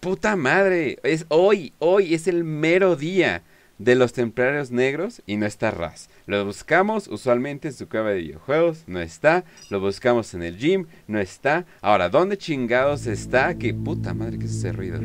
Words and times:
puta 0.00 0.34
madre, 0.34 0.98
es 1.02 1.26
hoy, 1.28 1.74
hoy 1.78 2.14
es 2.14 2.26
el 2.26 2.42
mero 2.42 2.96
día 2.96 3.42
de 3.78 3.94
los 3.94 4.12
templarios 4.12 4.70
negros 4.70 5.22
y 5.26 5.36
no 5.36 5.46
está 5.46 5.70
Raz. 5.70 6.08
Lo 6.26 6.44
buscamos 6.44 7.08
usualmente 7.08 7.68
en 7.68 7.74
su 7.74 7.88
cueva 7.88 8.10
de 8.10 8.18
videojuegos, 8.18 8.84
no 8.86 9.00
está. 9.00 9.44
Lo 9.70 9.80
buscamos 9.80 10.34
en 10.34 10.42
el 10.42 10.58
gym, 10.58 10.86
no 11.06 11.18
está. 11.18 11.64
Ahora, 11.80 12.08
¿dónde 12.08 12.36
chingados 12.36 13.06
está? 13.06 13.54
Que 13.54 13.72
puta 13.72 14.12
madre 14.14 14.38
que 14.38 14.46
es 14.46 14.56
ese 14.56 14.72
ruido. 14.72 15.00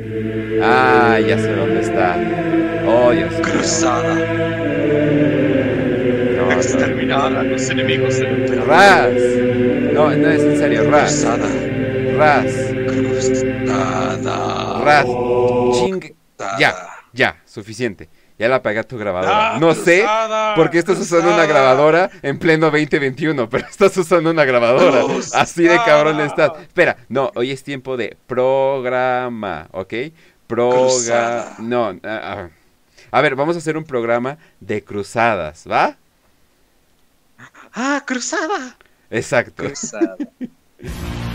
Ah, 0.61 1.19
ya 1.19 1.37
sé 1.37 1.55
dónde 1.55 1.81
está. 1.81 2.17
Oh, 2.85 3.11
Dios 3.11 3.33
Cruzada. 3.41 4.15
No, 6.35 6.51
Exterminar 6.51 7.35
a 7.35 7.43
los 7.43 7.69
enemigos 7.69 8.17
del. 8.17 8.65
Raz. 8.65 9.13
No, 9.93 10.09
no 10.15 10.29
es 10.29 10.41
en 10.41 10.57
serio, 10.57 10.89
Raz. 10.89 11.11
Cruzada. 11.11 11.49
Raz. 12.17 12.53
Cruzada. 12.87 14.04
Ching. 15.73 16.13
Ya, 16.59 16.75
ya, 17.13 17.41
suficiente. 17.45 18.09
Ya 18.37 18.49
la 18.49 18.57
apagué 18.57 18.79
a 18.79 18.83
tu 18.83 18.97
grabadora. 18.97 19.55
Ah, 19.55 19.59
No 19.59 19.73
sé 19.73 20.05
por 20.55 20.69
qué 20.69 20.79
estás 20.79 20.99
usando 20.99 21.33
una 21.33 21.45
grabadora 21.45 22.09
en 22.21 22.37
pleno 22.37 22.69
2021, 22.69 23.49
pero 23.49 23.65
estás 23.65 23.95
usando 23.95 24.29
una 24.31 24.43
grabadora. 24.43 25.03
Así 25.33 25.63
de 25.63 25.77
cabrón 25.77 26.19
estás. 26.19 26.51
Espera, 26.59 26.97
no, 27.07 27.31
hoy 27.35 27.51
es 27.51 27.63
tiempo 27.63 27.95
de 27.95 28.17
programa, 28.27 29.69
¿ok? 29.71 29.93
Proga... 30.47 30.75
Cruzada. 30.75 31.55
No, 31.59 31.97
ah, 32.03 32.21
ah. 32.23 32.49
a 33.11 33.21
ver, 33.21 33.35
vamos 33.35 33.55
a 33.55 33.59
hacer 33.59 33.77
un 33.77 33.85
programa 33.85 34.37
de 34.59 34.83
cruzadas, 34.83 35.65
¿va? 35.69 35.97
Ah, 37.73 38.03
cruzada. 38.05 38.77
Exacto. 39.09 39.63
Cruzada. 39.63 40.17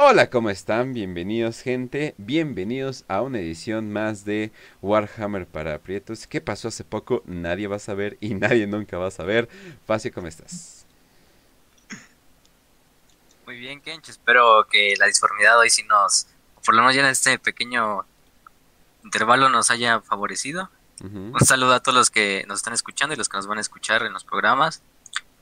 Hola, 0.00 0.30
¿cómo 0.30 0.48
están? 0.48 0.94
Bienvenidos, 0.94 1.60
gente. 1.60 2.14
Bienvenidos 2.18 3.04
a 3.08 3.20
una 3.20 3.40
edición 3.40 3.92
más 3.92 4.24
de 4.24 4.52
Warhammer 4.80 5.44
para 5.44 5.74
aprietos. 5.74 6.28
¿Qué 6.28 6.40
pasó 6.40 6.68
hace 6.68 6.84
poco? 6.84 7.24
Nadie 7.26 7.66
va 7.66 7.76
a 7.76 7.80
saber 7.80 8.16
y 8.20 8.34
nadie 8.36 8.68
nunca 8.68 8.96
va 8.96 9.08
a 9.08 9.10
saber. 9.10 9.48
Facio, 9.88 10.12
¿cómo 10.14 10.28
estás? 10.28 10.86
Muy 13.44 13.58
bien, 13.58 13.80
Kench. 13.80 14.08
Espero 14.08 14.68
que 14.70 14.94
la 15.00 15.06
disformidad 15.06 15.58
hoy 15.58 15.68
sí 15.68 15.82
nos, 15.82 16.28
por 16.64 16.76
lo 16.76 16.82
menos 16.82 16.94
ya 16.94 17.02
en 17.02 17.08
este 17.08 17.36
pequeño 17.40 18.06
intervalo, 19.02 19.48
nos 19.48 19.72
haya 19.72 20.00
favorecido. 20.00 20.70
Un 21.02 21.34
saludo 21.44 21.74
a 21.74 21.80
todos 21.80 21.98
los 21.98 22.10
que 22.12 22.44
nos 22.46 22.58
están 22.58 22.72
escuchando 22.72 23.14
y 23.14 23.18
los 23.18 23.28
que 23.28 23.36
nos 23.36 23.48
van 23.48 23.58
a 23.58 23.62
escuchar 23.62 24.04
en 24.04 24.12
los 24.12 24.22
programas. 24.22 24.80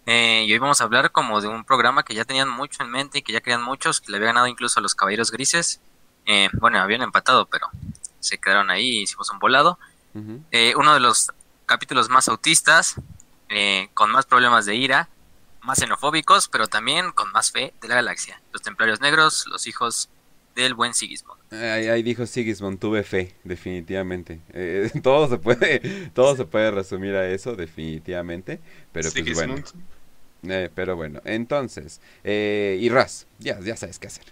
Eh, 0.07 0.45
y 0.47 0.53
hoy 0.53 0.59
vamos 0.59 0.81
a 0.81 0.85
hablar 0.85 1.11
como 1.11 1.41
de 1.41 1.49
un 1.49 1.65
programa 1.65 2.05
que 2.05 2.15
ya 2.15 2.25
tenían 2.25 2.49
mucho 2.49 2.83
en 2.83 2.91
mente 2.91 3.19
y 3.19 3.23
que 3.23 3.33
ya 3.33 3.41
querían 3.41 3.63
muchos, 3.63 4.01
que 4.01 4.11
le 4.11 4.19
había 4.19 4.29
ganado 4.29 4.47
incluso 4.47 4.81
a 4.81 4.83
los 4.83 4.95
Caballeros 4.95 5.33
Grises. 5.33 5.81
Eh, 6.27 6.49
bueno, 6.55 6.79
habían 6.79 7.03
empatado, 7.03 7.47
pero 7.47 7.69
se 8.21 8.39
quedaron 8.39 8.71
ahí 8.71 8.99
y 8.99 9.03
hicimos 9.03 9.31
un 9.31 9.39
volado. 9.39 9.79
Eh, 10.51 10.73
uno 10.77 10.95
de 10.95 11.01
los 11.01 11.31
capítulos 11.67 12.09
más 12.09 12.29
autistas, 12.29 12.95
eh, 13.51 13.89
con 13.93 14.11
más 14.11 14.25
problemas 14.25 14.65
de 14.65 14.75
ira, 14.77 15.09
más 15.61 15.79
xenofóbicos, 15.79 16.49
pero 16.49 16.69
también 16.69 17.11
con 17.13 17.31
más 17.33 17.51
fe 17.51 17.75
de 17.83 17.89
la 17.89 17.97
galaxia. 17.97 18.41
Los 18.53 18.63
Templarios 18.63 19.01
Negros, 19.01 19.47
los 19.47 19.67
hijos 19.67 20.09
del 20.55 20.75
buen 20.75 20.95
Sigismund. 20.95 21.39
Ahí, 21.53 21.89
ahí 21.89 22.03
dijo 22.03 22.25
Sigismund, 22.25 22.79
tuve 22.79 23.03
fe, 23.03 23.35
definitivamente. 23.45 24.41
Eh, 24.55 24.91
todo 25.03 25.29
se 25.29 25.37
puede, 25.37 26.09
todo 26.15 26.35
se 26.35 26.47
puede 26.47 26.71
resumir 26.71 27.15
a 27.15 27.29
eso, 27.29 27.55
definitivamente. 27.55 28.61
Pero 28.93 29.11
pues 29.13 29.35
bueno. 29.35 29.57
Eh, 30.49 30.71
pero 30.75 30.97
bueno, 30.97 31.21
entonces, 31.25 32.01
eh, 32.25 32.79
y 32.81 32.89
Raz, 32.89 33.27
ya, 33.39 33.59
ya 33.61 33.77
sabes 33.77 33.99
qué 33.99 34.07
hacer. 34.07 34.25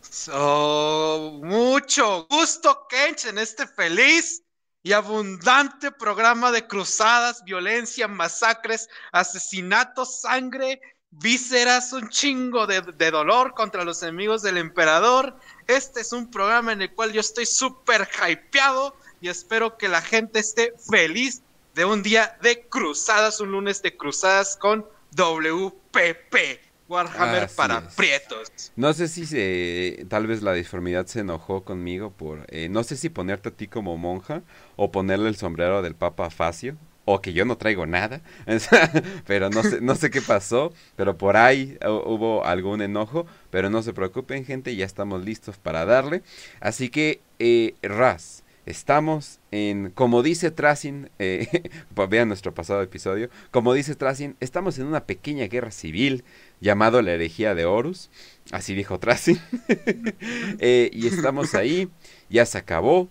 So, 0.00 1.40
mucho 1.42 2.26
gusto, 2.30 2.86
Kench, 2.88 3.26
en 3.26 3.38
este 3.38 3.66
feliz 3.66 4.42
y 4.82 4.92
abundante 4.92 5.90
programa 5.90 6.52
de 6.52 6.66
cruzadas, 6.66 7.42
violencia, 7.44 8.06
masacres, 8.06 8.88
asesinatos, 9.12 10.20
sangre, 10.20 10.80
vísceras, 11.10 11.92
un 11.92 12.08
chingo 12.10 12.66
de, 12.66 12.82
de 12.82 13.10
dolor 13.10 13.54
contra 13.54 13.84
los 13.84 14.02
enemigos 14.02 14.42
del 14.42 14.58
emperador. 14.58 15.36
Este 15.66 16.02
es 16.02 16.12
un 16.12 16.30
programa 16.30 16.72
en 16.72 16.82
el 16.82 16.94
cual 16.94 17.12
yo 17.12 17.20
estoy 17.20 17.46
súper 17.46 18.08
hypeado 18.28 18.94
y 19.20 19.28
espero 19.28 19.76
que 19.78 19.88
la 19.88 20.02
gente 20.02 20.38
esté 20.38 20.74
feliz 20.90 21.42
de 21.74 21.84
un 21.84 22.02
día 22.02 22.38
de 22.42 22.68
cruzadas, 22.68 23.40
un 23.40 23.50
lunes 23.52 23.82
de 23.82 23.96
cruzadas 23.96 24.56
con 24.56 24.86
WPP, 25.14 26.60
Warhammer 26.88 27.48
para 27.56 27.78
es. 27.78 27.94
prietos. 27.94 28.72
No 28.76 28.92
sé 28.92 29.08
si 29.08 29.26
se, 29.26 30.06
tal 30.08 30.26
vez 30.26 30.42
la 30.42 30.52
disformidad 30.52 31.06
se 31.06 31.20
enojó 31.20 31.64
conmigo 31.64 32.10
por, 32.12 32.44
eh, 32.48 32.68
no 32.68 32.82
sé 32.84 32.96
si 32.96 33.08
ponerte 33.08 33.48
a 33.50 33.52
ti 33.52 33.68
como 33.68 33.96
monja 33.96 34.42
o 34.76 34.90
ponerle 34.92 35.28
el 35.28 35.36
sombrero 35.36 35.82
del 35.82 35.94
Papa 35.94 36.30
Facio 36.30 36.76
o 37.06 37.20
que 37.20 37.32
yo 37.34 37.44
no 37.44 37.56
traigo 37.58 37.84
nada, 37.86 38.22
pero 39.26 39.50
no 39.50 39.62
sé, 39.62 39.80
no 39.82 39.94
sé 39.94 40.10
qué 40.10 40.22
pasó, 40.22 40.72
pero 40.96 41.18
por 41.18 41.36
ahí 41.36 41.76
hu- 41.82 42.02
hubo 42.06 42.44
algún 42.46 42.80
enojo, 42.80 43.26
pero 43.50 43.68
no 43.70 43.82
se 43.82 43.92
preocupen 43.92 44.44
gente, 44.46 44.74
ya 44.74 44.86
estamos 44.86 45.24
listos 45.24 45.58
para 45.58 45.84
darle, 45.84 46.22
así 46.60 46.88
que 46.88 47.20
eh, 47.38 47.74
Raz, 47.82 48.43
estamos 48.66 49.40
en, 49.50 49.90
como 49.90 50.22
dice 50.22 50.50
Tracing, 50.50 51.10
eh, 51.18 51.70
pues 51.94 52.08
vean 52.08 52.28
nuestro 52.28 52.54
pasado 52.54 52.82
episodio, 52.82 53.30
como 53.50 53.74
dice 53.74 53.94
Tracing, 53.94 54.36
estamos 54.40 54.78
en 54.78 54.86
una 54.86 55.04
pequeña 55.04 55.46
guerra 55.46 55.70
civil 55.70 56.24
llamado 56.60 57.02
la 57.02 57.12
herejía 57.12 57.54
de 57.54 57.64
Horus, 57.66 58.10
así 58.50 58.74
dijo 58.74 58.98
Tracing, 58.98 59.38
Eh, 60.58 60.90
y 60.92 61.06
estamos 61.06 61.54
ahí, 61.54 61.88
ya 62.30 62.46
se 62.46 62.58
acabó, 62.58 63.08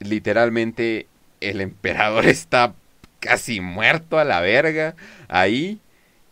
literalmente 0.00 1.06
el 1.40 1.60
emperador 1.60 2.26
está 2.28 2.74
casi 3.20 3.60
muerto 3.60 4.18
a 4.18 4.24
la 4.24 4.40
verga 4.40 4.94
ahí. 5.28 5.80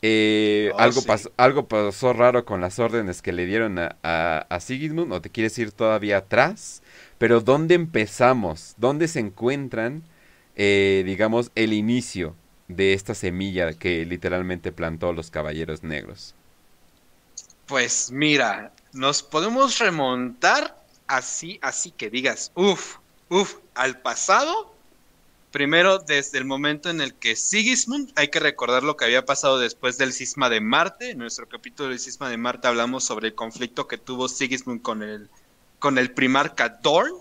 Eh, 0.02 0.72
Oh, 0.72 0.78
algo, 0.78 1.00
sí. 1.00 1.02
pasó, 1.02 1.32
algo 1.36 1.66
pasó 1.68 2.12
raro 2.12 2.44
con 2.44 2.60
las 2.60 2.78
órdenes 2.78 3.22
que 3.22 3.32
le 3.32 3.46
dieron 3.46 3.78
a, 3.78 3.96
a, 4.02 4.46
a 4.48 4.60
Sigismund, 4.60 5.12
o 5.12 5.20
te 5.20 5.30
quieres 5.30 5.58
ir 5.58 5.72
todavía 5.72 6.18
atrás, 6.18 6.82
pero 7.18 7.40
¿dónde 7.40 7.74
empezamos? 7.74 8.74
¿Dónde 8.76 9.08
se 9.08 9.20
encuentran, 9.20 10.02
eh, 10.54 11.02
digamos, 11.06 11.50
el 11.54 11.72
inicio 11.72 12.34
de 12.68 12.92
esta 12.92 13.14
semilla 13.14 13.72
que 13.72 14.04
literalmente 14.04 14.72
plantó 14.72 15.12
los 15.12 15.30
caballeros 15.30 15.82
negros? 15.82 16.34
Pues 17.66 18.10
mira, 18.10 18.72
nos 18.92 19.22
podemos 19.22 19.78
remontar 19.78 20.76
así, 21.06 21.58
así 21.62 21.90
que 21.90 22.10
digas, 22.10 22.52
uff, 22.54 22.96
uff, 23.28 23.56
al 23.74 24.00
pasado. 24.00 24.74
Primero, 25.52 25.98
desde 25.98 26.36
el 26.36 26.44
momento 26.44 26.90
en 26.90 27.00
el 27.00 27.14
que 27.14 27.34
Sigismund, 27.34 28.12
hay 28.14 28.28
que 28.28 28.40
recordar 28.40 28.82
lo 28.82 28.96
que 28.96 29.06
había 29.06 29.24
pasado 29.24 29.58
después 29.58 29.96
del 29.96 30.12
cisma 30.12 30.50
de 30.50 30.60
Marte. 30.60 31.10
En 31.10 31.18
nuestro 31.18 31.48
capítulo 31.48 31.88
del 31.88 31.98
cisma 31.98 32.28
de 32.28 32.36
Marte 32.36 32.68
hablamos 32.68 33.04
sobre 33.04 33.28
el 33.28 33.34
conflicto 33.34 33.88
que 33.88 33.96
tuvo 33.96 34.28
Sigismund 34.28 34.82
con 34.82 35.02
el, 35.02 35.30
con 35.78 35.98
el 35.98 36.12
primarca 36.12 36.68
Dorn, 36.82 37.14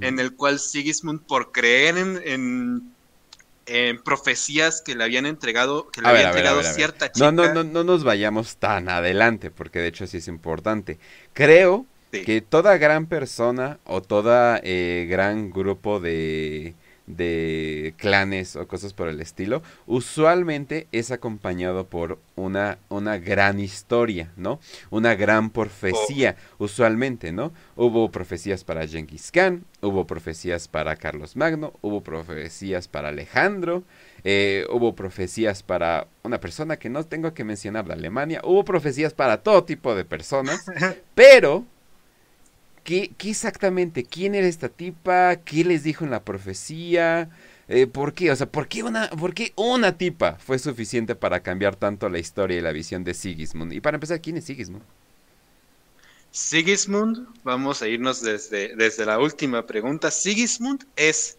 en 0.00 0.18
el 0.18 0.34
cual 0.34 0.58
Sigismund, 0.58 1.22
por 1.26 1.52
creer 1.52 1.98
en, 1.98 2.20
en, 2.24 2.94
en 3.66 4.02
profecías 4.02 4.82
que 4.82 4.94
le 4.94 5.04
habían 5.04 5.26
entregado, 5.26 5.90
que 5.90 6.00
le 6.02 6.08
había 6.08 6.22
entregado 6.24 6.62
ver. 6.62 6.74
cierta 6.74 7.12
chica. 7.12 7.26
No, 7.26 7.32
no, 7.32 7.48
no, 7.48 7.64
no 7.64 7.84
nos 7.84 8.04
vayamos 8.04 8.56
tan 8.56 8.88
adelante, 8.88 9.50
porque 9.50 9.78
de 9.80 9.88
hecho 9.88 10.06
sí 10.06 10.18
es 10.18 10.28
importante. 10.28 10.98
Creo 11.32 11.86
Sí. 12.12 12.24
que 12.24 12.40
toda 12.40 12.76
gran 12.78 13.06
persona 13.06 13.78
o 13.84 14.02
toda 14.02 14.60
eh, 14.64 15.06
gran 15.08 15.50
grupo 15.50 16.00
de, 16.00 16.74
de 17.06 17.94
clanes 17.98 18.56
o 18.56 18.66
cosas 18.66 18.94
por 18.94 19.08
el 19.08 19.20
estilo, 19.20 19.62
usualmente 19.86 20.88
es 20.92 21.10
acompañado 21.10 21.86
por 21.86 22.18
una, 22.34 22.78
una 22.88 23.18
gran 23.18 23.60
historia, 23.60 24.32
¿no? 24.36 24.60
Una 24.90 25.14
gran 25.14 25.50
profecía, 25.50 26.36
usualmente, 26.58 27.32
¿no? 27.32 27.52
Hubo 27.76 28.10
profecías 28.10 28.64
para 28.64 28.86
Genghis 28.86 29.30
Khan, 29.30 29.64
hubo 29.82 30.06
profecías 30.06 30.68
para 30.68 30.96
Carlos 30.96 31.36
Magno, 31.36 31.74
hubo 31.82 32.02
profecías 32.02 32.88
para 32.88 33.08
Alejandro, 33.08 33.84
eh, 34.24 34.66
hubo 34.70 34.94
profecías 34.94 35.62
para 35.62 36.08
una 36.22 36.40
persona 36.40 36.78
que 36.78 36.88
no 36.88 37.04
tengo 37.04 37.34
que 37.34 37.44
mencionar 37.44 37.86
de 37.86 37.92
Alemania, 37.92 38.40
hubo 38.44 38.64
profecías 38.64 39.12
para 39.12 39.42
todo 39.42 39.64
tipo 39.64 39.94
de 39.94 40.04
personas, 40.04 40.64
pero 41.14 41.66
¿qué, 42.84 43.14
exactamente? 43.24 44.04
¿Quién 44.04 44.34
era 44.34 44.46
esta 44.46 44.68
tipa? 44.68 45.36
¿Qué 45.36 45.64
les 45.64 45.82
dijo 45.82 46.04
en 46.04 46.10
la 46.10 46.24
profecía? 46.24 47.30
Eh, 47.68 47.86
¿Por 47.86 48.14
qué? 48.14 48.30
O 48.30 48.36
sea, 48.36 48.46
¿por 48.50 48.68
qué, 48.68 48.82
una, 48.82 49.10
¿por 49.10 49.34
qué 49.34 49.52
una 49.56 49.96
tipa 49.96 50.36
fue 50.36 50.58
suficiente 50.58 51.14
para 51.14 51.40
cambiar 51.40 51.76
tanto 51.76 52.08
la 52.08 52.18
historia 52.18 52.58
y 52.58 52.60
la 52.60 52.72
visión 52.72 53.04
de 53.04 53.14
Sigismund? 53.14 53.72
Y 53.72 53.80
para 53.80 53.96
empezar, 53.96 54.20
¿quién 54.20 54.36
es 54.36 54.44
Sigismund? 54.44 54.84
Sigismund, 56.30 57.26
vamos 57.42 57.80
a 57.82 57.88
irnos 57.88 58.20
desde, 58.20 58.76
desde 58.76 59.06
la 59.06 59.18
última 59.18 59.66
pregunta. 59.66 60.10
Sigismund 60.10 60.84
es 60.96 61.38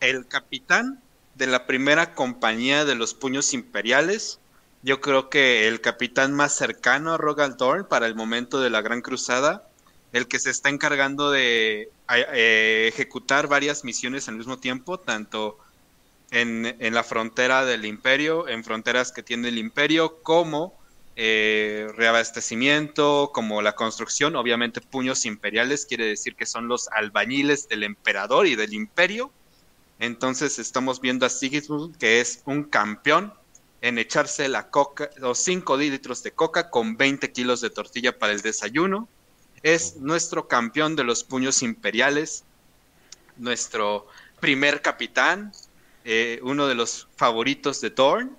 el 0.00 0.26
capitán 0.26 1.00
de 1.36 1.46
la 1.46 1.66
primera 1.66 2.14
compañía 2.14 2.84
de 2.84 2.94
los 2.94 3.14
puños 3.14 3.54
imperiales 3.54 4.40
yo 4.82 5.00
creo 5.00 5.28
que 5.28 5.68
el 5.68 5.80
capitán 5.80 6.32
más 6.32 6.56
cercano 6.56 7.12
a 7.12 7.18
Rogal 7.18 7.56
Dorn 7.56 7.84
para 7.84 8.06
el 8.06 8.14
momento 8.14 8.60
de 8.60 8.70
la 8.70 8.80
Gran 8.80 9.02
Cruzada, 9.02 9.68
el 10.12 10.26
que 10.26 10.38
se 10.38 10.50
está 10.50 10.68
encargando 10.68 11.30
de 11.30 11.90
eh, 12.12 12.88
ejecutar 12.92 13.46
varias 13.46 13.84
misiones 13.84 14.28
al 14.28 14.36
mismo 14.36 14.58
tiempo, 14.58 14.98
tanto 14.98 15.58
en, 16.30 16.76
en, 16.78 16.94
la 16.94 17.04
frontera 17.04 17.64
del 17.64 17.84
imperio, 17.84 18.48
en 18.48 18.64
fronteras 18.64 19.12
que 19.12 19.22
tiene 19.22 19.48
el 19.48 19.58
imperio, 19.58 20.22
como 20.22 20.80
eh, 21.22 21.88
reabastecimiento, 21.96 23.30
como 23.34 23.60
la 23.60 23.74
construcción, 23.74 24.36
obviamente 24.36 24.80
puños 24.80 25.26
imperiales, 25.26 25.84
quiere 25.84 26.06
decir 26.06 26.34
que 26.34 26.46
son 26.46 26.66
los 26.66 26.88
albañiles 26.88 27.68
del 27.68 27.82
emperador 27.82 28.46
y 28.46 28.54
del 28.54 28.72
imperio. 28.72 29.30
Entonces 29.98 30.58
estamos 30.58 31.00
viendo 31.02 31.26
a 31.26 31.28
Sigismund, 31.28 31.98
que 31.98 32.20
es 32.22 32.40
un 32.46 32.64
campeón 32.64 33.34
en 33.82 33.98
echarse 33.98 34.48
la 34.48 34.70
coca, 34.70 35.10
los 35.16 35.38
5 35.40 35.76
litros 35.76 36.22
de 36.22 36.32
coca 36.32 36.70
con 36.70 36.96
20 36.96 37.30
kilos 37.32 37.60
de 37.60 37.68
tortilla 37.68 38.18
para 38.18 38.32
el 38.32 38.40
desayuno. 38.40 39.06
Es 39.62 39.96
nuestro 39.96 40.48
campeón 40.48 40.96
de 40.96 41.04
los 41.04 41.24
puños 41.24 41.62
imperiales, 41.62 42.44
nuestro 43.36 44.06
primer 44.40 44.82
capitán, 44.82 45.52
eh, 46.04 46.40
uno 46.42 46.66
de 46.66 46.74
los 46.74 47.08
favoritos 47.16 47.80
de 47.80 47.90
Thorn, 47.90 48.36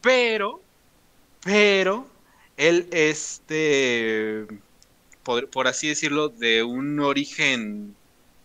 pero, 0.00 0.60
pero, 1.44 2.06
él 2.56 2.88
este, 2.92 4.46
por, 5.22 5.48
por 5.48 5.68
así 5.68 5.88
decirlo, 5.88 6.28
de 6.28 6.62
un 6.62 6.98
origen 7.00 7.94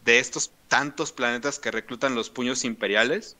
de 0.03 0.19
estos 0.19 0.51
tantos 0.67 1.11
planetas 1.11 1.59
que 1.59 1.71
reclutan 1.71 2.15
los 2.15 2.29
puños 2.29 2.65
imperiales, 2.65 3.37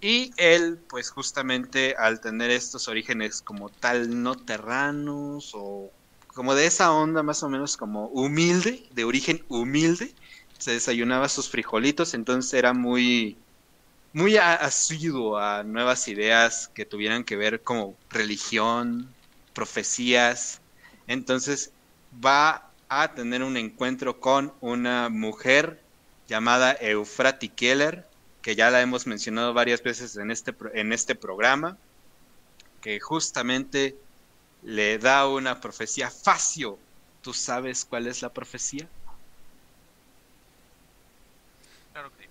y 0.00 0.32
él, 0.36 0.78
pues 0.88 1.10
justamente 1.10 1.96
al 1.96 2.20
tener 2.20 2.50
estos 2.50 2.86
orígenes 2.88 3.42
como 3.42 3.68
tal 3.68 4.22
no 4.22 4.36
terranos 4.36 5.52
o 5.54 5.90
como 6.38 6.54
de 6.54 6.66
esa 6.66 6.92
onda 6.92 7.24
más 7.24 7.42
o 7.42 7.48
menos 7.48 7.76
como 7.76 8.06
humilde, 8.10 8.86
de 8.92 9.02
origen 9.02 9.44
humilde, 9.48 10.14
se 10.56 10.70
desayunaba 10.70 11.28
sus 11.28 11.48
frijolitos, 11.48 12.14
entonces 12.14 12.54
era 12.54 12.72
muy 12.72 13.36
muy 14.12 14.36
asiduo 14.36 15.36
a 15.36 15.64
nuevas 15.64 16.06
ideas 16.06 16.70
que 16.72 16.84
tuvieran 16.84 17.24
que 17.24 17.34
ver 17.34 17.64
como 17.64 17.96
religión, 18.08 19.12
profecías. 19.52 20.60
Entonces 21.08 21.72
va 22.24 22.70
a 22.88 23.14
tener 23.14 23.42
un 23.42 23.56
encuentro 23.56 24.20
con 24.20 24.52
una 24.60 25.08
mujer 25.08 25.82
llamada 26.28 26.70
Eufrati 26.80 27.48
Keller, 27.48 28.06
que 28.42 28.54
ya 28.54 28.70
la 28.70 28.80
hemos 28.80 29.08
mencionado 29.08 29.54
varias 29.54 29.82
veces 29.82 30.16
en 30.16 30.30
este, 30.30 30.54
en 30.74 30.92
este 30.92 31.16
programa, 31.16 31.76
que 32.80 33.00
justamente 33.00 33.96
le 34.62 34.98
da 34.98 35.26
una 35.28 35.60
profecía. 35.60 36.10
Facio, 36.10 36.78
¿tú 37.22 37.32
sabes 37.32 37.84
cuál 37.84 38.06
es 38.06 38.22
la 38.22 38.28
profecía? 38.30 38.86
Claro 41.92 42.10
que 42.16 42.28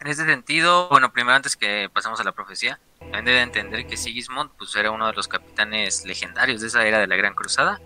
En 0.00 0.06
ese 0.06 0.24
sentido, 0.24 0.88
bueno, 0.88 1.12
primero 1.12 1.36
antes 1.36 1.56
que 1.56 1.88
pasemos 1.92 2.20
a 2.20 2.24
la 2.24 2.32
profecía, 2.32 2.78
también 2.98 3.24
debe 3.24 3.40
entender 3.42 3.86
que 3.86 3.96
Sigismund 3.96 4.50
pues, 4.58 4.74
era 4.76 4.90
uno 4.90 5.06
de 5.06 5.12
los 5.12 5.28
capitanes 5.28 6.04
legendarios 6.04 6.60
de 6.60 6.68
esa 6.68 6.86
era 6.86 6.98
de 6.98 7.06
la 7.06 7.16
Gran 7.16 7.34
Cruzada, 7.34 7.80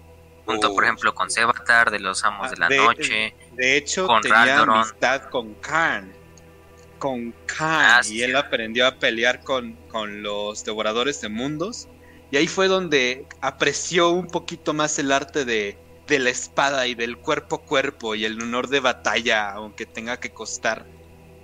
junto 0.45 0.75
por 0.75 0.85
ejemplo 0.85 1.15
con 1.15 1.31
Sebatar 1.31 1.91
de 1.91 2.01
los 2.01 2.25
Amos 2.25 2.51
de 2.51 2.57
la 2.57 2.69
de, 2.69 2.77
Noche, 2.77 3.37
de 3.53 3.77
hecho 3.77 4.07
con 4.07 4.23
tenía 4.23 4.45
Raldoron. 4.45 4.79
amistad 4.79 5.23
con 5.31 5.55
Khan 5.55 6.25
con 6.99 7.33
Khan 7.47 8.01
ah, 8.01 8.01
y 8.09 8.23
él 8.23 8.35
aprendió 8.35 8.87
a 8.87 8.99
pelear 8.99 9.43
con, 9.43 9.75
con 9.89 10.23
los 10.23 10.65
devoradores 10.65 11.21
de 11.21 11.29
mundos. 11.29 11.87
Y 12.35 12.37
ahí 12.37 12.49
fue 12.49 12.67
donde 12.67 13.27
apreció 13.41 14.11
un 14.11 14.27
poquito 14.27 14.75
más 14.75 14.99
el 14.99 15.13
arte 15.13 15.45
de, 15.45 15.79
de 16.09 16.19
la 16.19 16.31
espada 16.31 16.89
y 16.89 16.97
del 16.97 17.17
cuerpo 17.17 17.55
a 17.55 17.63
cuerpo 17.63 18.17
y 18.17 18.25
el 18.25 18.43
honor 18.43 18.67
de 18.67 18.81
batalla, 18.81 19.53
aunque 19.53 19.87
tenga 19.87 20.19
que 20.19 20.31
costar 20.31 20.85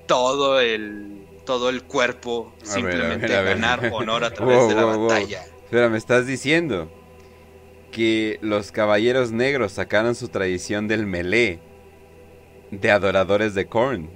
todo 0.09 0.59
el, 0.61 1.29
todo 1.47 1.69
el 1.69 1.85
cuerpo, 1.85 2.53
a 2.61 2.67
simplemente 2.67 3.29
ver, 3.29 3.37
a 3.37 3.43
ver, 3.43 3.53
a 3.53 3.55
ver. 3.55 3.61
ganar 3.61 3.93
honor 3.95 4.25
a 4.25 4.31
través 4.35 4.59
wow, 4.59 4.69
de 4.69 4.75
la 4.75 4.85
wow, 4.85 5.07
batalla. 5.07 5.43
Wow. 5.43 5.61
Espera, 5.63 5.89
me 5.91 5.99
estás 5.99 6.27
diciendo 6.27 6.91
que 7.93 8.41
los 8.43 8.73
caballeros 8.73 9.31
negros 9.31 9.71
sacaron 9.71 10.17
su 10.17 10.27
tradición 10.27 10.89
del 10.89 11.07
melee 11.07 11.61
de 12.73 12.91
adoradores 12.91 13.55
de 13.55 13.69
Korn 13.69 14.11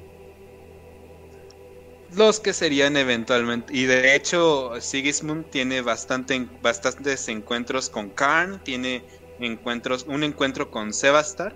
los 2.17 2.41
que 2.41 2.53
serían 2.53 2.97
eventualmente. 2.97 3.77
Y 3.77 3.85
de 3.85 4.15
hecho, 4.15 4.73
Sigismund 4.81 5.51
tiene 5.51 5.81
bastante, 5.81 6.47
bastantes 6.63 7.29
encuentros 7.29 7.89
con 7.89 8.11
Karn, 8.11 8.63
tiene 8.65 9.05
encuentros, 9.41 10.05
un 10.09 10.23
encuentro 10.25 10.71
con 10.71 10.93
Sebastar, 10.93 11.55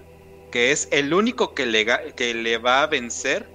que 0.51 0.73
es 0.73 0.89
el 0.91 1.13
único 1.15 1.55
que 1.55 1.67
le, 1.67 1.87
que 2.17 2.35
le 2.35 2.59
va 2.59 2.83
a 2.83 2.87
vencer, 2.87 3.49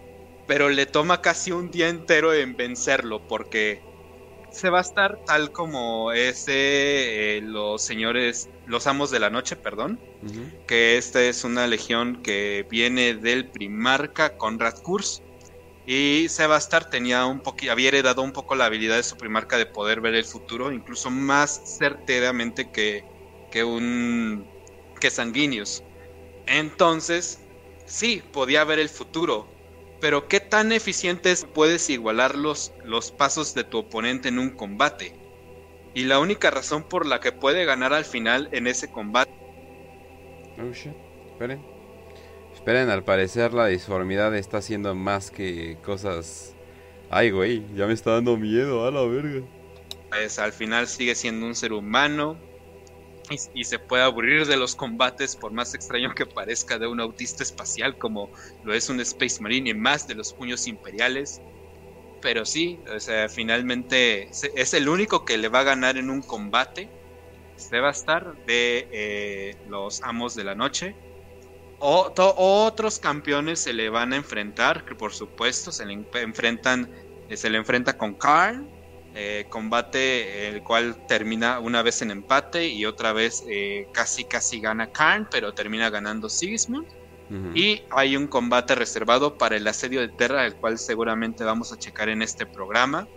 pero 0.48 0.70
le 0.70 0.86
toma 0.86 1.22
casi 1.22 1.52
un 1.52 1.72
día 1.72 1.90
entero 1.90 2.34
en 2.34 2.56
vencerlo, 2.56 3.28
porque 3.28 3.82
Sebastar, 4.52 5.20
tal 5.26 5.52
como 5.52 6.12
ese, 6.12 7.38
eh, 7.38 7.42
los 7.42 7.82
señores, 7.82 8.50
los 8.68 8.86
amos 8.86 9.10
de 9.10 9.20
la 9.20 9.32
noche, 9.32 9.56
perdón, 9.56 10.00
uh 10.22 10.28
-huh. 10.28 10.66
que 10.68 10.98
esta 10.98 11.24
es 11.24 11.44
una 11.44 11.66
legión 11.66 12.22
que 12.22 12.66
viene 12.70 13.16
del 13.16 13.48
primarca 13.48 14.38
Conrad 14.38 14.78
Kurz 14.84 15.24
y 15.86 16.30
Sebastar 16.30 16.90
tenía 16.90 17.26
un 17.26 17.42
poquito, 17.42 17.72
había 17.72 17.90
heredado 17.90 18.22
un 18.24 18.32
poco 18.34 18.56
la 18.56 18.66
habilidad 18.66 18.98
de 18.98 19.04
su 19.04 19.18
primarca 19.18 19.58
de 19.58 19.66
poder 19.66 20.02
ver 20.02 20.16
el 20.16 20.26
futuro, 20.26 20.72
incluso 20.72 21.10
más 21.12 21.62
certeramente 21.78 22.72
que, 22.72 23.08
que 23.50 23.64
un 23.64 24.52
que 25.00 25.12
Sanguinius. 25.12 25.86
Entonces, 26.46 27.50
sí, 27.86 28.24
podía 28.34 28.64
ver 28.66 28.80
el 28.80 28.90
futuro, 28.90 29.58
pero 30.00 30.28
¿qué 30.28 30.40
tan 30.40 30.72
eficientes 30.72 31.46
puedes 31.54 31.90
igualar 31.90 32.36
los, 32.38 32.76
los 32.80 33.12
pasos 33.12 33.54
de 33.54 33.64
tu 33.66 33.80
oponente 33.80 34.30
en 34.30 34.40
un 34.40 34.56
combate? 34.56 35.14
Y 35.94 36.06
la 36.06 36.20
única 36.20 36.52
razón 36.52 36.86
por 36.90 37.06
la 37.08 37.20
que 37.20 37.32
puede 37.34 37.66
ganar 37.66 37.94
al 37.94 38.06
final 38.06 38.50
en 38.52 38.68
ese 38.68 38.92
combate. 38.92 39.32
Oh 40.58 40.72
shit, 40.74 40.98
esperen. 41.28 41.68
Esperen, 42.64 42.90
al 42.90 43.04
parecer 43.04 43.54
la 43.54 43.66
disformidad 43.66 44.34
está 44.38 44.60
haciendo 44.60 44.96
más 44.96 45.32
que 45.32 45.78
cosas... 45.84 46.56
Ay, 47.10 47.30
güey, 47.30 47.62
ya 47.76 47.88
me 47.88 47.92
está 47.92 48.12
dando 48.12 48.38
miedo, 48.38 48.88
a 48.88 48.92
la 48.92 49.02
verga. 49.02 49.46
Pues 50.10 50.40
al 50.40 50.54
final 50.54 50.88
sigue 50.88 51.14
siendo 51.14 51.46
un 51.46 51.56
ser 51.56 51.74
humano 51.74 52.38
y, 53.54 53.66
se 53.66 53.80
puede 53.80 54.04
aburrir 54.04 54.48
de 54.48 54.56
los 54.56 54.78
combates 54.78 55.36
por 55.36 55.52
más 55.52 55.74
extraño 55.74 56.16
que 56.16 56.26
parezca 56.26 56.80
de 56.80 56.88
un 56.88 57.02
autista 57.02 57.44
espacial 57.44 57.98
como 57.98 58.32
lo 58.64 58.74
es 58.74 58.88
un 58.88 59.02
Space 59.02 59.42
Marine 59.42 59.72
y 59.72 59.74
más 59.74 60.08
de 60.08 60.16
los 60.16 60.32
puños 60.32 60.66
imperiales. 60.66 61.42
Pero 62.22 62.46
sí, 62.46 62.80
o 62.96 62.98
sea, 63.02 63.28
finalmente 63.28 64.30
es 64.56 64.74
el 64.74 64.88
único 64.88 65.26
que 65.26 65.38
le 65.38 65.50
va 65.50 65.60
a 65.60 65.64
ganar 65.64 65.98
en 65.98 66.10
un 66.10 66.22
combate. 66.22 66.88
Este 67.58 67.82
va 67.82 67.90
a 67.90 67.92
estar 67.92 68.38
de 68.46 68.88
eh, 68.90 69.58
los 69.68 70.02
Amos 70.02 70.34
de 70.34 70.46
la 70.46 70.56
Noche 70.56 70.96
o, 71.84 72.66
otros 72.66 72.98
campeones 73.00 73.60
se 73.60 73.74
le 73.74 73.90
van 73.90 74.14
a 74.14 74.16
enfrentar, 74.16 74.86
que 74.86 74.96
por 74.96 75.14
supuesto 75.14 75.72
se 75.72 75.86
le 75.86 75.94
enfrentan, 76.14 76.90
eh, 77.30 77.36
se 77.36 77.50
le 77.50 77.58
enfrenta 77.58 77.98
con 77.98 78.14
Karl, 78.14 78.66
eh, 79.16 79.46
combate 79.50 80.48
el 80.48 80.64
cual 80.64 81.06
termina 81.08 81.60
una 81.60 81.84
vez 81.84 82.02
en 82.02 82.10
empate 82.10 82.68
y 82.68 82.86
otra 82.86 83.14
vez 83.14 83.44
eh, 83.48 83.88
casi 83.94 84.24
casi 84.24 84.60
gana 84.60 84.92
Karn, 84.92 85.28
pero 85.30 85.54
termina 85.54 85.90
ganando 85.90 86.30
Sigismund. 86.30 86.88
Uh 87.30 87.34
-huh. 87.34 87.52
Y 87.58 87.84
hay 87.92 88.16
un 88.16 88.28
combate 88.28 88.76
reservado 88.76 89.38
para 89.38 89.58
el 89.58 89.68
asedio 89.68 90.02
de 90.02 90.08
Terra, 90.08 90.46
el 90.46 90.56
cual 90.56 90.80
seguramente 90.80 91.44
vamos 91.44 91.72
a 91.72 91.78
checar 91.78 92.10
en 92.10 92.22
este 92.22 92.46
programa, 92.46 93.08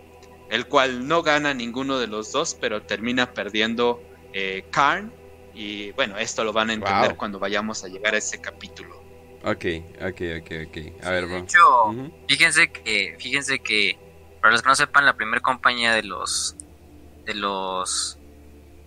el 0.49 0.67
cual 0.67 1.07
no 1.07 1.23
gana 1.23 1.53
ninguno 1.53 1.99
de 1.99 2.07
los 2.07 2.31
dos, 2.31 2.55
pero 2.59 2.81
termina 2.83 3.33
perdiendo 3.33 4.01
eh, 4.33 4.65
Karn 4.71 5.11
y 5.57 5.91
bueno, 5.93 6.17
esto 6.17 6.43
lo 6.43 6.53
van 6.53 6.69
a 6.69 6.73
entender 6.73 7.09
wow. 7.09 7.17
cuando 7.17 7.39
vayamos 7.39 7.83
a 7.83 7.87
llegar 7.87 8.13
a 8.13 8.19
ese 8.19 8.39
capítulo. 8.39 8.95
Ok, 9.43 9.65
ok, 10.01 10.21
ok, 10.39 10.51
ok. 10.67 11.03
A 11.03 11.09
ver, 11.09 11.27
de 11.27 11.37
hecho, 11.39 11.85
uh 11.85 11.93
-huh. 11.93 12.13
fíjense 12.27 12.71
que, 12.71 13.15
fíjense 13.19 13.57
que, 13.57 13.97
para 14.39 14.51
los 14.51 14.61
que 14.61 14.69
no 14.69 14.75
sepan, 14.75 15.05
la 15.05 15.15
primera 15.15 15.41
compañía 15.41 15.93
de 15.95 16.03
los, 16.03 16.55
de 17.25 17.33
los 17.33 18.19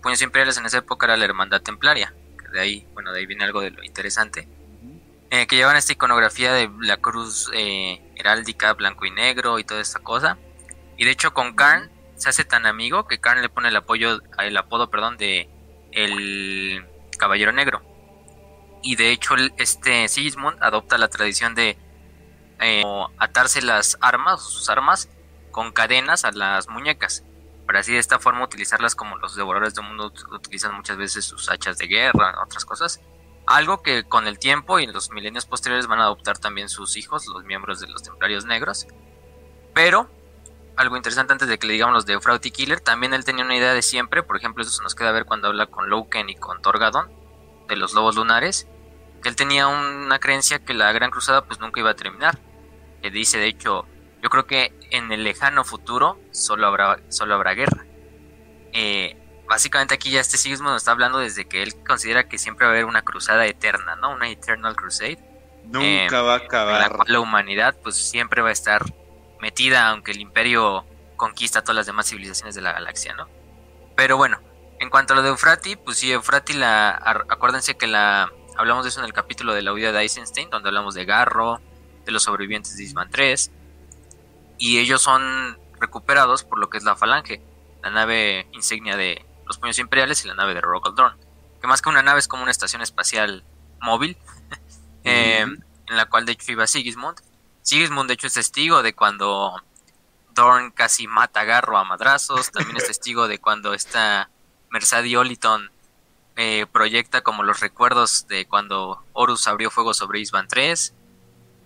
puños 0.00 0.22
imperiales 0.22 0.58
en 0.58 0.66
esa 0.66 0.78
época 0.78 1.06
era 1.06 1.16
la 1.16 1.24
Hermandad 1.24 1.60
Templaria. 1.60 2.14
Que 2.38 2.48
de 2.50 2.60
ahí, 2.60 2.86
bueno, 2.94 3.12
de 3.12 3.18
ahí 3.18 3.26
viene 3.26 3.44
algo 3.44 3.62
de 3.62 3.72
lo 3.72 3.82
interesante. 3.82 4.46
Eh, 5.30 5.46
que 5.48 5.56
llevan 5.56 5.76
esta 5.76 5.92
iconografía 5.92 6.52
de 6.52 6.70
la 6.80 6.98
cruz 6.98 7.50
eh, 7.52 8.00
heráldica 8.14 8.72
blanco 8.74 9.06
y 9.06 9.10
negro 9.10 9.58
y 9.58 9.64
toda 9.64 9.80
esta 9.80 9.98
cosa. 9.98 10.38
Y 10.96 11.04
de 11.04 11.10
hecho 11.10 11.32
con 11.34 11.54
Karn 11.54 11.90
se 12.16 12.28
hace 12.28 12.44
tan 12.44 12.66
amigo 12.66 13.06
que 13.06 13.18
Karn 13.18 13.42
le 13.42 13.48
pone 13.48 13.68
el 13.68 13.76
apoyo, 13.76 14.20
el 14.38 14.56
apodo, 14.56 14.90
perdón, 14.90 15.16
de 15.16 15.48
el 15.92 16.86
Caballero 17.18 17.52
Negro. 17.52 17.82
Y 18.82 18.96
de 18.96 19.10
hecho 19.10 19.34
este 19.58 20.08
Sigismund 20.08 20.56
adopta 20.62 20.98
la 20.98 21.08
tradición 21.08 21.54
de 21.54 21.76
eh, 22.60 22.82
atarse 23.18 23.62
las 23.62 23.98
armas, 24.00 24.42
sus 24.42 24.68
armas, 24.70 25.08
con 25.50 25.72
cadenas 25.72 26.24
a 26.24 26.32
las 26.32 26.68
muñecas. 26.68 27.24
para 27.66 27.80
así 27.80 27.92
de 27.92 27.98
esta 27.98 28.18
forma 28.18 28.44
utilizarlas 28.44 28.96
como 28.96 29.16
los 29.18 29.36
devoradores 29.36 29.74
del 29.74 29.84
mundo 29.84 30.12
utilizan 30.32 30.74
muchas 30.74 30.96
veces 30.96 31.24
sus 31.24 31.50
hachas 31.50 31.78
de 31.78 31.86
guerra, 31.86 32.34
otras 32.44 32.64
cosas. 32.64 33.00
Algo 33.46 33.82
que 33.82 34.04
con 34.04 34.26
el 34.26 34.38
tiempo 34.38 34.78
y 34.78 34.84
en 34.84 34.92
los 34.92 35.10
milenios 35.10 35.46
posteriores 35.46 35.86
van 35.86 36.00
a 36.00 36.04
adoptar 36.04 36.38
también 36.38 36.68
sus 36.68 36.96
hijos, 36.96 37.26
los 37.26 37.44
miembros 37.44 37.80
de 37.80 37.88
los 37.88 38.02
Templarios 38.02 38.44
Negros. 38.44 38.86
Pero, 39.72 40.10
algo 40.76 40.96
interesante 40.96 41.32
antes 41.32 41.48
de 41.48 41.58
que 41.58 41.66
le 41.66 41.74
digamos 41.74 41.94
los 41.94 42.06
de 42.06 42.14
Eufrauti 42.14 42.50
Killer, 42.50 42.80
también 42.80 43.14
él 43.14 43.24
tenía 43.24 43.44
una 43.44 43.56
idea 43.56 43.74
de 43.74 43.82
siempre, 43.82 44.22
por 44.22 44.36
ejemplo, 44.36 44.62
eso 44.62 44.72
se 44.72 44.82
nos 44.82 44.94
queda 44.94 45.12
ver 45.12 45.24
cuando 45.24 45.48
habla 45.48 45.66
con 45.66 45.90
Loken 45.90 46.30
y 46.30 46.36
con 46.36 46.62
Torgadon, 46.62 47.10
de 47.68 47.76
los 47.76 47.92
lobos 47.94 48.16
lunares, 48.16 48.66
que 49.22 49.28
él 49.28 49.36
tenía 49.36 49.68
una 49.68 50.18
creencia 50.18 50.58
que 50.58 50.74
la 50.74 50.90
Gran 50.92 51.10
Cruzada 51.10 51.44
pues 51.44 51.60
nunca 51.60 51.80
iba 51.80 51.90
a 51.90 51.94
terminar. 51.94 52.38
Que 53.02 53.10
dice, 53.10 53.38
de 53.38 53.46
hecho, 53.46 53.86
yo 54.22 54.28
creo 54.28 54.46
que 54.46 54.74
en 54.90 55.10
el 55.12 55.24
lejano 55.24 55.64
futuro 55.64 56.18
solo 56.32 56.66
habrá, 56.66 57.00
solo 57.08 57.34
habrá 57.34 57.54
guerra. 57.54 57.84
Eh, 58.72 59.16
básicamente 59.48 59.94
aquí 59.94 60.10
ya 60.10 60.20
este 60.20 60.36
Sigismund 60.36 60.72
nos 60.72 60.82
está 60.82 60.92
hablando 60.92 61.18
desde 61.18 61.46
que 61.46 61.62
él 61.62 61.74
considera 61.84 62.28
que 62.28 62.38
siempre 62.38 62.66
va 62.66 62.72
a 62.72 62.74
haber 62.74 62.84
una 62.84 63.02
cruzada 63.02 63.46
eterna, 63.46 63.96
¿no? 63.96 64.10
Una 64.12 64.28
Eternal 64.28 64.76
Crusade. 64.76 65.18
Nunca 65.64 66.18
eh, 66.18 66.22
va 66.22 66.34
a 66.34 66.36
acabar. 66.36 66.74
En 66.74 66.80
la 66.80 66.96
cual 66.96 67.12
la 67.12 67.20
humanidad 67.20 67.76
pues 67.82 67.96
siempre 67.96 68.42
va 68.42 68.50
a 68.50 68.52
estar 68.52 68.84
metida, 69.40 69.88
aunque 69.88 70.12
el 70.12 70.20
imperio 70.20 70.84
conquista 71.16 71.62
todas 71.62 71.76
las 71.76 71.86
demás 71.86 72.08
civilizaciones 72.08 72.54
de 72.54 72.62
la 72.62 72.72
galaxia, 72.72 73.14
¿no? 73.14 73.28
Pero 73.96 74.16
bueno, 74.16 74.40
en 74.78 74.88
cuanto 74.88 75.12
a 75.12 75.16
lo 75.16 75.22
de 75.22 75.28
Eufrati, 75.28 75.76
pues 75.76 75.98
sí, 75.98 76.10
Eufrati 76.10 76.54
la... 76.54 76.90
Acuérdense 77.28 77.76
que 77.76 77.86
la... 77.86 78.32
Hablamos 78.56 78.84
de 78.84 78.90
eso 78.90 79.00
en 79.00 79.06
el 79.06 79.12
capítulo 79.12 79.54
de 79.54 79.62
la 79.62 79.72
huida 79.72 79.92
de 79.92 80.00
Eisenstein, 80.00 80.50
donde 80.50 80.68
hablamos 80.68 80.94
de 80.94 81.04
Garro, 81.04 81.60
de 82.04 82.12
los 82.12 82.22
sobrevivientes 82.22 82.76
de 82.76 82.84
Isman 82.84 83.10
3, 83.10 83.50
y 84.58 84.78
ellos 84.78 85.02
son 85.02 85.58
recuperados 85.78 86.44
por 86.44 86.58
lo 86.58 86.68
que 86.68 86.78
es 86.78 86.84
la 86.84 86.96
Falange, 86.96 87.42
la 87.82 87.90
nave 87.90 88.48
insignia 88.52 88.96
de 88.96 89.24
los 89.46 89.58
puños 89.58 89.78
imperiales 89.78 90.24
y 90.24 90.28
la 90.28 90.34
nave 90.34 90.54
de 90.54 90.60
Dawn, 90.60 91.16
que 91.60 91.66
más 91.66 91.82
que 91.82 91.88
una 91.88 92.02
nave 92.02 92.20
es 92.20 92.28
como 92.28 92.42
una 92.42 92.50
estación 92.50 92.82
espacial 92.82 93.44
móvil, 93.80 94.16
eh, 95.04 95.40
en 95.40 95.96
la 95.96 96.06
cual 96.06 96.26
de 96.26 96.32
hecho 96.32 96.52
iba 96.52 96.66
Sigismund. 96.66 97.18
Sigismund 97.62 98.08
de 98.08 98.14
hecho 98.14 98.26
es 98.26 98.34
testigo 98.34 98.82
de 98.82 98.94
cuando 98.94 99.54
Dorn 100.34 100.70
casi 100.70 101.06
mata 101.06 101.40
a 101.40 101.44
Garro 101.44 101.76
a 101.76 101.84
madrazos, 101.84 102.50
también 102.52 102.76
es 102.76 102.86
testigo 102.86 103.28
de 103.28 103.38
cuando 103.38 103.74
esta 103.74 104.30
Mercedes 104.70 105.14
Oliton 105.16 105.70
eh, 106.36 106.66
proyecta 106.70 107.22
como 107.22 107.42
los 107.42 107.60
recuerdos 107.60 108.26
de 108.28 108.46
cuando 108.46 109.04
Horus 109.12 109.46
abrió 109.48 109.70
fuego 109.70 109.94
sobre 109.94 110.20
Isban 110.20 110.48
3, 110.48 110.94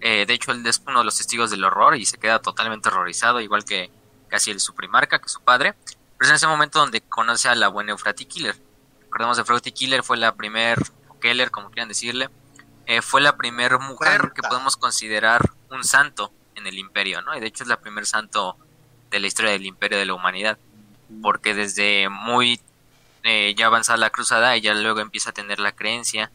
eh, 0.06 0.26
de 0.26 0.34
hecho, 0.34 0.52
él 0.52 0.64
es 0.66 0.82
uno 0.86 0.98
de 0.98 1.04
los 1.06 1.16
testigos 1.16 1.50
del 1.50 1.64
horror 1.64 1.96
y 1.96 2.04
se 2.04 2.18
queda 2.18 2.38
totalmente 2.38 2.90
horrorizado, 2.90 3.40
igual 3.40 3.64
que 3.64 3.90
casi 4.28 4.50
el 4.50 4.60
su 4.60 4.74
primarca, 4.74 5.18
que 5.18 5.30
su 5.30 5.40
padre. 5.40 5.74
Pero 6.18 6.26
es 6.26 6.28
en 6.28 6.34
ese 6.36 6.46
momento 6.46 6.78
donde 6.78 7.00
conoce 7.00 7.48
a 7.48 7.54
la 7.54 7.68
buena 7.68 7.92
Eufrati 7.92 8.26
Killer. 8.26 8.54
Recordemos, 9.00 9.38
Eufrati 9.38 9.72
Killer 9.72 10.02
fue 10.02 10.18
la 10.18 10.34
primer, 10.34 10.78
o 11.08 11.18
Keller, 11.18 11.50
como 11.50 11.70
quieran 11.70 11.88
decirle, 11.88 12.28
eh, 12.84 13.00
fue 13.00 13.22
la 13.22 13.38
primera 13.38 13.78
mujer 13.78 14.32
que 14.34 14.42
podemos 14.42 14.76
considerar 14.76 15.54
un 15.74 15.84
santo 15.84 16.32
en 16.54 16.66
el 16.66 16.78
imperio, 16.78 17.22
¿no? 17.22 17.36
Y 17.36 17.40
de 17.40 17.46
hecho 17.46 17.64
es 17.64 17.68
la 17.68 17.80
primer 17.80 18.06
santo 18.06 18.56
de 19.10 19.20
la 19.20 19.26
historia 19.26 19.52
del 19.52 19.66
imperio 19.66 19.98
de 19.98 20.06
la 20.06 20.14
humanidad. 20.14 20.58
Porque 21.22 21.54
desde 21.54 22.08
muy 22.08 22.60
eh, 23.22 23.54
ya 23.56 23.66
avanzada 23.66 23.98
la 23.98 24.10
cruzada, 24.10 24.54
ella 24.54 24.74
luego 24.74 25.00
empieza 25.00 25.30
a 25.30 25.34
tener 25.34 25.60
la 25.60 25.72
creencia 25.72 26.30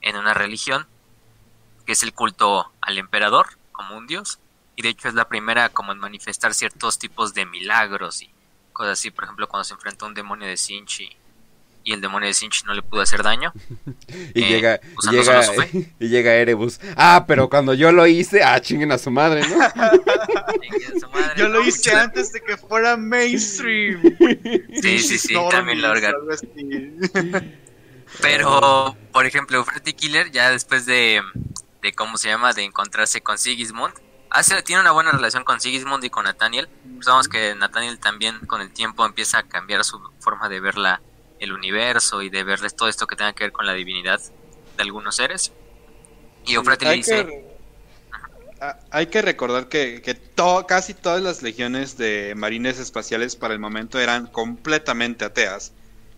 en 0.00 0.16
una 0.16 0.34
religión 0.34 0.86
que 1.84 1.92
es 1.92 2.02
el 2.02 2.14
culto 2.14 2.70
al 2.80 2.98
emperador 2.98 3.58
como 3.72 3.96
un 3.96 4.06
dios, 4.06 4.38
y 4.76 4.82
de 4.82 4.90
hecho 4.90 5.08
es 5.08 5.14
la 5.14 5.28
primera 5.28 5.68
como 5.70 5.92
en 5.92 5.98
manifestar 5.98 6.54
ciertos 6.54 6.98
tipos 6.98 7.34
de 7.34 7.46
milagros 7.46 8.22
y 8.22 8.30
cosas 8.72 8.98
así, 8.98 9.10
por 9.10 9.24
ejemplo 9.24 9.48
cuando 9.48 9.64
se 9.64 9.74
enfrentó 9.74 10.04
a 10.04 10.08
un 10.08 10.14
demonio 10.14 10.46
de 10.46 10.56
Sinchi 10.56 11.16
y 11.84 11.92
el 11.92 12.00
demonio 12.00 12.28
de 12.28 12.34
Sinchi 12.34 12.64
no 12.64 12.74
le 12.74 12.82
pudo 12.82 13.02
hacer 13.02 13.22
daño. 13.22 13.52
y, 14.34 14.44
llega, 14.44 14.80
y, 15.98 16.08
llega, 16.08 16.34
Erebus. 16.34 16.80
Ah, 16.96 17.24
pero 17.26 17.48
cuando 17.48 17.74
yo 17.74 17.92
lo 17.92 18.06
hice, 18.06 18.42
ah, 18.42 18.60
chinguen 18.60 18.92
a 18.92 18.98
su 18.98 19.10
madre, 19.10 19.42
¿no? 19.48 19.56
yo 21.36 21.48
lo 21.48 21.62
hice 21.64 21.92
antes 21.94 22.32
de 22.32 22.40
que 22.40 22.56
fuera 22.56 22.96
mainstream. 22.96 24.02
sí, 24.82 24.98
sí, 24.98 25.18
sí, 25.18 25.34
también 25.50 25.80
lo 25.80 25.92
Pero, 28.20 28.96
por 29.12 29.26
ejemplo, 29.26 29.64
Freddy 29.64 29.92
Killer, 29.94 30.30
ya 30.30 30.50
después 30.50 30.86
de, 30.86 31.22
de 31.82 31.92
cómo 31.92 32.16
se 32.16 32.28
llama, 32.28 32.52
de 32.52 32.64
encontrarse 32.64 33.20
con 33.20 33.38
Sigismund. 33.38 33.94
Hace, 34.32 34.62
tiene 34.62 34.80
una 34.80 34.92
buena 34.92 35.10
relación 35.10 35.42
con 35.42 35.60
Sigismund 35.60 36.04
y 36.04 36.10
con 36.10 36.24
Nathaniel. 36.24 36.68
Sabemos 37.00 37.28
que 37.28 37.56
Nathaniel 37.56 37.98
también 37.98 38.38
con 38.46 38.60
el 38.60 38.70
tiempo 38.70 39.04
empieza 39.04 39.38
a 39.38 39.42
cambiar 39.42 39.82
su 39.82 40.00
forma 40.20 40.48
de 40.48 40.60
ver 40.60 40.78
la, 40.78 41.00
el 41.40 41.52
universo 41.52 42.22
y 42.22 42.30
de 42.30 42.44
ver 42.44 42.60
todo 42.72 42.88
esto 42.88 43.06
que 43.06 43.16
tenga 43.16 43.32
que 43.32 43.44
ver 43.44 43.52
con 43.52 43.66
la 43.66 43.72
divinidad 43.72 44.20
de 44.76 44.82
algunos 44.82 45.16
seres. 45.16 45.52
Y 46.46 46.56
Ofrati 46.56 46.84
le 46.84 46.92
dice... 46.94 47.44
hay 48.90 49.06
que 49.06 49.22
recordar 49.22 49.68
que, 49.68 50.02
que 50.02 50.16
casi 50.68 50.94
todas 50.94 51.22
las 51.22 51.42
legiones 51.42 51.96
de 51.96 52.34
marines 52.36 52.78
espaciales 52.78 53.36
para 53.36 53.54
el 53.54 53.60
momento 53.60 53.98
eran 53.98 54.26
completamente 54.26 55.24
ateas. 55.24 55.72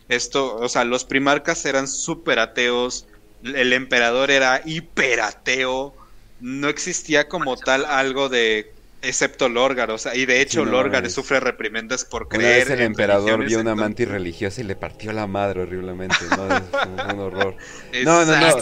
Esto, 0.08 0.56
o 0.56 0.68
sea, 0.68 0.84
los 0.84 1.04
primarcas 1.04 1.64
eran 1.64 1.88
súper 1.88 2.38
ateos, 2.38 3.06
el 3.42 3.72
emperador 3.72 4.30
era 4.30 4.60
hiperateo, 4.64 5.94
no 6.40 6.68
existía 6.68 7.28
como 7.28 7.56
tal 7.56 7.84
algo 7.84 8.28
de 8.28 8.74
excepto 9.02 9.48
Lorgar, 9.48 9.90
o 9.90 9.98
sea, 9.98 10.14
y 10.14 10.26
de 10.26 10.40
hecho 10.40 10.64
Lorgar 10.64 11.08
sufre 11.10 11.40
reprimendas 11.40 12.04
por 12.04 12.28
creer. 12.28 12.70
el 12.70 12.80
emperador 12.82 13.44
vio 13.44 13.60
una 13.60 13.74
mantis 13.74 14.08
religiosa 14.08 14.60
y 14.60 14.64
le 14.64 14.76
partió 14.76 15.12
la 15.12 15.26
madre 15.26 15.62
horriblemente, 15.62 16.16
¿no? 16.30 16.56
Es 16.56 17.12
un 17.12 17.20
horror. 17.20 17.56
no, 18.04 18.24
no, 18.24 18.36
no. 18.36 18.58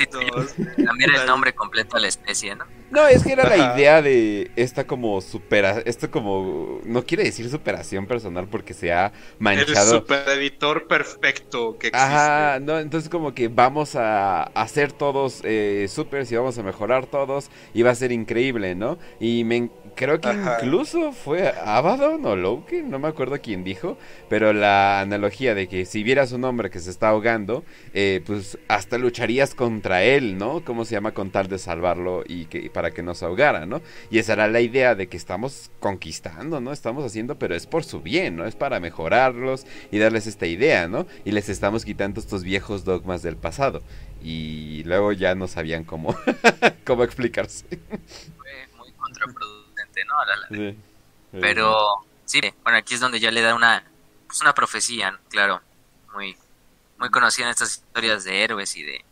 También 0.84 1.10
el 1.14 1.26
nombre 1.26 1.52
completo 1.52 1.96
a 1.96 2.00
la 2.00 2.08
especie, 2.08 2.54
¿no? 2.54 2.64
No, 2.90 3.06
es 3.06 3.22
que 3.22 3.32
era 3.32 3.48
la 3.48 3.74
idea 3.74 4.02
de 4.02 4.50
esta 4.56 4.84
como 4.84 5.20
supera, 5.20 5.80
esto 5.84 6.10
como, 6.10 6.80
no 6.84 7.04
quiere 7.04 7.22
decir 7.22 7.48
superación 7.48 8.06
personal 8.06 8.48
porque 8.48 8.74
se 8.74 8.92
ha 8.92 9.12
manchado. 9.38 9.94
El 9.94 10.00
supereditor 10.00 10.88
perfecto 10.88 11.78
que 11.78 11.88
existe. 11.88 12.04
Ajá, 12.04 12.58
no, 12.58 12.80
entonces 12.80 13.08
como 13.08 13.32
que 13.32 13.46
vamos 13.46 13.94
a 13.94 14.42
hacer 14.42 14.90
todos 14.90 15.40
eh, 15.44 15.86
supers 15.88 16.32
y 16.32 16.36
vamos 16.36 16.58
a 16.58 16.64
mejorar 16.64 17.06
todos 17.06 17.48
y 17.74 17.82
va 17.82 17.92
a 17.92 17.94
ser 17.94 18.10
increíble, 18.10 18.74
¿no? 18.74 18.98
Y 19.20 19.44
me, 19.44 19.70
creo 20.00 20.18
que 20.18 20.30
incluso 20.30 21.12
fue 21.12 21.52
Abaddon 21.62 22.24
o 22.24 22.34
Loki, 22.34 22.80
no 22.82 22.98
me 22.98 23.08
acuerdo 23.08 23.38
quién 23.42 23.64
dijo, 23.64 23.98
pero 24.30 24.54
la 24.54 25.00
analogía 25.00 25.54
de 25.54 25.68
que 25.68 25.84
si 25.84 26.02
vieras 26.02 26.32
un 26.32 26.44
hombre 26.44 26.70
que 26.70 26.78
se 26.78 26.88
está 26.88 27.10
ahogando, 27.10 27.64
eh, 27.92 28.22
pues 28.24 28.56
hasta 28.66 28.96
lucharías 28.96 29.54
contra 29.54 30.02
él, 30.02 30.38
¿no? 30.38 30.64
¿Cómo 30.64 30.86
se 30.86 30.94
llama? 30.94 31.12
Con 31.12 31.30
tal 31.30 31.48
de 31.48 31.58
salvarlo 31.58 32.24
y 32.26 32.46
que 32.46 32.70
para 32.70 32.92
que 32.92 33.02
no 33.02 33.14
se 33.14 33.26
ahogara, 33.26 33.66
¿no? 33.66 33.82
Y 34.10 34.18
esa 34.18 34.32
era 34.32 34.48
la 34.48 34.62
idea 34.62 34.94
de 34.94 35.06
que 35.06 35.18
estamos 35.18 35.70
conquistando, 35.80 36.62
¿no? 36.62 36.72
Estamos 36.72 37.04
haciendo, 37.04 37.38
pero 37.38 37.54
es 37.54 37.66
por 37.66 37.84
su 37.84 38.00
bien, 38.00 38.36
¿no? 38.36 38.46
Es 38.46 38.56
para 38.56 38.80
mejorarlos 38.80 39.66
y 39.92 39.98
darles 39.98 40.26
esta 40.26 40.46
idea, 40.46 40.88
¿no? 40.88 41.06
Y 41.26 41.32
les 41.32 41.50
estamos 41.50 41.84
quitando 41.84 42.20
estos 42.20 42.42
viejos 42.42 42.84
dogmas 42.84 43.20
del 43.20 43.36
pasado. 43.36 43.82
Y 44.22 44.82
luego 44.84 45.12
ya 45.12 45.34
no 45.34 45.46
sabían 45.46 45.84
cómo, 45.84 46.16
cómo 46.86 47.04
explicarse. 47.04 47.66
Fue 48.38 48.68
muy 48.78 48.92
contraproducente, 48.92 49.59
¿no? 50.10 50.74
Pero 51.40 51.76
sí, 52.24 52.40
bueno, 52.62 52.78
aquí 52.78 52.94
es 52.94 53.00
donde 53.00 53.20
ya 53.20 53.30
le 53.30 53.40
da 53.40 53.54
una, 53.54 53.84
pues 54.26 54.40
una 54.40 54.54
profecía, 54.54 55.18
claro, 55.30 55.60
muy, 56.12 56.36
muy 56.98 57.10
conocida 57.10 57.46
en 57.46 57.50
estas 57.50 57.76
historias 57.76 58.24
de 58.24 58.42
héroes 58.44 58.76
y 58.76 58.82
de, 58.82 59.04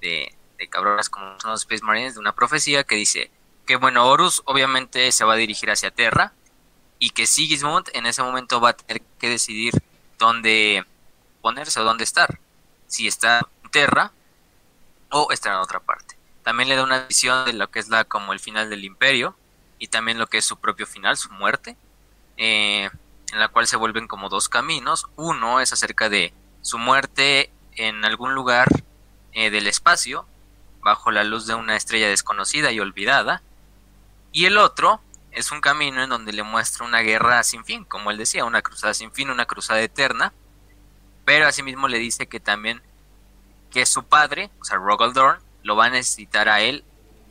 de 0.00 0.34
de 0.58 0.68
cabronas 0.68 1.08
como 1.08 1.38
son 1.40 1.50
los 1.50 1.62
Space 1.62 1.84
Marines, 1.84 2.14
de 2.14 2.20
una 2.20 2.34
profecía 2.34 2.84
que 2.84 2.96
dice 2.96 3.30
que, 3.66 3.76
bueno, 3.76 4.06
Horus 4.06 4.42
obviamente 4.44 5.10
se 5.12 5.24
va 5.24 5.34
a 5.34 5.36
dirigir 5.36 5.70
hacia 5.70 5.90
Terra 5.90 6.32
y 6.98 7.10
que 7.10 7.26
Sigismund 7.26 7.88
en 7.92 8.06
ese 8.06 8.22
momento 8.22 8.60
va 8.60 8.70
a 8.70 8.76
tener 8.76 9.02
que 9.18 9.28
decidir 9.28 9.74
dónde 10.18 10.84
ponerse 11.40 11.80
o 11.80 11.84
dónde 11.84 12.04
estar. 12.04 12.38
Si 12.86 13.06
está 13.06 13.48
en 13.62 13.70
Terra 13.70 14.12
o 15.10 15.28
está 15.32 15.50
en 15.50 15.56
otra 15.56 15.80
parte. 15.80 16.16
También 16.42 16.68
le 16.68 16.76
da 16.76 16.84
una 16.84 17.06
visión 17.06 17.46
de 17.46 17.54
lo 17.54 17.70
que 17.70 17.78
es 17.78 17.88
la 17.88 18.04
como 18.04 18.32
el 18.32 18.40
final 18.40 18.68
del 18.68 18.84
imperio 18.84 19.36
y 19.78 19.88
también 19.88 20.18
lo 20.18 20.26
que 20.26 20.38
es 20.38 20.44
su 20.44 20.58
propio 20.58 20.86
final, 20.86 21.16
su 21.16 21.30
muerte, 21.30 21.76
eh, 22.36 22.90
en 23.32 23.40
la 23.40 23.48
cual 23.48 23.66
se 23.66 23.76
vuelven 23.76 24.06
como 24.06 24.28
dos 24.28 24.48
caminos. 24.48 25.06
Uno 25.16 25.60
es 25.60 25.72
acerca 25.72 26.08
de 26.08 26.32
su 26.62 26.78
muerte 26.78 27.50
en 27.76 28.04
algún 28.04 28.34
lugar 28.34 28.68
eh, 29.32 29.50
del 29.50 29.66
espacio 29.66 30.26
bajo 30.80 31.10
la 31.10 31.24
luz 31.24 31.46
de 31.46 31.54
una 31.54 31.76
estrella 31.76 32.08
desconocida 32.08 32.70
y 32.70 32.78
olvidada, 32.78 33.42
y 34.32 34.44
el 34.44 34.58
otro 34.58 35.00
es 35.32 35.50
un 35.50 35.60
camino 35.60 36.02
en 36.02 36.10
donde 36.10 36.32
le 36.32 36.42
muestra 36.42 36.84
una 36.84 37.00
guerra 37.00 37.42
sin 37.42 37.64
fin, 37.64 37.84
como 37.84 38.10
él 38.10 38.18
decía, 38.18 38.44
una 38.44 38.62
cruzada 38.62 38.94
sin 38.94 39.10
fin, 39.10 39.30
una 39.30 39.46
cruzada 39.46 39.80
eterna, 39.80 40.32
pero 41.24 41.46
asimismo 41.46 41.88
le 41.88 41.98
dice 41.98 42.26
que 42.26 42.38
también 42.38 42.82
que 43.70 43.86
su 43.86 44.04
padre, 44.04 44.50
o 44.60 44.64
sea, 44.64 44.76
Rogaldorn, 44.76 45.40
lo 45.62 45.74
va 45.74 45.86
a 45.86 45.90
necesitar 45.90 46.48
a 46.48 46.60
él 46.60 46.84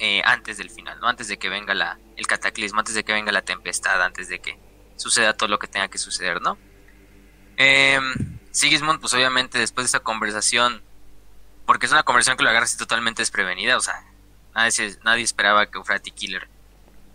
eh, 0.06 0.22
antes 0.26 0.58
del 0.58 0.70
final, 0.70 1.00
¿no? 1.00 1.08
Antes 1.08 1.30
de 1.30 1.38
que 1.38 1.48
venga 1.48 1.74
la, 1.74 1.98
el 2.18 2.28
cataclismo, 2.28 2.80
antes 2.80 2.94
de 2.94 3.06
que 3.06 3.14
venga 3.14 3.32
la 3.32 3.42
tempestad, 3.42 4.02
antes 4.04 4.28
de 4.28 4.40
que 4.40 4.60
suceda 4.98 5.32
todo 5.32 5.48
lo 5.48 5.60
que 5.60 5.68
tenga 5.68 5.88
que 5.88 5.98
suceder, 5.98 6.42
¿no? 6.42 6.58
Eh, 7.56 8.02
Sigismund, 8.52 9.00
pues 9.00 9.14
obviamente 9.14 9.60
después 9.60 9.86
de 9.86 9.88
esa 9.88 10.02
conversación, 10.02 10.84
porque 11.66 11.86
es 11.86 11.94
una 11.94 12.04
conversación 12.04 12.36
que 12.36 12.44
lo 12.44 12.50
agarra 12.50 12.66
así 12.66 12.76
totalmente 12.76 13.22
desprevenida, 13.22 13.78
o 13.78 13.80
sea, 13.80 14.04
nadie, 14.54 14.94
nadie 15.06 15.24
esperaba 15.24 15.68
que 15.68 15.78
Eufrati 15.78 16.12
Killer 16.12 16.50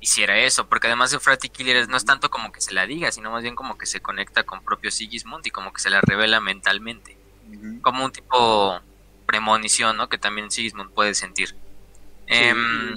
hiciera 0.01 0.39
eso, 0.39 0.67
porque 0.67 0.87
además 0.87 1.13
Eufrati 1.13 1.51
Killer 1.51 1.87
no 1.91 1.99
es 1.99 2.07
tanto 2.07 2.31
como 2.31 2.53
que 2.53 2.63
se 2.63 2.73
la 2.73 2.87
diga, 2.87 3.13
sino 3.13 3.31
más 3.31 3.43
bien 3.43 3.55
como 3.55 3.77
que 3.77 3.85
se 3.85 4.01
conecta 4.01 4.45
con 4.45 4.65
propio 4.65 4.91
Sigismund 4.91 5.47
y 5.47 5.51
como 5.51 5.75
que 5.75 5.83
se 5.83 5.91
la 5.91 6.01
revela 6.01 6.41
mentalmente, 6.41 7.19
como 7.83 8.07
un 8.07 8.13
tipo 8.13 8.81
premonición, 9.27 9.99
¿no? 9.99 10.09
Que 10.09 10.17
también 10.17 10.51
Sigismund 10.51 10.91
puede 10.95 11.13
sentir. 11.13 11.55
Em, 12.29 12.95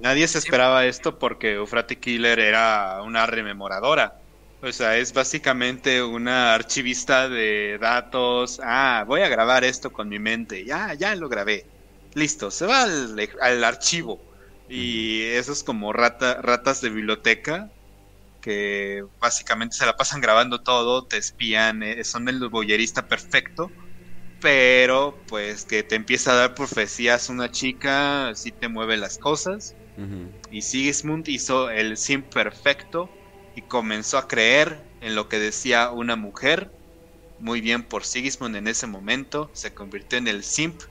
nadie 0.00 0.26
se 0.26 0.38
esperaba 0.38 0.86
esto 0.86 1.18
porque 1.18 1.54
Eufrati 1.54 1.96
Killer 1.96 2.38
era 2.38 3.02
una 3.02 3.26
rememoradora. 3.26 4.14
O 4.62 4.72
sea, 4.72 4.98
es 4.98 5.12
básicamente 5.12 6.02
una 6.02 6.54
archivista 6.54 7.28
de 7.28 7.78
datos. 7.80 8.60
Ah, 8.62 9.04
voy 9.06 9.22
a 9.22 9.28
grabar 9.28 9.64
esto 9.64 9.90
con 9.90 10.08
mi 10.08 10.18
mente. 10.18 10.64
Ya, 10.64 10.94
ya 10.94 11.14
lo 11.14 11.28
grabé. 11.28 11.64
Listo, 12.14 12.50
se 12.50 12.66
va 12.66 12.82
al, 12.82 13.64
archivo. 13.64 14.20
Y 14.68 15.22
eso 15.22 15.52
es 15.52 15.62
como 15.62 15.92
rata, 15.92 16.40
ratas 16.42 16.80
de 16.80 16.90
biblioteca 16.90 17.70
que 18.40 19.04
básicamente 19.20 19.76
se 19.76 19.86
la 19.86 19.96
pasan 19.96 20.20
grabando 20.20 20.62
todo, 20.62 21.06
te 21.06 21.18
espían, 21.18 21.82
eh, 21.82 22.02
son 22.04 22.28
el 22.28 22.48
boyerista 22.48 23.06
perfecto, 23.06 23.70
pero 24.40 25.24
pues 25.28 25.64
que 25.66 25.82
te 25.84 25.96
empieza 25.96 26.32
a 26.32 26.36
dar 26.36 26.54
profecías 26.54 27.28
una 27.28 27.50
chica, 27.50 28.28
así 28.30 28.52
te 28.52 28.68
mueve 28.68 28.96
las 28.96 29.18
cosas. 29.18 29.76
Y 30.50 30.62
Sigismund 30.62 31.28
hizo 31.28 31.70
el 31.70 31.96
sim 31.98 32.28
perfecto 32.28 33.16
y 33.54 33.66
comenzó 33.66 34.18
a 34.18 34.28
creer 34.28 34.90
en 35.00 35.14
lo 35.14 35.28
que 35.28 35.38
decía 35.38 35.90
una 35.92 36.16
mujer. 36.16 36.74
Muy 37.38 37.60
bien 37.60 37.88
por 37.88 38.04
Sigismund 38.04 38.56
en 38.56 38.68
ese 38.68 38.86
momento, 38.86 39.50
se 39.54 39.74
convirtió 39.74 40.18
en 40.18 40.28
el 40.28 40.44
simp 40.44 40.82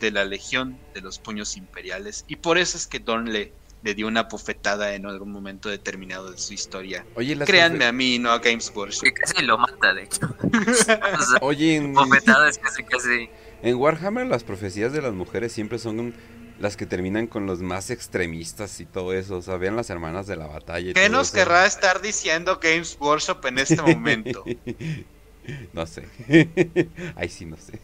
de 0.00 0.10
la 0.12 0.24
Legión 0.24 0.86
de 0.94 1.00
los 1.00 1.18
Puños 1.18 1.56
Imperiales 1.56 2.24
y 2.28 2.36
por 2.36 2.58
eso 2.58 2.76
es 2.76 2.86
que 2.86 3.00
Dorn 3.00 3.32
le, 3.32 3.58
le 3.84 3.94
dio 3.94 4.08
una 4.08 4.22
bofetada 4.22 4.94
en 4.94 5.04
algún 5.04 5.30
momento 5.30 5.68
determinado 5.68 6.32
de 6.32 6.38
su 6.38 6.54
historia. 6.54 7.04
Oye, 7.16 7.38
Créanme 7.38 7.84
a 7.84 7.92
mí, 7.92 8.18
no 8.18 8.30
a 8.30 8.38
Games 8.38 8.72
Workshop. 8.74 9.12
casi 9.12 9.44
lo 9.44 9.58
mata, 9.58 9.92
de 9.92 10.04
hecho. 10.04 10.20
Oye, 11.42 11.76
en... 11.76 11.92
Bofetadas 11.92 12.56
casi, 12.56 12.82
casi... 12.82 13.28
En 13.62 13.76
Warhammer 13.76 14.26
las 14.26 14.42
profecías 14.42 14.94
de 14.94 15.02
las 15.02 15.12
mujeres 15.12 15.52
siempre 15.52 15.78
son 15.78 16.14
las 16.58 16.78
que 16.78 16.86
terminan 16.86 17.26
con 17.26 17.44
los 17.44 17.60
más 17.60 17.90
extremistas 17.90 18.80
y 18.80 18.86
todo 18.86 19.12
eso. 19.12 19.36
O 19.36 19.42
sea, 19.42 19.58
vean 19.58 19.76
las 19.76 19.90
hermanas 19.90 20.26
de 20.26 20.36
la 20.36 20.46
batalla. 20.46 20.94
¿Qué 20.94 21.10
nos 21.10 21.30
querrá 21.30 21.66
estar 21.66 22.00
diciendo 22.00 22.58
Games 22.62 22.96
Workshop 22.98 23.44
en 23.44 23.58
este 23.58 23.82
momento? 23.82 24.44
no 25.74 25.86
sé. 25.86 26.08
Ay, 27.16 27.28
sí, 27.28 27.44
no 27.44 27.58
sé. 27.58 27.78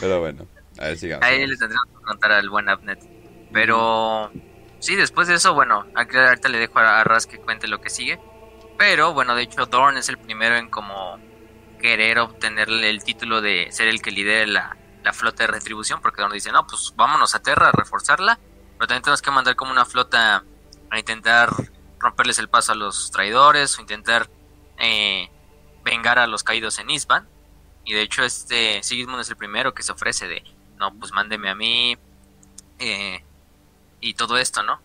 Pero 0.00 0.20
bueno, 0.20 0.46
a 0.78 0.86
ver, 0.86 0.96
sigamos. 0.96 1.26
Ahí 1.26 1.46
les 1.46 1.58
tendremos 1.58 1.86
que 1.86 2.02
contar 2.02 2.32
al 2.32 2.48
buen 2.48 2.66
Abnet. 2.70 3.11
Pero 3.52 4.30
sí, 4.78 4.96
después 4.96 5.28
de 5.28 5.34
eso, 5.34 5.54
bueno, 5.54 5.86
ahorita 5.94 6.48
le 6.48 6.58
dejo 6.58 6.78
a 6.78 7.04
Ras 7.04 7.26
que 7.26 7.38
cuente 7.38 7.68
lo 7.68 7.80
que 7.80 7.90
sigue. 7.90 8.18
Pero 8.78 9.12
bueno, 9.12 9.34
de 9.34 9.42
hecho, 9.42 9.66
Dorn 9.66 9.96
es 9.96 10.08
el 10.08 10.18
primero 10.18 10.56
en 10.56 10.70
como 10.70 11.18
querer 11.78 12.18
obtener 12.18 12.68
el 12.70 13.04
título 13.04 13.40
de 13.40 13.70
ser 13.70 13.88
el 13.88 14.00
que 14.00 14.10
lidere 14.10 14.46
la, 14.46 14.76
la 15.02 15.12
flota 15.12 15.44
de 15.44 15.48
retribución, 15.48 16.00
porque 16.00 16.22
donde 16.22 16.36
dice, 16.36 16.52
no, 16.52 16.66
pues 16.66 16.92
vámonos 16.96 17.34
a 17.34 17.42
Terra 17.42 17.68
a 17.68 17.72
reforzarla, 17.72 18.38
pero 18.78 18.86
también 18.86 19.02
tenemos 19.02 19.22
que 19.22 19.30
mandar 19.30 19.56
como 19.56 19.72
una 19.72 19.84
flota 19.84 20.44
a 20.90 20.98
intentar 20.98 21.50
romperles 21.98 22.38
el 22.38 22.48
paso 22.48 22.72
a 22.72 22.74
los 22.74 23.10
traidores, 23.10 23.78
o 23.78 23.80
intentar 23.80 24.28
eh, 24.78 25.30
vengar 25.84 26.18
a 26.18 26.26
los 26.26 26.44
caídos 26.44 26.78
en 26.78 26.90
Isban. 26.90 27.28
Y 27.84 27.94
de 27.94 28.02
hecho 28.02 28.22
este 28.24 28.82
Sigismund 28.82 29.20
es 29.20 29.30
el 29.30 29.36
primero 29.36 29.74
que 29.74 29.82
se 29.82 29.92
ofrece 29.92 30.28
de, 30.28 30.42
no, 30.78 30.94
pues 30.94 31.12
mándeme 31.12 31.50
a 31.50 31.54
mí 31.54 31.96
eh, 32.78 33.24
y 34.02 34.12
todo 34.12 34.36
esto, 34.36 34.62
¿no? 34.62 34.80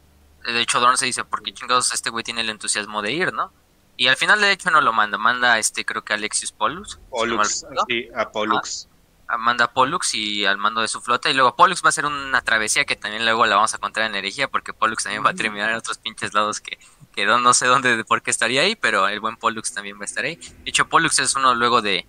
De 0.46 0.62
hecho 0.62 0.80
Dorn 0.80 0.98
se 0.98 1.06
dice, 1.06 1.26
¿por 1.26 1.44
qué 1.44 1.54
chingados 1.54 1.94
este 1.94 2.10
güey 2.10 2.24
tiene 2.24 2.40
el 2.40 2.50
entusiasmo 2.50 3.02
de 3.02 3.12
ir, 3.12 3.34
¿no? 3.34 3.52
Y 3.98 4.08
al 4.08 4.16
final 4.16 4.40
de 4.40 4.54
hecho 4.54 4.72
no 4.72 4.80
lo 4.80 4.94
manda, 4.94 5.18
manda 5.18 5.60
este 5.60 5.84
creo 5.84 6.06
que 6.06 6.14
Alexius 6.14 6.54
Pollux. 6.54 7.00
Pollux, 7.10 7.66
sí, 7.90 8.08
a 8.16 8.32
Pollux 8.32 8.88
manda 9.36 9.66
a 9.66 9.74
Pollux 9.74 10.14
y 10.14 10.46
al 10.46 10.58
mando 10.58 10.80
de 10.80 10.88
su 10.88 11.02
flota. 11.02 11.30
Y 11.30 11.34
luego 11.34 11.56
Pollux 11.56 11.84
va 11.84 11.88
a 11.88 11.90
hacer 11.90 12.06
una 12.06 12.42
travesía 12.42 12.86
que 12.86 12.96
también 12.96 13.26
luego 13.26 13.46
la 13.46 13.56
vamos 13.56 13.74
a 13.74 13.78
contar 13.78 14.04
en 14.04 14.16
herejía, 14.16 14.48
porque 14.48 14.72
Pollux 14.72 15.04
también 15.04 15.26
va 15.26 15.32
a 15.32 15.34
terminar 15.34 15.70
en 15.70 15.76
otros 15.76 15.98
pinches 15.98 16.34
lados 16.34 16.62
que, 16.62 16.78
que 17.14 17.26
no 17.26 17.54
sé 17.54 17.68
dónde, 17.68 18.06
por 18.06 18.22
qué 18.22 18.32
estaría 18.32 18.62
ahí, 18.62 18.76
pero 18.76 19.10
el 19.10 19.20
buen 19.20 19.36
Pollux 19.36 19.74
también 19.74 19.98
va 19.98 20.04
a 20.04 20.06
estar 20.06 20.24
ahí. 20.24 20.36
De 20.36 20.70
hecho, 20.70 20.88
Pollux 20.88 21.20
es 21.20 21.36
uno 21.36 21.54
luego 21.56 21.82
de. 21.82 22.06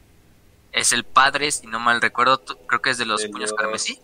Es 0.70 0.92
el 0.92 1.02
padre, 1.02 1.50
si 1.50 1.66
no 1.66 1.80
mal 1.80 2.00
recuerdo, 2.00 2.44
creo 2.44 2.82
que 2.82 2.90
es 2.90 2.98
de 2.98 3.06
los 3.06 3.24
puños 3.26 3.52
carmesí. 3.54 3.98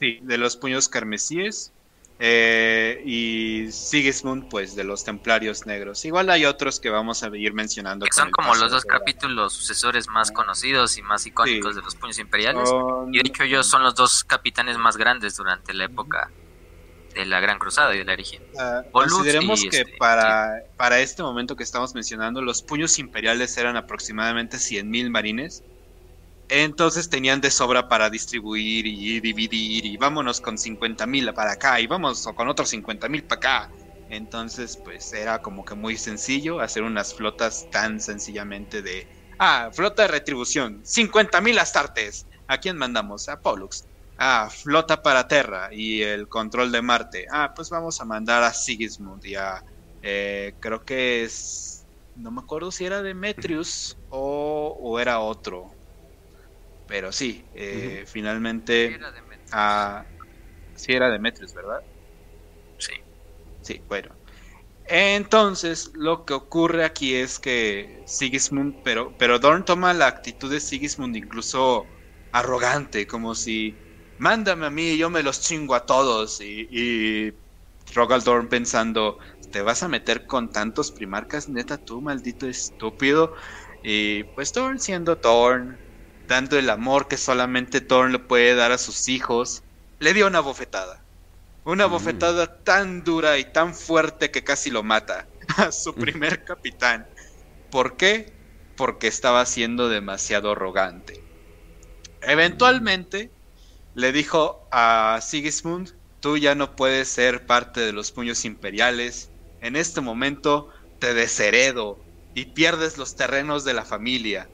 Sí, 0.00 0.18
de 0.22 0.38
los 0.38 0.56
puños 0.56 0.88
carmesíes. 0.88 1.72
Eh, 2.18 3.02
y 3.04 3.70
Sigismund, 3.70 4.48
pues 4.48 4.74
de 4.74 4.84
los 4.84 5.04
Templarios 5.04 5.66
Negros. 5.66 6.04
Igual 6.04 6.30
hay 6.30 6.46
otros 6.46 6.80
que 6.80 6.88
vamos 6.88 7.22
a 7.22 7.36
ir 7.36 7.52
mencionando. 7.52 8.06
Que 8.06 8.12
son 8.12 8.30
como 8.30 8.54
los 8.54 8.70
dos 8.70 8.84
capítulos 8.84 9.52
sucesores 9.52 10.08
más 10.08 10.30
conocidos 10.30 10.96
y 10.96 11.02
más 11.02 11.26
icónicos 11.26 11.76
de 11.76 11.82
los 11.82 11.94
Puños 11.94 12.18
Imperiales. 12.18 12.70
Y 13.12 13.18
de 13.18 13.28
hecho 13.28 13.42
ellos 13.42 13.66
son 13.66 13.82
los 13.82 13.94
dos 13.94 14.24
capitanes 14.24 14.78
más 14.78 14.96
grandes 14.96 15.36
durante 15.36 15.74
la 15.74 15.84
época 15.84 16.30
de 17.14 17.26
la 17.26 17.40
Gran 17.40 17.58
Cruzada 17.58 17.94
y 17.94 17.98
de 17.98 18.04
la 18.04 18.14
herejía. 18.14 18.40
Uh, 18.54 18.90
consideremos 18.92 19.62
que 19.62 19.80
este, 19.80 19.96
para, 19.98 20.64
para 20.76 21.00
este 21.00 21.22
momento 21.22 21.56
que 21.56 21.62
estamos 21.64 21.94
mencionando, 21.94 22.40
los 22.40 22.62
Puños 22.62 22.98
Imperiales 22.98 23.56
eran 23.58 23.76
aproximadamente 23.76 24.58
100.000 24.58 25.10
marines 25.10 25.64
entonces 26.48 27.08
tenían 27.10 27.40
de 27.40 27.50
sobra 27.50 27.88
para 27.88 28.08
distribuir 28.10 28.86
y 28.86 29.20
dividir 29.20 29.84
y 29.86 29.96
vámonos 29.96 30.40
con 30.40 30.58
50 30.58 31.06
mil 31.06 31.32
para 31.34 31.52
acá 31.52 31.80
y 31.80 31.86
vamos 31.86 32.24
con 32.36 32.48
otros 32.48 32.68
50 32.70 33.08
mil 33.08 33.26
para 33.26 33.36
acá. 33.38 33.72
Entonces 34.08 34.76
pues 34.84 35.12
era 35.12 35.40
como 35.42 35.64
que 35.64 35.74
muy 35.74 35.96
sencillo 35.96 36.60
hacer 36.60 36.82
unas 36.84 37.14
flotas 37.14 37.68
tan 37.70 38.00
sencillamente 38.00 38.82
de... 38.82 39.08
Ah, 39.38 39.70
flota 39.72 40.02
de 40.02 40.08
retribución, 40.08 40.80
50 40.84 41.40
mil 41.40 41.58
astartes. 41.58 42.26
¿A 42.46 42.58
quién 42.58 42.76
mandamos? 42.76 43.28
A 43.28 43.36
Pollux. 43.40 43.88
Ah, 44.16 44.48
flota 44.50 45.02
para 45.02 45.26
Terra 45.28 45.68
y 45.72 46.02
el 46.02 46.28
control 46.28 46.70
de 46.72 46.80
Marte. 46.82 47.26
Ah, 47.30 47.52
pues 47.54 47.68
vamos 47.70 48.00
a 48.00 48.04
mandar 48.04 48.42
a 48.44 48.52
Sigismund 48.52 49.24
y 49.26 49.34
a... 49.34 49.62
Eh, 50.00 50.56
creo 50.60 50.84
que 50.84 51.24
es... 51.24 51.86
No 52.14 52.30
me 52.30 52.40
acuerdo 52.40 52.70
si 52.70 52.84
era 52.86 53.02
Demetrius 53.02 53.98
o, 54.08 54.74
o 54.80 54.98
era 55.00 55.20
otro 55.20 55.75
pero 56.86 57.12
sí, 57.12 57.50
eh, 57.54 58.04
finalmente... 58.06 58.98
Ah, 59.52 60.06
sí 60.74 60.92
era 60.92 61.10
Demetrius, 61.10 61.54
¿verdad? 61.54 61.80
Sí. 62.78 62.92
Sí, 63.60 63.84
bueno. 63.88 64.18
Entonces, 64.84 65.90
lo 65.94 66.24
que 66.26 66.34
ocurre 66.34 66.84
aquí 66.84 67.14
es 67.14 67.38
que 67.40 68.02
Sigismund, 68.06 68.82
pero, 68.84 69.16
pero 69.18 69.38
Dorn 69.40 69.64
toma 69.64 69.94
la 69.94 70.06
actitud 70.08 70.50
de 70.50 70.60
Sigismund 70.60 71.16
incluso 71.16 71.90
arrogante, 72.32 73.06
como 73.06 73.34
si, 73.34 73.84
mándame 74.18 74.66
a 74.66 74.70
mí 74.70 74.90
y 74.92 74.98
yo 74.98 75.10
me 75.10 75.22
los 75.24 75.42
chingo 75.42 75.74
a 75.74 75.86
todos. 75.86 76.40
Y, 76.40 76.68
y 76.70 77.32
Dorn 78.24 78.48
pensando, 78.48 79.18
¿te 79.50 79.62
vas 79.62 79.82
a 79.82 79.88
meter 79.88 80.26
con 80.26 80.50
tantos 80.50 80.92
primarcas, 80.92 81.48
neta 81.48 81.78
tú, 81.78 82.02
maldito 82.02 82.46
estúpido? 82.48 83.34
Y 83.82 84.24
pues 84.24 84.52
Dorn 84.52 84.78
siendo 84.80 85.18
Thorn, 85.18 85.80
dando 86.26 86.58
el 86.58 86.70
amor 86.70 87.08
que 87.08 87.16
solamente 87.16 87.80
Thorn 87.80 88.12
le 88.12 88.18
puede 88.18 88.54
dar 88.54 88.72
a 88.72 88.78
sus 88.78 89.08
hijos, 89.08 89.62
le 89.98 90.14
dio 90.14 90.26
una 90.26 90.40
bofetada. 90.40 91.00
Una 91.64 91.88
mm. 91.88 91.90
bofetada 91.90 92.58
tan 92.62 93.04
dura 93.04 93.38
y 93.38 93.44
tan 93.44 93.74
fuerte 93.74 94.30
que 94.30 94.44
casi 94.44 94.70
lo 94.70 94.82
mata 94.82 95.26
a 95.56 95.72
su 95.72 95.94
primer 95.94 96.44
capitán. 96.44 97.06
¿Por 97.70 97.96
qué? 97.96 98.32
Porque 98.76 99.06
estaba 99.06 99.44
siendo 99.46 99.88
demasiado 99.88 100.52
arrogante. 100.52 101.22
Eventualmente 102.22 103.30
le 103.94 104.12
dijo 104.12 104.66
a 104.70 105.20
Sigismund, 105.22 105.94
tú 106.20 106.36
ya 106.36 106.54
no 106.54 106.76
puedes 106.76 107.08
ser 107.08 107.46
parte 107.46 107.80
de 107.80 107.92
los 107.92 108.12
puños 108.12 108.44
imperiales, 108.44 109.30
en 109.60 109.76
este 109.76 110.00
momento 110.00 110.68
te 110.98 111.14
desheredo 111.14 111.98
y 112.34 112.46
pierdes 112.46 112.98
los 112.98 113.16
terrenos 113.16 113.64
de 113.64 113.74
la 113.74 113.84
familia 113.84 114.48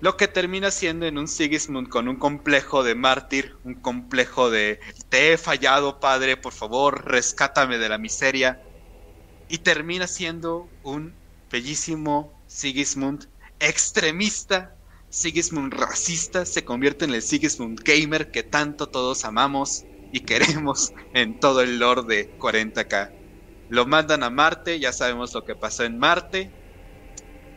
lo 0.00 0.16
que 0.16 0.28
termina 0.28 0.70
siendo 0.70 1.06
en 1.06 1.18
un 1.18 1.28
Sigismund 1.28 1.88
con 1.88 2.08
un 2.08 2.16
complejo 2.16 2.82
de 2.82 2.94
mártir, 2.94 3.54
un 3.64 3.74
complejo 3.74 4.50
de 4.50 4.80
te 5.10 5.32
he 5.32 5.38
fallado, 5.38 6.00
padre, 6.00 6.36
por 6.38 6.52
favor, 6.54 7.04
rescátame 7.04 7.78
de 7.78 7.88
la 7.88 7.98
miseria. 7.98 8.62
Y 9.46 9.58
termina 9.58 10.06
siendo 10.06 10.70
un 10.82 11.14
bellísimo 11.50 12.42
Sigismund 12.46 13.28
extremista, 13.58 14.74
Sigismund 15.10 15.74
racista, 15.74 16.46
se 16.46 16.64
convierte 16.64 17.04
en 17.04 17.12
el 17.12 17.22
Sigismund 17.22 17.80
gamer 17.80 18.30
que 18.30 18.42
tanto 18.42 18.88
todos 18.88 19.24
amamos 19.24 19.84
y 20.12 20.20
queremos 20.20 20.92
en 21.12 21.38
todo 21.40 21.60
el 21.60 21.78
lore 21.78 22.02
de 22.06 22.38
40k. 22.38 23.12
Lo 23.68 23.86
mandan 23.86 24.22
a 24.22 24.30
Marte, 24.30 24.80
ya 24.80 24.92
sabemos 24.92 25.34
lo 25.34 25.44
que 25.44 25.56
pasó 25.56 25.84
en 25.84 25.98
Marte. 25.98 26.54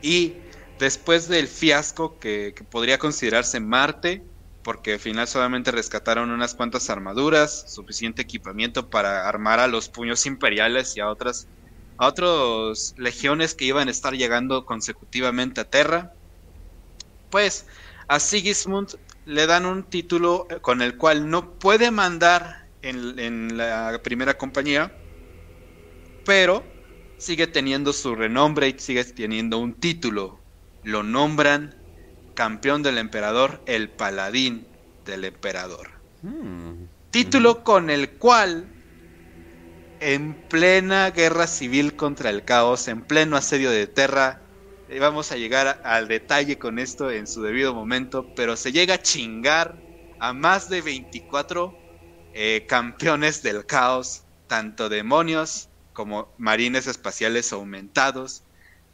Y 0.02 0.43
después 0.80 1.28
del 1.28 1.48
fiasco 1.48 2.20
que, 2.20 2.54
podría 2.70 2.98
considerarse 2.98 3.60
Marte, 3.60 4.26
porque 4.62 4.94
al 4.94 5.00
final 5.00 5.28
solamente 5.28 5.72
rescataron 5.72 6.32
unas 6.32 6.56
cuantas 6.56 6.90
armaduras, 6.90 7.74
suficiente 7.74 8.22
equipamiento 8.22 8.90
para 8.90 9.28
armar 9.28 9.60
a 9.60 9.68
los 9.68 9.90
puños 9.90 10.26
imperiales 10.26 10.96
y 10.96 11.02
a 11.02 11.10
otras 11.10 11.50
a 11.98 12.08
otras 12.08 12.94
legiones 12.98 13.56
que 13.56 13.66
iban 13.66 13.88
a 13.88 13.92
estar 13.92 14.14
llegando 14.16 14.66
consecutivamente 14.66 15.62
a 15.62 15.70
Terra. 15.70 16.12
Pues 17.30 17.66
a 18.08 18.20
Sigismund 18.20 18.90
le 19.26 19.46
dan 19.48 19.66
un 19.66 19.90
título 19.90 20.48
con 20.62 20.82
el 20.82 20.98
cual 20.98 21.30
no 21.30 21.58
puede 21.60 21.92
mandar 21.92 22.72
en, 22.82 23.20
en 23.20 23.58
la 23.58 24.00
primera 24.04 24.38
compañía, 24.38 24.92
pero 26.26 26.66
sigue 27.18 27.48
teniendo 27.48 27.94
su 27.94 28.16
renombre 28.16 28.70
y 28.70 28.80
sigue 28.80 29.04
teniendo 29.06 29.58
un 29.60 29.80
título. 29.80 30.43
Lo 30.84 31.04
nombran 31.04 31.76
campeón 32.36 32.84
del 32.84 32.98
emperador, 32.98 33.64
el 33.66 33.90
paladín 33.96 34.68
del 35.06 35.26
emperador. 35.26 35.90
Hmm. 36.22 36.86
Título 37.12 37.64
con 37.64 37.90
el 37.90 38.18
cual, 38.18 38.70
en 40.00 40.48
plena 40.50 41.12
guerra 41.12 41.48
civil 41.48 41.96
contra 41.96 42.30
el 42.30 42.44
caos, 42.44 42.88
en 42.88 43.06
pleno 43.06 43.38
asedio 43.38 43.72
de 43.72 43.88
Terra, 43.88 44.42
vamos 45.00 45.32
a 45.32 45.38
llegar 45.38 45.68
a- 45.68 45.72
al 45.96 46.08
detalle 46.08 46.58
con 46.60 46.80
esto 46.80 47.10
en 47.12 47.28
su 47.28 47.42
debido 47.42 47.74
momento, 47.74 48.34
pero 48.36 48.56
se 48.56 48.72
llega 48.72 48.96
a 48.96 49.02
chingar 49.02 49.84
a 50.20 50.34
más 50.34 50.70
de 50.70 50.82
24 50.82 51.80
eh, 52.36 52.66
campeones 52.68 53.44
del 53.44 53.66
caos, 53.66 54.24
tanto 54.48 54.90
demonios 54.90 55.70
como 55.94 56.34
marines 56.40 56.88
espaciales 56.88 57.54
aumentados, 57.54 58.44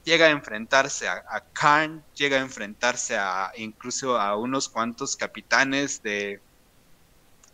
llega 0.04 0.28
a 0.28 0.30
enfrentarse 0.30 1.08
a, 1.08 1.44
Karn, 1.54 2.04
llega 2.16 2.38
a 2.38 2.42
enfrentarse 2.42 3.18
a 3.18 3.52
incluso 3.58 4.18
a 4.20 4.36
unos 4.36 4.70
cuantos 4.70 5.16
capitanes 5.16 6.02
de 6.04 6.42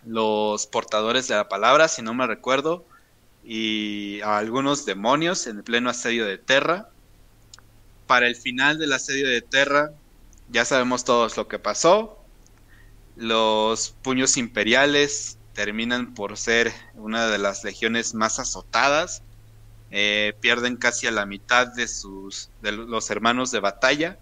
los 0.06 0.68
portadores 0.68 1.28
de 1.28 1.36
la 1.36 1.50
palabra, 1.50 1.88
si 1.88 2.02
no 2.02 2.14
me 2.14 2.28
recuerdo, 2.28 2.86
y 3.44 4.22
a 4.22 4.38
algunos 4.38 4.86
demonios 4.86 5.48
en 5.48 5.58
el 5.58 5.64
pleno 5.64 5.90
asedio 5.90 6.26
de 6.26 6.38
Terra. 6.38 6.90
Para 8.08 8.28
el 8.28 8.36
final 8.36 8.78
del 8.78 8.94
asedio 8.94 9.28
de 9.28 9.42
Terra, 9.42 9.92
ya 10.50 10.64
sabemos 10.64 11.06
todos 11.06 11.38
lo 11.38 11.48
que 11.48 11.60
pasó. 11.60 12.20
Los 13.16 13.92
puños 14.02 14.38
imperiales 14.38 15.38
terminan 15.54 16.14
por 16.14 16.38
ser 16.38 16.72
una 16.94 17.28
de 17.28 17.38
las 17.38 17.64
legiones 17.64 18.14
más 18.14 18.40
azotadas 18.40 19.24
eh, 19.92 20.34
pierden 20.42 20.78
casi 20.78 21.08
a 21.08 21.12
la 21.12 21.26
mitad 21.26 21.68
de 21.68 21.88
sus 21.88 22.50
de 22.62 22.72
los 22.72 23.10
hermanos 23.10 23.52
de 23.52 23.60
batalla. 23.60 24.18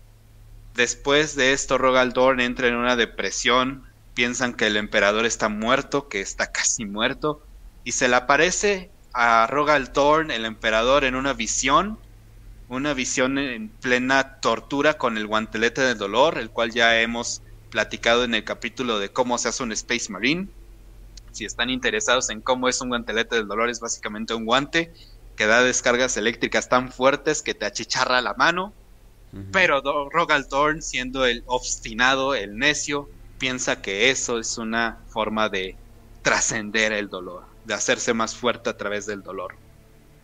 Después 0.76 1.36
de 1.36 1.54
esto, 1.54 1.78
Rogal 1.78 2.14
Dorn 2.14 2.40
entra 2.40 2.68
en 2.68 2.76
una 2.76 2.96
depresión. 2.96 3.84
Piensan 4.14 4.54
que 4.54 4.68
el 4.68 4.78
emperador 4.78 5.26
está 5.26 5.50
muerto, 5.50 6.10
que 6.10 6.22
está 6.22 6.48
casi 6.52 6.86
muerto, 6.86 7.42
y 7.84 7.94
se 7.94 8.08
le 8.08 8.16
aparece 8.16 8.92
a 9.14 9.48
Rogal 9.48 9.94
Dorn, 9.94 10.32
el 10.32 10.46
emperador, 10.46 11.04
en 11.04 11.16
una 11.16 11.34
visión, 11.34 12.00
una 12.68 12.94
visión 12.94 13.38
en 13.38 13.70
plena 13.70 14.40
tortura 14.40 14.96
con 14.96 15.18
el 15.18 15.28
guantelete 15.28 15.82
del 15.82 15.98
dolor, 15.98 16.38
el 16.40 16.50
cual 16.50 16.72
ya 16.72 17.00
hemos 17.00 17.42
platicado 17.70 18.24
en 18.24 18.34
el 18.34 18.44
capítulo 18.44 19.00
de 19.00 19.10
cómo 19.10 19.38
se 19.38 19.50
hace 19.50 19.64
un 19.64 19.72
Space 19.72 20.12
Marine. 20.12 20.48
Si 21.32 21.46
están 21.46 21.70
interesados 21.70 22.30
en 22.30 22.42
cómo 22.42 22.70
es 22.70 22.82
un 22.82 22.90
guantelete 22.90 23.36
del 23.36 23.48
dolor, 23.48 23.70
es 23.70 23.80
básicamente 23.80 24.34
un 24.34 24.46
guante 24.46 24.94
que 25.36 25.48
da 25.48 25.64
descargas 25.64 26.18
eléctricas 26.18 26.70
tan 26.70 26.92
fuertes 26.92 27.42
que 27.44 27.56
te 27.56 27.66
achicharra 27.66 28.22
la 28.22 28.34
mano. 28.38 28.76
Pero 29.52 29.82
Do- 29.82 30.10
Rogal 30.12 30.46
Dorn, 30.50 30.82
siendo 30.82 31.26
el 31.26 31.44
obstinado, 31.48 32.36
el 32.36 32.58
necio, 32.58 33.10
piensa 33.38 33.82
que 33.82 34.10
eso 34.10 34.40
es 34.40 34.58
una 34.58 35.06
forma 35.10 35.50
de 35.50 35.80
trascender 36.22 36.94
el 36.94 37.10
dolor, 37.10 37.46
de 37.64 37.74
hacerse 37.74 38.14
más 38.14 38.36
fuerte 38.36 38.70
a 38.70 38.78
través 38.78 39.06
del 39.06 39.22
dolor. 39.24 39.54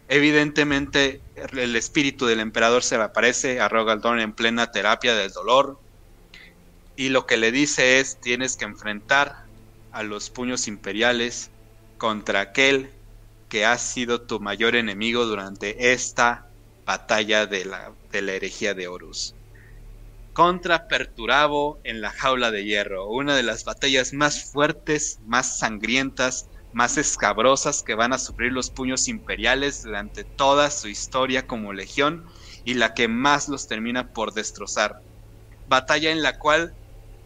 Evidentemente, 0.08 1.24
el 1.36 1.76
espíritu 1.78 2.26
del 2.26 2.42
emperador 2.42 2.84
se 2.84 2.98
le 2.98 3.04
aparece 3.06 3.62
a 3.62 3.70
Rogal 3.70 4.02
Dorn 4.02 4.20
en 4.20 4.34
plena 4.34 4.68
terapia 4.72 5.16
del 5.16 5.32
dolor. 5.32 5.80
Y 6.96 7.10
lo 7.10 7.26
que 7.26 7.38
le 7.38 7.52
dice 7.52 8.00
es: 8.00 8.20
tienes 8.22 8.56
que 8.58 8.66
enfrentar 8.66 9.36
a 9.92 10.04
los 10.04 10.30
puños 10.30 10.68
imperiales 10.68 11.52
contra 11.98 12.42
aquel 12.42 12.99
que 13.50 13.66
ha 13.66 13.78
sido 13.78 14.26
tu 14.26 14.40
mayor 14.40 14.76
enemigo 14.76 15.26
durante 15.26 15.92
esta 15.92 16.46
batalla 16.86 17.46
de 17.48 17.66
la, 17.66 17.94
de 18.12 18.22
la 18.22 18.34
herejía 18.34 18.74
de 18.74 18.88
Horus. 18.88 19.36
Contra 20.34 20.88
Perturabo 20.88 21.82
en 21.84 22.02
la 22.02 22.12
jaula 22.12 22.52
de 22.52 22.64
hierro, 22.64 23.10
una 23.10 23.36
de 23.36 23.44
las 23.44 23.64
batallas 23.66 24.14
más 24.14 24.52
fuertes, 24.52 25.20
más 25.26 25.58
sangrientas, 25.58 26.48
más 26.72 26.98
escabrosas 26.98 27.82
que 27.84 27.96
van 27.96 28.14
a 28.14 28.20
sufrir 28.20 28.52
los 28.52 28.70
puños 28.70 29.08
imperiales 29.08 29.82
durante 29.82 30.24
toda 30.24 30.70
su 30.70 30.88
historia 30.88 31.48
como 31.48 31.74
legión 31.74 32.26
y 32.64 32.76
la 32.76 32.94
que 32.94 33.08
más 33.08 33.50
los 33.50 33.68
termina 33.68 34.12
por 34.14 34.34
destrozar. 34.34 35.02
Batalla 35.66 36.12
en 36.12 36.22
la 36.22 36.38
cual 36.38 36.76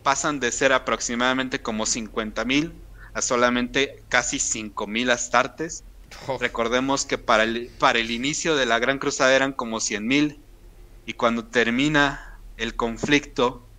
pasan 0.01 0.39
de 0.39 0.51
ser 0.51 0.71
aproximadamente 0.73 1.61
como 1.61 1.85
50.000 1.85 2.81
a 3.13 3.21
solamente 3.21 4.05
casi 4.09 4.37
5.000 4.39 5.11
astartes 5.11 5.83
Recordemos 6.39 7.05
que 7.05 7.17
para 7.17 7.43
el, 7.43 7.75
para 7.79 7.99
el 7.99 8.11
inicio 8.11 8.55
de 8.55 8.65
la 8.65 8.79
Gran 8.79 8.99
Cruzada 8.99 9.35
eran 9.35 9.53
como 9.53 9.79
100.000 9.79 10.45
y 11.05 11.13
cuando 11.13 11.49
termina 11.49 12.21
el 12.57 12.75
conflicto, 12.75 13.71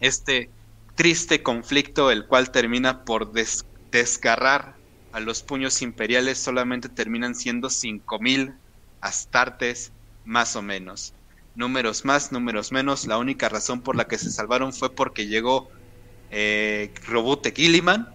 este 0.00 0.54
triste 0.96 1.42
conflicto, 1.42 2.10
el 2.10 2.26
cual 2.28 2.52
termina 2.52 3.04
por 3.04 3.32
des- 3.32 3.64
desgarrar 3.92 4.80
a 5.12 5.20
los 5.20 5.42
puños 5.44 5.82
imperiales, 5.82 6.42
solamente 6.42 6.88
terminan 6.90 7.34
siendo 7.36 7.70
5.000 7.70 8.54
astartes 9.00 9.94
más 10.24 10.56
o 10.56 10.62
menos. 10.62 11.16
Números 11.54 12.04
más, 12.04 12.32
números 12.32 12.72
menos. 12.72 13.06
La 13.06 13.18
única 13.18 13.48
razón 13.48 13.82
por 13.82 13.96
la 13.96 14.06
que 14.06 14.18
se 14.18 14.30
salvaron 14.30 14.72
fue 14.72 14.94
porque 14.94 15.26
llegó 15.28 15.70
eh, 16.30 16.92
Gilliman, 17.56 18.06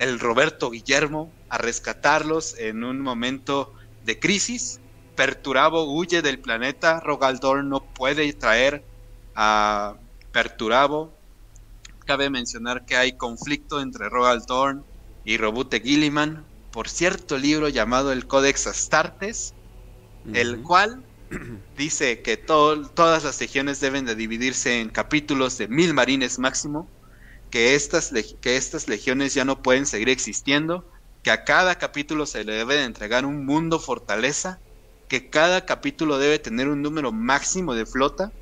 el 0.00 0.20
Roberto 0.20 0.70
Guillermo, 0.70 1.36
a 1.48 1.58
rescatarlos 1.58 2.58
en 2.58 2.84
un 2.84 3.00
momento 3.00 3.74
de 4.02 4.18
crisis. 4.18 4.82
Perturabo 5.14 5.94
huye 5.94 6.22
del 6.22 6.40
planeta, 6.42 7.00
Rogaldor 7.00 7.64
no 7.64 7.92
puede 7.94 8.32
traer 8.34 8.88
a 9.36 9.96
Perturabo. 10.32 11.20
Cabe 12.06 12.30
mencionar 12.30 12.84
que 12.86 12.96
hay 12.96 13.16
conflicto 13.16 13.80
entre 13.80 14.08
Rogaldorn 14.10 14.86
y 15.24 15.36
Robute 15.38 15.80
Gilliman 15.80 16.48
por 16.70 16.88
cierto 16.88 17.38
libro 17.38 17.68
llamado 17.68 18.12
el 18.12 18.26
Codex 18.26 18.66
Astartes, 18.68 19.56
el 20.32 20.62
cual 20.62 21.06
dice 21.76 22.22
que 22.22 22.36
to- 22.38 22.90
todas 22.94 23.24
las 23.24 23.40
legiones 23.40 23.80
deben 23.80 24.04
de 24.06 24.14
dividirse 24.16 24.80
en 24.80 24.90
capítulos 24.90 25.58
de 25.58 25.68
mil 25.68 25.94
marines 25.94 26.38
máximo, 26.38 26.92
que 27.50 27.74
estas, 27.74 28.12
que 28.40 28.56
estas 28.56 28.88
legiones 28.88 29.34
ya 29.34 29.44
no 29.44 29.62
pueden 29.62 29.86
seguir 29.86 30.08
existiendo, 30.08 30.84
que 31.22 31.30
a 31.30 31.44
cada 31.44 31.76
capítulo 31.76 32.26
se 32.26 32.44
le 32.44 32.52
debe 32.52 32.76
de 32.76 32.84
entregar 32.84 33.26
un 33.26 33.44
mundo 33.44 33.78
fortaleza, 33.78 34.58
que 35.08 35.28
cada 35.28 35.66
capítulo 35.66 36.18
debe 36.18 36.38
tener 36.38 36.68
un 36.68 36.82
número 36.82 37.12
máximo 37.12 37.74
de 37.74 37.84
flota, 37.84 38.32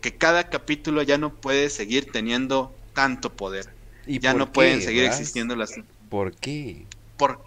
que 0.00 0.16
cada 0.16 0.48
capítulo 0.48 1.02
ya 1.02 1.18
no 1.18 1.34
puede 1.34 1.70
seguir 1.70 2.12
teniendo 2.12 2.74
tanto 2.92 3.32
poder, 3.32 3.74
¿Y 4.06 4.20
ya 4.20 4.34
no 4.34 4.52
pueden 4.52 4.80
seguir 4.80 5.04
existiendo 5.04 5.56
las... 5.56 5.74
¿Por 6.08 6.32
qué? 6.36 6.86
Por, 7.16 7.40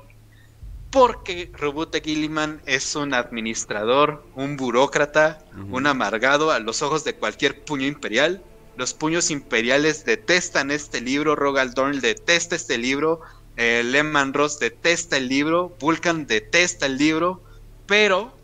porque 0.90 1.52
Robute 1.54 2.02
Gilliman 2.02 2.62
es 2.66 2.96
un 2.96 3.14
administrador, 3.14 4.26
un 4.36 4.58
burócrata, 4.58 5.46
un 5.70 5.88
amargado 5.88 6.52
a 6.52 6.60
los 6.60 6.82
ojos 6.82 7.04
de 7.04 7.14
cualquier 7.14 7.64
puño 7.64 7.86
imperial. 7.86 8.42
Los 8.78 8.94
puños 8.94 9.32
imperiales 9.32 10.06
detestan 10.06 10.70
este 10.70 11.02
libro, 11.02 11.36
Rogal 11.36 11.74
Dorn 11.74 12.00
detesta 12.00 12.56
este 12.56 12.78
libro, 12.78 13.22
eh, 13.56 13.82
Lehman 13.84 14.34
Ross 14.34 14.60
detesta 14.60 15.18
el 15.18 15.28
libro, 15.28 15.76
Vulcan 15.80 16.28
detesta 16.28 16.86
el 16.86 16.98
libro, 16.98 17.42
pero 17.88 18.38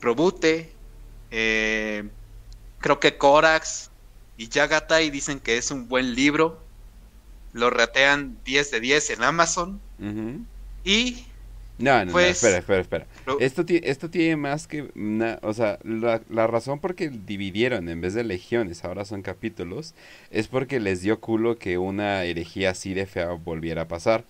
Robute, 0.00 0.72
eh, 1.30 2.08
creo 2.78 2.98
que 2.98 3.18
Corax 3.18 3.90
y 4.38 4.48
Yagatai 4.48 5.10
dicen 5.10 5.38
que 5.38 5.58
es 5.58 5.70
un 5.70 5.86
buen 5.86 6.14
libro, 6.14 6.62
lo 7.52 7.68
ratean 7.68 8.38
10 8.46 8.70
de 8.70 8.80
10 8.80 9.10
en 9.10 9.22
Amazon 9.22 9.80
y 10.82 11.26
No, 11.78 11.98
no, 11.98 12.04
no, 12.06 12.12
Pues- 12.12 12.36
espera, 12.42 12.58
espera, 12.58 12.80
espera. 12.80 13.06
Ro- 13.26 13.38
Esto, 13.40 13.64
esto 13.68 14.08
tiene 14.10 14.36
más 14.36 14.66
que 14.66 14.88
una, 14.94 15.38
o 15.42 15.52
sea, 15.52 15.78
la, 15.84 16.22
la 16.30 16.46
razón 16.46 16.80
por 16.80 16.94
que 16.94 17.10
dividieron 17.10 17.88
en 17.90 18.00
vez 18.00 18.14
de 18.14 18.24
legiones, 18.24 18.84
ahora 18.84 19.04
son 19.04 19.20
capítulos, 19.22 19.94
es 20.30 20.48
porque 20.48 20.80
les 20.80 21.02
dio 21.02 21.20
culo 21.20 21.58
que 21.58 21.76
una 21.78 22.24
herejía 22.24 22.70
así 22.70 22.94
de 22.94 23.04
fea 23.06 23.28
volviera 23.32 23.82
a 23.82 23.88
pasar. 23.88 24.24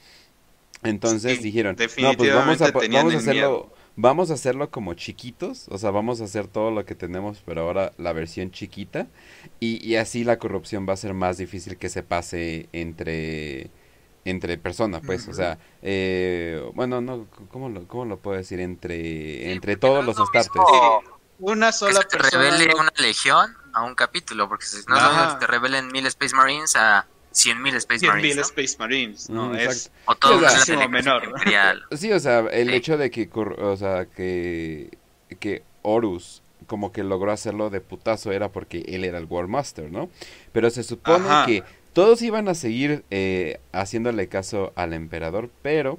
Entonces 0.82 1.38
Sí, 1.38 1.42
dijeron, 1.42 1.76
no, 1.98 2.12
pues 2.16 2.34
vamos 2.34 2.60
a, 2.62 2.70
vamos 2.70 3.14
a 3.14 3.16
hacerlo, 3.18 3.32
miedo. 3.32 3.72
vamos 3.96 4.30
a 4.30 4.34
hacerlo 4.34 4.70
como 4.70 4.94
chiquitos, 4.94 5.66
o 5.68 5.78
sea, 5.78 5.90
vamos 5.90 6.20
a 6.20 6.24
hacer 6.24 6.48
todo 6.48 6.70
lo 6.70 6.84
que 6.84 6.94
tenemos, 6.94 7.42
pero 7.46 7.62
ahora 7.62 7.92
la 7.98 8.12
versión 8.12 8.50
chiquita, 8.50 9.06
y, 9.58 9.84
y 9.86 9.96
así 9.96 10.22
la 10.22 10.38
corrupción 10.38 10.86
va 10.88 10.92
a 10.92 10.96
ser 10.96 11.14
más 11.14 11.38
difícil 11.38 11.76
que 11.78 11.88
se 11.88 12.02
pase 12.02 12.68
entre 12.72 13.70
entre 14.26 14.58
personas, 14.58 15.02
pues, 15.06 15.28
o 15.28 15.32
sea, 15.32 15.58
eh, 15.82 16.60
bueno, 16.74 17.00
no, 17.00 17.26
¿cómo 17.50 17.68
lo, 17.68 17.86
cómo 17.86 18.04
lo 18.04 18.18
puedo 18.18 18.36
decir? 18.36 18.60
Entre, 18.60 19.52
entre 19.52 19.76
todos 19.76 20.04
los 20.04 20.18
astartes. 20.18 20.62
Una 21.38 21.70
sola 21.70 22.00
que 22.02 22.18
se 22.18 22.18
revele 22.18 22.74
una 22.74 22.92
legión 22.98 23.54
a 23.72 23.84
un 23.84 23.94
capítulo, 23.94 24.48
porque 24.48 24.66
si 24.66 24.78
no 24.88 24.96
es 24.96 25.34
que 25.34 25.40
te 25.40 25.46
revelen 25.46 25.88
mil 25.88 26.06
Space 26.06 26.34
Marines 26.34 26.74
a 26.76 27.06
cien 27.30 27.62
mil 27.62 27.74
Space 27.76 28.06
Marines. 28.06 28.34
mil 28.34 28.44
Space 28.44 28.76
Marines, 28.78 29.30
¿no? 29.30 29.54
es 29.54 29.92
o 30.06 30.14
todo 30.14 30.38
o 30.38 30.88
menor. 30.88 31.34
Sí, 31.96 32.10
o 32.12 32.18
sea, 32.18 32.40
el 32.50 32.72
hecho 32.72 32.96
de 32.96 33.10
que, 33.10 33.28
o 33.32 33.76
sea, 33.76 34.06
que, 34.06 34.96
que 35.38 35.62
Horus 35.82 36.42
como 36.66 36.92
que 36.92 37.04
logró 37.04 37.30
hacerlo 37.32 37.70
de 37.70 37.80
putazo 37.80 38.32
era 38.32 38.50
porque 38.50 38.84
él 38.88 39.04
era 39.04 39.18
el 39.18 39.26
War 39.26 39.46
Master, 39.46 39.90
¿no? 39.90 40.10
Pero 40.52 40.70
se 40.70 40.82
supone 40.82 41.28
que 41.46 41.62
todos 41.96 42.20
iban 42.20 42.46
a 42.46 42.54
seguir 42.54 43.04
eh, 43.10 43.58
haciéndole 43.72 44.28
caso 44.28 44.70
al 44.76 44.92
emperador, 44.92 45.48
pero... 45.62 45.98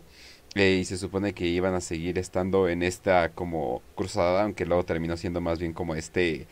Eh, 0.53 0.77
y 0.81 0.85
se 0.85 0.97
supone 0.97 1.33
que 1.33 1.45
iban 1.47 1.73
a 1.73 1.81
seguir 1.81 2.19
estando 2.19 2.69
en 2.69 2.83
esta 2.83 3.29
como 3.29 3.81
cruzada, 3.95 4.43
aunque 4.43 4.67
luego 4.67 4.85
terminó 4.85 5.17
siendo 5.17 5.41
más 5.41 5.57
bien 5.57 5.73
como 5.73 5.95
este 5.95 6.45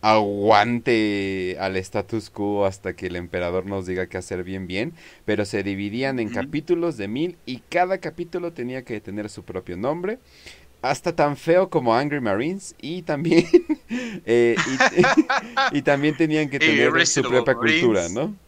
aguante 0.00 1.56
al 1.60 1.76
status 1.76 2.28
quo 2.30 2.66
hasta 2.66 2.94
que 2.94 3.06
el 3.06 3.14
emperador 3.16 3.66
nos 3.66 3.86
diga 3.86 4.08
qué 4.08 4.18
hacer 4.18 4.42
bien 4.42 4.66
bien, 4.66 4.92
pero 5.24 5.44
se 5.44 5.62
dividían 5.62 6.18
en 6.18 6.28
capítulos 6.28 6.96
de 6.96 7.06
mil 7.06 7.36
y 7.46 7.58
cada 7.68 7.98
capítulo 7.98 8.52
tenía 8.52 8.82
que 8.82 9.00
tener 9.00 9.28
su 9.28 9.44
propio 9.44 9.76
nombre, 9.76 10.18
hasta 10.82 11.14
tan 11.14 11.36
feo 11.36 11.70
como 11.70 11.94
Angry 11.94 12.20
Marines 12.20 12.74
y 12.80 13.02
también 13.02 13.46
eh, 14.26 14.56
y, 15.72 15.82
también 15.82 16.16
tenían 16.16 16.48
que 16.48 16.58
tener 16.58 17.06
su 17.06 17.22
propia 17.22 17.54
cultura, 17.54 18.08
¿no? 18.08 18.47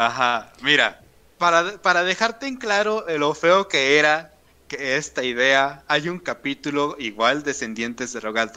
Ajá, 0.00 0.52
mira, 0.62 1.00
para, 1.38 1.82
para 1.82 2.04
dejarte 2.04 2.46
en 2.46 2.54
claro 2.54 3.04
lo 3.18 3.34
feo 3.34 3.66
que 3.66 3.98
era 3.98 4.32
que 4.68 4.96
esta 4.96 5.24
idea, 5.24 5.82
hay 5.88 6.08
un 6.08 6.20
capítulo 6.20 6.94
igual 7.00 7.42
descendientes 7.42 8.12
de 8.12 8.20
Rogal 8.20 8.52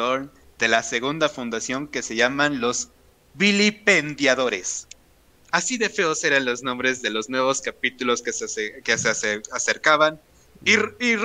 de 0.60 0.68
la 0.68 0.84
segunda 0.84 1.30
fundación 1.30 1.88
que 1.88 2.04
se 2.04 2.16
llaman 2.16 2.62
los 2.62 2.90
vilipendiadores. 3.34 4.88
Así 5.50 5.80
de 5.80 5.90
feos 5.90 6.24
eran 6.24 6.46
los 6.46 6.62
nombres 6.62 7.02
de 7.02 7.10
los 7.10 7.28
nuevos 7.28 7.62
capítulos 7.62 8.22
que 8.22 8.34
se, 8.34 8.84
que 8.84 8.98
se 9.00 9.42
acercaban. 9.52 10.22
Y, 10.64 10.74
y 10.74 11.16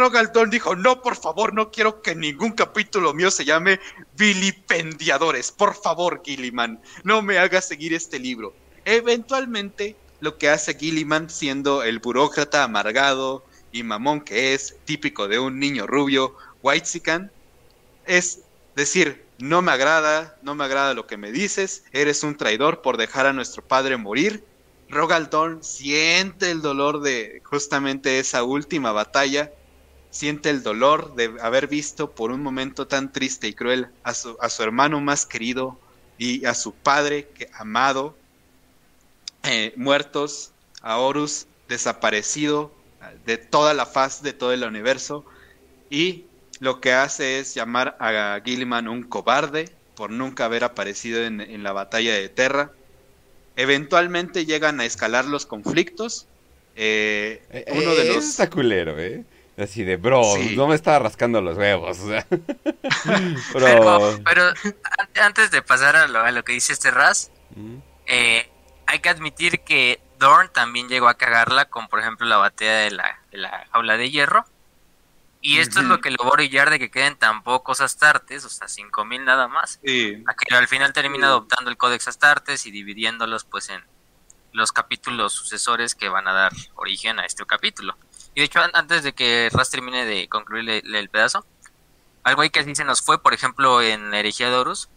dijo, 0.50 0.76
no, 0.76 1.02
por 1.02 1.16
favor, 1.16 1.52
no 1.52 1.70
quiero 1.70 2.00
que 2.00 2.14
ningún 2.14 2.52
capítulo 2.52 3.12
mío 3.12 3.30
se 3.30 3.44
llame 3.44 3.80
Vilipendiadores. 4.16 5.52
Por 5.52 5.74
favor, 5.74 6.22
Gilliman, 6.24 6.80
no 7.04 7.20
me 7.20 7.36
hagas 7.36 7.68
seguir 7.68 7.92
este 7.92 8.18
libro. 8.18 8.54
Eventualmente, 8.86 9.94
lo 10.26 10.38
que 10.38 10.48
hace 10.48 10.74
Gilliman 10.74 11.30
siendo 11.30 11.84
el 11.84 12.00
burócrata 12.00 12.64
amargado 12.64 13.44
y 13.70 13.84
mamón 13.84 14.20
que 14.20 14.54
es, 14.54 14.74
típico 14.84 15.28
de 15.28 15.38
un 15.38 15.60
niño 15.60 15.86
rubio, 15.86 16.34
whitezican, 16.62 17.30
es 18.06 18.40
decir, 18.74 19.24
no 19.38 19.62
me 19.62 19.70
agrada, 19.70 20.36
no 20.42 20.56
me 20.56 20.64
agrada 20.64 20.94
lo 20.94 21.06
que 21.06 21.16
me 21.16 21.30
dices, 21.30 21.84
eres 21.92 22.24
un 22.24 22.36
traidor 22.36 22.82
por 22.82 22.96
dejar 22.96 23.26
a 23.26 23.32
nuestro 23.32 23.62
padre 23.62 23.96
morir. 23.98 24.42
Rogaldorn 24.88 25.62
siente 25.62 26.50
el 26.50 26.60
dolor 26.60 27.02
de 27.02 27.40
justamente 27.44 28.18
esa 28.18 28.42
última 28.42 28.90
batalla, 28.90 29.52
siente 30.10 30.50
el 30.50 30.64
dolor 30.64 31.14
de 31.14 31.36
haber 31.40 31.68
visto 31.68 32.10
por 32.10 32.32
un 32.32 32.42
momento 32.42 32.88
tan 32.88 33.12
triste 33.12 33.46
y 33.46 33.54
cruel 33.54 33.86
a 34.02 34.12
su, 34.12 34.36
a 34.40 34.48
su 34.48 34.64
hermano 34.64 35.00
más 35.00 35.24
querido 35.24 35.78
y 36.18 36.44
a 36.46 36.54
su 36.54 36.72
padre 36.72 37.28
que, 37.28 37.48
amado, 37.52 38.16
eh, 39.46 39.72
muertos, 39.76 40.52
a 40.82 40.98
Horus 40.98 41.46
desaparecido 41.68 42.72
de 43.24 43.38
toda 43.38 43.74
la 43.74 43.86
faz 43.86 44.22
de 44.22 44.32
todo 44.32 44.52
el 44.52 44.62
universo 44.64 45.24
y 45.90 46.24
lo 46.60 46.80
que 46.80 46.92
hace 46.92 47.38
es 47.38 47.54
llamar 47.54 47.96
a 48.00 48.40
Gilliman 48.44 48.88
un 48.88 49.02
cobarde 49.02 49.70
por 49.94 50.10
nunca 50.10 50.44
haber 50.44 50.64
aparecido 50.64 51.24
en, 51.24 51.62
la 51.62 51.72
batalla 51.72 52.14
de 52.14 52.28
Terra. 52.28 52.70
Eventualmente 53.56 54.44
llegan 54.46 54.80
a 54.80 54.84
escalar 54.84 55.24
los 55.24 55.46
conflictos. 55.46 56.26
Eh, 56.76 57.42
eh, 57.50 57.64
uno 57.72 57.94
de 57.94 58.14
los... 58.14 58.24
está 58.24 58.50
culero, 58.50 58.98
¿eh? 58.98 59.24
Así 59.56 59.84
de, 59.84 59.96
bro, 59.96 60.22
no 60.54 60.66
me 60.68 60.74
estaba 60.74 60.98
rascando 60.98 61.40
los 61.40 61.56
huevos. 61.56 61.98
pero, 63.54 64.52
antes 65.22 65.50
de 65.50 65.62
pasar 65.62 65.96
a 65.96 66.06
lo, 66.06 66.44
que 66.44 66.52
dice 66.52 66.74
este 66.74 66.90
Raz, 66.90 67.30
eh, 68.06 68.50
hay 68.86 69.00
que 69.00 69.08
admitir 69.08 69.60
que 69.60 70.00
Dorn 70.18 70.50
también 70.52 70.88
llegó 70.88 71.08
a 71.08 71.14
cagarla 71.14 71.66
con, 71.66 71.88
por 71.88 72.00
ejemplo, 72.00 72.26
la 72.26 72.36
batalla 72.36 72.76
de 72.76 72.90
la, 72.90 73.20
de 73.30 73.38
la 73.38 73.66
jaula 73.72 73.96
de 73.96 74.10
hierro 74.10 74.46
y 75.46 75.60
esto 75.60 75.78
es 75.78 75.86
lo 75.86 76.00
que 76.00 76.10
logró 76.10 76.32
brillar 76.32 76.70
de 76.70 76.80
que 76.80 76.90
queden 76.90 77.14
tan 77.14 77.44
pocos 77.44 77.80
Astartes, 77.80 78.44
o 78.44 78.48
sea, 78.48 78.66
5000 78.66 79.24
nada 79.24 79.46
más. 79.46 79.78
A 80.26 80.34
que 80.34 80.54
al 80.54 80.66
final 80.66 80.92
termina 80.92 81.28
adoptando 81.28 81.70
el 81.70 81.76
Codex 81.76 82.08
Astartes 82.08 82.66
y 82.66 82.72
dividiéndolos 82.72 83.44
pues 83.44 83.68
en 83.68 83.80
los 84.52 84.72
capítulos 84.72 85.34
sucesores 85.34 85.94
que 85.94 86.08
van 86.08 86.26
a 86.26 86.32
dar 86.32 86.52
origen 86.74 87.20
a 87.20 87.26
este 87.26 87.46
capítulo. 87.46 87.96
Y 88.34 88.40
de 88.40 88.46
hecho, 88.46 88.60
antes 88.72 89.04
de 89.04 89.12
que 89.12 89.48
Ras 89.52 89.70
termine 89.70 90.04
de 90.04 90.28
concluir 90.28 90.82
el, 90.84 91.08
pedazo, 91.10 91.46
algo 92.24 92.42
ahí 92.42 92.50
que 92.50 92.58
así 92.58 92.74
se 92.74 92.84
nos 92.84 93.00
fue, 93.00 93.22
por 93.22 93.32
ejemplo, 93.32 93.80
en 93.82 94.12
Herejía 94.14 94.50
de 94.50 94.56
Horus, 94.56 94.88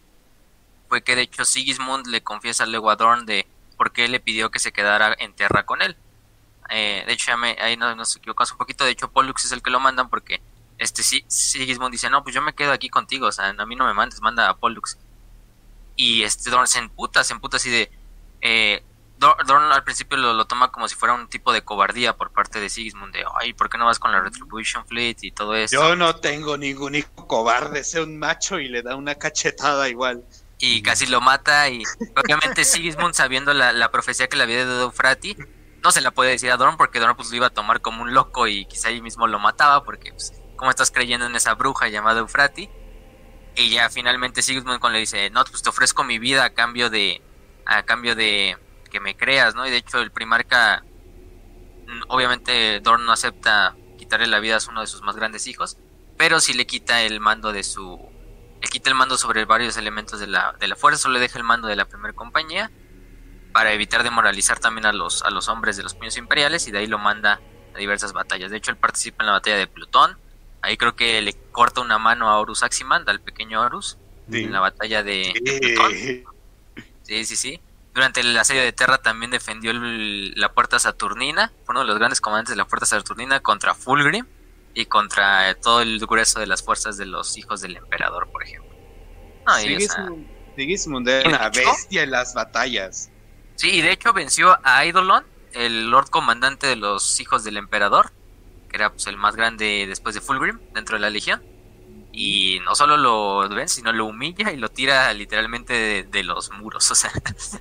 fue 0.88 1.02
que 1.02 1.14
de 1.14 1.22
hecho 1.22 1.44
Sigismund 1.44 2.08
le 2.08 2.22
confiesa 2.22 2.64
al 2.64 2.72
Leguadorn 2.72 3.24
de 3.24 3.46
por 3.80 3.92
qué 3.92 4.08
le 4.08 4.20
pidió 4.20 4.50
que 4.50 4.58
se 4.58 4.72
quedara 4.72 5.16
en 5.18 5.32
tierra 5.32 5.64
con 5.64 5.80
él. 5.80 5.96
Eh, 6.68 7.02
de 7.06 7.14
hecho, 7.14 7.32
ahí 7.62 7.78
no, 7.78 7.94
nos 7.94 8.14
equivocamos 8.14 8.52
un 8.52 8.58
poquito. 8.58 8.84
De 8.84 8.90
hecho, 8.90 9.10
Pollux 9.10 9.42
es 9.46 9.52
el 9.52 9.62
que 9.62 9.70
lo 9.70 9.80
mandan 9.80 10.10
porque 10.10 10.42
este 10.76 11.02
sí, 11.02 11.24
Sigismund 11.28 11.90
dice, 11.90 12.10
no, 12.10 12.22
pues 12.22 12.34
yo 12.34 12.42
me 12.42 12.52
quedo 12.52 12.72
aquí 12.72 12.90
contigo. 12.90 13.28
O 13.28 13.32
sea, 13.32 13.54
a 13.56 13.64
mí 13.64 13.76
no 13.76 13.86
me 13.86 13.94
mandes, 13.94 14.20
manda 14.20 14.50
a 14.50 14.54
Pollux. 14.54 14.98
Y 15.96 16.24
este 16.24 16.50
Dorn 16.50 16.66
se 16.66 16.78
emputa, 16.78 17.24
se 17.24 17.32
emputa 17.32 17.56
así 17.56 17.70
de... 17.70 17.90
Eh, 18.42 18.82
Dorn, 19.16 19.72
al 19.72 19.82
principio 19.82 20.18
lo, 20.18 20.46
toma 20.46 20.70
como 20.70 20.86
si 20.86 20.94
fuera 20.94 21.14
un 21.14 21.28
tipo 21.28 21.50
de 21.50 21.62
cobardía 21.62 22.14
por 22.14 22.32
parte 22.32 22.60
de 22.60 22.68
Sigismund, 22.68 23.14
de, 23.14 23.24
ay, 23.40 23.54
¿por 23.54 23.70
qué 23.70 23.78
no 23.78 23.86
vas 23.86 23.98
con 23.98 24.12
la 24.12 24.20
Retribution 24.20 24.86
Fleet 24.86 25.16
y 25.22 25.30
todo 25.30 25.54
eso? 25.54 25.74
Yo 25.74 25.96
no 25.96 26.16
tengo 26.16 26.58
ningún 26.58 26.96
hijo 26.96 27.26
cobarde, 27.26 27.82
sea 27.82 28.02
un 28.02 28.18
macho 28.18 28.58
y 28.58 28.68
le 28.68 28.82
da 28.82 28.94
una 28.94 29.14
cachetada 29.14 29.88
igual. 29.88 30.22
Y 30.60 30.82
casi 30.82 31.06
lo 31.06 31.20
mata 31.22 31.68
y 31.70 31.82
obviamente 32.22 32.64
Sigismund 32.64 33.14
sabiendo 33.14 33.54
la, 33.54 33.72
la 33.72 33.90
profecía 33.90 34.28
que 34.28 34.36
le 34.36 34.42
había 34.42 34.66
dado 34.66 34.92
Frati, 34.92 35.34
no 35.82 35.90
se 35.90 36.00
la 36.00 36.10
puede 36.10 36.30
decir 36.30 36.50
a 36.50 36.56
Dorn 36.56 36.76
porque 36.76 37.00
Dorn 37.00 37.16
pues 37.16 37.30
lo 37.30 37.36
iba 37.36 37.46
a 37.46 37.50
tomar 37.50 37.80
como 37.80 38.02
un 38.02 38.14
loco 38.14 38.46
y 38.46 38.66
quizá 38.66 38.88
ahí 38.88 39.00
mismo 39.00 39.26
lo 39.26 39.38
mataba 39.38 39.84
porque 39.84 40.12
pues, 40.12 40.32
como 40.56 40.70
estás 40.70 40.90
creyendo 40.90 41.26
en 41.26 41.34
esa 41.34 41.54
bruja 41.54 41.88
llamada 41.88 42.20
Eufrati 42.20 42.68
y 43.56 43.70
ya 43.70 43.90
finalmente 43.90 44.42
Sigmund 44.42 44.82
le 44.90 44.98
dice 44.98 45.30
no 45.30 45.44
pues 45.44 45.62
te 45.62 45.68
ofrezco 45.68 46.04
mi 46.04 46.18
vida 46.18 46.44
a 46.44 46.50
cambio 46.50 46.90
de 46.90 47.22
a 47.66 47.82
cambio 47.84 48.14
de 48.14 48.56
que 48.90 49.00
me 49.00 49.16
creas 49.16 49.54
no 49.54 49.66
y 49.66 49.70
de 49.70 49.78
hecho 49.78 50.00
el 50.00 50.12
primarca 50.12 50.84
obviamente 52.08 52.80
Dorn 52.80 53.04
no 53.06 53.12
acepta 53.12 53.74
quitarle 53.98 54.26
la 54.26 54.40
vida 54.40 54.56
a 54.56 54.70
uno 54.70 54.82
de 54.82 54.86
sus 54.86 55.02
más 55.02 55.16
grandes 55.16 55.46
hijos 55.46 55.78
pero 56.16 56.40
sí 56.40 56.52
le 56.52 56.66
quita 56.66 57.02
el 57.02 57.20
mando 57.20 57.52
de 57.52 57.64
su 57.64 57.98
le 58.60 58.68
quita 58.68 58.90
el 58.90 58.94
mando 58.94 59.16
sobre 59.16 59.44
varios 59.44 59.76
elementos 59.76 60.20
de 60.20 60.26
la, 60.26 60.54
de 60.58 60.68
la 60.68 60.76
fuerza 60.76 61.02
solo 61.02 61.14
le 61.14 61.20
deja 61.20 61.38
el 61.38 61.44
mando 61.44 61.68
de 61.68 61.76
la 61.76 61.86
primera 61.86 62.12
compañía 62.12 62.70
para 63.52 63.72
evitar 63.72 64.02
demoralizar 64.02 64.58
también 64.58 64.86
a 64.86 64.92
los, 64.92 65.22
a 65.22 65.30
los 65.30 65.48
hombres 65.48 65.76
de 65.76 65.82
los 65.82 65.94
puños 65.94 66.16
imperiales 66.16 66.66
y 66.68 66.70
de 66.70 66.78
ahí 66.78 66.86
lo 66.86 66.98
manda 66.98 67.40
a 67.74 67.78
diversas 67.78 68.12
batallas. 68.12 68.50
De 68.50 68.56
hecho, 68.56 68.70
él 68.70 68.76
participa 68.76 69.22
en 69.22 69.26
la 69.26 69.32
batalla 69.32 69.56
de 69.56 69.66
Plutón. 69.66 70.16
Ahí 70.62 70.76
creo 70.76 70.94
que 70.94 71.20
le 71.20 71.32
corta 71.50 71.80
una 71.80 71.98
mano 71.98 72.28
a 72.28 72.38
Horus 72.38 72.62
Aximand, 72.62 73.08
al 73.08 73.20
pequeño 73.20 73.60
Horus, 73.60 73.96
en 74.30 74.52
la 74.52 74.60
batalla 74.60 75.02
de, 75.02 75.32
Plutón. 75.60 75.92
Sí, 77.02 77.24
sí, 77.24 77.36
sí. 77.36 77.60
Durante 77.92 78.20
el 78.20 78.36
asedio 78.38 78.62
de 78.62 78.72
Terra 78.72 78.98
también 78.98 79.32
defendió 79.32 79.72
la 79.72 80.52
puerta 80.52 80.78
Saturnina, 80.78 81.50
fue 81.64 81.72
uno 81.72 81.80
de 81.80 81.86
los 81.86 81.98
grandes 81.98 82.20
comandantes 82.20 82.50
de 82.50 82.56
la 82.56 82.66
puerta 82.66 82.86
Saturnina 82.86 83.40
contra 83.40 83.74
Fulgrim 83.74 84.26
y 84.74 84.86
contra 84.86 85.54
todo 85.54 85.82
el 85.82 85.98
grueso 85.98 86.40
de 86.40 86.46
las 86.46 86.62
fuerzas 86.62 86.96
de 86.96 87.06
los 87.06 87.36
hijos 87.36 87.60
del 87.60 87.76
emperador, 87.76 88.30
por 88.30 88.42
ejemplo. 88.42 88.70
No, 89.46 89.54
Sigismund 90.56 91.08
era 91.08 91.28
una 91.28 91.50
bestia 91.50 92.02
en 92.02 92.10
las 92.10 92.34
batallas. 92.34 93.10
Sí, 93.56 93.70
y 93.70 93.82
de 93.82 93.92
hecho 93.92 94.12
venció 94.12 94.58
a 94.62 94.84
Eidolon, 94.84 95.24
el 95.52 95.90
Lord 95.90 96.10
Comandante 96.10 96.66
de 96.66 96.76
los 96.76 97.20
Hijos 97.20 97.44
del 97.44 97.56
Emperador, 97.56 98.12
que 98.68 98.76
era 98.76 98.90
pues, 98.90 99.06
el 99.06 99.16
más 99.16 99.36
grande 99.36 99.86
después 99.88 100.14
de 100.14 100.20
Fulgrim 100.20 100.58
dentro 100.72 100.96
de 100.96 101.00
la 101.00 101.10
Legión. 101.10 101.42
Y 102.12 102.60
no 102.64 102.74
solo 102.74 102.96
lo 102.96 103.48
ven, 103.48 103.68
sino 103.68 103.92
lo 103.92 104.06
humilla 104.06 104.50
y 104.50 104.56
lo 104.56 104.68
tira 104.68 105.12
literalmente 105.14 106.04
de, 106.10 106.24
los 106.24 106.50
muros, 106.50 106.90
o 106.90 106.94
sea, 106.94 107.12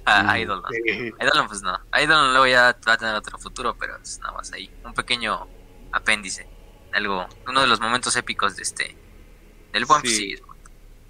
a 0.06 0.38
Eidolon. 0.38 0.72
Eidolon, 1.20 1.48
pues 1.48 1.62
no. 1.62 1.80
Eidolon 1.94 2.32
luego 2.32 2.48
ya 2.48 2.76
va 2.88 2.94
a 2.94 2.98
tener 2.98 3.16
otro 3.16 3.38
futuro, 3.38 3.76
pero 3.78 3.98
es 3.98 4.20
nada 4.20 4.34
más 4.34 4.52
ahí. 4.52 4.72
Un 4.84 4.94
pequeño 4.94 5.48
apéndice. 5.92 6.48
Algo, 6.94 7.28
uno 7.48 7.62
de 7.62 7.68
los 7.68 7.80
momentos 7.80 8.16
épicos 8.16 8.56
de 8.56 8.64
este, 8.64 8.96
del 9.74 9.86
buen 9.86 10.02
Sí. 10.02 10.36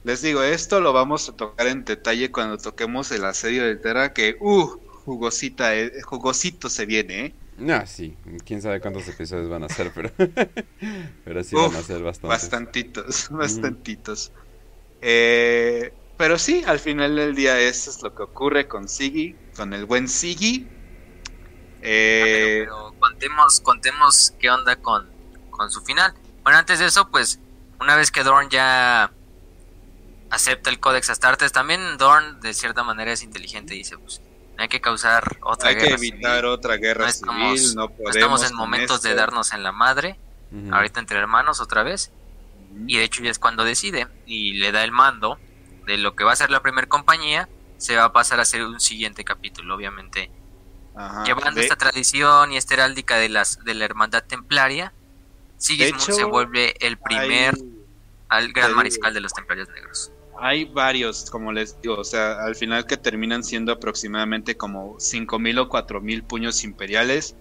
Les 0.05 0.21
digo, 0.21 0.41
esto 0.43 0.79
lo 0.79 0.93
vamos 0.93 1.27
a 1.27 1.33
tocar 1.33 1.67
en 1.67 1.83
detalle 1.83 2.31
cuando 2.31 2.57
toquemos 2.57 3.11
el 3.11 3.25
asedio 3.25 3.65
de 3.65 3.75
Terra, 3.75 4.13
que, 4.13 4.37
uh, 4.39 4.79
jugosita, 5.05 5.75
eh, 5.75 6.01
jugosito 6.03 6.69
se 6.69 6.85
viene, 6.85 7.25
¿eh? 7.25 7.33
No, 7.57 7.85
sí, 7.85 8.15
quién 8.45 8.61
sabe 8.61 8.79
cuántos 8.79 9.07
episodios 9.09 9.49
van 9.49 9.65
a 9.65 9.69
ser, 9.69 9.91
pero, 9.93 10.11
pero 11.25 11.43
sí 11.43 11.55
Uf, 11.55 11.73
van 11.73 11.75
a 11.75 11.83
ser 11.83 12.01
bastantes. 12.01 12.29
Bastantitos, 12.29 13.27
bastantitos. 13.31 14.31
Eh, 15.01 15.91
pero 16.17 16.37
sí, 16.39 16.63
al 16.65 16.79
final 16.79 17.17
del 17.17 17.35
día 17.35 17.59
eso 17.59 17.89
es 17.89 18.01
lo 18.01 18.15
que 18.15 18.23
ocurre 18.23 18.67
con 18.67 18.87
Siggy, 18.87 19.35
con 19.57 19.73
el 19.73 19.85
buen 19.85 20.07
Siggy. 20.07 20.67
Eh, 21.81 22.63
pero, 22.63 22.93
pero 22.93 22.99
contemos, 22.99 23.59
contemos 23.59 24.33
qué 24.39 24.49
onda 24.49 24.77
con, 24.77 25.09
con 25.59 25.69
su 25.71 25.81
final. 25.81 26.13
Bueno, 26.43 26.57
antes 26.57 26.79
de 26.79 26.85
eso, 26.85 27.09
pues, 27.09 27.37
una 27.81 27.97
vez 27.97 28.11
que 28.11 28.23
Dorn 28.23 28.49
ya 28.49 29.11
acepta 30.31 30.69
el 30.69 30.79
Codex 30.79 31.09
Astartes, 31.09 31.51
también 31.51 31.97
Dorn 31.97 32.39
de 32.39 32.53
cierta 32.53 32.81
manera 32.83 33.11
es 33.11 33.23
inteligente 33.23 33.75
y 33.75 33.79
dice, 33.79 33.97
pues, 33.97 34.21
no 34.55 34.63
hay 34.63 34.69
que 34.69 34.79
causar 34.79 35.37
otra 35.41 35.69
hay 35.69 35.75
que 35.75 35.81
guerra 35.83 35.95
evitar 35.97 36.35
civil. 36.37 36.45
otra 36.45 36.75
guerra 36.77 37.03
No 37.03 37.09
estamos- 37.09 37.59
civil, 37.59 37.75
no 37.75 37.81
No 37.81 37.89
podemos. 37.89 38.15
estamos 38.15 38.49
en 38.49 38.55
momentos 38.55 39.01
de 39.01 39.15
darnos 39.15 39.51
en 39.53 39.63
la 39.63 39.71
madre, 39.73 40.17
ahorita 40.71 40.99
entre 41.01 41.19
hermanos 41.19 41.59
otra 41.59 41.83
vez. 41.83 42.11
Y 42.87 42.97
de 42.97 43.03
hecho 43.03 43.21
ya 43.21 43.31
es 43.31 43.39
cuando 43.39 43.63
decide 43.65 44.07
y 44.25 44.53
le 44.53 44.71
da 44.71 44.83
el 44.85 44.91
mando 44.93 45.37
de 45.85 45.97
lo 45.97 46.15
que 46.15 46.23
va 46.23 46.31
a 46.31 46.35
ser 46.37 46.51
la 46.51 46.61
primera 46.61 46.87
compañía, 46.87 47.49
se 47.77 47.97
va 47.97 48.05
a 48.05 48.13
pasar 48.13 48.39
a 48.39 48.45
ser 48.45 48.63
un 48.63 48.79
siguiente 48.79 49.23
capítulo, 49.25 49.75
obviamente. 49.75 50.31
Ajá, 50.95 51.23
Llevando 51.23 51.51
de- 51.59 51.61
esta 51.63 51.75
tradición 51.77 52.51
y 52.53 52.57
esta 52.57 52.75
heráldica 52.75 53.17
de 53.17 53.29
las 53.29 53.63
de 53.63 53.73
la 53.73 53.85
hermandad 53.85 54.23
templaria, 54.23 54.93
Sigismund 55.59 56.01
hecho, 56.01 56.13
se 56.13 56.23
vuelve 56.23 56.73
el 56.85 56.97
primer 56.99 57.53
hay- 57.55 57.85
al 58.29 58.51
gran 58.53 58.75
mariscal 58.75 59.13
de 59.13 59.21
los 59.21 59.33
templarios 59.33 59.67
negros. 59.69 60.11
Hay 60.41 60.65
varios, 60.65 61.29
como 61.29 61.51
les 61.51 61.79
digo, 61.81 61.95
o 61.97 62.03
sea, 62.03 62.43
al 62.45 62.55
final 62.55 62.85
que 62.85 62.97
terminan 62.97 63.43
siendo 63.43 63.71
aproximadamente 63.73 64.55
como 64.55 64.95
5.000 64.99 65.59
o 65.59 65.67
4.000 65.67 66.25
puños 66.25 66.63
imperiales, 66.63 67.35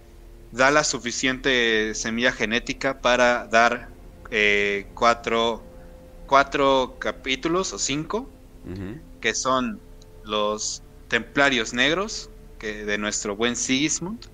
da 0.51 0.71
la 0.71 0.83
suficiente 0.83 1.93
semilla 1.95 2.31
genética 2.33 3.01
para 3.01 3.47
dar 3.47 3.93
eh, 4.31 4.91
cuatro, 4.95 5.69
cuatro 6.25 6.97
capítulos 6.99 7.73
o 7.73 7.79
cinco, 7.79 8.35
que 9.19 9.33
son 9.33 9.81
los 10.23 10.83
templarios 11.07 11.73
negros, 11.73 12.31
que 12.57 12.85
de 12.85 12.97
nuestro 12.97 13.35
buen 13.35 13.55
Sigismund, 13.55 14.25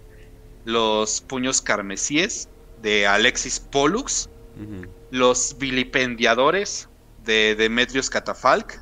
los 0.63 1.21
puños 1.21 1.61
carmesíes 1.61 2.49
de 2.85 3.07
Alexis 3.07 3.59
Pollux, 3.59 4.29
los 5.09 5.57
vilipendiadores 5.57 6.87
de 7.23 7.55
Demetrius 7.55 8.11
Catafalque 8.11 8.75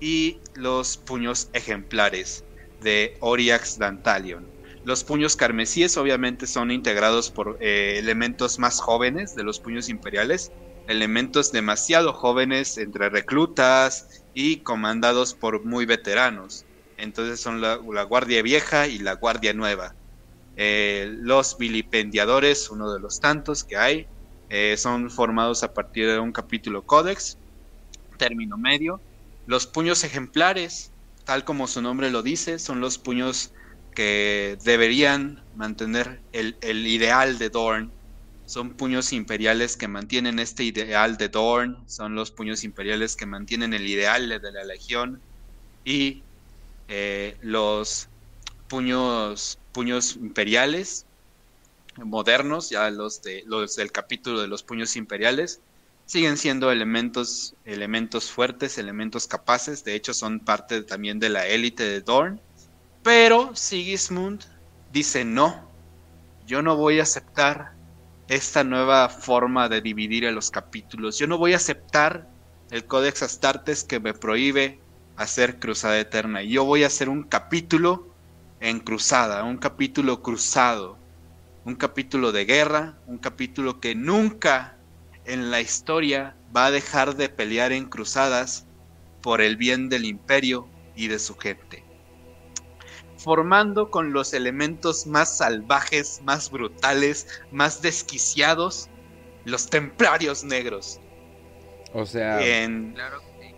y 0.00 0.40
los 0.54 0.96
puños 0.96 1.48
ejemplares 1.52 2.44
de 2.80 3.16
Oriax 3.20 3.78
Dantalion. 3.78 4.44
Los 4.84 5.04
puños 5.04 5.36
carmesíes 5.36 5.96
obviamente 5.96 6.48
son 6.48 6.72
integrados 6.72 7.30
por 7.30 7.58
eh, 7.60 7.94
elementos 7.96 8.58
más 8.58 8.80
jóvenes 8.80 9.36
de 9.36 9.44
los 9.44 9.60
puños 9.60 9.88
imperiales, 9.88 10.50
elementos 10.88 11.52
demasiado 11.52 12.12
jóvenes 12.12 12.76
entre 12.76 13.08
reclutas 13.08 14.24
y 14.34 14.64
comandados 14.64 15.32
por 15.34 15.64
muy 15.64 15.86
veteranos. 15.86 16.64
Entonces 16.96 17.38
son 17.38 17.60
la, 17.60 17.78
la 17.88 18.02
Guardia 18.02 18.42
Vieja 18.42 18.88
y 18.88 18.98
la 18.98 19.14
Guardia 19.14 19.54
Nueva. 19.54 19.94
Eh, 20.56 21.08
los 21.20 21.56
vilipendiadores, 21.58 22.70
uno 22.70 22.92
de 22.92 23.00
los 23.00 23.20
tantos 23.20 23.64
que 23.64 23.76
hay, 23.76 24.06
eh, 24.48 24.76
son 24.76 25.10
formados 25.10 25.62
a 25.62 25.72
partir 25.72 26.06
de 26.06 26.18
un 26.18 26.32
capítulo 26.32 26.84
códex, 26.84 27.38
término 28.18 28.58
medio. 28.58 29.02
Los 29.46 29.66
puños 29.66 30.04
ejemplares, 30.04 30.92
tal 31.24 31.44
como 31.44 31.66
su 31.66 31.80
nombre 31.82 32.10
lo 32.10 32.22
dice, 32.22 32.58
son 32.58 32.80
los 32.80 32.98
puños 32.98 33.52
que 33.94 34.58
deberían 34.64 35.42
mantener 35.54 36.22
el, 36.32 36.56
ideal 36.86 37.38
de 37.38 37.48
Dorn. 37.50 37.92
Son 38.44 38.76
puños 38.76 39.12
imperiales 39.12 39.76
que 39.76 39.88
mantienen 39.88 40.38
este 40.38 40.64
ideal 40.64 41.16
de 41.16 41.28
Dorn, 41.28 41.88
son 41.88 42.14
los 42.14 42.30
puños 42.30 42.64
imperiales 42.64 43.16
que 43.16 43.24
mantienen 43.24 43.72
el 43.72 43.86
ideal 43.86 44.28
de 44.28 44.52
la 44.52 44.64
Legión 44.64 45.22
y 45.84 46.26
eh, 46.88 47.38
los 47.40 48.11
puños, 48.72 49.58
puños 49.72 50.16
imperiales 50.16 51.04
modernos, 51.98 52.70
ya 52.70 52.88
los, 52.88 53.20
de, 53.20 53.44
los 53.44 53.76
del 53.76 53.92
capítulo 53.92 54.40
de 54.40 54.48
los 54.48 54.62
puños 54.62 54.96
imperiales, 54.96 55.60
siguen 56.06 56.38
siendo 56.38 56.72
elementos, 56.72 57.54
elementos 57.66 58.30
fuertes, 58.30 58.78
elementos 58.78 59.26
capaces, 59.26 59.84
de 59.84 59.94
hecho 59.94 60.14
son 60.14 60.40
parte 60.40 60.82
también 60.84 61.18
de 61.18 61.28
la 61.28 61.46
élite 61.46 61.84
de 61.84 62.00
Dorn, 62.00 62.40
pero 63.02 63.54
Sigismund 63.54 64.42
dice 64.90 65.26
no, 65.26 65.68
yo 66.46 66.62
no 66.62 66.74
voy 66.74 66.98
a 66.98 67.02
aceptar 67.02 67.74
esta 68.28 68.64
nueva 68.64 69.10
forma 69.10 69.68
de 69.68 69.82
dividir 69.82 70.26
a 70.26 70.32
los 70.32 70.50
capítulos, 70.50 71.18
yo 71.18 71.26
no 71.26 71.36
voy 71.36 71.52
a 71.52 71.56
aceptar 71.56 72.26
el 72.70 72.86
Codex 72.86 73.22
Astartes 73.22 73.84
que 73.84 74.00
me 74.00 74.14
prohíbe 74.14 74.80
hacer 75.16 75.58
Cruzada 75.58 76.00
Eterna, 76.00 76.42
yo 76.42 76.64
voy 76.64 76.84
a 76.84 76.86
hacer 76.86 77.10
un 77.10 77.24
capítulo 77.24 78.11
en 78.62 78.78
cruzada, 78.78 79.42
un 79.42 79.58
capítulo 79.58 80.22
cruzado, 80.22 80.96
un 81.64 81.74
capítulo 81.74 82.30
de 82.30 82.44
guerra, 82.44 82.96
un 83.08 83.18
capítulo 83.18 83.80
que 83.80 83.96
nunca 83.96 84.76
en 85.24 85.50
la 85.50 85.60
historia 85.60 86.36
va 86.56 86.66
a 86.66 86.70
dejar 86.70 87.16
de 87.16 87.28
pelear 87.28 87.72
en 87.72 87.86
cruzadas 87.86 88.68
por 89.20 89.40
el 89.40 89.56
bien 89.56 89.88
del 89.88 90.04
imperio 90.04 90.68
y 90.94 91.08
de 91.08 91.18
su 91.18 91.36
gente. 91.36 91.82
Formando 93.16 93.90
con 93.90 94.12
los 94.12 94.32
elementos 94.32 95.08
más 95.08 95.38
salvajes, 95.38 96.20
más 96.22 96.48
brutales, 96.48 97.42
más 97.50 97.82
desquiciados, 97.82 98.88
los 99.44 99.70
templarios 99.70 100.44
negros. 100.44 101.00
O 101.92 102.06
sea, 102.06 102.40
En... 102.40 102.92
Claro 102.92 103.20
sí. 103.40 103.54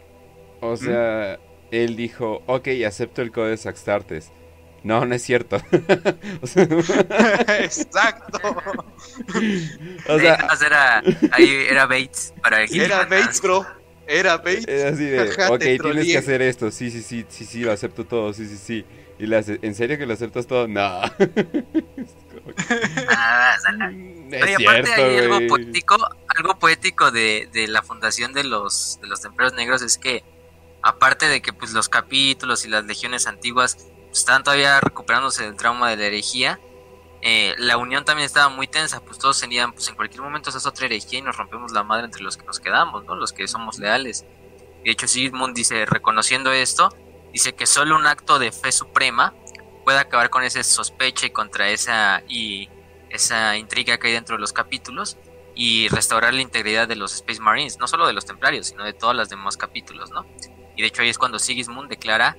o 0.63 0.77
sea, 0.79 1.39
él 1.71 1.95
dijo, 1.95 2.43
ok, 2.47 2.69
acepto 2.87 3.21
el 3.21 3.33
código 3.33 3.55
de 3.55 3.69
Astartes. 3.69 4.33
No, 4.85 5.07
no 5.07 5.15
es 5.15 5.23
cierto. 5.23 5.57
o 6.43 6.47
sea, 6.47 6.63
Exacto. 7.59 8.39
o 10.09 10.19
sea, 10.19 10.67
era, 10.67 11.03
ahí 11.33 11.67
era 11.71 11.87
Bates 11.87 12.35
para 12.43 12.63
el 12.63 12.81
Era 12.81 13.07
Bates, 13.07 13.41
bro. 13.41 13.67
Era 14.07 14.37
Bates. 14.37 14.69
era 14.69 14.91
así 14.91 15.05
de, 15.07 15.23
Ajá, 15.23 15.51
ok, 15.51 15.61
tienes 15.61 16.05
que 16.05 16.19
hacer 16.19 16.43
esto. 16.43 16.71
Sí, 16.71 16.91
sí, 16.91 17.03
sí, 17.03 17.25
sí, 17.31 17.47
sí, 17.47 17.61
lo 17.61 17.73
acepto 17.73 18.05
todo. 18.05 18.35
Sí, 18.35 18.47
sí, 18.47 18.59
sí. 18.59 18.85
Y 19.19 19.27
le 19.27 19.39
hace, 19.39 19.59
¿en 19.63 19.75
serio 19.75 19.97
que 19.97 20.05
lo 20.05 20.13
aceptas 20.13 20.47
todo? 20.47 20.69
No. 20.69 21.01
Es 24.31 24.43
Oye, 24.43 24.55
aparte 24.55 24.87
cierto, 24.87 25.03
hay 25.03 25.17
algo 25.19 25.47
poético, 25.49 25.97
algo 26.27 26.59
poético 26.59 27.11
de, 27.11 27.49
de 27.53 27.69
la 27.69 27.83
fundación 27.83 28.35
de 28.35 28.45
los, 28.45 28.99
de 29.01 29.09
los 29.09 29.23
templarios 29.23 29.55
negros 29.55 29.81
es 29.81 29.97
que 29.97 30.25
aparte 30.83 31.27
de 31.27 31.41
que 31.41 31.55
pues 31.55 31.73
los 31.73 31.89
capítulos 31.89 32.67
y 32.67 32.69
las 32.69 32.85
legiones 32.85 33.27
antiguas 33.27 33.89
estaban 34.21 34.43
todavía 34.43 34.81
recuperándose 34.81 35.45
del 35.45 35.57
trauma 35.57 35.91
de 35.91 35.97
la 35.97 36.05
herejía, 36.05 36.61
eh, 37.27 37.55
la 37.57 37.79
unión 37.79 38.05
también 38.05 38.27
estaba 38.27 38.51
muy 38.51 38.67
tensa, 38.67 39.01
pues 39.01 39.19
todos 39.19 39.41
tenían, 39.41 39.73
pues 39.73 39.89
en 39.89 39.95
cualquier 39.95 40.21
momento 40.23 40.51
esa 40.51 40.59
es 40.59 40.67
otra 40.67 40.85
herejía 40.85 41.21
y 41.21 41.23
nos 41.23 41.37
rompemos 41.37 41.73
la 41.73 41.83
madre 41.83 42.05
entre 42.05 42.23
los 42.23 42.37
que 42.37 42.45
nos 42.45 42.61
quedamos, 42.61 43.05
¿no? 43.07 43.17
Los 43.17 43.33
que 43.33 43.49
somos 43.49 43.79
leales. 43.79 44.27
De 44.85 44.91
hecho 44.91 45.09
Sigmund 45.09 45.57
dice, 45.57 45.87
reconociendo 45.87 46.53
esto, 46.53 46.95
dice 47.33 47.55
que 47.55 47.65
solo 47.65 47.97
un 47.97 48.07
acto 48.07 48.39
de 48.39 48.53
fe 48.53 48.73
suprema 48.73 49.33
puede 49.85 49.99
acabar 49.99 50.29
con 50.29 50.45
esa 50.45 50.63
sospecha 50.63 51.25
y 51.25 51.31
contra 51.31 51.71
esa 51.71 52.23
y 52.29 52.69
esa 53.09 53.57
intriga 53.57 53.97
que 53.97 54.09
hay 54.09 54.13
dentro 54.13 54.37
de 54.37 54.41
los 54.41 54.53
capítulos 54.53 55.17
y 55.55 55.89
restaurar 55.89 56.35
la 56.35 56.43
integridad 56.43 56.87
de 56.87 56.97
los 56.97 57.15
Space 57.15 57.41
Marines, 57.41 57.79
no 57.79 57.89
solo 57.89 58.07
de 58.07 58.13
los 58.13 58.27
templarios, 58.27 58.67
sino 58.67 58.85
de 58.85 58.93
todos 58.93 59.15
los 59.15 59.31
demás 59.31 59.57
capítulos, 59.57 60.11
¿no? 60.11 60.27
Y 60.77 60.83
de 60.83 60.89
hecho 60.89 61.01
ahí 61.01 61.09
es 61.09 61.17
cuando 61.17 61.39
Sigismund 61.39 61.89
declara 61.89 62.37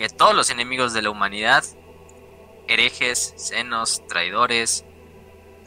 que 0.00 0.08
todos 0.08 0.34
los 0.34 0.48
enemigos 0.48 0.94
de 0.94 1.02
la 1.02 1.10
humanidad, 1.10 1.62
herejes, 2.66 3.34
senos, 3.36 4.02
traidores 4.08 4.86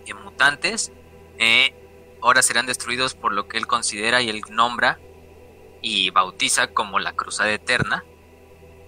y 0.08 0.14
mutantes, 0.16 0.92
eh, 1.38 1.76
ahora 2.20 2.42
serán 2.42 2.66
destruidos 2.66 3.14
por 3.14 3.32
lo 3.32 3.48
que 3.48 3.60
él 3.60 3.68
considera 3.68 4.24
y 4.24 4.32
él 4.32 4.42
nombra 4.50 5.00
y 5.84 6.10
bautiza 6.10 6.66
como 6.66 6.98
la 6.98 7.14
Cruzada 7.14 7.52
Eterna, 7.52 8.04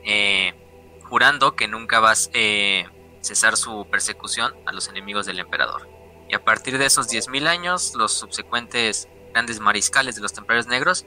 eh, 0.04 0.56
jurando 1.04 1.56
que 1.56 1.68
nunca 1.68 2.00
va 2.00 2.14
a 2.14 2.16
eh, 2.34 2.88
cesar 3.22 3.56
su 3.56 3.86
persecución 3.92 4.52
a 4.66 4.72
los 4.72 4.88
enemigos 4.88 5.28
del 5.28 5.40
emperador. 5.40 5.88
Y 6.28 6.34
a 6.34 6.44
partir 6.44 6.80
de 6.80 6.88
esos 6.88 7.08
10.000 7.08 7.46
años, 7.46 7.94
los 7.94 8.14
subsecuentes 8.14 9.08
grandes 9.32 9.60
mariscales 9.60 10.16
de 10.16 10.22
los 10.22 10.34
templarios 10.34 10.66
negros 10.66 11.06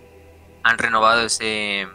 han 0.63 0.79
renovado 0.79 1.23
ese, 1.23 1.89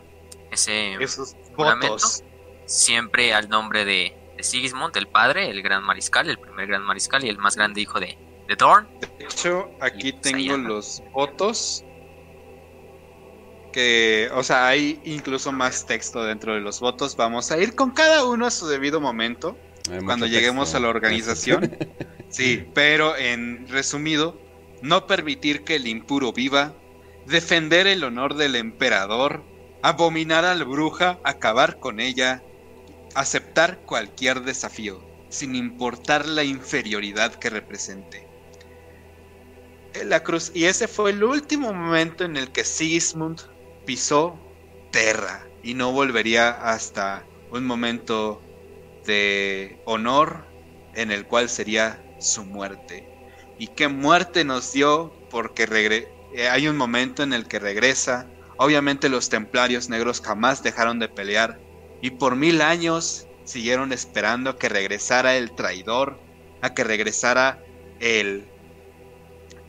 ese 0.52 0.96
Esos 0.96 1.38
juramento, 1.56 1.94
votos. 1.94 2.22
Siempre 2.66 3.34
al 3.34 3.50
nombre 3.50 3.86
de, 3.86 4.16
de 4.38 4.44
Sigismund, 4.44 4.96
el 4.98 5.08
padre, 5.08 5.50
el 5.50 5.62
gran 5.62 5.84
mariscal, 5.84 6.30
el 6.30 6.40
primer 6.40 6.68
gran 6.68 6.84
mariscal 6.84 7.24
y 7.24 7.30
el 7.30 7.38
más 7.38 7.56
grande 7.56 7.82
hijo 7.82 8.00
de, 8.00 8.08
de 8.08 8.18
de 8.48 8.56
Dorn. 8.56 8.88
De 9.18 9.26
hecho, 9.26 9.70
aquí 9.80 10.10
Y 10.10 10.12
pues 10.14 10.22
tengo 10.22 10.58
los 10.58 11.04
votos. 11.12 11.84
Que, 13.72 14.30
o 14.34 14.44
sea, 14.44 14.68
hay 14.68 15.02
incluso 15.04 15.52
más 15.52 15.86
texto 15.88 16.24
dentro 16.24 16.54
de 16.54 16.62
los 16.62 16.80
votos. 16.80 17.16
Vamos 17.16 17.52
a 17.52 17.58
ir 17.58 17.74
con 17.76 17.92
cada 17.92 18.24
uno 18.26 18.46
a 18.46 18.52
su 18.52 18.68
debido 18.68 19.02
momento. 19.02 19.58
Hay 19.92 20.00
Cuando 20.00 20.28
lleguemos 20.28 20.66
texto. 20.66 20.78
a 20.78 20.82
la 20.82 20.90
organización. 20.90 21.78
Sí, 22.30 22.68
pero 22.74 23.16
en 23.16 23.68
resumido, 23.68 24.42
no 24.82 25.06
permitir 25.06 25.64
que 25.64 25.76
el 25.76 25.86
impuro 25.86 26.34
viva, 26.34 26.74
defender 27.28 27.86
el 27.86 28.04
honor 28.04 28.34
del 28.34 28.56
emperador, 28.56 29.44
abominar 29.84 30.44
a 30.44 30.56
la 30.56 30.64
bruja, 30.64 31.20
acabar 31.24 31.78
con 31.80 32.00
ella, 32.00 32.42
aceptar 33.14 33.86
cualquier 33.86 34.42
desafío, 34.42 35.10
sin 35.30 35.56
importar 35.56 36.28
la 36.28 36.44
inferioridad 36.44 37.36
que 37.36 37.50
represente. 37.50 38.28
Eh, 39.94 40.06
La 40.06 40.24
cruz, 40.24 40.52
y 40.54 40.66
ese 40.66 40.88
fue 40.88 41.12
el 41.12 41.24
último 41.24 41.74
momento 41.74 42.26
en 42.26 42.38
el 42.38 42.52
que 42.52 42.64
Sigismund 42.64 43.42
pisó 43.86 44.40
Terra 44.92 45.48
y 45.62 45.74
no 45.74 45.92
volvería 45.92 46.50
hasta 46.50 47.26
un 47.50 47.66
momento 47.66 48.42
de 49.06 49.82
honor 49.86 50.46
en 50.94 51.12
el 51.12 51.28
cual 51.28 51.50
sería 51.50 52.04
su 52.20 52.46
muerte. 52.46 53.10
Y 53.58 53.68
qué 53.68 53.88
muerte 53.88 54.46
nos 54.46 54.72
dio 54.72 55.14
porque 55.30 55.66
eh, 56.34 56.50
hay 56.50 56.68
un 56.68 56.78
momento 56.78 57.24
en 57.24 57.34
el 57.34 57.48
que 57.48 57.60
regresa. 57.60 58.28
Obviamente 58.58 59.10
los 59.10 59.30
templarios 59.30 59.90
negros 59.90 60.22
jamás 60.22 60.64
dejaron 60.64 61.00
de 61.00 61.10
pelear 61.10 61.63
y 62.04 62.12
por 62.12 62.36
mil 62.36 62.62
años 62.62 63.28
siguieron 63.46 63.94
esperando 63.94 64.50
a 64.50 64.60
que 64.60 64.68
regresara 64.68 65.38
el 65.38 65.56
traidor, 65.56 66.20
a 66.62 66.74
que 66.74 66.84
regresara 66.84 67.64
el, 68.02 68.46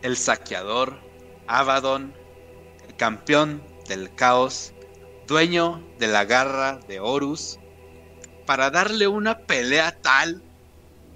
el 0.02 0.16
saqueador, 0.16 0.98
Abaddon, 1.46 2.12
el 2.88 2.96
campeón 2.96 3.62
del 3.86 4.12
caos, 4.16 4.74
dueño 5.28 5.80
de 6.00 6.08
la 6.08 6.24
garra 6.24 6.80
de 6.88 6.98
Horus, 6.98 7.60
para 8.46 8.68
darle 8.70 9.06
una 9.06 9.38
pelea 9.38 9.92
tal 10.02 10.42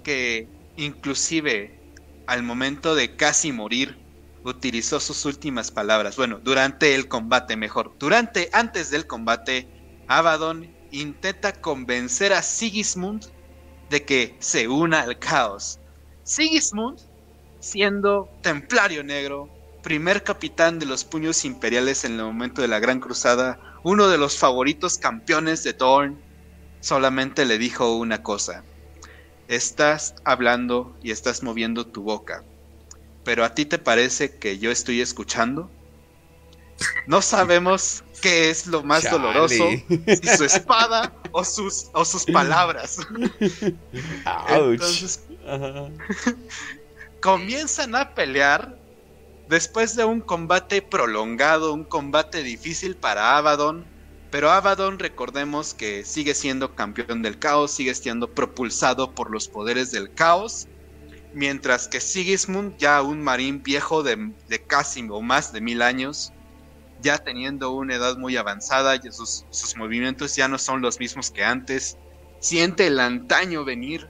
que 0.05 0.47
inclusive 0.77 1.81
al 2.27 2.43
momento 2.43 2.95
de 2.95 3.17
casi 3.17 3.51
morir 3.51 3.99
utilizó 4.45 5.01
sus 5.01 5.25
últimas 5.25 5.69
palabras. 5.69 6.15
Bueno, 6.15 6.39
durante 6.41 6.95
el 6.95 7.09
combate 7.09 7.57
mejor. 7.57 7.93
Durante, 7.99 8.49
antes 8.53 8.89
del 8.89 9.05
combate, 9.05 9.67
Abaddon 10.07 10.78
intenta 10.91 11.53
convencer 11.53 12.33
a 12.33 12.41
Sigismund 12.41 13.25
de 13.89 14.05
que 14.05 14.35
se 14.39 14.67
una 14.67 15.01
al 15.01 15.17
caos. 15.19 15.79
Sigismund, 16.23 16.99
siendo 17.59 18.29
templario 18.41 19.03
negro, 19.03 19.49
primer 19.81 20.23
capitán 20.23 20.79
de 20.79 20.85
los 20.85 21.03
puños 21.03 21.45
imperiales 21.45 22.03
en 22.05 22.13
el 22.13 22.25
momento 22.25 22.61
de 22.61 22.67
la 22.67 22.79
Gran 22.79 22.99
Cruzada, 22.99 23.59
uno 23.83 24.09
de 24.09 24.17
los 24.17 24.37
favoritos 24.37 24.97
campeones 24.97 25.63
de 25.63 25.73
Dorn, 25.73 26.21
solamente 26.81 27.45
le 27.45 27.57
dijo 27.57 27.95
una 27.95 28.21
cosa. 28.23 28.63
Estás 29.47 30.15
hablando 30.25 30.95
y 31.01 31.11
estás 31.11 31.41
moviendo 31.43 31.87
tu 31.87 32.03
boca, 32.03 32.43
pero 33.23 33.43
a 33.43 33.55
ti 33.55 33.65
te 33.65 33.79
parece 33.79 34.37
que 34.37 34.59
yo 34.59 34.69
estoy 34.69 35.01
escuchando. 35.01 35.71
No 37.07 37.21
sabemos 37.21 38.03
qué 38.21 38.49
es 38.49 38.67
lo 38.67 38.83
más 38.83 39.03
Chale. 39.03 39.17
doloroso, 39.17 39.69
si 39.87 40.37
su 40.37 40.45
espada 40.45 41.13
o 41.31 41.43
sus, 41.43 41.89
o 41.93 42.05
sus 42.05 42.25
palabras. 42.25 42.97
Entonces 44.49 45.21
comienzan 47.19 47.95
a 47.95 48.13
pelear 48.13 48.77
después 49.47 49.95
de 49.95 50.05
un 50.05 50.21
combate 50.21 50.81
prolongado, 50.81 51.73
un 51.73 51.83
combate 51.83 52.43
difícil 52.43 52.95
para 52.95 53.37
Abaddon. 53.37 53.85
Pero 54.31 54.51
Abaddon, 54.51 54.99
recordemos 54.99 55.73
que 55.73 56.05
sigue 56.05 56.35
siendo 56.35 56.75
campeón 56.75 57.23
del 57.23 57.39
caos, 57.39 57.71
sigue 57.71 57.95
siendo 57.95 58.29
propulsado 58.29 59.15
por 59.15 59.31
los 59.31 59.47
poderes 59.47 59.91
del 59.91 60.13
caos. 60.13 60.67
Mientras 61.33 61.87
que 61.87 61.99
Sigismund, 61.99 62.77
ya 62.77 63.01
un 63.01 63.23
marín 63.23 63.63
viejo 63.63 64.03
de, 64.03 64.31
de 64.47 64.61
casi 64.61 65.07
o 65.09 65.21
más 65.21 65.51
de 65.51 65.61
mil 65.61 65.81
años, 65.81 66.31
ya 67.01 67.17
teniendo 67.17 67.71
una 67.71 67.95
edad 67.95 68.17
muy 68.17 68.37
avanzada, 68.37 68.95
y 68.95 69.11
sus, 69.11 69.45
sus 69.49 69.75
movimientos 69.75 70.35
ya 70.35 70.47
no 70.47 70.57
son 70.57 70.81
los 70.81 70.99
mismos 70.99 71.31
que 71.31 71.43
antes, 71.43 71.97
siente 72.39 72.87
el 72.87 72.99
antaño 72.99 73.65
venir 73.65 74.07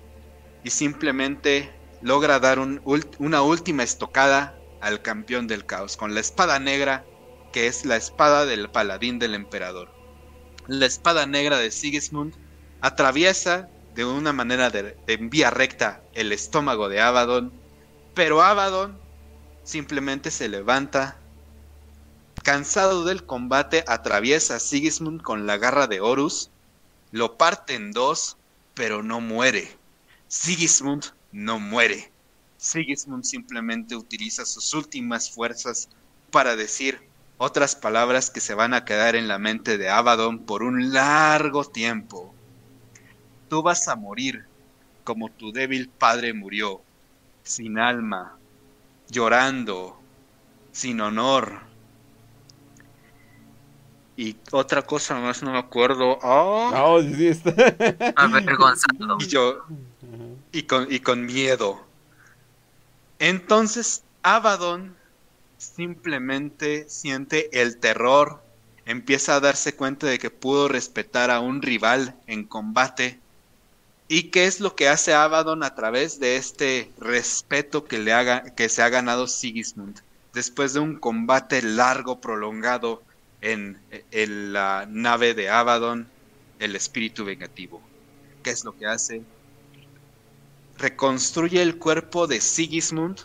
y 0.64 0.70
simplemente 0.70 1.72
logra 2.02 2.40
dar 2.40 2.60
una 2.60 3.42
última 3.42 3.84
estocada 3.84 4.56
al 4.82 5.02
campeón 5.02 5.48
del 5.48 5.66
caos 5.66 5.98
con 5.98 6.14
la 6.14 6.22
espada 6.22 6.60
negra, 6.60 7.06
que 7.52 7.68
es 7.68 7.86
la 7.86 7.96
espada 7.96 8.46
del 8.46 8.70
paladín 8.70 9.20
del 9.20 9.36
emperador. 9.36 9.92
La 10.68 10.86
espada 10.86 11.26
negra 11.26 11.58
de 11.58 11.72
Sigismund 11.72 12.36
atraviesa 12.82 13.70
de 13.96 14.06
una 14.06 14.32
manera 14.34 14.70
de, 14.70 14.96
vía 15.20 15.50
recta 15.50 16.02
el 16.14 16.32
estómago 16.32 16.90
de 16.90 17.02
Abaddon, 17.02 17.52
pero 18.14 18.42
Abaddon 18.42 18.98
simplemente 19.64 20.32
se 20.32 20.48
levanta, 20.48 21.18
cansado 22.42 23.06
del 23.06 23.26
combate, 23.26 23.84
atraviesa 23.88 24.56
a 24.56 24.60
Sigismund 24.60 25.22
con 25.22 25.48
la 25.48 25.58
garra 25.58 25.88
de 25.88 26.02
Horus, 26.02 26.50
lo 27.12 27.38
parte 27.38 27.76
en 27.76 27.92
dos, 27.92 28.38
pero 28.74 29.04
no 29.04 29.22
muere. 29.22 29.78
Sigismund 30.28 31.06
no 31.32 31.60
muere. 31.60 32.12
Sigismund 32.58 33.24
simplemente 33.24 33.96
utiliza 33.96 34.46
sus 34.46 34.74
últimas 34.74 35.32
fuerzas 35.32 35.90
para 36.32 36.56
decir 36.56 37.02
otras 37.38 37.76
palabras 37.76 38.30
que 38.30 38.42
se 38.42 38.54
van 38.54 38.74
a 38.74 38.84
quedar 38.84 39.16
en 39.16 39.28
la 39.28 39.40
mente 39.40 39.78
de 39.78 39.90
Abaddon 39.90 40.40
por 40.40 40.62
un 40.62 40.92
largo 40.92 41.64
tiempo. 41.64 42.34
Tú 43.48 43.64
vas 43.64 43.88
a 43.88 43.96
morir 43.96 44.46
como 45.06 45.30
tu 45.30 45.52
débil 45.52 45.90
padre 45.90 46.34
murió, 46.34 46.82
sin 47.44 47.80
alma, 47.80 48.38
llorando, 49.10 50.00
sin 50.72 51.02
honor. 51.02 51.69
Y 54.20 54.36
otra 54.52 54.82
cosa 54.82 55.16
más 55.16 55.42
no 55.44 55.54
me 55.54 55.60
acuerdo. 55.60 56.20
¡Ah! 56.22 56.84
Oh, 56.84 57.02
sí 57.02 57.28
está. 57.28 57.52
Avergonzado. 58.18 59.18
Y 59.18 59.28
yo, 59.28 59.64
y 60.52 60.64
con, 60.64 60.92
y 60.92 61.00
con 61.00 61.26
miedo. 61.26 61.80
Entonces, 63.18 64.04
Abaddon 64.22 64.94
simplemente 65.58 66.90
siente 66.90 67.62
el 67.62 67.78
terror, 67.78 68.44
empieza 68.86 69.36
a 69.36 69.40
darse 69.40 69.74
cuenta 69.78 70.08
de 70.08 70.20
que 70.20 70.30
pudo 70.30 70.68
respetar 70.68 71.32
a 71.32 71.40
un 71.40 71.62
rival 71.62 72.14
en 72.28 72.44
combate. 72.44 73.22
¿Y 74.10 74.24
qué 74.32 74.48
es 74.48 74.60
lo 74.60 74.76
que 74.76 74.90
hace 74.90 75.14
Abaddon 75.14 75.64
a 75.64 75.76
través 75.76 76.20
de 76.20 76.36
este 76.36 76.92
respeto 77.00 77.86
que, 77.86 78.00
le 78.00 78.12
haga, 78.12 78.44
que 78.54 78.68
se 78.68 78.82
ha 78.82 78.90
ganado 78.90 79.28
Sigismund? 79.28 80.02
Después 80.34 80.74
de 80.74 80.82
un 80.82 80.98
combate 80.98 81.62
largo, 81.62 82.20
prolongado 82.20 83.02
en, 83.42 83.82
la 84.54 84.88
nave 84.90 85.34
de 85.34 85.50
Abaddon, 85.50 86.08
el 86.60 86.76
espíritu 86.76 87.26
vengativo. 87.26 87.82
¿Qué 88.44 88.52
es 88.52 88.64
lo 88.64 88.76
que 88.76 88.86
hace? 88.86 89.24
reconstruye 90.80 91.62
el 91.62 91.78
cuerpo 91.78 92.26
de 92.26 92.40
Sigismund 92.40 93.20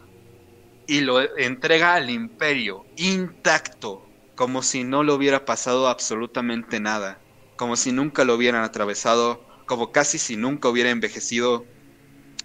y 0.86 1.00
lo 1.00 1.20
entrega 1.38 1.94
al 1.94 2.10
imperio 2.10 2.84
intacto, 2.96 4.02
como 4.34 4.62
si 4.62 4.82
no 4.82 5.04
le 5.04 5.12
hubiera 5.12 5.44
pasado 5.44 5.88
absolutamente 5.88 6.80
nada, 6.80 7.20
como 7.56 7.76
si 7.76 7.92
nunca 7.92 8.24
lo 8.24 8.34
hubieran 8.34 8.64
atravesado, 8.64 9.46
como 9.66 9.92
casi 9.92 10.18
si 10.18 10.36
nunca 10.36 10.68
hubiera 10.68 10.90
envejecido. 10.90 11.64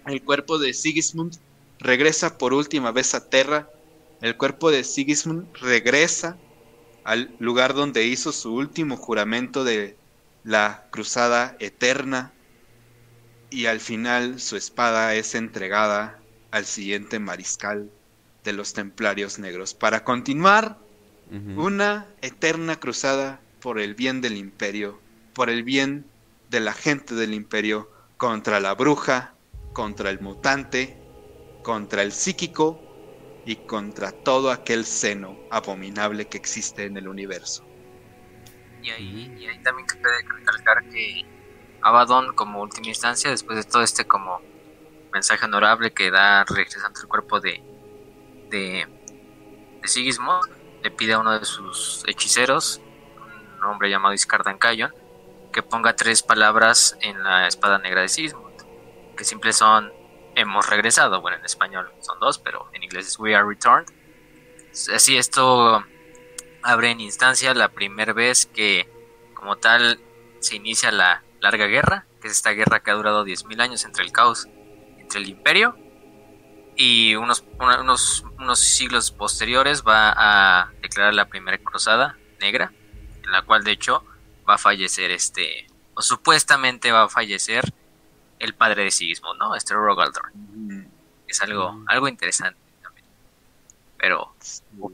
El 0.06 0.22
cuerpo 0.24 0.58
de 0.58 0.72
Sigismund 0.72 1.36
regresa 1.80 2.38
por 2.38 2.54
última 2.54 2.92
vez 2.92 3.14
a 3.14 3.28
Terra, 3.28 3.68
el 4.20 4.36
cuerpo 4.36 4.70
de 4.70 4.84
Sigismund 4.84 5.48
regresa 5.60 6.38
al 7.10 7.34
lugar 7.40 7.74
donde 7.74 8.06
hizo 8.06 8.30
su 8.30 8.54
último 8.54 8.96
juramento 8.96 9.64
de 9.64 9.96
la 10.44 10.86
cruzada 10.92 11.56
eterna 11.58 12.32
y 13.50 13.66
al 13.66 13.80
final 13.80 14.38
su 14.38 14.56
espada 14.56 15.16
es 15.16 15.34
entregada 15.34 16.20
al 16.52 16.66
siguiente 16.66 17.18
mariscal 17.18 17.90
de 18.44 18.52
los 18.52 18.74
templarios 18.74 19.40
negros. 19.40 19.74
Para 19.74 20.04
continuar 20.04 20.78
una 21.56 22.06
eterna 22.22 22.78
cruzada 22.78 23.40
por 23.58 23.80
el 23.80 23.96
bien 23.96 24.20
del 24.20 24.36
imperio, 24.36 25.00
por 25.34 25.50
el 25.50 25.64
bien 25.64 26.06
de 26.48 26.60
la 26.60 26.74
gente 26.74 27.16
del 27.16 27.34
imperio 27.34 27.90
contra 28.18 28.60
la 28.60 28.74
bruja, 28.74 29.34
contra 29.72 30.10
el 30.10 30.20
mutante, 30.20 30.96
contra 31.64 32.02
el 32.02 32.12
psíquico 32.12 32.80
y 33.50 33.56
contra 33.56 34.12
todo 34.12 34.52
aquel 34.52 34.84
seno 34.84 35.36
abominable 35.50 36.28
que 36.28 36.38
existe 36.38 36.84
en 36.84 36.96
el 36.96 37.08
universo. 37.08 37.66
Y 38.80 38.90
ahí, 38.90 39.36
y 39.40 39.46
ahí 39.46 39.58
también 39.64 39.88
cabe 39.88 40.22
recalcar 40.38 40.88
que 40.88 41.26
Abaddon 41.82 42.32
como 42.36 42.62
última 42.62 42.86
instancia, 42.86 43.28
después 43.28 43.58
de 43.58 43.64
todo 43.64 43.82
este 43.82 44.04
como 44.04 44.40
mensaje 45.12 45.46
honorable 45.46 45.92
que 45.92 46.12
da 46.12 46.44
regresando 46.44 47.00
el 47.00 47.08
cuerpo 47.08 47.40
de, 47.40 47.60
de, 48.50 48.86
de 49.82 49.88
Sigismund 49.88 50.44
le 50.84 50.92
pide 50.92 51.14
a 51.14 51.18
uno 51.18 51.36
de 51.36 51.44
sus 51.44 52.04
hechiceros, 52.06 52.80
un 53.58 53.64
hombre 53.64 53.90
llamado 53.90 54.14
Iscardan 54.14 54.58
Cayon, 54.58 54.94
que 55.52 55.64
ponga 55.64 55.96
tres 55.96 56.22
palabras 56.22 56.96
en 57.00 57.20
la 57.24 57.48
espada 57.48 57.78
negra 57.78 58.02
de 58.02 58.08
Sigismund, 58.08 58.62
que 59.16 59.24
simples 59.24 59.56
son 59.56 59.92
hemos 60.34 60.68
regresado, 60.68 61.20
bueno 61.20 61.36
en 61.38 61.44
español 61.44 61.92
son 62.00 62.18
dos, 62.20 62.38
pero 62.38 62.70
en 62.72 62.82
inglés 62.82 63.06
es 63.06 63.18
we 63.18 63.34
are 63.34 63.46
returned. 63.46 63.88
Así 64.94 65.16
esto 65.16 65.84
abre 66.62 66.90
en 66.90 67.00
instancia 67.00 67.54
la 67.54 67.68
primera 67.68 68.12
vez 68.12 68.46
que 68.46 68.88
como 69.34 69.56
tal 69.56 70.00
se 70.40 70.56
inicia 70.56 70.90
la 70.90 71.22
larga 71.40 71.66
guerra, 71.66 72.06
que 72.20 72.28
es 72.28 72.34
esta 72.34 72.50
guerra 72.50 72.80
que 72.80 72.90
ha 72.90 72.94
durado 72.94 73.24
10.000 73.24 73.60
años 73.60 73.84
entre 73.84 74.04
el 74.04 74.12
caos, 74.12 74.48
entre 74.98 75.20
el 75.20 75.28
imperio 75.28 75.76
y 76.76 77.14
unos, 77.14 77.44
unos, 77.58 78.24
unos 78.38 78.58
siglos 78.58 79.10
posteriores 79.10 79.82
va 79.82 80.14
a 80.16 80.72
declarar 80.80 81.14
la 81.14 81.28
primera 81.28 81.58
cruzada 81.58 82.16
negra, 82.40 82.72
en 83.22 83.32
la 83.32 83.42
cual 83.42 83.64
de 83.64 83.72
hecho 83.72 84.04
va 84.48 84.54
a 84.54 84.58
fallecer 84.58 85.10
este, 85.10 85.66
o 85.94 86.02
supuestamente 86.02 86.92
va 86.92 87.04
a 87.04 87.08
fallecer 87.08 87.74
el 88.40 88.54
padre 88.54 88.84
de 88.84 88.90
Sigismund, 88.90 89.38
¿no? 89.38 89.54
Este 89.54 89.74
Rogaldor. 89.74 90.32
Es 91.28 91.40
algo, 91.42 91.84
algo 91.86 92.08
interesante 92.08 92.58
también. 92.82 93.06
Pero, 93.98 94.34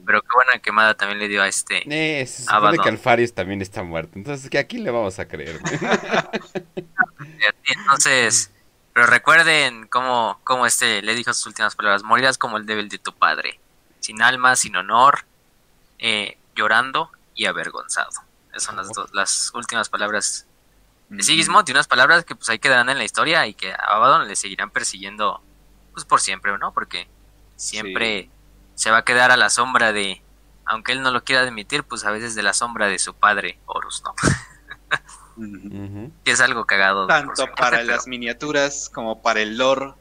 pero 0.05 0.21
qué 0.21 0.27
buena 0.33 0.59
quemada 0.59 0.93
también 0.93 1.17
le 1.17 1.27
dio 1.27 1.41
a 1.41 1.47
este. 1.47 1.81
Eh, 1.89 2.25
se 2.27 2.43
supone 2.43 2.77
que 2.77 2.89
Alfarius 2.89 3.33
también 3.33 3.61
está 3.61 3.81
muerto. 3.81 4.11
Entonces, 4.15 4.49
que 4.49 4.59
aquí 4.59 4.77
le 4.77 4.91
vamos 4.91 5.17
a 5.17 5.27
creer. 5.27 5.59
entonces, 7.63 8.51
pero 8.93 9.07
recuerden 9.07 9.87
cómo, 9.87 10.39
cómo 10.43 10.65
este 10.65 11.01
le 11.01 11.15
dijo 11.15 11.33
sus 11.33 11.47
últimas 11.47 11.75
palabras: 11.75 12.03
morirás 12.03 12.37
como 12.37 12.57
el 12.57 12.65
débil 12.65 12.89
de 12.89 12.99
tu 12.99 13.13
padre, 13.13 13.59
sin 14.01 14.21
alma, 14.21 14.55
sin 14.55 14.75
honor, 14.75 15.25
eh, 15.99 16.37
llorando 16.55 17.09
y 17.33 17.45
avergonzado. 17.45 18.11
Esas 18.49 18.63
son 18.63 18.75
las, 18.75 18.89
dos, 18.89 19.13
las 19.13 19.51
últimas 19.53 19.87
palabras 19.87 20.46
de 21.09 21.23
Sigismund 21.23 21.67
y 21.67 21.71
unas 21.71 21.87
palabras 21.87 22.25
que 22.25 22.35
pues 22.35 22.49
ahí 22.49 22.59
quedarán 22.59 22.89
en 22.89 22.97
la 22.97 23.03
historia 23.05 23.47
y 23.47 23.53
que 23.53 23.71
a 23.71 23.75
Abaddon 23.75 24.27
le 24.27 24.35
seguirán 24.35 24.71
persiguiendo 24.71 25.41
pues 25.93 26.05
por 26.05 26.19
siempre, 26.19 26.57
¿no? 26.57 26.73
Porque 26.73 27.07
siempre 27.55 28.29
se 28.75 28.91
va 28.91 28.97
a 28.97 29.05
quedar 29.05 29.31
a 29.31 29.37
la 29.37 29.49
sombra 29.49 29.93
de, 29.93 30.21
aunque 30.65 30.91
él 30.91 31.01
no 31.01 31.11
lo 31.11 31.23
quiera 31.23 31.41
admitir, 31.41 31.83
pues 31.83 32.05
a 32.05 32.11
veces 32.11 32.35
de 32.35 32.43
la 32.43 32.53
sombra 32.53 32.87
de 32.87 32.99
su 32.99 33.13
padre, 33.13 33.57
Horus, 33.65 34.03
¿no? 34.03 34.13
Que 36.23 36.31
es 36.31 36.41
algo 36.41 36.65
cagado. 36.65 37.07
Tanto 37.07 37.47
para 37.55 37.83
las 37.83 38.07
miniaturas 38.07 38.89
como 38.89 39.21
para 39.21 39.41
el 39.41 39.57
lore, 39.57 39.93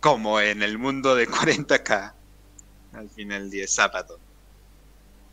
como 0.00 0.40
en 0.40 0.62
el 0.62 0.78
mundo 0.78 1.14
de 1.14 1.28
40k 1.30 2.12
al 2.94 3.10
final 3.10 3.50
de 3.50 3.66
sábado. 3.68 4.18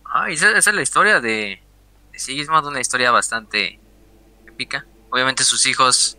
Ah, 0.05 0.29
esa, 0.29 0.51
esa 0.51 0.69
es 0.69 0.75
la 0.75 0.81
historia 0.81 1.19
de, 1.19 1.61
de 2.11 2.19
Sigismund, 2.19 2.67
una 2.67 2.79
historia 2.79 3.11
bastante 3.11 3.79
épica. 4.47 4.85
Obviamente 5.15 5.45
sus 5.45 5.65
hijos 5.65 6.17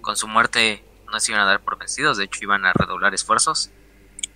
con 0.00 0.16
su 0.16 0.26
muerte 0.26 0.84
no 1.12 1.20
se 1.20 1.30
iban 1.30 1.42
a 1.42 1.46
dar 1.46 1.60
por 1.60 1.78
vencidos, 1.78 2.16
de 2.16 2.24
hecho 2.24 2.40
iban 2.42 2.66
a 2.66 2.72
redoblar 2.72 3.14
esfuerzos 3.14 3.70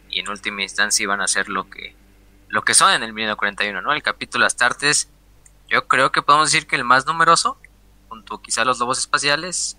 y 0.08 0.20
en 0.20 0.28
última 0.28 0.62
instancia 0.62 1.02
iban 1.02 1.20
a 1.20 1.24
hacer 1.24 1.48
lo 1.48 1.68
que 1.68 1.96
lo 2.46 2.62
que 2.62 2.74
son 2.74 2.92
en 2.92 3.02
el 3.02 3.12
1941, 3.12 3.82
¿no? 3.82 3.92
El 3.92 4.04
capítulo 4.04 4.46
Astartes, 4.46 5.08
yo 5.68 5.88
creo 5.88 6.12
que 6.12 6.22
podemos 6.22 6.52
decir 6.52 6.68
que 6.68 6.76
el 6.76 6.84
más 6.84 7.04
numeroso, 7.04 7.58
junto 8.08 8.40
quizá 8.40 8.62
a 8.62 8.64
los 8.64 8.78
lobos 8.78 9.00
espaciales, 9.00 9.76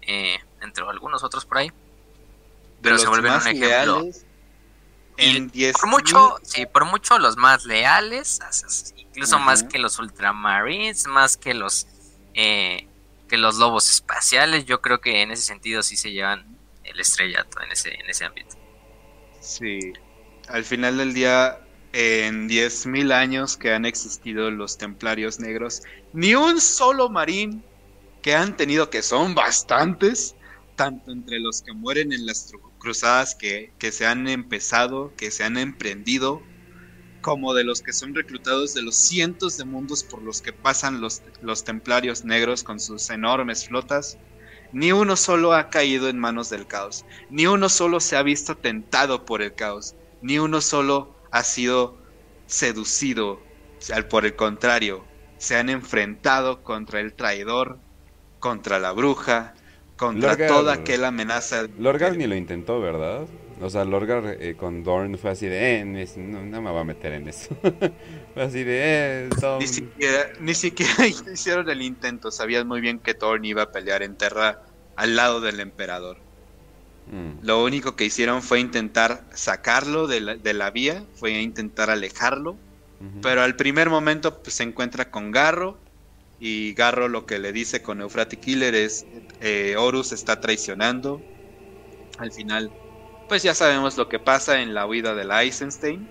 eh, 0.00 0.38
entre 0.62 0.82
algunos 0.88 1.22
otros 1.22 1.44
por 1.44 1.58
ahí, 1.58 1.70
pero 2.80 2.96
se 2.96 3.08
vuelven 3.08 3.34
un 3.34 3.46
ejemplo. 3.46 4.06
En 5.18 5.50
por 5.50 5.86
mucho, 5.86 6.38
sí, 6.42 6.64
por 6.64 6.86
mucho 6.86 7.18
los 7.18 7.36
más 7.36 7.66
leales, 7.66 8.40
incluso 8.96 9.38
más 9.38 9.64
que 9.64 9.78
los 9.78 9.98
ultramarines, 9.98 11.06
más 11.08 11.36
que 11.36 11.52
los 11.52 11.86
eh, 12.32 12.88
que 13.28 13.36
los 13.36 13.56
lobos 13.56 13.90
espaciales. 13.90 14.66
Yo 14.66 14.80
creo 14.80 15.00
que 15.00 15.22
en 15.22 15.30
ese 15.30 15.42
sentido 15.42 15.82
sí 15.82 15.96
se 15.96 16.12
llevan 16.12 16.46
el 16.84 17.00
estrellato 17.00 17.60
en 17.62 17.72
ese, 17.72 17.94
en 17.94 18.08
ese 18.08 18.24
ámbito. 18.24 18.56
Sí, 19.40 19.92
al 20.48 20.64
final 20.64 20.98
del 20.98 21.14
día, 21.14 21.60
en 21.92 22.48
10.000 22.48 23.12
años 23.12 23.56
que 23.56 23.72
han 23.72 23.84
existido 23.84 24.50
los 24.50 24.78
templarios 24.78 25.40
negros, 25.40 25.82
ni 26.12 26.34
un 26.34 26.60
solo 26.60 27.08
marín 27.08 27.62
que 28.22 28.34
han 28.34 28.56
tenido, 28.56 28.90
que 28.90 29.02
son 29.02 29.34
bastantes, 29.34 30.34
tanto 30.74 31.12
entre 31.12 31.40
los 31.40 31.62
que 31.62 31.72
mueren 31.72 32.12
en 32.12 32.26
las 32.26 32.52
cruzadas 32.78 33.34
que, 33.34 33.72
que 33.78 33.92
se 33.92 34.06
han 34.06 34.28
empezado, 34.28 35.12
que 35.16 35.30
se 35.30 35.44
han 35.44 35.56
emprendido, 35.56 36.42
como 37.26 37.54
de 37.54 37.64
los 37.64 37.82
que 37.82 37.92
son 37.92 38.14
reclutados 38.14 38.72
de 38.72 38.82
los 38.82 38.94
cientos 38.94 39.56
de 39.56 39.64
mundos 39.64 40.04
por 40.04 40.22
los 40.22 40.40
que 40.40 40.52
pasan 40.52 41.00
los, 41.00 41.22
los 41.42 41.64
templarios 41.64 42.24
negros 42.24 42.62
con 42.62 42.78
sus 42.78 43.10
enormes 43.10 43.66
flotas, 43.66 44.16
ni 44.70 44.92
uno 44.92 45.16
solo 45.16 45.52
ha 45.52 45.68
caído 45.68 46.08
en 46.08 46.20
manos 46.20 46.50
del 46.50 46.68
caos, 46.68 47.04
ni 47.28 47.48
uno 47.48 47.68
solo 47.68 47.98
se 47.98 48.16
ha 48.16 48.22
visto 48.22 48.56
tentado 48.56 49.24
por 49.24 49.42
el 49.42 49.52
caos, 49.56 49.96
ni 50.22 50.38
uno 50.38 50.60
solo 50.60 51.16
ha 51.32 51.42
sido 51.42 51.96
seducido, 52.46 53.40
por 54.08 54.24
el 54.24 54.36
contrario, 54.36 55.04
se 55.38 55.56
han 55.56 55.68
enfrentado 55.68 56.62
contra 56.62 57.00
el 57.00 57.12
traidor, 57.12 57.80
contra 58.38 58.78
la 58.78 58.92
bruja, 58.92 59.54
contra 59.96 60.46
toda 60.46 60.74
aquella 60.74 61.08
amenaza. 61.08 61.66
Lorgar 61.76 62.16
ni 62.16 62.28
lo 62.28 62.36
intentó, 62.36 62.80
¿verdad? 62.80 63.26
O 63.60 63.70
sea, 63.70 63.84
Lorgar 63.84 64.36
eh, 64.38 64.54
con 64.54 64.84
Dorn 64.84 65.16
fue 65.16 65.30
así 65.30 65.46
de, 65.46 65.80
eh, 65.80 65.84
no, 66.16 66.60
me 66.60 66.70
va 66.70 66.80
a 66.80 66.84
meter 66.84 67.12
en 67.14 67.28
eso. 67.28 67.56
fue 68.34 68.42
así 68.42 68.64
de, 68.64 69.26
eh, 69.26 69.28
Ni 69.58 69.66
siquiera, 69.66 70.28
ni 70.40 70.54
siquiera 70.54 71.06
hicieron 71.32 71.68
el 71.70 71.82
intento, 71.82 72.30
sabían 72.30 72.68
muy 72.68 72.80
bien 72.80 72.98
que 72.98 73.14
Thorn 73.14 73.44
iba 73.44 73.62
a 73.62 73.72
pelear 73.72 74.02
en 74.02 74.16
Terra 74.16 74.62
al 74.94 75.16
lado 75.16 75.40
del 75.40 75.60
emperador. 75.60 76.18
Mm. 77.10 77.46
Lo 77.46 77.64
único 77.64 77.96
que 77.96 78.04
hicieron 78.04 78.42
fue 78.42 78.60
intentar 78.60 79.24
sacarlo 79.32 80.06
de 80.06 80.20
la, 80.20 80.34
de 80.36 80.54
la 80.54 80.70
vía, 80.70 81.04
fue 81.14 81.32
intentar 81.40 81.88
alejarlo, 81.90 82.56
pero 83.20 83.42
al 83.42 83.56
primer 83.56 83.90
momento 83.90 84.42
pues, 84.42 84.56
se 84.56 84.62
encuentra 84.62 85.10
con 85.10 85.30
Garro, 85.30 85.78
y 86.38 86.74
Garro 86.74 87.08
lo 87.08 87.26
que 87.26 87.38
le 87.38 87.52
dice 87.52 87.82
con 87.82 88.00
Euphrati 88.00 88.36
Killer 88.36 88.74
es, 88.74 89.06
eh, 89.40 89.74
Horus 89.78 90.12
está 90.12 90.40
traicionando. 90.40 91.22
Al 92.18 92.32
final 92.32 92.70
pues 93.28 93.42
ya 93.42 93.54
sabemos 93.54 93.96
lo 93.96 94.08
que 94.08 94.18
pasa 94.18 94.60
en 94.60 94.74
la 94.74 94.86
huida 94.86 95.14
de 95.14 95.24
la 95.24 95.42
Eisenstein. 95.42 96.08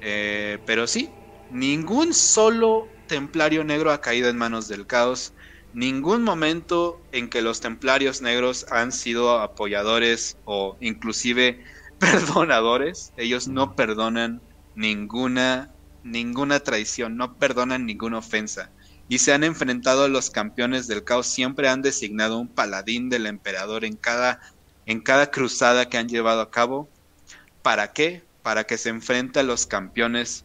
Eh, 0.00 0.58
pero 0.66 0.86
sí, 0.86 1.08
ningún 1.50 2.14
solo 2.14 2.88
templario 3.06 3.64
negro 3.64 3.92
ha 3.92 4.00
caído 4.00 4.28
en 4.28 4.36
manos 4.36 4.68
del 4.68 4.86
caos. 4.86 5.32
Ningún 5.72 6.22
momento 6.22 7.00
en 7.12 7.28
que 7.28 7.42
los 7.42 7.60
templarios 7.60 8.22
negros 8.22 8.66
han 8.70 8.92
sido 8.92 9.38
apoyadores 9.40 10.38
o 10.44 10.76
inclusive 10.80 11.64
perdonadores. 11.98 13.12
Ellos 13.16 13.48
no 13.48 13.76
perdonan 13.76 14.42
ninguna, 14.74 15.74
ninguna 16.02 16.60
traición, 16.60 17.16
no 17.16 17.38
perdonan 17.38 17.86
ninguna 17.86 18.18
ofensa. 18.18 18.72
Y 19.08 19.18
se 19.18 19.32
han 19.32 19.44
enfrentado 19.44 20.04
a 20.04 20.08
los 20.08 20.30
campeones 20.30 20.88
del 20.88 21.04
caos. 21.04 21.28
Siempre 21.28 21.68
han 21.68 21.82
designado 21.82 22.38
un 22.38 22.52
paladín 22.52 23.08
del 23.08 23.26
emperador 23.26 23.84
en 23.84 23.96
cada 23.96 24.40
en 24.86 25.00
cada 25.00 25.30
cruzada 25.30 25.88
que 25.88 25.98
han 25.98 26.08
llevado 26.08 26.40
a 26.40 26.50
cabo. 26.50 26.88
¿Para 27.62 27.92
qué? 27.92 28.22
Para 28.42 28.64
que 28.64 28.78
se 28.78 28.88
enfrente 28.88 29.40
a 29.40 29.42
los 29.42 29.66
campeones 29.66 30.44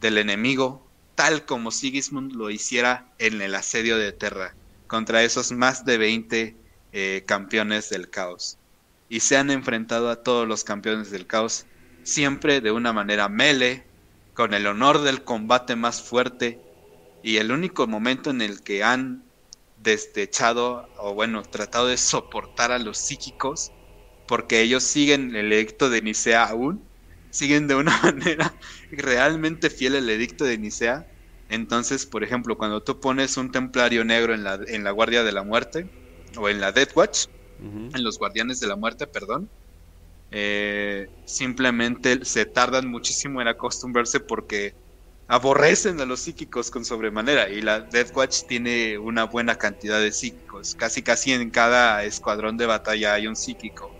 del 0.00 0.18
enemigo, 0.18 0.86
tal 1.14 1.46
como 1.46 1.70
Sigismund 1.70 2.32
lo 2.32 2.50
hiciera 2.50 3.06
en 3.18 3.40
el 3.40 3.54
asedio 3.54 3.96
de 3.96 4.12
Terra, 4.12 4.54
contra 4.88 5.22
esos 5.22 5.52
más 5.52 5.84
de 5.84 5.98
20 5.98 6.56
eh, 6.92 7.24
campeones 7.26 7.88
del 7.88 8.10
caos. 8.10 8.58
Y 9.08 9.20
se 9.20 9.36
han 9.36 9.50
enfrentado 9.50 10.10
a 10.10 10.22
todos 10.22 10.48
los 10.48 10.64
campeones 10.64 11.10
del 11.12 11.26
caos, 11.26 11.66
siempre 12.02 12.60
de 12.60 12.72
una 12.72 12.92
manera 12.92 13.28
mele, 13.28 13.84
con 14.34 14.52
el 14.52 14.66
honor 14.66 15.00
del 15.00 15.22
combate 15.22 15.76
más 15.76 16.02
fuerte, 16.02 16.60
y 17.22 17.38
el 17.38 17.52
único 17.52 17.86
momento 17.86 18.30
en 18.30 18.42
el 18.42 18.62
que 18.62 18.82
han 18.82 19.24
destechado 19.82 20.88
o 20.98 21.14
bueno, 21.14 21.42
tratado 21.42 21.86
de 21.86 21.96
soportar 21.96 22.72
a 22.72 22.78
los 22.78 22.98
psíquicos 22.98 23.72
porque 24.26 24.60
ellos 24.62 24.84
siguen 24.84 25.34
el 25.36 25.52
edicto 25.52 25.90
de 25.90 26.02
Nicea 26.02 26.44
aún, 26.44 26.90
siguen 27.30 27.68
de 27.68 27.74
una 27.76 27.96
manera 28.02 28.58
realmente 28.90 29.70
fiel 29.70 29.96
al 29.96 30.08
edicto 30.10 30.44
de 30.44 30.58
Nicea. 30.58 31.06
Entonces, 31.48 32.06
por 32.06 32.24
ejemplo, 32.24 32.56
cuando 32.56 32.82
tú 32.82 33.00
pones 33.00 33.36
un 33.36 33.50
templario 33.52 34.04
negro 34.04 34.34
en 34.34 34.44
la, 34.44 34.58
en 34.66 34.84
la 34.84 34.90
Guardia 34.90 35.22
de 35.24 35.32
la 35.32 35.44
Muerte, 35.44 35.90
o 36.36 36.48
en 36.48 36.60
la 36.60 36.72
Death 36.72 36.96
Watch, 36.96 37.26
en 37.58 38.04
los 38.04 38.18
Guardianes 38.18 38.60
de 38.60 38.66
la 38.68 38.76
Muerte, 38.76 39.06
perdón, 39.06 39.50
eh, 40.30 41.08
simplemente 41.24 42.24
se 42.24 42.46
tardan 42.46 42.88
muchísimo 42.88 43.40
en 43.40 43.48
acostumbrarse 43.48 44.20
porque 44.20 44.76
aborrecen 45.28 46.00
a 46.00 46.06
los 46.06 46.20
psíquicos 46.22 46.70
con 46.70 46.84
sobremanera 46.84 47.48
y 47.50 47.62
la 47.62 47.80
Death 47.82 48.10
Watch 48.14 48.42
tiene 48.48 48.98
una 48.98 49.24
buena 49.24 49.56
cantidad 49.56 50.00
de 50.00 50.12
psíquicos, 50.12 50.74
casi 50.76 51.02
casi 51.02 51.32
en 51.32 51.50
cada 51.50 52.04
escuadrón 52.04 52.56
de 52.56 52.66
batalla 52.66 53.14
hay 53.14 53.26
un 53.26 53.36
psíquico 53.36 53.95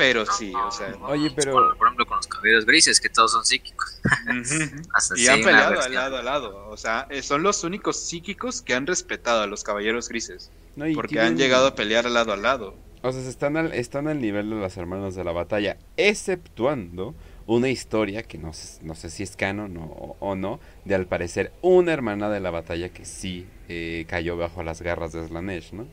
pero 0.00 0.24
sí, 0.24 0.50
o 0.54 0.70
sea. 0.70 0.96
Oye, 1.02 1.30
pero. 1.36 1.52
Por, 1.52 1.86
ejemplo, 1.86 2.06
con 2.06 2.16
los 2.16 2.26
caballeros 2.26 2.64
grises, 2.64 2.98
que 3.02 3.10
todos 3.10 3.32
son 3.32 3.44
psíquicos. 3.44 4.00
y 5.16 5.28
han 5.28 5.42
peleado 5.42 5.78
al 5.78 5.92
lado 5.92 6.16
a 6.16 6.22
lado. 6.22 6.68
O 6.70 6.76
sea, 6.78 7.06
eh, 7.10 7.20
son 7.20 7.42
los 7.42 7.64
únicos 7.64 8.00
psíquicos 8.00 8.62
que 8.62 8.74
han 8.74 8.86
respetado 8.86 9.42
a 9.42 9.46
los 9.46 9.62
caballeros 9.62 10.08
grises. 10.08 10.50
porque 10.94 11.20
han 11.20 11.36
llegado 11.36 11.66
a 11.66 11.74
pelear 11.74 12.06
al 12.06 12.14
lado 12.14 12.32
a 12.32 12.38
lado. 12.38 12.74
O 13.02 13.12
sea, 13.12 13.20
están 13.20 13.58
al, 13.58 13.74
están 13.74 14.08
al 14.08 14.22
nivel 14.22 14.48
de 14.48 14.56
las 14.56 14.78
hermanos 14.78 15.14
de 15.14 15.22
la 15.22 15.32
batalla, 15.32 15.76
exceptuando 15.98 17.14
una 17.46 17.68
historia 17.68 18.22
que 18.22 18.38
no, 18.38 18.52
no 18.82 18.94
sé 18.94 19.10
si 19.10 19.22
es 19.22 19.36
canon 19.36 19.76
o, 20.18 20.34
no, 20.34 20.60
de 20.86 20.94
al 20.94 21.06
parecer 21.06 21.52
una 21.60 21.92
hermana 21.92 22.30
de 22.30 22.40
la 22.40 22.50
batalla 22.50 22.88
que 22.90 23.04
sí 23.04 23.46
eh, 23.68 24.06
cayó 24.08 24.38
bajo 24.38 24.62
las 24.62 24.80
garras 24.80 25.12
de 25.12 25.26
Slanesh, 25.26 25.72
¿no? 25.72 25.86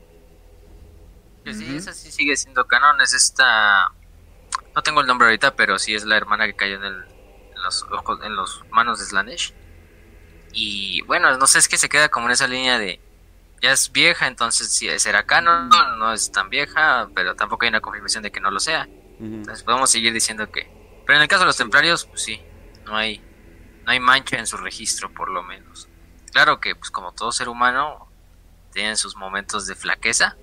sí, 1.54 1.76
esa 1.76 1.94
sí 1.94 2.12
sigue 2.12 2.36
siendo 2.36 2.66
canon, 2.66 3.00
es 3.02 3.14
esta... 3.14 3.92
No 4.76 4.84
tengo 4.84 5.02
el 5.02 5.08
nombre 5.08 5.28
ahorita, 5.28 5.56
pero 5.56 5.80
sí 5.80 5.96
es 5.96 6.06
la 6.06 6.18
hermana 6.18 6.46
que 6.46 6.56
cayó 6.56 6.76
en, 6.76 6.84
el, 6.84 7.04
en 7.56 7.64
los 7.64 7.84
ojos, 7.92 8.20
en 8.24 8.36
los 8.36 8.64
manos 8.70 9.00
de 9.00 9.06
Slanesh. 9.06 9.54
Y 10.54 11.02
bueno, 11.04 11.36
no 11.38 11.48
sé, 11.48 11.60
es 11.60 11.68
que 11.68 11.78
se 11.78 11.90
queda 11.90 12.10
como 12.10 12.28
en 12.28 12.34
esa 12.34 12.48
línea 12.48 12.78
de... 12.78 13.02
Ya 13.62 13.72
es 13.72 13.92
vieja, 13.92 14.28
entonces 14.28 14.72
sí 14.72 14.88
será 15.00 15.26
canon, 15.26 15.70
no 15.70 16.14
es 16.14 16.32
tan 16.32 16.50
vieja, 16.50 17.10
pero 17.16 17.36
tampoco 17.36 17.64
hay 17.64 17.70
una 17.70 17.82
confirmación 17.82 18.22
de 18.22 18.32
que 18.32 18.40
no 18.40 18.52
lo 18.52 18.60
sea. 18.60 18.88
Entonces 19.20 19.64
podemos 19.64 19.90
seguir 19.90 20.14
diciendo 20.14 20.52
que... 20.52 20.70
Pero 21.06 21.18
en 21.18 21.24
el 21.24 21.28
caso 21.28 21.40
de 21.42 21.48
los 21.48 21.58
templarios, 21.58 22.06
pues 22.06 22.22
sí, 22.22 22.40
no 22.86 22.96
hay, 22.96 23.20
no 23.84 23.92
hay 23.92 24.00
mancha 24.00 24.38
en 24.38 24.46
su 24.46 24.58
registro, 24.58 25.12
por 25.12 25.30
lo 25.30 25.42
menos. 25.42 25.88
Claro 26.32 26.60
que, 26.60 26.76
pues 26.76 26.92
como 26.92 27.14
todo 27.14 27.32
ser 27.32 27.50
humano, 27.50 28.08
tienen 28.74 28.96
sus 28.96 29.16
momentos 29.16 29.66
de 29.66 29.74
flaqueza, 29.74 30.38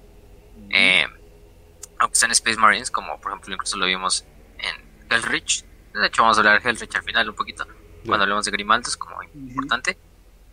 eh, 0.70 1.06
aunque 2.04 2.18
sean 2.18 2.30
Space 2.32 2.58
Marines, 2.58 2.90
como 2.90 3.18
por 3.18 3.32
ejemplo 3.32 3.54
incluso 3.54 3.76
lo 3.78 3.86
vimos 3.86 4.24
en 4.58 5.10
Hellrich. 5.10 5.64
De 5.94 6.06
hecho, 6.06 6.22
vamos 6.22 6.36
a 6.36 6.40
hablar 6.40 6.62
de 6.62 6.68
Hellrich 6.68 6.94
al 6.94 7.02
final 7.02 7.28
un 7.30 7.34
poquito, 7.34 7.66
cuando 8.06 8.24
hablemos 8.24 8.44
de 8.44 8.50
Grimaldos, 8.50 8.96
como 8.96 9.22
importante. 9.22 9.96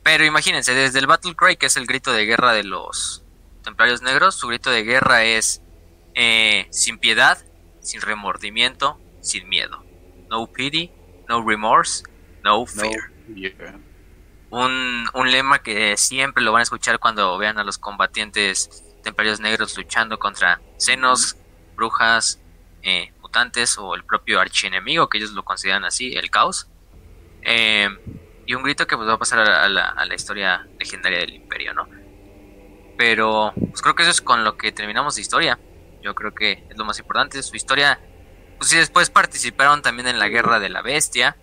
Pero 0.02 0.24
imagínense, 0.24 0.74
desde 0.74 1.00
el 1.00 1.08
Battle 1.08 1.36
Cry, 1.36 1.58
que 1.58 1.66
es 1.66 1.76
el 1.76 1.88
grito 1.88 2.14
de 2.14 2.26
guerra 2.26 2.54
de 2.54 2.64
los 2.64 3.24
Templarios 3.64 4.02
Negros, 4.02 4.36
su 4.36 4.48
grito 4.48 4.72
de 4.72 4.84
guerra 4.84 5.26
es 5.26 5.62
eh, 6.16 6.68
sin 6.72 6.98
piedad, 6.98 7.38
sin 7.82 8.02
remordimiento, 8.02 9.00
sin 9.22 9.50
miedo. 9.50 9.84
No 10.30 10.48
pity, 10.48 10.92
no 11.28 11.46
remorse, 11.46 12.04
no 12.44 12.66
fear. 12.66 13.12
un, 14.50 15.10
un 15.14 15.32
lema 15.32 15.60
que 15.60 15.98
siempre 15.98 16.44
lo 16.44 16.54
van 16.54 16.62
a 16.62 16.64
escuchar 16.64 17.00
cuando 17.00 17.38
vean 17.38 17.60
a 17.60 17.64
los 17.66 17.78
combatientes 17.78 18.86
templarios 19.02 19.40
negros 19.40 19.76
luchando 19.78 20.18
contra 20.20 20.62
senos, 20.78 21.36
brujas, 21.82 22.40
eh, 22.84 23.12
mutantes 23.22 23.78
o 23.80 23.96
el 23.96 24.04
propio 24.04 24.40
archienemigo, 24.40 25.10
que 25.10 25.18
ellos 25.18 25.32
lo 25.32 25.44
consideran 25.44 25.84
así, 25.84 26.14
el 26.14 26.30
caos. 26.30 26.68
Eh, 27.42 27.90
y 28.46 28.54
un 28.54 28.62
grito 28.64 28.86
que 28.86 28.96
pues 28.96 29.10
va 29.10 29.14
a 29.14 29.18
pasar 29.18 29.40
a 29.40 29.68
la, 29.68 30.16
historia 30.16 30.68
legendaria 30.80 31.20
del 31.20 31.34
imperio, 31.34 31.74
¿no? 31.74 31.88
Pero 32.98 33.54
pues 33.56 33.82
creo 33.82 33.96
que 33.96 34.04
eso 34.04 34.12
es 34.12 34.22
con 34.22 34.44
lo 34.44 34.58
que 34.58 34.72
terminamos 34.72 35.16
de 35.16 35.22
historia. 35.22 35.60
Yo 36.04 36.14
creo 36.14 36.36
que 36.36 36.64
es 36.70 36.78
lo 36.78 36.86
más 36.86 37.00
importante. 37.00 37.42
Su 37.42 37.56
historia, 37.56 38.00
pues 38.58 38.70
sí, 38.70 38.78
después 38.78 39.10
participaron 39.10 39.82
también 39.82 40.08
en 40.08 40.20
la 40.20 40.28
guerra 40.28 40.60
de 40.60 40.70
la 40.70 40.82
bestia. 40.82 41.36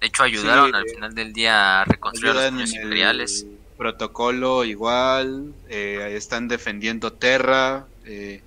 De 0.00 0.06
hecho, 0.06 0.22
ayudaron 0.22 0.74
al 0.74 0.88
final 0.88 1.14
del 1.14 1.32
día 1.32 1.82
a 1.82 1.84
reconstruir 1.84 2.52
los 2.52 2.72
imperiales 2.72 3.46
protocolo 3.76 4.64
igual, 4.64 5.54
eh, 5.68 6.14
están 6.16 6.48
defendiendo 6.48 7.12
Terra, 7.12 7.86
eh, 8.04 8.42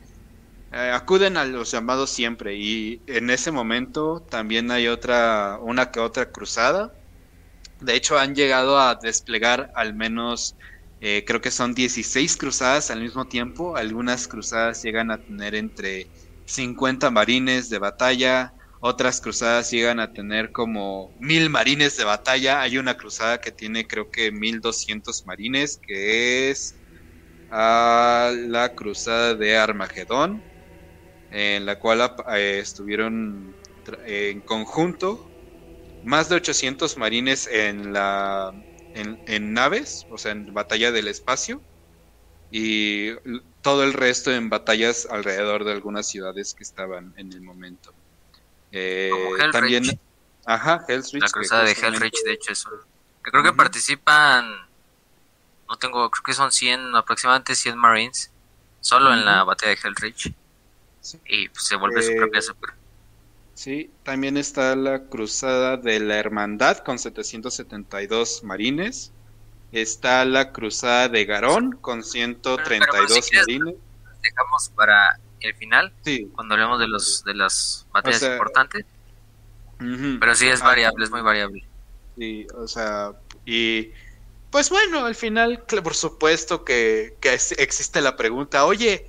eh, 0.71 0.91
acuden 0.93 1.37
a 1.37 1.45
los 1.45 1.71
llamados 1.71 2.11
siempre 2.11 2.55
y 2.57 3.03
en 3.07 3.29
ese 3.29 3.51
momento 3.51 4.25
también 4.29 4.71
hay 4.71 4.87
otra, 4.87 5.57
una 5.61 5.91
que 5.91 5.99
otra 5.99 6.31
cruzada. 6.31 6.93
De 7.79 7.95
hecho 7.95 8.17
han 8.19 8.35
llegado 8.35 8.79
a 8.79 8.95
desplegar 8.95 9.71
al 9.75 9.95
menos, 9.95 10.55
creo 10.99 11.41
que 11.41 11.51
son 11.51 11.73
16 11.73 12.37
cruzadas 12.37 12.91
al 12.91 13.01
mismo 13.01 13.27
tiempo. 13.27 13.75
Algunas 13.77 14.27
cruzadas 14.27 14.81
llegan 14.83 15.11
a 15.11 15.17
tener 15.23 15.55
entre 15.55 16.11
50 16.45 17.11
marines 17.11 17.69
de 17.69 17.79
batalla, 17.79 18.53
otras 18.81 19.21
cruzadas 19.21 19.71
llegan 19.71 19.99
a 19.99 20.11
tener 20.13 20.51
como 20.51 21.13
mil 21.19 21.49
marines 21.49 21.97
de 21.97 22.03
batalla. 22.05 22.61
Hay 22.61 22.77
una 22.77 22.95
cruzada 22.97 23.39
que 23.39 23.51
tiene 23.51 23.87
creo 23.87 24.09
que 24.11 24.31
mil 24.31 24.61
doscientos 24.61 25.25
marines, 25.25 25.79
que 25.81 26.49
es 26.51 26.81
la 27.49 28.73
cruzada 28.75 29.35
de 29.35 29.57
Armagedón, 29.57 30.48
en 31.31 31.65
la 31.65 31.79
cual 31.79 32.15
eh, 32.31 32.59
estuvieron 32.59 33.55
en 34.05 34.41
conjunto 34.41 35.29
más 36.03 36.29
de 36.29 36.35
800 36.35 36.97
marines 36.97 37.47
en 37.47 37.93
la 37.93 38.53
en, 38.93 39.53
naves, 39.53 40.05
o 40.09 40.17
sea, 40.17 40.31
en 40.31 40.53
batalla 40.53 40.91
del 40.91 41.07
espacio, 41.07 41.61
y 42.51 43.11
todo 43.61 43.83
el 43.83 43.93
resto 43.93 44.31
en 44.31 44.49
batallas 44.49 45.07
alrededor 45.09 45.63
de 45.63 45.71
algunas 45.71 46.07
ciudades 46.07 46.53
que 46.53 46.63
estaban 46.63 47.13
en 47.17 47.31
el 47.31 47.41
momento. 47.41 47.93
Eh, 48.71 49.11
también, 49.51 49.83
ajá. 50.45 50.85
La 50.87 51.29
cruzada 51.29 51.63
de 51.63 51.71
Hellrich, 51.71 52.23
de 52.25 52.33
hecho, 52.33 52.51
es 52.51 52.65
que 53.23 53.31
creo 53.31 53.43
que 53.43 53.53
participan, 53.53 54.49
no 55.67 55.77
tengo, 55.77 56.09
creo 56.09 56.23
que 56.23 56.33
son 56.33 56.51
100, 56.51 56.95
aproximadamente 56.95 57.55
100 57.55 57.77
Marines, 57.77 58.31
solo 58.81 59.13
en 59.13 59.25
la 59.25 59.43
batalla 59.43 59.75
de 59.75 59.79
Hellrich. 59.83 60.33
Y 61.25 61.49
pues, 61.49 61.67
se 61.67 61.75
vuelve 61.75 62.01
su 62.01 62.15
propia 62.15 62.39
eh, 62.39 62.41
super. 62.41 62.69
Sí, 63.53 63.91
también 64.03 64.37
está 64.37 64.75
la 64.75 65.05
cruzada 65.05 65.75
de 65.75 65.99
la 65.99 66.17
Hermandad 66.17 66.77
con 66.77 66.97
772 66.97 68.43
marines. 68.43 69.11
Está 69.71 70.23
la 70.25 70.51
cruzada 70.51 71.09
de 71.09 71.25
Garón 71.25 71.73
con 71.73 72.03
132 72.03 73.29
marines. 73.33 73.75
Dejamos 74.21 74.69
para 74.75 75.19
el 75.41 75.55
final, 75.55 75.93
cuando 76.33 76.55
hablemos 76.55 76.79
de 76.79 76.87
los 76.87 77.23
de 77.23 77.33
las 77.33 77.85
batallas 77.91 78.23
importantes. 78.23 78.85
Pero 79.77 80.35
sí 80.35 80.47
es 80.47 80.61
variable, 80.61 81.05
es 81.05 81.11
muy 81.11 81.21
variable. 81.21 81.65
Sí, 82.17 82.47
o 82.55 82.67
sea, 82.67 83.13
y 83.45 83.91
pues 84.51 84.69
bueno, 84.69 85.05
al 85.05 85.15
final, 85.15 85.63
por 85.83 85.95
supuesto 85.95 86.65
que, 86.65 87.15
que 87.21 87.33
existe 87.33 88.01
la 88.01 88.15
pregunta, 88.17 88.65
oye, 88.65 89.05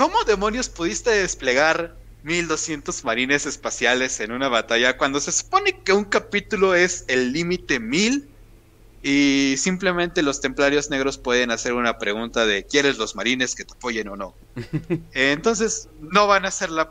¿cómo 0.00 0.24
demonios 0.24 0.70
pudiste 0.70 1.10
desplegar 1.10 1.94
1200 2.22 3.04
marines 3.04 3.44
espaciales 3.44 4.18
en 4.20 4.32
una 4.32 4.48
batalla 4.48 4.96
cuando 4.96 5.20
se 5.20 5.30
supone 5.30 5.78
que 5.82 5.92
un 5.92 6.04
capítulo 6.04 6.74
es 6.74 7.04
el 7.06 7.34
límite 7.34 7.80
1000 7.80 8.26
y 9.02 9.56
simplemente 9.58 10.22
los 10.22 10.40
templarios 10.40 10.88
negros 10.88 11.18
pueden 11.18 11.50
hacer 11.50 11.74
una 11.74 11.98
pregunta 11.98 12.46
de 12.46 12.64
¿quieres 12.64 12.96
los 12.96 13.14
marines 13.14 13.54
que 13.54 13.66
te 13.66 13.74
apoyen 13.74 14.08
o 14.08 14.16
no? 14.16 14.34
Entonces 15.12 15.90
no 16.00 16.26
van 16.26 16.46
a 16.46 16.50
ser 16.50 16.70
la, 16.70 16.88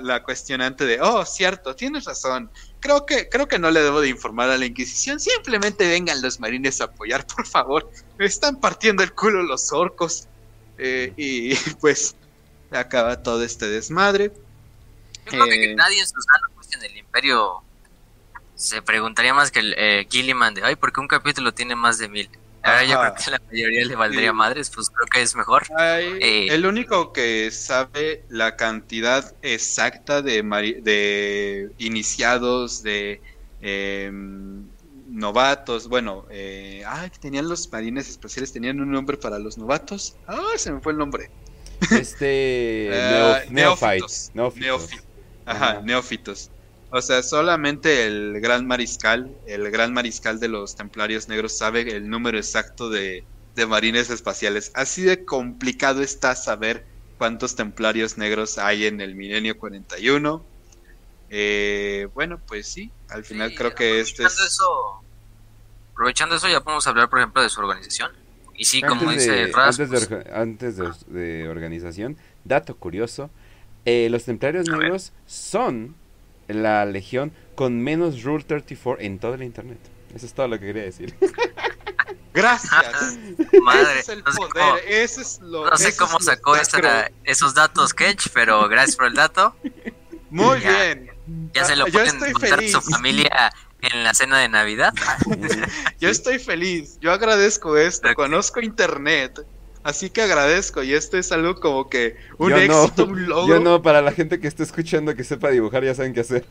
la, 0.00 0.22
cuestionante 0.22 0.84
de, 0.84 1.00
oh, 1.00 1.24
cierto, 1.24 1.74
tienes 1.74 2.04
razón. 2.04 2.48
Creo 2.78 3.06
que, 3.06 3.28
creo 3.28 3.48
que 3.48 3.58
no 3.58 3.72
le 3.72 3.82
debo 3.82 4.00
de 4.00 4.08
informar 4.08 4.50
a 4.50 4.56
la 4.56 4.66
Inquisición. 4.66 5.18
Simplemente 5.18 5.88
vengan 5.88 6.22
los 6.22 6.38
marines 6.38 6.80
a 6.80 6.84
apoyar, 6.84 7.26
por 7.26 7.44
favor. 7.44 7.90
Me 8.18 8.26
están 8.26 8.60
partiendo 8.60 9.02
el 9.02 9.12
culo 9.14 9.42
los 9.42 9.72
orcos. 9.72 10.28
Eh, 10.78 11.12
y 11.16 11.54
pues 11.80 12.14
acaba 12.74 13.22
todo 13.22 13.42
este 13.42 13.68
desmadre. 13.68 14.32
Yo 15.26 15.30
creo 15.30 15.44
que 15.46 15.72
eh, 15.72 15.74
nadie 15.74 16.00
en 16.00 16.06
su 16.06 16.20
sano 16.20 16.48
en 16.72 16.84
el 16.84 16.96
imperio 16.96 17.62
se 18.54 18.82
preguntaría 18.82 19.34
más 19.34 19.50
que 19.50 19.60
el 19.60 19.74
eh, 19.76 20.06
Gilliman 20.10 20.54
de, 20.54 20.62
ay, 20.62 20.76
¿por 20.76 20.92
qué 20.92 21.00
un 21.00 21.08
capítulo 21.08 21.52
tiene 21.52 21.74
más 21.74 21.98
de 21.98 22.08
mil? 22.08 22.30
Ahora 22.62 22.84
yo 22.84 23.00
creo 23.00 23.14
que 23.14 23.24
a 23.24 23.30
la 23.30 23.42
mayoría 23.50 23.84
le 23.84 23.96
valdría 23.96 24.32
madres, 24.32 24.70
pues 24.72 24.88
creo 24.88 25.06
que 25.12 25.22
es 25.22 25.34
mejor. 25.34 25.64
Eh, 25.80 26.46
el 26.48 26.64
único 26.64 27.12
que 27.12 27.50
sabe 27.50 28.24
la 28.28 28.54
cantidad 28.54 29.34
exacta 29.42 30.22
de, 30.22 30.42
de 30.80 31.72
iniciados, 31.78 32.84
de 32.84 33.20
em, 33.60 34.64
novatos, 35.08 35.88
bueno, 35.88 36.24
eh, 36.30 36.84
ah, 36.86 37.08
tenían 37.20 37.48
los 37.48 37.70
marines 37.72 38.08
espaciales, 38.08 38.52
tenían 38.52 38.80
un 38.80 38.92
nombre 38.92 39.16
para 39.16 39.40
los 39.40 39.58
novatos. 39.58 40.14
Ah, 40.28 40.52
se 40.56 40.70
me 40.70 40.80
fue 40.80 40.92
el 40.92 40.98
nombre. 40.98 41.30
Este. 41.90 42.90
uh, 43.48 43.52
neófitos. 43.52 44.30
Ajá, 45.44 45.80
neófitos. 45.82 46.50
O 46.94 47.00
sea, 47.00 47.22
solamente 47.22 48.06
el 48.06 48.38
gran 48.42 48.66
mariscal, 48.66 49.34
el 49.46 49.70
gran 49.70 49.94
mariscal 49.94 50.38
de 50.38 50.48
los 50.48 50.76
templarios 50.76 51.26
negros 51.26 51.56
sabe 51.56 51.96
el 51.96 52.08
número 52.08 52.36
exacto 52.36 52.90
de, 52.90 53.24
marines 53.66 54.10
espaciales. 54.10 54.70
Así 54.74 55.00
de 55.00 55.24
complicado 55.24 56.02
está 56.02 56.34
saber 56.34 56.84
cuántos 57.16 57.56
templarios 57.56 58.18
negros 58.18 58.58
hay 58.58 58.84
en 58.84 59.00
el 59.00 59.14
milenio 59.14 59.56
41. 59.56 60.44
Eh, 61.30 62.08
bueno, 62.12 62.38
pues 62.46 62.66
sí, 62.66 62.92
al 63.08 63.24
final 63.24 63.54
creo 63.54 63.74
que 63.74 64.00
este 64.00 64.24
es... 64.24 64.38
Eso, 64.38 65.02
aprovechando 65.92 66.36
eso, 66.36 66.46
ya 66.46 66.60
podemos 66.60 66.86
hablar, 66.86 67.08
por 67.08 67.20
ejemplo, 67.20 67.40
de 67.40 67.48
su 67.48 67.58
organización. 67.60 68.12
Y 68.56 68.64
sí, 68.64 68.80
como 68.82 69.10
dice 69.10 69.50
Antes, 69.54 69.90
de, 69.90 70.26
antes 70.34 70.76
de 71.08 71.48
organización, 71.48 72.16
dato 72.44 72.76
curioso, 72.76 73.30
eh, 73.84 74.08
los 74.10 74.24
templarios 74.24 74.68
negros 74.68 75.12
son 75.26 75.94
la 76.48 76.84
legión 76.84 77.32
con 77.54 77.80
menos 77.80 78.22
Rule 78.22 78.44
34 78.44 79.02
en 79.04 79.18
todo 79.18 79.34
el 79.34 79.42
internet. 79.42 79.78
Eso 80.14 80.26
es 80.26 80.34
todo 80.34 80.48
lo 80.48 80.58
que 80.58 80.66
quería 80.66 80.82
decir. 80.82 81.14
Gracias. 82.34 83.18
Madre, 83.62 83.90
ese 83.92 84.00
es 84.00 84.08
el 84.10 84.24
no 84.24 84.32
sé 84.32 84.38
poder. 84.38 84.52
cómo, 84.52 84.76
ese 84.88 85.20
es 85.22 85.40
lo. 85.42 85.68
no 85.70 85.76
sé 85.76 85.88
ese 85.88 85.98
cómo 85.98 86.18
es 86.18 86.24
lo 86.26 86.32
sacó 86.32 86.56
esa- 86.56 87.10
esos 87.24 87.54
datos 87.54 87.92
Ketch, 87.92 88.28
pero 88.32 88.68
gracias 88.68 88.96
por 88.96 89.06
el 89.06 89.14
dato. 89.14 89.54
Muy 90.30 90.60
Ya. 90.60 90.70
bien. 90.84 91.10
Ya 91.54 91.64
se 91.64 91.76
lo 91.76 91.84
Ah, 91.84 91.88
pueden 91.92 92.18
contar 92.32 92.58
a 92.64 92.68
su 92.68 92.80
familia 92.80 93.52
en 93.82 94.04
la 94.04 94.14
cena 94.14 94.38
de 94.38 94.48
Navidad. 94.48 94.94
Yo 96.00 96.08
estoy 96.08 96.38
feliz. 96.38 96.98
Yo 97.00 97.12
agradezco 97.12 97.76
esto. 97.76 98.08
Conozco 98.14 98.60
internet. 98.60 99.40
Así 99.82 100.10
que 100.10 100.22
agradezco. 100.22 100.82
Y 100.82 100.94
esto 100.94 101.18
es 101.18 101.32
algo 101.32 101.56
como 101.56 101.88
que 101.90 102.16
un 102.38 102.50
Yo 102.50 102.56
no, 102.68 102.84
éxito, 102.84 103.04
un 103.06 103.26
logro. 103.28 103.54
Yo 103.56 103.60
no, 103.60 103.82
para 103.82 104.00
la 104.00 104.12
gente 104.12 104.38
que 104.38 104.46
esté 104.48 104.62
escuchando 104.62 105.14
que 105.16 105.24
sepa 105.24 105.50
dibujar 105.50 105.84
ya 105.84 105.94
saben 105.94 106.14
qué 106.14 106.20
hacer. 106.20 106.44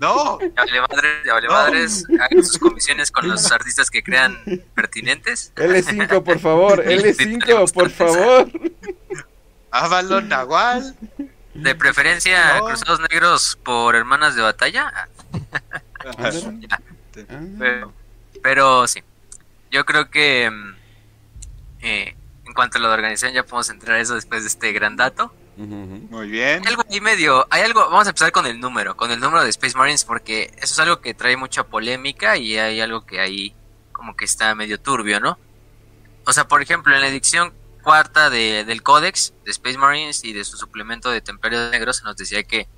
No. 0.00 0.38
Ya 0.40 0.48
vale 0.56 0.80
madres, 0.80 1.12
ya 1.24 1.32
vale 1.34 1.46
No. 1.46 1.52
madres. 1.52 2.04
Hagan 2.20 2.44
sus 2.44 2.58
comisiones 2.58 3.10
con 3.10 3.28
los 3.28 3.50
artistas 3.50 3.90
que 3.90 4.02
crean 4.02 4.38
pertinentes. 4.74 5.52
L5, 5.56 6.22
por 6.22 6.38
favor, 6.38 6.84
L5, 6.86 7.72
por 7.72 7.90
favor. 7.90 8.48
Avalon 9.70 10.28
Nahual. 10.28 10.96
De 11.54 11.74
preferencia, 11.74 12.58
No. 12.58 12.66
Cruzados 12.66 13.00
Negros 13.00 13.58
por 13.64 13.96
Hermanas 13.96 14.36
de 14.36 14.42
Batalla. 14.42 15.08
Ah. 16.18 16.30
Pero, 17.58 17.92
pero 18.42 18.86
sí, 18.86 19.02
yo 19.70 19.84
creo 19.84 20.08
que 20.10 20.48
mm, 20.50 20.74
eh, 21.80 22.16
en 22.46 22.54
cuanto 22.54 22.78
a 22.78 22.80
la 22.80 22.90
organización 22.90 23.32
ya 23.34 23.42
podemos 23.42 23.68
entrar 23.70 23.96
a 23.96 24.00
eso 24.00 24.14
después 24.14 24.42
de 24.42 24.48
este 24.48 24.72
gran 24.72 24.96
dato. 24.96 25.34
Muy 25.56 26.28
bien. 26.30 26.62
Hay 26.62 26.68
algo 26.68 26.84
ahí 26.88 27.00
medio, 27.00 27.46
hay 27.50 27.62
algo, 27.62 27.80
vamos 27.80 28.06
a 28.06 28.10
empezar 28.10 28.30
con 28.30 28.46
el 28.46 28.60
número, 28.60 28.96
con 28.96 29.10
el 29.10 29.18
número 29.18 29.42
de 29.42 29.50
Space 29.50 29.76
Marines 29.76 30.04
porque 30.04 30.52
eso 30.58 30.72
es 30.72 30.78
algo 30.78 31.00
que 31.00 31.14
trae 31.14 31.36
mucha 31.36 31.64
polémica 31.64 32.36
y 32.36 32.56
hay 32.56 32.80
algo 32.80 33.04
que 33.04 33.20
ahí 33.20 33.54
como 33.92 34.16
que 34.16 34.24
está 34.24 34.54
medio 34.54 34.80
turbio, 34.80 35.18
¿no? 35.18 35.36
O 36.26 36.32
sea, 36.32 36.46
por 36.46 36.62
ejemplo, 36.62 36.94
en 36.94 37.00
la 37.00 37.08
edición 37.08 37.52
cuarta 37.82 38.30
de- 38.30 38.64
del 38.64 38.82
Codex 38.84 39.34
de 39.44 39.50
Space 39.50 39.78
Marines 39.78 40.22
y 40.24 40.32
de 40.32 40.44
su 40.44 40.56
suplemento 40.56 41.10
de 41.10 41.20
Templarios 41.20 41.70
Negros 41.72 41.96
se 41.96 42.04
nos 42.04 42.16
decía 42.16 42.44
que 42.44 42.68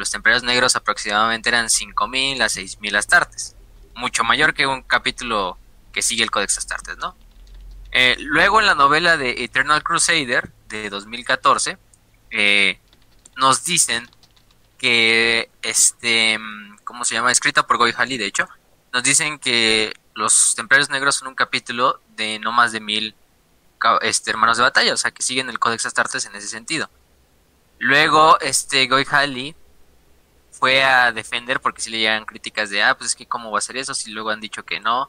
los 0.00 0.10
Templarios 0.10 0.42
Negros 0.42 0.74
aproximadamente 0.74 1.50
eran 1.50 1.66
5.000 1.66 2.42
a 2.42 2.46
6.000 2.46 2.96
Astartes, 2.96 3.54
mucho 3.94 4.24
mayor 4.24 4.54
que 4.54 4.66
un 4.66 4.82
capítulo 4.82 5.58
que 5.92 6.02
sigue 6.02 6.24
el 6.24 6.30
Codex 6.30 6.58
Astartes, 6.58 6.96
¿no? 6.96 7.14
Eh, 7.92 8.16
luego 8.18 8.60
en 8.60 8.66
la 8.66 8.74
novela 8.74 9.16
de 9.16 9.44
Eternal 9.44 9.82
Crusader 9.82 10.52
de 10.68 10.88
2014 10.90 11.76
eh, 12.30 12.80
nos 13.36 13.64
dicen 13.64 14.08
que 14.78 15.50
este 15.62 16.38
¿cómo 16.84 17.04
se 17.04 17.16
llama? 17.16 17.32
escrita 17.32 17.66
por 17.66 17.78
Goy 17.78 17.92
Halley 17.96 18.16
de 18.16 18.26
hecho 18.26 18.48
nos 18.92 19.02
dicen 19.02 19.40
que 19.40 19.92
los 20.14 20.54
templarios 20.54 20.88
negros 20.88 21.16
son 21.16 21.28
un 21.28 21.34
capítulo 21.34 22.00
de 22.14 22.38
no 22.38 22.52
más 22.52 22.70
de 22.70 22.78
mil 22.78 23.16
este, 24.02 24.30
hermanos 24.30 24.56
de 24.56 24.62
batalla 24.62 24.94
o 24.94 24.96
sea 24.96 25.10
que 25.10 25.22
siguen 25.22 25.50
el 25.50 25.58
Codex 25.58 25.84
Astartes 25.84 26.26
en 26.26 26.36
ese 26.36 26.46
sentido 26.46 26.88
luego 27.80 28.38
este 28.38 28.86
Goy 28.86 29.04
Halley 29.10 29.56
fue 30.60 30.84
a 30.84 31.10
defender 31.10 31.60
porque 31.60 31.82
si 31.82 31.90
le 31.90 31.98
llegan 31.98 32.24
críticas 32.26 32.70
de 32.70 32.82
ah 32.82 32.96
pues 32.96 33.10
es 33.10 33.16
que 33.16 33.26
cómo 33.26 33.50
va 33.50 33.58
a 33.58 33.62
ser 33.62 33.76
eso 33.78 33.94
si 33.94 34.10
luego 34.12 34.30
han 34.30 34.40
dicho 34.40 34.62
que 34.64 34.78
no 34.78 35.08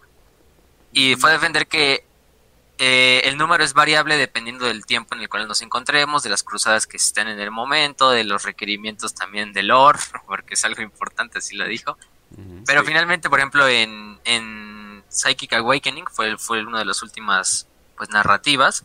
y 0.93 1.15
fue 1.15 1.29
a 1.29 1.33
defender 1.33 1.67
que 1.67 2.05
eh, 2.83 3.21
el 3.25 3.37
número 3.37 3.63
es 3.63 3.73
variable 3.73 4.17
dependiendo 4.17 4.65
del 4.65 4.85
tiempo 4.87 5.13
en 5.13 5.21
el 5.21 5.29
cual 5.29 5.47
nos 5.47 5.61
encontremos, 5.61 6.23
de 6.23 6.31
las 6.31 6.41
cruzadas 6.41 6.87
que 6.87 6.97
estén 6.97 7.27
en 7.27 7.39
el 7.39 7.51
momento, 7.51 8.09
de 8.09 8.23
los 8.23 8.41
requerimientos 8.43 9.13
también 9.13 9.53
del 9.53 9.67
lore, 9.67 9.99
porque 10.25 10.55
es 10.55 10.65
algo 10.65 10.81
importante, 10.81 11.37
así 11.37 11.55
lo 11.55 11.67
dijo. 11.67 11.95
Pero 12.65 12.81
Sí. 12.81 12.87
finalmente, 12.87 13.29
por 13.29 13.37
ejemplo, 13.39 13.67
en, 13.67 14.19
en 14.23 15.03
Psychic 15.09 15.53
Awakening 15.53 16.05
fue, 16.11 16.37
fue 16.39 16.65
una 16.65 16.79
de 16.79 16.85
las 16.85 17.03
últimas 17.03 17.67
pues 17.95 18.09
narrativas, 18.09 18.83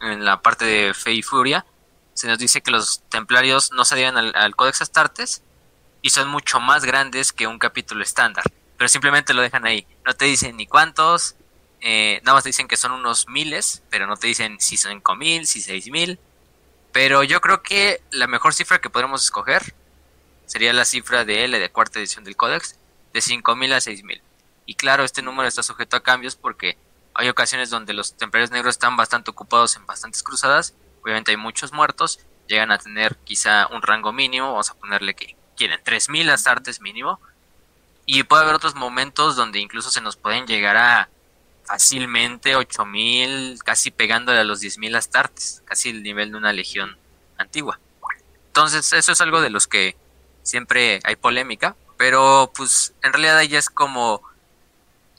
en 0.00 0.24
la 0.24 0.40
parte 0.40 0.64
de 0.64 0.94
Fe 0.94 1.12
y 1.12 1.22
Furia, 1.22 1.66
se 2.14 2.26
nos 2.28 2.38
dice 2.38 2.62
que 2.62 2.70
los 2.70 3.02
templarios 3.10 3.72
no 3.72 3.84
se 3.84 3.94
adhieren 3.94 4.16
al, 4.16 4.32
al 4.34 4.56
Codex 4.56 4.80
Astartes 4.80 5.42
y 6.04 6.10
son 6.10 6.28
mucho 6.28 6.60
más 6.60 6.84
grandes 6.84 7.32
que 7.32 7.46
un 7.46 7.58
capítulo 7.58 8.02
estándar, 8.02 8.44
pero 8.76 8.88
simplemente 8.88 9.32
lo 9.32 9.40
dejan 9.40 9.64
ahí. 9.64 9.86
No 10.04 10.12
te 10.12 10.26
dicen 10.26 10.54
ni 10.58 10.66
cuántos, 10.66 11.34
eh, 11.80 12.20
nada 12.24 12.34
más 12.34 12.42
te 12.42 12.50
dicen 12.50 12.68
que 12.68 12.76
son 12.76 12.92
unos 12.92 13.26
miles, 13.26 13.82
pero 13.88 14.06
no 14.06 14.18
te 14.18 14.26
dicen 14.26 14.60
si 14.60 14.76
son 14.76 14.92
cinco 14.92 15.16
mil, 15.16 15.46
si 15.46 15.62
seis 15.62 15.90
mil. 15.90 16.18
Pero 16.92 17.22
yo 17.22 17.40
creo 17.40 17.62
que 17.62 18.02
la 18.10 18.26
mejor 18.26 18.52
cifra 18.52 18.82
que 18.82 18.90
podremos 18.90 19.24
escoger 19.24 19.74
sería 20.44 20.74
la 20.74 20.84
cifra 20.84 21.24
de 21.24 21.44
L 21.44 21.58
de 21.58 21.70
cuarta 21.70 22.00
edición 22.00 22.22
del 22.22 22.36
Codex, 22.36 22.78
de 23.14 23.22
5000 23.22 23.72
a 23.72 23.80
6000. 23.80 24.20
Y 24.66 24.74
claro, 24.74 25.04
este 25.04 25.22
número 25.22 25.48
está 25.48 25.62
sujeto 25.62 25.96
a 25.96 26.02
cambios 26.02 26.36
porque 26.36 26.76
hay 27.14 27.30
ocasiones 27.30 27.70
donde 27.70 27.94
los 27.94 28.14
templarios 28.14 28.50
negros 28.50 28.74
están 28.74 28.98
bastante 28.98 29.30
ocupados 29.30 29.74
en 29.76 29.86
bastantes 29.86 30.22
cruzadas, 30.22 30.74
obviamente 31.02 31.30
hay 31.30 31.38
muchos 31.38 31.72
muertos, 31.72 32.20
llegan 32.46 32.72
a 32.72 32.78
tener 32.78 33.16
quizá 33.24 33.68
un 33.68 33.80
rango 33.80 34.12
mínimo, 34.12 34.48
vamos 34.48 34.68
a 34.68 34.74
ponerle 34.74 35.14
que 35.14 35.34
quieren 35.54 35.80
3000 35.82 36.30
astartes 36.30 36.80
mínimo, 36.80 37.20
y 38.06 38.22
puede 38.24 38.42
haber 38.42 38.54
otros 38.54 38.74
momentos 38.74 39.36
donde 39.36 39.60
incluso 39.60 39.90
se 39.90 40.00
nos 40.00 40.16
pueden 40.16 40.46
llegar 40.46 40.76
a 40.76 41.08
fácilmente 41.64 42.56
8000, 42.56 43.58
casi 43.64 43.90
pegándole 43.90 44.38
a 44.38 44.44
los 44.44 44.60
10000 44.60 44.96
astartes, 44.96 45.62
casi 45.64 45.90
el 45.90 46.02
nivel 46.02 46.30
de 46.30 46.36
una 46.36 46.52
legión 46.52 46.96
antigua. 47.38 47.78
Entonces, 48.48 48.92
eso 48.92 49.12
es 49.12 49.20
algo 49.20 49.40
de 49.40 49.50
los 49.50 49.66
que 49.66 49.96
siempre 50.42 51.00
hay 51.04 51.16
polémica, 51.16 51.74
pero 51.96 52.52
pues 52.54 52.92
en 53.02 53.12
realidad 53.12 53.42
ya 53.42 53.58
es 53.58 53.70
como 53.70 54.22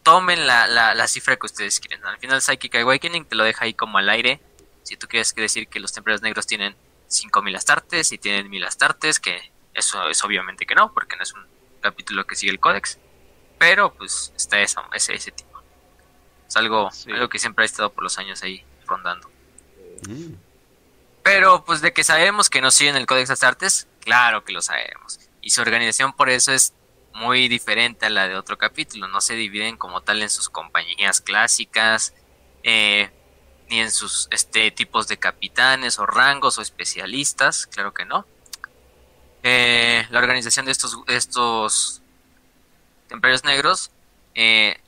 tomen 0.04 0.46
la, 0.46 0.68
la, 0.68 0.94
la 0.94 1.08
cifra 1.08 1.36
que 1.36 1.48
ustedes 1.48 1.80
quieren. 1.80 2.06
Al 2.06 2.20
final 2.20 2.42
Psychic 2.42 2.76
Awakening 2.76 3.26
te 3.26 3.36
lo 3.36 3.44
deja 3.44 3.66
ahí 3.66 3.74
como 3.74 3.98
al 3.98 4.08
aire. 4.10 4.40
Si 4.84 4.96
tú 4.98 5.08
quieres 5.08 5.34
decir 5.34 5.68
que 5.68 5.80
los 5.80 5.94
templarios 5.94 6.22
negros 6.22 6.46
tienen 6.46 6.76
5000 7.08 7.56
astartes 7.56 8.12
y 8.12 8.20
tienen 8.20 8.50
1000 8.50 8.66
astartes, 8.66 9.20
que 9.20 9.52
eso 9.76 10.10
es 10.10 10.24
obviamente 10.24 10.66
que 10.66 10.74
no, 10.76 10.92
porque 10.94 11.16
no 11.16 11.24
es 11.24 11.34
un 11.34 11.46
capítulo 11.82 12.26
que 12.26 12.36
sigue 12.36 12.52
el 12.52 12.60
códex. 12.60 12.98
Pero 13.60 13.94
pues 13.94 14.34
está 14.36 14.60
eso, 14.62 14.82
ese, 14.94 15.14
ese 15.14 15.32
tipo. 15.32 15.62
Es 16.48 16.56
algo, 16.56 16.90
Sí. 16.92 17.12
algo 17.12 17.30
que 17.30 17.40
siempre 17.40 17.64
ha 17.64 17.66
estado 17.66 17.92
por 17.92 18.04
los 18.04 18.18
años 18.18 18.42
ahí 18.44 18.64
rondando. 18.86 19.30
Mm. 20.08 20.34
Pero 21.24 21.66
pues 21.66 21.82
de 21.82 21.92
que 21.94 22.04
sabemos 22.04 22.50
que 22.50 22.62
no 22.62 22.70
siguen 22.72 22.96
el 22.96 23.08
Codex 23.08 23.30
Astartes, 23.32 23.88
claro 24.02 24.44
que 24.44 24.54
lo 24.54 24.62
sabemos. 24.62 25.20
Y 25.42 25.50
su 25.52 25.62
organización 25.62 26.14
por 26.14 26.30
eso 26.30 26.52
es 26.52 26.74
muy 27.14 27.48
diferente 27.48 28.06
a 28.06 28.10
la 28.10 28.28
de 28.28 28.36
otro 28.36 28.58
capítulo. 28.58 29.08
No 29.08 29.22
se 29.22 29.36
dividen 29.36 29.78
como 29.78 30.02
tal 30.02 30.22
en 30.22 30.30
sus 30.30 30.50
compañías 30.50 31.22
clásicas, 31.22 32.14
eh, 32.64 33.10
ni 33.70 33.80
en 33.80 33.90
sus 33.90 34.28
este, 34.32 34.70
tipos 34.70 35.08
de 35.08 35.18
capitanes 35.18 35.98
o 35.98 36.06
rangos 36.06 36.58
o 36.60 36.62
especialistas, 36.62 37.66
claro 37.68 37.94
que 37.94 38.06
no. 38.06 38.28
Eh, 39.48 40.08
la 40.10 40.18
organización 40.20 40.66
de 40.66 40.72
estos, 40.72 40.98
estos 41.08 42.02
templarios 43.08 43.44
negros 43.44 43.92
eh, 44.34 44.80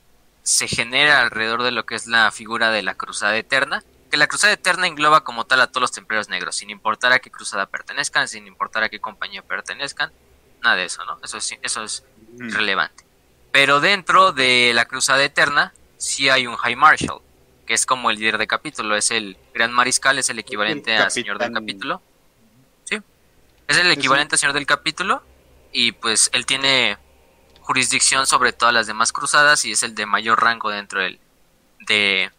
se 0.42 0.66
genera 0.66 1.20
alrededor 1.20 1.62
de 1.62 1.70
lo 1.70 1.86
que 1.86 1.94
es 1.94 2.08
la 2.08 2.30
figura 2.32 2.70
de 2.72 2.82
la 2.82 2.94
Cruzada 2.94 3.36
Eterna, 3.36 3.84
que 4.10 4.16
la 4.16 4.26
Cruzada 4.26 4.52
Eterna 4.54 4.88
engloba 4.88 5.22
como 5.22 5.44
tal 5.46 5.60
a 5.60 5.68
todos 5.68 5.82
los 5.82 5.92
templarios 5.92 6.28
negros, 6.28 6.56
sin 6.56 6.70
importar 6.70 7.12
a 7.12 7.20
qué 7.20 7.30
cruzada 7.30 7.66
pertenezcan, 7.66 8.26
sin 8.26 8.48
importar 8.48 8.82
a 8.82 8.88
qué 8.88 8.98
compañía 8.98 9.42
pertenezcan, 9.42 10.10
nada 10.62 10.74
de 10.74 10.86
eso, 10.86 11.04
¿no? 11.04 11.18
Eso 11.22 11.38
es, 11.38 11.56
eso 11.62 11.84
es 11.84 12.04
Mm. 12.38 12.50
relevante. 12.50 13.04
Pero 13.52 13.80
dentro 13.80 14.32
de 14.32 14.72
la 14.74 14.84
Cruzada 14.86 15.22
Eterna 15.24 15.72
sí 15.96 16.28
hay 16.28 16.46
un 16.46 16.56
High 16.56 16.76
Marshal, 16.76 17.18
que 17.66 17.74
es 17.74 17.86
como 17.86 18.10
el 18.10 18.18
líder 18.18 18.38
de 18.38 18.46
capítulo, 18.46 18.96
es 18.96 19.10
el 19.10 19.36
Gran 19.54 19.72
Mariscal, 19.72 20.18
es 20.18 20.28
el 20.30 20.38
equivalente 20.38 20.94
El 20.96 21.02
a 21.02 21.10
Señor 21.10 21.38
del 21.38 21.48
capitán. 21.52 21.64
Capítulo. 21.64 22.02
Es 23.68 23.76
el 23.76 23.90
equivalente 23.90 24.34
a 24.34 24.38
Señor 24.38 24.54
del 24.54 24.64
Capítulo 24.64 25.22
y 25.72 25.92
pues 25.92 26.30
él 26.32 26.46
tiene 26.46 26.96
jurisdicción 27.60 28.26
sobre 28.26 28.54
todas 28.54 28.72
las 28.72 28.86
demás 28.86 29.12
cruzadas 29.12 29.66
y 29.66 29.72
es 29.72 29.82
el 29.82 29.94
de 29.94 30.06
mayor 30.06 30.42
rango 30.42 30.70
dentro 30.70 31.02
del, 31.02 31.20
de, 31.80 32.32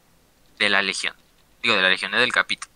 de 0.57 0.69
la 0.69 0.81
Legión. 0.81 1.15
Digo, 1.61 1.75
de 1.75 1.83
la 1.83 1.89
Legión, 1.89 2.09
no 2.09 2.17
del 2.17 2.31
capítulo. 2.31 2.73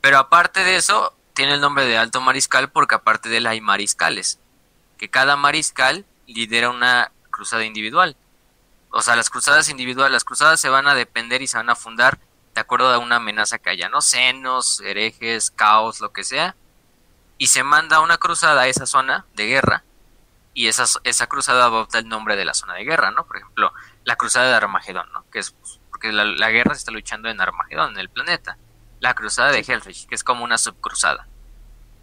Pero 0.00 0.18
aparte 0.18 0.64
de 0.64 0.76
eso, 0.76 1.14
tiene 1.34 1.52
el 1.52 1.60
nombre 1.60 1.84
de 1.84 1.98
Alto 1.98 2.22
Mariscal 2.22 2.70
porque 2.70 2.94
aparte 2.94 3.28
de 3.28 3.36
él 3.36 3.46
hay 3.46 3.60
mariscales. 3.60 4.38
Que 4.96 5.10
cada 5.10 5.36
mariscal 5.36 6.06
lidera 6.26 6.70
una 6.70 7.12
cruzada 7.30 7.66
individual. 7.66 8.16
O 8.90 9.02
sea, 9.02 9.16
las 9.16 9.28
cruzadas 9.28 9.68
individuales, 9.68 10.12
las 10.12 10.24
cruzadas 10.24 10.60
se 10.60 10.70
van 10.70 10.88
a 10.88 10.94
depender 10.94 11.42
y 11.42 11.46
se 11.46 11.58
van 11.58 11.68
a 11.68 11.76
fundar 11.76 12.18
de 12.54 12.60
acuerdo 12.62 12.88
a 12.88 12.96
una 12.96 13.16
amenaza 13.16 13.58
que 13.58 13.68
haya, 13.68 13.90
¿no? 13.90 14.00
Senos, 14.00 14.80
herejes, 14.80 15.50
caos, 15.50 16.00
lo 16.00 16.12
que 16.14 16.24
sea. 16.24 16.56
Y 17.42 17.48
se 17.48 17.64
manda 17.64 17.98
una 17.98 18.18
cruzada 18.18 18.62
a 18.62 18.68
esa 18.68 18.86
zona 18.86 19.26
de 19.34 19.48
guerra. 19.48 19.82
Y 20.54 20.68
esa, 20.68 20.84
esa 21.02 21.26
cruzada 21.26 21.64
adopta 21.64 21.98
el 21.98 22.06
nombre 22.06 22.36
de 22.36 22.44
la 22.44 22.54
zona 22.54 22.74
de 22.74 22.84
guerra, 22.84 23.10
¿no? 23.10 23.26
Por 23.26 23.38
ejemplo, 23.38 23.72
la 24.04 24.14
cruzada 24.14 24.46
de 24.46 24.54
Armagedón, 24.54 25.10
¿no? 25.12 25.24
Que 25.28 25.40
es 25.40 25.50
pues, 25.50 25.80
porque 25.90 26.12
la, 26.12 26.24
la 26.24 26.50
guerra 26.52 26.74
se 26.74 26.78
está 26.78 26.92
luchando 26.92 27.28
en 27.28 27.40
Armagedón, 27.40 27.94
en 27.94 27.98
el 27.98 28.08
planeta. 28.10 28.58
la 29.02 29.14
cruzada 29.14 29.50
de 29.50 29.58
Hellrich, 29.58 30.06
que 30.06 30.14
es 30.14 30.22
como 30.22 30.44
una 30.44 30.56
subcruzada. 30.56 31.26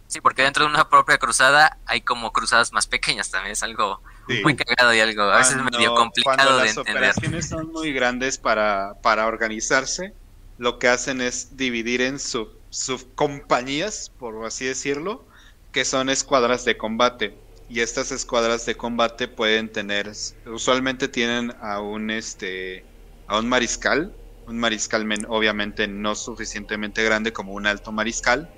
Sí, 0.06 0.20
porque 0.20 0.42
dentro 0.42 0.64
de 0.64 0.70
una 0.70 0.88
propia 0.88 1.16
cruzada 1.16 1.78
hay 1.86 2.02
como 2.02 2.32
cruzadas 2.32 2.72
más 2.72 2.86
pequeñas 2.86 3.30
también, 3.30 3.52
es 3.52 3.62
algo 3.62 4.02
muy 4.44 4.54
cagado 4.54 4.92
y 4.92 5.00
algo 5.00 5.22
a 5.22 5.38
veces 5.38 5.56
medio 5.56 5.94
complicado 5.94 6.58
de 6.58 6.68
entender. 6.68 7.00
Las 7.00 7.16
operaciones 7.16 7.48
son 7.48 7.72
muy 7.72 7.92
grandes 7.92 8.36
para, 8.36 8.94
para 9.02 9.26
organizarse, 9.26 10.12
lo 10.58 10.78
que 10.78 10.88
hacen 10.88 11.22
es 11.22 11.56
dividir 11.56 12.02
en 12.02 12.18
sub, 12.18 12.50
subcompañías, 12.68 14.12
por 14.18 14.44
así 14.44 14.66
decirlo, 14.66 15.24
que 15.72 15.84
son 15.84 16.08
escuadras 16.10 16.64
de 16.64 16.76
combate. 16.76 17.40
Y 17.66 17.80
estas 17.80 18.10
escuadras 18.12 18.66
de 18.66 18.76
combate 18.76 19.28
pueden 19.28 19.70
tener, 19.72 20.10
usualmente 20.46 21.08
tienen 21.08 21.52
a 21.60 21.80
un 21.80 22.10
este 22.10 22.88
a 23.26 23.38
un 23.38 23.48
mariscal, 23.48 24.16
un 24.46 24.58
mariscal 24.58 25.06
obviamente 25.28 25.86
no 25.88 26.16
suficientemente 26.16 27.04
grande 27.04 27.32
como 27.32 27.52
un 27.52 27.66
alto 27.66 27.92
mariscal, 27.92 28.50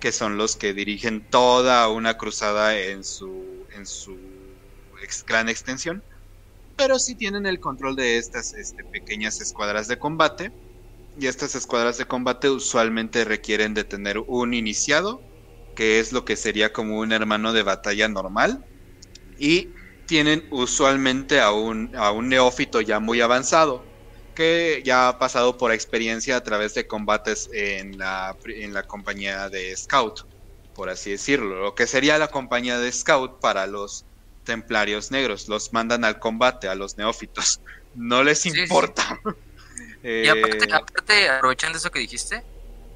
que 0.00 0.12
son 0.12 0.36
los 0.38 0.56
que 0.56 0.74
dirigen 0.74 1.28
toda 1.30 1.88
una 1.88 2.16
cruzada 2.18 2.78
en 2.78 3.04
su 3.04 3.66
en 3.74 3.86
su 3.86 4.60
gran 5.26 5.48
extensión, 5.48 6.04
pero 6.76 6.98
sí 6.98 7.16
tienen 7.16 7.46
el 7.46 7.60
control 7.60 7.96
de 7.96 8.18
estas 8.18 8.54
este, 8.54 8.84
pequeñas 8.84 9.40
escuadras 9.40 9.88
de 9.88 9.98
combate. 9.98 10.52
Y 11.14 11.26
estas 11.26 11.54
escuadras 11.54 11.98
de 11.98 12.06
combate 12.06 12.50
usualmente 12.50 13.24
requieren 13.24 13.74
de 13.74 13.84
tener 13.84 14.18
un 14.26 14.54
iniciado, 14.54 15.29
que 15.74 16.00
es 16.00 16.12
lo 16.12 16.24
que 16.24 16.36
sería 16.36 16.72
como 16.72 16.98
un 16.98 17.12
hermano 17.12 17.52
de 17.52 17.62
batalla 17.62 18.08
normal, 18.08 18.64
y 19.38 19.68
tienen 20.06 20.46
usualmente 20.50 21.40
a 21.40 21.52
un, 21.52 21.94
a 21.96 22.10
un 22.10 22.28
neófito 22.28 22.80
ya 22.80 23.00
muy 23.00 23.20
avanzado, 23.20 23.84
que 24.34 24.82
ya 24.84 25.08
ha 25.08 25.18
pasado 25.18 25.56
por 25.56 25.72
experiencia 25.72 26.36
a 26.36 26.42
través 26.42 26.74
de 26.74 26.86
combates 26.86 27.48
en 27.52 27.98
la, 27.98 28.36
en 28.46 28.72
la 28.72 28.82
compañía 28.82 29.48
de 29.48 29.76
Scout, 29.76 30.26
por 30.74 30.88
así 30.88 31.10
decirlo, 31.10 31.62
lo 31.62 31.74
que 31.74 31.86
sería 31.86 32.18
la 32.18 32.28
compañía 32.28 32.78
de 32.78 32.90
Scout 32.90 33.40
para 33.40 33.66
los 33.66 34.04
templarios 34.44 35.10
negros, 35.10 35.48
los 35.48 35.72
mandan 35.72 36.04
al 36.04 36.18
combate 36.18 36.68
a 36.68 36.74
los 36.74 36.96
neófitos, 36.96 37.60
no 37.94 38.24
les 38.24 38.46
importa. 38.46 39.20
Y 40.02 40.28
aparte, 40.28 40.64
eh, 40.64 40.72
aparte, 40.72 41.28
aprovechando 41.28 41.78
eso 41.78 41.90
que 41.90 42.00
dijiste, 42.00 42.42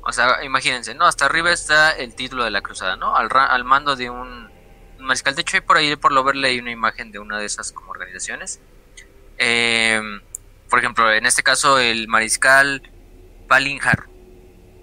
o 0.05 0.13
sea, 0.13 0.45
imagínense, 0.45 0.95
¿no? 0.95 1.07
Hasta 1.07 1.27
arriba 1.27 1.51
está 1.53 1.91
el 1.93 2.15
título 2.15 2.45
de 2.45 2.51
la 2.51 2.61
cruzada, 2.61 2.97
¿no? 2.97 3.17
Al, 3.17 3.29
al 3.33 3.65
mando 3.65 3.97
de 3.97 4.11
un, 4.11 4.51
mariscal. 4.99 5.35
De 5.35 5.43
hecho, 5.43 5.57
hay 5.57 5.61
por 5.61 5.77
ahí, 5.77 5.97
por 5.97 6.13
lo 6.13 6.25
ver, 6.25 6.37
leí 6.37 6.59
una 6.59 6.71
imagen 6.71 7.13
de 7.13 7.19
una 7.19 7.39
de 7.39 7.47
esas 7.47 7.73
como 7.73 7.91
organizaciones. 7.91 8.61
Eh, 9.39 10.01
por 10.69 10.79
ejemplo, 10.79 11.13
en 11.13 11.27
este 11.27 11.43
caso, 11.43 11.79
el 11.79 12.09
mariscal 12.09 12.83
Palinjar. 13.49 14.09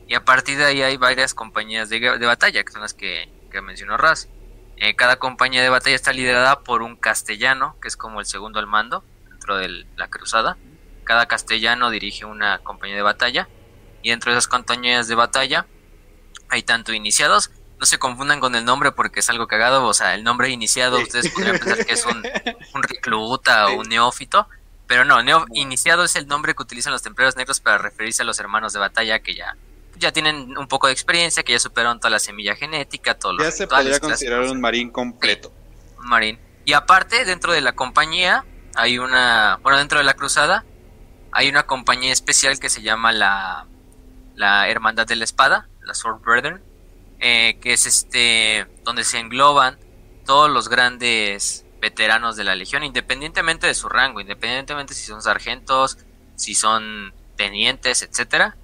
Y 0.07 0.15
a 0.15 0.25
partir 0.25 0.57
de 0.57 0.65
ahí 0.65 0.81
hay 0.81 0.97
varias 0.97 1.33
compañías 1.33 1.89
de, 1.89 1.99
de 1.99 2.25
batalla, 2.25 2.63
que 2.63 2.71
son 2.71 2.81
las 2.81 2.93
que, 2.93 3.29
que 3.51 3.61
mencionó 3.61 3.97
Raz. 3.97 4.27
Eh, 4.77 4.95
cada 4.95 5.17
compañía 5.17 5.61
de 5.61 5.69
batalla 5.69 5.95
está 5.95 6.11
liderada 6.11 6.61
por 6.61 6.81
un 6.81 6.95
castellano, 6.95 7.75
que 7.81 7.87
es 7.87 7.95
como 7.95 8.19
el 8.19 8.25
segundo 8.25 8.59
al 8.59 8.67
mando 8.67 9.03
dentro 9.29 9.57
de 9.57 9.85
la 9.95 10.07
cruzada. 10.09 10.57
Cada 11.03 11.27
castellano 11.27 11.89
dirige 11.89 12.25
una 12.25 12.59
compañía 12.59 12.95
de 12.95 13.01
batalla. 13.01 13.47
Y 14.01 14.09
dentro 14.09 14.31
de 14.31 14.37
esas 14.37 14.47
compañías 14.47 15.07
de 15.07 15.15
batalla 15.15 15.65
hay 16.49 16.63
tanto 16.63 16.93
iniciados. 16.93 17.51
No 17.79 17.85
se 17.85 17.97
confundan 17.97 18.39
con 18.39 18.55
el 18.55 18.63
nombre 18.65 18.91
porque 18.91 19.21
es 19.21 19.29
algo 19.29 19.47
cagado. 19.47 19.85
O 19.85 19.93
sea, 19.93 20.15
el 20.15 20.23
nombre 20.23 20.49
iniciado, 20.49 20.99
ustedes 20.99 21.29
podrían 21.31 21.57
pensar 21.57 21.85
que 21.85 21.93
es 21.93 22.05
un, 22.05 22.23
un 22.75 22.83
recluta 22.83 23.67
o 23.67 23.79
un 23.79 23.89
neófito. 23.89 24.47
Pero 24.87 25.05
no, 25.05 25.17
iniciado 25.53 26.03
es 26.03 26.15
el 26.15 26.27
nombre 26.27 26.53
que 26.53 26.63
utilizan 26.63 26.91
los 26.91 27.01
templarios 27.01 27.35
negros 27.37 27.59
para 27.59 27.77
referirse 27.77 28.23
a 28.23 28.25
los 28.25 28.39
hermanos 28.39 28.73
de 28.73 28.79
batalla 28.79 29.19
que 29.19 29.35
ya 29.35 29.55
ya 30.01 30.11
tienen 30.11 30.57
un 30.57 30.67
poco 30.67 30.87
de 30.87 30.93
experiencia, 30.93 31.43
que 31.43 31.53
ya 31.53 31.59
superaron 31.59 31.99
toda 31.99 32.09
la 32.09 32.19
semilla 32.19 32.55
genética, 32.55 33.13
todo 33.17 33.33
lo 33.33 33.43
Ya 33.43 33.51
se 33.51 33.67
podría 33.67 33.99
considerar 33.99 34.41
un 34.41 34.59
marín 34.59 34.89
completo. 34.89 35.53
un 35.99 36.09
marín. 36.09 36.39
Y 36.65 36.73
aparte, 36.73 37.23
dentro 37.23 37.53
de 37.53 37.61
la 37.61 37.73
compañía, 37.73 38.43
hay 38.75 38.97
una, 38.99 39.59
bueno, 39.61 39.77
dentro 39.77 39.99
de 39.99 40.03
la 40.03 40.15
cruzada, 40.15 40.65
hay 41.31 41.49
una 41.49 41.63
compañía 41.63 42.11
especial 42.11 42.59
que 42.59 42.69
se 42.69 42.81
llama 42.81 43.11
la, 43.11 43.65
la 44.35 44.69
Hermandad 44.69 45.07
de 45.07 45.15
la 45.15 45.23
Espada, 45.23 45.67
la 45.81 45.93
Sword 45.93 46.21
Brethren, 46.21 46.61
eh, 47.19 47.57
que 47.61 47.73
es 47.73 47.85
este, 47.85 48.67
donde 48.83 49.03
se 49.03 49.19
engloban 49.19 49.77
todos 50.25 50.49
los 50.49 50.69
grandes 50.69 51.65
veteranos 51.79 52.35
de 52.35 52.43
la 52.43 52.55
Legión, 52.55 52.83
independientemente 52.83 53.67
de 53.67 53.73
su 53.73 53.89
rango, 53.89 54.21
independientemente 54.21 54.93
si 54.93 55.05
son 55.05 55.21
sargentos, 55.21 55.97
si 56.35 56.55
son 56.55 57.13
tenientes, 57.35 58.03
etcétera 58.03 58.55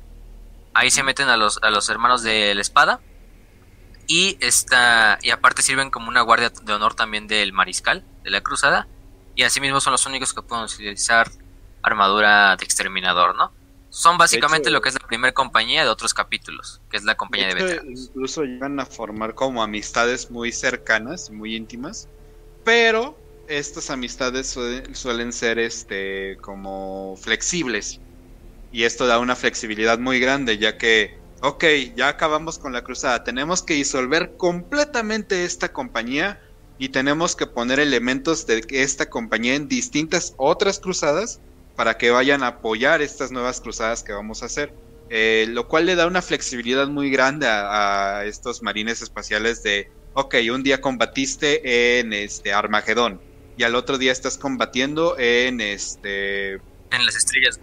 Ahí 0.77 0.91
se 0.91 1.01
meten 1.01 1.27
a 1.27 1.37
los, 1.37 1.57
a 1.63 1.71
los 1.71 1.89
hermanos 1.89 2.21
de 2.21 2.53
la 2.53 2.61
espada. 2.61 2.99
Y, 4.05 4.37
esta, 4.41 5.17
y 5.23 5.31
aparte 5.31 5.63
sirven 5.63 5.89
como 5.89 6.07
una 6.07 6.21
guardia 6.21 6.51
de 6.51 6.71
honor 6.71 6.93
también 6.93 7.25
del 7.27 7.51
mariscal 7.51 8.05
de 8.23 8.29
la 8.29 8.41
cruzada. 8.41 8.87
Y 9.33 9.41
asimismo 9.41 9.81
son 9.81 9.93
los 9.93 10.05
únicos 10.05 10.35
que 10.35 10.43
pueden 10.43 10.65
utilizar 10.65 11.31
armadura 11.81 12.55
de 12.57 12.63
exterminador, 12.63 13.35
¿no? 13.35 13.51
Son 13.89 14.17
básicamente 14.17 14.69
lo 14.69 14.81
que 14.81 14.89
es 14.89 14.95
la 14.95 15.07
primera 15.07 15.33
compañía 15.33 15.83
de 15.83 15.89
otros 15.89 16.13
capítulos, 16.13 16.81
que 16.91 16.97
es 16.97 17.03
la 17.03 17.15
compañía 17.15 17.47
de, 17.47 17.53
veteranos. 17.55 17.99
Incluso 18.07 18.43
llegan 18.43 18.79
a 18.79 18.85
formar 18.85 19.33
como 19.33 19.63
amistades 19.63 20.29
muy 20.29 20.51
cercanas, 20.51 21.29
muy 21.31 21.55
íntimas, 21.55 22.07
pero 22.63 23.17
estas 23.47 23.89
amistades 23.89 24.47
suelen, 24.47 24.93
suelen 24.93 25.31
ser 25.31 25.57
este 25.57 26.37
como 26.41 27.17
flexibles. 27.21 27.99
Y 28.71 28.83
esto 28.83 29.07
da 29.07 29.19
una 29.19 29.35
flexibilidad 29.35 29.97
muy 29.97 30.19
grande, 30.19 30.57
ya 30.57 30.77
que, 30.77 31.17
ok, 31.41 31.63
ya 31.95 32.09
acabamos 32.09 32.59
con 32.59 32.73
la 32.73 32.83
cruzada, 32.83 33.23
tenemos 33.23 33.63
que 33.63 33.75
disolver 33.75 34.35
completamente 34.35 35.45
esta 35.45 35.71
compañía 35.71 36.41
y 36.77 36.89
tenemos 36.89 37.35
que 37.37 37.47
poner 37.47 37.79
elementos 37.79 38.45
de 38.45 38.65
esta 38.69 39.09
compañía 39.09 39.55
en 39.55 39.69
distintas 39.69 40.33
otras 40.37 40.79
cruzadas 40.79 41.39
para 41.77 41.97
que 41.97 42.09
vayan 42.09 42.43
a 42.43 42.47
apoyar 42.47 43.01
estas 43.01 43.31
nuevas 43.31 43.61
cruzadas 43.61 44.03
que 44.03 44.11
vamos 44.11 44.43
a 44.43 44.47
hacer. 44.47 44.73
Eh, 45.09 45.45
lo 45.47 45.69
cual 45.69 45.85
le 45.85 45.95
da 45.95 46.05
una 46.05 46.21
flexibilidad 46.21 46.87
muy 46.87 47.09
grande 47.09 47.47
a, 47.47 48.25
estos 48.25 48.61
marines 48.61 49.01
espaciales 49.01 49.63
de, 49.63 49.89
ok, 50.13 50.35
un 50.51 50.63
día 50.63 50.81
combatiste 50.81 51.99
en 51.99 52.11
este 52.11 52.51
Armagedón 52.51 53.21
y 53.55 53.63
al 53.63 53.75
otro 53.75 53.97
día 53.97 54.11
estás 54.11 54.37
combatiendo 54.37 55.17
en 55.17 55.61
este... 55.61 56.55
En 56.55 57.05
las 57.05 57.15
estrellas 57.15 57.59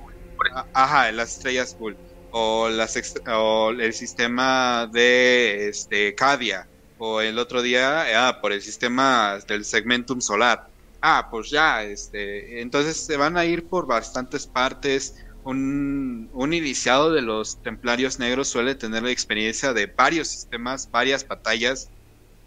Ajá, 0.73 1.13
las 1.13 1.37
estrellas 1.37 1.77
full. 1.79 1.95
O, 2.31 2.69
las 2.69 2.99
o 3.29 3.71
el 3.71 3.93
sistema 3.93 4.89
de 4.93 5.69
este, 5.69 6.15
Cadia. 6.15 6.69
O 6.99 7.21
el 7.21 7.39
otro 7.39 7.63
día, 7.63 8.29
ah, 8.29 8.41
por 8.41 8.53
el 8.53 8.63
sistema 8.63 9.39
del 9.47 9.65
segmentum 9.65 10.21
solar. 10.21 10.69
Ah, 11.07 11.29
pues 11.31 11.51
ya, 11.51 11.85
este, 11.85 12.63
entonces 12.63 13.05
se 13.05 13.19
van 13.19 13.37
a 13.37 13.45
ir 13.45 13.69
por 13.69 13.87
bastantes 13.87 14.47
partes. 14.47 15.15
Un, 15.43 16.31
un 16.33 16.55
iniciado 16.55 17.13
de 17.13 17.21
los 17.21 17.61
templarios 17.63 18.19
negros 18.19 18.49
suele 18.49 18.75
tener 18.75 19.03
la 19.03 19.11
experiencia 19.11 19.75
de 19.75 19.93
varios 19.99 20.29
sistemas, 20.29 20.89
varias 20.91 21.27
batallas, 21.29 21.93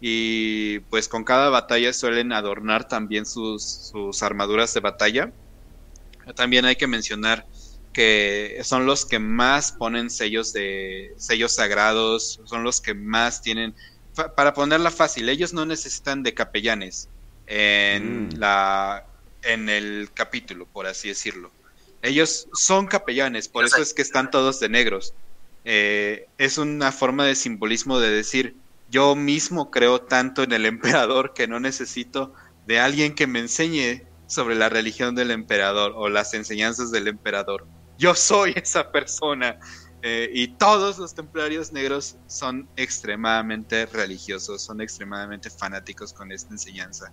y 0.00 0.80
pues 0.90 1.08
con 1.08 1.22
cada 1.24 1.50
batalla 1.50 1.92
suelen 1.92 2.32
adornar 2.32 2.88
también 2.88 3.26
sus, 3.26 3.90
sus 3.92 4.22
armaduras 4.24 4.74
de 4.74 4.80
batalla. 4.80 5.32
También 6.36 6.64
hay 6.64 6.76
que 6.76 6.86
mencionar 6.86 7.46
que 7.92 8.60
son 8.64 8.86
los 8.86 9.06
que 9.06 9.18
más 9.18 9.72
ponen 9.72 10.10
sellos 10.10 10.52
de 10.52 11.14
sellos 11.16 11.54
sagrados, 11.54 12.40
son 12.44 12.64
los 12.64 12.80
que 12.80 12.94
más 12.94 13.40
tienen 13.42 13.74
para 14.36 14.52
ponerla 14.52 14.90
fácil, 14.90 15.28
ellos 15.28 15.52
no 15.52 15.64
necesitan 15.64 16.24
de 16.24 16.34
capellanes 16.34 17.08
en 17.48 18.28
mm. 18.28 18.38
la 18.38 19.04
en 19.42 19.68
el 19.68 20.10
capítulo, 20.14 20.66
por 20.66 20.86
así 20.86 21.08
decirlo. 21.08 21.50
Ellos 22.02 22.48
son 22.52 22.86
capellanes, 22.86 23.48
por 23.48 23.64
eso 23.64 23.82
es 23.82 23.94
que 23.94 24.02
están 24.02 24.30
todos 24.30 24.60
de 24.60 24.68
negros. 24.68 25.14
Eh, 25.64 26.28
es 26.38 26.58
una 26.58 26.92
forma 26.92 27.24
de 27.24 27.34
simbolismo 27.34 27.98
de 27.98 28.10
decir, 28.10 28.54
yo 28.90 29.14
mismo 29.16 29.70
creo 29.70 30.02
tanto 30.02 30.42
en 30.42 30.52
el 30.52 30.66
emperador 30.74 31.34
que 31.34 31.48
no 31.48 31.60
necesito 31.60 32.32
de 32.66 32.78
alguien 32.78 33.14
que 33.14 33.26
me 33.26 33.40
enseñe 33.40 34.02
sobre 34.26 34.54
la 34.54 34.68
religión 34.68 35.14
del 35.14 35.30
emperador 35.30 35.92
o 35.96 36.08
las 36.08 36.34
enseñanzas 36.34 36.90
del 36.90 37.08
emperador 37.08 37.66
yo 37.98 38.14
soy 38.14 38.52
esa 38.56 38.90
persona. 38.90 39.58
Eh, 40.00 40.30
y 40.32 40.46
todos 40.46 40.96
los 40.98 41.12
templarios 41.12 41.72
negros 41.72 42.16
son 42.28 42.68
extremadamente 42.76 43.84
religiosos, 43.86 44.62
son 44.62 44.80
extremadamente 44.80 45.50
fanáticos 45.50 46.12
con 46.12 46.30
esta 46.30 46.52
enseñanza. 46.52 47.12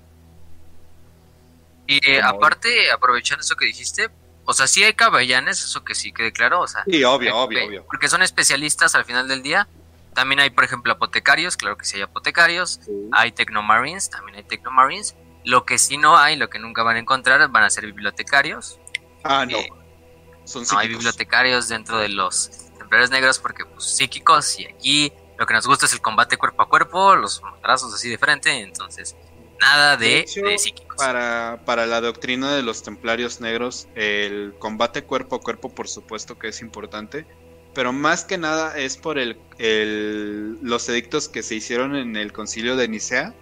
Y 1.87 1.99
eh, 2.09 2.21
aparte, 2.21 2.91
aprovechando 2.91 3.41
eso 3.41 3.55
que 3.55 3.65
dijiste, 3.65 4.09
o 4.45 4.53
sea, 4.53 4.67
sí 4.67 4.83
hay 4.83 4.93
cabellanes, 4.93 5.63
eso 5.63 5.83
que 5.83 5.95
sí 5.95 6.11
quede 6.11 6.31
claro, 6.31 6.61
o 6.61 6.67
sea. 6.67 6.83
Sí, 6.85 7.03
obvio, 7.03 7.35
obvio, 7.35 7.65
obvio. 7.65 7.85
Porque 7.85 8.07
son 8.07 8.21
especialistas 8.21 8.95
al 8.95 9.05
final 9.05 9.27
del 9.27 9.43
día. 9.43 9.67
También 10.13 10.39
hay, 10.39 10.49
por 10.49 10.63
ejemplo, 10.63 10.93
apotecarios, 10.93 11.57
claro 11.57 11.77
que 11.77 11.85
sí 11.85 11.97
hay 11.97 12.03
apotecarios. 12.03 12.79
Hay 13.11 13.31
tecnomarines, 13.31 14.09
también 14.09 14.37
hay 14.37 14.43
tecnomarines. 14.43 15.15
Lo 15.43 15.65
que 15.65 15.77
sí 15.77 15.97
no 15.97 16.17
hay, 16.17 16.37
lo 16.37 16.49
que 16.49 16.59
nunca 16.59 16.83
van 16.83 16.95
a 16.95 16.99
encontrar, 16.99 17.47
van 17.49 17.63
a 17.63 17.69
ser 17.69 17.85
bibliotecarios. 17.85 18.79
Ah, 19.23 19.45
no. 19.45 19.57
Eh, 19.57 19.69
no 20.71 20.77
hay 20.77 20.87
bibliotecarios 20.87 21.67
dentro 21.67 21.97
de 21.97 22.09
los 22.09 22.51
templarios 22.77 23.09
negros 23.09 23.39
porque 23.39 23.65
pues 23.65 23.83
psíquicos 23.83 24.59
y 24.59 24.67
aquí 24.67 25.13
lo 25.37 25.45
que 25.45 25.53
nos 25.53 25.65
gusta 25.65 25.87
es 25.87 25.93
el 25.93 26.01
combate 26.01 26.37
cuerpo 26.37 26.61
a 26.61 26.69
cuerpo, 26.69 27.15
los 27.15 27.41
matrazos 27.41 27.93
así 27.93 28.09
de 28.09 28.17
frente, 28.17 28.51
entonces 28.61 29.15
nada 29.59 29.97
de, 29.97 30.25
psíquicos. 30.27 30.84
Para, 30.97 31.59
para 31.65 31.85
la 31.85 31.99
doctrina 31.99 32.55
de 32.55 32.63
los 32.63 32.81
templarios 32.83 33.41
negros, 33.41 33.87
el 33.95 34.53
combate 34.59 35.03
cuerpo 35.03 35.35
a 35.35 35.41
cuerpo 35.41 35.73
por 35.73 35.87
supuesto 35.89 36.39
que 36.39 36.47
es 36.47 36.61
importante, 36.61 37.25
pero 37.73 37.91
más 37.91 38.23
que 38.23 38.37
nada 38.37 38.77
es 38.77 38.95
por 38.95 39.17
el, 39.19 39.37
el, 39.57 40.57
los 40.61 40.87
edictos 40.87 41.27
que 41.27 41.43
se 41.43 41.55
hicieron 41.55 41.95
en 41.95 42.15
el 42.15 42.31
concilio 42.31 42.77
de 42.77 42.87
Nicea, 42.87 43.33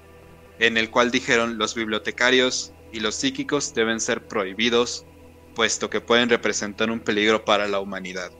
en 0.60 0.78
el 0.78 0.90
cual 0.90 1.12
dijeron 1.12 1.60
los 1.60 1.76
bibliotecarios 1.76 2.74
y 2.92 3.00
los 3.00 3.16
psíquicos 3.16 3.74
deben 3.74 4.00
ser 4.00 4.28
prohibidos, 4.28 5.06
puesto 5.56 5.90
que 5.90 6.02
pueden 6.02 6.30
representar 6.30 6.90
un 6.90 7.00
peligro 7.00 7.46
para 7.46 7.68
la 7.68 7.80
humanidad. 7.80 8.32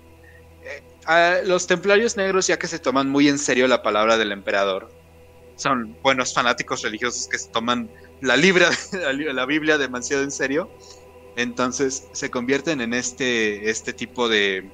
Eh, 0.64 1.44
los 1.46 1.68
templarios 1.68 2.18
negros, 2.18 2.48
ya 2.48 2.58
que 2.58 2.68
se 2.68 2.80
toman 2.80 3.10
muy 3.10 3.28
en 3.28 3.38
serio 3.38 3.68
la 3.68 3.84
palabra 3.84 4.18
del 4.18 4.32
emperador, 4.32 4.92
son 5.56 5.96
buenos 6.02 6.34
fanáticos 6.34 6.82
religiosos 6.82 7.28
que 7.28 7.38
se 7.38 7.50
toman 7.50 7.90
la, 8.22 8.38
libra, 8.38 8.70
la 9.34 9.46
Biblia 9.46 9.78
demasiado 9.78 10.24
en 10.24 10.32
serio, 10.32 10.70
entonces 11.36 12.08
se 12.12 12.30
convierten 12.30 12.82
en 12.82 12.94
este, 12.94 13.70
este 13.70 13.94
tipo 13.94 14.30
de 14.30 14.70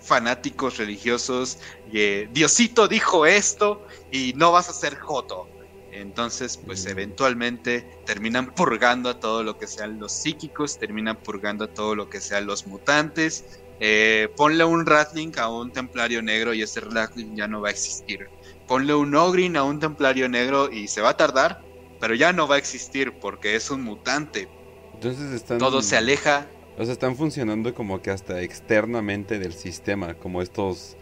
fanáticos 0.00 0.78
religiosos. 0.78 1.58
Y, 1.90 2.00
eh, 2.00 2.28
Diosito 2.32 2.88
dijo 2.88 3.26
esto 3.26 3.86
y 4.10 4.34
no 4.36 4.52
vas 4.52 4.68
a 4.68 4.72
ser 4.72 4.96
joto. 4.96 5.48
Entonces, 5.92 6.56
pues 6.56 6.86
mm. 6.86 6.88
eventualmente 6.88 7.86
terminan 8.06 8.54
purgando 8.54 9.10
a 9.10 9.20
todo 9.20 9.42
lo 9.42 9.58
que 9.58 9.66
sean 9.66 10.00
los 10.00 10.12
psíquicos, 10.12 10.78
terminan 10.78 11.16
purgando 11.16 11.64
a 11.64 11.68
todo 11.68 11.94
lo 11.94 12.08
que 12.08 12.20
sean 12.20 12.46
los 12.46 12.66
mutantes. 12.66 13.60
Eh, 13.80 14.28
ponle 14.36 14.64
un 14.64 14.86
Ratling 14.86 15.38
a 15.38 15.48
un 15.48 15.72
templario 15.72 16.22
negro 16.22 16.54
y 16.54 16.62
ese 16.62 16.80
Ratling 16.80 17.36
ya 17.36 17.46
no 17.46 17.60
va 17.60 17.68
a 17.68 17.72
existir. 17.72 18.28
Ponle 18.66 18.94
un 18.94 19.14
Ogrin 19.14 19.56
a 19.56 19.64
un 19.64 19.80
templario 19.80 20.28
negro 20.28 20.70
y 20.70 20.88
se 20.88 21.02
va 21.02 21.10
a 21.10 21.16
tardar, 21.16 21.62
pero 22.02 22.16
ya 22.16 22.32
no 22.32 22.48
va 22.48 22.56
a 22.56 22.58
existir 22.58 23.12
porque 23.12 23.54
es 23.54 23.70
un 23.70 23.84
mutante. 23.84 24.48
Entonces 24.94 25.30
están... 25.30 25.58
Todo 25.58 25.82
se 25.82 25.96
aleja. 25.96 26.48
O 26.76 26.82
sea, 26.82 26.94
están 26.94 27.14
funcionando 27.14 27.72
como 27.76 28.02
que 28.02 28.10
hasta 28.10 28.40
externamente 28.40 29.38
del 29.38 29.52
sistema, 29.52 30.14
como 30.14 30.42
estos 30.42 30.96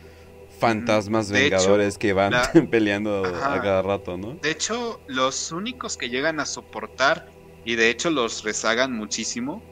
fantasmas 0.58 1.30
vengadores 1.30 1.96
que 1.96 2.12
van 2.12 2.34
peleando 2.70 3.24
a 3.24 3.62
cada 3.62 3.80
rato, 3.80 4.18
¿no? 4.18 4.34
De 4.42 4.50
hecho, 4.50 5.00
los 5.06 5.52
únicos 5.52 5.96
que 5.96 6.10
llegan 6.10 6.38
a 6.38 6.44
soportar 6.44 7.30
y 7.64 7.76
de 7.76 7.88
hecho 7.88 8.10
los 8.10 8.44
rezagan 8.44 8.92
muchísimo 8.92 9.62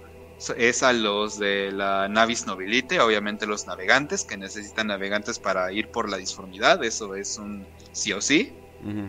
es 0.56 0.82
a 0.82 0.94
los 0.94 1.38
de 1.38 1.72
la 1.72 2.08
Navis 2.08 2.46
Nobilite, 2.46 3.00
obviamente 3.00 3.46
los 3.46 3.66
navegantes 3.66 4.24
que 4.24 4.38
necesitan 4.38 4.86
navegantes 4.86 5.38
para 5.38 5.70
ir 5.72 5.88
por 5.88 6.08
la 6.08 6.16
disformidad, 6.16 6.82
eso 6.82 7.14
es 7.14 7.36
un 7.36 7.66
sí 7.92 8.14
o 8.14 8.22
sí 8.22 8.54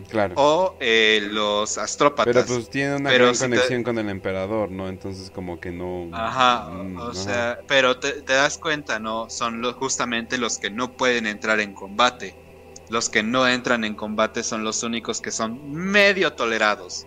claro. 0.08 0.34
O 0.36 0.76
eh, 0.80 1.28
los 1.30 1.78
astrópatas. 1.78 2.32
Pero 2.32 2.46
pues 2.46 2.70
tiene 2.70 2.96
una 2.96 3.12
gran 3.12 3.34
conexión 3.34 3.82
con 3.82 3.98
el 3.98 4.08
emperador, 4.08 4.70
¿no? 4.70 4.88
Entonces 4.88 5.30
como 5.30 5.60
que 5.60 5.70
no... 5.70 6.08
Ajá, 6.12 6.68
mm, 6.70 6.96
o 6.98 7.14
sea, 7.14 7.60
pero 7.66 7.98
te, 7.98 8.22
das 8.22 8.58
cuenta, 8.58 8.98
¿no? 8.98 9.30
Son 9.30 9.60
los, 9.60 9.74
justamente 9.74 10.38
los 10.38 10.58
que 10.58 10.70
no 10.70 10.92
pueden 10.96 11.26
entrar 11.26 11.60
en 11.60 11.74
combate. 11.74 12.34
Los 12.88 13.08
que 13.08 13.22
no 13.22 13.46
entran 13.46 13.84
en 13.84 13.94
combate 13.94 14.42
son 14.42 14.64
los 14.64 14.82
únicos 14.82 15.20
que 15.20 15.30
son 15.30 15.72
medio 15.72 16.32
tolerados. 16.32 17.06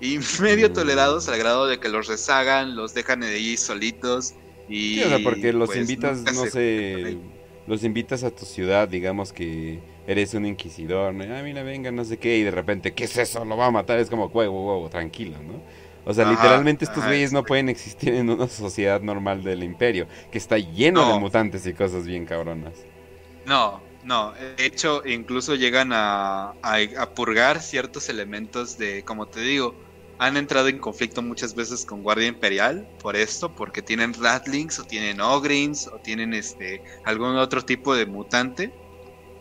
Y 0.00 0.18
medio 0.40 0.70
mm. 0.70 0.72
tolerados 0.72 1.28
al 1.28 1.38
grado 1.38 1.66
de 1.66 1.78
que 1.80 1.88
los 1.88 2.06
rezagan, 2.06 2.76
los 2.76 2.94
dejan 2.94 3.20
de 3.20 3.28
ahí 3.28 3.56
solitos. 3.56 4.34
Y, 4.68 5.02
o 5.02 5.08
sea, 5.08 5.18
porque 5.22 5.52
los 5.52 5.68
pues, 5.68 5.80
invitas, 5.80 6.22
no 6.22 6.46
sé, 6.46 7.18
los 7.66 7.84
invitas 7.84 8.24
a 8.24 8.30
tu 8.30 8.46
ciudad, 8.46 8.88
digamos 8.88 9.32
que 9.32 9.93
eres 10.06 10.34
un 10.34 10.46
inquisidor, 10.46 11.14
¿no? 11.14 11.24
Ah, 11.34 11.42
mira, 11.42 11.62
venga, 11.62 11.90
no 11.90 12.04
sé 12.04 12.18
qué, 12.18 12.38
y 12.38 12.42
de 12.42 12.50
repente, 12.50 12.92
¿qué 12.92 13.04
es 13.04 13.16
eso? 13.16 13.44
Lo 13.44 13.56
va 13.56 13.66
a 13.66 13.70
matar, 13.70 13.98
es 13.98 14.10
como, 14.10 14.26
huevo, 14.26 14.66
huevo, 14.66 14.88
tranquilo, 14.88 15.38
¿no? 15.42 15.62
O 16.06 16.12
sea, 16.12 16.30
literalmente 16.30 16.84
estos 16.84 17.04
güeyes 17.04 17.32
no 17.32 17.44
pueden 17.44 17.70
existir 17.70 18.12
en 18.14 18.28
una 18.28 18.46
sociedad 18.46 19.00
normal 19.00 19.42
del 19.42 19.62
imperio, 19.62 20.06
que 20.30 20.36
está 20.36 20.58
lleno 20.58 21.12
de 21.12 21.18
mutantes 21.18 21.66
y 21.66 21.72
cosas 21.72 22.06
bien 22.06 22.26
cabronas. 22.26 22.74
No, 23.46 23.80
no, 24.04 24.32
de 24.32 24.66
hecho, 24.66 25.02
incluso 25.06 25.54
llegan 25.54 25.92
a, 25.92 26.54
a, 26.62 27.10
purgar 27.14 27.62
ciertos 27.62 28.10
elementos 28.10 28.76
de, 28.76 29.02
como 29.02 29.26
te 29.26 29.40
digo, 29.40 29.74
han 30.18 30.36
entrado 30.36 30.68
en 30.68 30.78
conflicto 30.78 31.22
muchas 31.22 31.54
veces 31.54 31.86
con 31.86 32.02
Guardia 32.02 32.28
Imperial 32.28 32.86
por 33.02 33.16
esto, 33.16 33.54
porque 33.54 33.80
tienen 33.80 34.12
Ratlings 34.12 34.78
o 34.78 34.84
tienen 34.84 35.22
Ogrins 35.22 35.86
o 35.86 35.98
tienen 35.98 36.34
este 36.34 36.82
algún 37.04 37.36
otro 37.36 37.64
tipo 37.64 37.94
de 37.94 38.04
mutante 38.04 38.72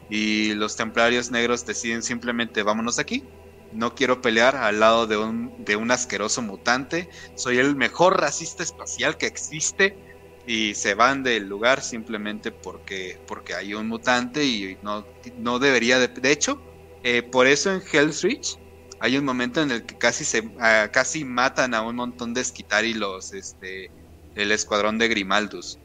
y 0.09 0.53
los 0.53 0.75
templarios 0.75 1.31
negros 1.31 1.65
deciden 1.65 2.03
simplemente 2.03 2.63
vámonos 2.63 2.99
aquí. 2.99 3.23
No 3.71 3.95
quiero 3.95 4.21
pelear 4.21 4.55
al 4.55 4.79
lado 4.79 5.07
de 5.07 5.17
un, 5.17 5.65
de 5.65 5.75
un 5.75 5.89
asqueroso 5.91 6.41
mutante. 6.41 7.09
Soy 7.35 7.57
el 7.57 7.75
mejor 7.75 8.19
racista 8.19 8.63
espacial 8.63 9.17
que 9.17 9.25
existe. 9.25 9.97
Y 10.45 10.75
se 10.75 10.93
van 10.93 11.23
del 11.23 11.47
lugar 11.47 11.81
simplemente 11.81 12.51
porque, 12.51 13.17
porque 13.27 13.55
hay 13.55 13.73
un 13.73 13.87
mutante 13.87 14.43
y 14.43 14.77
no, 14.81 15.05
no 15.37 15.57
debería 15.57 15.99
de... 15.99 16.09
De 16.09 16.31
hecho, 16.31 16.61
eh, 17.03 17.21
por 17.21 17.47
eso 17.47 17.71
en 17.73 17.81
Hell's 17.81 18.21
Reach 18.21 18.57
hay 19.03 19.17
un 19.17 19.25
momento 19.25 19.61
en 19.61 19.71
el 19.71 19.85
que 19.85 19.97
casi 19.97 20.23
se 20.23 20.49
ah, 20.61 20.87
casi 20.91 21.25
matan 21.25 21.73
a 21.73 21.81
un 21.81 21.97
montón 21.97 22.33
de 22.33 22.41
Skitari 22.41 22.93
los 22.93 23.33
este 23.33 23.91
el 24.35 24.51
escuadrón 24.53 24.97
de 24.97 25.09
Grimaldus 25.09 25.77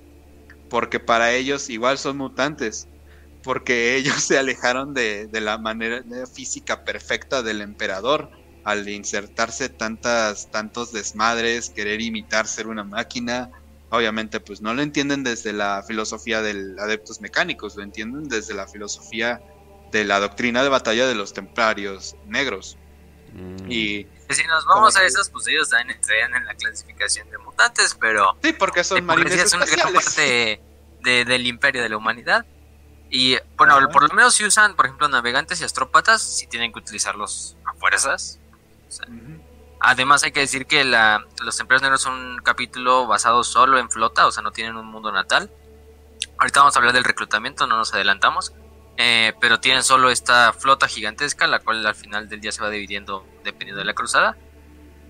porque 0.71 1.01
para 1.01 1.33
ellos 1.33 1.69
igual 1.69 1.99
son 1.99 2.19
mutantes 2.19 2.87
porque 3.49 3.97
ellos 3.97 4.17
se 4.25 4.37
alejaron 4.37 4.93
de, 4.93 5.27
la 5.33 5.57
manera 5.57 6.03
física 6.27 6.85
perfecta 6.85 7.43
del 7.43 7.63
emperador 7.63 8.31
al 8.63 8.87
insertarse 8.87 9.71
tantas, 9.71 10.51
tantos 10.51 10.93
desmadres, 10.93 11.71
querer 11.71 12.03
imitar 12.03 12.47
ser 12.47 12.67
una 12.67 12.85
máquina. 12.85 13.51
Obviamente, 13.89 14.39
pues 14.39 14.61
no 14.61 14.75
lo 14.75 14.83
entienden 14.83 15.25
desde 15.25 15.55
la 15.55 15.83
filosofía 15.83 16.43
del 16.43 16.79
adeptos 16.79 17.23
mecánicos, 17.23 17.75
lo 17.75 17.85
entienden 17.85 18.29
desde 18.29 18.53
la 18.53 18.67
filosofía 18.67 19.41
de 19.93 20.05
la 20.05 20.21
doctrina 20.21 20.63
de 20.63 20.69
batalla 20.69 21.07
de 21.07 21.15
los 21.15 21.33
templarios 21.33 22.17
negros. 22.27 22.77
Mm. 23.33 23.73
Y 23.73 24.07
si 24.29 24.47
nos 24.47 24.67
vamos 24.67 24.95
a 24.99 25.07
esos, 25.07 25.31
pues 25.31 25.49
ellos 25.49 25.71
también 25.71 25.97
entrarían 25.97 26.35
en 26.35 26.45
la 26.45 26.55
clasificación 26.55 27.31
de 27.31 27.39
mutantes, 27.39 27.97
pero 27.99 28.37
sí, 28.43 28.53
porque 28.53 28.85
son 28.85 29.07
marines 29.07 29.55
una 29.55 29.65
gran 29.65 29.91
parte 29.95 30.61
del 31.03 31.47
imperio 31.47 31.83
de 31.83 31.89
la 31.89 31.97
humanidad. 31.97 32.45
Y 33.11 33.37
bueno, 33.57 33.79
por 33.91 34.09
lo 34.09 34.15
menos 34.15 34.35
si 34.35 34.45
usan, 34.45 34.77
por 34.77 34.87
ejemplo, 34.87 35.09
navegantes 35.09 35.61
y 35.61 35.65
astrópatas, 35.65 36.23
si 36.23 36.47
tienen 36.47 36.73
que 36.73 36.79
utilizarlos 36.79 37.57
a 37.65 37.73
fuerzas. 37.75 38.39
Además 39.81 40.25
hay 40.25 40.33
que 40.33 40.41
decir 40.41 40.67
que 40.67 40.85
la, 40.85 41.25
los 41.43 41.57
templarios 41.57 41.83
negros 41.83 42.03
son 42.03 42.15
un 42.15 42.39
capítulo 42.39 43.07
basado 43.07 43.45
solo 43.45 43.79
en 43.79 43.91
flota, 43.91 44.27
o 44.27 44.33
sea, 44.33 44.43
no 44.43 44.51
tienen 44.53 44.77
un 44.77 44.87
mundo 44.87 45.13
natal. 45.13 45.51
Ahorita 46.39 46.61
vamos 46.61 46.77
a 46.77 46.79
hablar 46.81 46.93
del 46.93 47.05
reclutamiento, 47.05 47.67
no 47.67 47.77
nos 47.77 47.95
adelantamos. 47.95 48.53
Eh, 49.01 49.33
pero 49.41 49.61
tienen 49.61 49.85
solo 49.85 50.11
esta 50.11 50.53
flota 50.53 50.89
gigantesca, 50.89 51.47
la 51.47 51.61
cual 51.61 51.87
al 51.87 51.95
final 51.95 52.29
del 52.29 52.41
día 52.41 52.51
se 52.51 52.61
va 52.61 52.69
dividiendo 52.69 53.25
dependiendo 53.45 53.79
de 53.79 53.85
la 53.85 53.95
cruzada. 53.95 54.37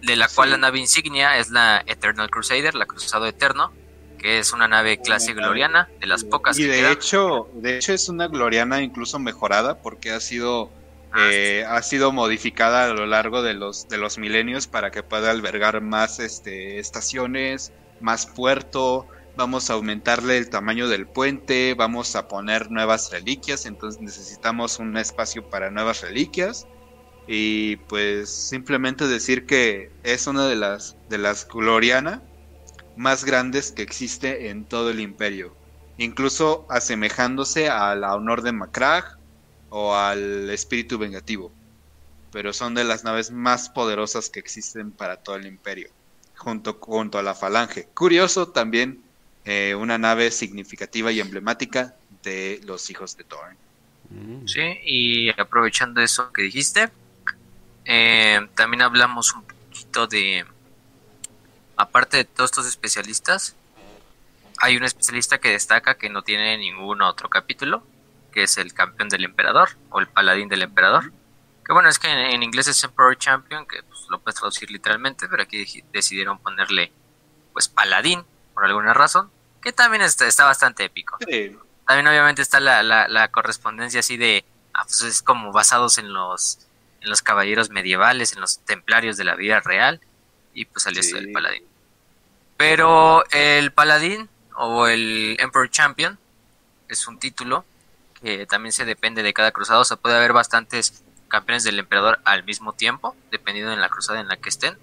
De 0.03 0.15
la 0.15 0.29
cual 0.29 0.51
la 0.51 0.59
nave 0.59 0.79
insignia 0.79 1.39
es 1.39 1.49
la 1.49 1.83
Eternal 1.87 2.31
Crusader, 2.31 2.75
la 2.75 2.85
Cruzado 2.85 3.27
Eterno, 3.27 3.73
que 4.19 4.39
es 4.39 4.53
una 4.53 4.69
nave 4.69 4.99
clase 4.99 5.33
gloriana, 5.33 5.89
de 6.01 6.07
las 6.07 6.25
pocas 6.25 6.59
y 6.59 6.65
de 6.65 6.91
hecho, 6.91 7.49
de 7.55 7.79
hecho 7.79 7.93
es 7.93 8.09
una 8.09 8.29
gloriana 8.29 8.83
incluso 8.83 9.19
mejorada 9.19 9.81
porque 9.81 10.11
ha 10.11 10.21
sido 10.21 10.71
ah, 11.13 11.29
eh, 11.31 11.65
ha 11.67 11.81
sido 11.83 12.13
modificada 12.13 12.85
a 12.85 12.89
lo 12.89 13.07
largo 13.07 13.43
de 13.43 13.55
los 13.55 13.89
de 13.89 13.99
los 13.99 14.19
milenios 14.19 14.67
para 14.67 14.91
que 14.91 15.03
pueda 15.03 15.31
albergar 15.31 15.81
más 15.81 16.19
este 16.19 16.79
estaciones, 16.79 17.73
más 18.01 18.27
puerto, 18.27 19.07
vamos 19.39 19.71
a 19.71 19.75
aumentarle 19.75 20.37
el 20.37 20.51
tamaño 20.51 20.89
del 20.89 21.07
puente, 21.07 21.75
vamos 21.75 22.17
a 22.17 22.27
poner 22.27 22.73
nuevas 22.73 23.13
reliquias, 23.13 23.67
entonces 23.67 24.03
necesitamos 24.03 24.81
un 24.81 24.97
espacio 24.97 25.49
para 25.49 25.71
nuevas 25.71 26.03
reliquias. 26.03 26.67
Y 27.31 27.77
pues 27.89 28.31
simplemente 28.31 29.07
decir 29.07 29.47
que 29.47 29.91
es 30.03 30.27
una 30.27 30.49
de 30.49 30.57
las 30.57 30.97
de 31.09 31.19
las 31.19 31.47
gloriana 31.47 32.23
más 32.99 33.25
grandes 33.25 33.73
que 33.73 33.83
existe 33.83 34.51
en 34.51 34.65
todo 34.65 34.91
el 34.91 35.01
imperio, 35.01 35.55
incluso 35.97 36.67
asemejándose 36.69 37.71
a 37.71 37.95
la 37.95 38.15
honor 38.15 38.43
de 38.43 38.53
Macrag 38.53 39.17
o 39.71 39.95
al 39.95 40.51
espíritu 40.51 40.99
vengativo, 40.99 41.53
pero 42.33 42.53
son 42.53 42.75
de 42.75 42.85
las 42.85 43.05
naves 43.05 43.31
más 43.31 43.69
poderosas 43.69 44.29
que 44.29 44.41
existen 44.41 44.91
para 44.91 45.17
todo 45.17 45.37
el 45.37 45.47
imperio, 45.47 45.89
junto, 46.37 46.75
junto 46.81 47.19
a 47.19 47.23
la 47.23 47.35
falange. 47.35 47.87
Curioso 47.95 48.49
también, 48.49 49.01
eh, 49.45 49.75
una 49.75 49.97
nave 49.97 50.31
significativa 50.31 51.13
y 51.13 51.21
emblemática 51.21 51.95
de 52.23 52.61
los 52.65 52.91
hijos 52.91 53.17
de 53.17 53.25
Thorn. 53.25 53.57
Mm. 54.11 54.47
Sí, 54.47 54.79
y 54.85 55.41
aprovechando 55.41 56.01
eso 56.01 56.33
que 56.33 56.43
dijiste, 56.43 56.91
eh, 57.85 58.41
también 58.57 58.83
hablamos 58.83 59.35
un 59.35 59.45
poquito 59.45 60.07
de 60.07 60.45
aparte 61.79 62.19
de 62.19 62.25
todos 62.25 62.51
estos 62.51 62.67
especialistas, 62.67 63.57
hay 64.59 64.77
un 64.77 64.85
especialista 64.85 65.39
que 65.39 65.53
destaca 65.53 65.95
que 65.95 66.11
no 66.11 66.23
tiene 66.23 66.59
ningún 66.59 67.01
otro 67.01 67.31
capítulo, 67.31 67.85
que 68.33 68.43
es 68.43 68.59
el 68.59 68.75
campeón 68.75 69.09
del 69.09 69.25
emperador 69.25 69.71
o 69.91 70.01
el 70.01 70.09
paladín 70.09 70.49
del 70.49 70.63
emperador. 70.63 71.13
Que 71.65 71.73
bueno, 71.73 71.89
es 71.89 71.99
que 71.99 72.09
en, 72.09 72.43
inglés 72.43 72.67
es 72.67 72.83
Emperor 72.83 73.17
Champion, 73.17 73.67
que 73.67 73.83
pues, 73.85 74.07
lo 74.11 74.19
puedes 74.19 74.39
traducir 74.39 74.71
literalmente, 74.71 75.29
pero 75.29 75.43
aquí 75.43 75.85
decidieron 75.93 76.39
ponerle 76.39 76.93
pues 77.53 77.69
paladín 77.69 78.25
por 78.55 78.65
alguna 78.65 78.93
razón, 78.93 79.31
que 79.63 79.73
también 79.73 80.03
está, 80.03 80.27
está 80.27 80.45
bastante 80.45 80.85
épico. 80.85 81.17
También 81.87 82.09
obviamente 82.09 82.43
está 82.43 82.59
la, 82.59 82.83
la, 82.83 83.29
correspondencia 83.29 84.01
así 84.01 84.17
de, 84.17 84.45
ah, 84.75 84.83
pues 84.85 85.03
es 85.03 85.23
como 85.23 85.53
basados 85.53 85.99
en 85.99 86.13
los, 86.13 86.67
en 87.01 87.09
los 87.09 87.23
caballeros 87.23 87.71
medievales, 87.71 88.33
en 88.33 88.41
los 88.41 88.59
templarios 88.65 89.17
de 89.17 89.25
la 89.25 89.37
vida 89.37 89.61
real, 89.61 90.01
y 90.59 90.65
pues 90.65 90.83
salió 90.83 91.01
esto 91.01 91.17
del 91.17 91.31
paladín. 91.31 91.63
Pero 92.57 93.25
el 93.31 93.71
paladín 93.71 94.29
o 94.57 94.89
el 94.89 95.37
Emperor 95.39 95.71
Champion 95.71 96.19
es 96.89 97.07
un 97.07 97.21
título 97.21 97.65
que 98.21 98.45
también 98.47 98.73
se 98.73 98.85
depende 98.85 99.23
de 99.23 99.33
cada 99.33 99.53
cruzado, 99.53 99.83
o 99.83 99.85
sea, 99.85 99.97
puede 99.97 100.17
haber 100.17 100.33
bastantes 100.33 101.05
campeones 101.29 101.63
del 101.63 101.79
emperador 101.79 102.19
al 102.25 102.43
mismo 102.43 102.73
tiempo, 102.73 103.15
dependiendo 103.31 103.71
de 103.71 103.77
la 103.77 103.89
cruzada 103.89 104.21
en 104.21 104.27
la 104.27 104.37
que 104.37 104.49
estén. 104.49 104.77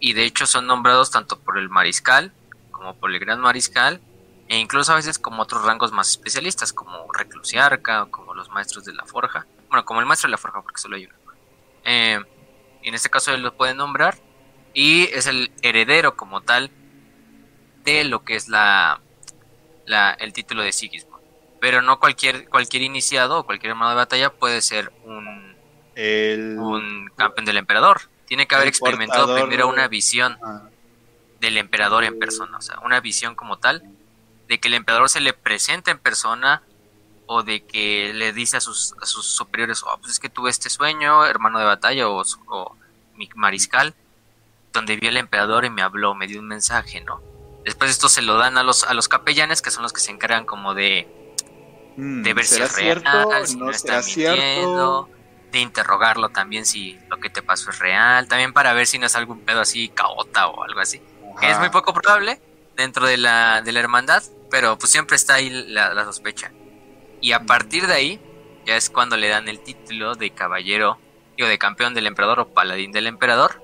Y 0.00 0.14
de 0.14 0.24
hecho 0.24 0.46
son 0.46 0.66
nombrados 0.66 1.12
tanto 1.12 1.38
por 1.38 1.58
el 1.58 1.68
mariscal 1.68 2.32
como 2.72 2.96
por 2.96 3.12
el 3.12 3.20
gran 3.20 3.38
mariscal, 3.38 4.00
e 4.48 4.58
incluso 4.58 4.90
a 4.90 4.96
veces 4.96 5.20
como 5.20 5.42
otros 5.42 5.64
rangos 5.64 5.92
más 5.92 6.10
especialistas, 6.10 6.72
como 6.72 7.06
reclusiarca 7.12 8.02
o 8.02 8.10
como 8.10 8.34
los 8.34 8.48
maestros 8.48 8.84
de 8.84 8.94
la 8.94 9.04
forja. 9.04 9.46
Bueno, 9.68 9.84
como 9.84 10.00
el 10.00 10.06
maestro 10.06 10.26
de 10.26 10.32
la 10.32 10.38
forja, 10.38 10.60
porque 10.60 10.80
solo 10.80 10.96
hay 10.96 11.06
uno. 11.06 11.14
Eh, 11.84 12.18
en 12.82 12.94
este 12.94 13.08
caso 13.08 13.32
él 13.32 13.42
lo 13.42 13.54
puede 13.54 13.74
nombrar 13.74 14.18
y 14.74 15.04
es 15.04 15.26
el 15.26 15.50
heredero 15.62 16.16
como 16.16 16.40
tal 16.40 16.70
de 17.84 18.04
lo 18.04 18.24
que 18.24 18.36
es 18.36 18.48
la, 18.48 19.00
el 20.18 20.32
título 20.32 20.62
de 20.62 20.72
Sigismund. 20.72 21.22
Pero 21.60 21.82
no 21.82 22.00
cualquier, 22.00 22.48
cualquier 22.48 22.82
iniciado 22.82 23.40
o 23.40 23.46
cualquier 23.46 23.70
hermano 23.70 23.90
de 23.90 23.96
batalla 23.96 24.30
puede 24.30 24.62
ser 24.62 24.92
un, 25.04 25.54
un 25.96 27.10
campeón 27.16 27.44
del 27.44 27.56
emperador. 27.56 28.02
Tiene 28.26 28.46
que 28.46 28.54
haber 28.54 28.68
experimentado 28.68 29.34
primero 29.34 29.68
una 29.68 29.88
visión 29.88 30.38
ah. 30.42 30.68
del 31.40 31.58
emperador 31.58 32.04
en 32.04 32.18
persona, 32.18 32.58
o 32.58 32.62
sea, 32.62 32.78
una 32.80 33.00
visión 33.00 33.34
como 33.34 33.58
tal, 33.58 33.82
de 34.48 34.58
que 34.58 34.68
el 34.68 34.74
emperador 34.74 35.08
se 35.08 35.20
le 35.20 35.32
presenta 35.34 35.90
en 35.90 35.98
persona 35.98 36.62
o 37.26 37.42
de 37.42 37.64
que 37.64 38.12
le 38.14 38.32
dice 38.32 38.56
a 38.56 38.60
sus, 38.60 38.94
a 39.00 39.06
sus 39.06 39.26
superiores, 39.26 39.82
oh, 39.84 39.96
pues 40.00 40.12
es 40.12 40.18
que 40.18 40.28
tuve 40.28 40.50
este 40.50 40.70
sueño, 40.70 41.24
hermano 41.26 41.58
de 41.58 41.64
batalla 41.64 42.08
o, 42.08 42.22
o 42.48 42.76
mi 43.14 43.28
mariscal, 43.34 43.94
donde 44.72 44.96
vi 44.96 45.08
al 45.08 45.16
emperador 45.16 45.64
y 45.64 45.70
me 45.70 45.82
habló, 45.82 46.14
me 46.14 46.26
dio 46.26 46.40
un 46.40 46.48
mensaje, 46.48 47.00
¿no? 47.02 47.22
Después 47.64 47.90
esto 47.90 48.08
se 48.08 48.22
lo 48.22 48.36
dan 48.36 48.58
a 48.58 48.62
los, 48.62 48.84
a 48.84 48.94
los 48.94 49.08
capellanes, 49.08 49.62
que 49.62 49.70
son 49.70 49.82
los 49.82 49.92
que 49.92 50.00
se 50.00 50.10
encargan 50.10 50.44
como 50.44 50.74
de, 50.74 51.06
mm, 51.96 52.22
de 52.22 52.34
ver 52.34 52.44
si 52.44 52.60
es 52.60 52.74
real, 52.74 53.02
si 53.46 53.56
no, 53.56 53.70
está 53.70 54.02
mintiendo, 54.02 55.08
de 55.52 55.60
interrogarlo 55.60 56.30
también 56.30 56.66
si 56.66 56.98
lo 57.08 57.18
que 57.18 57.30
te 57.30 57.42
pasó 57.42 57.70
es 57.70 57.78
real, 57.78 58.26
también 58.26 58.52
para 58.52 58.72
ver 58.72 58.86
si 58.86 58.98
no 58.98 59.06
es 59.06 59.14
algún 59.14 59.40
pedo 59.40 59.60
así 59.60 59.88
caota 59.90 60.48
o 60.48 60.64
algo 60.64 60.80
así. 60.80 61.00
es 61.42 61.58
muy 61.58 61.70
poco 61.70 61.92
probable 61.92 62.40
dentro 62.76 63.06
de 63.06 63.16
la, 63.16 63.62
de 63.62 63.70
la 63.70 63.80
hermandad, 63.80 64.22
pero 64.50 64.76
pues 64.78 64.90
siempre 64.90 65.16
está 65.16 65.34
ahí 65.34 65.50
la, 65.50 65.94
la 65.94 66.04
sospecha. 66.04 66.50
Y 67.20 67.32
a 67.32 67.46
partir 67.46 67.86
de 67.86 67.94
ahí, 67.94 68.20
ya 68.66 68.76
es 68.76 68.90
cuando 68.90 69.16
le 69.16 69.28
dan 69.28 69.48
el 69.48 69.60
título 69.60 70.16
de 70.16 70.30
caballero, 70.30 70.98
o 71.40 71.46
de 71.46 71.58
campeón 71.58 71.94
del 71.94 72.06
emperador 72.06 72.40
o 72.40 72.48
paladín 72.48 72.92
del 72.92 73.08
emperador 73.08 73.62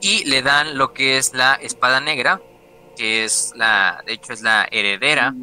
y 0.00 0.24
le 0.24 0.42
dan 0.42 0.78
lo 0.78 0.92
que 0.92 1.18
es 1.18 1.34
la 1.34 1.54
espada 1.54 2.00
negra, 2.00 2.40
que 2.96 3.24
es 3.24 3.52
la, 3.56 4.02
de 4.06 4.14
hecho 4.14 4.32
es 4.32 4.42
la 4.42 4.68
heredera 4.70 5.34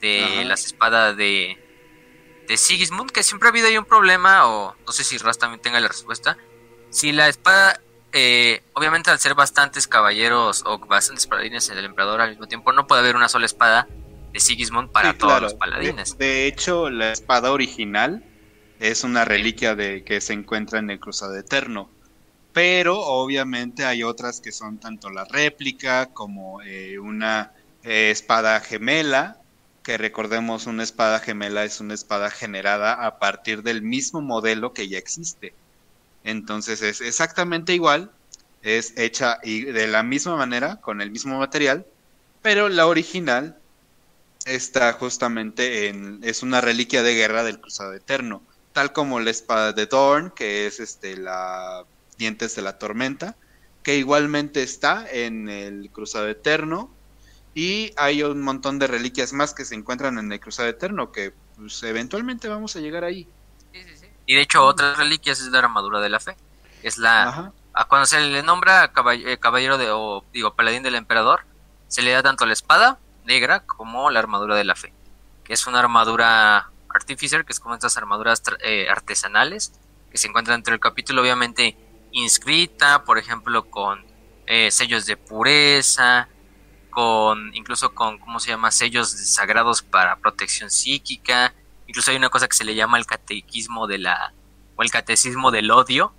de 0.00 0.44
las 0.44 0.66
espadas 0.66 1.16
de, 1.16 1.56
de 2.46 2.56
Sigismund, 2.56 3.10
que 3.10 3.22
siempre 3.22 3.48
ha 3.48 3.50
habido 3.50 3.68
ahí 3.68 3.78
un 3.78 3.84
problema, 3.84 4.46
o 4.46 4.76
no 4.86 4.92
sé 4.92 5.04
si 5.04 5.16
Ras 5.18 5.38
también 5.38 5.60
tenga 5.62 5.80
la 5.80 5.88
respuesta. 5.88 6.36
Si 6.90 7.12
la 7.12 7.28
espada, 7.28 7.80
eh, 8.12 8.62
obviamente 8.74 9.10
al 9.10 9.18
ser 9.18 9.34
bastantes 9.34 9.88
caballeros 9.88 10.62
o 10.66 10.78
bastantes 10.78 11.26
paladines 11.26 11.68
en 11.70 11.78
el 11.78 11.86
emperador 11.86 12.20
al 12.20 12.30
mismo 12.30 12.46
tiempo, 12.46 12.72
no 12.72 12.86
puede 12.86 13.00
haber 13.00 13.16
una 13.16 13.28
sola 13.28 13.46
espada 13.46 13.88
de 14.32 14.40
Sigismund 14.40 14.90
para 14.90 15.16
todos 15.16 15.40
los 15.40 15.54
paladines. 15.54 16.18
De, 16.18 16.46
hecho, 16.46 16.90
la 16.90 17.12
espada 17.12 17.52
original 17.52 18.24
es 18.80 19.04
una 19.04 19.24
reliquia 19.24 19.74
de 19.74 20.04
que 20.04 20.20
se 20.20 20.32
encuentra 20.32 20.80
en 20.80 20.90
el 20.90 21.00
Cruzado 21.00 21.36
Eterno 21.36 21.93
pero 22.54 23.00
obviamente 23.00 23.84
hay 23.84 24.04
otras 24.04 24.40
que 24.40 24.52
son 24.52 24.78
tanto 24.78 25.10
la 25.10 25.24
réplica 25.24 26.06
como 26.06 26.62
eh, 26.62 27.00
una 27.00 27.52
eh, 27.82 28.10
espada 28.12 28.60
gemela, 28.60 29.38
que 29.82 29.98
recordemos 29.98 30.66
una 30.66 30.84
espada 30.84 31.18
gemela 31.18 31.64
es 31.64 31.80
una 31.80 31.94
espada 31.94 32.30
generada 32.30 33.04
a 33.06 33.18
partir 33.18 33.64
del 33.64 33.82
mismo 33.82 34.22
modelo 34.22 34.72
que 34.72 34.88
ya 34.88 34.98
existe. 34.98 35.52
Entonces 36.22 36.80
es 36.82 37.00
exactamente 37.00 37.74
igual, 37.74 38.12
es 38.62 38.94
hecha 38.96 39.40
de 39.42 39.86
la 39.88 40.04
misma 40.04 40.36
manera, 40.36 40.80
con 40.80 41.00
el 41.00 41.10
mismo 41.10 41.36
material, 41.38 41.84
pero 42.40 42.68
la 42.68 42.86
original 42.86 43.58
está 44.46 44.92
justamente 44.92 45.88
en, 45.88 46.20
es 46.22 46.44
una 46.44 46.60
reliquia 46.60 47.02
de 47.02 47.14
guerra 47.14 47.42
del 47.42 47.60
Cruzado 47.60 47.94
Eterno, 47.94 48.42
tal 48.72 48.92
como 48.92 49.18
la 49.18 49.30
espada 49.32 49.72
de 49.72 49.86
Dorn, 49.86 50.30
que 50.30 50.66
es 50.68 50.78
este 50.78 51.16
la 51.16 51.84
Dientes 52.16 52.54
de 52.54 52.62
la 52.62 52.78
Tormenta, 52.78 53.36
que 53.82 53.96
igualmente 53.96 54.62
está 54.62 55.06
en 55.10 55.48
el 55.48 55.90
Cruzado 55.90 56.28
Eterno. 56.28 56.90
Y 57.54 57.92
hay 57.96 58.22
un 58.22 58.42
montón 58.42 58.78
de 58.78 58.88
reliquias 58.88 59.32
más 59.32 59.54
que 59.54 59.64
se 59.64 59.74
encuentran 59.74 60.18
en 60.18 60.32
el 60.32 60.40
Cruzado 60.40 60.68
Eterno, 60.68 61.12
que 61.12 61.32
pues, 61.56 61.82
eventualmente 61.84 62.48
vamos 62.48 62.74
a 62.76 62.80
llegar 62.80 63.04
ahí. 63.04 63.28
Y 64.26 64.34
de 64.34 64.40
hecho, 64.40 64.64
otras 64.64 64.98
reliquias 64.98 65.40
es 65.40 65.46
la 65.48 65.58
armadura 65.58 66.00
de 66.00 66.08
la 66.08 66.20
fe. 66.20 66.36
Es 66.82 66.98
la. 66.98 67.52
A 67.76 67.86
cuando 67.86 68.06
se 68.06 68.20
le 68.20 68.42
nombra 68.42 68.84
eh, 68.84 69.38
caballero 69.38 69.78
de, 69.78 69.90
o 69.90 70.24
digo, 70.32 70.54
paladín 70.54 70.84
del 70.84 70.94
emperador, 70.94 71.40
se 71.88 72.02
le 72.02 72.12
da 72.12 72.22
tanto 72.22 72.46
la 72.46 72.52
espada 72.52 72.98
negra 73.24 73.60
como 73.60 74.10
la 74.10 74.20
armadura 74.20 74.54
de 74.54 74.64
la 74.64 74.76
fe. 74.76 74.92
Que 75.42 75.54
es 75.54 75.66
una 75.66 75.80
armadura 75.80 76.70
artificer, 76.88 77.44
que 77.44 77.52
es 77.52 77.60
como 77.60 77.74
estas 77.74 77.96
armaduras 77.96 78.42
eh, 78.60 78.88
artesanales 78.88 79.72
que 80.10 80.18
se 80.18 80.28
encuentran 80.28 80.58
dentro 80.58 80.72
del 80.72 80.80
capítulo. 80.80 81.20
Obviamente, 81.22 81.76
inscrita, 82.14 83.04
por 83.04 83.18
ejemplo, 83.18 83.68
con 83.68 84.04
eh, 84.46 84.70
sellos 84.70 85.04
de 85.04 85.16
pureza, 85.16 86.28
con 86.90 87.54
incluso 87.54 87.94
con, 87.94 88.18
¿cómo 88.18 88.40
se 88.40 88.50
llama?, 88.50 88.70
sellos 88.70 89.10
sagrados 89.10 89.82
para 89.82 90.16
protección 90.16 90.70
psíquica. 90.70 91.52
Incluso 91.86 92.10
hay 92.10 92.16
una 92.16 92.30
cosa 92.30 92.48
que 92.48 92.56
se 92.56 92.64
le 92.64 92.74
llama 92.74 92.98
el 92.98 93.04
catequismo 93.04 93.86
de 93.86 93.98
la, 93.98 94.32
o 94.76 94.82
el 94.82 94.90
catecismo 94.90 95.50
del 95.50 95.70
odio, 95.70 96.14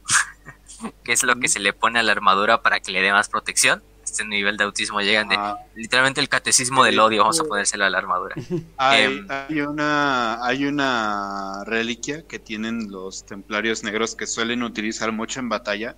que 1.03 1.13
es 1.13 1.23
lo 1.23 1.35
que 1.37 1.47
se 1.47 1.59
le 1.59 1.73
pone 1.73 1.99
a 1.99 2.03
la 2.03 2.11
armadura 2.11 2.61
para 2.61 2.79
que 2.81 2.91
le 2.91 3.01
dé 3.01 3.11
más 3.11 3.29
protección. 3.29 3.81
Este 4.15 4.25
nivel 4.25 4.55
de 4.55 4.63
autismo 4.63 5.01
llegan 5.01 5.27
de 5.27 5.35
ah. 5.37 5.57
literalmente 5.75 6.21
el 6.21 6.29
catecismo 6.29 6.85
del 6.85 6.97
odio, 7.01 7.23
vamos 7.23 7.37
a 7.41 7.43
ponérselo 7.43 7.83
a 7.83 7.89
la 7.89 7.97
armadura. 7.97 8.33
Hay, 8.77 9.03
em, 9.03 9.27
hay, 9.29 9.59
una, 9.59 10.41
hay 10.41 10.63
una 10.63 11.65
reliquia 11.65 12.25
que 12.25 12.39
tienen 12.39 12.89
los 12.89 13.25
templarios 13.25 13.83
negros 13.83 14.15
que 14.15 14.25
suelen 14.25 14.63
utilizar 14.63 15.11
mucho 15.11 15.41
en 15.41 15.49
batalla, 15.49 15.97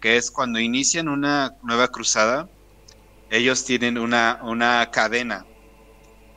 que 0.00 0.16
es 0.16 0.32
cuando 0.32 0.58
inician 0.58 1.06
una 1.06 1.54
nueva 1.62 1.92
cruzada, 1.92 2.48
ellos 3.30 3.64
tienen 3.64 3.98
una, 3.98 4.40
una 4.42 4.90
cadena. 4.90 5.46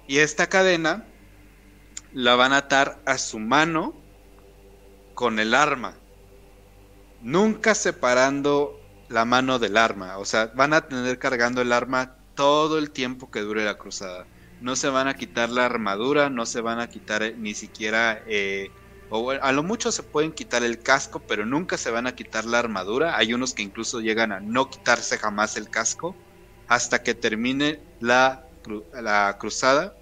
Y 0.08 0.20
esta 0.20 0.50
cadena 0.50 1.04
la 2.14 2.36
van 2.36 2.54
a 2.54 2.58
atar 2.58 3.02
a 3.08 3.18
su 3.18 3.40
mano 3.40 3.96
con 5.16 5.40
el 5.40 5.56
arma. 5.56 5.96
Nunca 7.24 7.74
separando 7.74 8.80
la 9.10 9.26
mano 9.26 9.60
del 9.60 9.78
arma. 9.78 10.18
O 10.18 10.26
sea, 10.26 10.52
van 10.56 10.74
a 10.74 10.82
tener 10.82 11.20
cargando 11.20 11.62
el 11.62 11.72
arma 11.72 12.16
todo 12.36 12.78
el 12.78 12.92
tiempo 12.92 13.32
que 13.32 13.42
dure 13.42 13.66
la 13.66 13.78
cruzada. 13.78 14.26
No 14.62 14.76
se 14.76 14.90
van 14.90 15.08
a 15.08 15.16
quitar 15.16 15.50
la 15.50 15.66
armadura, 15.66 16.30
no 16.30 16.46
se 16.46 16.62
van 16.62 16.80
a 16.80 16.90
quitar 16.90 17.24
eh, 17.24 17.36
ni 17.38 17.54
siquiera... 17.54 18.22
Eh, 18.28 18.72
o 19.10 19.32
a 19.32 19.52
lo 19.54 19.64
mucho 19.64 19.92
se 19.94 20.04
pueden 20.04 20.34
quitar 20.34 20.64
el 20.64 20.80
casco, 20.80 21.20
pero 21.20 21.46
nunca 21.46 21.78
se 21.78 21.92
van 21.92 22.08
a 22.08 22.16
quitar 22.16 22.44
la 22.44 22.60
armadura. 22.60 23.18
Hay 23.18 23.34
unos 23.34 23.54
que 23.54 23.62
incluso 23.62 24.02
llegan 24.02 24.34
a 24.34 24.42
no 24.42 24.70
quitarse 24.70 25.18
jamás 25.18 25.56
el 25.56 25.70
casco 25.70 26.14
hasta 26.68 27.04
que 27.04 27.14
termine 27.14 27.80
la, 28.02 28.44
la 28.94 29.38
cruzada. 29.40 29.96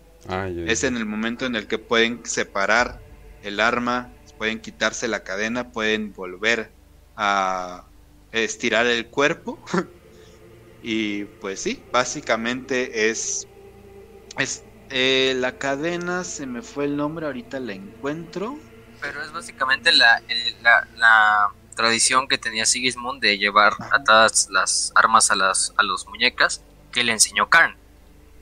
es 0.65 0.83
en 0.83 0.97
el 0.97 1.05
momento 1.05 1.45
en 1.45 1.55
el 1.55 1.67
que 1.67 1.77
pueden 1.77 2.25
separar 2.25 2.99
el 3.43 3.59
arma, 3.59 4.09
pueden 4.39 4.59
quitarse 4.59 5.07
la 5.07 5.23
cadena, 5.23 5.71
pueden 5.71 6.11
volver 6.11 6.71
a, 7.15 7.85
estirar 8.43 8.85
el 8.85 9.07
cuerpo. 9.07 9.59
y 10.83 11.25
pues 11.25 11.61
sí, 11.61 11.83
básicamente 11.91 13.09
es... 13.09 13.47
es 14.37 14.63
eh, 14.91 15.33
la 15.37 15.57
cadena, 15.57 16.23
se 16.23 16.45
me 16.45 16.61
fue 16.61 16.85
el 16.85 16.95
nombre, 16.95 17.25
ahorita 17.25 17.59
la 17.59 17.73
encuentro. 17.73 18.57
Pero 19.01 19.23
es 19.23 19.31
básicamente 19.31 19.91
la, 19.91 20.21
la, 20.95 21.51
tradición 21.75 22.27
que 22.27 22.37
tenía 22.37 22.65
Sigismund 22.65 23.21
de 23.21 23.37
llevar 23.37 23.73
atadas 23.91 24.47
las 24.49 24.93
armas 24.95 25.29
a 25.29 25.35
las 25.35 25.73
a 25.75 25.83
los 25.83 26.07
muñecas 26.07 26.61
que 26.91 27.03
le 27.03 27.11
enseñó 27.11 27.49
Karn. 27.49 27.75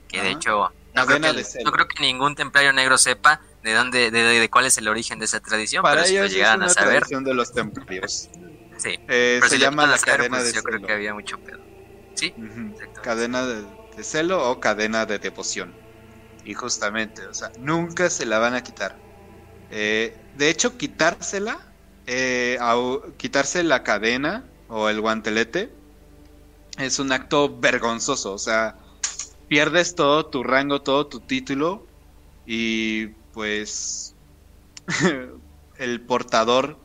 Que 0.06 0.22
de 0.22 0.30
hecho, 0.30 0.72
no 0.94 1.06
creo 1.06 1.20
que, 1.20 1.44
no 1.64 1.72
creo 1.72 1.88
que 1.88 2.00
ningún 2.00 2.36
templario 2.36 2.72
negro 2.72 2.96
sepa 2.96 3.40
de 3.64 3.72
dónde, 3.72 4.12
de, 4.12 4.22
de, 4.22 4.50
cuál 4.50 4.66
es 4.66 4.78
el 4.78 4.86
origen 4.86 5.18
de 5.18 5.24
esa 5.24 5.40
tradición. 5.40 5.82
Para 5.82 6.02
pero 6.02 6.14
ellos 6.14 6.32
si 6.32 6.40
es 6.40 6.54
una 6.54 6.66
a 6.66 6.68
saber, 6.68 6.98
tradición 6.98 7.24
de 7.24 7.34
los 7.34 7.52
templarios. 7.52 8.28
Sí. 8.76 8.98
Eh, 9.08 9.40
se 9.48 9.58
llama 9.58 9.86
la 9.86 9.98
cadena 9.98 10.38
pues, 10.38 10.48
de 10.48 10.52
yo 10.52 10.62
celo. 10.62 10.76
creo 10.76 10.86
que 10.86 10.92
había 10.92 11.14
mucho 11.14 11.38
pedo. 11.38 11.60
Sí. 12.14 12.34
Cadena 13.02 13.44
de, 13.44 13.64
de, 13.96 14.04
celo 14.04 14.50
o 14.50 14.60
cadena 14.60 15.06
de 15.06 15.18
devoción. 15.18 15.74
Y 16.44 16.54
justamente, 16.54 17.26
o 17.26 17.34
sea, 17.34 17.50
nunca 17.58 18.10
se 18.10 18.26
la 18.26 18.38
van 18.38 18.54
a 18.54 18.62
quitar. 18.62 18.96
Eh, 19.70 20.16
de 20.36 20.50
hecho, 20.50 20.76
quitársela, 20.76 21.58
eh, 22.06 22.58
a, 22.60 22.76
quitarse 23.16 23.62
la 23.64 23.82
cadena 23.82 24.44
o 24.68 24.88
el 24.88 25.00
guantelete 25.00 25.72
es 26.78 26.98
un 26.98 27.12
acto 27.12 27.58
vergonzoso. 27.58 28.32
O 28.32 28.38
sea, 28.38 28.76
pierdes 29.48 29.94
todo 29.94 30.26
tu 30.26 30.42
rango, 30.42 30.82
todo 30.82 31.06
tu 31.06 31.20
título 31.20 31.86
y 32.46 33.08
pues 33.32 34.14
el 35.78 36.00
portador 36.02 36.78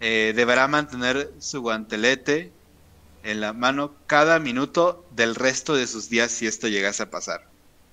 eh, 0.00 0.32
deberá 0.34 0.66
mantener 0.66 1.30
su 1.38 1.60
guantelete 1.60 2.52
en 3.22 3.40
la 3.40 3.52
mano 3.52 3.94
cada 4.06 4.38
minuto 4.38 5.06
del 5.10 5.34
resto 5.34 5.74
de 5.74 5.86
sus 5.86 6.08
días 6.08 6.30
si 6.30 6.46
esto 6.46 6.68
llegase 6.68 7.02
a 7.02 7.10
pasar. 7.10 7.46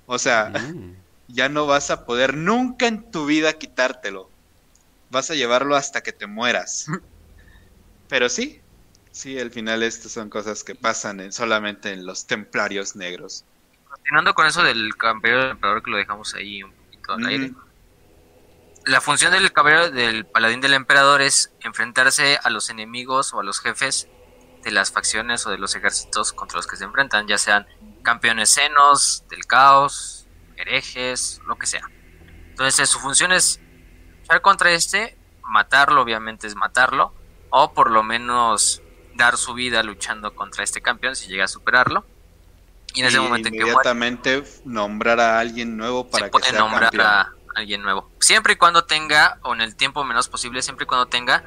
O 0.05 0.17
sea, 0.17 0.49
mm. 0.49 0.95
ya 1.27 1.49
no 1.49 1.65
vas 1.65 1.91
a 1.91 2.05
poder 2.05 2.35
nunca 2.35 2.87
en 2.87 3.11
tu 3.11 3.25
vida 3.25 3.53
quitártelo. 3.53 4.29
Vas 5.09 5.29
a 5.31 5.35
llevarlo 5.35 5.75
hasta 5.75 6.01
que 6.01 6.13
te 6.13 6.27
mueras. 6.27 6.87
Pero 8.07 8.29
sí, 8.29 8.61
sí, 9.11 9.37
al 9.37 9.51
final 9.51 9.83
estas 9.83 10.13
son 10.13 10.29
cosas 10.29 10.63
que 10.63 10.75
pasan 10.75 11.19
en, 11.19 11.33
solamente 11.33 11.91
en 11.91 12.05
los 12.05 12.25
templarios 12.25 12.95
negros. 12.95 13.43
Continuando 13.89 14.33
con 14.33 14.45
eso 14.47 14.63
del 14.63 14.95
campeón 14.95 15.41
del 15.41 15.51
emperador 15.51 15.83
que 15.83 15.91
lo 15.91 15.97
dejamos 15.97 16.33
ahí 16.35 16.63
un 16.63 16.71
poquito 16.71 17.13
al 17.13 17.25
aire. 17.25 17.53
La 18.87 19.01
función 19.01 19.33
del 19.33 19.51
caballero 19.51 19.91
del 19.91 20.25
paladín 20.25 20.61
del 20.61 20.73
emperador 20.73 21.21
es 21.21 21.51
enfrentarse 21.59 22.39
a 22.41 22.49
los 22.49 22.69
enemigos 22.69 23.33
o 23.33 23.41
a 23.41 23.43
los 23.43 23.59
jefes 23.59 24.07
de 24.63 24.71
las 24.71 24.93
facciones 24.93 25.45
o 25.45 25.49
de 25.49 25.57
los 25.57 25.75
ejércitos 25.75 26.31
contra 26.31 26.55
los 26.55 26.67
que 26.67 26.77
se 26.77 26.85
enfrentan, 26.85 27.27
ya 27.27 27.37
sean 27.37 27.67
campeones 28.01 28.49
senos, 28.49 29.25
del 29.29 29.45
caos, 29.45 30.25
herejes, 30.55 31.41
lo 31.45 31.57
que 31.57 31.67
sea. 31.67 31.89
Entonces 32.49 32.89
su 32.89 32.99
función 32.99 33.33
es 33.33 33.59
luchar 34.21 34.41
contra 34.41 34.71
este, 34.71 35.17
matarlo 35.43 36.01
obviamente 36.01 36.47
es 36.47 36.55
matarlo, 36.55 37.13
o 37.49 37.73
por 37.73 37.91
lo 37.91 38.03
menos 38.03 38.81
dar 39.15 39.35
su 39.35 39.53
vida 39.53 39.83
luchando 39.83 40.33
contra 40.33 40.63
este 40.63 40.79
campeón 40.79 41.17
si 41.17 41.27
llega 41.27 41.43
a 41.43 41.49
superarlo. 41.49 42.05
Y 42.93 43.01
en 43.01 43.07
ese 43.07 43.19
momento 43.19 43.49
inmediatamente 43.49 44.33
en 44.35 44.43
que 44.43 44.49
nombrar 44.63 45.19
a 45.19 45.39
alguien 45.39 45.75
nuevo 45.75 46.09
para 46.09 46.29
que 46.29 46.41
sea 46.41 46.59
nombrar 46.59 47.01
a 47.01 47.36
alguien 47.57 47.81
nuevo. 47.81 48.11
Siempre 48.19 48.53
y 48.53 48.55
cuando 48.55 48.85
tenga, 48.85 49.39
o 49.43 49.53
en 49.53 49.61
el 49.61 49.75
tiempo 49.75 50.03
menos 50.03 50.29
posible, 50.29 50.61
siempre 50.61 50.85
y 50.85 50.87
cuando 50.87 51.07
tenga 51.07 51.43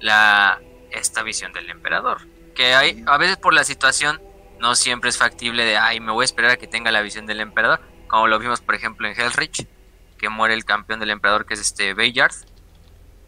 la 0.00 0.60
esta 0.90 1.22
visión 1.22 1.52
del 1.52 1.70
emperador. 1.70 2.26
Que 2.54 2.74
hay, 2.74 3.04
a 3.06 3.16
veces 3.18 3.36
por 3.36 3.54
la 3.54 3.64
situación, 3.64 4.20
no 4.60 4.74
siempre 4.74 5.10
es 5.10 5.18
factible 5.18 5.64
de, 5.64 5.76
ay, 5.76 6.00
me 6.00 6.12
voy 6.12 6.22
a 6.22 6.24
esperar 6.24 6.52
a 6.52 6.56
que 6.56 6.66
tenga 6.66 6.90
la 6.90 7.02
visión 7.02 7.26
del 7.26 7.40
emperador. 7.40 7.80
Como 8.08 8.26
lo 8.26 8.38
vimos, 8.38 8.60
por 8.60 8.74
ejemplo, 8.74 9.06
en 9.06 9.18
Hellrich, 9.18 9.66
que 10.18 10.28
muere 10.28 10.54
el 10.54 10.64
campeón 10.64 11.00
del 11.00 11.10
emperador, 11.10 11.46
que 11.46 11.54
es 11.54 11.60
este 11.60 11.94
Bayard. 11.94 12.34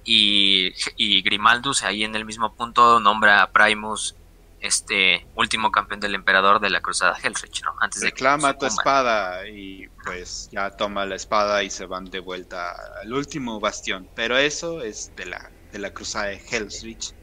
Y, 0.04 0.72
y 0.96 1.22
Grimaldus, 1.22 1.82
ahí 1.82 2.04
en 2.04 2.14
el 2.14 2.24
mismo 2.24 2.54
punto, 2.54 3.00
nombra 3.00 3.42
a 3.42 3.52
Primus 3.52 4.16
este 4.60 5.26
último 5.34 5.70
campeón 5.70 6.00
del 6.00 6.14
emperador 6.14 6.60
de 6.60 6.70
la 6.70 6.80
cruzada 6.80 7.16
Hellrich, 7.22 7.62
¿no? 7.64 7.74
Antes 7.80 8.00
de 8.00 8.10
Reclama 8.10 8.56
tu 8.56 8.66
espada 8.66 9.46
y 9.48 9.88
pues 10.04 10.48
ya 10.50 10.70
toma 10.70 11.06
la 11.06 11.14
espada 11.14 11.62
y 11.62 11.70
se 11.70 11.86
van 11.86 12.06
de 12.06 12.20
vuelta 12.20 12.74
al 13.00 13.12
último 13.12 13.60
bastión. 13.60 14.08
Pero 14.14 14.36
eso 14.36 14.82
es 14.82 15.12
de 15.16 15.26
la, 15.26 15.50
de 15.72 15.78
la 15.78 15.92
cruzada 15.92 16.26
de 16.26 16.42
Hellrich, 16.50 17.14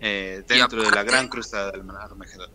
eh, 0.00 0.42
dentro 0.46 0.82
de 0.82 0.90
la 0.90 1.02
gran 1.02 1.28
cruzada 1.28 1.70
del 1.70 1.88
Armagedón. 1.90 2.50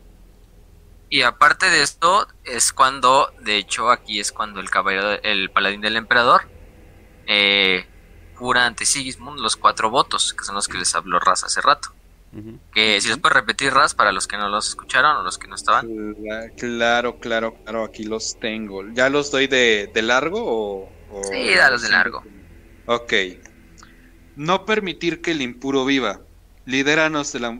Y 1.09 1.23
aparte 1.23 1.69
de 1.69 1.81
esto, 1.81 2.27
es 2.43 2.71
cuando, 2.71 3.33
de 3.39 3.57
hecho, 3.57 3.89
aquí 3.89 4.19
es 4.19 4.31
cuando 4.31 4.59
el 4.59 4.69
caballero, 4.69 5.19
el 5.23 5.49
paladín 5.49 5.81
del 5.81 5.95
emperador, 5.95 6.47
eh, 7.25 7.87
jura 8.35 8.65
ante 8.67 8.85
Sigismund 8.85 9.39
los 9.39 9.55
cuatro 9.55 9.89
votos, 9.89 10.33
que 10.33 10.43
son 10.43 10.55
los 10.55 10.67
que 10.67 10.77
les 10.77 10.93
habló 10.93 11.19
Raz 11.19 11.43
hace 11.43 11.61
rato. 11.61 11.93
Que 12.73 13.01
si 13.01 13.10
los 13.10 13.18
puedes 13.18 13.35
repetir, 13.35 13.73
Raz, 13.73 13.95
para 13.95 14.11
los 14.11 14.27
que 14.27 14.38
no 14.38 14.49
los 14.49 14.69
escucharon 14.69 15.18
o 15.18 15.23
los 15.23 15.38
que 15.38 15.47
no 15.47 15.56
estaban. 15.56 16.15
Claro, 16.57 17.19
claro, 17.19 17.56
claro, 17.64 17.84
aquí 17.84 18.03
los 18.03 18.39
tengo. 18.39 18.88
¿Ya 18.93 19.10
los 19.10 19.31
doy 19.31 19.47
de, 19.47 19.89
largo 19.95 20.43
o, 20.43 20.91
o, 21.11 21.23
Sí, 21.23 21.56
dalos 21.56 21.81
de 21.81 21.89
largo. 21.89 22.23
Ok. 22.85 23.14
No 24.35 24.65
permitir 24.65 25.22
que 25.22 25.31
el 25.31 25.41
impuro 25.41 25.85
viva. 25.85 26.22
Lidéranos 26.65 27.34
de 27.34 27.39
la, 27.39 27.60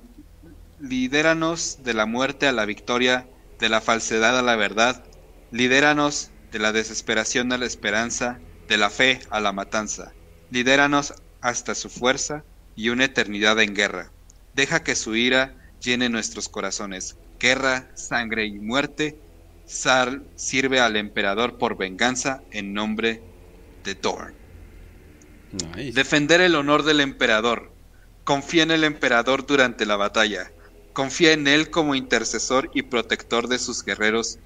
lidéranos 0.80 1.80
de 1.84 1.94
la 1.96 2.06
muerte 2.06 2.48
a 2.48 2.52
la 2.52 2.66
victoria, 2.66 3.28
de 3.60 3.70
la 3.70 3.82
falsedad 3.82 4.38
a 4.38 4.44
la 4.44 4.56
verdad. 4.56 5.04
Lidéranos 5.52 6.30
de 6.52 6.60
la 6.60 6.72
desesperación 6.72 7.52
a 7.54 7.58
la 7.58 7.66
esperanza, 7.66 8.40
de 8.68 8.78
la 8.78 8.92
fe 8.92 9.20
a 9.32 9.40
la 9.40 9.52
matanza. 9.52 10.14
Lidéranos 10.52 11.16
hasta 11.42 11.74
su 11.74 11.90
fuerza 11.90 12.44
y 12.76 12.90
una 12.90 13.06
eternidad 13.06 13.60
en 13.60 13.74
guerra 13.74 14.12
Deja 14.54 14.84
que 14.84 14.96
su 14.96 15.16
ira 15.16 15.56
llene 15.80 16.10
nuestros 16.10 16.50
corazones. 16.50 17.18
Guerra, 17.40 17.92
sangre 17.96 18.46
y 18.46 18.60
muerte. 18.60 19.18
Sal 19.66 20.26
sirve 20.36 20.80
al 20.80 20.96
emperador 20.96 21.58
por 21.58 21.78
venganza 21.78 22.42
en 22.52 22.74
nombre 22.74 23.22
de 23.84 23.96
Thor. 23.96 24.34
Defender 25.94 26.42
el 26.42 26.56
honor 26.56 26.84
del 26.84 27.00
emperador. 27.00 27.72
Confía 28.24 28.64
en 28.64 28.72
el 28.72 28.84
emperador 28.84 29.46
durante 29.46 29.86
la 29.86 29.96
batalla. 29.96 30.52
Confía 30.94 31.34
en 31.34 31.48
él 31.48 31.70
como 31.70 31.96
intercesor 31.96 32.70
y 32.74 32.84
protector 32.84 33.48
de 33.48 33.60
sus 33.60 33.84
guerreros 33.84 34.40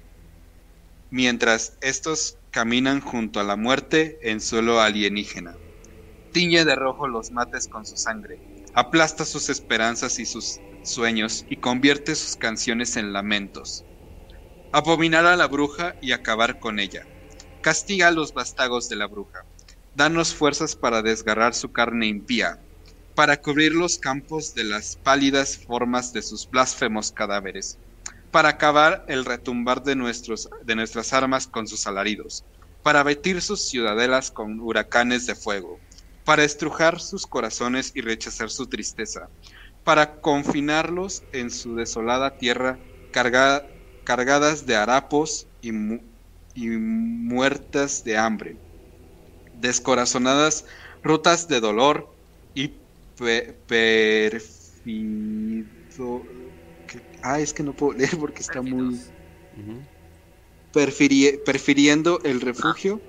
mientras 1.14 1.78
estos 1.80 2.38
caminan 2.50 3.00
junto 3.00 3.38
a 3.38 3.44
la 3.44 3.54
muerte 3.54 4.18
en 4.22 4.40
suelo 4.40 4.80
alienígena. 4.80 5.54
Tiñe 6.32 6.64
de 6.64 6.74
rojo 6.74 7.06
los 7.06 7.30
mates 7.30 7.68
con 7.68 7.86
su 7.86 7.96
sangre 7.96 8.40
aplasta 8.74 9.24
sus 9.24 9.48
esperanzas 9.48 10.18
y 10.18 10.26
sus 10.26 10.58
sueños 10.82 11.44
y 11.48 11.56
convierte 11.56 12.14
sus 12.14 12.36
canciones 12.36 12.96
en 12.96 13.12
lamentos. 13.12 13.84
Abominar 14.72 15.26
a 15.26 15.36
la 15.36 15.46
bruja 15.46 15.94
y 16.02 16.12
acabar 16.12 16.58
con 16.58 16.80
ella. 16.80 17.06
Castiga 17.62 18.08
a 18.08 18.10
los 18.10 18.34
bastagos 18.34 18.88
de 18.88 18.96
la 18.96 19.06
bruja. 19.06 19.46
Danos 19.94 20.34
fuerzas 20.34 20.74
para 20.74 21.02
desgarrar 21.02 21.54
su 21.54 21.70
carne 21.70 22.08
impía, 22.08 22.60
para 23.14 23.40
cubrir 23.40 23.72
los 23.72 23.98
campos 23.98 24.54
de 24.54 24.64
las 24.64 24.96
pálidas 24.96 25.56
formas 25.56 26.12
de 26.12 26.22
sus 26.22 26.50
blasfemos 26.50 27.12
cadáveres, 27.12 27.78
para 28.32 28.48
acabar 28.48 29.04
el 29.06 29.24
retumbar 29.24 29.84
de, 29.84 29.94
nuestros, 29.94 30.48
de 30.64 30.74
nuestras 30.74 31.12
armas 31.12 31.46
con 31.46 31.68
sus 31.68 31.86
alaridos, 31.86 32.44
para 32.82 33.04
batir 33.04 33.40
sus 33.40 33.68
ciudadelas 33.68 34.32
con 34.32 34.58
huracanes 34.58 35.26
de 35.26 35.36
fuego, 35.36 35.83
para 36.24 36.44
estrujar 36.44 37.00
sus 37.00 37.26
corazones 37.26 37.92
y 37.94 38.00
rechazar 38.00 38.50
su 38.50 38.66
tristeza, 38.66 39.28
para 39.82 40.20
confinarlos 40.20 41.24
en 41.32 41.50
su 41.50 41.74
desolada 41.74 42.36
tierra 42.36 42.80
cargadas 43.10 44.66
de 44.66 44.74
harapos 44.74 45.46
y, 45.60 45.72
muertas 45.72 48.04
de 48.04 48.16
hambre, 48.16 48.58
descorazonadas, 49.52 50.64
rotas 51.02 51.48
de 51.48 51.60
dolor 51.60 52.16
y 52.54 52.68
perfido... 53.66 54.44
Ah, 57.22 57.40
es 57.40 57.54
que 57.54 57.62
no 57.62 57.74
puedo 57.74 57.98
leer 57.98 58.16
porque 58.18 58.42
está 58.42 58.62
muy... 58.62 59.00
perfiriendo 60.72 62.20
el 62.24 62.40
refugio 62.40 63.00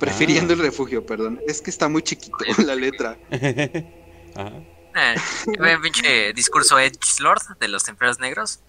Prefiriendo 0.00 0.54
el 0.54 0.60
ah. 0.60 0.64
refugio, 0.64 1.04
perdón. 1.04 1.40
Es 1.46 1.60
que 1.60 1.70
está 1.70 1.88
muy 1.88 2.02
chiquito 2.02 2.38
la 2.64 2.74
letra. 2.74 3.18
Ajá. 4.34 4.52
Eh, 4.94 5.78
pinche 5.82 6.32
discurso 6.32 6.78
Edge 6.78 7.20
Lord 7.20 7.42
de 7.60 7.68
los 7.68 7.84
templarios 7.84 8.18
negros. 8.18 8.60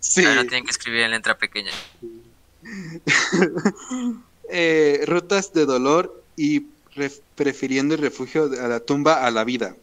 Sí. 0.00 0.24
Ahora 0.24 0.42
tienen 0.42 0.64
que 0.64 0.70
escribir 0.70 1.02
en 1.02 1.10
letra 1.10 1.36
pequeña. 1.36 1.72
eh, 4.50 5.02
rutas 5.06 5.52
de 5.52 5.66
dolor 5.66 6.24
y 6.36 6.66
prefiriendo 7.34 7.94
el 7.94 8.00
refugio 8.00 8.44
a 8.44 8.68
la 8.68 8.80
tumba 8.80 9.26
a 9.26 9.30
la 9.30 9.44
vida. 9.44 9.76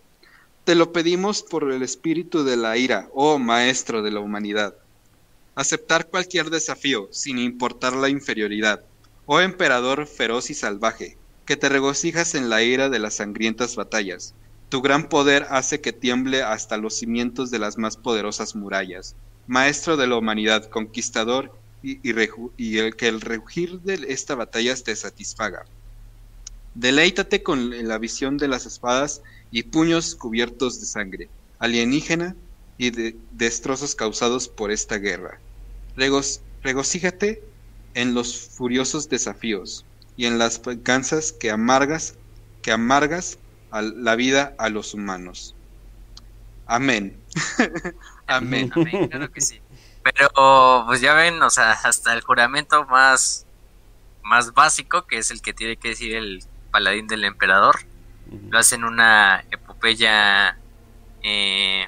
Te 0.63 0.73
lo 0.75 0.93
pedimos 0.93 1.43
por 1.43 1.69
el 1.69 1.83
espíritu 1.83 2.43
de 2.43 2.55
la 2.55 2.77
ira, 2.77 3.09
oh 3.13 3.37
maestro 3.37 4.01
de 4.01 4.11
la 4.11 4.21
humanidad. 4.21 4.73
Aceptar 5.55 6.07
cualquier 6.07 6.49
desafío, 6.49 7.09
sin 7.11 7.37
importar 7.37 7.93
la 7.93 8.09
inferioridad 8.09 8.83
Oh 9.25 9.39
emperador 9.39 10.05
feroz 10.07 10.49
y 10.49 10.53
salvaje, 10.53 11.17
que 11.45 11.55
te 11.55 11.69
regocijas 11.69 12.35
en 12.35 12.49
la 12.49 12.63
ira 12.63 12.89
de 12.89 12.99
las 12.99 13.15
sangrientas 13.15 13.75
batallas. 13.75 14.33
Tu 14.69 14.81
gran 14.81 15.07
poder 15.07 15.47
hace 15.49 15.81
que 15.81 15.93
tiemble 15.93 16.41
hasta 16.41 16.77
los 16.77 16.97
cimientos 16.97 17.49
de 17.51 17.59
las 17.59 17.77
más 17.77 17.95
poderosas 17.95 18.55
murallas. 18.55 19.15
Maestro 19.47 19.97
de 19.97 20.07
la 20.07 20.17
humanidad, 20.17 20.69
conquistador, 20.69 21.51
y, 21.83 21.99
el 22.77 22.95
que 22.95 23.07
el 23.07 23.21
rugir 23.21 23.81
de 23.81 24.05
esta 24.07 24.35
batalla 24.35 24.75
te 24.75 24.95
satisfaga. 24.95 25.65
Deleítate 26.75 27.43
con 27.43 27.87
la 27.87 27.97
visión 27.97 28.37
de 28.37 28.47
las 28.47 28.65
espadas 28.65 29.21
y 29.51 29.63
puños 29.63 30.15
cubiertos 30.15 30.79
de 30.79 30.85
sangre 30.85 31.29
alienígena 31.59 32.35
y 32.77 32.89
de 32.89 33.15
destrozos 33.31 33.95
causados 33.95 34.49
por 34.49 34.71
esta 34.71 34.97
guerra. 34.97 35.39
regocíjate 36.61 37.41
en 37.93 38.13
los 38.13 38.49
furiosos 38.49 39.09
desafíos 39.09 39.85
y 40.15 40.25
en 40.25 40.37
las 40.37 40.61
venganzas 40.61 41.31
que 41.31 41.51
amargas, 41.51 42.15
que 42.61 42.71
amargas 42.71 43.39
a 43.71 43.81
la 43.81 44.15
vida 44.15 44.55
a 44.57 44.69
los 44.69 44.93
humanos. 44.93 45.55
Amén. 46.67 47.19
Amén. 48.27 48.71
Amén, 48.73 49.07
claro 49.09 49.31
que 49.31 49.41
sí. 49.41 49.59
Pero 50.03 50.83
pues 50.85 51.01
ya 51.01 51.13
ven, 51.13 51.41
o 51.41 51.49
sea, 51.49 51.71
hasta 51.71 52.13
el 52.13 52.21
juramento 52.21 52.85
más, 52.85 53.45
más 54.21 54.53
básico, 54.53 55.05
que 55.05 55.17
es 55.17 55.31
el 55.31 55.41
que 55.41 55.53
tiene 55.53 55.77
que 55.77 55.89
decir 55.89 56.15
el 56.15 56.43
paladín 56.71 57.07
del 57.07 57.23
emperador, 57.23 57.79
lo 58.49 58.57
hacen 58.57 58.83
una 58.83 59.45
epopeya 59.51 60.57
eh, 61.21 61.87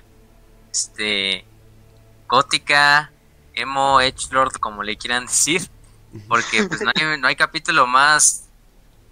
este 0.72 1.45
gótica, 2.27 3.11
emo, 3.53 4.02
edgelord, 4.02 4.53
como 4.53 4.84
le 4.84 4.98
quieran 4.98 5.26
decir, 5.26 5.69
porque 6.27 6.63
pues 6.63 6.81
no 6.81 6.91
hay, 6.95 7.19
no 7.19 7.27
hay 7.27 7.35
capítulo 7.35 7.87
más 7.87 8.49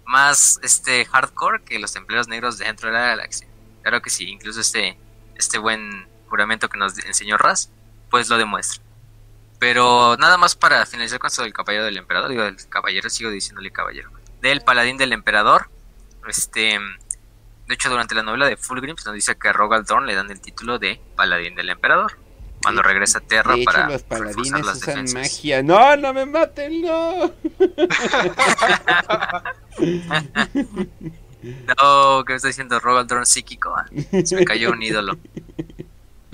más 0.06 0.60
este 0.62 1.06
hardcore 1.06 1.64
que 1.64 1.78
los 1.78 1.92
templeros 1.92 2.28
negros 2.28 2.58
dentro 2.58 2.88
de 2.88 2.94
la 2.94 3.06
galaxia. 3.06 3.48
Claro 3.82 4.02
que 4.02 4.10
sí, 4.10 4.28
incluso 4.28 4.60
este 4.60 4.98
este 5.36 5.58
buen 5.58 6.06
juramento 6.28 6.68
que 6.68 6.78
nos 6.78 6.98
enseñó 7.04 7.36
Raz, 7.38 7.70
pues 8.10 8.28
lo 8.28 8.38
demuestra. 8.38 8.82
Pero 9.58 10.16
nada 10.18 10.36
más 10.36 10.54
para 10.56 10.84
finalizar 10.84 11.18
con 11.18 11.28
esto 11.28 11.42
del 11.42 11.52
caballero 11.52 11.84
del 11.84 11.96
emperador, 11.96 12.30
digo 12.30 12.42
del 12.42 12.56
caballero, 12.68 13.08
sigo 13.08 13.30
diciéndole 13.30 13.70
caballero, 13.70 14.10
del 14.40 14.60
paladín 14.60 14.98
del 14.98 15.12
emperador, 15.12 15.70
este 16.28 16.78
de 17.66 17.74
hecho, 17.74 17.88
durante 17.88 18.14
la 18.14 18.22
novela 18.22 18.46
de 18.46 18.56
Fulgrim 18.56 18.96
se 18.96 19.06
nos 19.06 19.14
dice 19.14 19.36
que 19.36 19.48
a 19.48 19.52
Rogal 19.52 19.84
Dorn 19.84 20.06
le 20.06 20.14
dan 20.14 20.30
el 20.30 20.40
título 20.40 20.78
de 20.78 21.00
Paladín 21.16 21.54
del 21.54 21.70
Emperador. 21.70 22.18
Cuando 22.64 22.82
regresa 22.82 23.18
a 23.18 23.20
Terra 23.20 23.54
de 23.54 23.62
hecho, 23.62 23.70
para 23.70 23.88
los 23.88 24.02
paladines 24.02 24.66
las 24.66 24.76
usan 24.78 25.04
defensas. 25.04 25.14
magia. 25.14 25.62
No, 25.62 25.96
no 25.96 26.12
me 26.12 26.26
maten, 26.26 26.82
no. 26.82 27.32
No, 31.42 32.24
¿qué 32.24 32.32
me 32.32 32.36
está 32.36 32.48
diciendo 32.48 32.80
Rogal 32.80 33.06
Dorn 33.06 33.26
psíquico? 33.26 33.74
Ah, 33.76 33.84
Se 34.24 34.34
me 34.34 34.44
cayó 34.46 34.70
un 34.70 34.82
ídolo. 34.82 35.18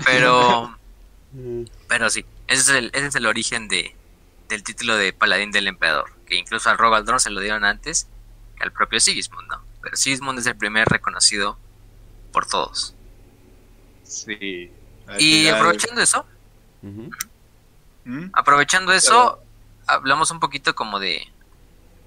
Pero, 0.05 0.77
pero 1.89 2.09
sí, 2.09 2.23
ese 2.47 2.61
es 2.61 2.69
el, 2.69 2.91
ese 2.93 3.07
es 3.07 3.15
el 3.15 3.25
origen 3.25 3.67
de, 3.67 3.93
del 4.47 4.63
título 4.63 4.95
de 4.95 5.11
Paladín 5.11 5.51
del 5.51 5.67
Emperador. 5.67 6.11
Que 6.25 6.37
incluso 6.37 6.69
a 6.69 6.77
Rogal 6.77 7.03
Dorn 7.05 7.19
se 7.19 7.29
lo 7.29 7.41
dieron 7.41 7.65
antes 7.65 8.07
que 8.57 8.63
al 8.63 8.71
propio 8.71 9.01
Sigismund, 9.01 9.49
¿no? 9.49 9.61
Pero 9.81 9.97
Sigismund 9.97 10.39
es 10.39 10.45
el 10.45 10.55
primer 10.55 10.87
reconocido 10.87 11.57
por 12.31 12.47
todos. 12.47 12.95
Sí. 14.03 14.71
Y 15.19 15.47
aprovechando 15.47 16.01
eso. 16.01 16.25
¿Mm? 18.03 18.31
aprovechando 18.33 18.93
eso, 18.93 19.39
hablamos 19.87 20.31
un 20.31 20.39
poquito 20.39 20.73
como 20.75 20.99
de... 20.99 21.27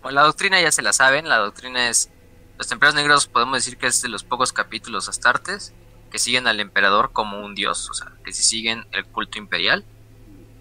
Bueno, 0.03 0.17
la 0.17 0.23
doctrina 0.27 0.61
ya 0.61 0.73
se 0.73 0.83
la 0.83 0.93
saben, 0.93 1.29
la 1.29 1.39
doctrina 1.39 1.89
es... 1.89 2.11
Los 2.59 2.69
templarios 2.69 2.95
negros 2.95 3.27
podemos 3.27 3.57
decir 3.59 3.77
que 3.77 3.87
es 3.87 4.03
de 4.03 4.09
los 4.09 4.23
pocos 4.23 4.53
capítulos 4.53 5.09
astartes 5.09 5.73
que 6.11 6.19
siguen 6.19 6.47
al 6.47 6.61
emperador 6.61 7.11
como 7.13 7.41
un 7.41 7.55
dios, 7.57 7.91
o 7.91 7.95
sea, 7.95 8.13
que 8.25 8.33
si 8.33 8.43
siguen 8.43 8.87
el 8.93 9.05
culto 9.05 9.39
imperial, 9.39 9.85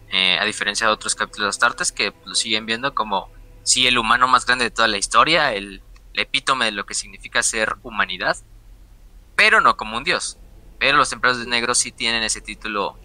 eh, 0.09 0.39
a 0.39 0.45
diferencia 0.45 0.87
de 0.87 0.93
otros 0.93 1.13
capítulos 1.13 1.49
astartes 1.49 1.91
que 1.91 2.13
lo 2.25 2.33
siguen 2.33 2.65
viendo 2.65 2.95
como 2.95 3.29
sí 3.61 3.85
el 3.85 3.99
humano 3.99 4.27
más 4.27 4.47
grande 4.47 4.65
de 4.65 4.71
toda 4.71 4.87
la 4.87 4.97
historia, 4.97 5.53
el, 5.53 5.83
el 6.13 6.19
epítome 6.19 6.65
de 6.65 6.71
lo 6.71 6.87
que 6.87 6.95
significa 6.95 7.43
ser 7.43 7.75
humanidad, 7.83 8.37
pero 9.35 9.61
no 9.61 9.77
como 9.77 9.97
un 9.97 10.03
dios. 10.03 10.37
Pero 10.83 10.97
los 10.97 11.09
templarios 11.09 11.47
negros 11.47 11.77
sí 11.77 11.91
tienen 11.91 12.23
ese 12.23 12.41
título 12.41 12.97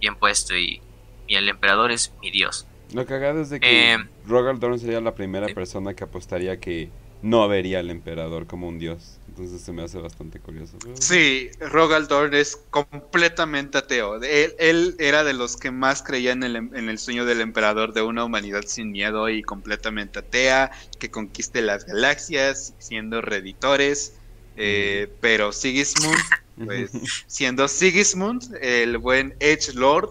bien 0.00 0.16
puesto 0.16 0.56
y, 0.56 0.82
y 1.26 1.36
el 1.36 1.48
emperador 1.48 1.92
es 1.92 2.12
mi 2.20 2.30
dios. 2.30 2.66
Lo 2.92 3.06
cagado 3.06 3.40
es 3.40 3.50
de 3.50 3.60
que 3.60 3.94
Eh, 3.94 3.98
Rogal 4.26 4.58
Dorn 4.58 4.78
sería 4.78 5.00
la 5.00 5.14
primera 5.14 5.46
sí. 5.46 5.54
persona 5.54 5.94
que 5.94 6.04
apostaría 6.04 6.58
que 6.60 6.90
no 7.22 7.46
vería 7.48 7.78
al 7.78 7.90
emperador 7.90 8.46
como 8.46 8.68
un 8.68 8.78
dios. 8.78 9.20
Entonces 9.28 9.62
se 9.62 9.72
me 9.72 9.82
hace 9.82 9.98
bastante 9.98 10.40
curioso. 10.40 10.76
Sí, 10.94 11.50
Rogal 11.60 12.08
Dorn 12.08 12.34
es 12.34 12.56
completamente 12.70 13.78
ateo. 13.78 14.16
Él, 14.22 14.54
él 14.58 14.96
era 14.98 15.24
de 15.24 15.32
los 15.32 15.56
que 15.56 15.70
más 15.70 16.02
creían 16.02 16.42
en 16.42 16.56
el, 16.56 16.76
en 16.76 16.88
el 16.88 16.98
sueño 16.98 17.24
del 17.24 17.40
emperador 17.40 17.92
de 17.92 18.02
una 18.02 18.24
humanidad 18.24 18.62
sin 18.66 18.90
miedo 18.90 19.28
y 19.28 19.42
completamente 19.42 20.18
atea, 20.18 20.70
que 20.98 21.10
conquiste 21.10 21.62
las 21.62 21.86
galaxias, 21.86 22.74
siendo 22.78 23.22
reditores. 23.22 24.18
Eh, 24.56 25.10
Pero 25.20 25.52
Sigismund, 25.52 26.18
pues, 26.64 26.90
siendo 27.26 27.68
Sigismund, 27.68 28.56
el 28.60 28.98
buen 28.98 29.34
Edge 29.40 29.72
Lord, 29.74 30.10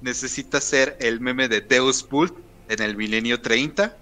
necesita 0.00 0.60
ser 0.60 0.96
el 1.00 1.20
meme 1.20 1.48
de 1.48 1.60
Deus 1.60 2.06
Vult 2.08 2.34
en 2.68 2.82
el 2.82 2.96
milenio 2.96 3.40
30. 3.40 3.96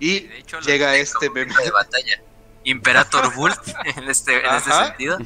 Y 0.00 0.20
de 0.20 0.38
hecho, 0.38 0.60
llega 0.60 0.96
este 0.96 1.30
meme. 1.30 1.46
grito 1.46 1.62
de 1.62 1.70
batalla. 1.70 2.22
Imperator 2.64 3.34
Vult, 3.36 3.58
en 3.96 4.08
este, 4.08 4.46
en 4.46 4.54
este 4.54 4.70
sentido. 4.70 5.18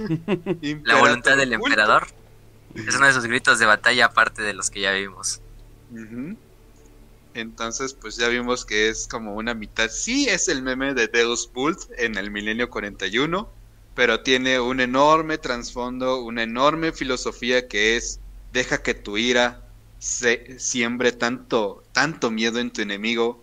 La 0.84 0.96
voluntad 0.96 1.36
del 1.36 1.52
emperador. 1.52 2.06
Es 2.74 2.94
uno 2.94 3.06
de 3.06 3.12
sus 3.12 3.24
gritos 3.26 3.58
de 3.58 3.66
batalla 3.66 4.06
aparte 4.06 4.42
de 4.42 4.54
los 4.54 4.70
que 4.70 4.80
ya 4.80 4.92
vimos. 4.92 5.40
Entonces, 7.34 7.94
pues 7.94 8.16
ya 8.16 8.28
vimos 8.28 8.64
que 8.64 8.88
es 8.88 9.06
como 9.06 9.34
una 9.34 9.54
mitad. 9.54 9.90
Sí, 9.90 10.28
es 10.28 10.48
el 10.48 10.62
meme 10.62 10.94
de 10.94 11.08
Deus 11.08 11.50
Vult 11.52 11.80
en 11.98 12.16
el 12.16 12.30
milenio 12.30 12.70
41, 12.70 13.50
pero 13.94 14.20
tiene 14.20 14.60
un 14.60 14.80
enorme 14.80 15.38
trasfondo, 15.38 16.22
una 16.22 16.42
enorme 16.42 16.92
filosofía 16.92 17.68
que 17.68 17.96
es 17.96 18.20
deja 18.52 18.82
que 18.82 18.94
tu 18.94 19.16
ira 19.16 19.62
se 19.98 20.58
siembre 20.58 21.12
tanto, 21.12 21.82
tanto 21.92 22.30
miedo 22.30 22.58
en 22.58 22.70
tu 22.70 22.82
enemigo 22.82 23.42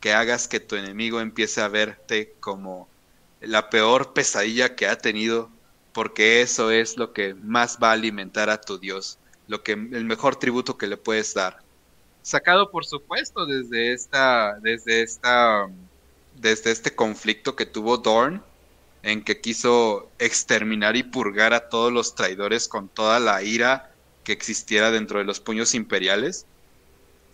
que 0.00 0.12
hagas 0.12 0.48
que 0.48 0.60
tu 0.60 0.76
enemigo 0.76 1.20
empiece 1.20 1.60
a 1.60 1.68
verte 1.68 2.34
como 2.40 2.88
la 3.40 3.70
peor 3.70 4.12
pesadilla 4.12 4.76
que 4.76 4.86
ha 4.86 4.98
tenido, 4.98 5.50
porque 5.92 6.42
eso 6.42 6.70
es 6.70 6.96
lo 6.96 7.12
que 7.12 7.34
más 7.34 7.78
va 7.82 7.90
a 7.90 7.92
alimentar 7.92 8.50
a 8.50 8.60
tu 8.60 8.78
Dios, 8.78 9.18
lo 9.48 9.62
que 9.62 9.72
el 9.72 10.04
mejor 10.04 10.36
tributo 10.36 10.78
que 10.78 10.86
le 10.86 10.96
puedes 10.96 11.34
dar 11.34 11.66
sacado 12.26 12.72
por 12.72 12.84
supuesto 12.84 13.46
desde 13.46 13.92
esta 13.92 14.58
desde 14.60 15.02
esta 15.02 15.68
desde 16.34 16.72
este 16.72 16.92
conflicto 16.92 17.54
que 17.54 17.66
tuvo 17.66 17.98
Dorn 17.98 18.42
en 19.06 19.22
que 19.22 19.40
quiso 19.40 20.10
exterminar 20.18 20.96
y 20.96 21.04
purgar 21.04 21.54
a 21.54 21.68
todos 21.68 21.92
los 21.92 22.14
traidores 22.14 22.68
con 22.68 22.88
toda 22.88 23.20
la 23.20 23.42
ira 23.42 23.90
que 24.24 24.32
existiera 24.32 24.90
dentro 24.90 25.18
de 25.20 25.24
los 25.24 25.40
puños 25.40 25.74
imperiales 25.74 26.46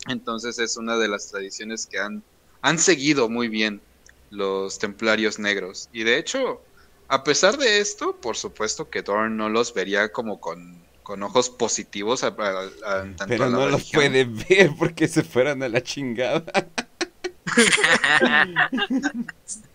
entonces 0.09 0.59
es 0.59 0.77
una 0.77 0.99
de 0.99 1.09
las 1.09 1.31
tradiciones 1.31 1.87
que 1.87 1.99
han 1.99 2.23
han 2.61 2.79
seguido 2.79 3.29
muy 3.29 3.49
bien 3.49 3.81
los 4.31 4.79
templarios 4.79 5.39
negros 5.39 5.89
y 5.93 6.05
de 6.05 6.19
hecho 6.19 6.61
a 7.09 7.25
pesar 7.25 7.57
de 7.57 7.81
esto 7.81 8.17
por 8.21 8.37
supuesto 8.37 8.91
que 8.91 9.03
Dorn 9.03 9.37
no 9.37 9.49
los 9.49 9.73
vería 9.75 10.13
como 10.13 10.41
con 10.41 10.83
con 11.03 11.23
ojos 11.23 11.51
positivos 11.51 12.23
a, 12.23 12.29
a- 12.29 12.31
a- 12.31 13.03
tanto 13.17 13.25
Pero 13.29 13.45
a 13.45 13.49
la 13.49 13.57
no 13.57 13.67
lo 13.67 13.71
religión. 13.79 14.03
puede 14.03 14.25
ver 14.25 14.71
porque 14.79 15.09
se 15.09 15.25
fueran 15.25 15.63
a 15.63 15.69
la 15.69 15.83
chingada. 15.83 16.45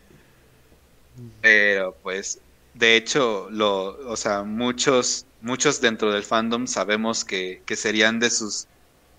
Pero 1.42 1.96
pues, 2.04 2.40
de 2.74 2.96
hecho, 2.96 3.50
lo, 3.50 3.98
o 4.10 4.16
sea, 4.18 4.44
muchos, 4.44 5.26
muchos 5.42 5.82
dentro 5.82 6.12
del 6.12 6.24
fandom 6.24 6.68
sabemos 6.68 7.26
que, 7.26 7.62
que 7.66 7.76
serían 7.76 8.20
de 8.20 8.30
sus, 8.30 8.68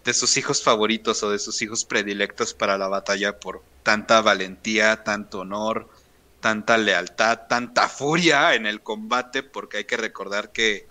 de 0.04 0.14
sus 0.14 0.36
hijos 0.36 0.62
favoritos 0.62 1.22
o 1.22 1.30
de 1.30 1.38
sus 1.38 1.60
hijos 1.62 1.84
predilectos 1.84 2.54
para 2.54 2.78
la 2.78 2.88
batalla 2.88 3.38
por 3.38 3.62
tanta 3.82 4.20
valentía, 4.20 5.02
tanto 5.04 5.40
honor, 5.40 5.88
tanta 6.40 6.78
lealtad, 6.78 7.46
tanta 7.48 7.88
furia 7.88 8.54
en 8.54 8.66
el 8.66 8.82
combate, 8.82 9.42
porque 9.42 9.78
hay 9.78 9.84
que 9.84 9.96
recordar 9.96 10.52
que, 10.52 10.86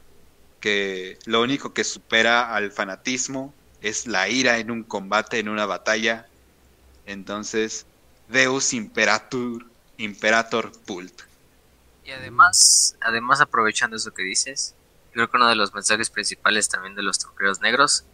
que 0.60 1.18
lo 1.26 1.42
único 1.42 1.74
que 1.74 1.84
supera 1.84 2.54
al 2.54 2.72
fanatismo 2.72 3.54
es 3.82 4.08
la 4.08 4.30
ira 4.30 4.58
en 4.60 4.72
un 4.72 4.84
combate, 4.84 5.40
en 5.40 5.50
una 5.50 5.66
batalla. 5.66 6.28
Entonces, 7.06 7.86
Deus 8.28 8.74
Imperator, 8.74 9.66
Imperator 9.98 10.72
Pult. 10.86 11.22
Y 12.04 12.12
además, 12.12 12.96
además 13.02 13.42
aprovechando 13.42 13.98
eso 13.98 14.14
que 14.14 14.24
dices, 14.24 14.76
creo 15.12 15.30
que 15.30 15.38
uno 15.38 15.50
de 15.50 15.56
los 15.56 15.74
mensajes 15.74 16.10
principales 16.10 16.70
también 16.70 16.96
de 16.96 17.04
los 17.04 17.20
templarios 17.20 17.60
negros 17.60 18.06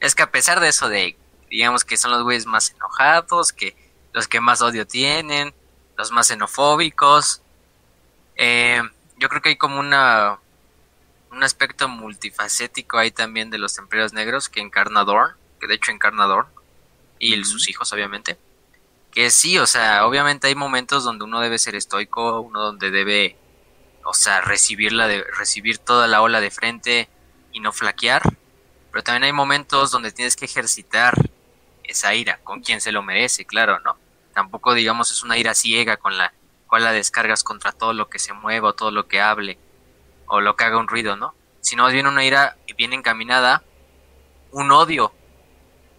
es 0.00 0.14
que 0.14 0.22
a 0.22 0.30
pesar 0.30 0.60
de 0.60 0.68
eso 0.68 0.88
de, 0.88 1.16
digamos 1.50 1.84
que 1.84 1.96
son 1.96 2.10
los 2.12 2.22
güeyes 2.22 2.46
más 2.46 2.70
enojados, 2.70 3.52
que 3.52 3.76
los 4.12 4.26
que 4.28 4.40
más 4.40 4.62
odio 4.62 4.86
tienen, 4.86 5.54
los 5.96 6.10
más 6.10 6.28
xenofóbicos, 6.28 7.42
eh, 8.36 8.82
yo 9.18 9.28
creo 9.28 9.42
que 9.42 9.50
hay 9.50 9.56
como 9.56 9.78
una 9.78 10.38
un 11.32 11.42
aspecto 11.42 11.88
multifacético 11.88 12.98
ahí 12.98 13.10
también 13.10 13.50
de 13.50 13.58
los 13.58 13.74
templarios 13.74 14.12
negros 14.12 14.48
que 14.48 14.60
encarna 14.60 15.04
Dorn, 15.04 15.34
que 15.60 15.66
de 15.66 15.74
hecho 15.74 15.90
encarna 15.90 16.26
Dorn, 16.26 16.46
y 17.18 17.42
sus 17.44 17.68
hijos 17.68 17.92
obviamente, 17.92 18.38
que 19.12 19.30
sí, 19.30 19.58
o 19.58 19.66
sea, 19.66 20.06
obviamente 20.06 20.46
hay 20.46 20.54
momentos 20.54 21.04
donde 21.04 21.24
uno 21.24 21.40
debe 21.40 21.58
ser 21.58 21.74
estoico, 21.74 22.40
uno 22.40 22.60
donde 22.60 22.90
debe, 22.90 23.36
o 24.04 24.14
sea, 24.14 24.40
recibir, 24.40 24.92
la 24.92 25.06
de, 25.06 25.22
recibir 25.36 25.78
toda 25.78 26.08
la 26.08 26.22
ola 26.22 26.40
de 26.40 26.50
frente 26.50 27.08
y 27.52 27.60
no 27.60 27.72
flaquear, 27.72 28.22
pero 28.90 29.04
también 29.04 29.24
hay 29.24 29.32
momentos 29.32 29.90
donde 29.90 30.12
tienes 30.12 30.34
que 30.34 30.46
ejercitar 30.46 31.14
esa 31.84 32.14
ira 32.14 32.40
con 32.42 32.62
quien 32.62 32.80
se 32.80 32.90
lo 32.90 33.02
merece, 33.02 33.44
claro, 33.44 33.80
¿no? 33.80 33.98
Tampoco, 34.32 34.72
digamos, 34.72 35.10
es 35.10 35.22
una 35.22 35.36
ira 35.36 35.54
ciega 35.54 35.98
con 35.98 36.16
la 36.16 36.32
cual 36.66 36.84
la 36.84 36.92
descargas 36.92 37.44
contra 37.44 37.72
todo 37.72 37.92
lo 37.92 38.08
que 38.08 38.18
se 38.18 38.32
mueva 38.32 38.70
o 38.70 38.74
todo 38.74 38.90
lo 38.90 39.08
que 39.08 39.20
hable 39.20 39.58
o 40.26 40.40
lo 40.40 40.56
que 40.56 40.64
haga 40.64 40.78
un 40.78 40.88
ruido, 40.88 41.16
¿no? 41.16 41.34
Sino 41.60 41.82
más 41.82 41.92
bien 41.92 42.06
una 42.06 42.24
ira 42.24 42.56
bien 42.78 42.94
encaminada, 42.94 43.62
un 44.52 44.70
odio 44.72 45.12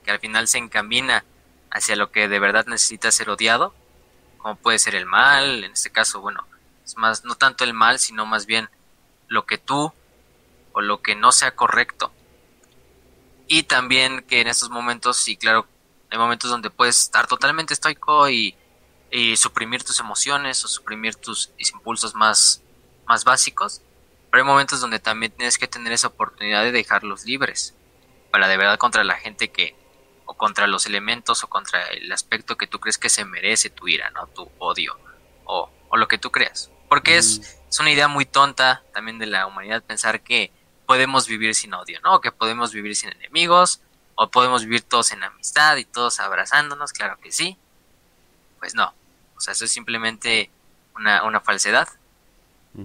que 0.04 0.10
al 0.10 0.20
final 0.20 0.48
se 0.48 0.58
encamina 0.58 1.24
hacia 1.74 1.96
lo 1.96 2.12
que 2.12 2.28
de 2.28 2.40
verdad 2.40 2.66
necesita 2.68 3.12
ser 3.12 3.30
odiado, 3.30 3.74
como 4.38 4.56
puede 4.56 4.80
ser 4.80 4.96
el 4.96 5.06
mal, 5.06 5.64
en 5.64 5.72
este 5.72 5.90
caso, 5.90 6.22
bueno, 6.22 6.48
es 6.86 6.96
más, 6.98 7.26
no 7.26 7.36
tanto 7.36 7.64
el 7.64 7.74
mal, 7.74 8.00
sino 8.00 8.26
más 8.26 8.46
bien 8.46 8.70
lo 9.28 9.46
que 9.46 9.58
tú 9.58 9.92
o 10.74 10.82
lo 10.82 11.02
que 11.02 11.16
no 11.16 11.32
sea 11.32 11.56
correcto. 11.56 12.12
Y 13.48 13.64
también 13.64 14.22
que 14.22 14.42
en 14.42 14.48
estos 14.48 14.70
momentos, 14.70 15.18
sí, 15.18 15.36
claro, 15.36 15.68
hay 16.12 16.18
momentos 16.18 16.50
donde 16.52 16.70
puedes 16.70 17.00
estar 17.00 17.28
totalmente 17.28 17.74
estoico 17.74 18.30
y, 18.30 18.56
suprimir 19.36 19.84
tus 19.84 20.00
emociones 20.00 20.66
o 20.66 20.68
suprimir 20.68 21.16
tus 21.16 21.52
impulsos 21.58 22.16
más, 22.16 22.64
más 23.06 23.24
básicos, 23.24 23.82
pero 24.32 24.44
hay 24.44 24.48
momentos 24.48 24.82
donde 24.82 24.98
también 25.00 25.32
tienes 25.32 25.60
que 25.60 25.68
tener 25.68 25.94
esa 25.94 26.08
oportunidad 26.08 26.64
de 26.64 26.72
dejarlos 26.72 27.24
libres 27.26 27.76
para 28.32 28.48
de 28.48 28.58
verdad 28.58 28.80
contra 28.80 29.04
la 29.04 29.14
gente 29.14 29.52
que, 29.52 29.76
o 30.26 30.36
contra 30.36 30.68
los 30.68 30.86
elementos 30.86 31.44
o 31.44 31.48
contra 31.48 31.86
el 31.88 32.12
aspecto 32.12 32.58
que 32.58 32.68
tú 32.68 32.80
crees 32.80 32.98
que 32.98 33.10
se 33.10 33.26
merece 33.26 33.70
tu 33.70 33.88
ira, 33.88 34.10
¿no? 34.12 34.28
Tu 34.28 34.50
odio 34.60 34.98
o, 35.46 35.70
o 35.90 35.98
lo 35.98 36.08
que 36.08 36.18
tú 36.18 36.32
creas. 36.32 36.70
Porque 36.90 37.18
es, 37.18 37.60
es, 37.70 37.80
una 37.80 37.92
idea 37.92 38.08
muy 38.08 38.26
tonta 38.26 38.84
también 38.94 39.20
de 39.20 39.26
la 39.26 39.48
humanidad 39.48 39.84
pensar 39.84 40.22
que 40.22 40.52
podemos 40.86 41.28
vivir 41.28 41.56
sin 41.56 41.74
odio, 41.74 42.00
¿no? 42.02 42.16
O 42.16 42.22
que 42.22 42.32
podemos 42.32 42.72
vivir 42.72 42.96
sin 42.96 43.10
enemigos 43.10 43.82
o 44.16 44.30
podemos 44.30 44.64
vivir 44.64 44.84
todos 44.84 45.12
en 45.12 45.24
amistad 45.24 45.78
y 45.78 45.86
todos 45.86 46.20
abrazándonos, 46.20 46.94
claro 46.94 47.18
que 47.20 47.32
sí. 47.32 47.58
Pues 48.60 48.76
no, 48.76 48.94
o 49.36 49.42
sea, 49.42 49.54
eso 49.54 49.66
es 49.66 49.72
simplemente 49.72 50.50
una, 50.96 51.24
una 51.24 51.42
falsedad. 51.42 51.88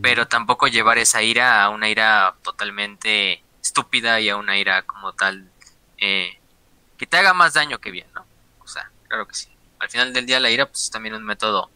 Pero 0.03 0.29
tampoco 0.29 0.67
llevar 0.67 0.99
esa 0.99 1.23
ira 1.23 1.65
a 1.65 1.71
una 1.71 1.89
ira 1.89 2.35
totalmente 2.43 3.43
estúpida 3.63 4.21
y 4.21 4.29
a 4.29 4.37
una 4.37 4.59
ira 4.59 4.83
como 4.83 5.15
tal 5.15 5.51
eh, 5.97 6.38
que 6.99 7.07
te 7.07 7.17
haga 7.17 7.33
más 7.33 7.55
daño 7.55 7.79
que 7.79 7.91
bien, 7.91 8.09
¿no? 8.15 8.27
O 8.61 8.67
sea, 8.67 8.91
claro 9.09 9.27
que 9.27 9.35
sí. 9.35 9.49
Al 9.79 9.89
final 9.89 10.13
del 10.13 10.27
día 10.27 10.41
la 10.41 10.51
ira 10.51 10.67
pues 10.67 10.85
es 10.85 10.91
también 10.91 11.15
un 11.15 11.25
método 11.25 11.71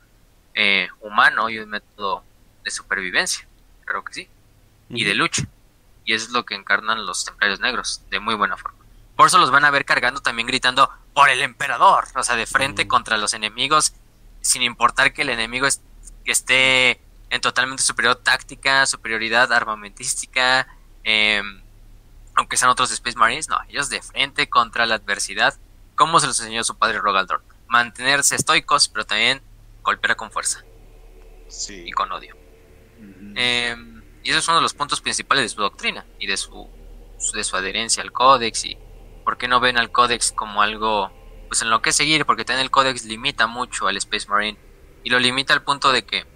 eh, 0.55 0.89
humano 1.01 1.49
y 1.49 1.59
un 1.59 1.71
método 1.71 2.25
de 2.65 2.71
supervivencia, 2.71 3.47
claro 3.85 4.05
que 4.05 4.13
sí. 4.13 4.29
Y 4.91 5.05
de 5.05 5.15
lucha. 5.15 5.45
Y 6.05 6.13
eso 6.13 6.27
es 6.27 6.33
lo 6.33 6.45
que 6.45 6.55
encarnan 6.55 7.07
los 7.07 7.25
templarios 7.25 7.61
negros, 7.61 8.03
de 8.11 8.21
muy 8.21 8.35
buena 8.35 8.57
forma. 8.57 8.79
Por 9.17 9.29
eso 9.29 9.39
los 9.39 9.51
van 9.51 9.65
a 9.65 9.71
ver 9.71 9.85
cargando 9.85 10.21
también 10.21 10.49
gritando 10.49 10.91
por 11.15 11.31
el 11.31 11.41
emperador, 11.41 12.05
o 12.15 12.23
sea, 12.23 12.37
de 12.37 12.47
frente 12.47 12.89
contra 12.89 13.17
los 13.17 13.35
enemigos, 13.35 13.95
sin 14.41 14.63
importar 14.63 15.13
que 15.13 15.23
el 15.23 15.31
enemigo 15.31 15.67
esté 16.25 17.01
en 17.31 17.41
totalmente 17.41 17.83
superior 17.83 18.17
táctica, 18.17 18.85
superioridad 18.85 19.53
armamentística, 19.53 20.67
eh, 21.05 21.43
aunque 22.35 22.57
sean 22.57 22.71
otros 22.71 22.91
Space 22.91 23.17
Marines, 23.17 23.49
no, 23.49 23.59
ellos 23.69 23.89
de 23.89 24.03
frente 24.03 24.49
contra 24.49 24.87
la 24.87 24.97
adversidad, 24.97 25.55
como 25.95 26.21
se 26.21 26.27
los 26.27 26.39
enseñó 26.41 26.65
su 26.65 26.77
padre 26.77 26.99
Rogaldor. 26.99 27.43
Mantenerse 27.69 28.37
estoicos, 28.37 28.89
pero 28.89 29.07
también 29.07 29.43
golpear 29.83 30.17
con 30.17 30.31
fuerza. 30.31 30.65
Sí. 31.49 31.85
Y 31.87 31.93
con 31.93 32.11
odio. 32.13 32.37
Em, 33.35 34.03
y 34.23 34.31
eso 34.31 34.39
es 34.39 34.49
uno 34.49 34.59
de 34.59 34.63
los 34.63 34.75
puntos 34.75 35.01
principales 35.01 35.45
de 35.45 35.49
su 35.49 35.61
doctrina 35.61 36.05
y 36.19 36.27
de 36.27 36.37
su, 36.37 36.69
de 37.35 37.45
su 37.45 37.57
adherencia 37.57 38.03
al 38.03 38.13
códex. 38.13 38.65
Y 38.65 38.79
por 39.25 39.37
qué 39.37 39.49
no 39.49 39.61
ven 39.61 39.79
al 39.79 39.91
códex 39.91 40.33
como 40.33 40.63
algo 40.63 41.11
pues 41.49 41.61
en 41.61 41.69
lo 41.69 41.83
que 41.83 41.93
seguir, 41.93 42.25
porque 42.25 42.47
también 42.47 42.65
el 42.65 42.71
códex 42.71 43.05
limita 43.05 43.47
mucho 43.47 43.87
al 43.87 43.99
Space 43.99 44.27
Marine 44.27 44.59
y 45.05 45.11
lo 45.11 45.19
limita 45.19 45.53
al 45.53 45.63
punto 45.63 45.93
de 45.93 46.05
que 46.05 46.27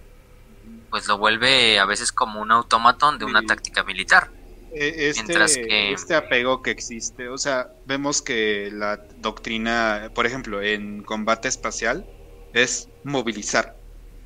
pues 0.90 1.08
lo 1.08 1.16
vuelve 1.16 1.78
a 1.78 1.86
veces 1.86 2.12
como 2.12 2.40
un 2.40 2.52
automatón 2.52 3.18
de 3.18 3.24
una 3.24 3.42
táctica 3.42 3.82
militar. 3.82 4.30
E, 4.72 5.08
este, 5.08 5.92
este 5.92 6.14
apego 6.14 6.62
que 6.62 6.70
existe, 6.70 7.28
o 7.28 7.38
sea, 7.38 7.68
vemos 7.84 8.20
que 8.20 8.70
la 8.72 9.06
doctrina, 9.16 10.10
por 10.14 10.26
ejemplo, 10.26 10.60
en 10.60 11.02
combate 11.02 11.48
espacial, 11.48 12.04
es 12.52 12.88
movilizar, 13.04 13.76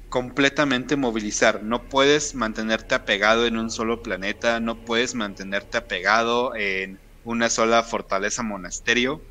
completamente 0.08 0.96
movilizar. 0.96 1.62
No 1.62 1.88
puedes 1.88 2.34
mantenerte 2.34 2.94
apegado 2.94 3.46
en 3.46 3.56
un 3.56 3.70
solo 3.70 4.02
planeta, 4.02 4.60
no 4.60 4.84
puedes 4.84 5.14
mantenerte 5.14 5.78
apegado 5.78 6.54
en 6.54 7.00
una 7.22 7.50
sola 7.50 7.82
fortaleza 7.82 8.42
monasterio. 8.42 9.22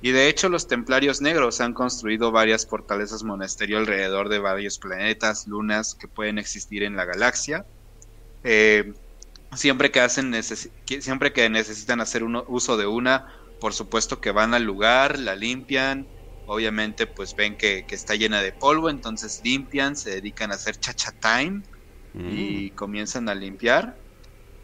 Y 0.00 0.10
de 0.10 0.28
hecho 0.28 0.48
los 0.50 0.68
templarios 0.68 1.22
negros 1.22 1.60
han 1.60 1.72
construido 1.72 2.30
varias 2.30 2.66
fortalezas 2.66 3.24
monasterio 3.24 3.78
alrededor 3.78 4.28
de 4.28 4.38
varios 4.38 4.78
planetas, 4.78 5.46
lunas 5.46 5.94
que 5.94 6.08
pueden 6.08 6.38
existir 6.38 6.82
en 6.82 6.96
la 6.96 7.06
galaxia. 7.06 7.64
Eh, 8.42 8.92
siempre 9.56 9.90
que 9.90 10.00
hacen 10.00 10.34
siempre 10.42 11.32
que 11.32 11.48
necesitan 11.50 12.00
hacer 12.00 12.24
uso 12.24 12.76
de 12.76 12.86
una, 12.86 13.26
por 13.60 13.72
supuesto 13.72 14.20
que 14.20 14.30
van 14.30 14.54
al 14.54 14.64
lugar, 14.64 15.18
la 15.18 15.34
limpian, 15.34 16.06
obviamente 16.46 17.06
pues 17.06 17.34
ven 17.34 17.56
que, 17.56 17.84
está 17.90 18.14
llena 18.14 18.42
de 18.42 18.52
polvo, 18.52 18.90
entonces 18.90 19.40
limpian, 19.44 19.96
se 19.96 20.10
dedican 20.10 20.52
a 20.52 20.56
hacer 20.56 20.78
chacha 20.78 21.12
time 21.12 21.62
y 22.14 22.70
mm. 22.72 22.76
comienzan 22.76 23.28
a 23.28 23.34
limpiar. 23.34 23.96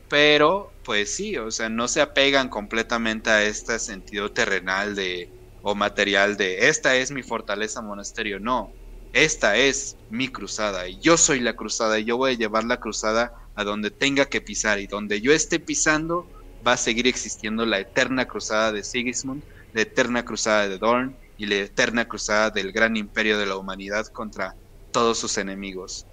Pero 0.09 0.73
pues 0.85 1.15
sí, 1.15 1.37
o 1.37 1.51
sea, 1.51 1.69
no 1.69 1.87
se 1.87 2.01
apegan 2.01 2.49
completamente 2.49 3.31
a 3.31 3.45
este 3.45 3.79
sentido 3.79 4.33
terrenal 4.33 4.97
de 4.97 5.31
o 5.63 5.75
material 5.75 6.37
de 6.37 6.69
esta 6.69 6.97
es 6.97 7.11
mi 7.11 7.23
fortaleza 7.23 7.83
monasterio, 7.83 8.41
no. 8.41 8.73
Esta 9.13 9.57
es 9.57 9.97
mi 10.09 10.29
cruzada 10.29 10.89
y 10.89 10.99
yo 11.01 11.17
soy 11.17 11.41
la 11.41 11.55
cruzada 11.55 11.99
y 11.99 12.05
yo 12.05 12.17
voy 12.17 12.33
a 12.33 12.37
llevar 12.37 12.65
la 12.65 12.79
cruzada 12.79 13.33
a 13.61 13.65
donde 13.65 13.91
tenga 13.91 14.25
que 14.25 14.41
pisar 14.41 14.79
y 14.79 14.87
donde 14.87 15.21
yo 15.21 15.33
esté 15.33 15.61
pisando 15.61 16.27
va 16.67 16.73
a 16.73 16.77
seguir 16.77 17.07
existiendo 17.07 17.67
la 17.67 17.79
eterna 17.79 18.27
cruzada 18.27 18.73
de 18.73 18.83
Sigismund, 18.83 19.43
la 19.75 19.83
eterna 19.83 20.25
cruzada 20.25 20.67
de 20.67 20.79
Dorn 20.79 21.15
y 21.37 21.47
la 21.47 21.57
eterna 21.57 22.07
cruzada 22.07 22.51
del 22.51 22.73
gran 22.73 22.97
imperio 22.97 23.39
de 23.39 23.47
la 23.47 23.57
humanidad 23.57 24.07
contra 24.07 24.55
todos 24.93 25.19
sus 25.19 25.37
enemigos. 25.39 26.07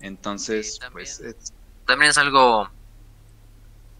Entonces, 0.00 0.78
pues 0.92 1.22
también 1.86 2.10
es 2.10 2.18
algo 2.18 2.68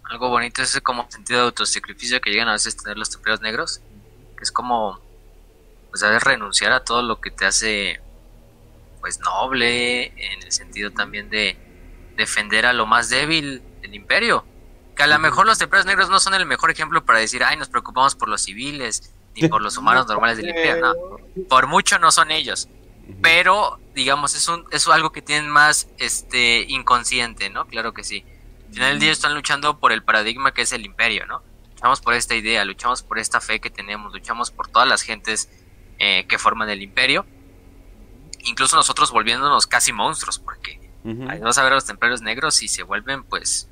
algo 0.05 0.29
bonito 0.29 0.61
ese 0.61 0.83
como 0.83 1.11
sentido 1.11 1.41
de 1.41 1.47
autosacrificio 1.47 2.21
que 2.21 2.31
llegan 2.31 2.49
a 2.49 2.53
veces 2.53 2.77
tener 2.77 2.99
los 2.99 3.09
templarios 3.09 3.41
negros, 3.41 3.81
que 4.37 4.43
es 4.43 4.53
como 4.53 5.01
pues 5.89 6.03
a 6.03 6.19
renunciar 6.19 6.73
a 6.73 6.85
todo 6.85 7.03
lo 7.03 7.21
que 7.21 7.31
te 7.31 7.47
hace 7.47 8.01
pues 9.01 9.21
noble 9.21 10.07
en 10.07 10.43
el 10.43 10.53
sentido 10.53 10.91
también 10.91 11.31
de 11.31 11.57
defender 12.17 12.67
a 12.67 12.73
lo 12.73 12.87
más 12.87 13.09
débil 13.09 13.63
del 13.83 13.95
imperio. 13.95 14.45
Que 14.97 15.03
a 15.03 15.07
lo 15.07 15.19
mejor 15.19 15.47
los 15.47 15.59
templarios 15.59 15.87
negros 15.87 16.09
no 16.09 16.21
son 16.21 16.35
el 16.35 16.47
mejor 16.47 16.71
ejemplo 16.71 17.05
para 17.05 17.19
decir, 17.19 17.43
ay, 17.43 17.57
nos 17.57 17.69
preocupamos 17.69 18.15
por 18.15 18.29
los 18.29 18.43
civiles, 18.43 19.13
ni 19.35 19.49
por 19.49 19.61
los 19.61 19.77
humanos 19.77 20.07
normales 20.07 20.37
del 20.37 20.51
imperio. 20.51 20.77
No, 20.77 20.95
por 21.49 21.67
mucho 21.67 21.99
no 21.99 22.13
son 22.13 22.31
ellos. 22.31 22.69
Pero, 23.21 23.79
digamos, 23.95 24.35
es, 24.35 24.49
un, 24.49 24.65
es 24.71 24.87
algo 24.89 25.13
que 25.13 25.21
tienen 25.21 25.51
más 25.51 25.89
este 25.99 26.65
inconsciente, 26.69 27.51
¿no? 27.51 27.67
Claro 27.67 27.93
que 27.93 28.05
sí. 28.05 28.25
Al 28.69 28.75
final 28.75 28.91
del 28.91 29.01
día 29.01 29.13
están 29.13 29.35
luchando 29.35 29.79
por 29.79 29.93
el 29.93 30.03
paradigma 30.03 30.55
que 30.55 30.63
es 30.63 30.73
el 30.73 30.87
imperio, 30.87 31.27
¿no? 31.27 31.43
Luchamos 31.75 32.01
por 32.01 32.15
esta 32.15 32.35
idea, 32.35 32.65
luchamos 32.65 33.03
por 33.03 33.19
esta 33.19 33.41
fe 33.41 33.61
que 33.61 33.71
tenemos, 33.71 34.13
luchamos 34.13 34.51
por 34.51 34.69
todas 34.69 34.89
las 34.89 35.03
gentes 35.03 35.51
eh, 35.99 36.25
que 36.29 36.39
forman 36.39 36.71
el 36.71 36.83
imperio. 36.83 37.27
Incluso 38.45 38.77
nosotros 38.77 39.11
volviéndonos 39.11 39.67
casi 39.67 39.93
monstruos, 39.93 40.39
porque 40.39 40.81
Vamos 41.05 41.59
a 41.59 41.63
ver 41.63 41.73
a 41.73 41.75
los 41.75 41.85
templarios 41.85 42.23
negros 42.23 42.63
y 42.63 42.69
se 42.69 42.83
vuelven, 42.83 43.25
pues, 43.25 43.69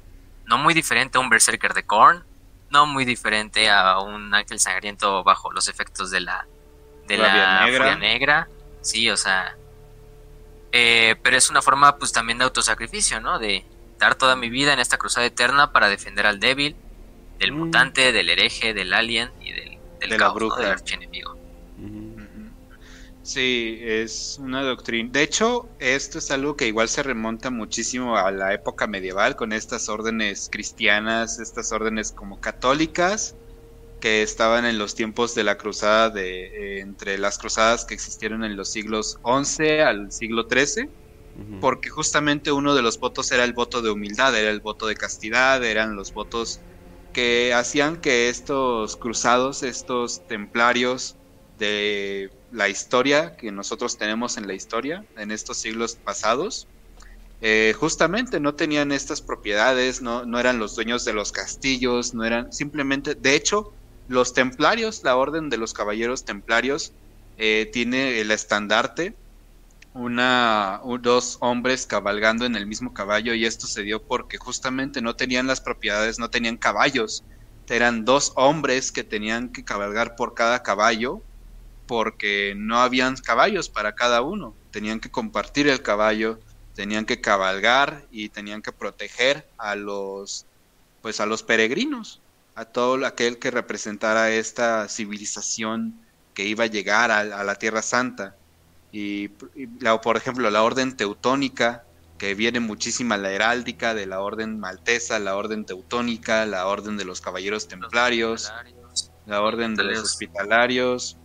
no 0.46 0.58
muy 0.58 0.74
diferente 0.74 1.16
a 1.16 1.20
un 1.20 1.30
berserker 1.30 1.72
de 1.72 1.82
Korn, 1.82 2.24
no 2.70 2.86
muy 2.86 3.06
diferente 3.06 3.70
a 3.70 3.98
un 4.00 4.34
ángel 4.34 4.60
sangriento 4.60 5.24
bajo 5.24 5.50
los 5.50 5.68
efectos 5.68 6.10
de 6.10 6.20
la 6.20 6.46
de 7.08 7.16
la 7.16 7.64
negra. 7.64 7.96
negra. 7.96 8.48
Sí, 8.82 9.08
o 9.10 9.16
sea, 9.16 9.56
eh, 10.72 11.16
pero 11.22 11.36
es 11.36 11.48
una 11.50 11.62
forma, 11.62 11.96
pues, 11.96 12.12
también 12.12 12.38
de 12.38 12.44
autosacrificio, 12.44 13.20
¿no? 13.20 13.38
De 13.38 13.64
dar 13.98 14.14
toda 14.14 14.36
mi 14.36 14.50
vida 14.50 14.72
en 14.72 14.78
esta 14.78 14.98
cruzada 14.98 15.26
eterna 15.26 15.72
para 15.72 15.88
defender 15.88 16.26
al 16.26 16.40
débil, 16.40 16.76
del 17.38 17.52
mm. 17.52 17.58
mutante, 17.58 18.12
del 18.12 18.28
hereje, 18.28 18.74
del 18.74 18.92
alien 18.92 19.30
y 19.40 19.52
del, 19.52 19.78
del 20.00 20.10
de 20.10 20.16
caos, 20.16 20.58
del 20.58 20.70
archienemigo. 20.70 21.36
Sí, 23.24 23.78
es 23.82 24.36
una 24.38 24.62
doctrina. 24.64 25.08
De 25.12 25.22
hecho, 25.22 25.74
esto 25.78 26.18
es 26.18 26.30
algo 26.32 26.56
que 26.56 26.66
igual 26.66 26.88
se 26.88 27.02
remonta 27.04 27.50
muchísimo 27.50 28.16
a 28.16 28.32
la 28.32 28.52
época 28.52 28.88
medieval 28.88 29.36
con 29.36 29.52
estas 29.52 29.88
órdenes 29.88 30.48
cristianas, 30.50 31.38
estas 31.38 31.70
órdenes 31.70 32.10
como 32.12 32.40
católicas, 32.40 33.36
que 34.00 34.22
estaban 34.22 34.66
en 34.66 34.78
los 34.78 34.94
tiempos 34.96 35.34
de 35.34 35.44
la 35.44 35.58
cruzada 35.58 36.10
de 36.10 36.78
eh, 36.78 36.80
entre 36.80 37.18
las 37.18 37.38
cruzadas 37.38 37.84
que 37.86 37.94
existieron 37.94 38.44
en 38.44 38.56
los 38.56 38.72
siglos 38.72 39.16
XI 39.22 39.82
al 39.82 40.12
siglo 40.12 40.48
XIII, 40.48 40.94
porque 41.58 41.90
justamente 41.90 42.52
uno 42.52 42.74
de 42.74 42.82
los 42.82 42.98
votos 42.98 43.30
era 43.32 43.44
el 43.44 43.52
voto 43.54 43.82
de 43.82 43.90
humildad, 43.90 44.36
era 44.36 44.50
el 44.50 44.60
voto 44.60 44.86
de 44.86 44.96
castidad, 44.96 45.64
eran 45.64 45.96
los 45.96 46.12
votos 46.12 46.64
que 47.12 47.54
hacían 47.54 48.00
que 48.00 48.28
estos 48.28 48.96
cruzados, 48.96 49.62
estos 49.62 50.26
templarios 50.26 51.18
de 51.52 52.30
la 52.52 52.68
historia 52.68 53.34
que 53.36 53.50
nosotros 53.50 53.96
tenemos 53.96 54.36
en 54.36 54.46
la 54.46 54.54
historia, 54.54 55.04
en 55.16 55.30
estos 55.30 55.58
siglos 55.58 55.96
pasados, 55.96 56.68
eh, 57.40 57.74
justamente 57.78 58.40
no 58.40 58.54
tenían 58.54 58.92
estas 58.92 59.22
propiedades, 59.22 60.02
no, 60.02 60.24
no 60.26 60.38
eran 60.38 60.58
los 60.58 60.76
dueños 60.76 61.04
de 61.04 61.14
los 61.14 61.32
castillos, 61.32 62.14
no 62.14 62.24
eran 62.24 62.52
simplemente, 62.52 63.14
de 63.14 63.34
hecho, 63.34 63.74
los 64.06 64.34
templarios, 64.34 65.00
la 65.02 65.16
orden 65.16 65.48
de 65.48 65.56
los 65.56 65.72
caballeros 65.72 66.24
templarios, 66.24 66.92
eh, 67.36 67.70
tiene 67.72 68.20
el 68.20 68.30
estandarte, 68.30 69.16
una, 69.94 70.80
dos 71.00 71.38
hombres 71.40 71.86
cabalgando 71.86 72.44
en 72.44 72.54
el 72.54 72.66
mismo 72.66 72.92
caballo 72.92 73.34
y 73.34 73.44
esto 73.44 73.66
se 73.66 73.82
dio 73.82 74.06
porque 74.06 74.38
justamente 74.38 75.02
no 75.02 75.14
tenían 75.14 75.46
las 75.46 75.60
propiedades, 75.60 76.18
no 76.18 76.28
tenían 76.28 76.58
caballos, 76.58 77.24
eran 77.68 78.04
dos 78.04 78.32
hombres 78.36 78.92
que 78.92 79.04
tenían 79.04 79.50
que 79.50 79.64
cabalgar 79.64 80.14
por 80.16 80.34
cada 80.34 80.62
caballo 80.62 81.24
porque 81.92 82.54
no 82.56 82.80
habían 82.80 83.18
caballos 83.18 83.68
para 83.68 83.94
cada 83.94 84.22
uno, 84.22 84.56
tenían 84.70 84.98
que 84.98 85.10
compartir 85.10 85.68
el 85.68 85.82
caballo, 85.82 86.40
tenían 86.74 87.04
que 87.04 87.20
cabalgar 87.20 88.06
y 88.10 88.30
tenían 88.30 88.62
que 88.62 88.72
proteger 88.72 89.46
a 89.58 89.76
los 89.76 90.46
pues 91.02 91.20
a 91.20 91.26
los 91.26 91.42
peregrinos 91.42 92.22
a 92.54 92.64
todo 92.64 93.04
aquel 93.04 93.38
que 93.38 93.50
representara 93.50 94.30
esta 94.30 94.88
civilización 94.88 96.00
que 96.32 96.46
iba 96.46 96.64
a 96.64 96.68
llegar 96.68 97.10
a, 97.10 97.44
la 97.44 97.54
Tierra 97.56 97.82
Santa. 97.82 98.36
Y, 98.90 99.28
por 99.28 100.16
ejemplo, 100.16 100.48
la 100.48 100.62
orden 100.62 100.96
teutónica, 100.96 101.84
que 102.16 102.34
viene 102.34 102.60
muchísima 102.60 103.18
la 103.18 103.32
heráldica 103.32 103.92
de 103.92 104.06
la 104.06 104.20
orden 104.20 104.58
maltesa, 104.58 105.18
la 105.18 105.36
orden 105.36 105.66
teutónica, 105.66 106.46
la 106.46 106.66
orden 106.66 106.96
de 106.96 107.04
los 107.04 107.20
caballeros 107.20 107.68
templarios, 107.68 108.50
la 109.26 109.42
orden 109.42 109.76
de 109.76 109.84
los 109.84 109.98
hospitalarios. 109.98 111.18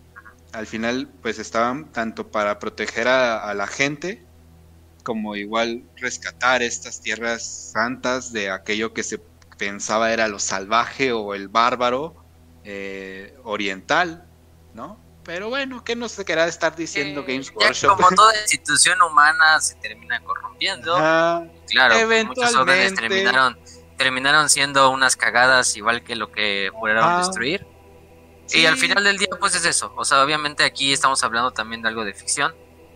Al 0.57 0.65
final, 0.65 1.07
pues 1.21 1.37
estaban 1.37 1.91
tanto 1.91 2.31
para 2.31 2.57
proteger 2.57 3.07
a 3.07 3.53
la 3.53 3.67
gente, 3.67 4.25
como 5.07 5.37
igual 5.37 5.83
rescatar 5.95 6.61
estas 6.61 6.99
tierras 6.99 7.71
santas 7.71 8.33
de 8.33 8.49
aquello 8.49 8.93
que 8.93 9.03
se 9.03 9.19
pensaba 9.57 10.11
era 10.11 10.27
lo 10.27 10.37
salvaje 10.37 11.13
o 11.13 11.33
el 11.33 11.47
bárbaro 11.47 12.15
eh, 12.65 13.33
oriental, 13.45 14.27
¿no? 14.73 14.99
Pero 15.23 15.47
bueno, 15.47 15.81
¿qué 15.85 15.95
nos 15.95 16.17
querrá 16.17 16.45
estar 16.47 16.75
diciendo 16.75 17.21
eh, 17.21 17.25
Games 17.25 17.53
Workshop? 17.55 17.95
Como 17.95 18.09
toda 18.09 18.33
institución 18.41 19.01
humana 19.01 19.61
se 19.61 19.75
termina 19.75 20.19
corrompiendo. 20.21 20.95
claro, 20.95 21.95
pues, 22.05 22.25
muchos 22.25 22.55
órdenes 22.55 22.93
terminaron, 22.95 23.57
terminaron 23.95 24.49
siendo 24.49 24.89
unas 24.89 25.15
cagadas 25.15 25.77
igual 25.77 26.03
que 26.03 26.17
lo 26.17 26.33
que 26.33 26.69
pudieron 26.77 27.19
destruir. 27.19 27.65
Y 28.53 28.65
al 28.65 28.77
final 28.77 29.03
del 29.03 29.17
día, 29.17 29.29
pues 29.39 29.55
es 29.55 29.65
eso. 29.65 29.93
O 29.95 30.05
sea, 30.05 30.23
obviamente 30.23 30.63
aquí 30.63 30.93
estamos 30.93 31.23
hablando 31.23 31.51
también 31.51 31.81
de 31.81 31.89
algo 31.89 32.05
de 32.05 32.13
ficción, 32.13 32.55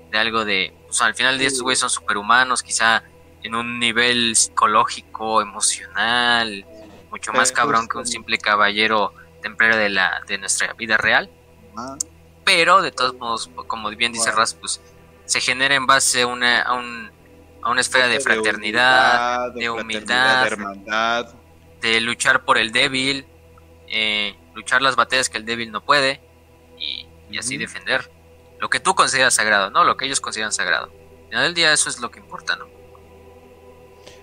de 0.10 0.18
algo 0.18 0.45
de. 0.45 0.73
O 0.90 0.94
sea, 0.94 1.07
al 1.07 1.15
final 1.15 1.34
del 1.34 1.40
día, 1.40 1.48
estos 1.48 1.64
güeyes 1.64 1.80
son 1.80 1.90
superhumanos, 1.90 2.64
quizá 2.64 3.03
en 3.44 3.56
un 3.56 3.80
nivel 3.80 4.36
psicológico, 4.36 5.41
emocional, 5.41 6.65
mucho 7.10 7.34
más 7.34 7.52
cabrón 7.52 7.88
que 7.88 7.98
un 7.98 8.06
simple 8.06 8.38
caballero 8.38 9.14
templario 9.41 9.78
de 9.78 9.90
la 9.90 10.22
de 10.28 10.38
nuestra 10.38 10.73
vida 10.73 10.98
real. 10.98 11.30
Pero 12.44 12.82
de 12.82 12.91
todos 12.91 13.15
modos, 13.15 13.49
como 13.68 13.90
bien 13.90 14.11
dice 14.11 14.32
Ras, 14.32 14.53
pues 14.53 14.82
se 15.26 15.41
genera 15.41 15.76
en 15.76 15.86
base 15.86 16.23
a 16.23 16.28
una, 16.28 16.61
a, 16.61 16.73
un, 16.73 17.11
a 17.61 17.72
una 17.72 17.82
esfera 17.82 18.07
de 18.07 18.19
fraternidad, 18.19 19.52
de 19.53 19.69
humildad, 19.69 20.44
de, 20.44 20.48
hermandad, 20.48 21.34
de 21.82 22.02
luchar 22.02 22.44
por 22.44 22.57
el 22.57 22.72
débil, 22.72 23.26
eh, 23.88 24.36
luchar 24.53 24.82
las 24.82 24.95
batallas 24.95 25.30
que 25.30 25.38
el 25.38 25.45
débil 25.45 25.72
no 25.72 25.84
puede 25.84 26.22
y, 26.78 27.07
así 27.38 27.57
defender 27.57 28.11
lo 28.60 28.69
que 28.69 28.80
tú 28.80 28.94
consideras 28.94 29.34
sagrado, 29.34 29.72
no 29.72 29.84
lo 29.84 29.98
que 29.98 30.06
ellos 30.06 30.19
consideran 30.19 30.52
sagrado. 30.52 30.86
Al 30.86 31.28
final 31.30 31.44
del 31.45 31.53
día 31.53 31.73
eso 31.73 31.90
es 31.90 31.99
lo 31.99 32.11
que 32.11 32.19
importa, 32.19 32.56
¿no? 32.57 32.68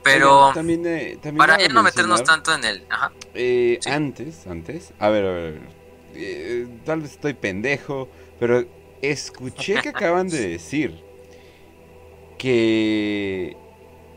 Pero 0.02 0.52
también, 0.54 0.86
eh, 0.86 1.18
para 1.36 1.58
ya 1.58 1.68
no 1.68 1.82
meternos 1.82 2.22
tanto 2.22 2.54
en 2.54 2.64
el... 2.64 2.84
Ajá. 2.88 3.12
Eh, 3.34 3.80
antes, 3.86 4.46
antes, 4.46 4.92
a 4.98 5.08
ver, 5.08 5.24
a 5.24 5.32
ver, 5.32 5.60
eh, 6.14 6.66
tal 6.84 7.00
vez 7.00 7.12
estoy 7.12 7.34
pendejo, 7.34 8.08
pero 8.38 8.64
escuché 9.02 9.80
que 9.82 9.88
acaban 9.90 10.28
de 10.28 10.48
decir 10.48 11.02
que 12.38 13.56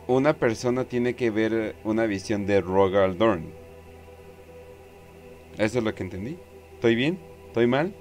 una 0.08 0.34
persona 0.34 0.86
tiene 0.86 1.16
que 1.16 1.32
ver 1.32 1.76
una 1.84 2.06
visión 2.06 2.46
de 2.46 2.62
Rogal 2.62 3.18
Dorn. 3.18 3.61
¿Eso 5.62 5.78
es 5.78 5.84
lo 5.84 5.94
que 5.94 6.02
entendí? 6.02 6.40
¿Estoy 6.74 6.96
bien? 6.96 7.20
¿Estoy 7.46 7.68
mal? 7.68 7.94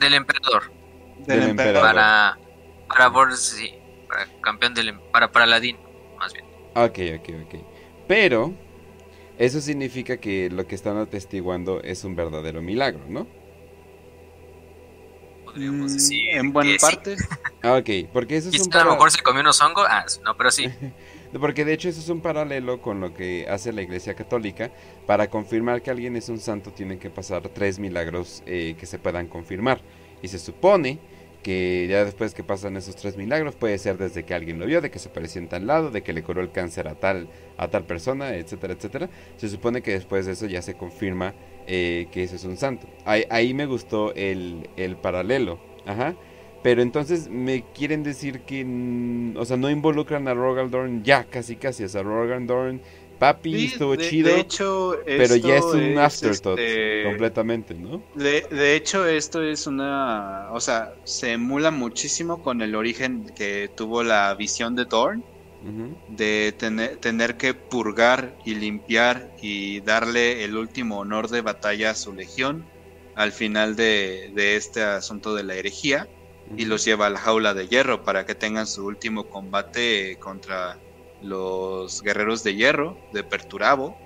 Del 0.00 0.14
emperador. 0.14 0.72
Del, 1.18 1.44
emperador. 1.44 1.80
Para, 1.80 2.36
para 2.88 3.36
sí, 3.36 3.72
para 4.08 4.26
campeón 4.40 4.74
del, 4.74 4.88
em, 4.88 5.00
para, 5.12 5.30
para 5.30 5.46
Ladín, 5.46 5.76
más 6.18 6.32
bien. 6.32 6.44
Ok, 6.74 6.98
ok, 7.20 7.46
ok. 7.46 7.60
Pero 8.08 8.52
eso 9.38 9.60
significa 9.60 10.16
que 10.16 10.50
lo 10.50 10.66
que 10.66 10.74
están 10.74 10.96
atestiguando 10.96 11.80
es 11.82 12.02
un 12.02 12.16
verdadero 12.16 12.62
milagro, 12.62 13.04
¿no? 13.08 13.28
Podríamos 15.44 15.92
mm, 15.92 15.94
decir. 15.94 16.30
En 16.30 16.52
buena 16.52 16.76
parte. 16.80 17.14
Ah, 17.62 17.74
ok, 17.74 18.10
porque 18.12 18.38
eso 18.38 18.50
es 18.50 18.66
un. 18.66 18.74
A 18.74 18.82
lo 18.82 18.90
mejor 18.94 19.12
se 19.12 19.22
comió 19.22 19.40
unos 19.42 19.60
hongos. 19.60 19.86
Ah, 19.88 20.04
no, 20.24 20.36
pero 20.36 20.50
sí. 20.50 20.66
porque 21.40 21.64
de 21.64 21.74
hecho 21.74 21.88
eso 21.88 22.00
es 22.00 22.08
un 22.08 22.20
paralelo 22.20 22.80
con 22.80 23.00
lo 23.00 23.14
que 23.14 23.46
hace 23.48 23.72
la 23.72 23.82
Iglesia 23.82 24.14
Católica. 24.14 24.70
Para 25.06 25.28
confirmar 25.28 25.82
que 25.82 25.90
alguien 25.90 26.16
es 26.16 26.28
un 26.28 26.38
santo, 26.38 26.72
tienen 26.72 26.98
que 26.98 27.10
pasar 27.10 27.48
tres 27.48 27.78
milagros 27.78 28.42
eh, 28.46 28.74
que 28.78 28.86
se 28.86 28.98
puedan 28.98 29.26
confirmar. 29.26 29.80
Y 30.22 30.28
se 30.28 30.38
supone 30.38 30.98
que 31.42 31.86
ya 31.88 32.04
después 32.04 32.34
que 32.34 32.42
pasan 32.42 32.76
esos 32.76 32.96
tres 32.96 33.16
milagros 33.16 33.54
puede 33.54 33.78
ser 33.78 33.96
desde 33.96 34.24
que 34.24 34.34
alguien 34.34 34.58
lo 34.58 34.66
vio, 34.66 34.80
de 34.80 34.90
que 34.90 34.98
se 34.98 35.08
parecía 35.08 35.40
en 35.40 35.48
tal 35.48 35.66
lado, 35.66 35.90
de 35.90 36.02
que 36.02 36.12
le 36.12 36.22
curó 36.22 36.40
el 36.40 36.50
cáncer 36.50 36.88
a 36.88 36.94
tal 36.94 37.28
a 37.56 37.68
tal 37.68 37.84
persona, 37.84 38.34
etcétera, 38.34 38.74
etcétera. 38.74 39.08
Se 39.36 39.48
supone 39.48 39.82
que 39.82 39.92
después 39.92 40.26
de 40.26 40.32
eso 40.32 40.46
ya 40.46 40.62
se 40.62 40.74
confirma 40.74 41.34
eh, 41.66 42.08
que 42.10 42.24
ese 42.24 42.36
es 42.36 42.44
un 42.44 42.56
santo. 42.56 42.86
Ahí, 43.04 43.24
ahí 43.30 43.54
me 43.54 43.66
gustó 43.66 44.14
el, 44.14 44.68
el, 44.76 44.96
paralelo, 44.96 45.60
ajá. 45.86 46.16
Pero 46.62 46.82
entonces 46.82 47.28
me 47.28 47.64
quieren 47.72 48.02
decir 48.02 48.40
que, 48.40 49.32
o 49.36 49.44
sea, 49.44 49.56
no 49.56 49.70
involucran 49.70 50.26
a 50.28 50.34
Rogaldorn 50.34 51.04
ya, 51.04 51.24
casi 51.24 51.56
casi, 51.56 51.84
o 51.84 51.88
sea, 51.88 52.02
Rogaldorn 52.02 52.80
Papi 53.18 53.66
estuvo 53.66 53.96
chido. 53.96 54.34
De 54.34 54.40
hecho, 54.40 54.96
pero 55.04 55.36
ya 55.36 55.56
es 55.56 55.64
un 55.64 55.98
afterthought 55.98 56.58
este, 56.58 57.04
completamente, 57.04 57.74
¿no? 57.74 58.02
De, 58.14 58.76
hecho, 58.76 59.06
esto 59.06 59.42
es 59.42 59.66
una. 59.66 60.48
O 60.52 60.60
sea, 60.60 60.94
se 61.04 61.32
emula 61.32 61.70
muchísimo 61.70 62.42
con 62.42 62.62
el 62.62 62.74
origen 62.74 63.30
que 63.36 63.70
tuvo 63.74 64.02
la 64.02 64.34
visión 64.34 64.76
de 64.76 64.86
Thorn. 64.86 65.24
De 66.08 66.54
tener, 66.56 66.98
tener 66.98 67.36
que 67.36 67.52
purgar 67.52 68.38
y 68.44 68.54
limpiar 68.54 69.32
y 69.42 69.80
darle 69.80 70.44
el 70.44 70.56
último 70.56 71.00
honor 71.00 71.28
de 71.28 71.40
batalla 71.40 71.90
a 71.90 71.94
su 71.94 72.14
legión 72.14 72.64
al 73.16 73.32
final 73.32 73.74
de, 73.74 74.32
este 74.36 74.84
asunto 74.84 75.34
de 75.34 75.42
la 75.42 75.56
herejía 75.56 76.06
y 76.54 76.64
los 76.66 76.84
lleva 76.84 77.06
a 77.06 77.10
la 77.10 77.18
jaula 77.20 77.54
de 77.54 77.68
hierro 77.68 78.02
para 78.04 78.24
que 78.24 78.34
tengan 78.34 78.66
su 78.66 78.84
último 78.86 79.28
combate 79.28 80.18
contra 80.20 80.80
los 81.20 82.00
guerreros 82.02 82.42
de 82.42 82.54
hierro 82.56 83.02
de 83.10 83.24
Perturabo 83.24 84.02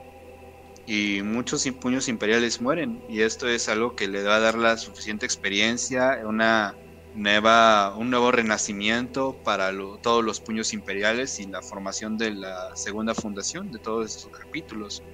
y 0.84 1.22
muchos 1.22 1.64
puños 1.80 2.08
imperiales 2.08 2.60
mueren 2.60 3.04
y 3.06 3.22
esto 3.22 3.48
es 3.48 3.68
algo 3.68 3.94
que 3.94 4.08
le 4.08 4.22
va 4.24 4.36
a 4.36 4.40
dar 4.40 4.56
la 4.58 4.76
suficiente 4.76 5.26
experiencia, 5.26 6.18
una 6.24 6.78
nueva, 7.12 7.96
un 7.96 8.10
nuevo 8.10 8.32
renacimiento 8.32 9.40
para 9.44 9.70
todos 10.02 10.24
los 10.24 10.40
puños 10.40 10.72
imperiales 10.72 11.38
y 11.38 11.46
la 11.48 11.62
formación 11.62 12.16
de 12.16 12.32
la 12.32 12.70
segunda 12.74 13.14
fundación 13.14 13.70
de 13.70 13.78
todos 13.80 14.06
esos 14.16 14.30
capítulos. 14.32 15.04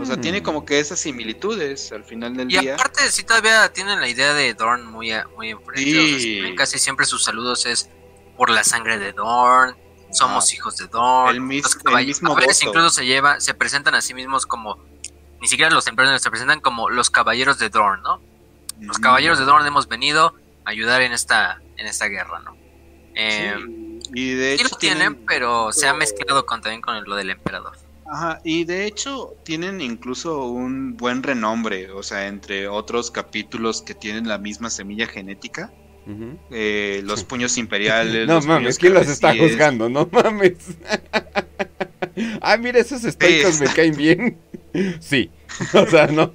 O 0.00 0.04
sea, 0.04 0.20
tiene 0.20 0.40
hmm. 0.40 0.44
como 0.44 0.64
que 0.64 0.78
esas 0.80 1.00
similitudes 1.00 1.92
al 1.92 2.04
final 2.04 2.36
del 2.36 2.48
día. 2.48 2.62
Y 2.62 2.68
aparte, 2.68 3.10
si 3.10 3.24
todavía 3.24 3.72
tienen 3.72 4.00
la 4.00 4.08
idea 4.08 4.32
de 4.34 4.54
Dorn 4.54 4.86
muy, 4.86 5.12
muy 5.36 5.50
enfrente. 5.50 6.54
casi 6.56 6.78
siempre 6.78 7.06
sus 7.06 7.24
saludos 7.24 7.66
es 7.66 7.88
por 8.36 8.50
la 8.50 8.64
sangre 8.64 8.98
de 8.98 9.12
Dorn, 9.12 9.76
somos 10.12 10.52
hijos 10.54 10.76
de 10.76 10.86
Dorn. 10.86 11.34
El, 11.34 11.40
mismo 11.40 12.36
incluso 12.62 12.90
se 12.90 13.06
lleva, 13.06 13.40
se 13.40 13.54
presentan 13.54 13.94
a 13.94 14.00
sí 14.00 14.14
mismos 14.14 14.46
como, 14.46 14.78
ni 15.40 15.48
siquiera 15.48 15.70
los 15.70 15.86
emperadores 15.86 16.22
se 16.22 16.30
presentan 16.30 16.60
como 16.60 16.88
los 16.90 17.10
caballeros 17.10 17.58
de 17.58 17.68
Dorn, 17.68 18.02
¿no? 18.02 18.20
Los 18.80 18.98
mm. 18.98 19.02
caballeros 19.02 19.38
de 19.38 19.44
Dorn 19.44 19.66
hemos 19.66 19.88
venido 19.88 20.34
a 20.64 20.70
ayudar 20.70 21.02
en 21.02 21.12
esta, 21.12 21.60
en 21.76 21.86
esta 21.86 22.06
guerra, 22.06 22.40
¿no? 22.40 22.56
Eh, 23.14 23.54
y 24.14 24.34
de 24.34 24.54
hecho 24.54 24.64
lo 24.64 24.76
tienen, 24.76 25.26
pero 25.26 25.72
se 25.72 25.88
ha 25.88 25.94
mezclado 25.94 26.46
con, 26.46 26.60
también 26.60 26.80
con 26.80 27.02
lo 27.04 27.16
del 27.16 27.30
emperador. 27.30 27.76
Ajá, 28.06 28.40
y 28.44 28.64
de 28.64 28.86
hecho 28.86 29.36
tienen 29.44 29.80
incluso 29.80 30.46
un 30.46 30.96
buen 30.96 31.22
renombre, 31.22 31.90
o 31.90 32.02
sea, 32.02 32.26
entre 32.26 32.68
otros 32.68 33.10
capítulos 33.10 33.82
que 33.82 33.94
tienen 33.94 34.28
la 34.28 34.38
misma 34.38 34.70
semilla 34.70 35.06
genética. 35.06 35.72
eh, 36.50 37.00
los 37.04 37.24
puños 37.24 37.56
imperiales. 37.58 38.26
no 38.28 38.34
los 38.34 38.46
mames, 38.46 38.78
¿quién 38.78 38.94
los 38.94 39.08
está 39.08 39.36
juzgando? 39.36 39.88
No 39.88 40.08
mames. 40.10 40.56
ah, 42.40 42.56
mira, 42.56 42.80
esos 42.80 43.04
estoicos 43.04 43.60
me 43.60 43.66
caen 43.66 43.96
bien. 43.96 44.38
sí. 45.00 45.30
O 45.74 45.86
sea, 45.86 46.06
no. 46.06 46.32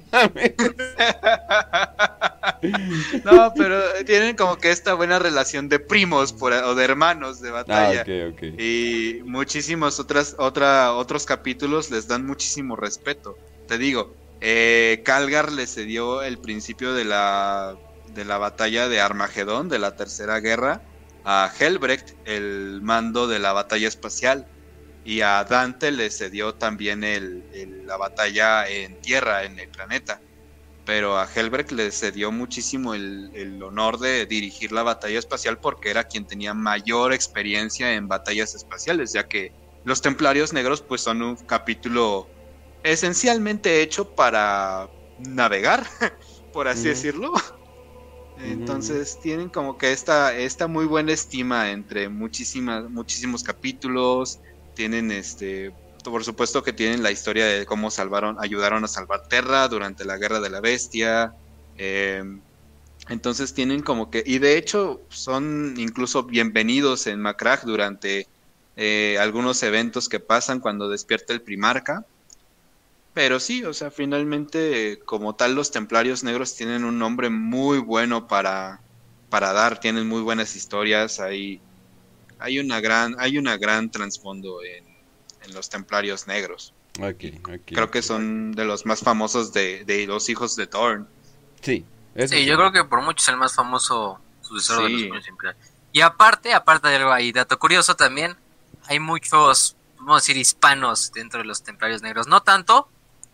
No, 3.24 3.52
pero 3.56 3.80
tienen 4.04 4.36
como 4.36 4.58
que 4.58 4.70
esta 4.70 4.94
buena 4.94 5.18
relación 5.18 5.68
de 5.68 5.78
primos 5.78 6.32
por, 6.32 6.52
o 6.52 6.74
de 6.74 6.84
hermanos 6.84 7.40
de 7.40 7.50
Ah, 7.50 7.52
batalla. 7.52 8.04
Y 8.58 9.20
muchísimos 9.24 10.00
otras, 10.00 10.34
otra, 10.38 10.92
otros 10.94 11.24
capítulos 11.24 11.90
les 11.90 12.08
dan 12.08 12.26
muchísimo 12.26 12.76
respeto. 12.76 13.36
Te 13.66 13.78
digo, 13.78 14.14
eh, 14.40 15.02
Calgar 15.04 15.52
le 15.52 15.66
cedió 15.66 16.22
el 16.22 16.38
principio 16.38 16.94
de 16.94 17.04
la, 17.04 17.76
de 18.14 18.24
la 18.24 18.38
batalla 18.38 18.88
de 18.88 19.00
Armagedón, 19.00 19.68
de 19.68 19.78
la 19.78 19.96
Tercera 19.96 20.40
Guerra, 20.40 20.82
a 21.24 21.50
Helbrecht 21.58 22.14
el 22.24 22.80
mando 22.82 23.26
de 23.28 23.38
la 23.38 23.52
batalla 23.52 23.88
espacial. 23.88 24.46
Y 25.08 25.22
a 25.22 25.42
Dante 25.44 25.90
le 25.92 26.10
cedió 26.10 26.54
también 26.54 27.02
el, 27.04 27.46
el- 27.50 27.86
la 27.86 27.96
batalla 27.96 28.68
en 28.68 28.98
tierra, 28.98 29.44
en 29.44 29.58
el 29.58 29.68
planeta. 29.70 30.22
Pero 30.84 31.18
a 31.18 31.28
Helbrecht 31.32 31.72
le 31.72 31.90
cedió 31.92 32.32
muchísimo 32.32 32.94
el, 32.94 33.30
el 33.34 33.62
honor 33.62 33.98
de 33.98 34.26
dirigir 34.26 34.72
la 34.72 34.82
batalla 34.82 35.18
espacial 35.18 35.58
porque 35.60 35.90
era 35.90 36.04
quien 36.04 36.26
tenía 36.26 36.54
mayor 36.54 37.12
experiencia 37.12 37.94
en 37.94 38.08
batallas 38.08 38.54
espaciales, 38.54 39.12
ya 39.12 39.24
que 39.24 39.50
los 39.84 40.02
Templarios 40.02 40.52
Negros 40.54 40.84
pues 40.88 41.02
son 41.02 41.22
un 41.22 41.36
capítulo 41.46 42.32
esencialmente 42.82 43.82
hecho 43.82 44.14
para 44.14 44.88
navegar, 45.16 45.86
por 46.52 46.68
así 46.68 46.88
decirlo. 46.90 47.32
Entonces 48.36 49.18
tienen 49.20 49.50
como 49.50 49.76
que 49.76 49.92
esta, 49.92 50.36
esta 50.36 50.68
muy 50.68 50.86
buena 50.86 51.12
estima 51.12 51.70
entre 51.72 52.08
muchísimas, 52.08 52.88
muchísimos 52.90 53.42
capítulos. 53.42 54.40
Tienen 54.78 55.10
este, 55.10 55.72
por 56.04 56.22
supuesto 56.24 56.62
que 56.62 56.72
tienen 56.72 57.02
la 57.02 57.10
historia 57.10 57.46
de 57.46 57.66
cómo 57.66 57.90
salvaron, 57.90 58.36
ayudaron 58.38 58.84
a 58.84 58.88
salvar 58.88 59.22
Terra 59.28 59.66
durante 59.66 60.04
la 60.04 60.18
guerra 60.18 60.38
de 60.38 60.50
la 60.50 60.60
bestia. 60.60 61.32
eh, 61.74 62.22
entonces 63.08 63.54
tienen 63.54 63.82
como 63.82 64.10
que, 64.10 64.22
y 64.26 64.38
de 64.38 64.56
hecho 64.58 65.00
son 65.10 65.74
incluso 65.78 66.24
bienvenidos 66.24 67.08
en 67.08 67.20
Macrag 67.20 67.64
durante 67.64 68.26
eh, 68.76 69.18
algunos 69.20 69.62
eventos 69.64 70.08
que 70.08 70.20
pasan 70.20 70.60
cuando 70.60 70.88
despierta 70.88 71.32
el 71.32 71.42
primarca. 71.42 72.06
Pero 73.12 73.40
sí, 73.40 73.64
o 73.64 73.74
sea, 73.74 73.90
finalmente, 73.90 74.92
eh, 74.92 74.98
como 75.04 75.34
tal, 75.36 75.54
los 75.54 75.70
templarios 75.72 76.22
negros 76.24 76.54
tienen 76.54 76.84
un 76.84 76.98
nombre 76.98 77.30
muy 77.30 77.78
bueno 77.78 78.26
para, 78.28 78.84
para 79.28 79.52
dar, 79.52 79.80
tienen 79.80 80.06
muy 80.08 80.22
buenas 80.22 80.54
historias, 80.56 81.18
hay, 81.18 81.62
hay 82.38 82.58
una 82.58 82.80
gran, 82.80 83.16
hay 83.18 83.38
una 83.38 83.56
gran 83.56 83.90
trasfondo 83.90 84.62
en, 84.62 84.84
en 85.42 85.54
los 85.54 85.68
templarios 85.68 86.26
negros. 86.26 86.72
Creo 87.66 87.90
que 87.90 88.02
son 88.02 88.52
de 88.52 88.64
los 88.64 88.84
más 88.86 89.00
famosos 89.00 89.52
de, 89.52 89.84
de 89.84 90.06
los 90.06 90.28
hijos 90.28 90.56
de 90.56 90.66
Thorn. 90.66 91.08
Sí. 91.62 91.84
Sí, 92.26 92.44
yo 92.44 92.56
creo 92.56 92.72
que 92.72 92.84
por 92.84 93.02
mucho 93.02 93.22
es 93.22 93.28
el 93.28 93.36
más 93.36 93.54
famoso 93.54 94.18
sucesor 94.42 94.84
de 94.84 95.08
los 95.08 95.28
imperiales. 95.28 95.72
Y 95.92 96.00
aparte, 96.00 96.52
aparte 96.52 96.88
de 96.88 96.96
algo 96.96 97.12
ahí, 97.12 97.30
dato 97.32 97.58
curioso 97.58 97.94
también, 97.94 98.36
hay 98.88 98.98
muchos, 98.98 99.76
vamos 99.98 100.14
a 100.14 100.20
decir, 100.20 100.36
hispanos 100.36 101.12
dentro 101.12 101.38
de 101.40 101.46
los 101.46 101.62
templarios 101.62 102.02
negros. 102.02 102.26
No 102.26 102.42
tanto 102.42 102.88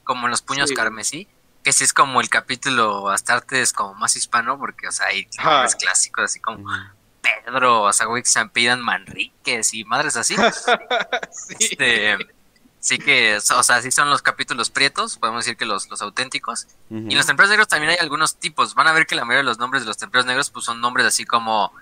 como 0.04 0.26
en 0.26 0.30
los 0.32 0.42
puños 0.42 0.68
Sí. 0.68 0.74
carmesí, 0.74 1.26
que 1.62 1.72
sí 1.72 1.84
es 1.84 1.94
como 1.94 2.20
el 2.20 2.28
capítulo 2.28 3.08
Astartes 3.08 3.72
como 3.72 3.94
más 3.94 4.16
hispano, 4.16 4.58
porque, 4.58 4.86
o 4.88 4.92
sea, 4.92 5.06
hay 5.06 5.26
nombres 5.42 5.76
clásicos 5.76 6.24
así 6.24 6.40
como. 6.40 6.68
Pedro, 7.44 7.82
o 7.82 7.92
sea, 7.92 8.06
güey, 8.06 8.22
que 8.22 8.28
se 8.28 8.38
apellidan 8.38 8.80
Manríquez 8.82 9.72
y 9.74 9.84
madres 9.84 10.16
así. 10.16 10.36
Sí. 11.32 11.56
Este, 11.58 12.16
sí 12.80 12.98
que, 12.98 13.36
o 13.36 13.62
sea, 13.62 13.80
sí 13.82 13.90
son 13.90 14.10
los 14.10 14.22
capítulos 14.22 14.70
prietos, 14.70 15.16
podemos 15.18 15.44
decir 15.44 15.56
que 15.56 15.64
los, 15.64 15.88
los 15.88 16.00
auténticos. 16.02 16.66
Y 16.90 16.94
en 16.96 17.16
los 17.16 17.26
templarios 17.26 17.50
negros 17.50 17.68
también 17.68 17.90
hay 17.92 17.96
algunos 17.98 18.36
tipos. 18.36 18.74
Van 18.74 18.86
a 18.88 18.92
ver 18.92 19.06
que 19.06 19.14
la 19.14 19.24
mayoría 19.24 19.38
de 19.42 19.44
los 19.48 19.58
nombres 19.58 19.82
de 19.82 19.88
los 19.88 19.96
templarios 19.96 20.26
negros 20.26 20.50
pues 20.50 20.64
son 20.66 20.80
nombres 20.80 21.06
así 21.06 21.24
como 21.24 21.72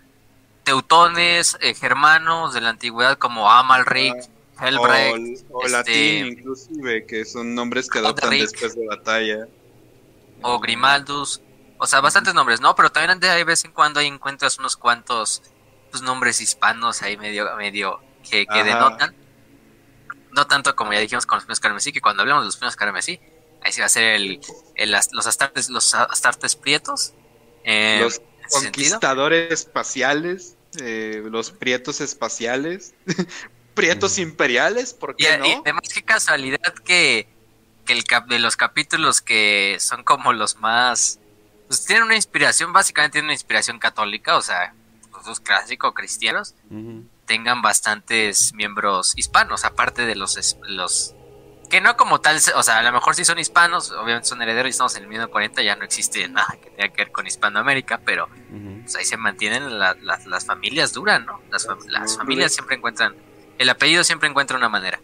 teutones, 0.65 1.57
eh, 1.61 1.75
germanos 1.75 2.55
de 2.55 2.61
la 2.61 2.71
antigüedad 2.71 3.19
como 3.19 3.51
Amalric, 3.51 4.15
Helbrecht 4.61 5.45
o, 5.51 5.59
o 5.59 5.65
este- 5.67 5.71
latín 5.77 6.27
inclusive, 6.39 7.05
que 7.07 7.25
son 7.25 7.55
nombres 7.55 7.89
que 7.91 7.99
adoptan 7.99 8.31
después 8.31 8.75
de 8.77 8.87
batalla. 8.87 9.49
o 10.43 10.61
Grimaldus. 10.61 11.41
O 11.83 11.87
sea, 11.89 12.01
bastantes 12.01 12.33
nombres, 12.33 12.61
¿no? 12.61 12.77
Pero 12.77 12.93
también 12.93 13.19
de 13.19 13.43
vez 13.43 13.65
en 13.65 13.73
cuando 13.73 13.99
ahí 13.99 14.07
encuentras 14.07 14.57
unos 14.59 14.77
cuantos 14.77 15.43
pues, 15.91 16.01
nombres 16.01 16.41
hispanos 16.41 17.03
ahí 17.03 17.17
medio, 17.17 17.57
medio 17.57 18.01
que, 18.31 18.47
que 18.47 18.63
denotan. 18.63 19.17
No 20.31 20.47
tanto 20.47 20.77
como 20.77 20.93
ya 20.93 21.01
dijimos 21.01 21.27
con 21.27 21.39
los 21.39 21.45
puños 21.45 21.59
carmesí, 21.59 21.93
que 21.93 22.01
cuando 22.01 22.23
hablamos 22.23 22.45
de 22.45 22.47
los 22.47 22.57
puños 22.57 22.77
carmesí, 22.77 23.19
ahí 23.63 23.73
sí 23.73 23.81
va 23.81 23.87
a 23.87 23.89
ser 23.89 24.05
el, 24.15 24.41
el- 24.77 24.97
los 25.11 25.27
astartes, 25.27 25.69
los 25.71 25.93
astartes 25.95 26.55
prietos. 26.55 27.15
eh, 27.65 27.99
los 28.01 28.15
sentido. 28.15 28.61
conquistadores 29.01 29.51
espaciales, 29.53 30.57
eh, 30.81 31.21
los 31.27 31.51
prietos 31.51 32.01
espaciales, 32.01 32.95
prietos 33.75 34.19
imperiales, 34.19 34.95
¿por 34.95 35.17
qué 35.17 35.35
y 35.35 35.39
no? 35.39 35.61
además 35.63 35.89
qué 35.93 36.03
casualidad 36.05 36.75
que, 36.85 37.27
que 37.85 37.93
el 37.93 38.05
cap 38.05 38.27
de 38.29 38.39
los 38.39 38.57
capítulos 38.57 39.21
que 39.21 39.79
son 39.81 40.05
como 40.05 40.33
los 40.33 40.57
más 40.57 41.19
pues 41.79 41.87
tienen 41.87 42.05
una 42.05 42.17
inspiración, 42.17 42.73
básicamente 42.73 43.13
tienen 43.15 43.27
una 43.27 43.35
inspiración 43.35 43.79
católica, 43.79 44.37
o 44.37 44.43
sea, 44.43 44.75
los 45.27 45.41
clásicos 45.41 45.95
cristianos 45.95 46.55
tengan 47.27 47.63
bastantes 47.63 48.53
miembros 48.55 49.13
hispanos, 49.17 49.65
aparte 49.65 50.05
de 50.07 50.17
los 50.17 50.57
los 50.69 51.15
que 51.71 51.81
no 51.81 51.97
como 51.97 52.21
tal, 52.21 52.37
o 52.55 52.63
sea, 52.63 52.79
a 52.79 52.83
lo 52.83 52.93
mejor 52.93 53.15
sí 53.15 53.25
son 53.25 53.39
hispanos, 53.39 53.93
obviamente 53.93 54.29
son 54.29 54.43
herederos 54.43 54.67
y 54.69 54.71
estamos 54.71 54.95
en 54.97 55.05
el 55.05 55.09
1940, 55.09 55.63
ya 55.63 55.75
no 55.77 55.85
existe 55.85 56.29
nada 56.29 56.59
que 56.63 56.69
tenga 56.71 56.89
que 56.89 57.05
ver 57.05 57.13
con 57.13 57.27
Hispanoamérica, 57.27 57.99
pero 58.05 58.29
pues 58.83 58.95
ahí 58.97 59.05
se 59.07 59.17
mantienen 59.17 59.79
la- 59.79 59.97
la- 60.03 60.19
las 60.27 60.45
familias 60.45 60.93
duran, 60.93 61.25
¿no? 61.25 61.41
Las, 61.51 61.67
fam- 61.67 61.83
las 61.87 62.13
No, 62.13 62.19
familias 62.19 62.53
siempre 62.53 62.77
encuentran, 62.77 63.15
el 63.59 63.71
apellido 63.71 64.05
siempre 64.05 64.29
encuentra 64.29 64.57
una 64.59 64.69
manera. 64.69 65.01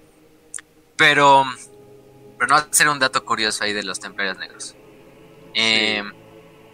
Pero, 0.96 1.44
pero 2.38 2.48
no 2.48 2.54
va 2.56 2.60
a 2.62 2.72
ser 2.72 2.88
un 2.88 2.98
dato 2.98 3.24
curioso 3.24 3.64
ahí 3.64 3.72
de 3.72 3.82
los 3.84 4.00
templarios 4.00 4.36
negros. 4.38 4.74
Eh, 5.54 6.02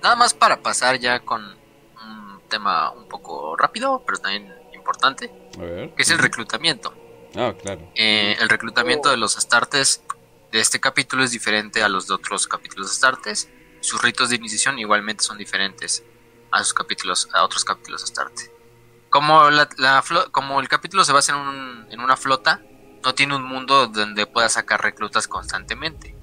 Nada 0.05 0.17
más 0.17 0.35
para 0.35 0.61
pasar 0.63 0.99
ya 0.99 1.21
con 1.21 1.43
un 1.43 2.43
tema 2.51 2.91
un 2.91 3.09
poco 3.09 3.57
rápido, 3.57 4.03
pero 4.07 4.19
también 4.19 4.53
importante, 4.75 5.33
A 5.59 5.63
ver. 5.63 5.95
que 5.95 6.03
es 6.03 6.11
el 6.11 6.19
reclutamiento. 6.19 6.95
Ah, 7.35 7.55
claro. 7.59 7.91
Eh, 7.95 8.37
el 8.39 8.51
reclutamiento 8.51 9.09
de 9.09 9.17
los 9.17 9.39
astartes 9.39 10.05
de 10.53 10.61
este 10.61 10.79
capítulo 10.79 11.25
es 11.25 11.31
diferente 11.31 11.83
a 11.83 11.89
los 11.89 12.07
de 12.07 12.13
otros 12.15 12.47
capítulos 12.47 12.89
de 12.89 12.93
astartes. 12.93 13.49
Sus 13.81 14.03
ritos 14.03 14.29
de 14.29 14.37
iniciación 14.37 14.79
igualmente 14.79 15.25
son 15.25 15.39
diferentes 15.39 16.05
a 16.51 16.63
sus 16.63 16.75
capítulos, 16.75 17.29
a 17.33 17.43
otros 17.43 17.65
capítulos 17.65 18.03
de 18.03 18.05
Astarte. 18.05 18.53
Como, 19.09 19.49
la, 19.51 19.69
la 19.79 20.05
como 20.33 20.61
el 20.61 20.69
capítulo 20.69 21.03
se 21.05 21.13
basa 21.15 21.33
en, 21.33 21.39
un- 21.39 21.87
en 21.91 22.01
una 22.01 22.19
flota, 22.19 22.61
no 23.03 23.15
tiene 23.15 23.37
un 23.37 23.43
mundo 23.43 23.87
donde 23.87 24.27
pueda 24.27 24.51
sacar 24.51 24.83
reclutas 24.83 25.29
constantemente. 25.29 26.15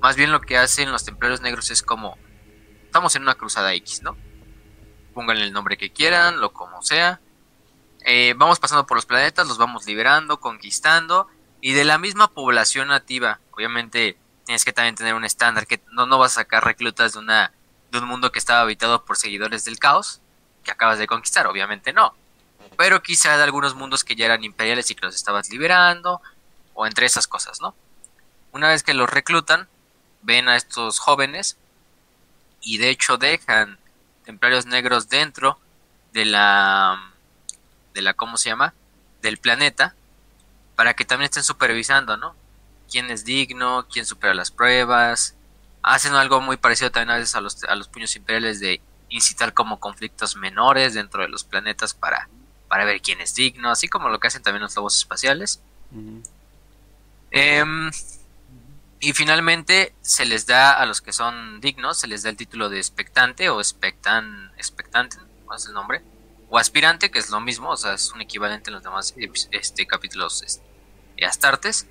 Más 0.00 0.16
bien 0.16 0.32
lo 0.32 0.40
que 0.40 0.58
hacen 0.58 0.90
los 0.90 1.04
templarios 1.04 1.42
negros 1.42 1.70
es 1.70 1.82
como, 1.84 2.18
estamos 2.90 3.14
en 3.14 3.22
una 3.22 3.36
cruzada 3.36 3.72
X, 3.74 4.02
¿no? 4.02 4.16
Pónganle 5.14 5.44
el 5.44 5.52
nombre 5.52 5.78
que 5.78 5.92
quieran, 5.92 6.40
lo 6.40 6.52
como 6.52 6.82
sea. 6.82 7.20
Eh, 8.04 8.34
vamos 8.36 8.58
pasando 8.58 8.84
por 8.84 8.96
los 8.96 9.06
planetas, 9.06 9.46
los 9.46 9.58
vamos 9.58 9.86
liberando, 9.86 10.40
conquistando, 10.40 11.28
y 11.60 11.72
de 11.72 11.84
la 11.84 11.98
misma 11.98 12.26
población 12.32 12.88
nativa, 12.88 13.38
obviamente 13.52 14.18
tienes 14.44 14.64
que 14.64 14.72
también 14.72 14.96
tener 14.96 15.14
un 15.14 15.24
estándar, 15.24 15.68
que 15.68 15.80
no, 15.92 16.06
no 16.06 16.18
vas 16.18 16.32
a 16.32 16.40
sacar 16.40 16.64
reclutas 16.64 17.12
de, 17.12 17.20
una, 17.20 17.52
de 17.92 17.98
un 17.98 18.06
mundo 18.06 18.32
que 18.32 18.40
estaba 18.40 18.62
habitado 18.62 19.04
por 19.04 19.16
seguidores 19.16 19.64
del 19.64 19.78
caos, 19.78 20.20
que 20.64 20.72
acabas 20.72 20.98
de 20.98 21.06
conquistar, 21.06 21.46
obviamente 21.46 21.92
no. 21.92 22.16
Pero 22.76 23.04
quizá 23.04 23.36
de 23.36 23.44
algunos 23.44 23.76
mundos 23.76 24.02
que 24.02 24.16
ya 24.16 24.24
eran 24.24 24.42
imperiales 24.42 24.90
y 24.90 24.96
que 24.96 25.06
los 25.06 25.14
estabas 25.14 25.48
liberando, 25.48 26.20
o 26.74 26.88
entre 26.88 27.06
esas 27.06 27.28
cosas, 27.28 27.60
¿no? 27.60 27.76
Una 28.50 28.68
vez 28.68 28.82
que 28.82 28.94
los 28.94 29.08
reclutan, 29.08 29.68
ven 30.22 30.48
a 30.48 30.56
estos 30.56 30.98
jóvenes 30.98 31.56
y 32.60 32.78
de 32.78 32.90
hecho 32.90 33.16
dejan 33.16 33.78
templarios 34.24 34.66
negros 34.66 35.08
dentro 35.08 35.58
de 36.12 36.24
la 36.24 37.12
de 37.94 38.02
la 38.02 38.14
cómo 38.14 38.36
se 38.36 38.50
llama 38.50 38.74
del 39.22 39.38
planeta 39.38 39.94
para 40.76 40.94
que 40.94 41.04
también 41.04 41.26
estén 41.26 41.42
supervisando 41.42 42.16
no 42.16 42.34
quién 42.90 43.10
es 43.10 43.24
digno 43.24 43.86
quién 43.90 44.06
supera 44.06 44.34
las 44.34 44.50
pruebas 44.50 45.34
hacen 45.82 46.14
algo 46.14 46.40
muy 46.40 46.56
parecido 46.56 46.90
también 46.90 47.16
a 47.16 47.18
veces 47.18 47.34
a 47.34 47.40
los 47.40 47.64
a 47.64 47.74
los 47.74 47.88
puños 47.88 48.14
imperiales 48.16 48.60
de 48.60 48.80
incitar 49.08 49.54
como 49.54 49.80
conflictos 49.80 50.36
menores 50.36 50.94
dentro 50.94 51.22
de 51.22 51.28
los 51.28 51.44
planetas 51.44 51.94
para 51.94 52.28
para 52.68 52.84
ver 52.84 53.00
quién 53.00 53.20
es 53.20 53.34
digno 53.34 53.70
así 53.70 53.88
como 53.88 54.08
lo 54.08 54.20
que 54.20 54.28
hacen 54.28 54.42
también 54.42 54.62
los 54.62 54.76
lobos 54.76 54.96
espaciales. 54.96 55.60
Em, 57.32 57.90
y 59.00 59.14
finalmente 59.14 59.94
se 60.02 60.26
les 60.26 60.46
da 60.46 60.72
a 60.72 60.84
los 60.84 61.00
que 61.00 61.12
son 61.12 61.60
dignos, 61.60 61.98
se 61.98 62.06
les 62.06 62.22
da 62.22 62.28
el 62.28 62.36
título 62.36 62.68
de 62.68 62.76
expectante 62.76 63.48
o 63.48 63.58
expectan, 63.58 64.52
expectante, 64.58 65.16
¿cuál 65.46 65.58
es 65.58 65.66
el 65.66 65.72
nombre? 65.72 66.02
O 66.50 66.58
aspirante, 66.58 67.10
que 67.10 67.18
es 67.18 67.30
lo 67.30 67.40
mismo, 67.40 67.70
o 67.70 67.76
sea, 67.78 67.94
es 67.94 68.12
un 68.12 68.20
equivalente 68.20 68.68
en 68.68 68.74
los 68.74 68.82
demás 68.82 69.14
este, 69.52 69.86
capítulos 69.86 70.42
este, 70.42 71.24
astartes. 71.24 71.86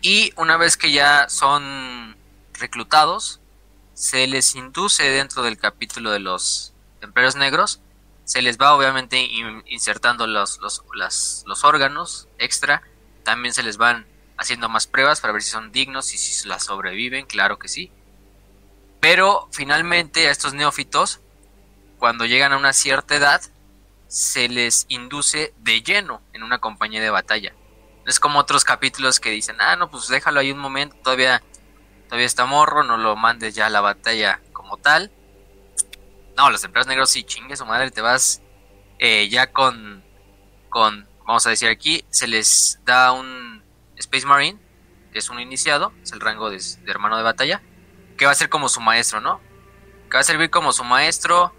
Y 0.00 0.32
una 0.36 0.56
vez 0.56 0.76
que 0.76 0.90
ya 0.90 1.28
son 1.28 2.16
reclutados, 2.54 3.40
se 3.94 4.26
les 4.26 4.56
induce 4.56 5.04
dentro 5.04 5.44
del 5.44 5.56
capítulo 5.56 6.10
de 6.10 6.18
los 6.18 6.72
templarios 7.00 7.36
negros, 7.36 7.80
se 8.24 8.42
les 8.42 8.58
va 8.58 8.74
obviamente 8.74 9.20
insertando 9.66 10.26
los, 10.26 10.58
los, 10.60 11.44
los 11.46 11.64
órganos 11.64 12.26
extra, 12.38 12.82
también 13.22 13.54
se 13.54 13.62
les 13.62 13.76
van 13.76 14.06
haciendo 14.42 14.68
más 14.68 14.86
pruebas 14.86 15.20
para 15.20 15.32
ver 15.32 15.42
si 15.42 15.50
son 15.50 15.72
dignos 15.72 16.12
y 16.14 16.18
si 16.18 16.48
las 16.48 16.64
sobreviven, 16.64 17.26
claro 17.26 17.58
que 17.58 17.68
sí. 17.68 17.90
Pero 19.00 19.48
finalmente 19.50 20.28
a 20.28 20.30
estos 20.30 20.54
neófitos, 20.54 21.20
cuando 21.98 22.24
llegan 22.24 22.52
a 22.52 22.56
una 22.56 22.72
cierta 22.72 23.16
edad, 23.16 23.42
se 24.08 24.48
les 24.48 24.86
induce 24.88 25.54
de 25.58 25.82
lleno 25.82 26.22
en 26.32 26.42
una 26.42 26.58
compañía 26.58 27.00
de 27.00 27.10
batalla. 27.10 27.54
No 28.04 28.10
es 28.10 28.20
como 28.20 28.38
otros 28.38 28.64
capítulos 28.64 29.20
que 29.20 29.30
dicen, 29.30 29.56
ah, 29.60 29.76
no, 29.76 29.90
pues 29.90 30.08
déjalo 30.08 30.40
ahí 30.40 30.52
un 30.52 30.58
momento, 30.58 30.96
todavía, 31.02 31.42
todavía 32.08 32.26
está 32.26 32.44
morro, 32.44 32.82
no 32.82 32.96
lo 32.96 33.16
mandes 33.16 33.54
ya 33.54 33.66
a 33.66 33.70
la 33.70 33.80
batalla 33.80 34.40
como 34.52 34.76
tal. 34.76 35.10
No, 36.36 36.50
los 36.50 36.62
empleados 36.64 36.88
negros 36.88 37.10
sí, 37.10 37.24
chingue 37.24 37.56
su 37.56 37.66
madre, 37.66 37.90
te 37.90 38.00
vas 38.00 38.42
eh, 38.98 39.28
ya 39.28 39.52
con, 39.52 40.04
con, 40.68 41.08
vamos 41.26 41.46
a 41.46 41.50
decir 41.50 41.68
aquí, 41.68 42.04
se 42.10 42.26
les 42.28 42.78
da 42.84 43.12
un 43.12 43.51
Space 43.96 44.26
Marine, 44.26 44.58
que 45.12 45.18
es 45.18 45.30
un 45.30 45.40
iniciado, 45.40 45.92
es 46.02 46.12
el 46.12 46.20
rango 46.20 46.50
de, 46.50 46.60
hermano 46.86 47.16
de 47.16 47.22
batalla, 47.22 47.62
que 48.16 48.26
va 48.26 48.32
a 48.32 48.34
ser 48.34 48.48
como 48.48 48.68
su 48.68 48.80
maestro, 48.80 49.20
¿no? 49.20 49.40
Que 50.10 50.16
va 50.16 50.20
a 50.20 50.24
servir 50.24 50.50
como 50.50 50.72
su 50.72 50.84
maestro, 50.84 51.52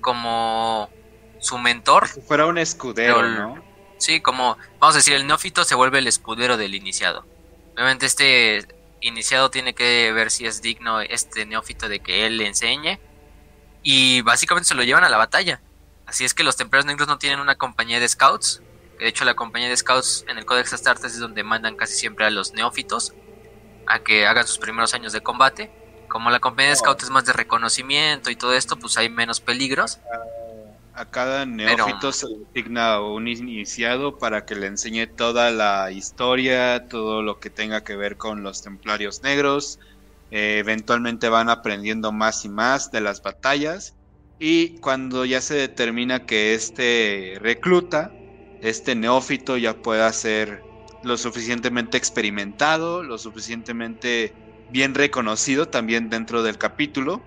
como 0.00 0.90
su 1.40 1.58
mentor. 1.58 2.08
Si 2.08 2.20
fuera 2.20 2.46
un 2.46 2.58
escudero, 2.58 3.22
¿no? 3.22 3.62
Sí, 3.98 4.20
como, 4.20 4.56
vamos 4.78 4.94
a 4.94 4.98
decir, 4.98 5.14
el 5.14 5.26
neófito 5.26 5.64
se 5.64 5.74
vuelve 5.74 5.98
el 5.98 6.06
escudero 6.06 6.56
del 6.56 6.74
iniciado. 6.74 7.26
Obviamente 7.74 8.06
este 8.06 8.66
iniciado 9.00 9.50
tiene 9.50 9.74
que 9.74 10.12
ver 10.12 10.30
si 10.30 10.46
es 10.46 10.62
digno 10.62 11.00
este 11.00 11.46
neófito 11.46 11.88
de 11.88 12.00
que 12.00 12.26
él 12.26 12.38
le 12.38 12.46
enseñe. 12.46 12.98
Y 13.82 14.22
básicamente 14.22 14.68
se 14.68 14.74
lo 14.74 14.82
llevan 14.82 15.04
a 15.04 15.08
la 15.08 15.16
batalla. 15.16 15.60
Así 16.06 16.24
es 16.24 16.34
que 16.34 16.42
los 16.42 16.56
templarios 16.56 16.86
negros 16.86 17.08
no 17.08 17.18
tienen 17.18 17.40
una 17.40 17.56
compañía 17.56 18.00
de 18.00 18.08
scouts, 18.08 18.62
de 18.98 19.08
hecho, 19.08 19.24
la 19.24 19.34
compañía 19.34 19.68
de 19.68 19.76
scouts 19.76 20.24
en 20.28 20.38
el 20.38 20.44
Codex 20.44 20.72
Astartes 20.72 21.12
es 21.12 21.20
donde 21.20 21.44
mandan 21.44 21.76
casi 21.76 21.94
siempre 21.94 22.26
a 22.26 22.30
los 22.30 22.52
neófitos 22.52 23.12
a 23.86 24.00
que 24.00 24.26
hagan 24.26 24.46
sus 24.46 24.58
primeros 24.58 24.92
años 24.94 25.12
de 25.12 25.20
combate. 25.20 25.70
Como 26.08 26.30
la 26.30 26.40
compañía 26.40 26.70
de 26.70 26.74
oh. 26.74 26.80
scouts 26.80 27.04
es 27.04 27.10
más 27.10 27.24
de 27.24 27.32
reconocimiento 27.32 28.30
y 28.30 28.36
todo 28.36 28.54
esto, 28.54 28.76
pues 28.76 28.96
hay 28.98 29.08
menos 29.08 29.40
peligros. 29.40 30.00
A 30.94 31.04
cada 31.04 31.46
neófito 31.46 32.10
se 32.10 32.26
le 32.26 32.38
asigna 32.50 33.00
un 33.00 33.28
iniciado 33.28 34.18
para 34.18 34.44
que 34.44 34.56
le 34.56 34.66
enseñe 34.66 35.06
toda 35.06 35.52
la 35.52 35.92
historia, 35.92 36.88
todo 36.88 37.22
lo 37.22 37.38
que 37.38 37.50
tenga 37.50 37.84
que 37.84 37.94
ver 37.94 38.16
con 38.16 38.42
los 38.42 38.62
templarios 38.62 39.22
negros. 39.22 39.78
Eh, 40.32 40.58
eventualmente 40.58 41.28
van 41.28 41.50
aprendiendo 41.50 42.10
más 42.10 42.44
y 42.44 42.48
más 42.48 42.90
de 42.90 43.00
las 43.00 43.22
batallas. 43.22 43.94
Y 44.40 44.78
cuando 44.80 45.24
ya 45.24 45.40
se 45.40 45.54
determina 45.54 46.26
que 46.26 46.54
este 46.54 47.38
recluta 47.40 48.10
este 48.60 48.94
neófito 48.94 49.56
ya 49.56 49.74
pueda 49.74 50.12
ser 50.12 50.62
lo 51.02 51.16
suficientemente 51.16 51.96
experimentado, 51.96 53.02
lo 53.02 53.18
suficientemente 53.18 54.32
bien 54.70 54.94
reconocido 54.94 55.68
también 55.68 56.10
dentro 56.10 56.42
del 56.42 56.58
capítulo, 56.58 57.22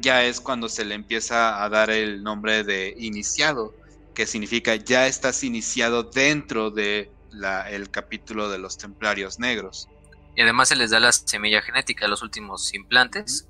ya 0.00 0.24
es 0.24 0.40
cuando 0.40 0.68
se 0.68 0.84
le 0.84 0.94
empieza 0.94 1.62
a 1.62 1.68
dar 1.68 1.90
el 1.90 2.22
nombre 2.22 2.64
de 2.64 2.94
iniciado, 2.98 3.74
que 4.14 4.26
significa 4.26 4.74
ya 4.76 5.06
estás 5.06 5.44
iniciado 5.44 6.04
dentro 6.04 6.70
de 6.70 7.10
el 7.70 7.90
capítulo 7.90 8.48
de 8.48 8.58
los 8.58 8.76
templarios 8.76 9.38
negros. 9.38 9.88
Y 10.36 10.42
además 10.42 10.68
se 10.68 10.76
les 10.76 10.90
da 10.90 11.00
la 11.00 11.12
semilla 11.12 11.62
genética 11.62 12.06
a 12.06 12.08
los 12.08 12.22
últimos 12.22 12.72
implantes. 12.74 13.48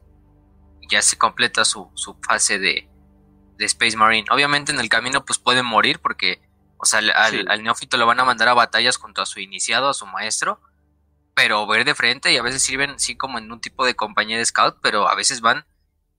Ya 0.90 1.02
se 1.02 1.16
completa 1.16 1.64
su, 1.64 1.88
fase 2.26 2.58
de, 2.58 2.88
de 3.56 3.64
Space 3.64 3.96
Marine. 3.96 4.26
Obviamente 4.30 4.72
en 4.72 4.80
el 4.80 4.88
camino 4.88 5.24
pues 5.24 5.38
pueden 5.38 5.64
morir 5.64 6.00
porque 6.00 6.40
o 6.82 6.86
sea, 6.86 7.00
al, 7.00 7.62
neófito 7.62 7.98
lo 7.98 8.06
van 8.06 8.20
a 8.20 8.24
mandar 8.24 8.48
a 8.48 8.54
batallas 8.54 8.96
junto 8.96 9.20
a 9.20 9.26
su 9.26 9.38
iniciado, 9.38 9.90
a 9.90 9.94
su 9.94 10.06
maestro, 10.06 10.60
pero 11.34 11.66
ver 11.66 11.84
de 11.84 11.94
frente 11.94 12.32
y 12.32 12.38
a 12.38 12.42
veces 12.42 12.62
sirven 12.62 12.98
sí 12.98 13.16
como 13.16 13.38
en 13.38 13.52
un 13.52 13.60
tipo 13.60 13.84
de 13.84 13.94
compañía 13.94 14.38
de 14.38 14.46
scout, 14.46 14.78
pero 14.80 15.06
a 15.06 15.14
veces 15.14 15.42
van, 15.42 15.66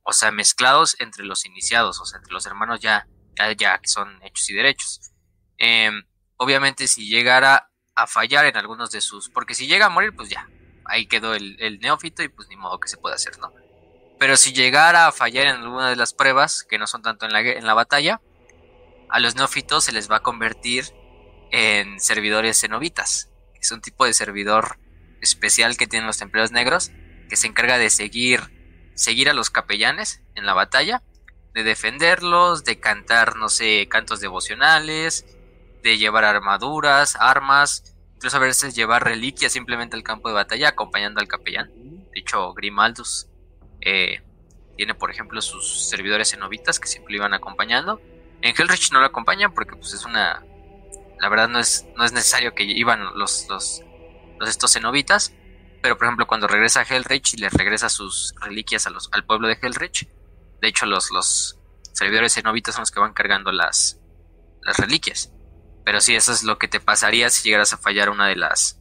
o 0.04 0.14
sea, 0.14 0.30
mezclados 0.32 0.96
entre 1.00 1.26
los 1.26 1.46
iniciados, 1.48 2.00
o 2.00 2.06
sea, 2.06 2.20
entre 2.20 2.34
los 2.34 2.46
hermanos 2.46 2.80
ya, 2.80 3.08
ya, 3.58 3.80
que 3.80 3.88
son 3.88 4.22
hechos 4.22 4.50
y 4.52 4.54
derechos. 4.54 5.12
Em, 5.58 6.04
obviamente 6.38 6.88
si 6.88 7.10
llegara 7.10 7.72
a 7.96 8.06
fallar 8.06 8.46
en 8.46 8.56
algunos 8.56 8.92
de 8.92 9.02
sus, 9.02 9.30
porque 9.30 9.56
si 9.56 9.66
llega 9.66 9.88
a 9.88 9.90
morir, 9.90 10.16
pues 10.16 10.30
ya, 10.30 10.48
ahí 10.86 11.08
quedó 11.08 11.34
el, 11.34 11.56
el 11.60 11.80
neófito 11.80 12.22
y 12.22 12.28
pues 12.30 12.48
ni 12.50 12.56
modo 12.56 12.80
que 12.80 12.88
se 12.88 12.98
pueda 12.98 13.16
hacer, 13.16 13.40
¿no? 13.40 13.52
Pero 14.20 14.38
si 14.38 14.54
llegara 14.54 15.08
a 15.08 15.12
fallar 15.12 15.48
en 15.48 15.56
alguna 15.56 15.90
de 15.90 15.96
las 15.96 16.14
pruebas, 16.14 16.64
que 16.70 16.78
no 16.78 16.86
son 16.86 17.02
tanto 17.02 17.26
en 17.26 17.34
la, 17.34 17.42
en 17.42 17.66
la 17.66 17.74
batalla, 17.74 18.22
a 19.12 19.20
los 19.20 19.36
neófitos 19.36 19.84
se 19.84 19.92
les 19.92 20.10
va 20.10 20.18
a 20.18 20.24
convertir 20.24 20.86
en 21.52 22.00
servidores 22.00 22.60
cenobitas, 22.62 23.32
es 23.62 23.72
un 23.72 23.82
tipo 23.82 24.06
de 24.06 24.14
servidor 24.14 24.80
especial 25.22 25.78
que 25.78 25.88
tienen 25.88 26.08
los 26.08 26.22
empleados 26.22 26.52
negros, 26.52 26.92
que 27.30 27.36
se 27.36 27.48
encarga 27.48 27.78
de 27.78 27.90
seguir, 27.90 28.92
seguir 28.96 29.30
a 29.30 29.34
los 29.34 29.50
capellanes 29.50 30.22
en 30.36 30.46
la 30.46 30.54
batalla, 30.54 31.04
de 31.54 31.64
defenderlos, 31.64 32.64
de 32.64 32.80
cantar, 32.80 33.36
no 33.36 33.50
sé, 33.50 33.88
cantos 33.90 34.20
devocionales, 34.20 35.26
de 35.84 35.98
llevar 35.98 36.26
armaduras, 36.26 37.16
armas, 37.20 37.96
incluso 38.16 38.38
a 38.38 38.40
veces 38.40 38.76
llevar 38.76 39.04
reliquias 39.04 39.52
simplemente 39.52 39.96
al 39.96 40.04
campo 40.04 40.30
de 40.30 40.36
batalla 40.36 40.70
acompañando 40.70 41.20
al 41.20 41.28
capellán. 41.28 41.72
De 42.14 42.20
hecho, 42.20 42.54
Grimaldus 42.54 43.28
eh, 43.82 44.22
tiene, 44.76 44.96
por 44.96 45.12
ejemplo, 45.12 45.42
sus 45.42 45.88
servidores 45.90 46.32
cenobitas 46.32 46.80
que 46.80 46.88
siempre 46.88 47.16
iban 47.16 47.34
acompañando. 47.34 48.02
En 48.42 48.56
Hellrich 48.58 48.92
no 48.92 49.00
lo 49.00 49.06
acompañan 49.06 49.54
porque 49.54 49.76
pues 49.76 49.94
es 49.94 50.06
una... 50.06 50.44
La 51.20 51.30
verdad 51.30 51.48
no 51.48 51.60
es, 51.60 51.86
no 51.96 52.04
es 52.04 52.14
necesario 52.14 52.56
que 52.56 52.64
iban 52.64 53.04
los, 53.16 53.48
los, 53.48 53.82
estos 54.42 54.74
cenobitas. 54.74 55.34
Pero 55.82 55.98
por 55.98 56.06
ejemplo 56.06 56.28
cuando 56.28 56.48
regresa 56.48 56.82
a 56.82 56.84
Hellrich 56.84 57.34
y 57.34 57.38
le 57.38 57.50
regresa 57.50 57.90
sus 57.90 58.34
reliquias 58.42 58.88
al 58.88 59.26
pueblo 59.26 59.48
de 59.48 59.58
Hellrich. 59.62 60.08
De 60.62 60.68
hecho 60.68 60.86
los, 60.86 61.12
los 61.12 61.60
servidores 61.94 62.34
cenobitas 62.34 62.76
son 62.76 62.84
los 62.84 62.92
que 62.92 63.00
van 63.00 63.14
cargando 63.14 63.52
las, 63.52 64.00
las 64.62 64.78
reliquias. 64.78 65.32
Pero 65.84 66.02
sí, 66.02 66.16
eso 66.16 66.32
es 66.32 66.44
lo 66.44 66.58
que 66.58 66.68
te 66.68 66.80
pasaría 66.80 67.30
si 67.30 67.44
llegaras 67.44 67.74
a 67.74 67.78
fallar 67.78 68.10
una 68.10 68.28
de 68.28 68.36
las, 68.36 68.80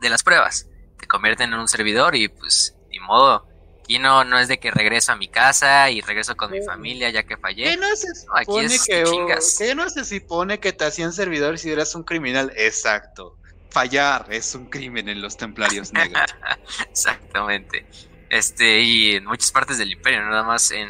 de 0.00 0.08
las 0.08 0.22
pruebas. 0.22 0.68
Te 0.98 1.06
convierten 1.06 1.52
en 1.52 1.58
un 1.58 1.68
servidor 1.68 2.14
y 2.14 2.28
pues 2.28 2.76
ni 2.90 3.00
modo 3.00 3.48
Aquí 3.92 3.98
no, 3.98 4.24
no 4.24 4.38
es 4.38 4.48
de 4.48 4.58
que 4.58 4.70
regreso 4.70 5.12
a 5.12 5.16
mi 5.16 5.28
casa 5.28 5.90
y 5.90 6.00
regreso 6.00 6.34
con 6.34 6.50
mi 6.50 6.62
familia 6.62 7.10
ya 7.10 7.24
que 7.24 7.36
fallé. 7.36 7.64
¿Qué 7.64 7.76
no 7.76 7.94
se 7.94 8.14
supone 8.14 8.78
que, 8.86 9.74
no 9.74 9.90
se 9.90 10.04
supone 10.06 10.60
que 10.60 10.72
te 10.72 10.86
hacían 10.86 11.12
servidor 11.12 11.58
si 11.58 11.70
eras 11.70 11.94
un 11.94 12.02
criminal? 12.02 12.54
Exacto. 12.56 13.36
Fallar 13.68 14.28
es 14.30 14.54
un 14.54 14.70
crimen 14.70 15.10
en 15.10 15.20
los 15.20 15.36
templarios 15.36 15.92
negros. 15.92 16.24
Exactamente. 16.90 17.84
Este, 18.30 18.80
y 18.80 19.16
en 19.16 19.26
muchas 19.26 19.52
partes 19.52 19.76
del 19.76 19.92
imperio, 19.92 20.22
nada 20.22 20.42
más 20.42 20.70
en, 20.70 20.88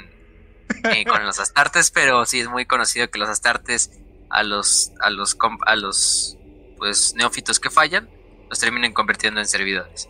con 1.09 1.27
los 1.27 1.41
astartes, 1.41 1.91
pero 1.91 2.25
sí 2.25 2.39
es 2.39 2.47
muy 2.47 2.67
conocido 2.67 3.11
que 3.11 3.19
los 3.19 3.29
astartes 3.29 3.91
a 4.31 4.45
los, 4.45 4.93
a 5.01 5.11
los, 5.11 5.37
a 5.67 5.75
los 5.75 6.39
pues 6.79 7.15
neófitos 7.17 7.59
que 7.59 7.69
fallan, 7.69 8.09
los 8.49 8.61
terminen 8.61 8.93
convirtiendo 8.93 9.41
en 9.41 9.47
servidores. 9.49 10.09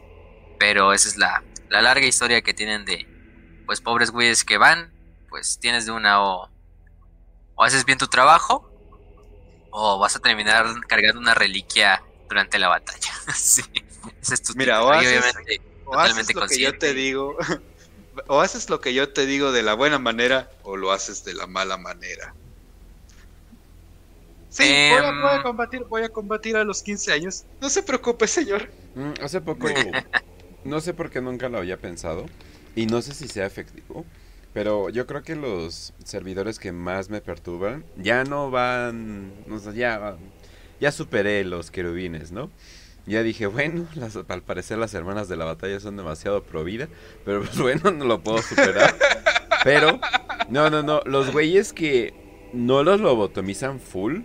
Pero 0.59 0.93
esa 0.93 1.09
es 1.09 1.17
la, 1.17 1.43
la 1.73 1.81
larga 1.81 2.07
historia 2.07 2.43
que 2.43 2.53
tienen 2.53 2.85
de, 2.85 3.07
pues, 3.65 3.81
pobres 3.81 4.11
güeyes 4.11 4.45
que 4.45 4.59
van, 4.59 4.93
pues 5.31 5.59
tienes 5.59 5.87
de 5.87 5.93
una 5.93 6.23
o, 6.23 6.51
o 7.55 7.65
haces 7.65 7.87
bien 7.87 7.97
tu 7.97 8.09
trabajo, 8.09 8.71
o 9.71 9.99
vas 9.99 10.15
a 10.15 10.21
terminar 10.21 10.67
cargando 10.87 11.19
una 11.19 11.33
reliquia 11.33 12.03
durante 12.29 12.59
la 12.59 12.69
batalla. 12.69 13.11
sí, 13.35 13.63
ese 14.21 14.35
es 14.35 14.43
tu 14.43 14.53
Mira, 14.55 14.85
o 14.85 14.91
haces, 14.91 15.35
o 15.87 15.99
haces 15.99 16.35
lo 16.35 16.47
que 16.47 16.61
yo 16.61 16.79
te 16.79 16.93
digo, 16.93 17.39
o 18.29 18.43
haces 18.43 18.69
lo 18.69 18.83
que 18.83 18.93
yo 18.93 19.11
te 19.15 19.25
digo 19.25 19.51
de 19.51 19.63
la 19.63 19.73
buena 19.73 19.99
manera, 19.99 20.51
o 20.65 20.77
lo 20.77 20.93
haces 20.93 21.25
de 21.25 21.33
la 21.33 21.47
mala 21.47 21.79
manera. 21.79 22.35
Sí, 24.51 24.65
voy, 24.91 24.99
a, 25.03 25.37
em, 25.37 25.43
combatir, 25.43 25.85
voy 25.85 26.03
a 26.03 26.11
combatir 26.11 26.59
a 26.59 26.65
los 26.65 26.83
15 26.83 27.13
años. 27.15 27.45
No 27.63 27.71
se 27.71 27.83
preocupe, 27.83 28.29
señor. 28.29 28.71
Mm, 28.95 29.13
hace 29.23 29.41
poco 29.41 29.69
no 30.65 30.81
sé 30.81 30.95
por 30.95 31.11
qué 31.11 31.21
nunca 31.21 31.49
lo 31.49 31.59
había 31.59 31.77
pensado 31.77 32.27
y 32.75 32.87
no 32.87 33.03
sé 33.03 33.15
si 33.15 33.29
sea 33.29 33.47
efectivo, 33.47 34.05
pero 34.53 34.91
yo 34.91 35.07
creo 35.07 35.23
que 35.23 35.37
los 35.37 35.93
servidores 36.05 36.59
que 36.59 36.73
más 36.73 37.11
me 37.11 37.21
perturban 37.21 37.85
ya 37.97 38.25
no 38.25 38.51
van, 38.51 39.33
ya, 39.75 40.17
ya 40.81 40.93
superé 40.93 41.45
los 41.45 41.71
querubines, 41.71 42.33
¿no? 42.33 42.51
Ya 43.07 43.23
dije, 43.23 43.47
bueno, 43.47 43.87
al 44.29 44.43
parecer 44.43 44.79
las 44.79 44.95
hermanas 44.95 45.29
de 45.29 45.37
la 45.37 45.45
batalla 45.45 45.81
son 45.81 45.97
demasiado 45.97 46.45
pro 46.45 46.65
vida, 46.65 46.89
pero 47.25 47.41
pues 47.41 47.59
bueno, 47.59 47.91
no 47.91 48.05
lo 48.05 48.23
puedo 48.23 48.41
superar. 48.43 48.95
pero, 49.65 49.99
no, 50.49 50.71
no, 50.71 50.83
no, 50.83 51.03
los 51.05 51.33
güeyes 51.33 51.73
que 51.73 52.15
no 52.53 52.85
los 52.85 53.01
lobotomizan 53.01 53.81
full, 53.81 54.21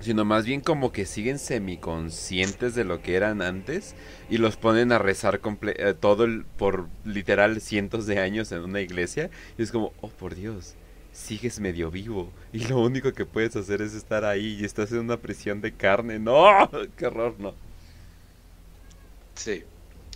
sino 0.00 0.24
más 0.24 0.44
bien 0.44 0.60
como 0.60 0.92
que 0.92 1.06
siguen 1.06 1.38
semiconscientes 1.38 2.74
de 2.74 2.84
lo 2.84 3.00
que 3.00 3.14
eran 3.14 3.40
antes 3.42 3.94
y 4.30 4.38
los 4.38 4.56
ponen 4.56 4.92
a 4.92 4.98
rezar 4.98 5.40
eh, 5.62 5.94
todo 5.98 6.24
el, 6.24 6.44
por 6.44 6.88
literal 7.04 7.60
cientos 7.60 8.06
de 8.06 8.18
años 8.18 8.52
en 8.52 8.60
una 8.60 8.80
iglesia 8.80 9.30
y 9.58 9.62
es 9.62 9.70
como, 9.70 9.92
oh 10.00 10.08
por 10.08 10.34
Dios, 10.34 10.74
sigues 11.12 11.60
medio 11.60 11.90
vivo 11.90 12.32
y 12.52 12.66
lo 12.66 12.80
único 12.80 13.12
que 13.12 13.24
puedes 13.24 13.56
hacer 13.56 13.82
es 13.82 13.94
estar 13.94 14.24
ahí 14.24 14.58
y 14.60 14.64
estás 14.64 14.92
en 14.92 14.98
una 15.00 15.16
prisión 15.16 15.60
de 15.60 15.72
carne, 15.72 16.18
no, 16.18 16.70
qué 16.96 17.06
horror, 17.06 17.34
no. 17.38 17.54
Sí. 19.34 19.64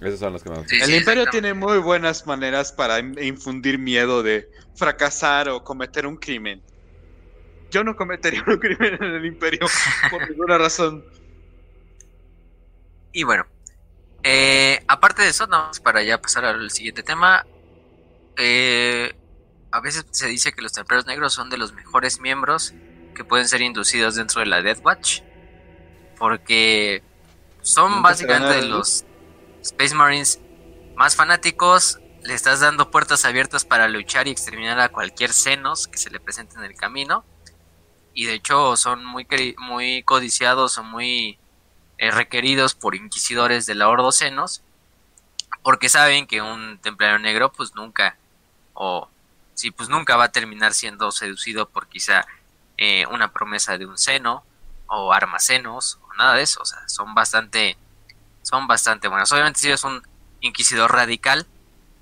Esos 0.01 0.21
son 0.21 0.33
los 0.33 0.45
que 0.45 0.51
más. 0.51 0.71
el 0.71 0.95
imperio 0.95 1.27
tiene 1.27 1.55
muy 1.55 1.79
buenas 1.79 2.25
maneras 2.25 2.71
para 2.71 3.01
infundir 3.01 3.81
miedo 3.81 4.23
de 4.23 4.49
fracasar 4.77 5.49
o 5.49 5.65
cometer 5.65 6.07
un 6.07 6.17
crimen 6.17 6.63
yo 7.71 7.85
no 7.85 7.97
cometería 7.97 8.43
un 8.47 8.59
crimen 8.59 8.95
en 9.01 9.15
el 9.15 9.27
imperio 9.27 9.67
por 10.11 10.29
ninguna 10.29 10.59
razón. 10.59 11.05
Y 13.13 13.23
bueno, 13.25 13.47
eh, 14.23 14.83
aparte 14.89 15.23
de 15.23 15.29
eso, 15.29 15.47
vamos 15.47 15.81
para 15.81 16.03
ya 16.03 16.21
pasar 16.21 16.45
al 16.45 16.71
siguiente 16.71 17.03
tema. 17.03 17.47
Eh, 18.37 19.15
a 19.71 19.81
veces 19.81 20.07
se 20.11 20.29
dice 20.29 20.53
que 20.53 20.63
los 20.63 20.73
templarios 20.73 21.07
negros 21.07 21.35
son 21.35 21.51
de 21.51 21.59
los 21.59 21.73
mejores 21.73 22.21
miembros 22.21 22.75
que 23.15 23.25
pueden 23.25 23.49
ser 23.49 23.61
inducidos 23.63 24.15
dentro 24.15 24.41
de 24.41 24.47
la 24.47 24.63
Death 24.63 24.85
Watch. 24.85 25.21
Porque 26.19 27.03
son 27.61 28.03
básicamente 28.03 28.63
los 28.63 29.05
Space 29.63 29.95
Marines 29.95 30.41
más 30.97 31.17
fanáticos. 31.17 32.01
Le 32.23 32.35
estás 32.35 32.61
dando 32.61 32.91
puertas 32.91 33.25
abiertas 33.25 33.65
para 33.65 33.89
luchar 33.89 34.27
y 34.27 34.31
exterminar 34.31 34.81
a 34.81 34.89
cualquier 34.89 35.33
senos 35.33 35.87
que 35.87 35.99
se 35.99 36.11
le 36.11 36.21
presente 36.21 36.57
en 36.57 36.65
el 36.65 36.75
camino 36.75 37.25
y 38.19 38.27
de 38.27 38.35
hecho 38.35 38.77
son 38.77 39.05
muy, 39.05 39.29
muy 39.59 40.03
codiciados 40.03 40.77
o 40.77 40.83
muy 40.83 41.39
eh, 41.99 42.11
requeridos 42.11 42.75
por 42.75 42.95
inquisidores 42.95 43.67
de 43.67 43.75
la 43.75 43.89
Ordocenos 43.89 44.63
porque 45.63 45.89
saben 45.89 46.27
que 46.27 46.41
un 46.41 46.79
templario 46.79 47.19
negro 47.19 47.53
pues 47.53 47.75
nunca 47.75 48.17
o 48.75 49.09
sí 49.55 49.71
pues 49.71 49.89
nunca 49.89 50.17
va 50.17 50.25
a 50.25 50.33
terminar 50.33 50.75
siendo 50.75 51.11
seducido 51.11 51.69
por 51.69 51.89
quizá 51.89 52.27
eh, 52.77 53.07
una 53.07 53.33
promesa 53.33 53.77
de 53.77 53.87
un 53.87 53.99
seno 53.99 54.45
o 54.87 55.13
armacenos 55.13 55.99
o 56.03 56.15
nada 56.15 56.35
de 56.35 56.43
eso 56.43 56.63
o 56.63 56.65
sea 56.65 56.89
son 56.89 57.15
bastante 57.15 57.77
son 58.43 58.67
bastante 58.67 59.09
buenos 59.09 59.31
obviamente 59.33 59.61
si 59.61 59.69
eres 59.69 59.85
un 59.85 60.03
inquisidor 60.41 60.93
radical 60.93 61.47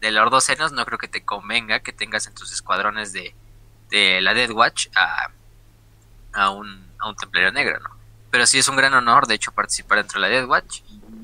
de 0.01 0.11
la 0.11 0.23
Ordocenos 0.23 0.73
no 0.73 0.85
creo 0.85 0.99
que 0.99 1.09
te 1.09 1.25
convenga 1.25 1.81
que 1.81 1.93
tengas 1.93 2.27
en 2.27 2.35
tus 2.35 2.53
escuadrones 2.53 3.13
de, 3.13 3.35
de 3.91 4.21
la 4.21 4.35
Dead 4.35 4.51
Watch 4.51 4.89
a 4.95 5.31
a 6.37 6.51
un, 6.51 6.87
a 6.99 7.09
un 7.09 7.17
templario 7.17 7.51
negro, 7.51 7.81
¿no? 7.81 7.91
Pero 8.37 8.47
sí 8.47 8.59
es 8.59 8.69
un 8.69 8.77
gran 8.77 8.93
honor, 8.93 9.27
de 9.27 9.35
hecho, 9.35 9.51
participar 9.51 9.97
dentro 9.97 10.21
de 10.21 10.29
la 10.29 10.35
Death 10.35 10.47
Watch. 10.47 10.83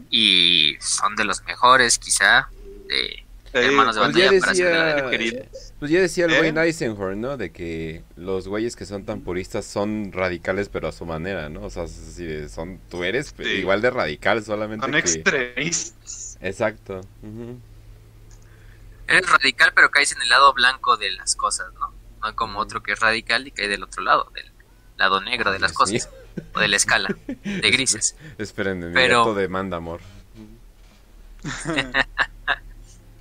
Y 0.09 0.76
son 0.80 1.14
de 1.14 1.24
los 1.24 1.44
mejores, 1.44 1.98
quizá, 1.98 2.48
de 2.89 3.26
hermanos 3.52 3.97
de 3.97 4.01
pues 4.01 4.14
batalla 4.14 4.40
para 4.40 5.10
decía, 5.10 5.48
Pues 5.78 5.90
ya 5.90 6.01
decía 6.01 6.24
el 6.24 6.39
güey 6.39 6.48
¿Eh? 6.48 7.16
¿no? 7.16 7.36
De 7.36 7.52
que 7.52 8.02
los 8.16 8.48
güeyes 8.48 8.76
que 8.76 8.86
son 8.86 9.05
tan 9.05 9.20
puristas 9.20 9.66
son 9.66 10.10
radicales, 10.10 10.70
pero 10.70 10.89
a 10.89 10.93
su 10.93 11.05
manera, 11.05 11.51
¿no? 11.51 11.64
O 11.64 11.68
sea, 11.68 11.86
si 11.86 12.48
son, 12.48 12.80
tú 12.90 13.05
eres 13.05 13.34
igual 13.40 13.82
de 13.82 13.90
radical, 13.90 14.43
solamente. 14.43 14.86
Son 14.86 14.94
extremistas. 14.94 16.39
Exacto. 16.40 17.02
Eres 19.06 19.28
radical, 19.28 19.72
pero 19.74 19.90
caes 19.90 20.12
en 20.12 20.22
el 20.22 20.30
lado 20.30 20.55
blanco 20.55 20.97
de 20.97 21.10
las 21.10 21.36
cosas, 21.36 21.66
¿no? 21.74 21.93
No 22.22 22.34
como 22.34 22.59
otro 22.59 22.82
que 22.82 22.93
es 22.93 23.01
radical 23.01 23.47
y 23.47 23.51
cae 23.51 23.68
del 23.68 23.82
otro 23.82 24.02
lado, 24.02 24.32
del, 24.34 24.51
lado 24.97 25.20
negro 25.20 25.52
de 25.52 25.59
las 25.59 25.72
cosas, 25.72 26.09
o 26.54 26.60
de 26.60 26.68
la 26.68 26.76
escala 26.76 27.14
de 27.26 27.70
grises. 27.70 28.16
Esperen, 28.38 28.92
Pero... 28.92 29.34
demanda 29.34 29.76
amor. 29.76 30.00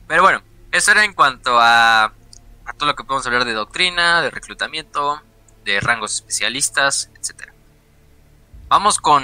Pero 0.08 0.22
bueno, 0.22 0.42
eso 0.72 0.92
era 0.92 1.04
en 1.06 1.14
cuanto 1.14 1.60
a, 1.60 2.06
a 2.06 2.74
todo 2.78 2.88
lo 2.90 2.96
que 2.96 3.04
podemos 3.04 3.26
hablar 3.26 3.46
de 3.46 3.54
doctrina, 3.54 4.22
de 4.22 4.30
reclutamiento, 4.30 5.22
de 5.64 5.80
rangos 5.80 6.16
especialistas, 6.16 7.10
etcétera. 7.18 7.54
Vamos 8.72 9.00
con 9.00 9.24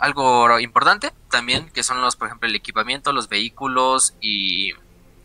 algo 0.00 0.58
importante 0.60 1.12
también, 1.30 1.68
que 1.70 1.82
son 1.82 2.00
los, 2.00 2.16
por 2.16 2.28
ejemplo, 2.28 2.48
el 2.48 2.54
equipamiento, 2.54 3.12
los 3.12 3.28
vehículos 3.28 4.14
y 4.20 4.72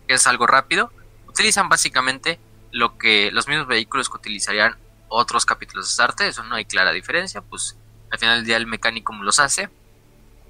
que 0.06 0.16
es 0.16 0.28
algo 0.28 0.48
rápido. 0.48 0.92
Utilizan 1.28 1.70
básicamente 1.70 2.40
lo 2.72 2.98
que 2.98 3.32
los 3.32 3.48
mismos 3.48 3.68
vehículos 3.68 4.10
que 4.10 4.18
utilizarían 4.18 4.76
otros 5.12 5.46
capítulos 5.46 5.88
de 5.88 5.94
Starte, 5.94 6.28
eso 6.28 6.44
no 6.44 6.56
hay 6.56 6.66
clara 6.66 6.92
diferencia, 6.92 7.42
pues 7.42 7.78
al 8.10 8.18
final 8.18 8.38
del 8.38 8.46
día 8.46 8.58
el 8.58 8.66
mecánico 8.66 9.14
los 9.14 9.40
hace, 9.40 9.70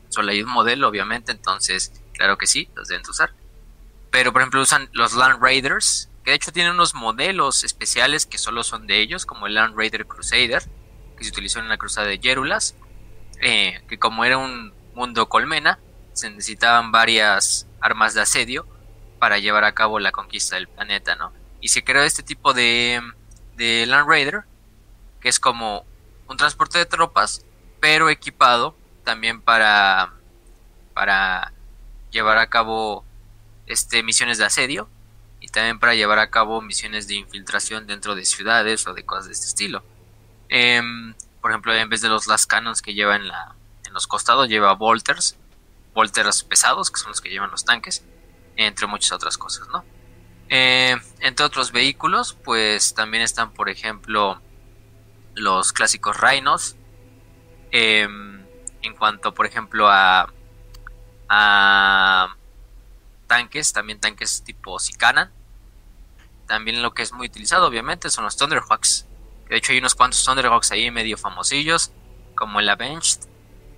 solo 0.09 0.31
hay 0.31 0.43
un 0.43 0.51
modelo 0.51 0.87
obviamente, 0.87 1.31
entonces 1.31 1.91
claro 2.13 2.37
que 2.37 2.47
sí, 2.47 2.69
los 2.75 2.87
deben 2.87 3.03
usar. 3.09 3.33
Pero 4.11 4.31
por 4.31 4.41
ejemplo 4.41 4.61
usan 4.61 4.89
los 4.93 5.13
Land 5.13 5.41
Raiders, 5.41 6.09
que 6.23 6.31
de 6.31 6.35
hecho 6.35 6.51
tienen 6.51 6.73
unos 6.73 6.93
modelos 6.93 7.63
especiales 7.63 8.27
que 8.27 8.37
solo 8.37 8.63
son 8.63 8.85
de 8.85 9.01
ellos, 9.01 9.25
como 9.25 9.47
el 9.47 9.55
Land 9.55 9.75
Raider 9.75 10.05
Crusader, 10.05 10.63
que 11.17 11.23
se 11.23 11.31
utilizó 11.31 11.59
en 11.59 11.69
la 11.69 11.77
cruzada 11.77 12.07
de 12.07 12.19
Yerulas, 12.19 12.75
eh, 13.41 13.81
que 13.89 13.97
como 13.97 14.25
era 14.25 14.37
un 14.37 14.73
mundo 14.93 15.27
colmena, 15.27 15.79
se 16.13 16.29
necesitaban 16.29 16.91
varias 16.91 17.67
armas 17.79 18.13
de 18.13 18.21
asedio 18.21 18.67
para 19.17 19.39
llevar 19.39 19.63
a 19.63 19.73
cabo 19.73 19.99
la 19.99 20.11
conquista 20.11 20.55
del 20.55 20.67
planeta, 20.67 21.15
¿no? 21.15 21.33
Y 21.61 21.69
se 21.69 21.83
creó 21.83 22.03
este 22.03 22.21
tipo 22.21 22.53
de, 22.53 23.01
de 23.55 23.85
Land 23.87 24.07
Raider 24.07 24.43
que 25.21 25.29
es 25.29 25.39
como 25.39 25.85
un 26.27 26.37
transporte 26.37 26.77
de 26.77 26.85
tropas, 26.85 27.45
pero 27.79 28.09
equipado 28.09 28.75
también 29.03 29.41
para, 29.41 30.13
para 30.93 31.53
llevar 32.11 32.37
a 32.37 32.49
cabo 32.49 33.05
este, 33.67 34.03
misiones 34.03 34.37
de 34.37 34.45
asedio 34.45 34.89
y 35.39 35.47
también 35.47 35.79
para 35.79 35.95
llevar 35.95 36.19
a 36.19 36.29
cabo 36.29 36.61
misiones 36.61 37.07
de 37.07 37.15
infiltración 37.15 37.87
dentro 37.87 38.15
de 38.15 38.25
ciudades 38.25 38.85
o 38.87 38.93
de 38.93 39.03
cosas 39.05 39.27
de 39.27 39.33
este 39.33 39.47
estilo. 39.47 39.83
Em, 40.49 41.15
por 41.41 41.51
ejemplo, 41.51 41.73
en 41.73 41.89
vez 41.89 42.01
de 42.01 42.09
los 42.09 42.27
las 42.27 42.45
cannons 42.45 42.81
que 42.81 42.93
lleva 42.93 43.15
en, 43.15 43.27
la, 43.27 43.55
en 43.85 43.93
los 43.93 44.07
costados, 44.07 44.49
lleva 44.49 44.73
bolters, 44.73 45.37
bolters 45.93 46.43
pesados, 46.43 46.91
que 46.91 46.99
son 46.99 47.09
los 47.09 47.21
que 47.21 47.29
llevan 47.29 47.51
los 47.51 47.65
tanques, 47.65 48.03
entre 48.55 48.87
muchas 48.87 49.13
otras 49.13 49.37
cosas, 49.37 49.67
¿no? 49.69 49.83
Eh, 50.49 50.97
entre 51.21 51.45
otros 51.45 51.71
vehículos, 51.71 52.33
pues 52.43 52.93
también 52.93 53.23
están, 53.23 53.53
por 53.53 53.69
ejemplo, 53.69 54.41
los 55.35 55.73
clásicos 55.73 56.19
Rhinos. 56.19 56.75
Em, 57.71 58.43
en 58.81 58.95
cuanto, 58.95 59.33
por 59.33 59.45
ejemplo, 59.45 59.87
a, 59.89 60.31
a 61.29 62.35
tanques, 63.27 63.73
también 63.73 63.99
tanques 63.99 64.43
tipo 64.43 64.79
Sikanan. 64.79 65.31
También 66.47 66.81
lo 66.81 66.93
que 66.93 67.03
es 67.03 67.13
muy 67.13 67.27
utilizado, 67.27 67.67
obviamente, 67.67 68.09
son 68.09 68.25
los 68.25 68.35
Thunderhawks. 68.35 69.07
De 69.47 69.57
hecho, 69.57 69.71
hay 69.71 69.77
unos 69.79 69.95
cuantos 69.95 70.23
Thunderhawks 70.25 70.71
ahí 70.71 70.91
medio 70.91 71.17
famosillos, 71.17 71.91
como 72.35 72.59
el 72.59 72.69
Avenged, 72.69 73.21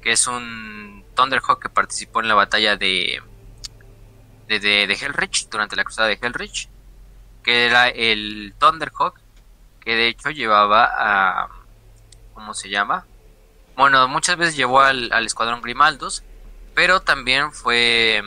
que 0.01 0.11
es 0.11 0.27
un 0.27 1.05
Thunderhawk 1.15 1.61
que 1.61 1.69
participó 1.69 2.21
en 2.21 2.27
la 2.27 2.35
batalla 2.35 2.75
de, 2.75 3.21
de, 4.47 4.59
de, 4.59 4.87
de 4.87 4.93
Hellrich, 4.93 5.49
durante 5.49 5.75
la 5.75 5.83
cruzada 5.83 6.07
de 6.07 6.19
Hellrich, 6.21 6.69
que 7.43 7.65
era 7.65 7.89
el 7.89 8.55
Thunderhawk 8.57 9.19
que 9.83 9.95
de 9.95 10.07
hecho 10.07 10.29
llevaba 10.29 10.89
a... 10.93 11.49
¿Cómo 12.33 12.53
se 12.53 12.69
llama? 12.69 13.05
Bueno, 13.75 14.07
muchas 14.07 14.37
veces 14.37 14.55
llevó 14.55 14.81
al, 14.81 15.11
escuadrón 15.25 15.61
Grimaldos, 15.61 16.23
pero 16.73 17.01
también 17.01 17.51
fue... 17.51 18.23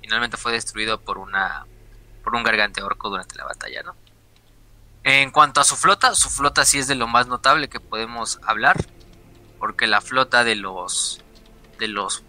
Finalmente 0.00 0.36
fue 0.36 0.52
destruido 0.52 1.00
por 1.00 1.18
una... 1.18 1.66
por 2.24 2.34
un 2.34 2.42
gargante 2.42 2.82
orco 2.82 3.08
durante 3.08 3.36
la 3.36 3.44
batalla, 3.44 3.82
¿no? 3.82 3.96
En 5.04 5.30
cuanto 5.30 5.60
a 5.60 5.64
su 5.64 5.76
flota, 5.76 6.14
su 6.14 6.30
flota 6.30 6.64
sí 6.64 6.78
es 6.78 6.86
de 6.86 6.94
lo 6.94 7.08
más 7.08 7.26
notable 7.26 7.68
que 7.68 7.80
podemos 7.80 8.38
hablar, 8.44 8.76
porque 9.58 9.88
la 9.88 10.00
flota 10.00 10.44
de 10.44 10.54
los 10.54 11.20
de 11.78 11.88
los 11.88 12.22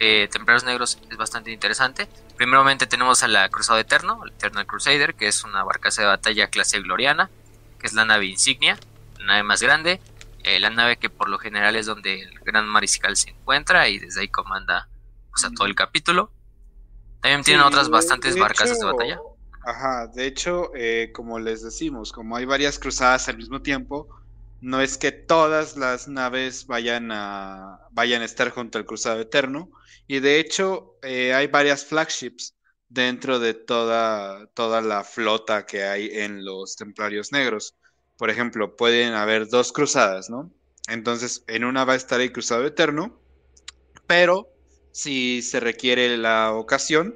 eh, 0.00 0.28
templarios 0.30 0.64
negros 0.64 0.98
es 1.08 1.16
bastante 1.16 1.52
interesante. 1.52 2.08
Primeramente 2.36 2.88
tenemos 2.88 3.22
a 3.22 3.28
la 3.28 3.48
Cruzado 3.48 3.78
Eterno, 3.78 4.20
el 4.24 4.30
Eternal 4.32 4.66
Crusader, 4.66 5.14
que 5.14 5.28
es 5.28 5.44
una 5.44 5.62
barcaza 5.62 6.02
de 6.02 6.08
batalla 6.08 6.48
clase 6.48 6.80
gloriana, 6.80 7.30
que 7.78 7.86
es 7.86 7.92
la 7.92 8.04
nave 8.04 8.26
insignia, 8.26 8.78
la 9.18 9.26
nave 9.26 9.42
más 9.42 9.62
grande, 9.62 10.00
eh, 10.44 10.58
la 10.58 10.70
nave 10.70 10.96
que 10.96 11.10
por 11.10 11.28
lo 11.28 11.38
general 11.38 11.76
es 11.76 11.86
donde 11.86 12.22
el 12.22 12.38
gran 12.40 12.66
mariscal 12.66 13.16
se 13.16 13.30
encuentra 13.30 13.88
y 13.88 13.98
desde 13.98 14.22
ahí 14.22 14.28
comanda 14.28 14.88
todo 15.56 15.66
el 15.66 15.74
capítulo. 15.74 16.32
También 17.20 17.42
tienen 17.42 17.64
otras 17.64 17.88
bastantes 17.88 18.38
barcas 18.38 18.78
de 18.78 18.84
batalla. 18.84 19.18
Ajá, 19.64 20.06
de 20.08 20.26
hecho, 20.26 20.70
eh, 20.74 21.10
como 21.14 21.38
les 21.38 21.62
decimos, 21.62 22.12
como 22.12 22.36
hay 22.36 22.44
varias 22.44 22.78
cruzadas 22.78 23.28
al 23.28 23.36
mismo 23.36 23.60
tiempo, 23.60 24.08
no 24.60 24.80
es 24.80 24.98
que 24.98 25.12
todas 25.12 25.76
las 25.76 26.08
naves 26.08 26.66
vayan 26.66 27.12
a, 27.12 27.80
vayan 27.90 28.22
a 28.22 28.24
estar 28.24 28.50
junto 28.50 28.78
al 28.78 28.86
Cruzado 28.86 29.20
Eterno. 29.20 29.70
Y 30.06 30.20
de 30.20 30.40
hecho, 30.40 30.98
eh, 31.02 31.34
hay 31.34 31.48
varias 31.48 31.84
flagships 31.84 32.54
dentro 32.88 33.38
de 33.38 33.54
toda, 33.54 34.46
toda 34.54 34.80
la 34.80 35.04
flota 35.04 35.66
que 35.66 35.84
hay 35.84 36.10
en 36.12 36.44
los 36.44 36.76
Templarios 36.76 37.32
Negros. 37.32 37.74
Por 38.16 38.30
ejemplo, 38.30 38.76
pueden 38.76 39.14
haber 39.14 39.48
dos 39.48 39.72
cruzadas, 39.72 40.30
¿no? 40.30 40.50
Entonces, 40.88 41.44
en 41.46 41.64
una 41.64 41.84
va 41.84 41.92
a 41.92 41.96
estar 41.96 42.20
el 42.20 42.32
Cruzado 42.32 42.66
Eterno, 42.66 43.20
pero 44.06 44.48
si 44.92 45.42
se 45.42 45.60
requiere 45.60 46.16
la 46.16 46.52
ocasión, 46.52 47.14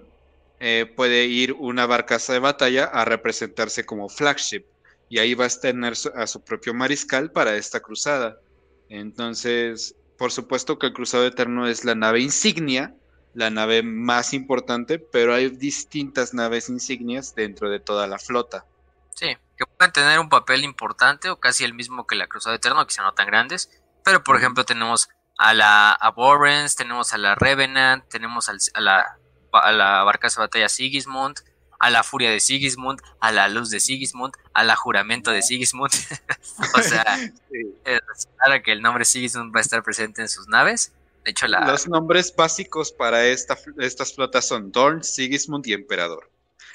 eh, 0.61 0.86
puede 0.94 1.27
ir 1.27 1.55
una 1.55 1.86
barcaza 1.86 2.32
de 2.32 2.39
batalla 2.39 2.85
a 2.85 3.05
representarse 3.05 3.85
como 3.85 4.09
flagship 4.09 4.65
y 5.09 5.19
ahí 5.19 5.35
va 5.35 5.47
a 5.47 5.49
tener 5.49 5.94
a 6.15 6.27
su 6.27 6.44
propio 6.44 6.73
mariscal 6.73 7.32
para 7.32 7.57
esta 7.57 7.81
cruzada. 7.81 8.39
Entonces, 8.89 9.97
por 10.16 10.31
supuesto 10.31 10.78
que 10.78 10.86
el 10.86 10.93
Cruzado 10.93 11.27
Eterno 11.27 11.66
es 11.66 11.85
la 11.85 11.94
nave 11.94 12.20
insignia, 12.20 12.94
la 13.34 13.50
nave 13.50 13.82
más 13.82 14.34
importante, 14.34 14.98
pero 14.98 15.34
hay 15.34 15.50
distintas 15.50 16.34
naves 16.34 16.68
insignias 16.68 17.34
dentro 17.34 17.70
de 17.70 17.80
toda 17.80 18.06
la 18.06 18.18
flota. 18.18 18.64
Sí, 19.14 19.36
que 19.56 19.64
pueden 19.66 19.92
tener 19.92 20.18
un 20.18 20.28
papel 20.28 20.64
importante 20.64 21.30
o 21.30 21.38
casi 21.38 21.64
el 21.64 21.74
mismo 21.74 22.06
que 22.06 22.16
la 22.16 22.26
Cruzada 22.26 22.56
Eterno, 22.56 22.86
quizá 22.86 23.02
no 23.02 23.14
tan 23.14 23.26
grandes, 23.26 23.70
pero 24.04 24.22
por 24.22 24.36
ejemplo 24.36 24.64
tenemos 24.64 25.09
a 25.38 25.54
la 25.54 25.92
Abhorrence, 25.92 26.76
tenemos 26.76 27.12
a 27.12 27.18
la 27.18 27.34
Revenant, 27.34 28.09
tenemos 28.09 28.48
a 28.48 28.80
la, 28.80 29.18
a 29.52 29.72
la 29.72 30.02
barcaza 30.04 30.40
de 30.40 30.46
batalla 30.46 30.68
Sigismund, 30.68 31.40
a 31.82 31.90
la 31.90 32.04
furia 32.04 32.30
de 32.30 32.38
Sigismund, 32.38 33.00
a 33.20 33.32
la 33.32 33.48
luz 33.48 33.68
de 33.70 33.80
Sigismund, 33.80 34.34
a 34.54 34.62
la 34.62 34.76
juramento 34.76 35.32
de 35.32 35.42
Sigismund. 35.42 35.90
o 36.74 36.80
sea, 36.80 37.04
claro 37.84 38.62
que 38.62 38.70
el 38.70 38.82
nombre 38.82 39.04
Sigismund 39.04 39.54
va 39.54 39.59
a 39.59 39.62
estar 39.62 39.82
presente 39.82 40.22
en 40.22 40.28
sus 40.28 40.46
naves. 40.46 40.92
De 41.24 41.31
hecho, 41.31 41.47
la... 41.47 41.66
los 41.66 41.89
nombres 41.89 42.35
básicos 42.35 42.93
para 42.93 43.24
esta, 43.27 43.57
estas 43.78 44.15
flotas 44.15 44.47
son 44.47 44.73
Dorn, 44.73 45.03
Sigismund 45.03 45.66
y 45.66 45.73
Emperador. 45.73 46.31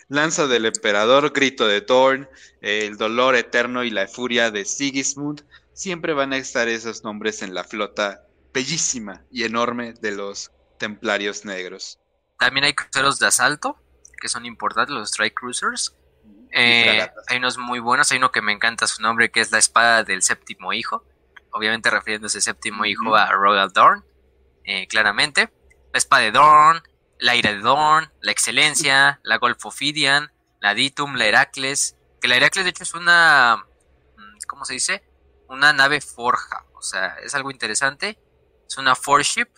Lanza 0.09 0.47
del 0.47 0.65
Emperador, 0.65 1.31
Grito 1.33 1.67
de 1.67 1.81
Dorn, 1.81 2.29
el 2.61 2.97
Dolor 2.97 3.35
Eterno 3.35 3.83
y 3.83 3.89
la 3.89 4.07
Furia 4.07 4.51
de 4.51 4.63
Sigismund. 4.63 5.43
Siempre 5.73 6.13
van 6.13 6.31
a 6.31 6.37
estar 6.37 6.69
esos 6.69 7.03
nombres 7.03 7.41
en 7.41 7.53
la 7.53 7.65
flota 7.65 8.23
bellísima 8.53 9.23
y 9.29 9.43
enorme 9.43 9.93
de 9.93 10.11
los 10.11 10.51
Templarios 10.79 11.43
Negros. 11.43 11.99
También 12.39 12.65
hay 12.65 12.73
cruceros 12.73 13.19
de 13.19 13.27
asalto, 13.27 13.77
que 14.21 14.29
son 14.29 14.45
importantes, 14.45 14.95
los 14.95 15.09
Strike 15.09 15.33
Cruisers. 15.33 15.93
Eh, 16.51 17.07
hay 17.27 17.37
unos 17.37 17.57
muy 17.57 17.79
buenos, 17.79 18.11
hay 18.11 18.17
uno 18.17 18.31
que 18.31 18.41
me 18.41 18.53
encanta 18.53 18.87
su 18.87 19.01
nombre, 19.01 19.29
que 19.29 19.41
es 19.41 19.51
la 19.51 19.57
espada 19.57 20.03
del 20.03 20.21
séptimo 20.21 20.71
hijo. 20.73 21.03
Obviamente 21.51 21.89
refiriéndose 21.89 22.39
séptimo 22.39 22.85
hijo 22.85 23.15
a 23.15 23.31
Royal 23.31 23.71
Dorn, 23.73 24.03
eh, 24.67 24.87
claramente. 24.87 25.51
La 25.91 25.97
espada 25.97 26.21
de 26.21 26.31
Dorn, 26.31 26.83
la 27.17 27.35
ira 27.35 27.51
de 27.51 27.59
Dorn, 27.59 28.11
la 28.21 28.31
excelencia, 28.31 29.19
la 29.23 29.37
Golf 29.37 29.65
Ophidian, 29.65 30.31
la 30.59 30.75
Ditum, 30.75 31.15
la 31.15 31.25
Heracles. 31.25 31.97
Que 32.21 32.27
la 32.27 32.35
Heracles, 32.35 32.65
de 32.65 32.69
hecho, 32.69 32.83
es 32.83 32.93
una. 32.93 33.65
Mm, 34.15 34.37
¿Cómo 34.47 34.65
se 34.65 34.73
dice? 34.73 35.03
Una 35.49 35.73
nave 35.73 36.01
forja. 36.01 36.65
O 36.75 36.83
sea, 36.83 37.15
es 37.23 37.33
algo 37.33 37.49
interesante. 37.49 38.19
Es 38.67 38.77
una 38.77 38.93
ship 38.93 39.49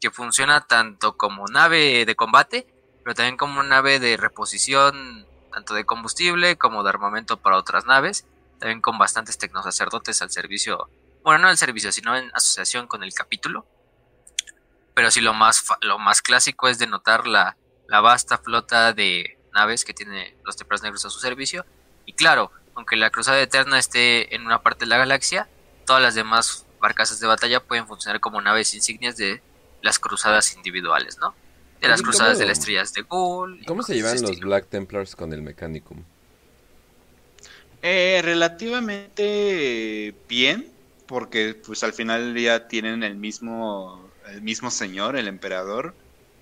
que 0.00 0.10
funciona 0.10 0.66
tanto 0.66 1.16
como 1.16 1.46
nave 1.46 2.04
de 2.04 2.16
combate 2.16 2.74
pero 3.04 3.14
también 3.14 3.36
como 3.36 3.62
nave 3.62 4.00
de 4.00 4.16
reposición 4.16 5.26
tanto 5.52 5.74
de 5.74 5.84
combustible 5.84 6.56
como 6.56 6.82
de 6.82 6.88
armamento 6.88 7.36
para 7.36 7.58
otras 7.58 7.84
naves, 7.84 8.26
también 8.58 8.80
con 8.80 8.98
bastantes 8.98 9.38
tecnosacerdotes 9.38 10.20
al 10.20 10.30
servicio, 10.30 10.88
bueno, 11.22 11.38
no 11.40 11.48
al 11.48 11.56
servicio, 11.56 11.92
sino 11.92 12.16
en 12.16 12.28
asociación 12.34 12.88
con 12.88 13.04
el 13.04 13.14
capítulo. 13.14 13.64
Pero 14.94 15.10
sí 15.10 15.20
lo 15.20 15.34
más, 15.34 15.64
lo 15.80 15.98
más 15.98 16.22
clásico 16.22 16.68
es 16.68 16.78
denotar 16.78 17.26
la, 17.26 17.56
la 17.88 18.00
vasta 18.00 18.38
flota 18.38 18.92
de 18.92 19.38
naves 19.52 19.84
que 19.84 19.94
tiene 19.94 20.36
los 20.44 20.56
Templarios 20.56 20.82
Negros 20.82 21.04
a 21.04 21.10
su 21.10 21.18
servicio. 21.18 21.66
Y 22.06 22.12
claro, 22.12 22.52
aunque 22.74 22.96
la 22.96 23.10
Cruzada 23.10 23.40
Eterna 23.40 23.78
esté 23.78 24.34
en 24.34 24.46
una 24.46 24.62
parte 24.62 24.84
de 24.84 24.90
la 24.90 24.98
galaxia, 24.98 25.48
todas 25.86 26.02
las 26.02 26.14
demás 26.14 26.64
barcazas 26.80 27.20
de 27.20 27.26
batalla 27.26 27.60
pueden 27.60 27.86
funcionar 27.86 28.20
como 28.20 28.40
naves 28.40 28.74
insignias 28.74 29.16
de 29.16 29.42
las 29.82 29.98
cruzadas 29.98 30.54
individuales, 30.54 31.18
¿no? 31.18 31.34
de 31.84 31.90
las 31.90 32.02
cruzadas 32.02 32.38
de 32.38 32.46
las 32.46 32.58
estrellas 32.58 32.92
de 32.92 33.02
Ghoul. 33.02 33.62
¿Cómo 33.66 33.82
se 33.82 33.94
llevan 33.94 34.20
los 34.22 34.40
Black 34.40 34.68
Templars 34.68 35.14
con 35.14 35.32
el 35.32 35.42
Mechanicum? 35.42 36.02
Eh, 37.82 38.20
relativamente 38.24 40.14
bien, 40.28 40.70
porque 41.06 41.54
pues 41.54 41.84
al 41.84 41.92
final 41.92 42.34
ya 42.36 42.66
tienen 42.68 43.02
el 43.02 43.16
mismo, 43.16 44.03
el 44.28 44.42
mismo 44.42 44.70
señor, 44.70 45.16
el 45.16 45.28
emperador. 45.28 45.94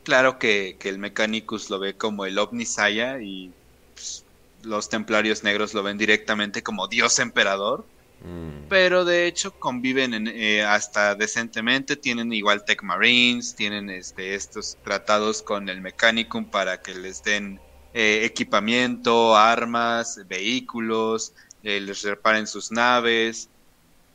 Claro 0.04 0.38
que, 0.38 0.76
el 0.82 0.98
Mechanicus 0.98 1.70
lo 1.70 1.78
ve 1.78 1.94
como 1.94 2.26
el 2.26 2.38
Omnisaya 2.38 3.20
y 3.20 3.52
pues, 3.94 4.24
los 4.62 4.88
templarios 4.88 5.44
negros 5.44 5.74
lo 5.74 5.82
ven 5.82 5.98
directamente 5.98 6.62
como 6.62 6.88
Dios 6.88 7.18
emperador. 7.18 7.84
Mm. 8.24 8.68
Pero 8.68 9.04
de 9.04 9.26
hecho 9.26 9.52
conviven 9.58 10.28
eh, 10.28 10.62
hasta 10.62 11.14
decentemente, 11.14 11.96
tienen 11.96 12.32
igual 12.32 12.64
Tech 12.64 12.82
Marines, 12.82 13.54
tienen 13.54 13.90
este, 13.90 14.34
estos 14.34 14.76
tratados 14.84 15.42
con 15.42 15.68
el 15.68 15.80
Mechanicum 15.80 16.44
para 16.44 16.80
que 16.80 16.94
les 16.94 17.22
den 17.22 17.60
eh, 17.94 18.22
equipamiento, 18.24 19.36
armas, 19.36 20.20
vehículos, 20.26 21.34
eh, 21.62 21.80
les 21.80 22.02
reparen 22.02 22.46
sus 22.46 22.72
naves. 22.72 23.48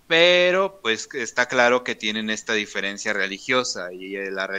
Pero 0.08 0.80
pues 0.82 1.10
está 1.14 1.48
claro 1.48 1.84
que 1.84 1.94
tienen 1.94 2.30
esta 2.30 2.54
diferencia 2.54 3.12
religiosa 3.12 3.92
y 3.92 4.16
la, 4.32 4.50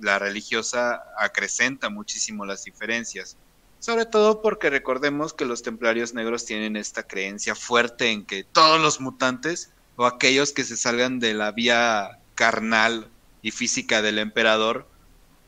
la 0.00 0.18
religiosa 0.18 1.02
acrecenta 1.18 1.90
muchísimo 1.90 2.46
las 2.46 2.64
diferencias. 2.64 3.36
Sobre 3.80 4.06
todo 4.06 4.40
porque 4.40 4.70
recordemos 4.70 5.34
que 5.34 5.44
los 5.44 5.62
templarios 5.62 6.14
negros 6.14 6.46
tienen 6.46 6.76
esta 6.76 7.02
creencia 7.02 7.54
fuerte 7.54 8.10
en 8.10 8.24
que 8.24 8.44
todos 8.44 8.80
los 8.80 8.98
mutantes 8.98 9.74
o 9.96 10.06
aquellos 10.06 10.52
que 10.52 10.64
se 10.64 10.78
salgan 10.78 11.20
de 11.20 11.34
la 11.34 11.52
vía 11.52 12.18
carnal 12.34 13.10
y 13.42 13.50
física 13.50 14.00
del 14.00 14.18
emperador, 14.18 14.88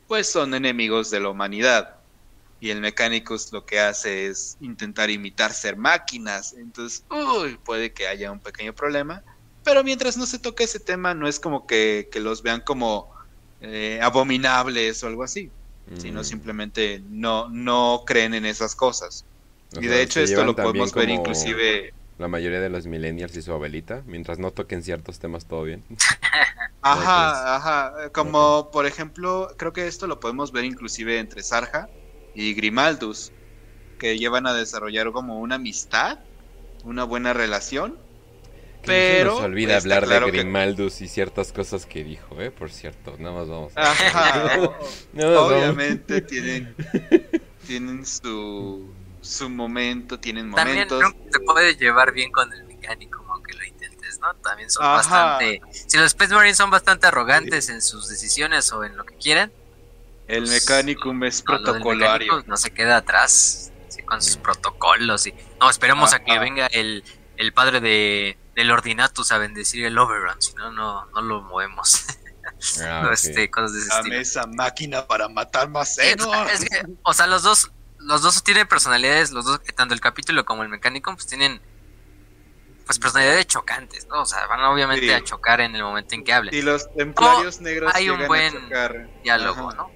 pues 0.07 0.31
son 0.31 0.53
enemigos 0.53 1.09
de 1.09 1.19
la 1.19 1.29
humanidad. 1.29 1.95
Y 2.59 2.69
el 2.69 2.79
Mechanicus 2.79 3.51
lo 3.51 3.65
que 3.65 3.79
hace 3.79 4.27
es 4.27 4.57
intentar 4.61 5.09
imitar 5.09 5.51
ser 5.51 5.75
máquinas. 5.75 6.53
Entonces, 6.53 7.03
uy, 7.09 7.57
puede 7.63 7.91
que 7.91 8.07
haya 8.07 8.31
un 8.31 8.39
pequeño 8.39 8.73
problema. 8.73 9.23
Pero 9.67 9.83
mientras 9.83 10.15
no 10.15 10.25
se 10.25 10.39
toque 10.39 10.63
ese 10.63 10.79
tema, 10.79 11.13
no 11.13 11.27
es 11.27 11.39
como 11.39 11.67
que, 11.67 12.09
los 12.15 12.41
vean 12.41 12.61
como 12.61 13.11
eh, 13.61 13.99
abominables 14.01 15.03
o 15.03 15.07
algo 15.07 15.23
así 15.23 15.51
sino 15.95 16.21
mm. 16.21 16.23
simplemente 16.23 17.01
no, 17.09 17.49
no 17.49 18.03
creen 18.05 18.33
en 18.33 18.45
esas 18.45 18.75
cosas. 18.75 19.25
y 19.79 19.87
de 19.87 20.01
hecho 20.01 20.19
esto 20.19 20.43
lo 20.43 20.55
podemos 20.55 20.93
ver 20.93 21.09
inclusive... 21.09 21.93
La 22.17 22.27
mayoría 22.27 22.59
de 22.59 22.69
los 22.69 22.87
millennials 22.87 23.37
y 23.37 23.43
su 23.43 23.53
abuelita, 23.53 24.01
mientras 24.07 24.39
no 24.39 24.49
toquen 24.49 24.81
ciertos 24.81 25.19
temas, 25.19 25.45
todo 25.45 25.63
bien. 25.63 25.83
ajá, 26.81 27.55
ajá. 27.55 28.09
Como 28.09 28.71
por 28.71 28.87
ejemplo, 28.87 29.53
creo 29.55 29.71
que 29.71 29.85
esto 29.85 30.07
lo 30.07 30.19
podemos 30.19 30.51
ver 30.51 30.65
inclusive 30.65 31.19
entre 31.19 31.43
Sarja 31.43 31.89
y 32.33 32.55
Grimaldus, 32.55 33.31
que 33.99 34.17
llevan 34.17 34.47
a 34.47 34.53
desarrollar 34.55 35.11
como 35.11 35.39
una 35.39 35.55
amistad, 35.55 36.17
una 36.83 37.03
buena 37.03 37.33
relación, 37.33 37.99
pero 38.87 39.31
no 39.31 39.37
se 39.39 39.45
olvida 39.45 39.77
hablar 39.77 40.07
de 40.07 40.19
Grimaldus 40.31 41.01
y 41.01 41.07
ciertas 41.07 41.51
cosas 41.51 41.85
que 41.85 42.03
dijo, 42.03 42.41
¿eh? 42.41 42.51
Por 42.51 42.71
cierto, 42.71 43.15
nada 43.19 43.35
más 43.35 43.47
vamos. 43.47 43.73
Ajá, 43.75 44.59
obviamente 45.15 46.21
tienen 46.21 46.75
tienen 47.65 48.05
su 48.05 48.93
su 49.21 49.49
momento, 49.49 50.19
tienen 50.19 50.49
momentos. 50.49 50.99
También 50.99 51.31
se 51.31 51.39
puede 51.41 51.75
llevar 51.75 52.13
bien 52.13 52.31
con 52.31 52.51
el 52.53 52.63
mecánico, 52.63 53.25
aunque 53.29 53.53
lo 53.53 53.65
intentes, 53.65 54.19
¿no? 54.19 54.33
También 54.35 54.69
son 54.69 54.83
bastante. 54.83 55.61
Si 55.71 55.97
los 55.97 56.07
Space 56.07 56.33
Marines 56.33 56.57
son 56.57 56.69
bastante 56.69 57.07
arrogantes 57.07 57.69
en 57.69 57.81
sus 57.81 58.07
decisiones 58.07 58.71
o 58.71 58.83
en 58.83 58.95
lo 58.95 59.05
que 59.05 59.15
quieren. 59.15 59.51
El 60.27 60.43
pues, 60.43 60.51
mecánico 60.51 61.13
es 61.25 61.41
protocolario. 61.41 62.43
No 62.47 62.57
se 62.57 62.71
queda 62.71 62.97
atrás 62.97 63.71
con 64.05 64.21
sus 64.21 64.37
protocolos 64.37 65.27
y 65.27 65.33
no 65.59 65.69
esperemos 65.69 66.13
a 66.13 66.23
que 66.23 66.39
venga 66.39 66.67
el, 66.67 67.03
el 67.35 67.53
padre 67.53 67.81
de 67.81 68.37
del 68.57 68.71
ordinatus 68.71 69.31
a 69.31 69.37
bendecir 69.37 69.85
el 69.85 69.99
Overrun, 69.99 70.41
si 70.41 70.55
no, 70.55 70.71
no, 70.71 71.21
lo 71.21 71.41
movemos. 71.43 72.05
Ah, 72.81 73.09
este, 73.11 73.51
cosas 73.51 73.73
de 73.73 73.79
ese 73.81 73.89
Dame 73.89 74.19
esa 74.21 74.47
máquina 74.47 75.05
para 75.05 75.27
matar 75.27 75.69
más 75.69 75.97
o 77.03 77.13
sea, 77.13 77.27
los 77.27 77.43
dos, 77.43 77.71
los 77.99 78.21
dos 78.21 78.41
tienen 78.41 78.65
personalidades, 78.67 79.31
los 79.31 79.45
dos, 79.45 79.61
tanto 79.75 79.93
el 79.93 79.99
capítulo 79.99 80.43
como 80.45 80.63
el 80.63 80.69
mecánico, 80.69 81.13
pues 81.13 81.27
tienen 81.27 81.61
pues 82.85 82.97
personalidades 82.97 83.47
chocantes, 83.47 84.07
¿no? 84.07 84.21
O 84.21 84.25
sea, 84.25 84.47
van 84.47 84.61
obviamente 84.61 85.13
a 85.13 85.23
chocar 85.23 85.59
en 85.59 85.75
el 85.75 85.83
momento 85.83 86.15
en 86.15 86.23
que 86.23 86.33
hablen. 86.33 86.55
Y 86.55 86.61
los 86.61 86.91
templarios 86.95 87.59
negros 87.59 87.91
hay 87.93 88.09
un 88.09 88.25
buen 88.25 88.53
diálogo, 89.23 89.73
¿no? 89.73 89.91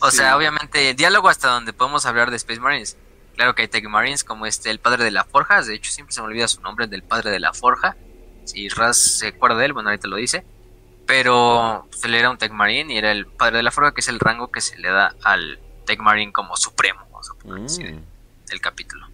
O 0.00 0.10
sea, 0.10 0.36
obviamente, 0.36 0.94
diálogo 0.94 1.28
hasta 1.28 1.48
donde 1.48 1.72
podemos 1.74 2.04
hablar 2.06 2.30
de 2.30 2.36
Space 2.36 2.58
Marines. 2.58 2.96
Claro 3.36 3.54
que 3.54 3.62
hay 3.62 3.68
Tech 3.68 3.84
Marines 3.88 4.24
como 4.24 4.46
este, 4.46 4.70
el 4.70 4.80
padre 4.80 5.04
de 5.04 5.10
la 5.10 5.24
forja, 5.24 5.62
de 5.62 5.74
hecho 5.74 5.90
siempre 5.92 6.12
se 6.14 6.20
me 6.22 6.26
olvida 6.26 6.48
su 6.48 6.60
nombre, 6.62 6.86
del 6.86 7.02
padre 7.02 7.30
de 7.30 7.38
la 7.38 7.52
forja, 7.52 7.96
si 8.44 8.68
Raz 8.68 8.96
se 8.96 9.28
acuerda 9.28 9.58
de 9.58 9.66
él, 9.66 9.72
bueno, 9.72 9.90
ahorita 9.90 10.08
lo 10.08 10.16
dice. 10.16 10.44
Pero 11.06 11.86
pues, 11.90 12.02
él 12.04 12.14
era 12.14 12.30
un 12.30 12.38
Tech 12.38 12.50
Marine 12.52 12.92
y 12.92 12.98
era 12.98 13.12
el 13.12 13.26
padre 13.26 13.58
de 13.58 13.62
la 13.62 13.70
fuerza, 13.70 13.92
que 13.94 14.00
es 14.00 14.08
el 14.08 14.18
rango 14.18 14.50
que 14.50 14.60
se 14.60 14.76
le 14.78 14.88
da 14.88 15.14
al 15.22 15.60
Tech 15.84 16.00
Marine 16.00 16.32
como 16.32 16.56
supremo, 16.56 17.00
vamos 17.12 17.30
a 17.30 17.34
poner 17.34 17.64
así, 17.64 17.84
Mm. 17.84 18.02
del 18.46 18.60
capítulo. 18.60 19.06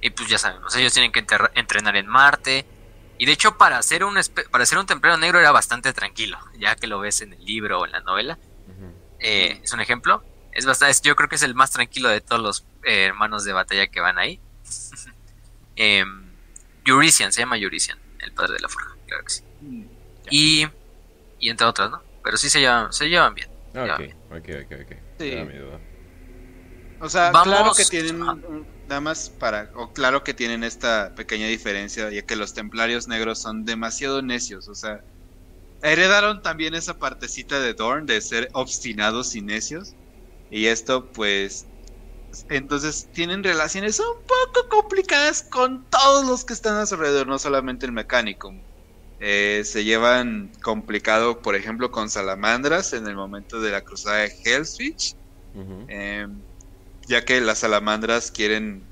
Y 0.00 0.10
pues 0.10 0.28
ya 0.28 0.38
sabemos, 0.38 0.74
ellos 0.76 0.92
tienen 0.92 1.12
que 1.12 1.24
entrenar 1.54 1.96
en 1.96 2.06
Marte. 2.06 2.64
Y 3.18 3.26
de 3.26 3.32
hecho, 3.32 3.58
para 3.58 3.82
ser 3.82 4.04
un 4.04 4.16
para 4.50 4.64
ser 4.64 4.78
un 4.78 4.86
templero 4.86 5.16
negro 5.16 5.40
era 5.40 5.50
bastante 5.50 5.92
tranquilo, 5.92 6.38
ya 6.56 6.76
que 6.76 6.86
lo 6.86 7.00
ves 7.00 7.20
en 7.20 7.32
el 7.32 7.44
libro 7.44 7.80
o 7.80 7.84
en 7.86 7.92
la 7.92 8.00
novela. 8.00 8.38
Eh, 9.18 9.60
es 9.62 9.72
un 9.72 9.80
ejemplo. 9.80 10.22
Es 10.52 10.66
bastante, 10.66 10.96
yo 11.02 11.16
creo 11.16 11.28
que 11.28 11.34
es 11.36 11.42
el 11.42 11.54
más 11.54 11.72
tranquilo 11.72 12.08
de 12.08 12.20
todos 12.20 12.40
los 12.40 12.60
eh, 12.84 13.04
hermanos 13.06 13.44
de 13.44 13.52
batalla 13.52 13.86
que 13.88 14.00
van 14.00 14.18
ahí. 14.18 14.40
eh, 15.76 16.04
Eurisian, 16.84 17.32
se 17.32 17.42
llama 17.42 17.58
Eurisian, 17.58 17.98
el 18.20 18.32
padre 18.32 18.54
de 18.54 18.60
la 18.60 18.68
forja, 18.68 18.96
claro 19.06 19.24
que 19.24 19.32
sí. 19.32 19.42
Y, 20.30 20.66
y 21.38 21.50
entre 21.50 21.66
otras, 21.66 21.90
¿no? 21.90 22.02
Pero 22.22 22.36
sí 22.36 22.50
se 22.50 22.60
llevan, 22.60 22.92
se 22.92 23.08
llevan 23.08 23.34
bien. 23.34 23.48
Ya. 23.74 23.94
Ok, 23.94 24.00
ok, 24.30 24.48
ok, 24.64 24.72
ok. 24.82 24.92
Sí. 25.18 25.32
Era 25.32 25.44
mi 25.44 25.56
duda. 25.58 25.80
O 27.00 27.08
sea, 27.08 27.30
Vamos- 27.32 27.44
claro 27.54 27.74
que 27.74 27.84
tienen, 27.84 28.18
nada 28.88 29.00
más 29.00 29.30
para, 29.38 29.70
o 29.74 29.92
claro 29.92 30.24
que 30.24 30.34
tienen 30.34 30.64
esta 30.64 31.14
pequeña 31.14 31.46
diferencia, 31.46 32.10
ya 32.10 32.22
que 32.22 32.34
los 32.36 32.54
templarios 32.54 33.06
negros 33.06 33.40
son 33.40 33.64
demasiado 33.64 34.20
necios, 34.22 34.66
o 34.68 34.74
sea, 34.74 34.98
heredaron 35.82 36.42
también 36.42 36.74
esa 36.74 36.94
partecita 36.94 37.60
de 37.60 37.74
Dorn 37.74 38.06
de 38.06 38.20
ser 38.20 38.48
obstinados 38.54 39.34
y 39.36 39.42
necios, 39.42 39.96
y 40.50 40.66
esto 40.66 41.12
pues, 41.12 41.67
entonces 42.48 43.08
tienen 43.12 43.42
relaciones 43.42 43.98
un 44.00 44.06
poco 44.26 44.68
complicadas 44.68 45.42
con 45.42 45.88
todos 45.88 46.26
los 46.26 46.44
que 46.44 46.52
están 46.52 46.76
a 46.76 46.86
su 46.86 46.94
alrededor, 46.94 47.26
no 47.26 47.38
solamente 47.38 47.86
el 47.86 47.92
mecánico. 47.92 48.52
Eh, 49.20 49.62
se 49.64 49.84
llevan 49.84 50.52
complicado, 50.62 51.42
por 51.42 51.56
ejemplo, 51.56 51.90
con 51.90 52.08
salamandras 52.08 52.92
en 52.92 53.06
el 53.06 53.16
momento 53.16 53.60
de 53.60 53.72
la 53.72 53.82
cruzada 53.82 54.18
de 54.18 54.32
Hellswitch. 54.44 55.16
Eh, 55.88 56.26
ya 57.08 57.24
que 57.24 57.40
las 57.40 57.58
salamandras 57.58 58.30
quieren 58.30 58.86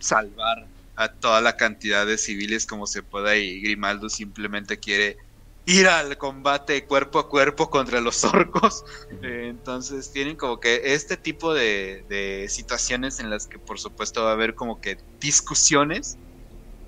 salvar 0.00 0.70
a 0.94 1.08
toda 1.08 1.40
la 1.40 1.56
cantidad 1.56 2.06
de 2.06 2.16
civiles 2.16 2.66
como 2.66 2.86
se 2.86 3.02
pueda 3.02 3.36
y 3.36 3.60
Grimaldo 3.60 4.08
simplemente 4.08 4.78
quiere 4.78 5.16
ir 5.68 5.86
al 5.86 6.16
combate 6.16 6.86
cuerpo 6.86 7.18
a 7.18 7.28
cuerpo 7.28 7.68
contra 7.68 8.00
los 8.00 8.24
orcos. 8.24 8.84
Eh, 9.22 9.48
entonces 9.50 10.10
tienen 10.10 10.34
como 10.34 10.60
que 10.60 10.94
este 10.94 11.18
tipo 11.18 11.52
de, 11.52 12.04
de 12.08 12.46
situaciones 12.48 13.20
en 13.20 13.28
las 13.28 13.46
que 13.46 13.58
por 13.58 13.78
supuesto 13.78 14.24
va 14.24 14.30
a 14.30 14.32
haber 14.32 14.54
como 14.54 14.80
que 14.80 14.96
discusiones. 15.20 16.16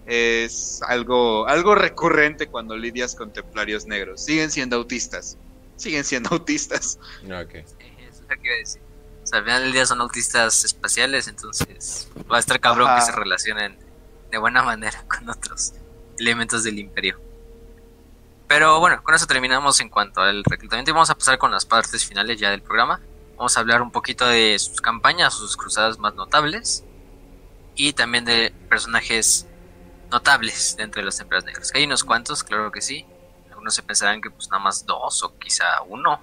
Es 0.06 0.80
algo, 0.88 1.46
algo 1.46 1.74
recurrente 1.74 2.46
cuando 2.46 2.74
lidias 2.74 3.14
con 3.14 3.32
templarios 3.32 3.86
negros. 3.86 4.24
Siguen 4.24 4.50
siendo 4.50 4.76
autistas. 4.76 5.36
Siguen 5.76 6.04
siendo 6.04 6.30
autistas. 6.32 6.98
Ok. 7.24 7.56
Eso 7.56 7.74
es 8.12 8.20
lo 8.22 8.28
que 8.28 8.46
iba 8.46 8.54
a 8.54 8.58
decir. 8.58 8.80
O 9.22 9.26
sea, 9.26 9.38
al 9.40 9.44
final 9.44 9.62
del 9.62 9.72
día 9.72 9.84
son 9.84 10.00
autistas 10.00 10.64
espaciales, 10.64 11.28
entonces 11.28 12.08
va 12.32 12.38
a 12.38 12.40
estar 12.40 12.58
cabrón 12.58 12.88
Ajá. 12.88 12.98
que 12.98 13.04
se 13.04 13.12
relacionen 13.12 13.76
de 14.30 14.38
buena 14.38 14.62
manera 14.62 15.04
con 15.08 15.28
otros 15.28 15.74
elementos 16.18 16.64
del 16.64 16.78
imperio. 16.78 17.20
Pero 18.50 18.80
bueno, 18.80 19.00
con 19.04 19.14
eso 19.14 19.28
terminamos 19.28 19.78
en 19.78 19.88
cuanto 19.88 20.22
al 20.22 20.42
reclutamiento 20.42 20.90
y 20.90 20.92
vamos 20.92 21.08
a 21.08 21.14
pasar 21.14 21.38
con 21.38 21.52
las 21.52 21.64
partes 21.64 22.04
finales 22.04 22.40
ya 22.40 22.50
del 22.50 22.62
programa. 22.62 23.00
Vamos 23.36 23.56
a 23.56 23.60
hablar 23.60 23.80
un 23.80 23.92
poquito 23.92 24.26
de 24.26 24.58
sus 24.58 24.80
campañas, 24.80 25.34
sus 25.34 25.56
cruzadas 25.56 26.00
más 26.00 26.14
notables 26.16 26.82
y 27.76 27.92
también 27.92 28.24
de 28.24 28.52
personajes 28.68 29.46
notables 30.10 30.74
dentro 30.76 31.00
de 31.00 31.04
los 31.06 31.16
templarios 31.16 31.44
negros. 31.44 31.70
Que 31.70 31.78
hay 31.78 31.84
unos 31.84 32.02
cuantos, 32.02 32.42
claro 32.42 32.72
que 32.72 32.80
sí. 32.80 33.06
Algunos 33.50 33.72
se 33.72 33.84
pensarán 33.84 34.20
que 34.20 34.30
pues 34.32 34.48
nada 34.50 34.60
más 34.64 34.84
dos 34.84 35.22
o 35.22 35.38
quizá 35.38 35.82
uno, 35.86 36.20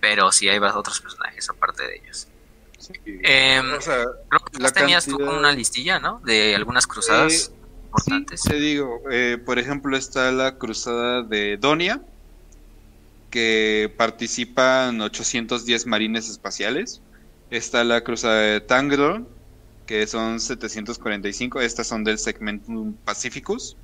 pero 0.00 0.30
sí 0.30 0.48
hay 0.48 0.58
otros 0.60 1.00
personajes 1.00 1.50
aparte 1.50 1.82
de 1.84 1.96
ellos. 1.96 2.28
Em, 3.04 3.74
O 3.74 3.80
sea, 3.80 4.04
Creo 4.28 4.40
que 4.44 4.58
La 4.62 4.70
tenías 4.70 5.04
tú 5.04 5.10
cantidad- 5.16 5.26
como 5.26 5.38
una 5.40 5.50
listilla, 5.50 5.98
¿no? 5.98 6.20
De 6.20 6.54
algunas 6.54 6.86
cruzadas 6.86 7.50
importantes. 7.96 8.40
Sí, 8.42 8.48
te 8.50 8.60
digo, 8.60 9.00
eh, 9.10 9.38
por 9.44 9.58
ejemplo 9.58 9.96
está 9.96 10.30
la 10.32 10.58
cruzada 10.58 11.22
de 11.22 11.56
Donia, 11.56 12.02
que 13.30 13.92
participan 13.96 15.00
810 15.00 15.86
marines 15.86 16.28
espaciales. 16.28 17.00
Está 17.50 17.84
la 17.84 18.02
cruzada 18.02 18.40
de 18.40 18.60
Tangron, 18.60 19.28
que 19.86 20.06
son 20.06 20.40
745, 20.40 21.60
estas 21.60 21.86
son 21.86 22.04
del 22.04 22.18
Segmentum 22.18 22.94
Pacificus. 23.04 23.76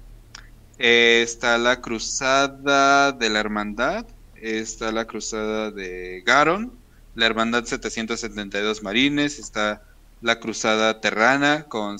Eh, 0.79 1.21
está 1.23 1.59
la 1.59 1.81
cruzada 1.81 3.13
de 3.13 3.31
la 3.31 3.41
Hermandad, 3.41 4.07
está 4.37 4.91
la 4.91 5.07
cruzada 5.07 5.71
de 5.71 6.23
Garon, 6.27 6.73
la 7.15 7.27
Hermandad 7.27 7.65
772 7.65 8.83
marines, 8.83 9.39
está 9.39 9.83
la 10.23 10.41
cruzada 10.41 11.01
terrana 11.01 11.65
con 11.65 11.99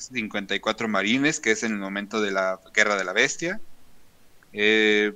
654 0.00 0.88
marines, 0.88 1.40
que 1.40 1.52
es 1.52 1.62
en 1.62 1.72
el 1.72 1.78
momento 1.78 2.20
de 2.20 2.30
la 2.32 2.60
guerra 2.74 2.96
de 2.96 3.04
la 3.04 3.12
bestia. 3.12 3.60
Eh, 4.52 5.12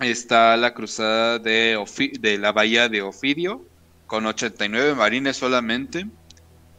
está 0.00 0.56
la 0.56 0.74
cruzada 0.74 1.38
de, 1.38 1.78
de 2.20 2.38
la 2.38 2.52
bahía 2.52 2.88
de 2.88 3.02
Ofidio, 3.02 3.64
con 4.06 4.26
89 4.26 4.94
marines 4.94 5.36
solamente. 5.36 6.06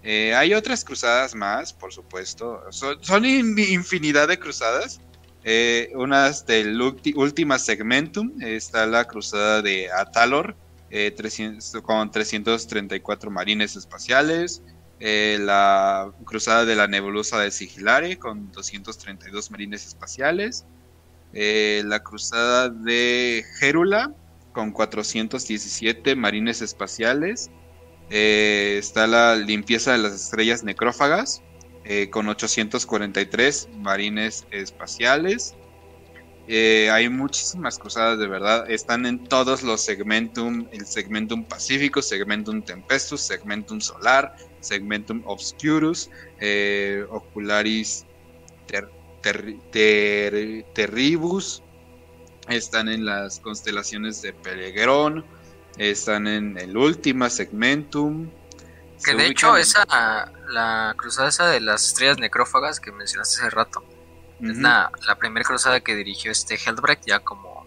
Eh, 0.02 0.34
hay 0.34 0.54
otras 0.54 0.84
cruzadas 0.86 1.36
más, 1.36 1.74
por 1.74 1.92
supuesto. 1.94 2.62
Son, 2.72 3.04
son 3.04 3.26
in- 3.26 3.58
infinidad 3.60 4.28
de 4.28 4.40
cruzadas. 4.40 5.02
Eh, 5.44 5.92
unas 5.96 6.46
del 6.46 6.80
Ultima 6.82 7.60
Segmentum. 7.60 8.42
Está 8.42 8.86
la 8.86 9.06
cruzada 9.06 9.62
de 9.62 9.90
Atalor, 9.92 10.56
300 10.90 11.82
con 11.84 12.10
334 12.12 13.30
marines 13.32 13.76
espaciales. 13.76 14.62
Eh, 15.02 15.38
la 15.40 16.12
cruzada 16.26 16.66
de 16.66 16.76
la 16.76 16.88
nebulosa 16.88 17.40
de 17.40 17.52
Sigilare 17.52 18.18
con 18.18 18.52
232 18.52 19.50
marines 19.52 19.86
espaciales. 19.88 20.66
Eh, 21.34 21.84
la 21.86 22.00
cruzada 22.00 22.70
de 22.70 23.46
Gérula 23.60 24.14
con 24.52 24.72
417 24.72 26.16
marines 26.16 26.62
espaciales. 26.62 27.50
Eh, 28.10 28.76
está 28.78 29.08
la 29.08 29.36
limpieza 29.36 29.94
de 29.94 30.00
las 30.00 30.14
estrellas 30.14 30.64
necrófagas 30.64 31.44
con 32.12 32.28
843 32.30 33.70
marines 33.78 34.46
espaciales. 34.52 35.56
Eh, 36.52 36.90
hay 36.90 37.10
muchísimas 37.10 37.78
cruzadas 37.78 38.18
de 38.18 38.26
verdad. 38.28 38.70
Están 38.72 39.06
en 39.06 39.24
todos 39.24 39.62
los 39.62 39.82
segmentum, 39.82 40.68
el 40.72 40.88
segmentum 40.88 41.44
pacífico, 41.44 42.02
segmentum 42.02 42.64
tempestus, 42.64 43.22
segmentum 43.22 43.80
solar, 43.80 44.36
segmentum 44.60 45.22
obscurus, 45.26 46.10
eh, 46.40 47.06
ocularis 47.12 48.04
ter- 48.66 48.90
ter- 49.22 49.58
ter- 49.72 50.66
terribus. 50.74 51.62
Están 52.48 52.90
en 52.90 53.06
las 53.06 53.40
constelaciones 53.40 54.24
de 54.24 54.34
Pelegrón. 54.34 55.24
Están 55.78 56.26
en 56.26 56.58
el 56.58 56.76
última 56.76 57.30
segmentum. 57.30 58.28
Que 59.06 59.14
de 59.14 59.28
hecho, 59.28 59.56
en- 59.56 59.62
esa, 59.62 60.32
la 60.50 60.96
cruzada 60.98 61.30
esa 61.30 61.48
de 61.48 61.60
las 61.60 61.86
estrellas 61.86 62.18
necrófagas 62.18 62.80
que 62.80 62.92
mencionaste 62.92 63.42
hace 63.42 63.50
rato, 63.52 63.84
es 64.42 64.58
la, 64.58 64.92
la 65.08 65.16
primera 65.16 65.46
cruzada 65.46 65.80
que 65.82 65.96
dirigió 65.96 66.32
este 66.32 66.56
Heldbrecht 66.56 67.06
ya 67.06 67.20
como, 67.20 67.66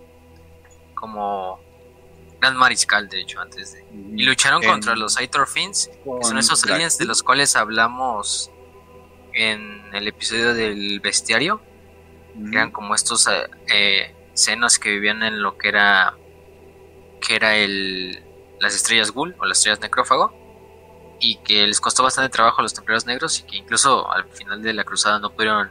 como 0.95 1.61
gran 2.41 2.57
mariscal, 2.57 3.09
de 3.09 3.21
hecho, 3.21 3.41
antes 3.41 3.73
de. 3.75 3.85
Y 4.17 4.23
lucharon 4.25 4.63
En- 4.63 4.71
contra 4.71 4.97
los 4.97 5.17
Aitor 5.17 5.47
Fins, 5.49 5.89
que 5.89 6.25
son 6.25 6.39
esos 6.39 6.65
aliens 6.65 6.99
de 6.99 7.05
los 7.05 7.23
cuales 7.23 7.55
hablamos 7.57 8.51
en 9.35 9.95
el 9.95 10.09
episodio 10.09 10.55
del 10.55 11.01
bestiario. 11.01 11.61
Que 12.51 12.57
eran 12.57 12.71
como 12.71 12.95
estos 12.95 13.27
eh, 13.27 13.47
eh, 13.69 14.15
senos 14.33 14.79
que 14.79 14.89
vivían 14.91 15.23
en 15.23 15.43
lo 15.43 15.59
que 15.59 15.69
era 15.69 16.15
que 17.21 17.37
era 17.37 17.55
el 17.57 18.25
las 18.59 18.75
estrellas 18.75 19.11
ghoul 19.11 19.37
o 19.39 19.45
las 19.45 19.59
estrellas 19.59 19.81
necrófago 19.81 20.33
y 21.21 21.37
que 21.45 21.67
les 21.67 21.79
costó 21.79 22.03
bastante 22.03 22.31
trabajo 22.31 22.61
a 22.61 22.63
los 22.63 22.73
templarios 22.73 23.05
negros 23.05 23.39
y 23.39 23.43
que 23.43 23.57
incluso 23.59 24.11
al 24.11 24.25
final 24.31 24.63
de 24.63 24.73
la 24.73 24.83
cruzada 24.85 25.19
no 25.19 25.31
pudieron 25.31 25.71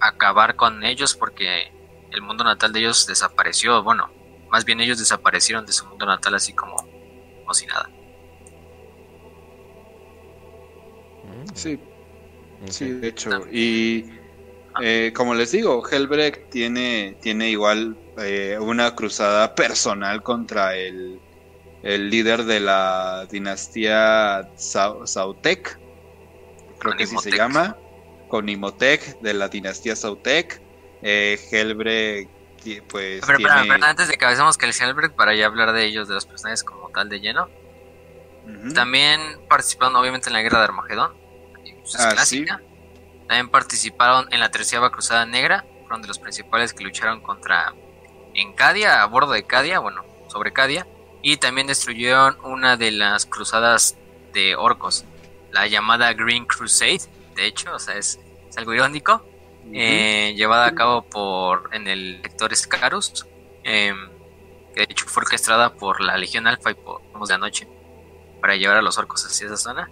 acabar 0.00 0.56
con 0.56 0.84
ellos 0.84 1.16
porque 1.16 1.74
el 2.10 2.22
mundo 2.22 2.44
natal 2.44 2.72
de 2.72 2.80
ellos 2.80 3.06
desapareció 3.06 3.82
bueno 3.82 4.12
más 4.48 4.64
bien 4.64 4.80
ellos 4.80 4.98
desaparecieron 4.98 5.66
de 5.66 5.72
su 5.72 5.86
mundo 5.86 6.06
natal 6.06 6.34
así 6.34 6.54
como 6.54 6.76
como 7.44 7.54
si 7.54 7.66
nada. 7.66 7.92
Mm, 11.22 11.44
Sí, 11.54 11.88
sí, 12.68 12.90
de 12.92 13.08
hecho. 13.08 13.30
También. 13.30 13.50
Y 13.52 14.10
eh, 14.82 15.12
como 15.14 15.34
les 15.34 15.52
digo, 15.52 15.82
Helbrecht 15.90 16.50
tiene, 16.50 17.18
tiene 17.20 17.50
igual 17.50 17.98
eh, 18.18 18.58
una 18.60 18.94
cruzada 18.94 19.54
personal 19.54 20.22
contra 20.22 20.76
el, 20.76 21.22
el 21.82 22.10
líder 22.10 22.44
de 22.44 22.60
la 22.60 23.26
dinastía 23.30 24.42
Sau- 24.56 25.06
Sautec, 25.06 25.80
creo 26.78 26.94
que 26.96 27.04
así 27.04 27.18
se 27.18 27.32
llama, 27.32 27.78
con 28.28 28.48
Imhotep 28.48 29.20
de 29.20 29.34
la 29.34 29.48
dinastía 29.48 29.96
Sautec. 29.96 30.60
eh, 31.02 31.38
Helbrecht 31.50 32.30
pues 32.88 33.22
pero, 33.26 33.48
antes 33.48 34.08
de 34.08 34.16
que 34.16 34.24
avancemos 34.24 34.58
que 34.58 34.66
el 34.66 34.72
Helbrecht 34.72 35.14
para 35.14 35.34
ya 35.34 35.46
hablar 35.46 35.72
de 35.72 35.84
ellos, 35.84 36.08
de 36.08 36.14
los 36.14 36.26
personajes 36.26 36.64
como 36.64 36.88
tal 36.90 37.08
de 37.08 37.20
lleno. 37.20 37.48
También 38.74 39.20
participaron 39.48 39.96
obviamente 39.96 40.28
en 40.28 40.32
la 40.32 40.42
guerra 40.42 40.58
de 40.58 40.64
Armagedón, 40.64 41.14
pues, 41.62 41.94
es 41.94 42.00
ah, 42.00 42.10
clásica. 42.12 42.60
También 43.26 43.48
participaron 43.48 44.32
en 44.32 44.38
la 44.38 44.50
tercera 44.50 44.88
cruzada 44.90 45.26
negra, 45.26 45.64
fueron 45.82 46.02
de 46.02 46.08
los 46.08 46.20
principales 46.20 46.72
que 46.72 46.84
lucharon 46.84 47.20
contra 47.20 47.74
en 48.34 48.52
Cadia, 48.52 49.02
a 49.02 49.06
bordo 49.06 49.32
de 49.32 49.42
Cadia, 49.42 49.80
bueno, 49.80 50.04
sobre 50.28 50.52
Cadia, 50.52 50.86
y 51.22 51.38
también 51.38 51.66
destruyeron 51.66 52.38
una 52.44 52.76
de 52.76 52.92
las 52.92 53.26
cruzadas 53.26 53.96
de 54.32 54.54
orcos, 54.54 55.04
la 55.50 55.66
llamada 55.66 56.12
Green 56.12 56.44
Crusade, 56.44 57.00
de 57.36 57.46
hecho, 57.46 57.74
o 57.74 57.78
sea, 57.78 57.96
es, 57.96 58.18
algo 58.56 58.72
irónico, 58.72 59.22
eh, 59.72 60.32
llevada 60.34 60.66
a 60.66 60.74
cabo 60.74 61.02
por 61.02 61.68
en 61.72 61.86
el 61.86 62.22
lector 62.22 62.54
Scarus, 62.56 63.26
em, 63.64 64.08
que 64.74 64.80
de 64.80 64.86
hecho 64.90 65.06
fue 65.06 65.22
orquestada 65.22 65.74
por 65.74 66.00
la 66.00 66.16
Legión 66.16 66.46
Alpha 66.46 66.70
y 66.70 66.74
por 66.74 67.02
de 67.26 67.34
Anoche 67.34 67.68
para 68.40 68.56
llevar 68.56 68.78
a 68.78 68.82
los 68.82 68.96
orcos 68.96 69.24
hacia 69.26 69.46
esa 69.46 69.56
zona. 69.56 69.90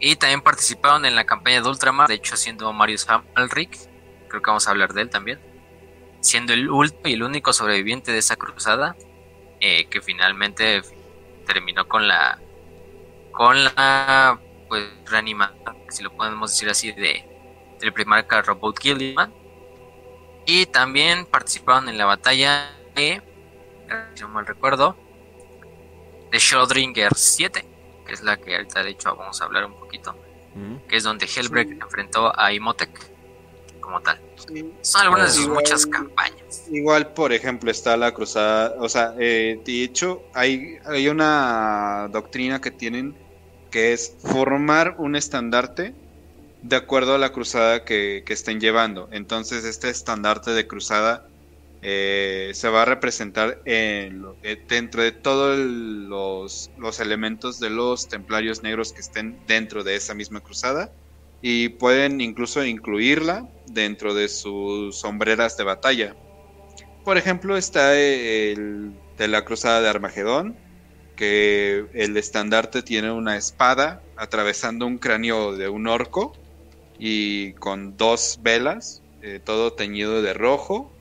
Y 0.00 0.16
también 0.16 0.42
participaron 0.42 1.04
en 1.06 1.16
la 1.16 1.24
campaña 1.24 1.62
de 1.62 1.68
Ultramar, 1.68 2.08
de 2.08 2.14
hecho 2.14 2.36
siendo 2.36 2.72
Marius 2.72 3.08
Amalric, 3.08 3.76
creo 4.28 4.42
que 4.42 4.50
vamos 4.50 4.68
a 4.68 4.70
hablar 4.70 4.92
de 4.92 5.02
él 5.02 5.10
también, 5.10 5.40
siendo 6.20 6.52
el 6.52 6.68
último 6.68 7.02
y 7.04 7.14
el 7.14 7.22
único 7.22 7.52
sobreviviente 7.52 8.12
de 8.12 8.18
esa 8.18 8.36
cruzada, 8.36 8.96
eh, 9.60 9.86
que 9.86 10.00
finalmente 10.00 10.82
terminó 11.46 11.88
con 11.88 12.06
la 12.06 12.38
con 13.32 13.64
la 13.64 14.38
pues 14.68 14.84
reanimación, 15.06 15.76
si 15.88 16.02
lo 16.02 16.12
podemos 16.16 16.50
decir 16.50 16.68
así, 16.68 16.92
de 16.92 17.38
del 17.80 17.92
primarca 17.92 18.42
Robot 18.42 18.78
Gilliman. 18.78 19.32
Y 20.46 20.66
también 20.66 21.26
participaron 21.26 21.88
en 21.88 21.98
la 21.98 22.06
batalla 22.06 22.70
de, 22.94 23.22
si 24.14 24.22
no 24.22 24.28
mal 24.28 24.46
recuerdo, 24.46 24.96
de 26.30 26.38
Schrödinger 26.38 27.10
7, 27.14 27.64
que 28.06 28.12
es 28.12 28.22
la 28.22 28.36
que 28.38 28.56
ahorita 28.56 28.82
de 28.82 28.90
hecho 28.90 29.14
vamos 29.14 29.40
a 29.40 29.44
hablar 29.44 29.66
un 29.66 29.78
poquito, 29.78 30.16
que 30.88 30.96
es 30.96 31.04
donde 31.04 31.26
Hellbreak 31.26 31.82
enfrentó 31.82 32.32
a 32.38 32.52
Imotec 32.52 32.90
como 33.78 34.00
tal. 34.00 34.20
Son 34.80 35.02
algunas 35.02 35.34
de 35.34 35.42
sus 35.42 35.48
muchas 35.48 35.86
campañas. 35.86 36.66
Igual, 36.70 37.12
por 37.12 37.32
ejemplo, 37.32 37.70
está 37.70 37.96
la 37.96 38.12
cruzada, 38.12 38.74
o 38.78 38.88
sea, 38.88 39.14
eh, 39.18 39.60
de 39.64 39.84
hecho 39.84 40.24
hay, 40.32 40.78
hay 40.86 41.08
una 41.08 42.08
doctrina 42.10 42.60
que 42.60 42.70
tienen 42.70 43.14
que 43.70 43.92
es 43.92 44.14
formar 44.20 44.96
un 44.98 45.16
estandarte 45.16 45.94
de 46.62 46.76
acuerdo 46.76 47.14
a 47.14 47.18
la 47.18 47.32
cruzada 47.32 47.84
que, 47.84 48.22
que 48.26 48.32
estén 48.32 48.60
llevando. 48.60 49.08
Entonces, 49.12 49.64
este 49.64 49.90
estandarte 49.90 50.50
de 50.52 50.66
cruzada 50.66 51.28
eh, 51.80 52.50
se 52.54 52.68
va 52.68 52.82
a 52.82 52.84
representar 52.84 53.60
en, 53.64 54.24
eh, 54.42 54.60
dentro 54.68 55.02
de 55.02 55.12
todos 55.12 55.56
los, 55.56 56.70
los, 56.76 56.98
elementos 56.98 57.60
de 57.60 57.70
los 57.70 58.08
templarios 58.08 58.64
negros 58.64 58.92
que 58.92 59.00
estén 59.00 59.38
dentro 59.46 59.84
de 59.84 59.94
esa 59.94 60.12
misma 60.14 60.40
cruzada 60.40 60.90
y 61.40 61.68
pueden 61.68 62.20
incluso 62.20 62.64
incluirla 62.64 63.48
dentro 63.66 64.12
de 64.12 64.28
sus 64.28 64.98
sombreras 64.98 65.56
de 65.56 65.64
batalla. 65.64 66.16
Por 67.04 67.16
ejemplo, 67.16 67.56
está 67.56 67.96
el 67.96 68.92
de 69.16 69.28
la 69.28 69.44
cruzada 69.44 69.80
de 69.80 69.88
Armagedón, 69.88 70.56
que 71.18 71.84
el 71.94 72.16
estandarte 72.16 72.80
tiene 72.82 73.10
una 73.10 73.36
espada 73.36 74.00
atravesando 74.16 74.86
un 74.86 74.98
cráneo 74.98 75.56
de 75.56 75.68
un 75.68 75.88
orco 75.88 76.32
y 76.96 77.54
con 77.54 77.96
dos 77.96 78.38
velas, 78.40 79.02
eh, 79.20 79.40
todo 79.44 79.72
teñido 79.72 80.22
de 80.22 80.32
rojo 80.32 80.92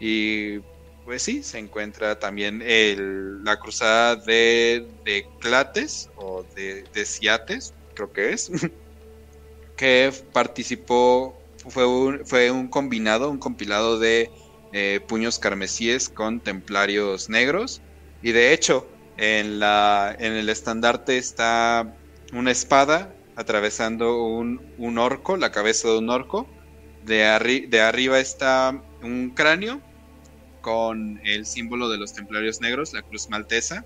y 0.00 0.60
pues 1.04 1.22
sí, 1.22 1.42
se 1.42 1.58
encuentra 1.58 2.18
también 2.18 2.62
el, 2.62 3.44
la 3.44 3.58
cruzada 3.58 4.16
de, 4.16 4.86
de 5.04 5.26
Clates 5.38 6.08
o 6.16 6.44
de, 6.56 6.84
de 6.94 7.04
Ciates, 7.04 7.74
creo 7.94 8.10
que 8.10 8.32
es, 8.32 8.50
que 9.76 10.10
participó, 10.32 11.38
fue 11.68 11.86
un, 11.86 12.24
fue 12.24 12.50
un 12.50 12.68
combinado, 12.68 13.30
un 13.30 13.38
compilado 13.38 13.98
de 13.98 14.30
eh, 14.72 15.00
puños 15.06 15.38
carmesíes 15.38 16.08
con 16.08 16.40
templarios 16.40 17.28
negros. 17.28 17.82
Y 18.22 18.32
de 18.32 18.52
hecho, 18.52 18.86
en, 19.18 19.58
la, 19.58 20.16
en 20.18 20.32
el 20.32 20.48
estandarte 20.48 21.18
está 21.18 21.94
una 22.32 22.50
espada 22.50 23.14
atravesando 23.36 24.24
un, 24.24 24.60
un 24.78 24.98
orco, 24.98 25.36
la 25.36 25.52
cabeza 25.52 25.88
de 25.88 25.98
un 25.98 26.10
orco. 26.10 26.48
De, 27.04 27.66
de 27.68 27.80
arriba 27.80 28.18
está 28.18 28.82
un 29.02 29.30
cráneo 29.30 29.80
con 30.60 31.20
el 31.24 31.46
símbolo 31.46 31.88
de 31.88 31.98
los 31.98 32.12
templarios 32.12 32.60
negros, 32.60 32.92
la 32.92 33.02
cruz 33.02 33.28
maltesa. 33.28 33.84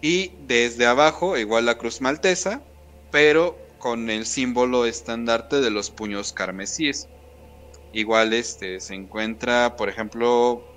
Y 0.00 0.32
desde 0.46 0.86
abajo, 0.86 1.36
igual 1.38 1.66
la 1.66 1.78
cruz 1.78 2.00
maltesa, 2.00 2.62
pero 3.10 3.56
con 3.78 4.10
el 4.10 4.26
símbolo 4.26 4.86
estandarte 4.86 5.60
de 5.60 5.70
los 5.70 5.90
puños 5.90 6.32
carmesíes. 6.32 7.08
Igual 7.92 8.32
este 8.32 8.80
se 8.80 8.94
encuentra, 8.94 9.76
por 9.76 9.88
ejemplo, 9.88 10.71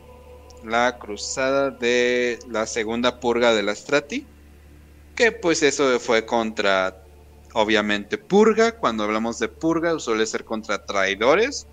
la 0.65 0.97
cruzada 0.97 1.71
de 1.71 2.39
la 2.49 2.65
segunda 2.65 3.19
purga 3.19 3.53
de 3.53 3.63
la 3.63 3.75
Strati, 3.75 4.25
que 5.15 5.31
pues 5.31 5.63
eso 5.63 5.99
fue 5.99 6.25
contra 6.25 7.01
obviamente 7.53 8.17
purga, 8.17 8.73
cuando 8.73 9.05
hablamos 9.05 9.39
de 9.39 9.47
purga 9.47 9.97
suele 9.99 10.25
ser 10.25 10.43
contra 10.43 10.85
traidores. 10.85 11.65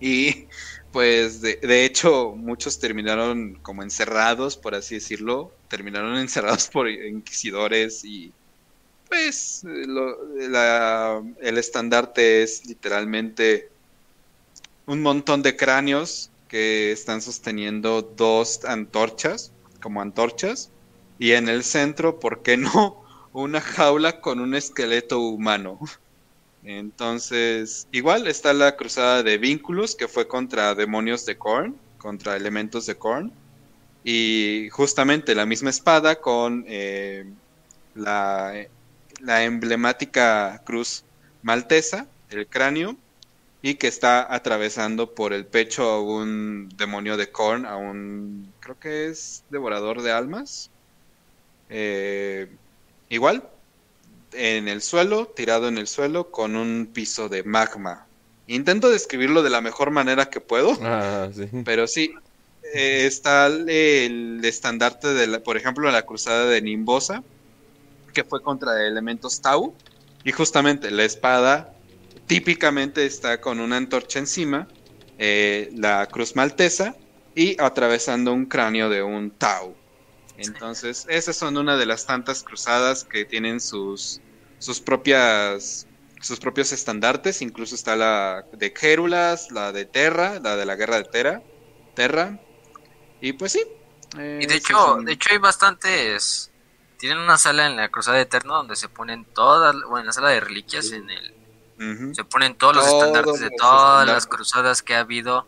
Y 0.00 0.46
pues 0.92 1.42
de, 1.42 1.84
hecho 1.84 2.34
muchos 2.34 2.78
terminaron 2.78 3.54
como 3.62 3.82
encerrados, 3.82 4.56
por 4.56 4.74
así 4.74 4.96
decirlo, 4.96 5.52
terminaron 5.68 6.16
encerrados 6.18 6.68
por 6.68 6.88
inquisidores 6.88 8.04
y 8.04 8.32
pues 9.08 9.64
el 9.64 11.58
estandarte 11.58 12.42
es 12.42 12.66
literalmente 12.66 13.70
un 14.86 15.02
montón 15.02 15.42
de 15.42 15.56
cráneos 15.56 16.30
que 16.48 16.92
están 16.92 17.22
sosteniendo 17.22 18.02
dos 18.02 18.64
antorchas, 18.64 19.52
como 19.80 20.00
antorchas, 20.00 20.70
y 21.18 21.32
en 21.32 21.48
el 21.48 21.64
centro, 21.64 22.18
¿por 22.18 22.42
qué 22.42 22.56
no? 22.56 23.04
Una 23.32 23.60
jaula 23.60 24.20
con 24.20 24.40
un 24.40 24.54
esqueleto 24.54 25.20
humano. 25.20 25.78
Entonces, 26.64 27.86
igual 27.92 28.26
está 28.26 28.52
la 28.52 28.76
cruzada 28.76 29.22
de 29.22 29.38
vínculos 29.38 29.94
que 29.94 30.08
fue 30.08 30.26
contra 30.26 30.74
demonios 30.74 31.24
de 31.24 31.36
Korn, 31.36 31.76
contra 31.98 32.36
elementos 32.36 32.86
de 32.86 32.96
Korn. 32.96 33.32
Y 34.04 34.68
justamente 34.70 35.34
la 35.34 35.46
misma 35.46 35.70
espada 35.70 36.20
con 36.20 36.64
eh, 36.66 37.26
la, 37.94 38.54
la, 39.20 39.44
emblemática 39.44 40.62
cruz 40.64 41.04
maltesa, 41.42 42.06
el 42.30 42.46
cráneo, 42.46 42.96
y 43.60 43.74
que 43.74 43.88
está 43.88 44.32
atravesando 44.32 45.14
por 45.14 45.32
el 45.32 45.44
pecho 45.44 45.90
a 45.90 46.00
un 46.00 46.68
demonio 46.76 47.16
de 47.16 47.30
Korn, 47.30 47.66
a 47.66 47.76
un, 47.76 48.52
creo 48.60 48.78
que 48.78 49.06
es 49.06 49.42
devorador 49.50 50.02
de 50.02 50.12
almas. 50.12 50.70
Eh, 51.68 52.48
igual, 53.08 53.48
en 54.32 54.68
el 54.68 54.80
suelo, 54.80 55.26
tirado 55.26 55.68
en 55.68 55.78
el 55.78 55.88
suelo, 55.88 56.30
con 56.30 56.56
un 56.56 56.88
piso 56.92 57.28
de 57.28 57.42
magma. 57.42 58.06
Intento 58.46 58.88
describirlo 58.90 59.42
de 59.42 59.50
la 59.50 59.60
mejor 59.60 59.90
manera 59.90 60.30
que 60.30 60.40
puedo, 60.40 60.78
ah, 60.82 61.28
pero 61.64 61.86
sí, 61.86 62.14
eh, 62.74 63.06
está 63.06 63.46
el, 63.46 64.40
estandarte 64.42 65.08
de, 65.08 65.26
la, 65.26 65.40
por 65.40 65.56
ejemplo, 65.56 65.90
la 65.90 66.02
cruzada 66.02 66.46
de 66.46 66.62
Nimbosa, 66.62 67.22
que 68.14 68.24
fue 68.24 68.40
contra 68.40 68.86
elementos 68.86 69.40
Tau, 69.40 69.74
y 70.24 70.32
justamente 70.32 70.90
la 70.90 71.04
espada 71.04 71.74
típicamente 72.28 73.04
está 73.04 73.40
con 73.40 73.58
una 73.58 73.76
antorcha 73.76 74.20
encima, 74.20 74.68
eh, 75.18 75.70
la 75.74 76.06
cruz 76.06 76.36
maltesa, 76.36 76.94
y 77.34 77.60
atravesando 77.60 78.32
un 78.32 78.46
cráneo 78.46 78.88
de 78.88 79.02
un 79.02 79.30
Tau. 79.30 79.74
Entonces, 80.36 81.06
esas 81.08 81.36
son 81.36 81.56
una 81.56 81.76
de 81.76 81.86
las 81.86 82.06
tantas 82.06 82.44
cruzadas 82.44 83.04
que 83.04 83.24
tienen 83.24 83.60
sus, 83.60 84.20
sus 84.60 84.80
propias 84.80 85.86
sus 86.20 86.40
propios 86.40 86.72
estandartes, 86.72 87.42
incluso 87.42 87.76
está 87.76 87.94
la 87.94 88.44
de 88.52 88.74
Gérulas, 88.76 89.52
la 89.52 89.70
de 89.70 89.84
Terra, 89.84 90.40
la 90.40 90.56
de 90.56 90.66
la 90.66 90.74
guerra 90.74 90.96
de 90.96 91.04
Terra, 91.04 91.42
Terra. 91.94 92.40
Y 93.20 93.34
pues 93.34 93.52
sí. 93.52 93.62
y 94.14 94.46
de 94.46 94.54
hecho, 94.54 94.98
de 95.04 95.12
hecho 95.12 95.28
hay 95.30 95.38
bastantes 95.38 96.50
tienen 96.98 97.18
una 97.18 97.38
sala 97.38 97.66
en 97.66 97.76
la 97.76 97.88
Cruzada 97.88 98.20
Eterna 98.20 98.54
donde 98.54 98.74
se 98.74 98.88
ponen 98.88 99.24
todas, 99.24 99.74
bueno, 99.82 100.00
en 100.00 100.06
la 100.06 100.12
sala 100.12 100.30
de 100.30 100.40
reliquias 100.40 100.90
en 100.90 101.08
el 101.08 101.37
se 102.12 102.24
ponen 102.24 102.56
todos 102.56 102.74
los 102.74 102.86
estandartes 102.86 103.40
de 103.40 103.50
todas 103.50 104.06
las 104.06 104.26
cruzadas 104.26 104.82
que 104.82 104.94
ha 104.94 105.00
habido 105.00 105.46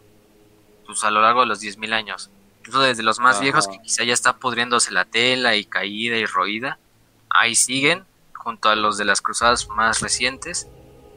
pues 0.87 1.03
a 1.05 1.11
lo 1.11 1.21
largo 1.21 1.41
de 1.41 1.47
los 1.47 1.61
10.000 1.61 1.93
años 1.93 2.31
incluso 2.61 2.81
desde 2.83 3.03
los 3.03 3.19
más 3.19 3.41
viejos 3.41 3.67
que 3.67 3.79
quizá 3.81 4.05
ya 4.05 4.13
está 4.13 4.37
pudriéndose 4.37 4.93
la 4.93 5.07
tela 5.07 5.57
y 5.57 5.65
caída 5.65 6.17
y 6.17 6.27
roída, 6.27 6.79
ahí 7.31 7.55
siguen, 7.55 8.05
junto 8.35 8.69
a 8.69 8.77
los 8.77 8.99
de 8.99 9.07
las 9.07 9.23
cruzadas 9.23 9.69
más 9.69 10.01
recientes, 10.01 10.69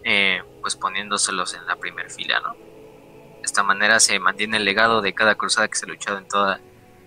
eh, 0.04 0.42
pues 0.62 0.76
poniéndoselos 0.76 1.54
en 1.54 1.66
la 1.68 1.76
primera 1.76 2.10
fila, 2.10 2.40
¿no? 2.40 2.54
De 2.54 3.42
esta 3.44 3.62
manera 3.62 4.00
se 4.00 4.18
mantiene 4.20 4.58
el 4.58 4.66
legado 4.66 5.02
de 5.02 5.14
cada 5.14 5.36
cruzada 5.36 5.68
que 5.68 5.76
se 5.76 5.86
ha 5.86 5.90
luchado 5.90 6.18
en 6.18 6.28
toda 6.30 6.62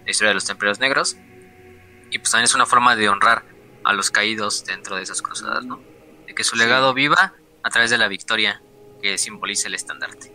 la 0.05 0.11
historia 0.11 0.29
de 0.29 0.35
los 0.35 0.45
templarios 0.45 0.81
negros. 0.81 1.17
Y 2.11 2.19
pues 2.19 2.31
también 2.31 2.45
es 2.45 2.55
una 2.55 2.67
forma 2.67 2.95
de 2.95 3.09
honrar 3.09 3.43
a 3.85 3.95
los 3.95 4.11
caídos 4.11 4.65
dentro 4.67 4.97
de 4.97 5.03
esas 5.03 5.23
cruzadas, 5.23 5.65
¿no? 5.65 5.81
De 6.27 6.35
que 6.35 6.45
su 6.45 6.57
legado 6.57 6.93
viva 6.93 7.33
a 7.67 7.71
través 7.71 7.91
de 7.91 7.99
la 7.99 8.07
victoria 8.07 8.63
que 9.03 9.19
simboliza 9.19 9.67
el 9.67 9.75
estandarte. 9.75 10.33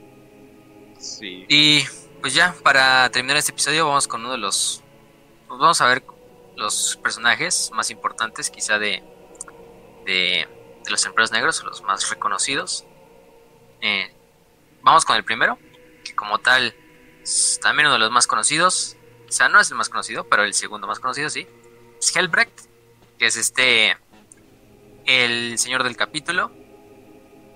Sí. 1.00 1.46
Y 1.48 1.82
pues 2.20 2.34
ya, 2.34 2.54
para 2.62 3.10
terminar 3.10 3.38
este 3.38 3.54
episodio 3.54 3.88
vamos 3.88 4.06
con 4.10 4.20
uno 4.20 4.34
de 4.34 4.38
los... 4.38 4.84
Pues 5.48 5.58
vamos 5.58 5.80
a 5.80 5.88
ver 5.88 6.04
los 6.58 7.00
personajes 7.02 7.72
más 7.74 7.90
importantes 7.90 8.50
quizá 8.50 8.80
de, 8.80 9.02
de, 10.06 10.46
de 10.84 10.92
los 10.92 11.02
templarios 11.02 11.32
negros, 11.32 11.64
los 11.64 11.82
más 11.84 12.10
reconocidos. 12.10 12.86
Eh, 13.80 14.14
vamos 14.82 15.06
con 15.06 15.16
el 15.16 15.24
primero, 15.24 15.58
que 16.04 16.14
como 16.14 16.40
tal 16.40 16.76
es 17.24 17.62
también 17.64 17.88
uno 17.88 17.94
de 17.94 18.00
los 18.00 18.12
más 18.12 18.28
conocidos. 18.28 18.98
O 19.30 19.32
sea, 19.32 19.48
no 19.48 19.62
es 19.62 19.72
el 19.72 19.78
más 19.78 19.88
conocido, 19.88 20.28
pero 20.28 20.44
el 20.44 20.54
segundo 20.54 20.86
más 20.86 21.00
conocido, 21.00 21.30
sí. 21.30 21.48
Es 21.98 22.14
Helbrecht, 22.14 22.60
que 23.18 23.28
es 23.28 23.38
este, 23.38 23.96
el 25.06 25.58
señor 25.58 25.84
del 25.84 25.96
capítulo, 25.96 26.52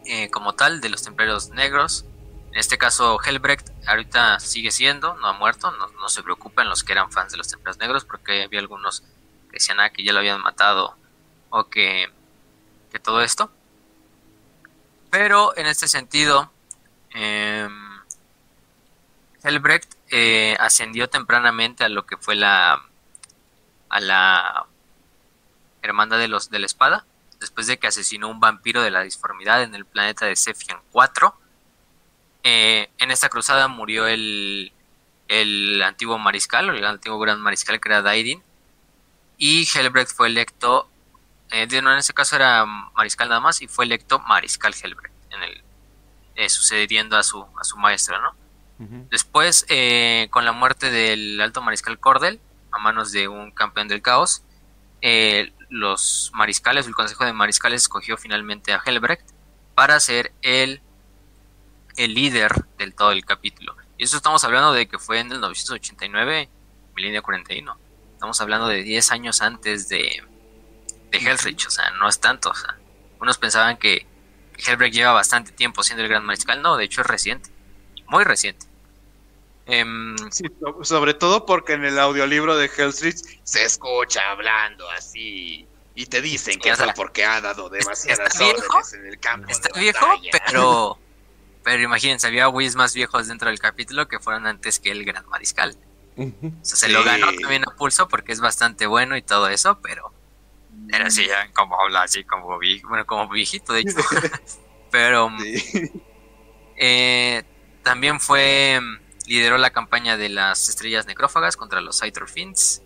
eh, 0.05 0.29
como 0.29 0.53
tal, 0.53 0.81
de 0.81 0.89
los 0.89 1.03
templarios 1.03 1.49
negros. 1.49 2.05
En 2.51 2.59
este 2.59 2.77
caso, 2.77 3.19
Helbrecht 3.23 3.69
ahorita 3.87 4.39
sigue 4.39 4.71
siendo, 4.71 5.15
no 5.15 5.27
ha 5.27 5.33
muerto, 5.33 5.71
no, 5.71 5.87
no 5.87 6.09
se 6.09 6.23
preocupen 6.23 6.69
los 6.69 6.83
que 6.83 6.93
eran 6.93 7.11
fans 7.11 7.31
de 7.31 7.37
los 7.37 7.47
templarios 7.47 7.79
negros, 7.79 8.05
porque 8.05 8.43
había 8.43 8.59
algunos 8.59 9.01
que 9.49 9.53
decían 9.53 9.79
ah, 9.79 9.89
que 9.89 10.03
ya 10.03 10.13
lo 10.13 10.19
habían 10.19 10.41
matado 10.41 10.95
o 11.49 11.65
que, 11.69 12.09
que 12.91 12.99
todo 12.99 13.21
esto. 13.21 13.51
Pero 15.09 15.55
en 15.57 15.67
este 15.67 15.87
sentido, 15.87 16.51
eh, 17.13 17.67
Helbrecht 19.43 19.93
ascendió 20.59 21.09
tempranamente 21.09 21.83
a 21.83 21.89
lo 21.89 22.05
que 22.05 22.15
fue 22.15 22.35
la 22.35 22.81
a 23.89 23.99
la 23.99 24.65
hermandad 25.81 26.17
de 26.17 26.27
los 26.27 26.49
de 26.49 26.59
la 26.59 26.65
espada 26.65 27.05
después 27.39 27.67
de 27.67 27.77
que 27.77 27.87
asesinó 27.87 28.29
un 28.29 28.39
vampiro 28.39 28.81
de 28.81 28.91
la 28.91 29.01
disformidad 29.01 29.63
en 29.63 29.75
el 29.75 29.85
planeta 29.85 30.25
de 30.25 30.35
Cephian 30.35 30.79
4 30.91 31.35
eh, 32.43 32.89
en 32.97 33.11
esta 33.11 33.29
cruzada 33.29 33.67
murió 33.67 34.07
el 34.07 34.71
el 35.27 35.81
antiguo 35.81 36.17
mariscal 36.17 36.69
o 36.69 36.73
el 36.73 36.85
antiguo 36.85 37.19
gran 37.19 37.41
mariscal 37.41 37.79
que 37.79 37.89
era 37.89 38.01
Daidin 38.01 38.43
y 39.37 39.67
Helbrecht 39.73 40.11
fue 40.15 40.27
electo 40.27 40.89
eh, 41.51 41.67
en 41.69 41.87
este 41.89 42.13
caso 42.13 42.35
era 42.35 42.65
mariscal 42.65 43.29
nada 43.29 43.41
más 43.41 43.61
y 43.61 43.67
fue 43.67 43.85
electo 43.85 44.19
mariscal 44.19 44.73
Helbrecht 44.73 45.13
en 45.31 45.43
el 45.43 45.63
eh, 46.35 46.49
sucediendo 46.49 47.17
a 47.17 47.23
su 47.23 47.45
a 47.59 47.63
su 47.63 47.77
maestro 47.77 48.21
no. 48.21 48.45
Después, 48.77 49.65
eh, 49.69 50.27
con 50.31 50.43
la 50.43 50.51
muerte 50.51 50.91
del 50.91 51.39
alto 51.39 51.61
mariscal 51.61 51.97
Cordel, 51.97 52.41
a 52.71 52.77
manos 52.77 53.11
de 53.11 53.27
un 53.27 53.51
campeón 53.51 53.87
del 53.87 54.01
caos, 54.01 54.43
eh, 55.07 55.53
los 55.69 56.31
mariscales, 56.33 56.87
el 56.87 56.95
consejo 56.95 57.25
de 57.25 57.33
mariscales 57.33 57.83
escogió 57.83 58.17
finalmente 58.17 58.73
a 58.73 58.81
Helbrecht 58.83 59.29
para 59.75 59.99
ser 59.99 60.33
el, 60.41 60.81
el 61.95 62.15
líder 62.15 62.65
del 62.79 62.95
todo 62.95 63.11
el 63.11 63.23
capítulo. 63.23 63.75
Y 63.99 64.05
eso 64.05 64.17
estamos 64.17 64.43
hablando 64.43 64.73
de 64.73 64.87
que 64.87 64.97
fue 64.97 65.19
en 65.19 65.31
el 65.31 65.39
989, 65.41 66.49
Milenio 66.95 67.21
41. 67.21 67.77
Estamos 68.13 68.41
hablando 68.41 68.67
de 68.67 68.81
10 68.81 69.11
años 69.11 69.43
antes 69.43 69.89
de, 69.89 70.23
de 71.11 71.33
o 71.33 71.69
sea, 71.69 71.91
no 71.99 72.09
es 72.09 72.19
tanto. 72.19 72.49
O 72.49 72.55
sea, 72.55 72.75
unos 73.21 73.37
pensaban 73.37 73.77
que 73.77 74.07
Helbrecht 74.57 74.95
lleva 74.95 75.11
bastante 75.11 75.51
tiempo 75.51 75.83
siendo 75.83 76.01
el 76.01 76.09
gran 76.09 76.25
mariscal, 76.25 76.63
no, 76.63 76.77
de 76.77 76.85
hecho 76.85 77.01
es 77.01 77.07
reciente 77.07 77.51
muy 78.07 78.23
reciente. 78.23 78.65
Em, 79.65 80.15
Sí, 80.31 80.43
so- 80.59 80.83
sobre 80.83 81.13
todo 81.13 81.45
porque 81.45 81.73
en 81.73 81.85
el 81.85 81.97
audiolibro 81.99 82.55
de 82.55 82.69
Hellstreet 82.75 83.17
se 83.43 83.63
escucha 83.63 84.31
hablando 84.31 84.89
así. 84.91 85.67
Y 85.95 86.05
te 86.07 86.21
dicen 86.21 86.55
Sí, 86.55 86.59
que 86.59 86.71
o 86.73 86.75
sea, 86.75 86.85
fue 86.87 86.93
porque 86.95 87.23
ha 87.25 87.39
dado 87.41 87.69
demasiadas 87.69 88.27
está 88.33 88.43
viejo, 88.43 88.59
órdenes 88.77 88.93
en 88.93 89.05
el 89.07 89.19
campo. 89.19 89.47
está 89.49 89.69
de 89.73 89.79
viejo, 89.81 90.07
pero 90.45 90.99
pero 91.63 91.81
imagínense, 91.81 92.27
había 92.27 92.47
Whis 92.49 92.75
más 92.75 92.93
viejos 92.93 93.27
dentro 93.27 93.49
del 93.49 93.57
capítulo 93.59 94.07
que 94.07 94.19
fueron 94.19 94.45
antes 94.45 94.79
que 94.79 94.91
el 94.91 95.03
gran 95.03 95.27
mariscal. 95.29 95.75
O 96.17 96.23
sea, 96.61 96.77
se 96.77 96.85
Sí. 96.87 96.91
lo 96.91 97.03
ganó 97.03 97.27
también 97.41 97.63
a 97.67 97.75
pulso 97.75 98.07
porque 98.07 98.33
es 98.33 98.39
bastante 98.39 98.85
bueno 98.87 99.17
y 99.17 99.21
todo 99.23 99.47
eso, 99.49 99.79
pero 99.81 100.11
era 100.93 101.07
así, 101.07 101.25
ya 101.27 101.51
como 101.53 101.79
habla 101.81 102.03
así 102.03 102.23
como 102.23 102.59
bueno, 102.87 103.05
como 103.07 103.27
viejito 103.29 103.73
de 103.73 103.79
hecho. 103.79 103.95
pero 104.91 105.31
Sí. 105.39 105.91
Eh, 106.77 107.43
también 107.83 108.19
fue 108.19 108.79
lideró 109.27 109.57
la 109.57 109.71
campaña 109.71 110.17
de 110.17 110.29
las 110.29 110.69
estrellas 110.69 111.07
necrófagas 111.07 111.57
contra 111.57 111.81
los 111.81 112.01
Fins 112.27 112.81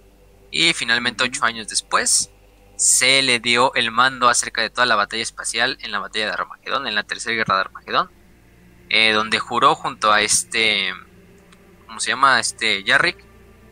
y 0.51 0.73
finalmente 0.73 1.23
ocho 1.23 1.45
años 1.45 1.67
después 1.67 2.31
se 2.75 3.21
le 3.21 3.39
dio 3.39 3.73
el 3.75 3.91
mando 3.91 4.29
acerca 4.29 4.61
de 4.61 4.69
toda 4.69 4.85
la 4.85 4.95
batalla 4.95 5.21
espacial 5.21 5.77
en 5.81 5.91
la 5.91 5.99
batalla 5.99 6.27
de 6.27 6.31
Armagedón, 6.31 6.87
en 6.87 6.95
la 6.95 7.03
tercera 7.03 7.35
guerra 7.35 7.55
de 7.55 7.61
Armagedón, 7.61 8.09
eh, 8.87 9.11
donde 9.11 9.37
juró 9.37 9.75
junto 9.75 10.11
a 10.11 10.21
este, 10.21 10.93
¿cómo 11.87 11.99
se 11.99 12.11
llama? 12.11 12.39
Este 12.39 12.83
Yarrick, 12.83 13.17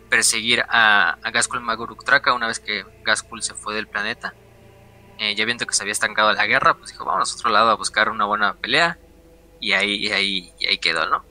perseguir 0.09 0.65
a, 0.67 1.17
a 1.23 1.31
Gaskul 1.31 1.61
Maguruk 1.61 2.03
Traka 2.03 2.33
una 2.33 2.47
vez 2.47 2.59
que 2.59 2.85
Gaskul 3.03 3.41
se 3.41 3.53
fue 3.53 3.73
del 3.75 3.87
planeta. 3.87 4.33
Eh, 5.19 5.35
ya 5.35 5.45
viendo 5.45 5.65
que 5.65 5.73
se 5.73 5.83
había 5.83 5.93
estancado 5.93 6.31
la 6.33 6.45
guerra, 6.45 6.75
pues 6.75 6.91
dijo, 6.91 7.05
vamos 7.05 7.31
a 7.31 7.35
otro 7.35 7.49
lado 7.49 7.71
a 7.71 7.75
buscar 7.75 8.09
una 8.09 8.25
buena 8.25 8.53
pelea 8.53 8.99
y 9.59 9.71
ahí, 9.71 9.95
y 9.95 10.11
ahí, 10.11 10.53
y 10.59 10.67
ahí 10.67 10.77
quedó, 10.77 11.07
¿no? 11.07 11.25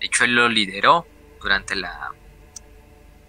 De 0.00 0.06
hecho, 0.06 0.24
él 0.24 0.34
lo 0.34 0.48
lideró 0.48 1.06
durante 1.40 1.76
la, 1.76 2.12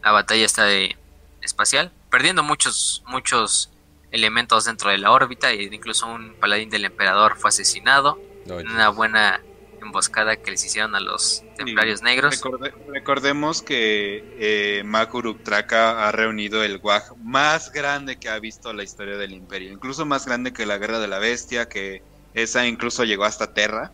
la 0.03 0.11
batalla 0.11 0.45
esta 0.45 0.65
de 0.65 0.97
espacial, 1.41 1.91
perdiendo 2.09 2.43
muchos, 2.43 3.03
muchos 3.07 3.69
elementos 4.11 4.65
dentro 4.65 4.89
de 4.89 4.97
la 4.97 5.11
órbita, 5.11 5.51
e 5.51 5.63
incluso 5.63 6.07
un 6.07 6.33
paladín 6.35 6.69
del 6.69 6.85
emperador 6.85 7.37
fue 7.37 7.49
asesinado 7.49 8.19
Oye. 8.49 8.61
en 8.61 8.71
una 8.71 8.89
buena 8.89 9.41
emboscada 9.81 10.35
que 10.35 10.51
les 10.51 10.63
hicieron 10.63 10.95
a 10.95 10.99
los 10.99 11.43
templarios 11.57 12.01
negros. 12.03 12.41
Recorde- 12.41 12.73
recordemos 12.87 13.61
que 13.61 14.23
eh, 14.37 14.83
Makuruk 14.83 15.43
Traka 15.43 16.07
ha 16.07 16.11
reunido 16.11 16.63
el 16.63 16.77
WAG 16.77 17.17
más 17.17 17.71
grande 17.71 18.17
que 18.19 18.29
ha 18.29 18.37
visto 18.39 18.73
la 18.73 18.83
historia 18.83 19.17
del 19.17 19.31
Imperio, 19.31 19.71
incluso 19.71 20.05
más 20.05 20.25
grande 20.25 20.53
que 20.53 20.65
la 20.65 20.77
Guerra 20.77 20.99
de 20.99 21.07
la 21.07 21.17
Bestia, 21.19 21.67
que 21.67 22.03
esa 22.33 22.67
incluso 22.67 23.03
llegó 23.05 23.23
hasta 23.25 23.53
Terra. 23.53 23.91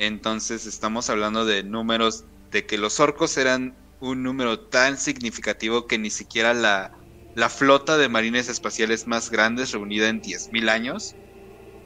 Entonces 0.00 0.64
estamos 0.64 1.10
hablando 1.10 1.44
de 1.44 1.62
números, 1.62 2.24
de 2.50 2.64
que 2.64 2.78
los 2.78 2.98
orcos 3.00 3.36
eran 3.36 3.74
un 4.00 4.22
número 4.22 4.58
tan 4.58 4.96
significativo 4.96 5.86
que 5.86 5.98
ni 5.98 6.08
siquiera 6.08 6.54
la, 6.54 6.90
la 7.34 7.50
flota 7.50 7.98
de 7.98 8.08
marines 8.08 8.48
espaciales 8.48 9.06
más 9.06 9.30
grandes 9.30 9.72
reunida 9.72 10.08
en 10.08 10.22
10.000 10.22 10.70
años 10.70 11.14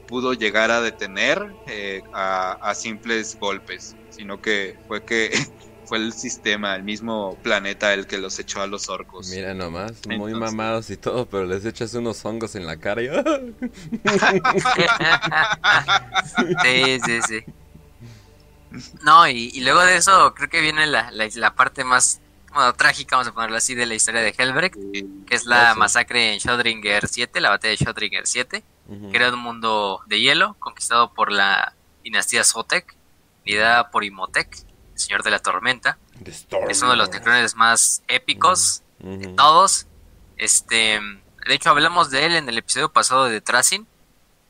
pudo 0.07 0.33
llegar 0.33 0.71
a 0.71 0.79
detener 0.79 1.45
eh, 1.67 2.03
a, 2.13 2.53
a 2.53 2.73
simples 2.73 3.37
golpes, 3.37 3.97
sino 4.11 4.41
que 4.41 4.77
fue 4.87 5.03
que 5.03 5.31
fue 5.85 5.97
el 5.97 6.13
sistema, 6.13 6.73
el 6.77 6.83
mismo 6.83 7.37
planeta 7.43 7.93
el 7.93 8.07
que 8.07 8.17
los 8.17 8.39
echó 8.39 8.61
a 8.61 8.67
los 8.67 8.87
orcos. 8.87 9.27
Mira 9.29 9.53
nomás, 9.53 9.91
muy 10.07 10.31
Entonces- 10.31 10.39
mamados 10.39 10.89
y 10.89 10.95
todo, 10.95 11.27
pero 11.27 11.43
les 11.45 11.65
echas 11.65 11.93
unos 11.95 12.23
hongos 12.23 12.55
en 12.55 12.65
la 12.65 12.77
cara 12.77 13.01
y... 13.01 13.07
sí, 16.63 16.99
sí, 17.05 17.19
sí. 17.27 17.43
No, 19.01 19.27
y, 19.27 19.49
y 19.53 19.61
luego 19.61 19.81
de 19.81 19.97
eso 19.97 20.33
creo 20.35 20.49
que 20.49 20.61
viene 20.61 20.85
la, 20.85 21.11
la, 21.11 21.27
la 21.35 21.55
parte 21.55 21.83
más 21.83 22.21
bueno, 22.53 22.73
trágica, 22.73 23.17
vamos 23.17 23.27
a 23.29 23.33
ponerlo 23.33 23.57
así, 23.57 23.75
de 23.75 23.85
la 23.85 23.95
historia 23.95 24.21
de 24.21 24.33
Helbrecht, 24.37 24.75
que 25.27 25.35
es 25.35 25.45
la 25.45 25.71
Ah, 25.71 25.73
sí. 25.73 25.79
masacre 25.79 26.33
en 26.33 26.39
Schrödinger 26.39 27.05
7, 27.05 27.41
la 27.41 27.49
batalla 27.49 27.75
de 27.77 27.85
Schrödinger 27.85 28.21
7, 28.23 28.63
Ujú. 28.87 29.11
que 29.11 29.17
era 29.17 29.29
un 29.33 29.39
mundo 29.39 30.01
de 30.07 30.19
hielo 30.21 30.55
conquistado 30.59 31.13
por 31.13 31.31
la 31.31 31.73
dinastía 32.03 32.43
Zotek, 32.43 32.95
liderada 33.45 33.89
por 33.91 34.03
Imhotep, 34.05 34.51
el 34.53 34.99
señor 34.99 35.23
de 35.23 35.31
la 35.31 35.39
tormenta. 35.39 35.97
Es 36.69 36.81
uno 36.81 36.91
de 36.91 36.97
los 36.97 37.09
necrones 37.09 37.55
más 37.55 38.03
épicos 38.07 38.83
de 38.99 39.27
todos. 39.29 39.87
Este, 40.37 40.99
de 41.47 41.53
hecho 41.53 41.69
hablamos 41.69 42.09
de 42.09 42.25
él 42.25 42.35
en 42.35 42.47
el 42.47 42.57
episodio 42.57 42.91
pasado 42.91 43.25
de 43.25 43.41
Tracing 43.41 43.85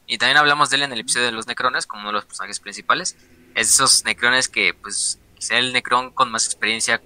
y 0.07 0.17
también 0.19 0.37
hablamos 0.37 0.69
de 0.69 0.77
él 0.77 0.83
en 0.83 0.93
el 0.93 0.99
episodio 0.99 1.25
de 1.25 1.31
los 1.31 1.47
Necrones 1.47 1.87
como 1.87 2.01
uno 2.01 2.09
de 2.09 2.13
los 2.13 2.25
personajes 2.25 2.59
principales. 2.59 3.15
Es 3.55 3.71
esos 3.71 4.05
Necrones 4.05 4.47
que 4.47 4.73
pues 4.73 5.19
quizá 5.35 5.57
el 5.57 5.73
Necron 5.73 6.11
con 6.11 6.29
más 6.29 6.45
experiencia 6.45 7.01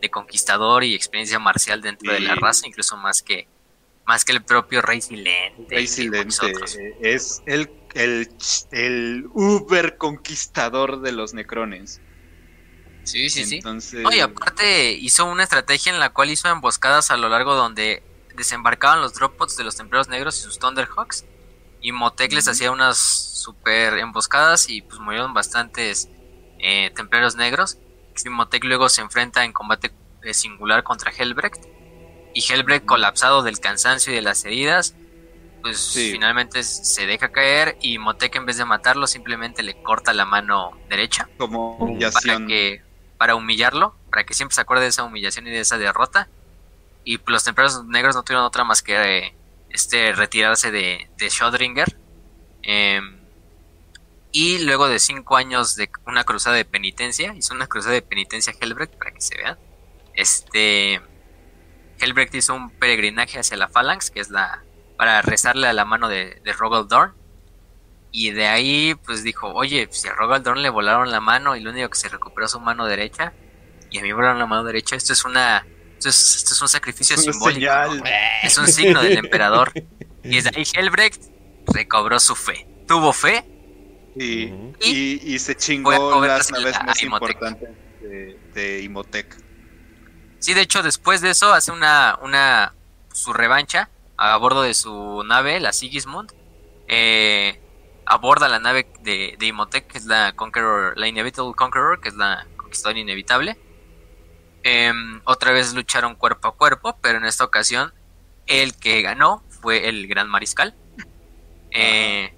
de 0.00 0.10
conquistador 0.10 0.84
y 0.84 0.94
experiencia 0.94 1.38
marcial 1.38 1.80
dentro 1.80 2.12
de 2.12 2.20
la 2.20 2.34
raza, 2.34 2.66
incluso 2.66 2.96
más 2.96 3.22
que 3.22 3.48
más 4.06 4.24
que 4.24 4.32
el 4.32 4.44
propio 4.44 4.82
Rey 4.82 5.00
Silente. 5.00 5.66
Rey 5.74 5.86
Silente 5.86 6.46
eh, 6.78 6.96
es 7.00 7.42
el, 7.46 7.70
el, 7.94 8.28
el 8.72 9.24
uber 9.32 9.96
conquistador 9.96 11.00
de 11.00 11.12
los 11.12 11.32
necrones. 11.32 12.00
Sí, 13.04 13.28
sí, 13.30 13.44
sí. 13.44 13.56
Entonces, 13.56 14.04
y 14.12 14.20
aparte 14.20 14.92
hizo 14.92 15.26
una 15.26 15.42
estrategia 15.42 15.92
en 15.92 16.00
la 16.00 16.10
cual 16.10 16.30
hizo 16.30 16.48
emboscadas 16.48 17.10
a 17.10 17.16
lo 17.16 17.28
largo 17.28 17.54
donde 17.54 18.02
desembarcaban 18.34 19.00
los 19.00 19.14
dropbots 19.14 19.56
de 19.56 19.64
los 19.64 19.76
templarios 19.76 20.08
negros 20.08 20.38
y 20.38 20.42
sus 20.42 20.58
Thunderhawks. 20.58 21.24
Y 21.84 21.92
Motec 21.92 22.32
les 22.32 22.48
hacía 22.48 22.70
unas 22.70 22.96
super 22.96 23.98
emboscadas 23.98 24.70
y 24.70 24.80
pues 24.80 24.98
murieron 25.00 25.34
bastantes 25.34 26.08
eh, 26.58 26.90
templarios 26.96 27.36
negros. 27.36 27.76
Imhotep 28.24 28.64
luego 28.64 28.88
se 28.88 29.02
enfrenta 29.02 29.44
en 29.44 29.52
combate 29.52 29.92
eh, 30.22 30.32
singular 30.32 30.82
contra 30.82 31.12
Helbrecht. 31.12 31.62
Y 32.32 32.42
Helbrecht, 32.50 32.86
colapsado 32.86 33.42
del 33.42 33.60
cansancio 33.60 34.14
y 34.14 34.16
de 34.16 34.22
las 34.22 34.46
heridas, 34.46 34.94
pues 35.60 35.92
finalmente 35.92 36.62
se 36.62 37.06
deja 37.06 37.30
caer 37.32 37.76
y 37.82 37.96
Imhotep 37.96 38.34
en 38.34 38.46
vez 38.46 38.56
de 38.56 38.64
matarlo 38.64 39.06
simplemente 39.06 39.62
le 39.62 39.82
corta 39.82 40.14
la 40.14 40.24
mano 40.24 40.70
derecha. 40.88 41.28
Como 41.36 41.76
humillación. 41.76 42.44
Para, 42.44 42.46
que, 42.46 42.82
para 43.18 43.34
humillarlo, 43.34 43.94
para 44.08 44.24
que 44.24 44.32
siempre 44.32 44.54
se 44.54 44.62
acuerde 44.62 44.84
de 44.84 44.88
esa 44.88 45.04
humillación 45.04 45.46
y 45.48 45.50
de 45.50 45.60
esa 45.60 45.76
derrota. 45.76 46.30
Y 47.04 47.18
pues, 47.18 47.30
los 47.30 47.44
templarios 47.44 47.84
negros 47.84 48.16
no 48.16 48.22
tuvieron 48.22 48.46
otra 48.46 48.64
más 48.64 48.82
que 48.82 48.94
eh, 49.18 49.34
este, 49.74 50.12
retirarse 50.12 50.70
de, 50.70 51.10
de 51.18 51.28
Shodringer. 51.28 51.98
Em, 52.62 53.18
y 54.30 54.58
luego 54.58 54.86
de 54.88 55.00
cinco 55.00 55.36
años 55.36 55.74
de 55.74 55.90
una 56.06 56.22
cruzada 56.22 56.54
de 56.54 56.64
penitencia, 56.64 57.34
hizo 57.34 57.54
una 57.54 57.66
cruzada 57.66 57.94
de 57.94 58.02
penitencia 58.02 58.54
Helbrecht 58.58 58.94
para 58.94 59.10
que 59.10 59.20
se 59.20 59.36
vean. 59.36 59.58
Este 60.14 61.00
Helbrecht 61.98 62.34
hizo 62.36 62.54
un 62.54 62.70
peregrinaje 62.70 63.40
hacia 63.40 63.56
la 63.56 63.68
Phalanx, 63.68 64.10
que 64.10 64.20
es 64.20 64.30
la 64.30 64.62
para 64.96 65.20
rezarle 65.22 65.66
a 65.66 65.72
la 65.72 65.84
mano 65.84 66.08
de, 66.08 66.40
de 66.44 66.54
Dorn. 66.88 67.14
Y 68.12 68.30
de 68.30 68.46
ahí, 68.46 68.94
pues 68.94 69.24
dijo, 69.24 69.52
oye, 69.52 69.88
si 69.90 70.06
a 70.06 70.38
Dorn 70.38 70.62
le 70.62 70.70
volaron 70.70 71.10
la 71.10 71.20
mano 71.20 71.56
y 71.56 71.60
lo 71.60 71.70
único 71.70 71.88
que 71.88 71.98
se 71.98 72.08
recuperó 72.08 72.46
su 72.46 72.60
mano 72.60 72.86
derecha, 72.86 73.32
y 73.90 73.98
a 73.98 74.02
mí 74.02 74.08
me 74.08 74.14
volaron 74.14 74.38
la 74.38 74.46
mano 74.46 74.62
derecha, 74.62 74.94
esto 74.94 75.12
es 75.12 75.24
una, 75.24 75.66
esto 76.08 76.08
es, 76.10 76.36
esto 76.36 76.54
es 76.54 76.62
un 76.62 76.68
sacrificio 76.68 77.16
simbólico, 77.16 77.72
es 78.42 78.58
un 78.58 78.68
signo 78.68 79.02
del 79.02 79.18
emperador. 79.24 79.72
Y 80.22 80.36
desde 80.36 80.50
ahí 80.54 80.64
Helbrecht 80.74 81.22
recobró 81.66 82.20
su 82.20 82.34
fe, 82.34 82.66
tuvo 82.86 83.12
fe 83.12 83.44
y, 84.16 85.38
se 85.38 85.56
chingó 85.56 86.24
las 86.24 86.50
naves 86.50 86.76
más 86.84 87.02
importantes 87.02 87.70
de, 88.00 88.38
de, 88.54 88.82
Imhotep. 88.82 89.32
Sí, 90.40 90.52
de 90.52 90.60
hecho, 90.60 90.82
después 90.82 91.20
de 91.20 91.30
eso 91.30 91.52
hace 91.54 91.72
una, 91.72 92.18
una 92.22 92.74
su 93.12 93.32
revancha 93.32 93.88
a 94.16 94.36
bordo 94.36 94.62
de 94.62 94.74
su 94.74 95.22
nave, 95.24 95.58
la 95.58 95.72
Sigismund. 95.72 96.32
Eh, 96.86 97.60
aborda 98.04 98.48
la 98.48 98.58
nave 98.58 98.86
de, 99.00 99.36
de 99.38 99.46
Imhotep, 99.46 99.86
que 99.86 99.98
es 99.98 100.04
la 100.04 100.32
Conqueror, 100.32 100.98
la 100.98 101.08
Inevitable 101.08 101.54
Conqueror, 101.54 102.00
que 102.00 102.10
es 102.10 102.14
la 102.14 102.46
conquistadora 102.58 103.00
inevitable. 103.00 103.56
Em, 104.66 105.20
otra 105.24 105.52
vez 105.52 105.74
lucharon 105.74 106.14
cuerpo 106.14 106.48
a 106.48 106.56
cuerpo, 106.56 106.96
pero 107.02 107.18
en 107.18 107.26
esta 107.26 107.44
ocasión 107.44 107.92
el 108.46 108.74
que 108.74 109.02
ganó 109.02 109.42
fue 109.60 109.88
el 109.88 110.06
Gran 110.08 110.28
Mariscal. 110.28 110.74
Eh, 111.70 112.32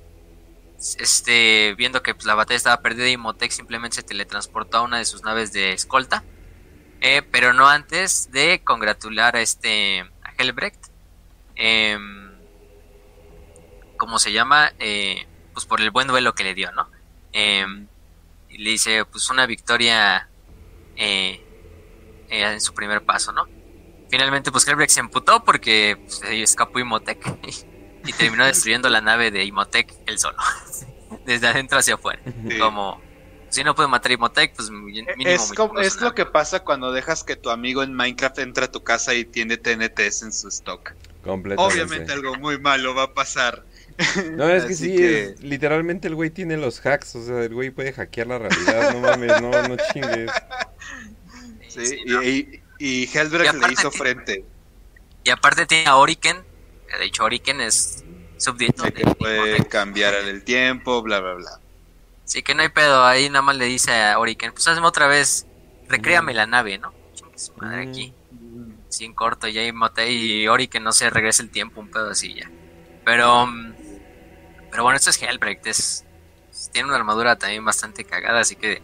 este, 0.98 1.74
viendo 1.76 2.02
que 2.02 2.14
pues, 2.14 2.26
la 2.26 2.34
batalla 2.34 2.56
estaba 2.56 2.82
perdida, 2.82 3.08
Imhotep 3.08 3.50
simplemente 3.50 3.96
se 3.96 4.02
teletransportó 4.02 4.78
a 4.78 4.82
una 4.82 4.98
de 4.98 5.04
sus 5.04 5.22
naves 5.22 5.52
de 5.52 5.72
escolta. 5.72 6.24
Eh, 7.00 7.22
pero 7.30 7.52
no 7.52 7.68
antes 7.68 8.32
de 8.32 8.60
congratular 8.64 9.36
a 9.36 9.40
este 9.40 10.00
a 10.00 10.32
Helbrecht. 10.36 10.86
Em, 11.54 12.32
¿Cómo 13.98 14.18
se 14.18 14.32
llama? 14.32 14.72
Eh, 14.80 15.26
pues 15.52 15.64
por 15.64 15.80
el 15.80 15.90
buen 15.92 16.08
duelo 16.08 16.34
que 16.34 16.42
le 16.42 16.54
dio, 16.54 16.72
¿no? 16.72 16.88
Em, 17.32 17.86
y 18.48 18.58
le 18.58 18.70
dice, 18.70 19.04
pues 19.04 19.30
una 19.30 19.46
victoria 19.46 20.28
eh, 22.42 22.52
en 22.52 22.60
su 22.60 22.74
primer 22.74 23.02
paso, 23.02 23.32
¿no? 23.32 23.46
Finalmente, 24.08 24.52
pues 24.52 24.66
Helbrecht 24.68 24.92
se 24.92 25.00
emputó 25.00 25.44
porque 25.44 25.98
pues, 26.04 26.22
escapó 26.30 26.78
Imhotep. 26.78 27.22
y 28.04 28.12
terminó 28.12 28.44
destruyendo 28.46 28.88
la 28.88 29.00
nave 29.00 29.30
de 29.30 29.44
Imhotep 29.44 29.90
él 30.06 30.18
solo. 30.18 30.38
Desde 31.26 31.46
adentro 31.48 31.78
hacia 31.78 31.94
afuera. 31.94 32.20
Como, 32.58 33.00
si 33.48 33.64
no 33.64 33.74
puede 33.74 33.88
matar 33.88 34.12
a 34.12 34.18
pues 34.18 34.70
mínimo. 34.70 35.08
Es, 35.18 35.52
es 35.80 36.00
lo 36.00 36.14
que 36.14 36.26
pasa 36.26 36.60
cuando 36.60 36.92
dejas 36.92 37.24
que 37.24 37.36
tu 37.36 37.50
amigo 37.50 37.82
en 37.82 37.94
Minecraft 37.94 38.38
entre 38.40 38.64
a 38.64 38.70
tu 38.70 38.82
casa 38.82 39.14
y 39.14 39.24
tiene 39.24 39.56
TNTs 39.56 40.22
en 40.22 40.32
su 40.32 40.48
stock. 40.48 40.92
Obviamente 41.24 42.12
algo 42.12 42.36
muy 42.36 42.58
malo 42.58 42.94
va 42.94 43.04
a 43.04 43.14
pasar. 43.14 43.64
No, 44.32 44.48
es 44.48 44.64
que 44.64 44.74
sí, 44.74 45.34
literalmente 45.40 46.06
el 46.08 46.14
güey 46.14 46.30
tiene 46.30 46.56
los 46.56 46.84
hacks, 46.84 47.16
o 47.16 47.24
sea, 47.24 47.42
el 47.42 47.54
güey 47.54 47.70
puede 47.70 47.92
hackear 47.92 48.26
la 48.26 48.38
realidad, 48.38 48.92
no 48.92 49.00
mames, 49.00 49.40
no, 49.40 49.50
no 49.50 49.76
chingues. 49.92 50.30
Sí, 51.84 52.60
y, 52.78 53.02
y, 53.02 53.18
Helbrecht 53.18 53.54
le 53.54 53.72
hizo 53.72 53.90
frente. 53.90 54.44
Y 55.24 55.30
aparte 55.30 55.66
tiene 55.66 55.88
a 55.88 55.96
Oriken, 55.96 56.44
de 56.98 57.04
hecho, 57.04 57.24
Oriken 57.24 57.60
es 57.60 58.04
súbdito. 58.36 58.84
que 58.84 59.04
puede 59.04 59.64
cambiar 59.66 60.14
el 60.14 60.44
tiempo, 60.44 61.02
bla, 61.02 61.20
bla, 61.20 61.34
bla. 61.34 61.60
Sí, 62.24 62.42
que 62.42 62.54
no 62.54 62.62
hay 62.62 62.68
pedo. 62.68 63.04
Ahí 63.04 63.28
nada 63.28 63.42
más 63.42 63.56
le 63.56 63.66
dice 63.66 63.92
a 63.92 64.18
Oriken, 64.18 64.52
pues 64.52 64.66
hazme 64.66 64.86
otra 64.86 65.06
vez, 65.06 65.46
recréame 65.88 66.34
la 66.34 66.46
nave, 66.46 66.78
¿no? 66.78 66.92
madre 67.56 67.82
aquí. 67.82 68.14
Sin 68.88 69.12
corto, 69.12 69.46
ya 69.48 69.60
Mote 69.72 70.10
y 70.10 70.48
Oriken, 70.48 70.82
no 70.82 70.92
sé, 70.92 71.10
regresa 71.10 71.42
el 71.42 71.50
tiempo, 71.50 71.80
un 71.80 71.90
pedo 71.90 72.10
así 72.10 72.34
ya. 72.34 72.50
Pero, 73.04 73.46
mm, 73.46 73.74
pero 74.70 74.82
bueno, 74.82 74.96
esto 74.96 75.10
es 75.10 75.20
Hellbreak, 75.20 75.66
es, 75.66 76.04
tiene 76.72 76.88
una 76.88 76.96
armadura 76.96 77.36
también 77.36 77.64
bastante 77.64 78.04
cagada, 78.04 78.40
así 78.40 78.56
que 78.56 78.82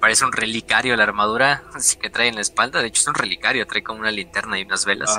parece 0.00 0.24
un 0.24 0.32
relicario 0.32 0.96
la 0.96 1.04
armadura, 1.04 1.64
así 1.74 1.96
que 1.96 2.10
trae 2.10 2.28
en 2.28 2.36
la 2.36 2.40
espalda. 2.40 2.80
De 2.80 2.88
hecho, 2.88 3.00
es 3.00 3.08
un 3.08 3.14
relicario, 3.14 3.66
trae 3.66 3.82
como 3.82 4.00
una 4.00 4.10
linterna 4.10 4.58
y 4.58 4.62
unas 4.62 4.84
velas. 4.84 5.18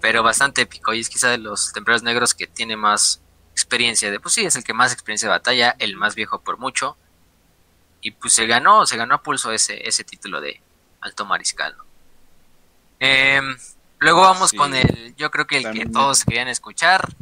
Pero 0.00 0.22
bastante 0.22 0.62
épico 0.62 0.94
y 0.94 1.00
es 1.00 1.08
quizá 1.08 1.30
de 1.30 1.38
los 1.38 1.72
templarios 1.72 2.02
negros 2.02 2.34
que 2.34 2.46
tiene 2.46 2.76
más 2.76 3.20
experiencia 3.52 4.10
de 4.10 4.20
pues 4.20 4.34
sí 4.34 4.44
es 4.44 4.54
el 4.54 4.64
que 4.64 4.74
más 4.74 4.92
experiencia 4.92 5.28
de 5.28 5.34
batalla 5.34 5.74
el 5.78 5.96
más 5.96 6.14
viejo 6.14 6.40
por 6.40 6.58
mucho. 6.58 6.96
Y 8.02 8.10
pues 8.10 8.34
se 8.34 8.46
ganó 8.46 8.86
se 8.86 8.98
ganó 8.98 9.14
a 9.14 9.22
pulso 9.22 9.50
ese 9.50 9.88
ese 9.88 10.04
título 10.04 10.42
de 10.42 10.60
alto 11.00 11.24
mariscal 11.24 11.74
em, 13.00 13.56
luego 13.98 14.20
vamos 14.20 14.52
con 14.52 14.74
el 14.74 15.14
yo 15.16 15.30
creo 15.30 15.46
que 15.46 15.56
el 15.56 15.72
que 15.72 15.86
todos 15.86 16.24
querían 16.24 16.48
escuchar 16.48 17.14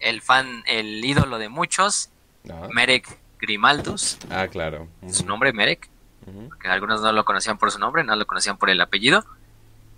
el 0.00 0.22
fan 0.22 0.64
el 0.66 1.04
ídolo 1.04 1.38
de 1.38 1.50
muchos 1.50 2.08
Merek 2.70 3.06
Grimaldus. 3.38 4.18
Ah 4.30 4.48
claro. 4.48 4.88
Su 5.10 5.26
nombre 5.26 5.52
Merek 5.52 5.90
porque 6.48 6.68
algunos 6.68 7.00
no 7.00 7.12
lo 7.12 7.24
conocían 7.24 7.58
por 7.58 7.70
su 7.70 7.78
nombre 7.78 8.02
no 8.04 8.16
lo 8.16 8.26
conocían 8.26 8.56
por 8.56 8.70
el 8.70 8.80
apellido 8.80 9.24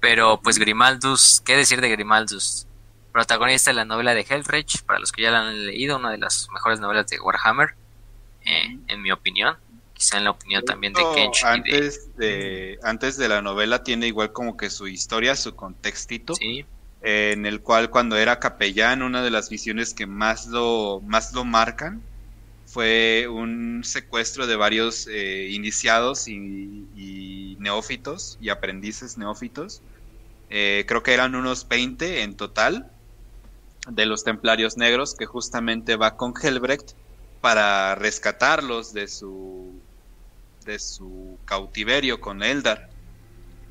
pero 0.00 0.40
pues 0.40 0.58
Grimaldus, 0.58 1.42
¿qué 1.44 1.56
decir 1.56 1.80
de 1.80 1.88
Grimaldus? 1.88 2.66
Protagonista 3.12 3.70
de 3.70 3.76
la 3.76 3.84
novela 3.84 4.14
de 4.14 4.24
Hellreich, 4.28 4.82
para 4.84 4.98
los 5.00 5.12
que 5.12 5.22
ya 5.22 5.30
la 5.30 5.40
han 5.40 5.66
leído, 5.66 5.96
una 5.96 6.10
de 6.10 6.18
las 6.18 6.48
mejores 6.52 6.78
novelas 6.78 7.06
de 7.08 7.18
Warhammer, 7.18 7.74
eh, 8.44 8.78
en 8.86 9.02
mi 9.02 9.10
opinión. 9.10 9.56
Quizá 9.92 10.18
en 10.18 10.24
la 10.24 10.30
opinión 10.30 10.64
también 10.64 10.92
de 10.92 11.02
Kench. 11.14 11.42
Antes 11.44 12.16
de... 12.16 12.78
antes 12.84 13.16
de 13.16 13.28
la 13.28 13.42
novela 13.42 13.82
tiene 13.82 14.06
igual 14.06 14.32
como 14.32 14.56
que 14.56 14.70
su 14.70 14.86
historia, 14.86 15.34
su 15.34 15.56
contextito. 15.56 16.34
en 17.00 17.46
el 17.46 17.60
cual 17.60 17.90
cuando 17.90 18.16
era 18.16 18.38
capellán, 18.38 19.02
una 19.02 19.22
de 19.22 19.30
las 19.30 19.50
visiones 19.50 19.94
que 19.94 20.06
más 20.06 20.46
lo, 20.46 21.00
más 21.04 21.32
lo 21.32 21.44
marcan 21.44 22.00
fue 22.78 23.26
un 23.26 23.82
secuestro 23.82 24.46
de 24.46 24.54
varios 24.54 25.08
eh, 25.08 25.48
iniciados 25.50 26.28
y, 26.28 27.56
neófitos 27.58 28.38
y 28.40 28.50
aprendices 28.50 29.18
neófitos. 29.18 29.82
Eh, 30.48 30.84
creo 30.86 31.02
que 31.02 31.12
eran 31.12 31.34
unos 31.34 31.66
20 31.66 32.22
en 32.22 32.36
total 32.36 32.88
de 33.88 34.06
los 34.06 34.22
templarios 34.22 34.76
negros 34.76 35.16
que 35.16 35.26
justamente 35.26 35.96
va 35.96 36.16
con 36.16 36.34
Helbrecht 36.40 36.92
para 37.40 37.96
rescatarlos 37.96 38.92
de 38.92 39.08
su 39.08 39.74
de 40.64 40.78
su 40.78 41.36
cautiverio 41.46 42.20
con 42.20 42.44
Eldar. 42.44 42.90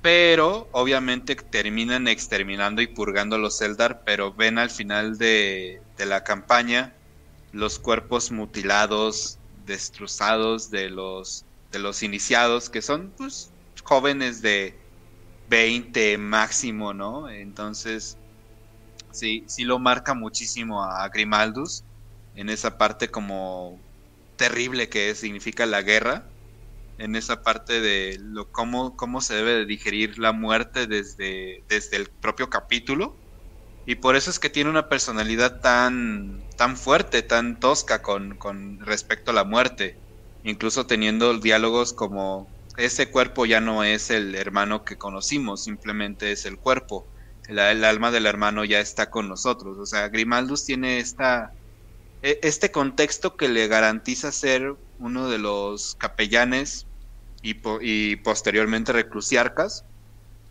Pero 0.01 0.67
obviamente 0.73 1.35
terminan 1.35 2.09
exterminando 2.09 2.81
y 2.81 2.87
purgando 2.87 3.37
a 3.37 3.39
los 3.39 3.61
Eldar, 3.61 4.03
pero 4.05 4.33
ven 4.33 4.57
al 4.57 4.69
final 4.69 5.17
de, 5.17 5.79
de 5.95 6.05
la 6.05 6.25
campaña 6.25 6.96
los 7.51 7.79
cuerpos 7.79 8.31
mutilados, 8.31 9.39
destrozados 9.49 10.69
de 10.69 10.89
los, 10.89 11.45
de 11.71 11.79
los 11.79 12.03
iniciados, 12.03 12.69
que 12.69 12.81
son 12.81 13.13
pues 13.17 13.53
jóvenes 13.83 14.41
de 14.41 14.79
20 15.47 16.17
máximo, 16.17 16.93
¿no? 16.93 17.29
Entonces, 17.29 18.17
sí, 19.11 19.45
sí 19.47 19.63
lo 19.63 19.79
marca 19.79 20.13
muchísimo 20.13 20.83
a 20.83 21.09
Grimaldus 21.09 21.85
en 22.33 22.49
esa 22.49 22.77
parte 22.77 23.09
como 23.09 23.83
terrible 24.37 24.89
que 24.89 25.15
significa 25.15 25.65
la 25.65 25.81
guerra, 25.81 26.33
en 26.97 27.15
esa 27.15 27.43
parte 27.43 27.81
de 27.81 28.17
lo 28.19 28.51
cómo, 28.51 28.95
cómo 28.97 29.21
se 29.21 29.35
debe 29.35 29.53
de 29.53 29.65
digerir 29.65 30.19
la 30.19 30.33
muerte 30.33 30.87
desde, 30.87 31.65
desde 31.69 31.97
el 31.97 32.09
propio 32.21 32.49
capítulo 32.49 33.26
y 33.87 33.95
por 33.95 34.17
eso 34.17 34.29
es 34.29 34.37
que 34.37 34.49
tiene 34.49 34.69
una 34.69 34.89
personalidad 34.89 35.61
tan, 35.61 36.43
tan 36.57 36.75
fuerte, 36.75 37.21
tan 37.21 37.57
tosca 37.57 38.01
con, 38.01 38.35
con 38.35 38.81
respecto 38.81 39.31
a 39.31 39.33
la 39.33 39.45
muerte. 39.45 39.97
Incluso 40.43 40.85
teniendo 40.85 41.39
diálogos 41.39 41.93
como 41.93 42.49
ese 42.75 43.09
cuerpo 43.09 43.45
ya 43.45 43.61
no 43.61 43.85
es 43.85 44.09
el 44.09 44.35
hermano 44.35 44.83
que 44.83 44.97
conocimos, 44.97 45.63
simplemente 45.63 46.33
es 46.33 46.45
el 46.45 46.57
cuerpo. 46.57 47.07
El, 47.47 47.59
alma 47.59 48.11
del 48.11 48.25
hermano 48.25 48.65
ya 48.65 48.81
está 48.81 49.09
con 49.09 49.29
nosotros. 49.29 49.77
O 49.77 49.85
sea, 49.85 50.09
Grimaldus 50.09 50.65
tiene 50.65 50.99
esta, 50.99 51.53
e, 52.21 52.41
este 52.43 52.71
contexto 52.71 53.37
que 53.37 53.47
le 53.47 53.69
garantiza 53.69 54.33
ser 54.33 54.75
uno 54.99 55.29
de 55.29 55.37
los 55.37 55.95
capellanes 55.95 56.87
y, 57.41 58.17
posteriormente 58.17 58.91
reclusiarcas, 58.91 59.85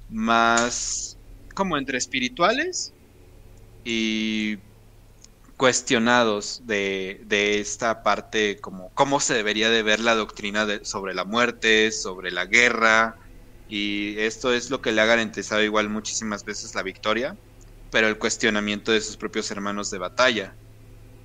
más 0.09 1.19
como 1.55 1.77
entre 1.77 1.99
espirituales 1.99 2.95
y 3.89 4.59
cuestionados 5.57 6.67
de, 6.67 7.25
esta 7.61 8.03
parte, 8.03 8.59
como 8.61 8.91
cómo 8.95 9.21
se 9.21 9.35
debería 9.35 9.71
de 9.71 9.85
ver 9.85 10.01
la 10.01 10.17
doctrina 10.17 10.67
sobre 10.83 11.15
la 11.15 11.25
muerte, 11.25 11.93
sobre 11.93 12.33
la 12.33 12.47
guerra, 12.47 13.17
y 13.69 14.19
esto 14.19 14.53
es 14.53 14.71
lo 14.71 14.81
que 14.81 14.91
le 14.91 15.03
ha 15.03 15.07
garantizado 15.07 15.63
igual 15.63 15.89
muchísimas 15.89 16.45
veces 16.45 16.75
la 16.75 16.83
victoria, 16.83 17.39
pero 17.89 18.09
el 18.09 18.19
cuestionamiento 18.19 18.91
de 18.91 19.01
sus 19.01 19.17
propios 19.17 19.53
hermanos 19.53 19.89
de 19.91 19.99
batalla. 19.99 20.59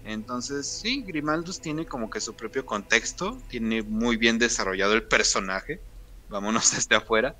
Entonces, 0.03 0.79
sí, 0.79 1.03
Grimaldus 1.03 1.61
tiene 1.61 1.87
como 1.87 2.11
que 2.11 2.21
su 2.21 2.35
propio 2.35 2.63
contexto, 2.63 3.39
tiene 3.49 3.81
muy 3.81 4.17
bien 4.17 4.37
desarrollado 4.37 4.93
el 4.93 5.07
personaje, 5.07 5.81
vámonos 6.27 6.71
desde 6.75 6.95
afuera. 6.95 7.35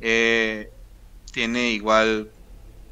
Eh, 0.00 0.68
tiene 1.32 1.70
igual 1.70 2.35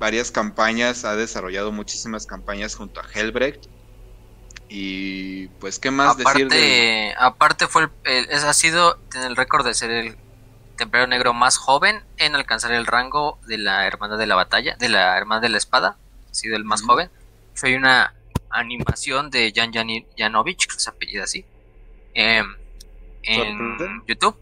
varias 0.05 0.31
campañas, 0.31 1.07
ha 1.07 1.17
desarrollado 1.17 1.73
muchísimas 1.73 2.27
campañas 2.27 2.75
junto 2.75 3.01
a 3.01 3.05
Helbrecht. 3.11 3.65
Y 4.69 5.47
pues, 5.61 5.79
¿qué 5.79 5.91
más 5.91 6.19
decir? 6.19 6.47
De... 6.49 7.15
Aparte 7.19 7.69
fue 7.69 7.89
el, 8.05 8.31
ha 8.31 8.53
sido 8.53 8.97
tiene 9.11 9.29
el 9.29 9.35
récord 9.35 9.65
de 9.65 9.73
ser 9.73 9.91
el 9.91 10.19
templario 10.77 11.07
negro 11.07 11.33
más 11.33 11.57
joven 11.57 12.03
en 12.19 12.35
alcanzar 12.35 12.73
el 12.73 12.85
rango 12.85 13.39
de 13.47 13.57
la 13.57 13.87
hermandad 13.87 14.19
de 14.19 14.27
la 14.27 14.35
batalla, 14.35 14.77
de 14.79 14.91
la 14.91 15.17
hermandad 15.17 15.41
de 15.41 15.49
la 15.49 15.57
espada, 15.57 15.97
ha 16.31 16.35
sido 16.35 16.55
el 16.57 16.65
más 16.65 16.83
joven. 16.83 17.09
Hay 17.63 17.75
una 17.75 18.13
animación 18.51 19.31
de 19.31 19.55
Jan 19.57 19.73
Janovich, 20.19 20.67
que 20.67 20.79
se 20.79 20.91
apellida 20.91 21.25
así, 21.25 21.47
em, 22.13 22.55
en 23.23 24.03
YouTube, 24.07 24.37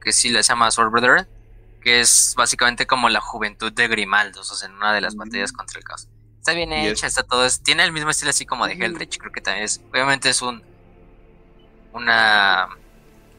que 0.00 0.12
sí 0.12 0.28
le 0.28 0.40
llama 0.40 0.70
Sword 0.70 0.90
Brother, 0.92 1.26
que 1.84 2.00
es 2.00 2.34
básicamente 2.34 2.86
como 2.86 3.10
la 3.10 3.20
juventud 3.20 3.70
de 3.70 3.86
Grimaldos, 3.86 4.50
o 4.50 4.54
sea, 4.54 4.68
en 4.68 4.74
una 4.74 4.94
de 4.94 5.02
las 5.02 5.16
batallas 5.16 5.52
contra 5.52 5.78
el 5.78 5.84
caos. 5.84 6.08
Está 6.38 6.54
bien 6.54 6.72
hecha, 6.72 7.06
está 7.06 7.22
todo, 7.22 7.46
tiene 7.62 7.84
el 7.84 7.92
mismo 7.92 8.10
estilo 8.10 8.30
así 8.30 8.46
como 8.46 8.66
de 8.66 8.72
Hellrich, 8.72 9.18
creo 9.18 9.30
que 9.30 9.42
también 9.42 9.64
es, 9.64 9.82
obviamente 9.90 10.30
es 10.30 10.40
un, 10.40 10.62
una, 11.92 12.70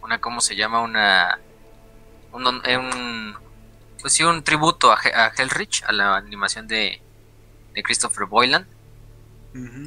una, 0.02 0.22
¿cómo 0.22 0.42
se 0.42 0.56
llama? 0.56 0.82
Una, 0.82 1.40
un, 2.32 2.46
un 2.46 3.36
pues 4.00 4.14
sí, 4.14 4.24
un 4.24 4.44
tributo 4.44 4.92
a, 4.92 5.00
a 5.16 5.34
Hellrich, 5.36 5.84
a 5.88 5.92
la 5.92 6.16
animación 6.16 6.68
de, 6.68 7.02
de 7.74 7.84
Christopher 7.84 8.26
Boylan. 8.26 8.68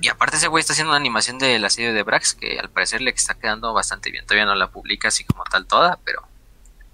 Y 0.00 0.08
aparte 0.08 0.38
ese 0.38 0.48
güey 0.48 0.62
está 0.62 0.72
haciendo 0.72 0.92
una 0.92 0.98
animación 0.98 1.38
de 1.38 1.58
la 1.58 1.68
serie 1.68 1.92
de 1.92 2.02
Brax 2.02 2.32
que 2.32 2.58
al 2.58 2.70
parecer 2.70 3.02
le 3.02 3.10
está 3.10 3.34
quedando 3.34 3.74
bastante 3.74 4.10
bien. 4.10 4.24
Todavía 4.24 4.46
no 4.46 4.54
la 4.54 4.70
publica 4.70 5.08
así 5.08 5.24
como 5.24 5.44
tal 5.44 5.66
toda, 5.66 5.98
pero... 6.06 6.26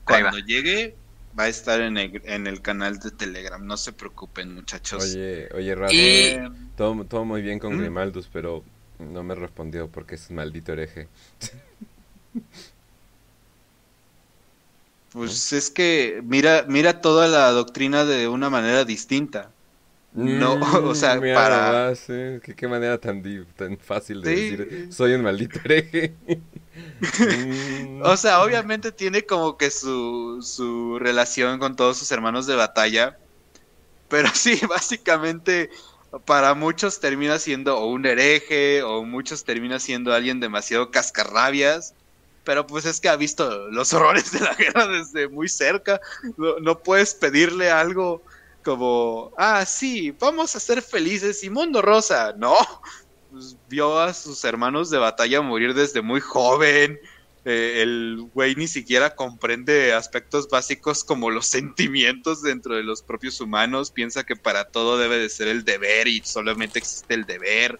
Cuando 0.05 0.39
llegue 0.39 0.97
va 1.39 1.45
a 1.45 1.49
estar 1.49 1.81
en 1.81 1.97
el, 1.97 2.23
en 2.25 2.47
el 2.47 2.61
canal 2.63 2.99
de 2.99 3.11
Telegram. 3.11 3.65
No 3.65 3.77
se 3.77 3.93
preocupen 3.93 4.55
muchachos. 4.55 5.03
Oye, 5.03 5.49
oye, 5.55 5.75
Rafa, 5.75 6.53
todo, 6.77 7.05
todo 7.05 7.25
muy 7.25 7.43
bien 7.43 7.59
con 7.59 7.79
Grimaldus, 7.79 8.29
pero 8.33 8.65
no 8.99 9.23
me 9.23 9.35
respondió 9.35 9.89
porque 9.89 10.15
es 10.15 10.31
un 10.31 10.37
maldito 10.37 10.73
hereje. 10.73 11.09
Pues 15.13 15.53
es 15.53 15.71
que 15.71 16.23
mira, 16.25 16.65
mira 16.69 17.01
toda 17.01 17.29
la 17.29 17.51
doctrina 17.53 18.05
de 18.05 18.27
una 18.27 18.51
manera 18.51 18.85
distinta. 18.85 19.54
No, 20.15 20.55
o 20.89 20.95
sea, 20.95 21.17
mm, 21.17 21.35
para... 21.35 21.93
¿Qué, 22.57 22.69
manera 22.69 22.99
tan, 22.99 23.23
tan 23.57 23.77
fácil 23.77 24.23
de 24.23 24.31
decir, 24.31 24.89
soy 24.93 25.13
un 25.15 25.23
maldito 25.23 25.59
hereje. 25.65 26.15
o 28.03 28.17
sea, 28.17 28.43
obviamente 28.43 28.93
tiene 28.93 29.27
como 29.27 29.59
que 29.59 29.71
su, 29.71 30.39
su 30.41 30.99
relación 31.01 31.59
con 31.59 31.75
todos 31.75 31.99
sus 31.99 32.13
hermanos 32.13 32.47
de 32.47 32.55
batalla, 32.55 33.19
pero 34.09 34.29
sí, 34.35 34.61
básicamente 34.69 35.71
para 36.25 36.55
muchos 36.55 37.01
termina 37.01 37.41
siendo 37.41 37.85
un 37.85 38.07
hereje 38.07 38.85
o 38.85 39.03
muchos 39.03 39.43
termina 39.43 39.81
siendo 39.81 40.15
alguien 40.15 40.39
demasiado 40.39 40.93
cascarrabias, 40.93 41.93
pero 42.45 42.69
pues 42.69 42.85
es 42.85 43.01
que 43.01 43.09
ha 43.09 43.17
visto 43.17 43.69
los 43.71 43.93
horrores 43.93 44.31
de 44.31 44.39
la 44.39 44.55
guerra 44.55 44.87
desde 44.87 45.27
muy 45.27 45.49
cerca, 45.49 46.01
no 46.37 46.79
puedes 46.79 47.15
pedirle 47.15 47.73
algo 47.73 48.23
como, 48.65 49.33
ah, 49.37 49.65
sí, 49.65 50.11
vamos 50.19 50.57
a 50.57 50.61
ser 50.61 50.83
felices 50.83 51.45
y 51.45 51.51
mundo 51.51 51.83
rosa. 51.83 52.35
No, 52.37 52.57
pues, 53.31 53.57
vio 53.69 53.99
a 53.99 54.15
sus 54.15 54.45
hermanos 54.45 54.91
de 54.91 54.99
batalla 54.99 55.43
morir 55.43 55.75
desde 55.75 56.03
muy 56.03 56.21
joven. 56.21 56.99
Eh, 57.45 57.83
el 57.83 58.31
güey 58.33 58.55
ni 58.55 58.67
siquiera 58.67 59.15
comprende 59.15 59.93
aspectos 59.93 60.49
básicos 60.49 61.05
como 61.05 61.31
los 61.31 61.47
sentimientos 61.47 62.43
dentro 62.43 62.75
de 62.75 62.83
los 62.83 63.03
propios 63.03 63.41
humanos. 63.41 63.91
Piensa 63.91 64.25
que 64.25 64.35
para 64.35 64.65
todo 64.65 64.99
debe 64.99 65.19
de 65.19 65.29
ser 65.29 65.49
el 65.49 65.65
deber 65.65 66.09
y 66.09 66.23
solamente 66.25 66.79
existe 66.79 67.15
el 67.15 67.27
deber. 67.27 67.79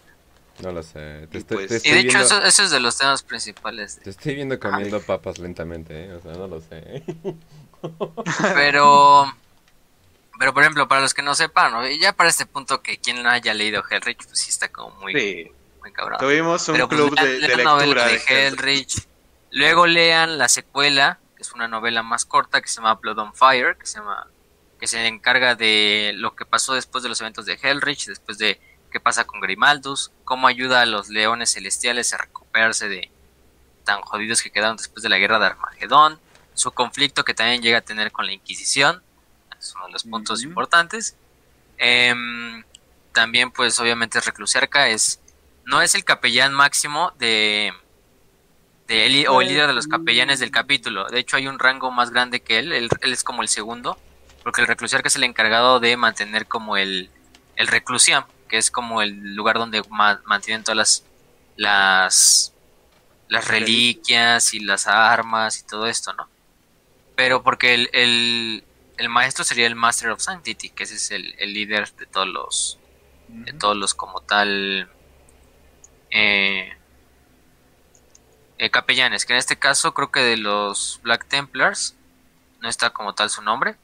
No 0.61 0.71
lo 0.71 0.83
sé. 0.83 1.27
y, 1.33 1.39
pues, 1.39 1.83
de 1.83 1.99
hecho, 1.99 2.19
eso, 2.19 2.63
es 2.63 2.71
de 2.71 2.79
los 2.79 2.97
temas 2.97 3.23
principales. 3.23 3.99
Te 4.01 4.11
estoy 4.11 4.35
viendo 4.35 4.59
comiendo 4.59 5.01
papas 5.01 5.39
lentamente, 5.39 6.05
¿eh? 6.05 6.13
o 6.13 6.21
sea, 6.21 6.33
no 6.33 6.47
lo 6.47 6.61
sé. 6.61 7.03
Pero 8.53 9.33
pero 10.37 10.53
por 10.53 10.63
ejemplo, 10.63 10.87
para 10.87 11.01
los 11.01 11.13
que 11.13 11.21
no 11.21 11.35
sepan, 11.35 11.73
ya 11.99 12.13
para 12.13 12.29
este 12.29 12.45
punto 12.45 12.81
que 12.81 12.97
quien 12.97 13.23
no 13.23 13.29
haya 13.29 13.53
leído 13.53 13.83
Hellrich, 13.89 14.25
pues 14.25 14.39
sí 14.39 14.49
está 14.49 14.69
como 14.69 14.95
muy, 14.97 15.51
muy 15.81 15.91
cabrón. 15.91 16.19
Tuvimos 16.19 16.67
un 16.67 16.77
pues, 16.77 16.87
club 16.87 17.19
de, 17.19 17.39
de, 17.39 17.55
lectura 17.55 18.07
de, 18.07 18.21
Hellrich. 18.27 19.07
Luego 19.51 19.87
lean 19.87 20.37
la 20.37 20.49
secuela, 20.49 21.19
que 21.35 21.43
es 21.43 21.51
una 21.53 21.67
novela 21.67 22.03
más 22.03 22.25
corta 22.25 22.61
que 22.61 22.67
se 22.67 22.77
llama 22.77 22.95
Blood 22.95 23.19
on 23.19 23.33
Fire, 23.33 23.77
que 23.77 23.85
se 23.85 23.99
llama 23.99 24.27
que 24.79 24.87
se 24.87 25.05
encarga 25.07 25.55
de 25.55 26.11
lo 26.15 26.35
que 26.35 26.45
pasó 26.45 26.73
después 26.73 27.01
de 27.01 27.09
los 27.09 27.21
eventos 27.21 27.45
de 27.45 27.57
Hellrich, 27.61 28.07
después 28.07 28.37
de 28.37 28.59
qué 28.91 28.99
pasa 28.99 29.25
con 29.25 29.39
Grimaldus, 29.39 30.11
cómo 30.25 30.47
ayuda 30.47 30.81
a 30.81 30.85
los 30.85 31.09
leones 31.09 31.53
celestiales 31.53 32.13
a 32.13 32.17
recuperarse 32.17 32.89
de 32.89 33.09
tan 33.85 34.01
jodidos 34.01 34.41
que 34.41 34.51
quedaron 34.51 34.77
después 34.77 35.03
de 35.03 35.09
la 35.09 35.17
guerra 35.17 35.39
de 35.39 35.45
Armagedón, 35.45 36.19
su 36.55 36.71
conflicto 36.71 37.23
que 37.23 37.33
también 37.33 37.61
llega 37.61 37.77
a 37.77 37.81
tener 37.81 38.11
con 38.11 38.25
la 38.25 38.33
Inquisición 38.33 39.01
es 39.65 39.75
uno 39.75 39.87
de 39.87 39.91
los 39.93 40.03
puntos 40.03 40.43
importantes. 40.43 41.15
Em, 41.77 42.63
también, 43.13 43.51
pues, 43.51 43.79
obviamente, 43.79 44.19
Reclusiarca 44.21 44.89
es, 44.89 45.19
no 45.65 45.81
es 45.81 45.95
el 45.95 46.03
capellán 46.03 46.53
máximo 46.53 47.11
de, 47.17 47.73
de 48.87 49.25
o 49.27 49.41
el 49.41 49.47
líder 49.47 49.67
de 49.67 49.73
los 49.73 49.87
capellanes 49.87 50.39
del 50.39 50.51
capítulo. 50.51 51.07
De 51.07 51.19
hecho, 51.19 51.37
hay 51.37 51.47
un 51.47 51.59
rango 51.59 51.91
más 51.91 52.11
grande 52.11 52.41
que 52.41 52.59
él. 52.59 52.71
Él, 52.71 52.89
es 53.01 53.23
como 53.23 53.41
el 53.41 53.47
segundo, 53.47 53.97
porque 54.43 54.61
el 54.61 54.67
Reclusiarca 54.67 55.07
es 55.07 55.15
el 55.15 55.23
encargado 55.23 55.79
de 55.79 55.97
mantener 55.97 56.45
como 56.47 56.77
el, 56.77 57.09
el 57.55 57.67
reclusión, 57.67 58.25
que 58.47 58.57
es 58.57 58.69
como 58.69 59.01
el 59.01 59.35
lugar 59.35 59.57
donde 59.57 59.81
mantienen 59.89 60.63
todas 60.63 60.77
las, 60.77 61.03
las, 61.55 62.53
las 63.27 63.47
reliquias 63.47 64.53
y 64.53 64.59
las 64.59 64.87
armas 64.87 65.59
y 65.59 65.63
todo 65.65 65.87
esto, 65.87 66.13
¿no? 66.13 66.29
Pero 67.15 67.41
porque 67.43 67.73
el, 67.73 67.89
el 67.93 68.63
maestro 69.09 69.43
sería 69.43 69.67
el 69.67 69.75
Master 69.75 70.09
of 70.11 70.21
Sanctity, 70.21 70.69
que 70.69 70.83
ese 70.83 70.95
es 70.95 71.11
el, 71.11 71.35
líder 71.53 71.91
de 71.95 72.05
todos 72.05 72.27
los, 72.27 72.79
de 73.27 73.53
todos 73.53 73.75
los 73.75 73.93
como 73.93 74.21
tal 74.21 74.89
eh, 76.11 76.73
eh, 78.57 78.69
capellanes, 78.69 79.25
que 79.25 79.33
en 79.33 79.39
este 79.39 79.57
caso 79.57 79.93
creo 79.93 80.11
que 80.11 80.21
de 80.21 80.37
los 80.37 80.99
Black 81.03 81.27
Templars 81.27 81.95
no 82.61 82.69
está 82.69 82.91
como 82.91 83.13
tal 83.13 83.29
su 83.29 83.41
nombre, 83.41 83.75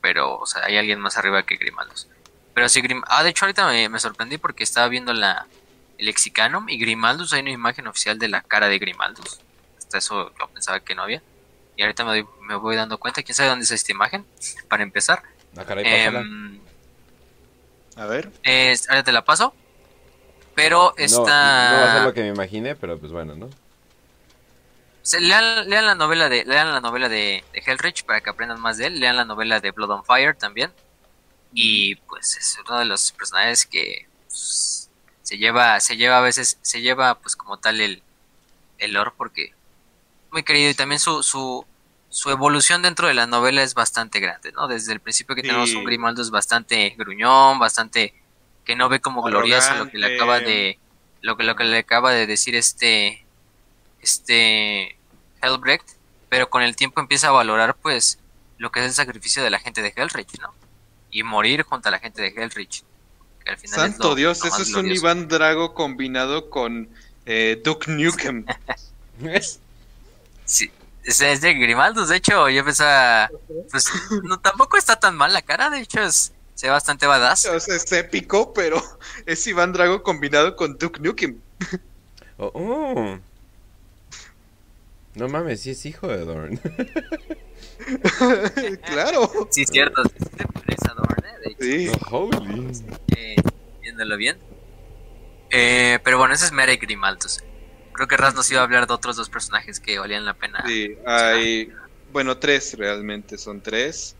pero 0.00 0.38
o 0.38 0.46
sea, 0.46 0.64
hay 0.64 0.76
alguien 0.76 1.00
más 1.00 1.16
arriba 1.16 1.44
que 1.44 1.56
Grimaldos. 1.56 2.08
Pero 2.54 2.68
sí, 2.68 2.80
Grim 2.80 3.02
ah, 3.08 3.22
de 3.22 3.30
hecho 3.30 3.44
ahorita 3.44 3.66
me, 3.66 3.98
sorprendí 3.98 4.38
porque 4.38 4.62
estaba 4.62 4.88
viendo 4.88 5.12
la, 5.12 5.46
el 5.98 6.06
Lexicanum 6.06 6.68
y 6.68 6.78
Grimaldus 6.78 7.32
hay 7.32 7.40
una 7.42 7.50
imagen 7.50 7.86
oficial 7.86 8.18
de 8.18 8.28
la 8.28 8.42
cara 8.42 8.68
de 8.68 8.78
Grimaldus. 8.78 9.40
Hasta 9.76 9.98
eso 9.98 10.32
yo 10.38 10.48
pensaba 10.48 10.80
que 10.80 10.94
no 10.94 11.02
había. 11.02 11.22
Y 11.76 11.82
ahorita 11.82 12.04
me, 12.04 12.56
voy 12.56 12.76
dando 12.76 12.98
cuenta. 12.98 13.22
¿Quién 13.22 13.34
sabe 13.34 13.48
dónde 13.48 13.64
es 13.64 13.70
esta 13.70 13.92
imagen? 13.92 14.24
Para 14.68 14.82
empezar. 14.82 15.22
Ah, 15.56 15.64
em, 15.78 16.60
a 17.96 18.06
ver. 18.06 18.30
ahora 18.88 19.02
te 19.02 19.12
la 19.12 19.24
paso. 19.24 19.54
Pero 20.54 20.94
esta... 20.96 21.20
No, 21.72 21.78
va 21.78 21.90
a 21.90 21.94
ser 21.94 22.02
lo 22.04 22.14
que 22.14 22.22
me 22.22 22.28
imaginé, 22.28 22.76
pero 22.76 22.98
pues 22.98 23.10
bueno, 23.10 23.34
¿no? 23.34 23.50
lean, 25.20 25.68
la 25.68 25.94
novela 25.94 26.28
de 26.28 26.44
lean 26.44 26.72
la 26.72 26.80
novela 26.80 27.08
de, 27.08 27.44
Hellrich 27.52 28.04
para 28.04 28.20
que 28.20 28.30
aprendan 28.30 28.60
más 28.60 28.78
de 28.78 28.86
él. 28.86 29.00
Lean 29.00 29.16
la 29.16 29.24
novela 29.24 29.60
de 29.60 29.70
Blood 29.70 29.90
on 29.90 30.04
Fire 30.04 30.34
también. 30.34 30.72
Y 31.52 31.96
pues 31.96 32.36
es 32.36 32.58
uno 32.66 32.78
de 32.78 32.84
los 32.86 33.12
personajes 33.12 33.66
que 33.66 34.08
pues, 34.26 34.90
se 35.22 35.38
lleva 35.38 35.78
se 35.80 35.96
lleva 35.96 36.18
a 36.18 36.22
veces 36.22 36.58
se 36.62 36.80
lleva 36.80 37.18
pues 37.18 37.36
como 37.36 37.58
tal 37.58 37.80
el 37.80 38.02
el 38.78 38.92
lore 38.92 39.12
porque 39.16 39.54
muy 40.34 40.42
querido 40.42 40.70
y 40.70 40.74
también 40.74 40.98
su, 40.98 41.22
su, 41.22 41.64
su 42.10 42.28
evolución 42.28 42.82
dentro 42.82 43.06
de 43.08 43.14
la 43.14 43.26
novela 43.26 43.62
es 43.62 43.72
bastante 43.72 44.18
grande, 44.18 44.52
¿no? 44.52 44.66
Desde 44.66 44.92
el 44.92 45.00
principio 45.00 45.34
que 45.36 45.42
tenemos 45.42 45.72
un 45.74 45.84
Grimaldo 45.84 46.20
es 46.20 46.30
bastante 46.30 46.94
gruñón, 46.98 47.58
bastante 47.58 48.12
que 48.64 48.74
no 48.76 48.88
ve 48.88 49.00
como 49.00 49.22
glorioso 49.22 49.74
lo 49.76 49.88
que 49.88 49.98
le 49.98 50.14
acaba 50.16 50.40
de 50.40 50.78
lo 51.22 51.36
que 51.36 51.44
lo 51.44 51.54
que 51.54 51.64
le 51.64 51.78
acaba 51.78 52.12
de 52.12 52.26
decir 52.26 52.56
este 52.56 53.24
este 54.00 54.98
Helbrecht, 55.40 55.88
pero 56.28 56.50
con 56.50 56.62
el 56.62 56.74
tiempo 56.74 57.00
empieza 57.00 57.28
a 57.28 57.30
valorar 57.30 57.76
pues 57.76 58.18
lo 58.58 58.72
que 58.72 58.80
es 58.80 58.86
el 58.86 58.92
sacrificio 58.92 59.42
de 59.44 59.50
la 59.50 59.60
gente 59.60 59.82
de 59.82 59.92
Hellrich, 59.96 60.40
¿no? 60.40 60.52
Y 61.10 61.22
morir 61.22 61.62
junto 61.62 61.88
a 61.88 61.92
la 61.92 62.00
gente 62.00 62.22
de 62.22 62.28
Hellrich. 62.28 62.82
Que 63.44 63.52
al 63.52 63.58
final 63.58 63.78
Santo 63.78 64.14
Dios, 64.16 64.44
eso 64.44 64.62
es 64.62 64.74
un 64.74 64.90
Iván 64.90 65.28
Drago 65.28 65.74
combinado 65.74 66.50
con 66.50 66.88
eh, 67.24 67.60
Duke 67.62 67.90
Nukem. 67.90 68.44
sí, 70.44 70.70
es, 71.04 71.40
de 71.40 71.54
Grimaldos, 71.54 72.08
de 72.08 72.16
hecho, 72.16 72.48
yo 72.48 72.64
pensaba, 72.64 73.30
pues 73.70 73.86
no, 74.22 74.40
tampoco 74.40 74.76
está 74.76 74.96
tan 74.96 75.16
mal 75.16 75.32
la 75.32 75.42
cara, 75.42 75.70
de 75.70 75.80
hecho 75.80 76.00
es, 76.00 76.32
se 76.54 76.66
ve 76.66 76.72
bastante 76.72 77.06
badass. 77.06 77.44
es 77.46 77.92
épico, 77.92 78.52
pero 78.52 78.82
es 79.26 79.46
Iván 79.46 79.72
Drago 79.72 80.02
combinado 80.02 80.56
con 80.56 80.76
Duke 80.78 81.00
Nukem. 81.00 81.40
Oh, 82.36 82.50
oh. 82.54 83.18
No 85.14 85.28
mames, 85.28 85.60
sí 85.60 85.70
es 85.70 85.86
hijo 85.86 86.08
de 86.08 86.24
Dorn. 86.24 86.58
claro. 88.86 89.30
Sí, 89.50 89.62
es 89.62 89.70
cierto. 89.70 90.02
Es 90.02 90.80
Dorn, 90.96 91.24
¿eh? 91.24 91.56
Sí. 91.60 91.88
Oh, 92.10 92.28
eh, 93.16 93.36
viéndolo 93.80 94.16
bien. 94.16 94.36
Eh, 95.50 96.00
pero 96.02 96.18
bueno, 96.18 96.34
ese 96.34 96.46
es 96.46 96.52
Merek 96.52 96.82
Grimaldos. 96.82 97.44
Creo 97.94 98.08
que 98.08 98.16
Raz 98.16 98.34
nos 98.34 98.50
iba 98.50 98.60
a 98.60 98.64
hablar 98.64 98.86
de 98.86 98.94
otros 98.94 99.16
dos 99.16 99.30
personajes 99.30 99.78
que 99.80 99.98
valían 99.98 100.24
la 100.24 100.34
pena. 100.34 100.62
Sí, 100.66 100.96
hay. 101.06 101.68
Bueno, 102.10 102.38
tres 102.38 102.74
realmente, 102.76 103.38
son 103.38 103.62
tres. 103.62 104.16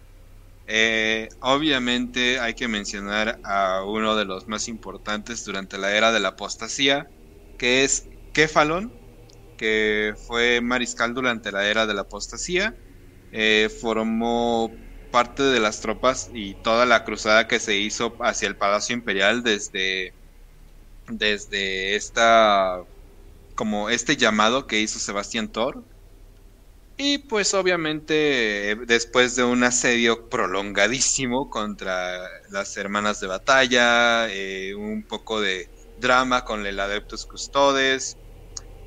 Eh, 0.66 1.28
obviamente 1.40 2.38
hay 2.38 2.54
que 2.54 2.68
mencionar 2.68 3.40
a 3.44 3.84
uno 3.84 4.16
de 4.16 4.24
los 4.24 4.46
más 4.48 4.68
importantes 4.68 5.44
durante 5.44 5.76
la 5.76 5.94
era 5.96 6.12
de 6.12 6.20
la 6.20 6.28
apostasía, 6.28 7.10
que 7.58 7.84
es 7.84 8.08
Kefalon, 8.32 8.92
que 9.56 10.14
fue 10.26 10.60
mariscal 10.60 11.12
durante 11.12 11.52
la 11.52 11.68
era 11.68 11.86
de 11.86 11.94
la 11.94 12.02
apostasía. 12.02 12.76
Eh, 13.32 13.68
formó 13.80 14.70
parte 15.10 15.42
de 15.42 15.60
las 15.60 15.80
tropas 15.80 16.30
y 16.32 16.54
toda 16.62 16.86
la 16.86 17.04
cruzada 17.04 17.48
que 17.48 17.58
se 17.60 17.76
hizo 17.76 18.16
hacia 18.20 18.48
el 18.48 18.56
Palacio 18.56 18.94
Imperial 18.94 19.42
desde, 19.42 20.14
desde 21.08 21.96
esta 21.96 22.84
como 23.54 23.90
este 23.90 24.16
llamado 24.16 24.66
que 24.66 24.80
hizo 24.80 24.98
Sebastián 24.98 25.50
Thor. 25.52 25.86
Y 26.96 27.18
pues 27.28 27.54
obviamente 27.54 28.70
eh, 28.70 28.76
después 28.86 29.34
de 29.34 29.42
un 29.44 29.64
asedio 29.64 30.28
prolongadísimo 30.28 31.50
contra 31.50 32.20
las 32.50 32.76
hermanas 32.76 33.18
de 33.20 33.26
batalla, 33.26 34.28
eh, 34.32 34.74
un 34.76 35.04
poco 35.06 35.40
de 35.40 35.70
drama 35.96 36.44
con 36.44 36.64
el 36.66 36.78
Adeptus 36.78 37.26
Custodes, 37.26 38.18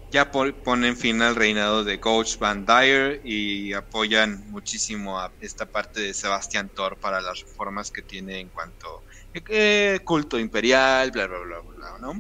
ya 0.10 0.32
ponen 0.32 0.98
fin 0.98 1.22
al 1.22 1.36
reinado 1.36 1.84
de 1.84 2.00
Coach 2.00 2.38
Van 2.40 2.66
Dyer 2.66 3.22
y 3.24 3.74
apoyan 3.74 4.48
muchísimo 4.50 5.20
a 5.20 5.36
esta 5.40 5.66
parte 5.72 6.02
de 6.02 6.14
Sebastián 6.14 6.72
Thor 6.74 7.00
para 7.00 7.22
las 7.22 7.42
reformas 7.42 7.92
que 7.92 8.04
tiene 8.04 8.40
en 8.40 8.50
cuanto 8.50 9.04
eh, 9.50 10.00
culto 10.06 10.40
imperial, 10.40 11.12
bla 11.12 11.28
bla 11.28 11.40
bla 11.40 11.62
bla, 11.62 12.00
¿no? 12.02 12.14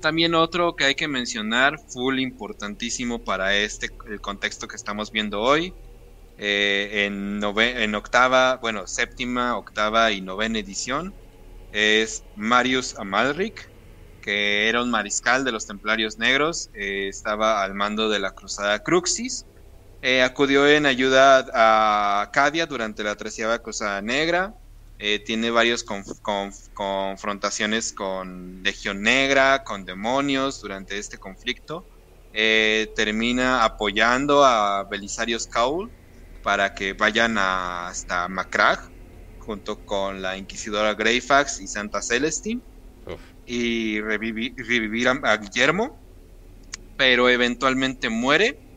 También 0.00 0.34
otro 0.34 0.74
que 0.76 0.84
hay 0.84 0.94
que 0.94 1.08
mencionar, 1.08 1.76
full 1.92 2.20
importantísimo 2.20 3.22
para 3.22 3.54
este 3.56 3.90
el 4.10 4.20
contexto 4.20 4.66
que 4.66 4.76
estamos 4.76 5.10
viendo 5.12 5.40
hoy, 5.40 5.74
eh, 6.38 7.06
en, 7.06 7.40
en 7.42 7.94
octava, 7.94 8.56
bueno, 8.62 8.86
séptima, 8.86 9.56
octava 9.58 10.12
y 10.12 10.22
novena 10.22 10.58
edición, 10.58 11.14
es 11.70 12.24
Marius 12.34 12.96
Amalric, 12.98 13.72
que 14.22 14.68
era 14.68 14.82
un 14.82 14.90
mariscal 14.90 15.44
de 15.44 15.52
los 15.52 15.66
Templarios 15.66 16.18
Negros, 16.18 16.70
eh, 16.74 17.08
estaba 17.08 17.62
al 17.62 17.74
mando 17.74 18.08
de 18.08 18.20
la 18.20 18.32
Cruzada 18.32 18.80
Cruxis, 18.80 19.46
eh, 20.02 20.22
acudió 20.22 20.66
en 20.68 20.86
ayuda 20.86 21.46
a 21.54 22.30
Cadia 22.32 22.66
durante 22.66 23.04
la 23.04 23.16
treceava 23.16 23.58
Cruzada 23.60 24.02
Negra, 24.02 24.54
eh, 25.00 25.22
tiene 25.24 25.50
varias 25.50 25.84
confrontaciones 26.74 27.92
con 27.92 28.62
Legión 28.62 29.02
Negra, 29.02 29.62
con 29.64 29.84
demonios 29.84 30.60
durante 30.60 30.98
este 30.98 31.18
conflicto. 31.18 31.86
termina 32.32 33.64
apoyando 33.64 34.44
a 34.44 34.84
Belisarius 34.90 35.46
Caul 35.46 35.90
para 36.42 36.74
que 36.74 36.92
vayan 36.92 37.36
hasta 37.38 38.28
Macragh 38.28 38.80
junto 39.38 39.84
con 39.84 40.22
la 40.22 40.36
Inquisidora 40.36 40.94
Greyfax 40.94 41.60
y 41.60 41.66
Santa 41.66 42.02
Celestine 42.02 42.62
y 43.44 44.00
revivir, 44.00 45.08
a, 45.08 45.36
Guillermo, 45.38 45.98
pero 46.96 47.28
eventualmente 47.28 48.08
muere. 48.08 48.69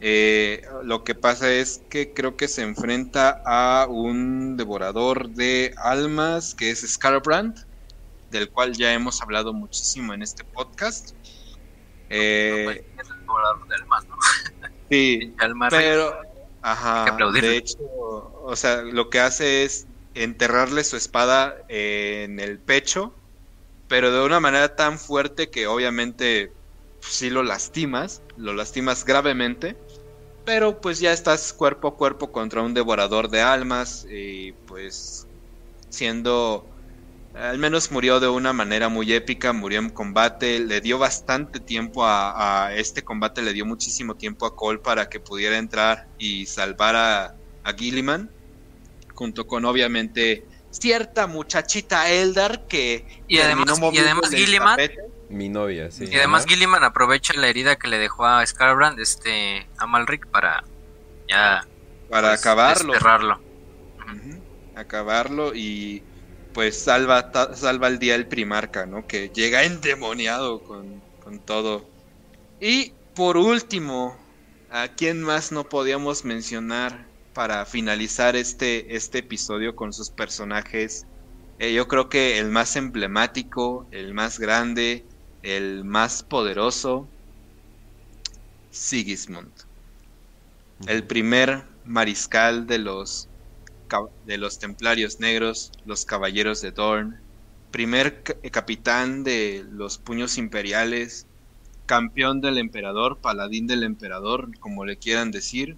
Eh, 0.00 0.62
lo 0.82 1.04
que 1.04 1.14
pasa 1.14 1.52
es 1.52 1.82
que 1.88 2.12
creo 2.12 2.36
que 2.36 2.48
se 2.48 2.62
enfrenta 2.62 3.40
a 3.46 3.86
un 3.88 4.56
devorador 4.56 5.30
de 5.30 5.74
almas 5.82 6.54
que 6.54 6.70
es 6.70 6.80
Scarbrand, 6.80 7.54
del 8.28 8.50
cual 8.50 8.74
ya 8.74 8.92
hemos 8.92 9.22
hablado 9.22 9.54
muchísimo 9.54 10.12
en 10.12 10.22
este 10.22 10.44
podcast. 10.44 11.16
Eh, 12.08 12.82
sí, 14.90 15.34
pero, 15.70 16.14
ajá, 16.60 17.16
de 17.32 17.56
hecho, 17.56 17.76
o 18.42 18.54
sea, 18.54 18.82
lo 18.82 19.08
que 19.10 19.20
hace 19.20 19.64
es 19.64 19.86
enterrarle 20.14 20.84
su 20.84 20.96
espada 20.96 21.56
en 21.68 22.38
el 22.38 22.60
pecho 22.60 23.16
pero 23.88 24.12
de 24.12 24.24
una 24.24 24.40
manera 24.40 24.74
tan 24.74 24.98
fuerte 24.98 25.50
que 25.50 25.66
obviamente 25.66 26.52
sí 27.00 27.30
lo 27.30 27.42
lastimas, 27.42 28.22
lo 28.36 28.52
lastimas 28.52 29.04
gravemente, 29.04 29.76
pero 30.46 30.80
pues 30.80 31.00
ya 31.00 31.12
estás 31.12 31.52
cuerpo 31.52 31.88
a 31.88 31.96
cuerpo 31.96 32.30
contra 32.30 32.62
un 32.62 32.72
devorador 32.72 33.28
de 33.28 33.42
almas 33.42 34.06
y 34.08 34.52
pues 34.52 35.26
siendo 35.90 36.64
al 37.34 37.58
menos 37.58 37.90
murió 37.90 38.20
de 38.20 38.28
una 38.28 38.52
manera 38.52 38.88
muy 38.88 39.12
épica, 39.12 39.52
murió 39.52 39.80
en 39.80 39.90
combate, 39.90 40.60
le 40.60 40.80
dio 40.80 40.98
bastante 40.98 41.58
tiempo 41.60 42.02
a, 42.06 42.70
este 42.74 43.02
combate, 43.02 43.42
le 43.42 43.52
dio 43.52 43.66
muchísimo 43.66 44.14
tiempo 44.14 44.46
a 44.46 44.54
Cole 44.54 44.78
para 44.78 45.08
que 45.08 45.20
pudiera 45.20 45.58
entrar 45.58 46.06
y 46.16 46.46
salvar 46.46 46.94
a, 46.94 47.34
a 47.64 47.72
Gilliman, 47.76 48.30
junto 49.14 49.46
con 49.46 49.64
obviamente 49.64 50.46
cierta 50.70 51.26
muchachita 51.26 52.10
Eldar 52.10 52.66
que 52.68 53.04
y 53.26 53.38
además, 53.38 53.80
y 53.92 53.98
además 53.98 54.30
Gilliman 54.30 54.78
mi 55.28 55.48
novia 55.48 55.90
sí. 55.90 56.04
Y 56.10 56.16
además 56.16 56.46
Gilliman 56.46 56.84
aprovecha 56.84 57.34
la 57.34 57.48
herida 57.48 57.76
que 57.76 57.88
le 57.88 57.98
dejó 57.98 58.24
a 58.24 58.46
Scarbrand 58.46 59.00
este 59.00 59.68
a 59.78 59.86
Malric 59.86 60.26
para 60.28 60.62
ya 61.28 61.66
para 62.08 62.28
pues, 62.28 62.40
acabarlo. 62.40 62.92
cerrarlo 62.92 63.40
acabarlo 64.76 65.54
y 65.54 66.02
pues 66.52 66.82
salva 66.82 67.32
salva 67.54 67.88
el 67.88 67.98
día 67.98 68.14
el 68.14 68.26
primarca 68.26 68.86
no 68.86 69.06
que 69.06 69.30
llega 69.30 69.64
endemoniado 69.64 70.62
con, 70.62 71.02
con 71.22 71.40
todo. 71.40 71.88
Y 72.60 72.92
por 73.14 73.36
último 73.36 74.16
a 74.70 74.88
quién 74.88 75.22
más 75.22 75.52
no 75.52 75.68
podíamos 75.68 76.24
mencionar 76.24 77.06
para 77.32 77.66
finalizar 77.66 78.36
este, 78.36 78.96
este 78.96 79.18
episodio 79.18 79.76
con 79.76 79.92
sus 79.92 80.10
personajes. 80.10 81.06
Eh, 81.58 81.72
yo 81.72 81.88
creo 81.88 82.08
que 82.08 82.38
el 82.38 82.50
más 82.50 82.76
emblemático, 82.76 83.86
el 83.90 84.14
más 84.14 84.38
grande, 84.38 85.04
el 85.46 85.84
más 85.84 86.22
poderoso, 86.24 87.06
Sigismund. 88.72 89.52
El 90.86 91.04
primer 91.04 91.62
mariscal 91.84 92.66
de 92.66 92.78
los, 92.78 93.28
de 94.26 94.38
los 94.38 94.58
Templarios 94.58 95.20
Negros, 95.20 95.70
los 95.84 96.04
Caballeros 96.04 96.60
de 96.60 96.72
Dorn. 96.72 97.20
Primer 97.70 98.22
capitán 98.50 99.22
de 99.22 99.64
los 99.70 99.98
Puños 99.98 100.36
Imperiales, 100.36 101.26
campeón 101.86 102.40
del 102.40 102.58
Emperador, 102.58 103.18
paladín 103.18 103.66
del 103.66 103.84
Emperador, 103.84 104.50
como 104.58 104.84
le 104.84 104.96
quieran 104.96 105.30
decir 105.30 105.76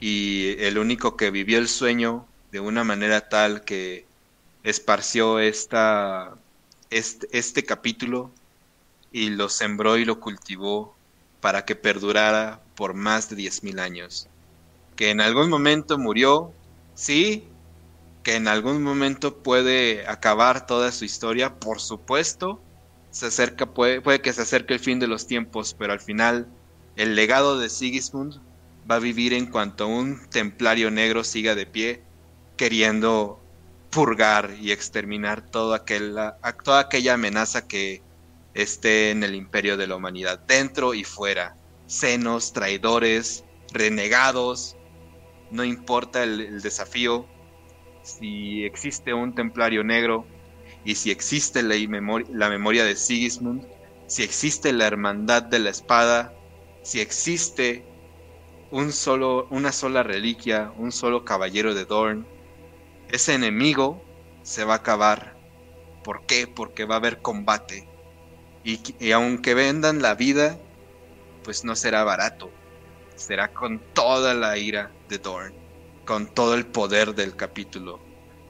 y 0.00 0.56
el 0.58 0.78
único 0.78 1.16
que 1.16 1.30
vivió 1.30 1.58
el 1.58 1.68
sueño 1.68 2.26
de 2.50 2.58
una 2.58 2.82
manera 2.84 3.28
tal 3.28 3.62
que 3.64 4.06
esparció 4.64 5.38
esta, 5.38 6.34
este, 6.88 7.28
este 7.32 7.64
capítulo 7.64 8.32
y 9.12 9.30
lo 9.30 9.48
sembró 9.48 9.96
y 9.98 10.04
lo 10.04 10.20
cultivó 10.20 10.94
para 11.40 11.64
que 11.64 11.76
perdurara 11.76 12.60
por 12.74 12.94
más 12.94 13.28
de 13.30 13.36
10.000 13.36 13.80
años. 13.80 14.28
Que 14.96 15.10
en 15.10 15.20
algún 15.20 15.48
momento 15.48 15.98
murió, 15.98 16.52
sí, 16.94 17.44
que 18.22 18.36
en 18.36 18.48
algún 18.48 18.82
momento 18.82 19.38
puede 19.38 20.06
acabar 20.06 20.66
toda 20.66 20.92
su 20.92 21.04
historia, 21.04 21.54
por 21.54 21.80
supuesto, 21.80 22.60
se 23.10 23.26
acerca, 23.26 23.66
puede, 23.66 24.00
puede 24.00 24.20
que 24.20 24.32
se 24.32 24.42
acerque 24.42 24.74
el 24.74 24.80
fin 24.80 25.00
de 25.00 25.08
los 25.08 25.26
tiempos, 25.26 25.74
pero 25.78 25.92
al 25.92 26.00
final 26.00 26.46
el 26.96 27.16
legado 27.16 27.58
de 27.58 27.68
Sigismund 27.68 28.40
va 28.88 28.96
a 28.96 29.00
vivir 29.00 29.32
en 29.32 29.46
cuanto 29.46 29.88
un 29.88 30.20
templario 30.30 30.90
negro 30.90 31.24
siga 31.24 31.54
de 31.54 31.66
pie, 31.66 32.02
queriendo 32.56 33.40
purgar 33.90 34.54
y 34.60 34.70
exterminar 34.70 35.44
aquella, 35.74 36.36
toda 36.62 36.80
aquella 36.80 37.14
amenaza 37.14 37.66
que 37.66 38.02
esté 38.54 39.10
en 39.10 39.22
el 39.22 39.34
imperio 39.34 39.76
de 39.76 39.86
la 39.86 39.96
humanidad, 39.96 40.40
dentro 40.40 40.94
y 40.94 41.04
fuera. 41.04 41.56
Senos, 41.86 42.52
traidores, 42.52 43.44
renegados, 43.72 44.76
no 45.50 45.64
importa 45.64 46.22
el, 46.22 46.60
desafío, 46.60 47.26
si 48.02 48.64
existe 48.64 49.12
un 49.12 49.34
templario 49.34 49.84
negro 49.84 50.26
y 50.84 50.94
si 50.94 51.10
existe 51.10 51.62
la, 51.62 51.74
la 52.32 52.48
memoria 52.48 52.84
de 52.84 52.96
Sigismund, 52.96 53.66
si 54.06 54.22
existe 54.22 54.72
la 54.72 54.86
hermandad 54.86 55.42
de 55.42 55.58
la 55.58 55.70
espada, 55.70 56.32
si 56.82 57.00
existe 57.00 57.84
un 58.70 58.92
solo, 58.92 59.46
una 59.50 59.72
sola 59.72 60.02
reliquia, 60.02 60.72
un 60.76 60.92
solo 60.92 61.24
caballero 61.24 61.74
de 61.74 61.84
Dorn, 61.84 62.26
ese 63.10 63.34
enemigo 63.34 64.02
se 64.42 64.64
va 64.64 64.74
a 64.74 64.76
acabar. 64.78 65.36
¿Por 66.04 66.24
qué? 66.26 66.46
Porque 66.46 66.84
va 66.84 66.94
a 66.94 66.98
haber 66.98 67.20
combate. 67.20 67.89
Y, 68.64 68.80
y 68.98 69.12
aunque 69.12 69.54
vendan 69.54 70.02
la 70.02 70.14
vida, 70.14 70.58
pues 71.44 71.64
no 71.64 71.76
será 71.76 72.04
barato. 72.04 72.50
Será 73.16 73.52
con 73.52 73.80
toda 73.92 74.34
la 74.34 74.56
ira 74.56 74.90
de 75.08 75.18
Dorn, 75.18 75.52
con 76.06 76.26
todo 76.26 76.54
el 76.54 76.66
poder 76.66 77.14
del 77.14 77.36
capítulo 77.36 78.00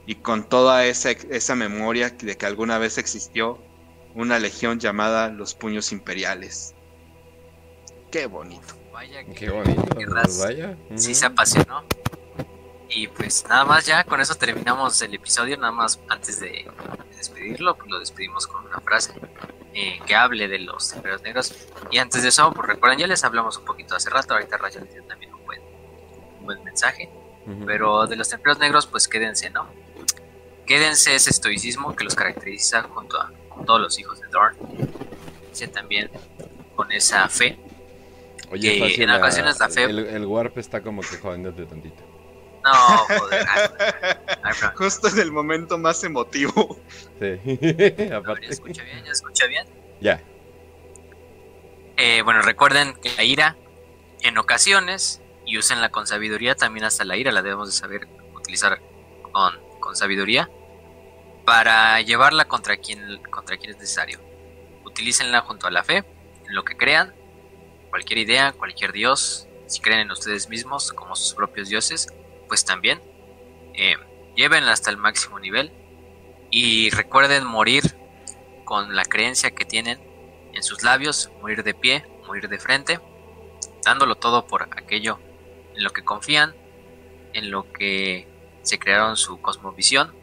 y 0.05 0.15
con 0.15 0.47
toda 0.47 0.85
esa, 0.85 1.11
esa 1.11 1.55
memoria 1.55 2.09
de 2.09 2.37
que 2.37 2.45
alguna 2.45 2.77
vez 2.77 2.97
existió 2.97 3.59
una 4.15 4.39
legión 4.39 4.79
llamada 4.79 5.29
los 5.29 5.53
Puños 5.53 5.91
Imperiales. 5.91 6.73
Qué 8.11 8.25
bonito. 8.25 8.75
Vaya, 8.91 9.23
qué, 9.23 9.49
bonito. 9.49 9.83
vaya. 10.39 10.77
Sí 10.95 11.15
se 11.15 11.25
apasionó. 11.25 11.85
Y 12.93 13.07
pues 13.07 13.45
nada 13.47 13.63
más 13.63 13.85
ya, 13.85 14.03
con 14.03 14.19
eso 14.19 14.35
terminamos 14.35 15.01
el 15.01 15.13
episodio, 15.13 15.57
nada 15.57 15.71
más 15.71 15.99
antes 16.09 16.39
de, 16.41 16.69
despedirlo, 17.15 17.75
pues 17.75 17.89
lo 17.89 17.99
despedimos 17.99 18.47
con 18.47 18.65
una 18.65 18.79
frase 18.81 19.13
eh, 19.73 19.99
que 20.05 20.15
hable 20.15 20.47
de 20.47 20.59
los 20.59 20.89
templarios 20.89 21.21
negros. 21.21 21.67
Y 21.89 21.99
antes 21.99 22.23
de 22.23 22.29
eso, 22.29 22.51
pues 22.51 22.67
recuerden, 22.67 22.99
ya 22.99 23.07
les 23.07 23.23
hablamos 23.23 23.57
un 23.57 23.65
poquito 23.65 23.95
hace 23.95 24.09
rato, 24.09 24.33
ahorita 24.33 24.57
Raya 24.57 24.81
les 24.81 24.93
dio 24.93 25.03
también 25.03 25.33
un 25.33 25.45
buen, 25.45 25.61
un 26.39 26.45
buen 26.45 26.63
mensaje. 26.63 27.09
Pero 27.65 28.05
de 28.05 28.15
los 28.15 28.29
templarios 28.29 28.59
negros, 28.59 28.85
pues 28.85 29.07
quédense, 29.07 29.49
¿no? 29.49 29.67
Quédense 30.65 31.15
ese 31.15 31.31
estoicismo 31.31 31.95
que 31.95 32.03
los 32.03 32.13
caracteriza 32.13 32.83
junto 32.83 33.19
a 33.19 33.31
todos 33.65 33.81
los 33.81 33.99
hijos 33.99 34.21
de 34.21 34.27
Dorn. 34.27 34.55
Quédense 35.41 35.67
también 35.67 36.09
con 36.75 36.91
esa 36.91 37.27
fe. 37.29 37.57
Oye, 38.51 39.01
en 39.01 39.09
ocasiones 39.09 39.59
la 39.59 39.69
fe... 39.69 39.85
El, 39.85 39.99
el 39.99 40.25
warp 40.25 40.57
está 40.59 40.81
como 40.81 41.01
que 41.01 41.17
jodiéndote 41.17 41.65
tantito. 41.65 42.10
No, 42.63 42.73
joder. 43.19 43.45
Justo 44.75 45.07
en 45.07 45.19
el 45.19 45.31
momento 45.31 45.77
más 45.77 46.03
emotivo. 46.03 46.79
Sí. 47.19 48.09
Aparte. 48.13 48.47
¿Ya 48.47 48.49
escucha 48.49 48.83
bien? 48.83 49.03
¿Ya 49.03 49.11
escucha 49.11 49.47
bien? 49.47 49.67
Ya. 49.99 50.21
Eh, 51.97 52.21
bueno, 52.23 52.41
recuerden 52.41 52.93
que 52.95 53.11
la 53.15 53.23
ira, 53.23 53.57
en 54.21 54.37
ocasiones, 54.37 55.21
y 55.45 55.57
úsenla 55.57 55.89
con 55.89 56.07
sabiduría, 56.07 56.55
también 56.55 56.85
hasta 56.85 57.03
la 57.03 57.17
ira 57.17 57.31
la 57.31 57.41
debemos 57.41 57.67
de 57.67 57.73
saber 57.73 58.07
utilizar 58.33 58.81
con, 59.31 59.59
con 59.79 59.95
sabiduría, 59.95 60.49
para 61.45 62.01
llevarla 62.01 62.45
contra 62.45 62.77
quien, 62.77 63.21
contra 63.23 63.57
quien 63.57 63.71
es 63.71 63.77
necesario. 63.77 64.19
Utilícenla 64.85 65.41
junto 65.41 65.67
a 65.67 65.71
la 65.71 65.83
fe, 65.83 66.03
en 66.47 66.55
lo 66.55 66.63
que 66.63 66.77
crean, 66.77 67.13
cualquier 67.89 68.19
idea, 68.19 68.51
cualquier 68.53 68.91
dios, 68.91 69.47
si 69.67 69.79
creen 69.79 70.01
en 70.01 70.11
ustedes 70.11 70.49
mismos 70.49 70.91
como 70.93 71.15
sus 71.15 71.33
propios 71.33 71.69
dioses, 71.69 72.07
pues 72.51 72.65
también 72.65 73.01
eh, 73.75 73.95
llévenla 74.35 74.73
hasta 74.73 74.89
el 74.89 74.97
máximo 74.97 75.39
nivel 75.39 75.71
y 76.49 76.89
recuerden 76.89 77.45
morir 77.45 77.95
con 78.65 78.93
la 78.93 79.05
creencia 79.05 79.51
que 79.51 79.63
tienen 79.63 80.01
en 80.51 80.61
sus 80.61 80.83
labios, 80.83 81.31
morir 81.39 81.63
de 81.63 81.73
pie, 81.73 82.05
morir 82.27 82.49
de 82.49 82.59
frente, 82.59 82.99
dándolo 83.85 84.15
todo 84.15 84.47
por 84.47 84.63
aquello 84.63 85.17
en 85.73 85.85
lo 85.85 85.91
que 85.91 86.03
confían, 86.03 86.53
en 87.31 87.51
lo 87.51 87.71
que 87.71 88.27
se 88.63 88.77
crearon 88.77 89.15
su 89.15 89.39
cosmovisión 89.39 90.13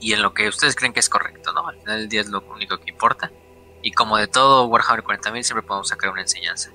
y 0.00 0.14
en 0.14 0.22
lo 0.22 0.32
que 0.32 0.48
ustedes 0.48 0.74
creen 0.74 0.94
que 0.94 1.00
es 1.00 1.10
correcto, 1.10 1.52
¿no? 1.52 1.68
Al 1.68 1.78
final 1.78 1.98
del 1.98 2.08
día 2.08 2.22
es 2.22 2.28
lo 2.28 2.40
único 2.40 2.78
que 2.78 2.88
importa. 2.88 3.30
Y 3.82 3.92
como 3.92 4.16
de 4.16 4.28
todo 4.28 4.64
Warhammer 4.64 5.04
40.000 5.04 5.42
siempre 5.42 5.66
podemos 5.66 5.88
sacar 5.88 6.08
una 6.08 6.22
enseñanza. 6.22 6.70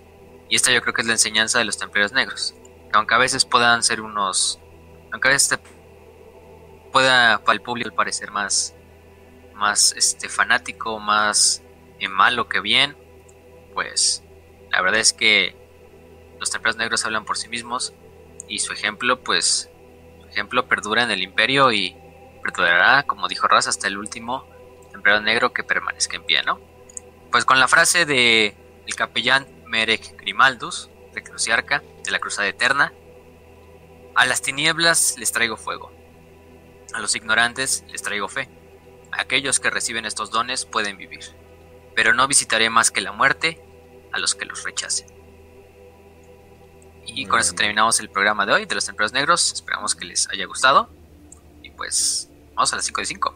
Y 0.47 0.55
esta 0.55 0.71
yo 0.71 0.79
creo 0.83 0.93
que 0.93 1.01
es 1.01 1.07
la 1.07 1.13
enseñanza 1.13 1.57
de 1.57 1.65
los 1.65 1.79
templarios 1.79 2.11
negros 2.11 2.53
aunque 2.93 3.15
a 3.15 3.17
veces 3.17 3.45
puedan 3.45 3.83
ser 3.83 4.01
unos, 4.01 4.59
aunque 5.11 5.27
a 5.27 5.31
veces 5.31 5.59
pueda 6.91 7.39
para 7.43 7.53
el 7.53 7.61
público 7.61 7.95
parecer 7.95 8.31
más, 8.31 8.75
más 9.53 9.93
este 9.93 10.29
fanático, 10.29 10.99
más 10.99 11.61
eh, 11.99 12.07
malo 12.07 12.47
que 12.49 12.59
bien, 12.59 12.97
pues 13.73 14.23
la 14.71 14.81
verdad 14.81 14.99
es 14.99 15.13
que 15.13 15.55
los 16.39 16.49
templarios 16.49 16.77
negros 16.77 17.05
hablan 17.05 17.25
por 17.25 17.37
sí 17.37 17.49
mismos 17.49 17.93
y 18.47 18.59
su 18.59 18.73
ejemplo, 18.73 19.21
pues, 19.21 19.69
su 20.21 20.27
ejemplo 20.27 20.67
perdura 20.67 21.03
en 21.03 21.11
el 21.11 21.21
imperio 21.21 21.71
y 21.71 21.95
perdurará, 22.41 23.03
como 23.03 23.27
dijo 23.27 23.47
Raz, 23.47 23.67
hasta 23.67 23.87
el 23.87 23.97
último 23.97 24.47
templario 24.91 25.21
negro 25.21 25.53
que 25.53 25.63
permanezca 25.63 26.15
en 26.15 26.23
pie, 26.23 26.41
¿no? 26.43 26.59
Pues 27.31 27.45
con 27.45 27.59
la 27.59 27.67
frase 27.67 28.05
de 28.05 28.55
el 28.87 28.95
capellán 28.95 29.47
Merek 29.65 30.19
Grimaldus, 30.19 30.89
de 31.13 31.21
Cruciarca, 31.21 31.83
de 32.09 32.11
la 32.11 32.19
Cruzada 32.19 32.47
Eterna. 32.47 32.91
A 34.15 34.25
las 34.25 34.41
tinieblas 34.41 35.15
les 35.19 35.31
traigo 35.31 35.57
fuego. 35.57 35.91
A 36.93 36.99
los 36.99 37.15
ignorantes 37.15 37.85
les 37.87 38.01
traigo 38.01 38.27
fe. 38.27 38.49
Aquellos 39.11 39.59
que 39.59 39.69
reciben 39.69 40.05
estos 40.05 40.31
dones 40.31 40.65
pueden 40.65 40.97
vivir. 40.97 41.23
Pero 41.95 42.13
no 42.13 42.27
visitaré 42.27 42.69
más 42.69 42.89
que 42.89 43.01
la 43.01 43.11
muerte 43.11 43.61
a 44.11 44.17
los 44.17 44.33
que 44.33 44.45
los 44.45 44.63
rechacen. 44.63 45.07
Y 47.05 47.25
con 47.27 47.39
eso 47.39 47.53
terminamos 47.53 47.99
el 47.99 48.09
programa 48.09 48.45
de 48.45 48.53
hoy 48.53 48.65
de 48.65 48.75
los 48.75 48.85
Templarios 48.85 49.13
Negros. 49.13 49.53
Esperamos 49.53 49.95
que 49.95 50.05
les 50.05 50.27
haya 50.29 50.45
gustado. 50.45 50.89
Y 51.61 51.69
pues, 51.71 52.29
vamos 52.55 52.73
a 52.73 52.75
las 52.75 52.85
5 52.85 53.01
de 53.01 53.05
5. 53.05 53.35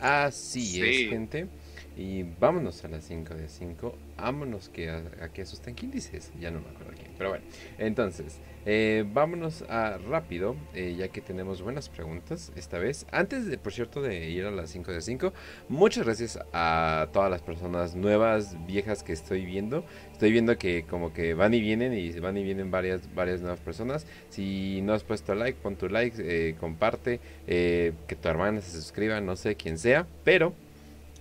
Así 0.00 0.82
es, 0.82 1.10
gente. 1.10 1.48
Y 1.96 2.22
vámonos 2.22 2.84
a 2.84 2.88
las 2.88 3.04
5 3.04 3.34
de 3.34 3.48
5. 3.48 3.98
Vámonos 4.16 4.68
que 4.68 4.90
a, 4.90 5.28
que 5.32 5.42
asustan. 5.42 5.74
¿Quién 5.74 5.90
dice 5.90 6.20
Ya 6.40 6.50
no 6.50 6.60
me 6.60 6.68
acuerdo. 6.68 6.97
Pero 7.18 7.30
bueno, 7.30 7.44
entonces, 7.78 8.38
eh, 8.64 9.04
vámonos 9.12 9.62
a 9.62 9.98
rápido, 9.98 10.56
eh, 10.74 10.94
ya 10.96 11.08
que 11.08 11.20
tenemos 11.20 11.60
buenas 11.60 11.88
preguntas 11.88 12.52
esta 12.56 12.78
vez. 12.78 13.06
Antes, 13.10 13.46
de, 13.46 13.58
por 13.58 13.72
cierto, 13.72 14.00
de 14.00 14.30
ir 14.30 14.44
a 14.46 14.50
las 14.50 14.70
5 14.70 14.92
de 14.92 15.00
5, 15.00 15.32
muchas 15.68 16.04
gracias 16.04 16.38
a 16.52 17.08
todas 17.12 17.30
las 17.30 17.42
personas 17.42 17.96
nuevas, 17.96 18.56
viejas 18.66 19.02
que 19.02 19.12
estoy 19.12 19.44
viendo. 19.44 19.84
Estoy 20.12 20.32
viendo 20.32 20.56
que 20.56 20.84
como 20.88 21.12
que 21.12 21.34
van 21.34 21.54
y 21.54 21.60
vienen 21.60 21.92
y 21.92 22.12
van 22.20 22.36
y 22.36 22.44
vienen 22.44 22.70
varias, 22.70 23.12
varias 23.14 23.40
nuevas 23.40 23.60
personas. 23.60 24.06
Si 24.30 24.80
no 24.82 24.94
has 24.94 25.04
puesto 25.04 25.34
like, 25.34 25.58
pon 25.60 25.76
tu 25.76 25.88
like, 25.88 26.16
eh, 26.18 26.54
comparte, 26.58 27.20
que 27.46 28.16
tu 28.20 28.28
hermana 28.28 28.60
se 28.60 28.70
suscriba, 28.70 29.20
no 29.20 29.36
sé 29.36 29.56
quién 29.56 29.78
sea, 29.78 30.06
pero 30.24 30.54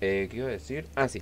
eh, 0.02 0.28
¿Qué 0.30 0.38
iba 0.38 0.48
a 0.48 0.52
decir? 0.52 0.86
Ah, 0.96 1.08
sí. 1.08 1.22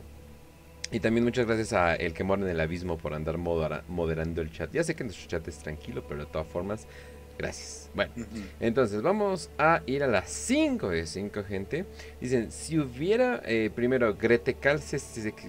Y 0.91 0.99
también 0.99 1.23
muchas 1.23 1.45
gracias 1.45 1.73
a 1.73 1.95
El 1.95 2.14
que 2.14 2.23
mora 2.23 2.43
en 2.43 2.49
el 2.49 2.59
abismo 2.59 2.97
por 2.97 3.14
andar 3.14 3.38
moderando 3.38 4.41
el 4.41 4.51
chat. 4.51 4.72
Ya 4.72 4.83
sé 4.83 4.95
que 4.95 5.03
nuestro 5.03 5.27
chat 5.27 5.47
es 5.47 5.57
tranquilo, 5.57 6.05
pero 6.07 6.22
de 6.22 6.31
todas 6.31 6.47
formas, 6.47 6.88
gracias. 7.38 7.89
Bueno, 7.95 8.14
entonces 8.59 9.01
vamos 9.01 9.49
a 9.57 9.81
ir 9.85 10.03
a 10.03 10.07
las 10.07 10.30
5 10.30 10.89
de 10.89 11.07
5, 11.07 11.43
gente. 11.43 11.85
Dicen, 12.22 12.51
si 12.51 12.77
hubiera, 12.77 13.41
eh, 13.45 13.72
primero, 13.73 14.15
Grete 14.15 14.53
Calce, 14.53 14.99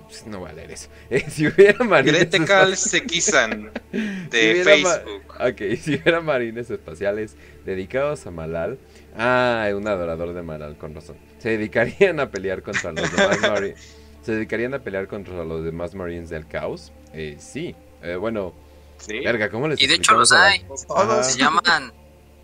pues, 0.05 0.27
no 0.27 0.41
va 0.41 0.51
a 0.51 0.53
leer 0.53 0.73
eso. 0.73 0.89
Eh, 1.11 1.25
si 1.29 1.47
hubiera 1.47 1.85
marines... 1.85 2.31
Grete 2.31 2.45
Calce 2.45 3.01
de 4.31 4.63
Facebook. 4.65 5.23
Ok, 5.39 5.77
si 5.81 5.97
hubiera 5.97 6.21
marines 6.21 6.71
espaciales 6.71 7.37
dedicados 7.65 8.27
a 8.27 8.31
Malal. 8.31 8.79
Ah, 9.17 9.69
un 9.75 9.87
adorador 9.87 10.35
de 10.35 10.43
Malal, 10.43 10.77
con 10.77 10.95
razón 10.95 11.17
se 11.47 11.51
dedicarían 11.51 12.19
a 12.19 12.29
pelear 12.31 12.63
contra 12.63 12.91
los 12.91 13.11
demás 13.15 13.41
Marines. 13.41 13.97
¿Se 14.27 14.33
dedicarían 14.33 14.75
a 14.75 14.81
pelear 14.81 15.07
contra 15.07 15.45
los 15.45 15.65
demás 15.65 15.95
Marines 15.95 16.29
del 16.31 16.49
caos? 16.49 16.91
Eh, 17.13 17.37
sí. 17.39 17.77
Eh, 18.03 18.17
bueno, 18.17 18.53
¿Sí? 18.99 19.21
Verga, 19.21 19.49
¿cómo 19.49 19.69
les 19.69 19.81
Y 19.81 19.87
de 19.87 19.95
hecho 19.95 20.15
los 20.15 20.33
hay. 20.33 20.67
Se 21.23 21.39
llaman, 21.39 21.93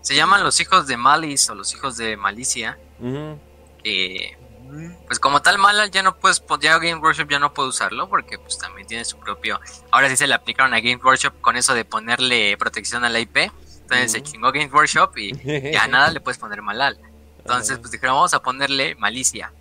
se 0.00 0.14
llaman 0.14 0.44
los 0.44 0.60
hijos 0.60 0.86
de 0.86 0.96
Malice 0.96 1.50
o 1.50 1.56
los 1.56 1.74
hijos 1.74 1.96
de 1.96 2.16
Malicia. 2.16 2.78
pues 3.00 5.18
como 5.18 5.42
tal 5.42 5.58
Malal 5.58 5.90
ya 5.90 6.04
no 6.04 6.16
puedes, 6.16 6.40
ya 6.60 6.78
Game 6.78 7.00
Workshop 7.00 7.28
ya 7.28 7.40
no 7.40 7.52
puede 7.52 7.70
usarlo 7.70 8.08
porque 8.08 8.38
pues 8.38 8.58
también 8.58 8.86
tiene 8.86 9.04
su 9.04 9.18
propio. 9.18 9.58
Ahora 9.90 10.08
sí 10.08 10.16
se 10.16 10.28
le 10.28 10.34
aplicaron 10.34 10.72
a 10.74 10.80
Game 10.80 11.00
Workshop 11.02 11.40
con 11.40 11.56
eso 11.56 11.74
de 11.74 11.84
ponerle 11.84 12.56
protección 12.58 13.04
a 13.04 13.08
la 13.08 13.18
IP. 13.18 13.36
Entonces 13.36 14.12
se 14.12 14.22
chingó 14.22 14.52
Game 14.52 14.70
Workshop 14.72 15.18
y 15.18 15.72
ya 15.72 15.88
nada 15.88 16.12
le 16.12 16.20
puedes 16.20 16.38
poner 16.38 16.62
Malal. 16.62 16.96
Entonces, 17.38 17.78
pues 17.78 17.90
dijeron, 17.90 18.14
vamos 18.14 18.34
a 18.34 18.40
ponerle 18.40 18.94
malicia. 18.94 19.52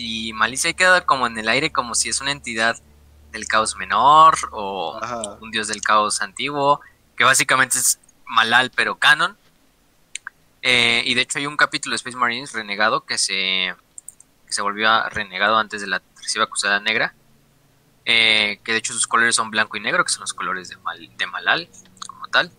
Y 0.00 0.32
malicia 0.32 0.72
queda 0.72 1.04
como 1.04 1.26
en 1.26 1.36
el 1.38 1.48
aire 1.48 1.70
como 1.70 1.94
si 1.94 2.08
es 2.08 2.20
una 2.20 2.32
entidad 2.32 2.80
del 3.32 3.46
caos 3.46 3.76
menor 3.76 4.34
o 4.50 4.98
un 5.40 5.50
dios 5.50 5.68
del 5.68 5.82
caos 5.82 6.22
antiguo, 6.22 6.80
que 7.16 7.24
básicamente 7.24 7.78
es 7.78 8.00
Malal 8.24 8.70
pero 8.74 8.96
canon. 8.96 9.36
Eh, 10.62 11.02
y 11.04 11.14
de 11.14 11.20
hecho 11.20 11.38
hay 11.38 11.46
un 11.46 11.56
capítulo 11.56 11.92
de 11.92 11.96
Space 11.96 12.16
Marines 12.16 12.52
renegado 12.52 13.04
que 13.04 13.18
se, 13.18 13.74
que 14.46 14.52
se 14.52 14.62
volvió 14.62 14.88
renegado 15.10 15.58
antes 15.58 15.80
de 15.80 15.86
la 15.86 16.00
tercera 16.00 16.46
cruzada 16.46 16.80
negra. 16.80 17.14
Eh, 18.06 18.58
que 18.64 18.72
de 18.72 18.78
hecho 18.78 18.94
sus 18.94 19.06
colores 19.06 19.36
son 19.36 19.50
blanco 19.50 19.76
y 19.76 19.80
negro, 19.80 20.04
que 20.04 20.12
son 20.12 20.22
los 20.22 20.32
colores 20.32 20.70
de, 20.70 20.76
Mal, 20.78 21.10
de 21.16 21.26
Malal 21.26 21.68
como 22.08 22.26
tal. 22.28 22.50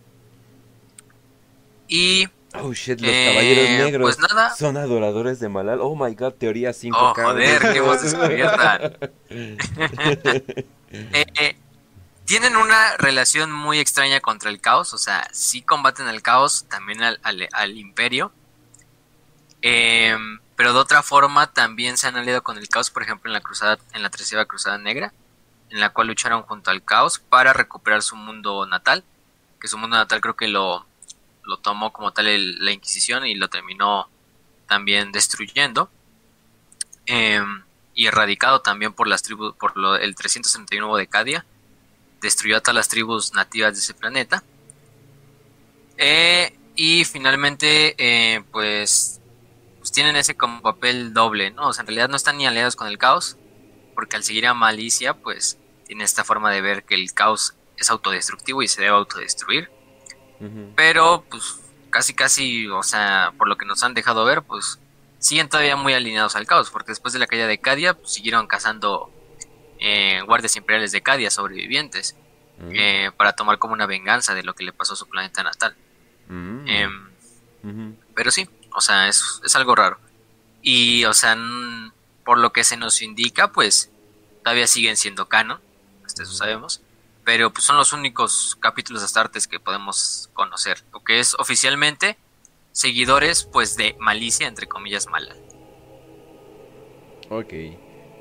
Y 1.88 2.30
Oh 2.54 2.74
shit, 2.74 3.00
los 3.00 3.10
caballeros 3.12 3.66
Eh, 3.70 3.78
negros 3.86 4.16
pues 4.18 4.20
nada. 4.30 4.54
son 4.56 4.76
adoradores 4.78 5.40
de 5.40 5.48
Malal. 5.50 5.80
Oh 5.82 5.96
my 5.96 6.14
god, 6.16 6.34
teoría 6.34 6.72
5K. 6.74 6.96
Oh, 7.00 7.14
joder, 7.16 7.74
qué 7.74 7.80
voz 7.82 8.02
descubierta. 8.02 8.92
Eh, 10.94 11.26
eh, 11.40 11.56
tienen 12.26 12.58
una 12.58 12.98
relación 12.98 13.50
muy 13.50 13.80
extraña 13.80 14.20
contra 14.20 14.50
el 14.50 14.60
caos, 14.60 14.94
o 14.94 14.98
sea, 14.98 15.26
sí 15.32 15.62
combaten 15.62 16.08
al 16.10 16.22
caos, 16.22 16.66
también 16.70 17.02
al, 17.02 17.18
al- 17.24 17.48
al 17.54 17.78
imperio, 17.78 18.34
pero 19.62 20.74
de 20.74 20.80
otra 20.80 21.02
forma 21.02 21.48
también 21.54 21.98
se 21.98 22.08
han 22.08 22.18
aliado 22.18 22.44
con 22.44 22.58
el 22.58 22.68
caos, 22.68 22.90
por 22.92 23.04
ejemplo, 23.04 23.30
en 23.30 23.34
la 23.34 23.42
cruzada, 23.42 23.80
en 23.94 24.04
la 24.04 24.10
tercera 24.10 24.46
cruzada 24.46 24.78
negra, 24.78 25.14
en 25.70 25.80
la 25.80 25.90
cual 25.92 26.08
lucharon 26.08 26.44
junto 26.44 26.72
al 26.72 26.84
caos 26.84 27.20
para 27.20 27.54
recuperar 27.54 28.02
su 28.02 28.16
mundo 28.16 28.66
natal, 28.66 29.04
que 29.60 29.68
su 29.70 29.78
mundo 29.78 29.96
natal 29.96 30.20
creo 30.22 30.36
que 30.36 30.48
lo, 30.50 30.86
lo 31.44 31.58
tomó 31.58 31.92
como 31.94 32.12
tal 32.14 32.28
el- 32.28 32.64
la 32.64 32.72
Inquisición 32.72 33.26
y 33.26 33.36
lo 33.36 33.50
terminó 33.50 34.10
también 34.68 35.12
destruyendo. 35.12 35.90
Em, 37.06 37.64
y 37.94 38.08
erradicado 38.08 38.62
también 38.62 38.94
por 38.94 39.08
las 39.08 39.22
tribus, 39.24 39.56
por 39.56 39.76
lo- 39.78 39.96
el 39.96 40.16
331 40.16 40.96
de 40.96 41.08
Cadia, 41.08 41.46
destruyó 42.22 42.58
a 42.58 42.62
todas 42.62 42.76
las 42.76 42.88
tribus 42.88 43.34
nativas 43.34 43.74
de 43.74 43.80
ese 43.80 43.94
planeta. 43.94 44.44
Eh, 45.98 46.56
y 46.76 47.04
finalmente, 47.06 47.96
eh, 47.98 48.44
pues, 48.52 49.20
pues 49.80 49.92
tienen 49.92 50.16
ese 50.16 50.36
como 50.36 50.62
papel 50.62 51.14
doble, 51.14 51.52
¿no? 51.52 51.68
O 51.68 51.74
sea, 51.74 51.82
en 51.82 51.88
realidad 51.88 52.10
no 52.10 52.16
están 52.16 52.38
ni 52.38 52.48
aliados 52.48 52.76
con 52.76 52.88
el 52.88 52.98
caos, 52.98 53.38
porque 53.94 54.16
al 54.16 54.24
seguir 54.24 54.48
a 54.48 54.54
Malicia, 54.54 55.16
pues, 55.16 55.58
tiene 55.86 56.04
esta 56.04 56.24
forma 56.24 56.52
de 56.52 56.62
ver 56.62 56.84
que 56.84 56.96
el 56.96 57.12
caos 57.14 57.56
es 57.78 57.90
autodestructivo 57.90 58.64
y 58.64 58.68
se 58.68 58.82
debe 58.82 58.94
autodestruir. 58.96 59.70
Pero, 60.76 61.24
pues, 61.30 61.60
casi, 61.90 62.14
casi, 62.14 62.68
o 62.68 62.84
sea, 62.84 63.34
por 63.38 63.48
lo 63.48 63.58
que 63.58 63.66
nos 63.66 63.84
han 63.84 63.94
dejado 63.94 64.26
ver, 64.26 64.42
pues, 64.42 64.80
siguen 65.20 65.50
todavía 65.50 65.76
muy 65.76 65.94
alineados 65.94 66.36
al 66.36 66.48
caos, 66.48 66.72
porque 66.72 66.92
después 66.92 67.14
de 67.14 67.20
la 67.20 67.28
caída 67.28 67.48
de 67.48 67.60
Cadia, 67.60 67.94
pues, 67.94 68.14
siguieron 68.14 68.48
cazando 68.48 69.12
eh, 69.80 70.22
guardias 70.26 70.56
imperiales 70.56 70.92
de 70.92 71.02
Cadia, 71.02 71.32
sobrevivientes, 71.32 72.16
Mm. 72.62 72.72
eh, 72.76 73.12
para 73.18 73.34
tomar 73.34 73.58
como 73.58 73.74
una 73.74 73.88
venganza 73.88 74.36
de 74.36 74.44
lo 74.44 74.54
que 74.54 74.64
le 74.64 74.72
pasó 74.72 74.94
a 74.94 74.96
su 74.96 75.08
planeta 75.08 75.42
natal. 75.42 75.76
Mm. 76.28 76.68
Em, 76.68 77.96
pero 78.14 78.30
sí, 78.32 78.48
o 78.74 78.82
sea, 78.82 79.08
es, 79.08 79.42
es 79.44 79.56
algo 79.56 79.76
raro. 79.76 80.00
Y, 80.62 81.06
o 81.06 81.14
sea, 81.14 81.36
por 82.24 82.38
lo 82.38 82.54
que 82.54 82.64
se 82.64 82.78
nos 82.78 83.02
indica, 83.02 83.52
pues, 83.52 83.90
todavía 84.44 84.68
siguen 84.68 84.96
siendo 84.98 85.28
canon, 85.28 85.60
hasta 86.06 86.24
eso 86.24 86.34
sabemos. 86.34 86.82
Pero 87.24 87.52
pues 87.54 87.64
son 87.66 87.78
los 87.78 87.94
únicos 87.94 88.58
capítulos 88.60 89.02
de 89.02 89.06
Astartes 89.06 89.48
que 89.48 89.60
podemos 89.60 90.30
conocer. 90.34 90.84
O 90.92 91.04
que 91.04 91.20
es 91.20 91.36
oficialmente 91.36 92.18
seguidores, 92.72 93.44
pues, 93.44 93.76
de 93.76 93.96
malicia, 94.00 94.48
entre 94.48 94.68
comillas, 94.68 95.08
mala. 95.08 95.36
Ok. 97.30 97.54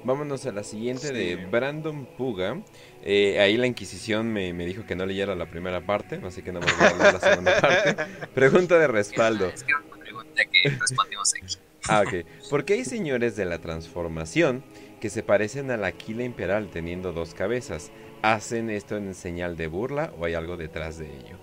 Vámonos 0.05 0.47
a 0.47 0.53
la 0.53 0.65
siguiente 0.65 1.09
Sí. 1.09 1.13
de 1.15 1.37
Brandon 1.37 2.07
Puga. 2.17 2.63
Eh, 3.03 3.39
ahí 3.41 3.57
la 3.57 3.67
Inquisición 3.67 4.33
me, 4.33 4.53
me 4.55 4.65
dijo 4.67 4.87
que 4.87 4.95
no 4.97 5.05
leyera 5.05 5.35
la 5.35 5.51
primera 5.51 5.85
parte, 5.85 6.21
así 6.25 6.43
que 6.43 6.53
no 6.53 6.61
me 6.61 6.67
voy 6.73 6.87
a 6.87 6.93
leer 6.95 7.15
la 7.15 7.21
segunda 7.21 7.61
parte. 7.61 7.97
Pregunta 8.35 8.79
de 8.79 8.87
respaldo. 8.87 9.47
Es 9.49 9.63
que 9.63 9.73
era 9.73 9.81
una 9.81 9.97
pregunta 9.97 10.43
que 10.47 10.71
respondimos 10.71 11.33
aquí. 11.35 11.57
Ah, 11.89 12.03
ok. 12.07 12.49
¿Por 12.49 12.65
qué 12.65 12.75
hay 12.75 12.85
señores 12.85 13.37
de 13.37 13.45
la 13.45 13.59
transformación 13.59 14.63
que 15.01 15.11
se 15.11 15.23
parecen 15.23 15.71
a 15.71 15.77
la 15.77 15.89
Aquila 15.89 16.25
Imperial 16.25 16.69
teniendo 16.71 17.13
dos 17.13 17.35
cabezas? 17.35 17.91
¿Hacen 18.23 18.69
esto 18.69 18.97
en 18.97 19.15
señal 19.15 19.57
de 19.57 19.67
burla 19.67 20.13
o 20.19 20.27
hay 20.27 20.35
algo 20.35 20.57
detrás 20.57 20.99
de 20.99 21.07
ello? 21.07 21.39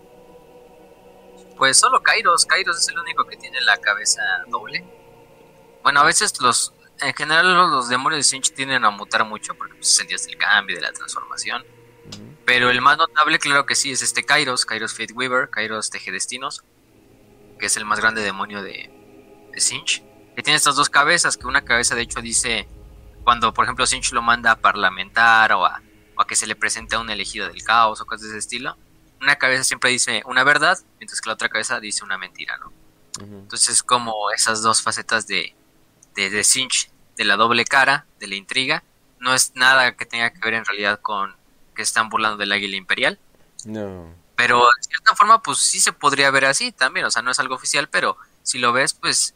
Pues 1.58 1.78
solo 1.78 2.04
Kairos. 2.04 2.46
Kairos 2.46 2.78
es 2.78 2.88
el 2.90 3.00
único 3.00 3.26
que 3.26 3.36
tiene 3.36 3.60
la 3.62 3.78
cabeza 3.78 4.22
doble. 4.48 4.86
Bueno, 5.82 6.02
a 6.02 6.04
veces 6.04 6.40
los. 6.40 6.74
En 7.02 7.14
general, 7.14 7.54
los, 7.54 7.70
los 7.70 7.90
demonios 7.90 8.20
de 8.20 8.24
Sinch 8.24 8.54
tienden 8.54 8.86
a 8.86 8.92
mutar 8.92 9.26
mucho 9.26 9.56
porque 9.56 9.76
pues, 9.76 9.96
sentías 9.96 10.28
el 10.28 10.38
cambio 10.38 10.76
de 10.76 10.84
la 10.84 10.92
transformación. 10.92 11.64
Pero 12.46 12.70
el 12.70 12.82
más 12.82 12.98
notable, 12.98 13.40
claro 13.40 13.66
que 13.66 13.76
sí, 13.76 13.92
es 13.92 14.02
este 14.02 14.24
Kairos, 14.24 14.66
Kairos 14.66 14.94
Fate 14.94 15.14
Weaver, 15.14 15.50
Kairos 15.50 15.90
Tejedestinos, 15.90 16.64
que 17.60 17.66
es 17.66 17.76
el 17.76 17.86
más 17.86 18.00
grande 18.00 18.22
demonio 18.22 18.62
de, 18.62 18.90
de 19.52 19.60
Sinch. 19.60 20.04
Que 20.36 20.44
tiene 20.44 20.56
estas 20.56 20.76
dos 20.76 20.90
cabezas, 20.90 21.38
que 21.38 21.48
una 21.48 21.66
cabeza 21.66 21.96
de 21.96 22.04
hecho 22.04 22.22
dice, 22.22 22.68
cuando 23.24 23.54
por 23.54 23.66
ejemplo 23.66 23.86
Sinch 23.86 24.14
lo 24.14 24.22
manda 24.22 24.52
a 24.52 24.56
parlamentar 24.56 25.52
o 25.54 25.66
a, 25.66 25.82
o 26.18 26.22
a 26.22 26.28
que 26.28 26.36
se 26.36 26.48
le 26.48 26.56
presente 26.56 26.96
a 26.96 27.00
un 27.00 27.10
elegido 27.10 27.48
del 27.48 27.64
caos 27.64 28.02
o 28.02 28.06
cosas 28.06 28.24
de 28.24 28.28
ese 28.30 28.38
estilo, 28.40 28.78
una 29.22 29.36
cabeza 29.38 29.64
siempre 29.64 29.90
dice 29.92 30.22
una 30.26 30.44
verdad, 30.44 30.78
mientras 31.00 31.22
que 31.22 31.28
la 31.30 31.34
otra 31.34 31.50
cabeza 31.50 31.80
dice 31.80 32.04
una 32.04 32.18
mentira, 32.18 32.58
¿no? 32.58 32.68
Ujú. 33.24 33.38
Entonces 33.40 33.82
como 33.84 34.32
esas 34.32 34.62
dos 34.62 34.82
facetas 34.82 35.26
de, 35.28 35.56
de, 36.16 36.30
de 36.30 36.44
Sinch, 36.44 36.90
de 37.16 37.24
la 37.24 37.36
doble 37.36 37.66
cara, 37.66 38.06
de 38.20 38.28
la 38.28 38.36
intriga, 38.36 38.84
no 39.20 39.34
es 39.34 39.56
nada 39.56 39.96
que 39.96 40.06
tenga 40.06 40.30
que 40.32 40.40
ver 40.40 40.54
en 40.54 40.66
realidad 40.66 41.00
con 41.02 41.36
que 41.76 41.82
están 41.82 42.10
burlando 42.10 42.38
del 42.38 42.52
águila 42.52 42.76
imperial, 42.76 43.20
No. 43.66 44.14
pero 44.36 44.60
de 44.60 44.84
cierta 44.88 45.16
forma 45.16 45.42
pues 45.42 45.58
sí 45.60 45.80
se 45.80 45.94
podría 45.94 46.30
ver 46.32 46.46
así 46.46 46.72
también, 46.72 47.06
o 47.06 47.12
sea, 47.12 47.22
no 47.24 47.32
es 47.32 47.40
algo 47.40 47.56
oficial, 47.56 47.90
pero 47.90 48.18
si 48.44 48.60
lo 48.60 48.72
ves 48.74 48.94
pues 48.94 49.34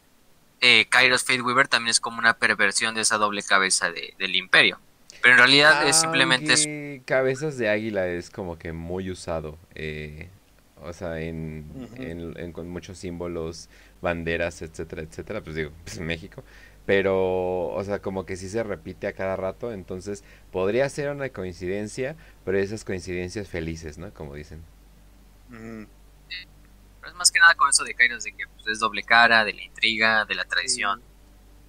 eh, 0.60 0.86
Kairos 0.88 1.22
Fate 1.22 1.42
Weaver 1.42 1.66
también 1.66 1.90
es 1.90 1.98
como 2.00 2.18
una 2.18 2.34
perversión 2.34 2.94
de 2.94 3.00
esa 3.00 3.18
doble 3.18 3.42
cabeza 3.42 3.90
de- 3.90 4.14
del 4.18 4.36
imperio, 4.36 4.78
pero 5.22 5.34
en 5.34 5.38
realidad 5.38 5.86
es 5.88 5.96
simplemente 5.96 7.02
cabezas 7.06 7.56
de 7.58 7.68
águila 7.68 8.06
es 8.08 8.30
como 8.30 8.58
que 8.58 8.72
muy 8.72 9.10
usado. 9.10 9.58
eh, 9.74 10.28
o 10.84 10.92
sea, 10.92 11.20
en, 11.20 11.70
Ujú. 11.76 12.02
en- 12.02 12.36
en- 12.38 12.52
con 12.52 12.68
muchos 12.68 12.98
símbolos, 12.98 13.68
banderas, 14.00 14.62
etcétera, 14.62 15.02
etcétera. 15.02 15.40
Pues 15.42 15.54
digo, 15.56 15.70
pues 15.84 15.96
en 15.98 16.06
México. 16.06 16.42
Pero, 16.86 17.68
o 17.68 17.84
sea, 17.84 18.00
como 18.00 18.26
que 18.26 18.36
sí 18.36 18.48
se 18.48 18.64
repite 18.64 19.06
a 19.06 19.12
cada 19.12 19.36
rato. 19.36 19.72
Entonces, 19.72 20.24
podría 20.50 20.88
ser 20.88 21.10
una 21.10 21.28
coincidencia, 21.28 22.16
pero 22.44 22.58
esas 22.58 22.84
coincidencias 22.84 23.48
felices, 23.48 23.98
¿no? 23.98 24.12
Como 24.12 24.34
dicen. 24.34 24.62
Pero 25.50 25.86
es 27.12 27.14
más 27.14 27.30
que 27.30 27.38
nada 27.40 27.54
con 27.54 27.68
eso 27.68 27.84
de 27.84 27.94
Kairos, 27.94 28.24
de 28.24 28.32
que 28.32 28.44
pues, 28.54 28.66
es 28.68 28.78
doble 28.80 29.02
cara, 29.02 29.44
de 29.44 29.52
la 29.52 29.62
intriga, 29.62 30.24
de 30.24 30.34
la 30.34 30.44
traición. 30.44 31.00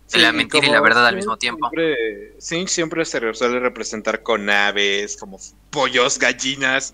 Sí, 0.07 0.19
la 0.19 0.31
mentira 0.31 0.67
y 0.67 0.69
la 0.69 0.81
verdad 0.81 1.07
al 1.07 1.15
mismo 1.15 1.37
tiempo. 1.37 1.69
Siempre, 1.69 2.35
Sinch 2.39 2.69
siempre 2.69 3.05
se 3.05 3.33
suele 3.33 3.59
representar 3.59 4.21
con 4.21 4.49
aves, 4.49 5.17
como 5.17 5.39
pollos, 5.71 6.19
gallinas. 6.19 6.93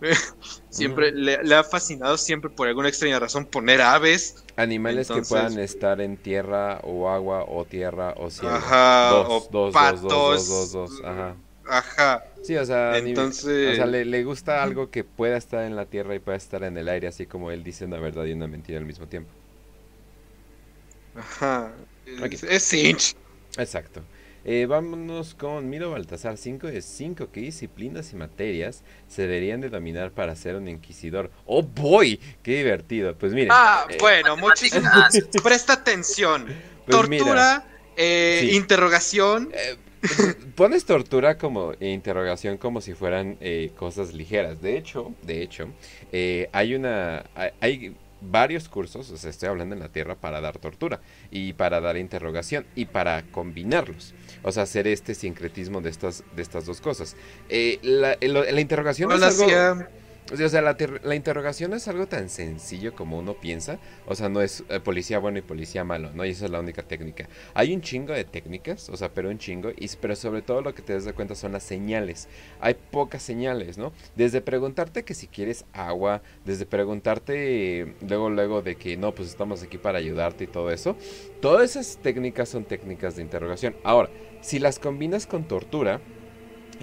siempre 0.70 1.12
le, 1.12 1.42
le 1.42 1.54
ha 1.54 1.64
fascinado 1.64 2.16
siempre 2.16 2.48
por 2.50 2.68
alguna 2.68 2.88
extraña 2.88 3.18
razón 3.18 3.44
poner 3.44 3.82
aves. 3.82 4.44
Animales 4.56 5.10
Entonces- 5.10 5.28
que 5.28 5.34
puedan 5.34 5.58
estar 5.58 6.00
en 6.00 6.16
tierra 6.16 6.80
o 6.82 7.08
agua 7.10 7.44
o 7.48 7.64
tierra 7.64 8.14
o 8.16 8.30
cielo. 8.30 8.54
Ajá, 8.54 9.10
dos, 9.10 9.26
o 9.26 9.32
dos, 9.32 9.50
dos, 9.50 9.74
patos. 9.74 10.02
dos, 10.02 10.48
dos, 10.48 10.72
dos, 10.72 10.90
dos, 10.90 11.04
ajá. 11.04 11.36
Ajá. 11.66 12.24
Sí, 12.42 12.56
o 12.56 12.64
sea, 12.64 12.96
Entonces- 12.98 13.72
o 13.72 13.74
sea, 13.76 13.86
le, 13.86 14.04
le 14.04 14.24
gusta 14.24 14.62
algo 14.62 14.90
que 14.90 15.04
pueda 15.04 15.36
estar 15.36 15.64
en 15.64 15.76
la 15.76 15.86
tierra 15.86 16.14
y 16.14 16.18
pueda 16.18 16.36
estar 16.36 16.62
en 16.64 16.76
el 16.76 16.88
aire, 16.88 17.08
así 17.08 17.26
como 17.26 17.50
él 17.50 17.62
dice 17.62 17.84
una 17.84 17.98
verdad 17.98 18.24
y 18.24 18.32
una 18.32 18.46
mentira 18.46 18.78
al 18.78 18.86
mismo 18.86 19.06
tiempo. 19.06 19.30
Ajá. 21.14 21.72
Es, 22.48 22.62
Sinch. 22.62 23.14
Exacto. 23.58 24.02
Eh, 24.44 24.64
vámonos 24.66 25.34
con 25.34 25.68
Miro 25.68 25.90
Baltasar 25.90 26.36
5 26.38 26.68
de 26.68 26.80
5. 26.80 27.28
¿Qué 27.30 27.40
disciplinas 27.40 28.12
y 28.12 28.16
materias 28.16 28.82
se 29.06 29.22
deberían 29.22 29.60
de 29.60 29.68
dominar 29.68 30.12
para 30.12 30.34
ser 30.34 30.54
un 30.56 30.66
inquisidor? 30.68 31.30
¡Oh, 31.44 31.62
boy! 31.62 32.18
¡Qué 32.42 32.56
divertido! 32.58 33.14
Pues 33.16 33.32
miren. 33.34 33.50
Ah, 33.52 33.84
eh, 33.88 33.98
bueno, 34.00 34.36
muchísimo. 34.36 34.82
matemáticas. 34.82 35.28
Presta 35.42 35.72
atención. 35.74 36.46
pues 36.86 37.08
mira, 37.08 37.24
Tortura, 37.24 37.64
eh, 37.96 38.46
Sí. 38.48 38.56
interrogación. 38.56 39.50
Eh, 39.52 39.76
pones 40.56 40.86
tortura 40.86 41.36
como 41.36 41.72
e 41.78 41.88
interrogación 41.90 42.56
como 42.56 42.80
si 42.80 42.94
fueran 42.94 43.36
eh, 43.40 43.70
cosas 43.76 44.14
ligeras. 44.14 44.62
De 44.62 44.78
hecho, 44.78 45.12
de 45.22 45.42
hecho, 45.42 45.68
eh, 46.12 46.48
hay 46.52 46.74
una, 46.74 47.26
hay, 47.34 47.50
hay 47.60 47.96
varios 48.20 48.68
cursos, 48.68 49.10
o 49.10 49.16
sea, 49.16 49.30
estoy 49.30 49.48
hablando 49.48 49.74
en 49.74 49.80
la 49.80 49.88
Tierra 49.88 50.14
para 50.14 50.40
dar 50.40 50.58
tortura 50.58 51.00
y 51.30 51.52
para 51.54 51.80
dar 51.80 51.96
interrogación 51.96 52.66
y 52.74 52.86
para 52.86 53.22
combinarlos. 53.30 54.14
O 54.42 54.52
sea, 54.52 54.64
hacer 54.64 54.86
este 54.86 55.14
sincretismo 55.14 55.80
de 55.80 55.90
estas, 55.90 56.24
de 56.34 56.42
estas 56.42 56.66
dos 56.66 56.80
cosas. 56.80 57.16
Eh, 57.48 57.78
la, 57.82 58.60
interrogación 58.60 59.10
Hola, 59.10 59.28
es 59.28 59.40
algo... 59.40 59.44
hacía- 59.44 59.90
O 60.32 60.36
sea, 60.36 60.62
la, 60.62 60.76
la 61.02 61.14
interrogación 61.14 61.72
es 61.74 61.88
algo 61.88 62.06
tan 62.06 62.28
sencillo 62.28 62.94
como 62.94 63.18
uno 63.18 63.34
piensa. 63.34 63.78
O 64.06 64.14
sea, 64.14 64.28
no 64.28 64.40
es 64.40 64.64
eh, 64.68 64.80
policía 64.80 65.18
bueno 65.18 65.38
y 65.38 65.42
policía 65.42 65.84
malo, 65.84 66.10
¿no? 66.14 66.24
Y 66.24 66.30
esa 66.30 66.44
es 66.44 66.50
la 66.50 66.60
única 66.60 66.82
técnica. 66.82 67.28
Hay 67.54 67.74
un 67.74 67.80
chingo 67.80 68.12
de 68.12 68.24
técnicas, 68.24 68.88
o 68.90 68.96
sea, 68.96 69.12
pero 69.12 69.28
un 69.28 69.38
chingo. 69.38 69.70
Y, 69.76 69.88
pero 70.00 70.14
sobre 70.14 70.42
todo 70.42 70.62
lo 70.62 70.74
que 70.74 70.82
te 70.82 70.92
das 70.92 71.04
de 71.04 71.12
cuenta 71.12 71.34
son 71.34 71.52
las 71.52 71.62
señales. 71.62 72.28
Hay 72.60 72.74
pocas 72.74 73.22
señales, 73.22 73.76
¿no? 73.78 73.92
Desde 74.16 74.40
preguntarte 74.40 75.04
que 75.04 75.14
si 75.14 75.26
quieres 75.26 75.64
agua, 75.72 76.22
desde 76.44 76.66
preguntarte 76.66 77.94
luego, 78.06 78.30
luego 78.30 78.62
de 78.62 78.76
que 78.76 78.96
no, 78.96 79.14
pues 79.14 79.28
estamos 79.28 79.62
aquí 79.62 79.78
para 79.78 79.98
ayudarte 79.98 80.44
y 80.44 80.46
todo 80.46 80.70
eso. 80.70 80.96
Todas 81.40 81.70
esas 81.70 81.98
técnicas 82.02 82.48
son 82.48 82.64
técnicas 82.64 83.16
de 83.16 83.22
interrogación. 83.22 83.76
Ahora, 83.82 84.10
si 84.40 84.58
las 84.58 84.78
combinas 84.78 85.26
con 85.26 85.44
tortura, 85.44 86.00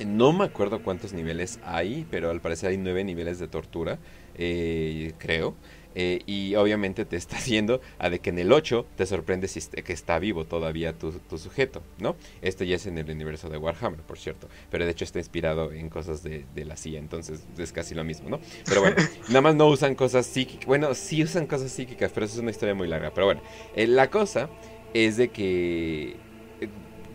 No 0.06 0.34
me 0.34 0.46
acuerdo 0.46 0.84
cuántos 0.84 1.14
niveles 1.14 1.60
hay, 1.64 2.06
pero 2.12 2.30
al 2.30 2.42
parecer 2.42 2.70
hay 2.70 2.78
nueve 2.78 3.04
niveles 3.04 3.40
de 3.40 3.48
tortura, 3.48 3.98
eh, 4.38 5.14
creo. 5.18 5.56
Eh, 6.00 6.22
y 6.28 6.54
obviamente 6.54 7.06
te 7.06 7.16
está 7.16 7.38
haciendo 7.38 7.82
a 7.98 8.12
de 8.12 8.20
que 8.20 8.30
en 8.30 8.38
el 8.38 8.52
8 8.52 8.86
te 8.96 9.08
sorprende 9.08 9.48
si 9.48 9.60
que 9.82 9.94
está 9.94 10.20
vivo 10.20 10.46
todavía 10.46 10.94
tu, 10.94 11.12
tu, 11.12 11.40
sujeto, 11.40 11.82
¿no? 11.98 12.16
Esto 12.44 12.64
ya 12.64 12.76
es 12.76 12.86
en 12.86 13.00
el 13.00 13.10
universo 13.10 13.50
de 13.50 13.58
Warhammer, 13.58 14.02
por 14.02 14.20
cierto. 14.20 14.48
Pero 14.70 14.86
de 14.86 14.92
hecho 14.92 15.06
está 15.06 15.18
inspirado 15.18 15.72
en 15.72 15.90
cosas 15.90 16.22
de, 16.22 16.46
de 16.54 16.66
la 16.66 16.78
CIA, 16.78 17.00
entonces 17.00 17.48
es 17.58 17.72
casi 17.72 17.96
lo 17.96 18.04
mismo, 18.04 18.30
¿no? 18.30 18.40
Pero 18.66 18.82
bueno, 18.82 18.96
nada 19.30 19.42
más 19.42 19.56
no 19.56 19.68
usan 19.68 19.96
cosas 19.96 20.28
psíquicas. 20.28 20.68
Bueno, 20.68 20.94
sí 20.94 21.24
usan 21.24 21.48
cosas 21.48 21.72
psíquicas, 21.72 22.12
pero 22.14 22.28
eso 22.28 22.36
es 22.36 22.42
una 22.42 22.52
historia 22.52 22.76
muy 22.76 22.88
larga. 22.88 23.12
Pero 23.16 23.26
bueno, 23.26 23.42
eh, 23.76 23.88
la 23.88 24.12
cosa 24.12 24.50
es 24.94 25.18
de 25.18 25.30
que 25.30 26.16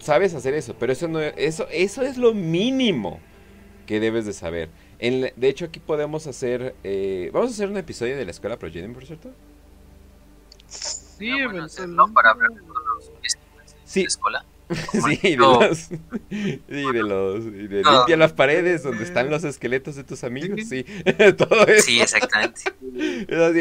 sabes 0.02 0.34
hacer 0.34 0.52
eso, 0.54 0.74
pero 0.78 0.92
eso 0.92 1.08
no 1.08 1.20
eso 1.20 1.66
eso 1.70 2.02
es 2.02 2.18
lo 2.18 2.34
mínimo 2.34 3.20
que 3.86 4.00
debes 4.00 4.26
de 4.26 4.34
saber 4.34 4.68
de 5.10 5.48
hecho, 5.48 5.64
aquí 5.64 5.80
podemos 5.80 6.26
hacer. 6.28 6.76
Eh, 6.84 7.30
vamos 7.32 7.50
a 7.50 7.54
hacer 7.54 7.68
un 7.68 7.76
episodio 7.76 8.16
de 8.16 8.24
la 8.24 8.30
escuela 8.30 8.56
Progenium, 8.56 8.94
por 8.94 9.04
cierto. 9.04 9.32
Sí, 10.68 11.28
no, 11.28 11.50
bueno, 11.50 11.66
¿no? 11.88 12.12
para 12.12 12.30
hablar 12.30 12.50
de 12.50 12.60
los 12.60 13.10
sí. 13.84 14.00
de 14.00 14.04
la 14.04 14.08
escuela. 14.08 14.44
sí, 14.92 15.18
de 15.22 15.36
los, 15.36 15.78
sí, 15.78 16.62
de 16.68 17.02
los. 17.02 17.44
De 17.44 17.82
no. 17.82 17.98
Limpia 17.98 18.16
las 18.16 18.32
paredes 18.32 18.82
donde 18.82 19.04
están 19.04 19.30
los 19.30 19.44
esqueletos 19.44 19.96
de 19.96 20.04
tus 20.04 20.24
amigos. 20.24 20.60
Sí, 20.68 20.84
todo 21.36 21.66
eso. 21.66 21.86
Sí, 21.86 22.00
exactamente. 22.00 22.62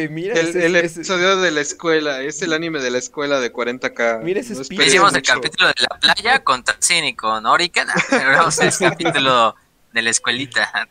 mira, 0.10 0.34
el, 0.34 0.48
ese, 0.48 0.66
el 0.66 0.76
episodio 0.76 1.34
ese... 1.34 1.42
de 1.42 1.52
la 1.52 1.62
escuela. 1.62 2.22
Es 2.22 2.42
el 2.42 2.54
anime 2.54 2.80
de 2.80 2.92
la 2.92 2.98
escuela 2.98 3.40
de 3.40 3.52
40k. 3.52 4.22
Mira 4.24 4.40
ese 4.40 4.54
no 4.54 4.62
Hicimos 4.62 5.14
el 5.14 5.22
capítulo 5.22 5.68
de 5.68 5.76
la 5.90 6.00
playa 6.00 6.44
con 6.44 6.64
Tatsini 6.64 7.10
y 7.10 7.16
con 7.16 7.46
Orica. 7.46 7.86
Pero 8.10 8.32
vamos 8.32 8.60
el 8.60 8.72
capítulo 8.78 9.56
de 9.94 10.02
la 10.02 10.10
escuelita. 10.10 10.88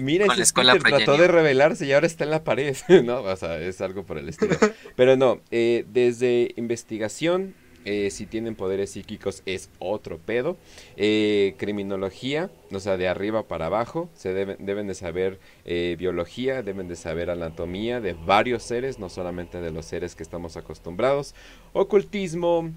Mira, 0.00 0.26
ese 0.34 0.52
Peter 0.54 0.82
trató 0.82 1.16
de 1.16 1.28
revelarse 1.28 1.86
y 1.86 1.92
ahora 1.92 2.06
está 2.06 2.24
en 2.24 2.30
la 2.30 2.44
pared. 2.44 2.76
no, 3.04 3.22
o 3.22 3.36
sea, 3.36 3.58
es 3.58 3.80
algo 3.80 4.04
por 4.04 4.18
el 4.18 4.28
estilo. 4.28 4.56
Pero 4.96 5.16
no, 5.16 5.40
eh, 5.50 5.84
desde 5.88 6.52
investigación, 6.56 7.54
eh, 7.86 8.10
si 8.10 8.26
tienen 8.26 8.56
poderes 8.56 8.90
psíquicos 8.90 9.42
es 9.46 9.70
otro 9.78 10.18
pedo. 10.18 10.56
Eh, 10.96 11.54
criminología, 11.56 12.50
o 12.72 12.80
sea, 12.80 12.96
de 12.96 13.06
arriba 13.06 13.44
para 13.44 13.66
abajo, 13.66 14.10
se 14.12 14.34
deben, 14.34 14.56
deben 14.58 14.88
de 14.88 14.94
saber 14.94 15.38
eh, 15.64 15.94
biología, 15.96 16.62
deben 16.62 16.88
de 16.88 16.96
saber 16.96 17.30
anatomía 17.30 18.00
de 18.00 18.14
varios 18.14 18.64
seres, 18.64 18.98
no 18.98 19.08
solamente 19.08 19.60
de 19.60 19.70
los 19.70 19.86
seres 19.86 20.16
que 20.16 20.24
estamos 20.24 20.56
acostumbrados. 20.56 21.36
Ocultismo, 21.72 22.72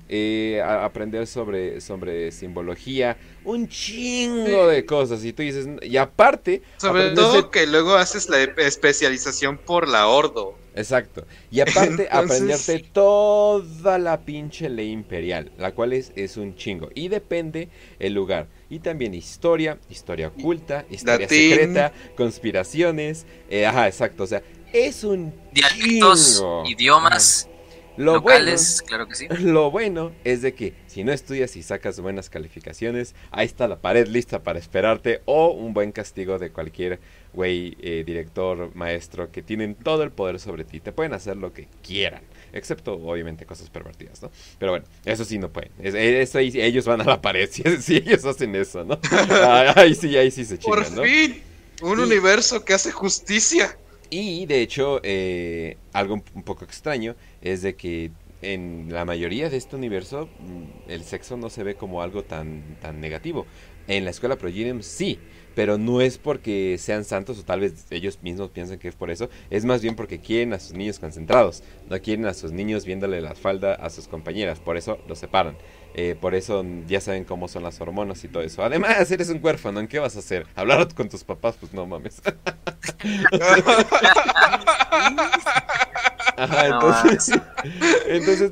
aprender 0.64 1.26
sobre, 1.26 1.82
sobre 1.82 2.32
simbología, 2.32 3.18
un 3.44 3.68
chingo 3.68 4.68
de 4.68 4.86
cosas. 4.86 5.26
Y 5.26 5.34
tú 5.34 5.42
dices, 5.42 5.68
y 5.82 5.98
aparte... 5.98 6.62
Sobre 6.78 7.12
todo 7.12 7.50
que 7.50 7.66
luego 7.66 7.96
haces 7.96 8.30
la 8.30 8.44
especialización 8.44 9.58
por 9.58 9.88
la 9.88 10.08
ordo. 10.08 10.56
Exacto. 10.76 11.26
Y 11.52 11.60
aparte, 11.62 12.08
aprenderte 12.12 12.80
toda 12.94 13.98
la 13.98 14.22
pinche 14.22 14.70
ley 14.70 14.92
imperial, 14.92 15.52
la 15.58 15.74
cual 15.74 15.94
es, 15.94 16.12
es 16.16 16.38
un 16.38 16.56
chingo. 16.56 16.90
Y 16.96 17.08
depende 17.08 17.70
el 18.00 18.14
lugar. 18.14 18.48
Y 18.70 18.80
también 18.80 19.14
historia, 19.14 19.80
historia 19.90 20.28
oculta, 20.28 20.86
historia 20.90 21.28
secreta, 21.28 21.92
conspiraciones. 22.16 23.26
Eh, 23.50 23.66
ajá, 23.66 23.88
exacto. 23.88 24.24
O 24.24 24.28
sea, 24.28 24.44
es 24.72 25.04
un 25.04 25.34
Dialectos, 25.52 26.44
idiomas. 26.68 27.49
Lo 28.00 28.14
locales, 28.14 28.82
claro 28.82 29.10
que 29.10 29.16
sí. 29.16 29.28
Lo 29.42 29.72
bueno 29.72 30.14
es 30.24 30.42
de 30.42 30.54
que 30.54 30.74
si 30.88 31.04
no 31.04 31.12
estudias 31.12 31.58
y 31.58 31.64
sacas 31.64 32.00
buenas 32.00 32.30
calificaciones, 32.30 33.14
ahí 33.30 33.46
está 33.46 33.68
la 33.68 33.82
pared 33.82 34.08
lista 34.08 34.42
para 34.42 34.58
esperarte 34.58 35.22
o 35.26 35.50
un 35.50 35.74
buen 35.74 35.92
castigo 35.92 36.40
de 36.40 36.50
cualquier 36.50 37.02
güey, 37.34 37.76
eh, 37.82 38.06
director, 38.06 38.74
maestro, 38.74 39.34
que 39.34 39.44
tienen 39.44 39.76
todo 39.76 40.04
el 40.04 40.12
poder 40.12 40.40
sobre 40.40 40.64
ti. 40.64 40.80
Te 40.80 40.94
pueden 40.94 41.14
hacer 41.14 41.36
lo 41.36 41.52
que 41.52 41.68
quieran. 41.86 42.22
Excepto, 42.54 42.94
obviamente, 42.94 43.46
cosas 43.46 43.70
pervertidas, 43.70 44.22
¿no? 44.22 44.32
Pero 44.58 44.72
bueno, 44.72 44.86
eso 45.04 45.26
sí 45.26 45.38
no 45.38 45.50
pueden. 45.50 45.72
eso 45.82 46.40
ellos 46.40 46.86
van 46.86 47.02
a 47.02 47.04
la 47.04 47.22
pared 47.22 47.50
si, 47.82 47.98
ellos 47.98 48.24
hacen 48.24 48.56
eso, 48.56 48.86
¿no? 48.86 48.98
ahí 49.76 49.94
sí, 49.94 50.16
ahí 50.16 50.32
sí 50.32 50.46
se 50.46 50.58
chingan, 50.58 50.86
Por 50.86 51.06
fin, 51.06 51.44
un 51.82 52.00
universo 52.00 52.64
que 52.64 52.74
hace 52.74 52.92
justicia. 52.92 53.78
Y, 54.10 54.48
de 54.48 54.62
hecho, 54.62 55.02
eh, 55.04 55.78
algo 55.94 56.16
un 56.34 56.44
poco 56.44 56.66
extraño 56.66 57.16
es 57.42 57.62
de 57.62 57.76
que 57.76 58.12
en 58.42 58.88
la 58.90 59.06
mayoría 59.06 59.50
de 59.50 59.58
este 59.58 59.76
universo 59.76 60.30
mm, 60.40 60.92
el 60.92 61.04
sexo 61.04 61.38
no 61.38 61.50
se 61.50 61.64
ve 61.64 61.76
como 61.76 62.02
algo 62.02 62.24
tan, 62.24 62.78
tan 62.82 63.02
negativo. 63.02 63.46
En 63.88 64.06
la 64.06 64.12
escuela 64.12 64.38
Progenium 64.38 64.82
sí, 64.82 65.20
pero 65.56 65.78
no 65.78 66.00
es 66.00 66.20
porque 66.20 66.78
sean 66.78 67.04
santos 67.04 67.40
o 67.40 67.44
tal 67.44 67.62
vez 67.62 67.88
ellos 67.90 68.20
mismos 68.22 68.52
piensen 68.52 68.78
que 68.78 68.88
es 68.88 68.96
por 68.96 69.10
eso, 69.10 69.30
es 69.50 69.66
más 69.66 69.82
bien 69.82 69.96
porque 69.96 70.20
quieren 70.20 70.54
a 70.54 70.60
sus 70.60 70.74
niños 70.74 71.00
concentrados, 71.00 71.64
no 71.90 72.00
quieren 72.00 72.28
a 72.28 72.36
sus 72.36 72.52
niños 72.52 72.86
viéndole 72.86 73.20
la 73.20 73.34
falda 73.34 73.74
a 73.74 73.90
sus 73.90 74.08
compañeras, 74.08 74.60
por 74.60 74.78
eso 74.78 75.00
los 75.08 75.18
separan. 75.18 75.58
Eh, 75.96 76.16
por 76.22 76.36
eso 76.36 76.64
ya 76.88 77.02
saben 77.02 77.26
cómo 77.26 77.48
son 77.48 77.64
las 77.64 77.82
hormonas 77.82 78.24
y 78.24 78.28
todo 78.28 78.44
eso. 78.44 78.64
Además, 78.64 79.10
eres 79.10 79.30
un 79.30 79.44
huérfano, 79.44 79.80
¿en 79.80 79.88
qué 79.88 79.98
vas 79.98 80.16
a 80.16 80.20
hacer? 80.20 80.46
¿Hablar 80.56 80.94
con 80.94 81.10
tus 81.10 81.24
papás? 81.24 81.58
Pues 81.60 81.74
no 81.74 81.88
mames. 81.88 82.22
Ajá, 86.40 86.68
entonces, 86.68 87.40
entonces 88.08 88.52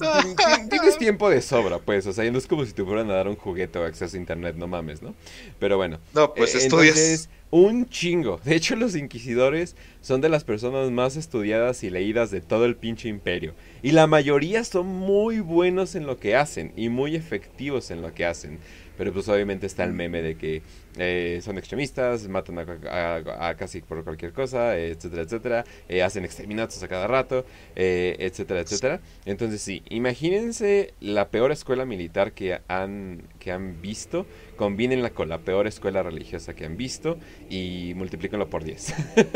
tienes 0.70 0.98
tiempo 0.98 1.30
de 1.30 1.42
sobra, 1.42 1.80
pues, 1.80 2.06
o 2.06 2.14
sea, 2.14 2.30
no 2.30 2.38
es 2.38 2.48
como 2.48 2.66
si 2.66 2.74
te 2.74 2.84
fueran 2.84 3.10
a 3.10 3.14
dar 3.14 3.28
un 3.28 3.36
juguete 3.36 3.80
o 3.80 3.86
acceso 3.86 4.18
a 4.18 4.20
internet, 4.20 4.56
no 4.58 4.68
mames, 4.68 5.02
¿no? 5.02 5.16
Pero 5.60 5.78
bueno. 5.78 6.00
No, 6.14 6.34
pues 6.34 6.56
eh, 6.56 6.60
estudias. 6.60 7.30
un 7.50 7.88
chingo. 7.90 8.40
De 8.44 8.56
hecho, 8.56 8.76
los 8.76 8.96
inquisidores 8.96 9.76
son 10.02 10.22
de 10.22 10.30
las 10.30 10.44
personas 10.44 10.92
más 10.92 11.16
estudiadas 11.16 11.84
y 11.84 11.90
leídas 11.90 12.30
de 12.32 12.42
todo 12.42 12.66
el 12.66 12.76
pinche 12.76 13.08
imperio. 13.08 13.54
Y 13.82 13.92
la 13.92 14.08
mayoría 14.08 14.64
son 14.64 14.88
muy 14.88 15.40
buenos 15.40 15.96
en 15.96 16.06
lo 16.06 16.20
que 16.20 16.36
hacen 16.36 16.74
y 16.76 16.90
muy 16.90 17.16
efectivos 17.16 17.92
en 17.92 18.02
lo 18.02 18.14
que 18.14 18.26
hacen. 18.26 18.60
Pero 18.98 19.14
pues 19.14 19.30
obviamente 19.30 19.68
está 19.68 19.84
el 19.84 19.94
meme 19.94 20.22
de 20.22 20.36
que 20.36 20.64
eh, 20.98 21.40
son 21.44 21.58
extremistas, 21.58 22.28
matan 22.28 22.58
a, 22.60 23.56
casi 23.58 23.82
por 23.82 24.04
cualquier 24.04 24.34
cosa, 24.34 24.78
etcétera, 24.78 25.22
etcétera, 25.24 25.66
eh, 25.88 26.04
hacen 26.04 26.26
exterminatos 26.26 26.82
a 26.82 26.88
cada 26.88 27.08
rato, 27.08 27.46
eh, 27.76 28.16
etcétera, 28.20 28.62
etcétera. 28.62 29.02
Entonces 29.26 29.62
sí, 29.62 29.84
imagínense 29.90 30.94
la 31.00 31.30
peor 31.30 31.52
escuela 31.52 31.86
militar 31.86 32.34
que 32.34 32.60
han, 32.68 33.24
que 33.40 33.52
han 33.52 33.82
visto, 33.82 34.26
combínenla 34.56 35.12
con 35.12 35.30
la 35.30 35.40
peor 35.40 35.68
escuela 35.68 36.02
religiosa 36.04 36.56
que 36.56 36.66
han 36.66 36.78
visto 36.78 37.18
y 37.50 37.94
multiplíquenlo 37.96 38.50
por 38.50 38.64
10. 38.64 38.94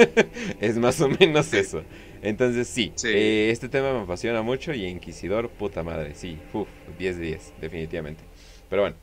es 0.61 0.77
más 0.77 0.99
o 1.01 1.09
menos 1.09 1.53
eso. 1.53 1.83
Entonces 2.23 2.67
sí, 2.67 2.93
este 3.03 3.69
tema 3.69 3.93
me 3.93 4.01
apasiona 4.01 4.41
mucho 4.41 4.73
y 4.73 4.85
Inquisidor, 4.85 5.49
puta 5.49 5.83
madre, 5.83 6.13
sí, 6.15 6.37
uf, 6.53 6.67
10 6.97 7.17
de 7.17 7.25
10, 7.25 7.53
definitivamente. 7.61 8.23
Pero 8.69 8.83
bueno. 8.83 8.95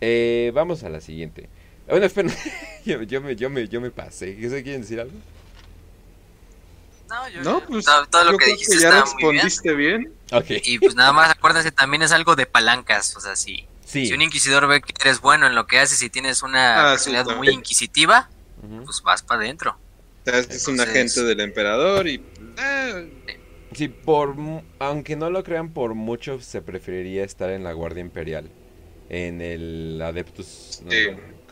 Eh, 0.00 0.52
vamos 0.54 0.84
a 0.84 0.90
la 0.90 1.00
siguiente. 1.00 1.48
Bueno, 1.88 2.06
espera, 2.06 2.30
yo, 2.84 3.02
yo, 3.02 3.20
me, 3.20 3.36
yo, 3.36 3.50
me, 3.50 3.68
yo 3.68 3.80
me 3.80 3.90
pasé. 3.90 4.36
¿Qué 4.36 4.48
quieren 4.62 4.82
decir 4.82 5.00
algo? 5.00 5.14
No, 7.08 7.28
yo, 7.30 7.42
no, 7.42 7.64
pues, 7.66 7.86
todo, 8.10 8.24
lo 8.24 8.36
que 8.36 8.46
dijiste 8.46 8.78
ya 8.80 9.00
respondiste 9.00 9.74
bien. 9.74 10.12
bien. 10.46 10.62
Y 10.64 10.78
pues 10.78 10.94
nada 10.94 11.12
más 11.12 11.30
acuérdense, 11.30 11.72
también 11.72 12.02
es 12.02 12.12
algo 12.12 12.36
de 12.36 12.44
palancas, 12.44 13.16
o 13.16 13.20
sea, 13.20 13.34
si, 13.34 13.66
si 13.86 14.12
un 14.12 14.20
inquisidor 14.20 14.66
ve 14.66 14.82
que 14.82 14.92
eres 15.00 15.22
bueno 15.22 15.46
en 15.46 15.54
lo 15.54 15.66
que 15.66 15.78
haces 15.78 16.02
y 16.02 16.10
tienes 16.10 16.42
una 16.42 16.80
ah, 16.80 16.92
personalidad 16.92 17.34
muy 17.34 17.48
inquisitiva, 17.48 18.28
pues 18.84 19.00
vas 19.02 19.22
para 19.22 19.40
adentro. 19.40 19.78
Es 20.26 20.68
un 20.68 20.78
agente 20.78 21.22
del 21.22 21.40
emperador 21.40 22.06
y... 22.06 22.22
Eh. 22.58 23.38
Sí, 23.72 23.88
por, 23.88 24.34
aunque 24.78 25.16
no 25.16 25.30
lo 25.30 25.42
crean, 25.44 25.72
por 25.72 25.94
mucho 25.94 26.40
se 26.40 26.60
preferiría 26.60 27.24
estar 27.24 27.48
en 27.48 27.64
la 27.64 27.72
Guardia 27.72 28.00
Imperial 28.02 28.50
en 29.08 29.40
el 29.40 30.00
Adeptus. 30.02 30.82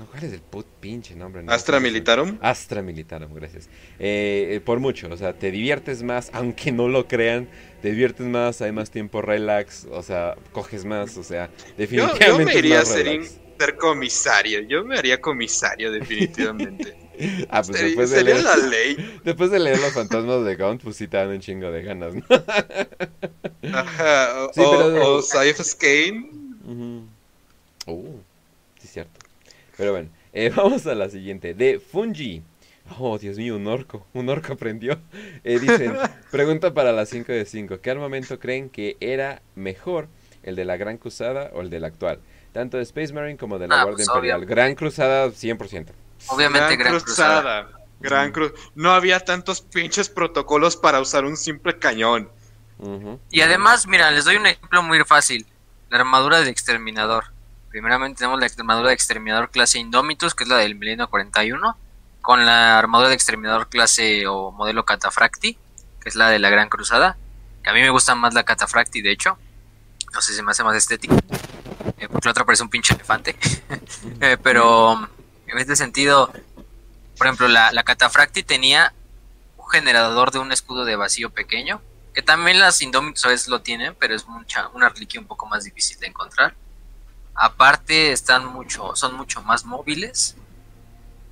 ¿Cuál 0.05 0.25
es 0.25 0.33
el 0.33 0.41
put 0.41 0.67
pinche 0.81 1.15
nombre? 1.15 1.43
Astra 1.47 1.81
Militarum. 1.81 2.39
Astra 2.43 2.83
Militarum, 2.83 3.33
gracias. 3.33 3.69
Eh, 3.99 4.49
eh, 4.51 4.61
por 4.61 4.79
mucho, 4.79 5.09
o 5.11 5.17
sea, 5.17 5.33
te 5.33 5.51
diviertes 5.51 6.03
más, 6.03 6.31
aunque 6.35 6.71
no 6.71 6.89
lo 6.89 7.09
crean, 7.09 7.49
te 7.81 7.91
diviertes 7.91 8.27
más, 8.27 8.61
hay 8.61 8.73
más 8.73 8.91
tiempo 8.91 9.23
relax, 9.23 9.87
o 9.91 10.03
sea, 10.03 10.37
coges 10.53 10.85
más, 10.85 11.17
o 11.17 11.25
sea, 11.25 11.49
definitivamente. 11.79 12.27
Yo, 12.27 12.39
yo 12.39 12.45
me 12.45 12.55
iría 12.55 12.81
a 12.81 12.85
ser, 12.85 13.77
comisario, 13.79 14.61
yo 14.61 14.85
me 14.85 14.99
haría 14.99 15.21
comisario, 15.21 15.91
definitivamente. 15.91 16.97
ah, 17.49 17.63
pues 17.63 17.81
después 17.81 18.11
de 18.11 18.25
leer, 18.25 18.43
la 18.43 18.57
ley. 18.57 19.21
Después 19.25 19.51
de 19.51 19.59
leer 19.59 19.79
los 19.79 19.93
fantasmas 19.93 20.45
de 20.45 20.57
Gaunt, 20.57 20.83
pues 20.83 20.97
sí 20.97 21.09
te 21.09 21.17
dan 21.17 21.29
un 21.29 21.41
chingo 21.41 21.71
de 21.71 21.83
ganas, 21.83 22.15
¿no? 22.15 22.23
Ajá, 23.73 24.45
o, 24.45 24.53
sí, 24.53 24.61
pero, 24.61 25.17
o, 25.17 25.23
Uh, 27.87 27.87
sí, 27.87 27.87
cierto. 27.87 28.26
Pero 29.77 29.93
bueno, 29.93 30.09
eh, 30.33 30.51
vamos 30.57 30.87
a 30.87 30.95
la 30.95 31.09
siguiente. 31.09 31.55
De 31.55 31.79
Fungi. 31.81 32.43
Oh, 32.99 33.19
Dios 33.19 33.37
mío, 33.37 33.57
un 33.57 33.67
orco. 33.67 34.07
Un 34.13 34.29
orco 34.29 34.53
aprendió. 34.53 34.99
Eh, 35.43 35.59
dicen, 35.59 35.97
pregunta 36.31 36.73
para 36.73 36.93
las 36.93 37.09
5 37.09 37.33
de 37.33 37.45
5. 37.45 37.81
¿Qué 37.81 37.91
armamento 37.91 38.39
creen 38.39 38.71
que 38.71 38.97
era 39.01 39.43
mejor? 39.55 40.09
¿El 40.43 40.55
de 40.55 40.65
la 40.65 40.77
Gran 40.77 40.97
Cruzada 40.99 41.51
o 41.55 41.61
el 41.63 41.71
del 41.71 41.85
actual? 41.85 42.21
tanto 42.53 42.79
de 42.79 42.85
Space 42.85 43.13
Marine 43.13 43.37
como 43.37 43.59
de 43.59 43.69
la 43.69 43.81
Ah, 43.81 43.85
Guardia 43.85 43.97
pues, 44.07 44.09
Imperial. 44.09 44.39
obvio. 44.39 44.49
Gran 44.49 44.75
Cruzada 44.75 45.27
100%. 45.29 45.89
Obviamente, 46.29 46.77
Gran, 46.77 46.99
Cruzada. 47.01 47.69
Gran 48.01 48.33
Cruz. 48.33 48.53
No 48.75 48.93
había 48.93 49.21
tantos 49.21 49.61
pinches 49.61 50.09
protocolos 50.09 50.75
para 50.79 50.99
usar 51.01 51.27
un 51.27 51.37
simple 51.37 51.79
cañón. 51.79 52.31
Y 53.31 53.43
además, 53.43 53.87
mira, 53.87 54.11
les 54.11 54.25
doy 54.25 54.37
un 54.37 54.47
ejemplo 54.47 54.83
muy 54.83 54.99
fácil. 55.05 55.45
La 55.91 55.99
armadura 55.99 56.39
del 56.41 56.49
exterminador. 56.49 57.25
Primeramente 57.77 58.21
tenemos 58.21 58.41
la 58.41 58.47
armadura 58.47 58.89
de 58.89 58.95
exterminador 58.95 59.51
clase 59.51 59.79
Indomitus, 59.79 60.35
que 60.35 60.45
es 60.45 60.49
la 60.49 60.57
del 60.57 60.77
milenio 60.77 61.11
41, 61.11 61.77
con 62.23 62.47
la 62.47 62.79
armadura 62.79 63.11
de 63.11 63.15
exterminador 63.15 63.69
clase 63.69 64.27
o 64.27 64.51
modelo 64.51 64.87
Catafracti, 64.87 65.59
que 66.01 66.09
es 66.09 66.15
la 66.15 66.31
de 66.31 66.39
la 66.39 66.49
Gran 66.49 66.71
Cruzada, 66.71 67.19
que 67.63 67.69
a 67.69 67.75
mí 67.75 67.83
me 67.83 67.91
gusta 67.91 68.15
más 68.15 68.33
la 68.33 68.45
Catafracti, 68.45 69.03
de 69.03 69.11
hecho. 69.11 69.37
No 70.15 70.23
sé 70.23 70.33
si 70.33 70.43
me 70.43 70.53
hace 70.53 70.65
más 70.65 70.75
estética. 70.75 71.17
eh, 71.99 72.09
porque 72.09 72.25
la 72.25 72.31
otra 72.31 72.47
parece 72.47 72.63
un 72.63 72.71
pinche 72.71 72.95
elefante. 72.95 73.37
Eh, 74.23 74.39
pero 74.43 75.07
en 75.47 75.59
este 75.59 75.77
sentido, 75.77 76.33
por 77.19 77.27
ejemplo, 77.27 77.47
la, 77.47 77.73
la 77.73 77.83
Catafracti 77.83 78.43
tenía 78.43 78.95
un 79.59 79.69
generador 79.69 80.31
de 80.31 80.39
un 80.39 80.51
escudo 80.51 80.87
de 80.87 80.97
vacío 80.97 81.29
pequeño, 81.29 81.83
que 82.15 82.23
también 82.23 82.59
las 82.59 82.81
Indomitus 82.81 83.27
a 83.27 83.29
veces 83.29 83.49
lo 83.49 83.61
tienen, 83.61 83.95
pero 84.01 84.15
es 84.15 84.27
mucha, 84.27 84.69
una 84.69 84.89
reliquia 84.89 85.21
un 85.21 85.27
poco 85.27 85.45
más 85.45 85.65
difícil 85.65 86.01
de 86.01 86.07
encontrar. 86.07 86.55
Aparte, 87.37 88.13
están 88.13 88.47
mucho, 88.47 88.97
son 88.97 89.15
mucho 89.15 89.43
más 89.43 89.65
móviles. 89.65 90.37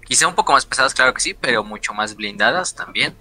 Quizá 0.05 0.29
un 0.29 0.35
poco 0.35 0.53
más 0.53 0.67
pesadas, 0.67 0.93
claro 0.93 1.15
que 1.15 1.21
sí, 1.21 1.35
pero 1.35 1.65
mucho 1.65 1.95
más 1.95 2.15
blindadas 2.15 2.75
también. 2.75 3.17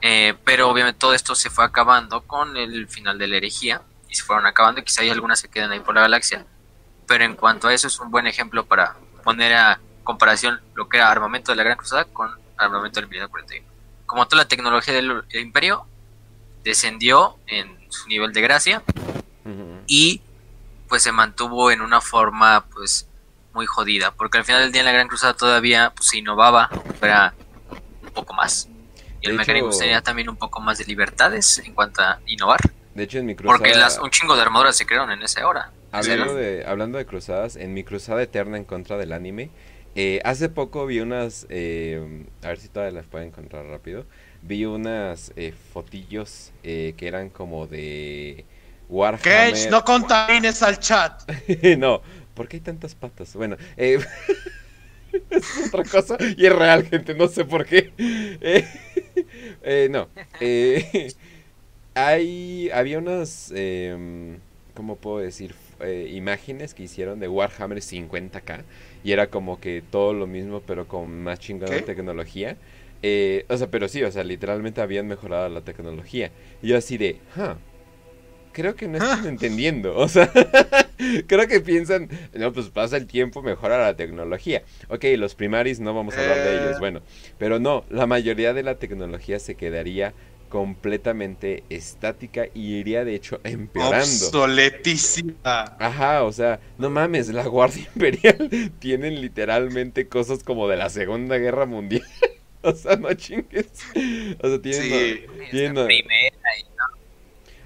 Eh, 0.00 0.34
pero 0.44 0.68
obviamente 0.68 0.98
todo 0.98 1.14
esto 1.14 1.34
se 1.34 1.50
fue 1.50 1.64
acabando 1.64 2.22
con 2.22 2.56
el 2.56 2.86
final 2.88 3.18
de 3.18 3.26
la 3.26 3.36
herejía. 3.36 3.82
Y 4.08 4.14
se 4.14 4.22
fueron 4.22 4.46
acabando, 4.46 4.84
quizá 4.84 5.02
hay 5.02 5.10
algunas 5.10 5.40
se 5.40 5.48
quedan 5.48 5.72
ahí 5.72 5.80
por 5.80 5.96
la 5.96 6.02
galaxia. 6.02 6.46
Pero 7.08 7.24
en 7.24 7.34
cuanto 7.34 7.66
a 7.66 7.74
eso, 7.74 7.88
es 7.88 7.98
un 7.98 8.10
buen 8.10 8.28
ejemplo 8.28 8.64
para 8.64 8.94
poner 9.24 9.54
a 9.54 9.80
comparación 10.04 10.60
lo 10.74 10.88
que 10.88 10.98
era 10.98 11.10
armamento 11.10 11.50
de 11.50 11.56
la 11.56 11.64
Gran 11.64 11.76
Cruzada 11.76 12.04
con 12.04 12.30
armamento 12.56 13.00
del 13.00 13.08
Milenio 13.08 13.30
41. 13.30 13.66
Como 14.06 14.28
toda 14.28 14.42
la 14.42 14.48
tecnología 14.48 14.94
del 14.94 15.24
Imperio, 15.32 15.86
descendió 16.62 17.36
en 17.46 17.78
su 17.90 18.06
nivel 18.08 18.32
de 18.32 18.40
gracia 18.40 18.82
y 19.86 20.22
pues 20.88 21.02
se 21.02 21.12
mantuvo 21.12 21.70
en 21.70 21.80
una 21.80 22.00
forma 22.00 22.66
pues 22.72 23.08
muy 23.52 23.66
jodida, 23.66 24.10
porque 24.12 24.38
al 24.38 24.44
final 24.44 24.62
del 24.62 24.72
día 24.72 24.80
en 24.82 24.86
la 24.86 24.92
Gran 24.92 25.08
Cruzada 25.08 25.34
todavía 25.34 25.92
pues, 25.94 26.08
se 26.10 26.18
innovaba, 26.18 26.68
era 27.00 27.34
un 28.02 28.10
poco 28.10 28.34
más. 28.34 28.68
Y 29.20 29.28
el 29.28 29.34
mecánico 29.34 29.68
hecho- 29.68 29.78
tenía 29.78 30.02
también 30.02 30.28
un 30.28 30.36
poco 30.36 30.60
más 30.60 30.78
de 30.78 30.84
libertades 30.84 31.58
en 31.64 31.72
cuanto 31.74 32.02
a 32.02 32.20
innovar, 32.26 32.60
De 32.94 33.04
hecho, 33.04 33.18
en 33.18 33.26
mi 33.26 33.34
cruzada... 33.34 33.58
porque 33.58 33.74
las, 33.74 33.98
un 33.98 34.10
chingo 34.10 34.36
de 34.36 34.42
armaduras 34.42 34.76
se 34.76 34.86
crearon 34.86 35.10
en 35.10 35.22
esa 35.22 35.46
hora. 35.46 35.70
Hablando 35.92 36.34
de, 36.34 36.64
hablando 36.66 36.98
de 36.98 37.06
cruzadas, 37.06 37.56
en 37.56 37.72
mi 37.72 37.84
cruzada 37.84 38.22
eterna 38.22 38.56
en 38.56 38.64
contra 38.64 38.96
del 38.98 39.12
anime, 39.12 39.50
eh, 39.94 40.20
hace 40.24 40.48
poco 40.48 40.86
vi 40.86 40.98
unas, 41.00 41.46
eh, 41.50 42.26
a 42.42 42.48
ver 42.48 42.58
si 42.58 42.68
todavía 42.68 42.98
las 43.00 43.06
puedo 43.06 43.24
encontrar 43.24 43.64
rápido, 43.66 44.04
vi 44.42 44.64
unas 44.64 45.32
eh, 45.36 45.54
fotillos 45.72 46.52
eh, 46.64 46.94
que 46.96 47.06
eran 47.06 47.30
como 47.30 47.66
de 47.68 48.44
Warhammer. 48.88 49.54
Cage, 49.54 49.70
no 49.70 49.84
contamines 49.84 50.62
al 50.62 50.78
chat. 50.78 51.22
no, 51.78 52.02
¿por 52.34 52.48
qué 52.48 52.56
hay 52.56 52.60
tantas 52.60 52.94
patas? 52.94 53.34
Bueno, 53.34 53.56
eh, 53.76 53.98
es 55.30 55.58
otra 55.66 55.84
cosa 55.84 56.16
y 56.36 56.46
es 56.46 56.52
real, 56.52 56.84
gente, 56.84 57.14
no 57.14 57.28
sé 57.28 57.44
por 57.44 57.66
qué. 57.66 57.92
Eh, 58.40 58.64
eh, 59.62 59.88
no, 59.90 60.08
eh, 60.40 61.12
hay, 61.94 62.70
había 62.70 62.98
unas, 62.98 63.52
em, 63.54 64.38
¿cómo 64.74 64.96
puedo 64.96 65.18
decir? 65.18 65.54
Eh, 65.80 66.10
imágenes 66.14 66.74
que 66.74 66.84
hicieron 66.84 67.20
de 67.20 67.28
Warhammer 67.28 67.78
50k 67.78 68.64
y 69.02 69.12
era 69.12 69.28
como 69.28 69.60
que 69.60 69.82
todo 69.90 70.12
lo 70.14 70.26
mismo 70.26 70.60
pero 70.60 70.86
con 70.86 71.22
más 71.22 71.38
chingona 71.40 71.76
¿Qué? 71.76 71.82
tecnología. 71.82 72.56
Eh, 73.02 73.44
o 73.48 73.56
sea, 73.56 73.70
pero 73.70 73.88
sí, 73.88 74.02
o 74.02 74.10
sea, 74.10 74.24
literalmente 74.24 74.80
habían 74.80 75.06
mejorado 75.06 75.48
la 75.48 75.60
tecnología. 75.60 76.30
Y 76.62 76.68
yo 76.68 76.78
así 76.78 76.96
de, 76.96 77.20
huh, 77.36 77.56
creo 78.54 78.74
que 78.74 78.88
no 78.88 78.96
están 78.96 79.26
entendiendo. 79.26 79.94
O 79.98 80.08
sea, 80.08 80.30
creo 81.26 81.46
que 81.48 81.60
piensan, 81.60 82.08
no, 82.32 82.52
pues 82.52 82.68
pasa 82.70 82.96
el 82.96 83.06
tiempo, 83.06 83.42
mejora 83.42 83.78
la 83.78 83.96
tecnología. 83.96 84.62
Ok, 84.88 85.04
los 85.18 85.34
primaris 85.34 85.80
no 85.80 85.92
vamos 85.92 86.16
a 86.16 86.20
hablar 86.22 86.38
de 86.38 86.52
ellos, 86.54 86.76
Eh. 86.76 86.80
bueno. 86.80 87.02
Pero 87.38 87.58
no, 87.58 87.84
la 87.90 88.06
mayoría 88.06 88.54
de 88.54 88.62
la 88.62 88.76
tecnología 88.76 89.38
se 89.38 89.54
quedaría 89.56 90.14
completamente 90.48 91.64
estática 91.68 92.46
y 92.54 92.76
iría 92.76 93.04
de 93.04 93.16
hecho 93.16 93.40
empeorando. 93.42 93.98
Obsoletísima. 94.06 95.34
Ajá, 95.78 96.22
o 96.22 96.32
sea, 96.32 96.60
no 96.78 96.90
mames, 96.90 97.28
la 97.28 97.44
Guardia 97.46 97.86
Imperial 97.94 98.72
tienen 98.78 99.20
literalmente 99.20 100.06
cosas 100.08 100.44
como 100.44 100.68
de 100.68 100.76
la 100.76 100.90
Segunda 100.90 101.38
Guerra 101.38 101.66
Mundial. 101.66 102.04
o 102.62 102.72
sea, 102.72 102.96
no 102.96 103.12
chingues. 103.14 103.66
O 104.42 104.48
sea, 104.48 104.62
tienen... 104.62 104.82
Sí. 104.82 105.26
tienen- 105.50 105.86
primera 105.86 106.36
y- 106.60 106.64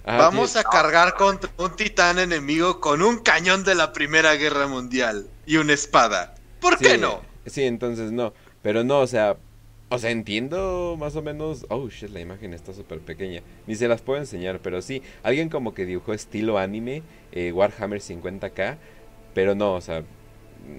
ajá, 0.09 0.19
Vamos 0.19 0.57
a 0.57 0.65
cargar 0.65 1.15
contra 1.15 1.51
un 1.59 1.75
titán 1.77 2.19
enemigo 2.19 2.81
con 2.81 3.03
un 3.03 3.19
cañón 3.19 3.65
de 3.65 3.75
la 3.75 3.93
Primera 3.93 4.35
Guerra 4.35 4.67
Mundial 4.67 5.29
y 5.47 5.57
una 5.57 5.73
espada. 5.75 6.35
¿Por 6.61 6.79
qué 6.79 6.99
no? 6.99 7.21
Sí, 7.47 7.65
entonces 7.65 8.13
no. 8.13 8.33
Pero 8.63 8.85
no, 8.85 9.01
o 9.01 9.07
sea, 9.07 9.37
o 9.91 9.99
sea, 9.99 10.11
entiendo 10.11 10.97
más 10.99 11.17
o 11.17 11.23
menos. 11.23 11.65
Oh, 11.71 11.89
shit, 11.89 12.11
la 12.11 12.21
imagen 12.21 12.53
está 12.53 12.73
súper 12.75 12.99
pequeña. 13.01 13.43
Ni 13.67 13.75
se 13.75 13.89
las 13.89 14.03
puedo 14.03 14.19
enseñar, 14.19 14.61
pero 14.61 14.83
sí. 14.83 15.03
Alguien 15.23 15.49
como 15.49 15.73
que 15.75 15.87
dibujó 15.87 16.13
estilo 16.13 16.59
anime, 16.59 17.03
eh, 17.33 17.53
Warhammer 17.53 18.01
50k. 18.01 18.77
Pero 19.35 19.55
no, 19.55 19.75
o 19.75 19.81
sea, 19.81 20.03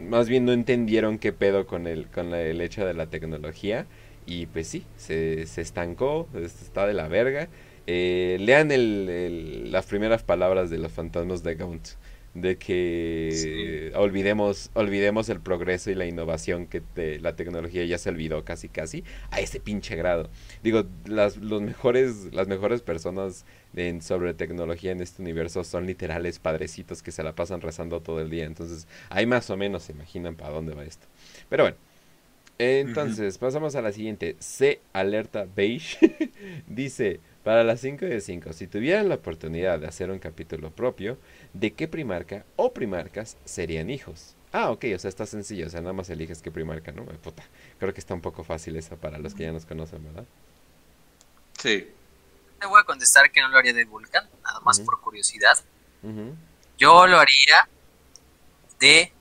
más 0.10 0.28
bien 0.28 0.46
no 0.46 0.52
entendieron 0.52 1.18
qué 1.18 1.32
pedo 1.34 1.66
con 1.66 1.88
el, 1.88 2.08
con 2.08 2.30
la- 2.32 2.42
el 2.42 2.62
hecho 2.62 2.86
de 2.86 2.94
la 2.94 3.08
tecnología. 3.08 3.88
Y 4.26 4.46
pues 4.48 4.68
sí, 4.68 4.86
se, 4.98 5.48
se 5.48 5.62
estancó, 5.62 6.28
es- 6.36 6.62
está 6.62 6.86
de 6.86 6.94
la 6.94 7.08
verga. 7.08 7.48
Eh, 7.92 8.38
lean 8.40 8.72
el- 8.72 9.10
el- 9.10 9.72
las 9.72 9.88
primeras 9.88 10.22
palabras 10.22 10.70
de 10.70 10.78
los 10.78 10.92
fantasmas 10.92 11.42
de 11.44 11.56
Gaunt. 11.56 11.88
De 12.36 12.58
que 12.60 13.92
olvidemos, 13.96 14.70
olvidemos 14.76 15.30
el 15.30 15.40
progreso 15.42 15.90
y 15.90 15.96
la 15.96 16.06
innovación 16.06 16.68
que 16.68 16.82
te- 16.82 17.20
la 17.20 17.36
tecnología 17.36 17.84
ya 17.86 17.98
se 17.98 18.10
olvidó 18.10 18.46
casi 18.46 18.70
casi 18.70 19.04
a 19.32 19.40
ese 19.40 19.60
pinche 19.60 19.96
grado. 19.96 20.30
Digo, 20.62 20.84
las, 21.06 21.38
los 21.38 21.64
mejores, 21.64 22.32
las 22.32 22.48
mejores 22.48 22.84
personas 22.84 23.46
en, 23.76 24.04
sobre 24.04 24.36
tecnología 24.36 24.92
en 24.92 25.02
este 25.02 25.24
universo 25.24 25.64
son 25.64 25.88
literales 25.88 26.38
padrecitos 26.38 27.02
que 27.02 27.12
se 27.12 27.24
la 27.24 27.34
pasan 27.34 27.62
rezando 27.62 28.02
todo 28.02 28.22
el 28.22 28.30
día. 28.30 28.46
Entonces, 28.46 28.88
ahí 29.10 29.26
más 29.26 29.50
o 29.50 29.58
menos 29.58 29.82
se 29.84 29.94
imaginan 29.94 30.36
para 30.36 30.52
dónde 30.54 30.76
va 30.76 30.84
esto. 30.84 31.08
Pero 31.50 31.64
bueno. 31.64 31.78
Entonces, 32.58 33.38
pasamos 33.38 33.76
a 33.76 33.82
la 33.82 33.92
siguiente. 33.94 34.36
C 34.40 34.82
Alerta 34.92 35.48
Beige 35.56 36.32
dice, 36.68 37.22
para 37.50 37.64
las 37.64 37.82
5 37.82 38.06
de 38.06 38.22
5, 38.22 38.54
si 38.54 38.68
tuvieran 38.68 39.10
la 39.10 39.16
oportunidad 39.16 39.80
de 39.80 39.88
hacer 39.88 40.12
un 40.12 40.20
capítulo 40.20 40.70
propio, 40.70 41.18
¿de 41.52 41.74
qué 41.74 41.88
primarca 41.88 42.46
o 42.58 42.76
primarcas 42.76 43.38
serían 43.44 43.90
hijos? 43.90 44.36
Ah, 44.52 44.70
ok, 44.70 44.86
o 44.94 45.00
sea, 45.00 45.10
está 45.10 45.26
sencillo, 45.26 45.66
o 45.66 45.70
sea, 45.72 45.82
nada 45.82 45.94
más 45.94 46.12
eliges 46.12 46.44
qué 46.44 46.52
primarca, 46.52 46.92
¿no? 46.92 47.06
Puta, 47.06 47.42
creo 47.80 47.92
que 47.92 48.02
está 48.02 48.14
un 48.14 48.22
poco 48.22 48.44
fácil 48.44 48.76
esa 48.76 48.98
para 48.98 49.18
los 49.18 49.34
que 49.34 49.46
ya 49.46 49.52
nos 49.52 49.66
conocen, 49.66 50.04
¿verdad? 50.04 50.26
Sí. 51.58 51.92
Te 52.60 52.68
voy 52.68 52.82
a 52.82 52.84
contestar 52.84 53.32
que 53.32 53.42
no 53.42 53.48
lo 53.48 53.58
haría 53.58 53.74
de 53.74 53.86
Vulcan, 53.86 54.30
nada 54.44 54.60
más 54.60 54.80
por 54.82 55.02
curiosidad. 55.02 55.58
Yo 56.78 57.08
lo 57.08 57.18
haría 57.18 57.68
de. 58.80 59.12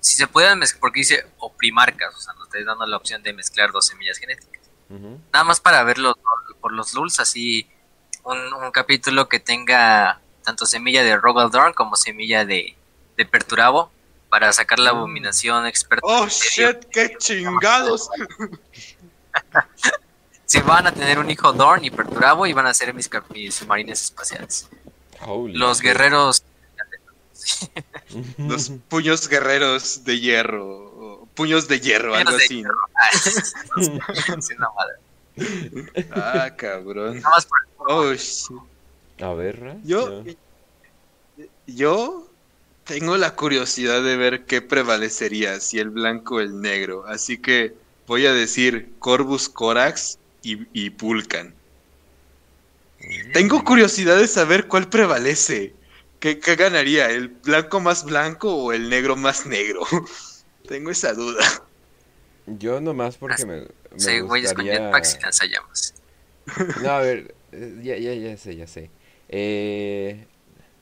Si 0.00 0.16
se 0.16 0.26
pueden 0.26 0.58
mezclar, 0.58 0.80
porque 0.80 1.00
dice 1.00 1.24
o 1.38 1.50
primarcas, 1.50 2.14
o 2.14 2.20
sea, 2.20 2.34
nos 2.34 2.44
estoy 2.44 2.62
dando 2.62 2.84
la 2.84 2.98
opción 2.98 3.22
de 3.22 3.32
mezclar 3.32 3.72
dos 3.72 3.86
semillas 3.86 4.18
genéticas. 4.18 4.53
Nada 4.88 5.44
más 5.44 5.60
para 5.60 5.82
verlo 5.82 6.16
por 6.60 6.72
los 6.72 6.94
lulz, 6.94 7.18
así 7.20 7.66
un, 8.22 8.38
un 8.52 8.70
capítulo 8.70 9.28
que 9.28 9.40
tenga 9.40 10.20
tanto 10.44 10.66
semilla 10.66 11.02
de 11.02 11.16
Rogaldorn 11.16 11.72
como 11.72 11.96
semilla 11.96 12.44
de, 12.44 12.76
de 13.16 13.26
Perturabo 13.26 13.90
para 14.28 14.52
sacar 14.52 14.78
la 14.78 14.92
Mm. 14.92 14.96
abominación 14.96 15.66
experta. 15.66 16.06
Oh 16.06 16.26
shit, 16.28 16.84
qué 16.90 17.14
chingados. 17.18 18.08
Si 20.46 20.60
van 20.60 20.86
a 20.86 20.92
tener 20.92 21.18
un 21.18 21.30
hijo 21.30 21.52
Dorn 21.52 21.84
y 21.84 21.90
Perturabo 21.90 22.46
y 22.46 22.52
van 22.52 22.66
a 22.66 22.74
ser 22.74 22.92
mis, 22.94 23.10
submarines 23.50 24.02
espaciales. 24.02 24.68
Holy 25.22 25.54
Los 25.54 25.80
guerreros. 25.80 26.44
Los 28.38 28.70
puños 28.88 29.28
guerreros 29.28 30.04
de 30.04 30.20
hierro. 30.20 30.83
Puños 31.34 31.66
de 31.68 31.80
hierro, 31.80 32.14
algo 32.14 32.36
así. 32.36 32.62
¿no? 32.62 32.70
Sí, 34.40 34.54
no, 34.58 34.68
madre. 34.74 36.06
Ah, 36.12 36.54
cabrón. 36.56 37.16
Nada 37.16 37.30
más 37.30 37.46
por 37.46 37.58
Oh 37.86 38.14
shit. 38.14 38.56
A 39.20 39.32
ver, 39.34 39.60
Ras, 39.60 39.76
Yo, 39.84 40.24
yo 41.66 42.28
tengo 42.84 43.16
la 43.16 43.34
curiosidad 43.34 44.02
de 44.02 44.16
ver 44.16 44.44
qué 44.44 44.62
prevalecería, 44.62 45.60
si 45.60 45.78
el 45.78 45.90
blanco 45.90 46.36
o 46.36 46.40
el 46.40 46.60
negro. 46.60 47.04
Así 47.06 47.38
que 47.38 47.74
voy 48.06 48.26
a 48.26 48.32
decir 48.32 48.92
Corvus 48.98 49.48
Corax 49.48 50.18
y, 50.42 50.66
y 50.72 50.90
Pulcan. 50.90 51.54
Tengo 53.32 53.62
curiosidad 53.64 54.16
de 54.18 54.28
saber 54.28 54.66
cuál 54.66 54.88
prevalece. 54.88 55.74
¿Qué, 56.20 56.38
¿Qué 56.38 56.56
ganaría? 56.56 57.10
¿El 57.10 57.28
blanco 57.28 57.80
más 57.80 58.04
blanco 58.04 58.54
o 58.54 58.72
el 58.72 58.88
negro 58.88 59.16
más 59.16 59.46
negro? 59.46 59.82
Tengo 60.66 60.90
esa 60.90 61.12
duda. 61.12 61.44
Yo 62.46 62.80
nomás 62.80 63.16
porque 63.16 63.44
me, 63.46 63.60
me 63.62 63.68
Sí, 63.96 64.20
güeyes 64.20 64.52
con 64.52 64.64
gustaría... 64.64 64.84
jetpacks 64.86 65.16
y 65.18 65.22
lanzallamas. 65.22 65.94
No, 66.82 66.90
a 66.90 67.00
ver, 67.00 67.34
eh, 67.52 67.80
ya, 67.82 67.96
ya, 67.96 68.14
ya 68.14 68.36
sé, 68.36 68.56
ya 68.56 68.66
sé. 68.66 68.90
Eh, 69.28 70.26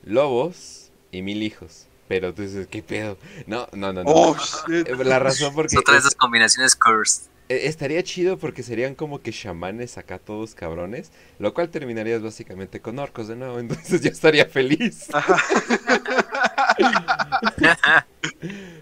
lobos 0.04 0.90
y 1.12 1.22
mil 1.22 1.42
hijos. 1.42 1.86
Pero 2.08 2.34
tú 2.34 2.42
dices, 2.42 2.66
¿qué 2.66 2.82
pedo? 2.82 3.16
No, 3.46 3.68
no, 3.72 3.92
no, 3.92 4.02
no. 4.04 4.10
Oh, 4.10 4.36
shit. 4.36 4.88
Eh, 4.88 5.04
La 5.04 5.18
razón 5.18 5.54
porque 5.54 5.76
de 5.76 5.82
es- 5.82 5.98
esas 5.98 6.14
combinaciones 6.14 6.74
cursed. 6.76 7.28
eh, 7.48 7.62
estaría 7.64 8.02
chido 8.02 8.38
porque 8.38 8.62
serían 8.62 8.94
como 8.94 9.20
que 9.22 9.32
chamanes 9.32 9.96
acá 9.98 10.18
todos 10.18 10.54
cabrones, 10.54 11.10
lo 11.38 11.54
cual 11.54 11.70
terminarías 11.70 12.20
básicamente 12.22 12.80
con 12.80 12.98
orcos 12.98 13.28
de 13.28 13.36
nuevo, 13.36 13.58
entonces 13.60 14.00
yo 14.02 14.10
estaría 14.10 14.46
feliz. 14.46 15.06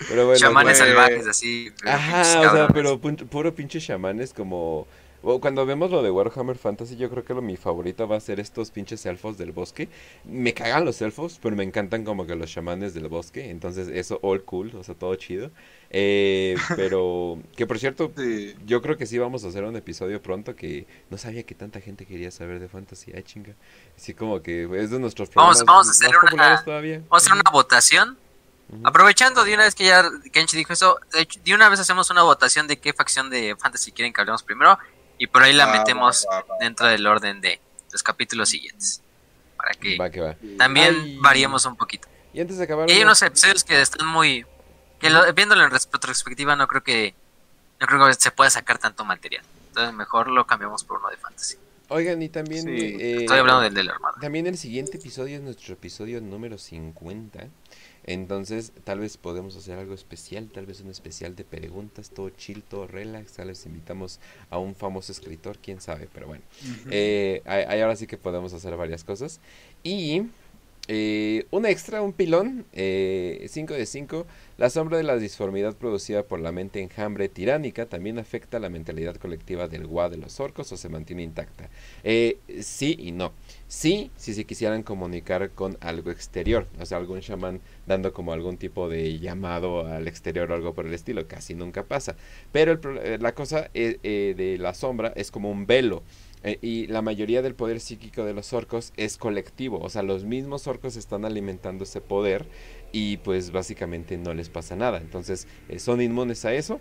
Pero 0.08 0.26
bueno, 0.26 0.38
Chamanes 0.38 0.78
salvajes, 0.78 1.26
así. 1.26 1.70
Ajá, 1.84 2.20
o 2.20 2.24
sea, 2.24 2.42
cabrones. 2.42 2.70
pero 2.74 3.00
pun- 3.00 3.28
puro 3.28 3.54
pinche 3.54 3.80
chamanes 3.80 4.32
como... 4.32 4.86
cuando 5.40 5.66
vemos 5.66 5.90
lo 5.90 6.02
de 6.02 6.10
Warhammer 6.10 6.56
Fantasy, 6.56 6.96
yo 6.96 7.10
creo 7.10 7.24
que 7.24 7.34
lo 7.34 7.42
mi 7.42 7.56
favorito 7.56 8.08
va 8.08 8.16
a 8.16 8.20
ser 8.20 8.40
estos 8.40 8.70
pinches 8.70 9.04
elfos 9.06 9.36
del 9.38 9.52
bosque. 9.52 9.88
Me 10.24 10.54
cagan 10.54 10.84
los 10.84 11.00
elfos, 11.02 11.38
pero 11.42 11.56
me 11.56 11.64
encantan 11.64 12.04
como 12.04 12.26
que 12.26 12.34
los 12.36 12.50
chamanes 12.50 12.94
del 12.94 13.08
bosque. 13.08 13.50
Entonces, 13.50 13.88
eso 13.88 14.18
all 14.22 14.42
cool, 14.44 14.72
o 14.76 14.82
sea, 14.84 14.94
todo 14.94 15.14
chido. 15.16 15.50
Eh, 15.90 16.56
pero, 16.76 17.38
que 17.56 17.66
por 17.66 17.78
cierto, 17.78 18.12
Sí. 18.16 18.54
yo 18.66 18.80
creo 18.82 18.96
que 18.96 19.06
sí 19.06 19.18
vamos 19.18 19.44
a 19.44 19.48
hacer 19.48 19.64
un 19.64 19.76
episodio 19.76 20.22
pronto 20.22 20.54
que 20.56 20.86
no 21.10 21.18
sabía 21.18 21.42
que 21.44 21.54
tanta 21.54 21.80
gente 21.80 22.06
quería 22.06 22.30
saber 22.30 22.58
de 22.60 22.68
fantasy. 22.68 23.12
Ay, 23.14 23.22
chinga. 23.22 23.54
Así 23.96 24.14
como 24.14 24.40
que 24.42 24.64
es 24.80 24.90
de 24.90 24.98
nuestros 24.98 25.28
Vamos- 25.34 25.58
programas 25.58 25.66
vamos 25.66 25.88
a 25.88 25.90
hacer 25.90 26.08
más 26.08 26.16
una- 26.22 26.30
populares 26.30 26.64
todavía. 26.64 26.98
Vamos 27.08 27.12
a 27.12 27.16
hacer 27.16 27.32
una 27.34 27.50
votación. 27.52 28.18
Aprovechando 28.84 29.44
de 29.44 29.54
una 29.54 29.64
vez 29.64 29.74
que 29.74 29.84
ya 29.84 30.08
Kenchi 30.32 30.56
dijo 30.56 30.72
eso, 30.72 30.98
de, 31.12 31.20
hecho, 31.22 31.40
de 31.44 31.54
una 31.54 31.68
vez 31.68 31.80
hacemos 31.80 32.10
una 32.10 32.22
votación 32.22 32.66
de 32.66 32.78
qué 32.78 32.92
facción 32.92 33.30
de 33.30 33.56
Fantasy 33.58 33.92
quieren 33.92 34.12
que 34.12 34.20
hablemos 34.20 34.42
primero. 34.42 34.78
Y 35.18 35.26
por 35.26 35.42
ahí 35.42 35.52
la 35.52 35.66
Va, 35.66 35.78
metemos 35.78 36.26
va, 36.30 36.36
va, 36.36 36.46
va. 36.48 36.54
dentro 36.60 36.86
del 36.86 37.06
orden 37.06 37.40
de 37.40 37.60
los 37.92 38.02
capítulos 38.02 38.48
siguientes. 38.48 39.02
Para 39.56 39.74
que 39.74 39.98
Va 39.98 40.08
que 40.10 40.20
va. 40.20 40.36
también 40.56 40.96
Ay. 41.02 41.18
variemos 41.20 41.64
un 41.66 41.76
poquito. 41.76 42.08
Y 42.32 42.40
antes 42.40 42.56
de 42.58 42.64
acabar... 42.64 42.88
Y 42.88 42.92
hay 42.94 43.02
unos 43.02 43.20
episodios 43.22 43.64
que 43.64 43.80
están 43.80 44.06
muy. 44.06 44.46
que 44.98 45.10
lo- 45.10 45.30
viéndolo 45.34 45.64
en 45.64 45.70
retrospectiva, 45.70 46.56
no 46.56 46.66
creo 46.68 46.82
que. 46.82 47.14
No 47.80 47.86
creo 47.86 48.06
que 48.06 48.14
se 48.14 48.30
pueda 48.30 48.48
sacar 48.50 48.78
tanto 48.78 49.04
material. 49.04 49.44
Entonces, 49.68 49.94
mejor 49.94 50.28
lo 50.28 50.46
cambiamos 50.46 50.84
por 50.84 50.98
uno 51.00 51.08
de 51.10 51.16
fantasy. 51.16 51.56
Oigan, 51.88 52.22
y 52.22 52.28
también... 52.28 52.62
Sí, 52.62 52.70
eh, 53.00 53.16
Estoy 53.22 53.38
hablando 53.38 53.62
del 53.62 53.74
de 53.74 53.82
la 53.84 53.92
armada. 53.92 54.14
También 54.20 54.46
el 54.46 54.56
siguiente 54.56 54.96
episodio 54.98 55.36
es 55.36 55.42
nuestro 55.42 55.74
episodio 55.74 56.20
número 56.20 56.56
50. 56.56 57.48
Entonces, 58.04 58.72
tal 58.84 58.98
vez 59.00 59.16
podemos 59.16 59.56
hacer 59.56 59.78
algo 59.78 59.94
especial, 59.94 60.48
tal 60.52 60.66
vez 60.66 60.80
un 60.80 60.90
especial 60.90 61.36
de 61.36 61.44
preguntas, 61.44 62.10
todo 62.10 62.30
chill, 62.30 62.62
todo 62.62 62.86
relax. 62.86 63.32
Tal 63.34 63.48
vez 63.48 63.64
invitamos 63.66 64.20
a 64.50 64.58
un 64.58 64.74
famoso 64.74 65.12
escritor, 65.12 65.58
quién 65.58 65.80
sabe, 65.80 66.08
pero 66.12 66.26
bueno. 66.26 66.42
Eh, 66.90 67.42
ahí- 67.44 67.64
ahí 67.68 67.80
ahora 67.80 67.96
sí 67.96 68.06
que 68.06 68.16
podemos 68.16 68.52
hacer 68.52 68.76
varias 68.76 69.04
cosas. 69.04 69.40
Y 69.82 70.22
eh, 70.88 71.46
un 71.50 71.66
extra, 71.66 72.02
un 72.02 72.12
pilón, 72.12 72.66
5 72.72 73.74
de 73.74 73.86
5. 73.86 74.26
La 74.58 74.68
sombra 74.68 74.98
de 74.98 75.04
la 75.04 75.16
disformidad 75.16 75.76
producida 75.76 76.22
por 76.22 76.40
la 76.40 76.52
mente 76.52 76.82
enjambre 76.82 77.28
tiránica 77.28 77.86
también 77.86 78.18
afecta 78.18 78.58
la 78.58 78.68
mentalidad 78.68 79.16
colectiva 79.16 79.68
del 79.68 79.86
GUA 79.86 80.10
de 80.10 80.18
los 80.18 80.38
orcos 80.38 80.70
o 80.72 80.76
se 80.76 80.88
mantiene 80.88 81.22
intacta. 81.22 81.70
Eh, 82.04 82.38
sí 82.60 82.96
y 82.98 83.12
no. 83.12 83.32
Sí, 83.68 84.10
si 84.16 84.34
se 84.34 84.44
quisieran 84.44 84.82
comunicar 84.82 85.50
con 85.50 85.78
algo 85.80 86.10
exterior, 86.10 86.66
o 86.80 86.84
sea, 86.84 86.98
algún 86.98 87.20
chamán 87.20 87.60
dando 87.86 88.12
como 88.12 88.32
algún 88.32 88.56
tipo 88.56 88.88
de 88.88 89.18
llamado 89.18 89.86
al 89.86 90.08
exterior 90.08 90.50
o 90.50 90.54
algo 90.54 90.74
por 90.74 90.86
el 90.86 90.92
estilo, 90.92 91.26
casi 91.26 91.54
nunca 91.54 91.84
pasa. 91.84 92.16
Pero 92.52 92.72
el 92.72 92.80
eh, 92.98 93.18
la 93.20 93.34
cosa 93.34 93.70
eh, 93.74 93.98
eh, 94.02 94.34
de 94.36 94.58
la 94.58 94.74
sombra 94.74 95.12
es 95.16 95.30
como 95.30 95.50
un 95.50 95.66
velo. 95.66 96.02
Eh, 96.42 96.58
y 96.62 96.86
la 96.86 97.02
mayoría 97.02 97.42
del 97.42 97.54
poder 97.54 97.80
psíquico 97.80 98.24
de 98.24 98.32
los 98.34 98.52
orcos 98.52 98.92
es 98.96 99.16
colectivo, 99.16 99.78
o 99.80 99.88
sea, 99.88 100.02
los 100.02 100.24
mismos 100.24 100.66
orcos 100.66 100.96
están 100.96 101.24
alimentando 101.24 101.84
ese 101.84 102.00
poder 102.00 102.46
y 102.92 103.18
pues 103.18 103.50
básicamente 103.52 104.16
no 104.18 104.32
les 104.34 104.48
pasa 104.48 104.74
nada. 104.76 104.98
Entonces 104.98 105.46
eh, 105.68 105.78
son 105.78 106.00
inmunes 106.00 106.44
a 106.44 106.54
eso 106.54 106.80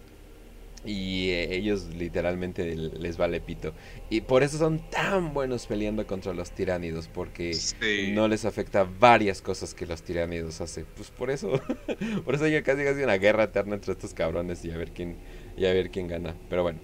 y 0.86 1.32
eh, 1.32 1.56
ellos 1.58 1.88
literalmente 1.94 2.74
les 2.74 3.18
vale 3.18 3.42
pito. 3.42 3.74
Y 4.10 4.22
por 4.22 4.44
eso 4.44 4.58
son 4.58 4.80
tan 4.90 5.34
buenos 5.34 5.66
peleando 5.68 6.08
contra 6.08 6.34
los 6.34 6.52
tiránidos, 6.52 7.10
porque 7.10 7.54
Sí. 7.54 8.12
no 8.14 8.30
les 8.30 8.46
afecta 8.46 8.86
varias 8.86 9.42
cosas 9.42 9.74
que 9.74 9.86
los 9.86 10.04
tiránidos 10.04 10.62
hacen. 10.62 10.86
Pues 10.96 11.12
por 11.12 11.32
eso, 11.32 11.52
por 12.24 12.36
eso 12.36 12.46
hay 12.46 12.62
casi 12.64 12.86
casi 12.86 13.04
una 13.04 13.18
guerra 13.18 13.44
eterna 13.44 13.76
entre 13.76 13.92
estos 13.92 14.14
cabrones 14.14 14.64
y 14.64 14.72
a 14.72 14.78
ver 14.78 14.92
quién, 14.92 15.18
y 15.58 15.66
a 15.66 15.74
ver 15.74 15.92
quién 15.92 16.08
gana. 16.08 16.34
Pero 16.50 16.64
bueno, 16.64 16.80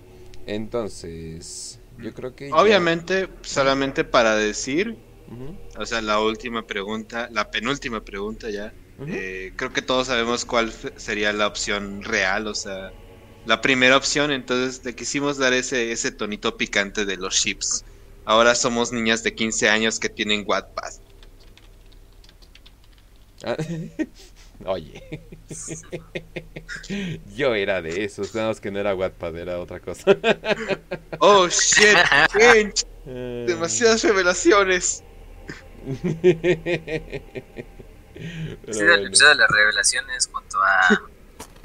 entonces, 0.45 1.79
yo 1.97 2.13
creo 2.13 2.33
que... 2.35 2.55
ya- 2.61 2.61
Obviamente, 2.61 3.29
solamente 3.43 4.03
para 4.05 4.35
decir, 4.35 5.03
o 5.77 5.85
sea, 5.85 6.01
la 6.01 6.19
última 6.21 6.65
pregunta, 6.67 7.27
la 7.31 7.49
penúltima 7.51 8.03
pregunta 8.03 8.49
ya, 8.51 8.75
eh, 9.05 9.53
creo 9.57 9.73
que 9.73 9.81
todos 9.81 10.07
sabemos 10.07 10.45
cuál 10.45 10.73
sería 10.97 11.33
la 11.33 11.47
opción 11.47 12.01
real, 12.03 12.47
o 12.47 12.55
sea, 12.55 12.93
la 13.43 13.61
primera 13.61 13.97
opción, 13.97 14.31
entonces 14.31 14.83
le 14.85 14.95
quisimos 14.95 15.37
dar 15.37 15.53
ese, 15.53 15.91
ese 15.91 16.11
tonito 16.11 16.57
picante 16.57 17.05
de 17.05 17.17
los 17.17 17.35
chips. 17.35 17.85
Ahora 18.25 18.55
somos 18.55 18.91
niñas 18.93 19.23
de 19.23 19.35
15 19.35 19.69
años 19.69 19.99
que 19.99 20.09
tienen 20.09 20.43
Wattpad. 20.47 20.91
Oye, 24.65 25.03
yo 27.35 27.53
era 27.53 27.81
de 27.81 28.03
esos, 28.03 28.33
nada 28.33 28.47
más 28.49 28.59
que 28.59 28.71
no 28.71 28.79
era 28.79 28.95
Wattpad, 28.95 29.37
era 29.37 29.59
otra 29.59 29.79
cosa. 29.79 30.17
Oh 31.19 31.47
shit, 31.47 31.95
Ah. 32.11 32.27
demasiadas 33.45 34.03
revelaciones. 34.03 35.03
Pero 38.15 38.73
Sí, 38.73 38.79
el 38.79 38.87
bueno. 38.87 39.07
episodio 39.07 39.29
de 39.31 39.35
las 39.35 39.49
revelaciones 39.51 40.29
junto 40.31 40.57
a 40.63 41.01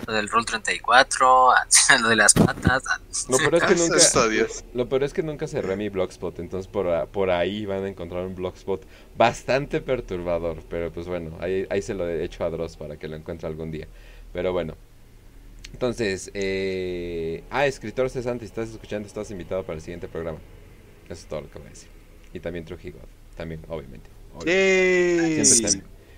lo 0.07 0.15
del 0.15 0.29
Roll 0.29 0.45
34, 0.45 1.51
a 1.53 1.67
lo 2.01 2.09
de 2.09 2.17
las 2.17 2.35
patas. 2.35 2.83
Lo 3.29 3.39
peor 3.39 3.55
es 3.57 3.63
que 3.63 3.75
nunca, 3.75 3.99
Santo 3.99 4.29
Dios. 4.29 4.65
lo 4.75 4.89
peor 4.89 5.05
es 5.05 5.13
que 5.13 5.23
nunca 5.23 5.47
cerré 5.47 5.77
mi 5.77 5.89
blogspot, 5.89 6.39
entonces 6.39 6.71
por, 6.71 7.09
por 7.09 7.31
ahí 7.31 7.67
van 7.67 7.85
a 7.85 7.89
encontrar 7.89 8.25
un 8.25 8.35
blogspot 8.35 8.85
bastante 9.17 9.81
perturbador, 9.81 10.63
pero 10.69 10.93
pues 10.93 11.07
bueno, 11.07 11.37
ahí, 11.41 11.67
ahí 11.71 11.83
se 11.83 11.95
lo 11.95 12.09
he 12.09 12.25
hecho 12.25 12.45
a 12.45 12.51
Dross 12.51 12.77
para 12.77 12.97
que 12.97 13.09
lo 13.09 13.17
encuentre 13.17 13.49
algún 13.49 13.71
día. 13.71 13.87
Pero 14.33 14.53
bueno, 14.53 14.77
entonces, 15.73 16.31
eh... 16.35 17.45
ah, 17.51 17.67
escritor 17.67 18.11
cesante, 18.11 18.45
si 18.45 18.51
estás 18.51 18.71
escuchando, 18.71 19.07
estás 19.07 19.31
invitado 19.31 19.63
para 19.65 19.77
el 19.77 19.83
siguiente 19.83 20.09
programa. 20.09 20.39
Eso 21.05 21.15
es 21.15 21.27
todo 21.27 21.43
lo 21.43 21.51
que 21.51 21.59
voy 21.59 21.69
a 21.69 21.71
decir. 21.71 21.89
Y 22.33 22.41
también 22.41 22.65
Trujillo, 22.65 22.99
también, 23.37 23.61
obviamente. 23.69 24.11
Siempre, 24.41 25.43
está, 25.43 25.69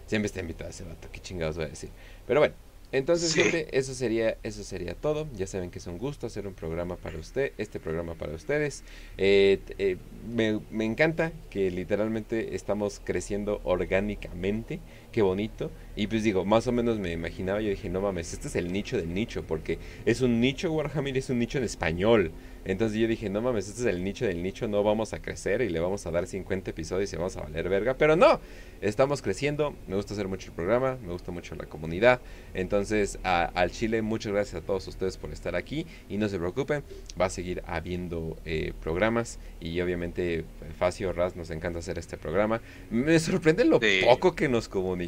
siempre 0.07 0.27
está 0.27 0.41
invitado 0.41 0.70
ese 0.70 0.85
vato, 0.85 1.09
qué 1.11 1.20
chingados 1.20 1.57
voy 1.57 1.65
a 1.67 1.69
decir. 1.69 1.91
Pero 2.27 2.41
bueno, 2.41 2.55
entonces, 2.93 3.33
Sí. 3.33 3.41
gente, 3.41 3.77
eso 3.77 3.95
sería, 3.95 4.39
eso 4.43 4.62
sería 4.65 4.95
todo. 5.01 5.31
Ya 5.33 5.47
saben 5.47 5.71
que 5.71 5.79
es 5.79 5.87
un 5.87 5.99
gusto 5.99 6.27
hacer 6.27 6.47
un 6.47 6.55
programa 6.55 7.01
para 7.01 7.19
usted, 7.19 7.53
este 7.59 7.81
programa 7.81 8.17
para 8.17 8.35
ustedes. 8.35 8.85
Eh, 9.17 9.65
eh, 9.79 9.99
me, 10.11 10.61
me 10.71 10.85
encanta 10.85 11.33
que 11.49 11.71
literalmente 11.71 12.55
estamos 12.55 13.01
creciendo 13.03 13.61
orgánicamente. 13.65 14.83
Qué 15.13 15.23
bonito. 15.23 15.71
Y 15.95 16.07
pues 16.07 16.25
digo, 16.25 16.45
más 16.47 16.67
o 16.67 16.73
menos 16.73 16.99
me 16.99 17.13
imaginaba, 17.13 17.61
yo 17.61 17.69
dije, 17.69 17.91
no 17.91 18.01
mames, 18.01 18.33
este 18.33 18.49
es 18.49 18.57
el 18.57 18.73
nicho 18.73 18.97
del 18.97 19.13
nicho, 19.13 19.43
porque 19.47 19.79
es 20.07 20.23
un 20.23 20.41
nicho 20.41 20.73
Warhammer, 20.73 21.17
es 21.19 21.29
un 21.29 21.39
nicho 21.39 21.59
en 21.59 21.65
español. 21.65 22.33
Entonces 22.65 22.97
yo 22.99 23.07
dije, 23.09 23.29
no 23.29 23.43
mames, 23.43 23.69
este 23.69 23.81
es 23.83 23.87
el 23.89 24.03
nicho 24.03 24.25
del 24.25 24.43
nicho, 24.43 24.69
no 24.69 24.83
vamos 24.83 25.13
a 25.13 25.21
crecer 25.21 25.61
y 25.61 25.69
le 25.69 25.81
vamos 25.81 26.07
a 26.07 26.11
dar 26.11 26.27
50 26.27 26.71
episodios 26.71 27.13
y 27.13 27.17
vamos 27.17 27.37
a 27.37 27.43
valer 27.43 27.69
verga. 27.69 27.95
Pero 27.99 28.17
no, 28.17 28.41
estamos 28.81 29.21
creciendo, 29.21 29.75
me 29.87 29.97
gusta 29.97 30.15
hacer 30.15 30.29
mucho 30.29 30.49
el 30.49 30.55
programa, 30.55 30.97
me 31.05 31.13
gusta 31.13 31.31
mucho 31.33 31.57
la 31.57 31.67
comunidad. 31.67 32.21
Entonces, 32.55 33.19
a- 33.25 33.45
al 33.47 33.71
Chile, 33.73 34.01
muchas 34.01 34.33
gracias 34.33 34.63
a 34.63 34.65
todos 34.65 34.87
ustedes 34.89 35.19
por 35.19 35.31
estar 35.33 35.57
aquí 35.57 35.87
y 36.09 36.17
no 36.17 36.29
se 36.29 36.39
preocupen, 36.39 36.85
va 37.21 37.27
a 37.27 37.31
seguir 37.31 37.63
habiendo 37.67 38.37
eh, 38.47 38.73
programas 38.81 39.39
y 39.61 39.79
obviamente 39.81 40.45
Facio 40.79 41.13
Raz 41.13 41.37
nos 41.37 41.51
encanta 41.51 41.81
hacer 41.81 41.99
este 41.99 42.17
programa. 42.17 42.63
Me 42.91 43.19
sorprende 43.19 43.65
lo 43.67 43.79
Sí. 43.81 44.01
poco 44.05 44.35
que 44.35 44.49
nos 44.49 44.69
comunicamos 44.69 45.02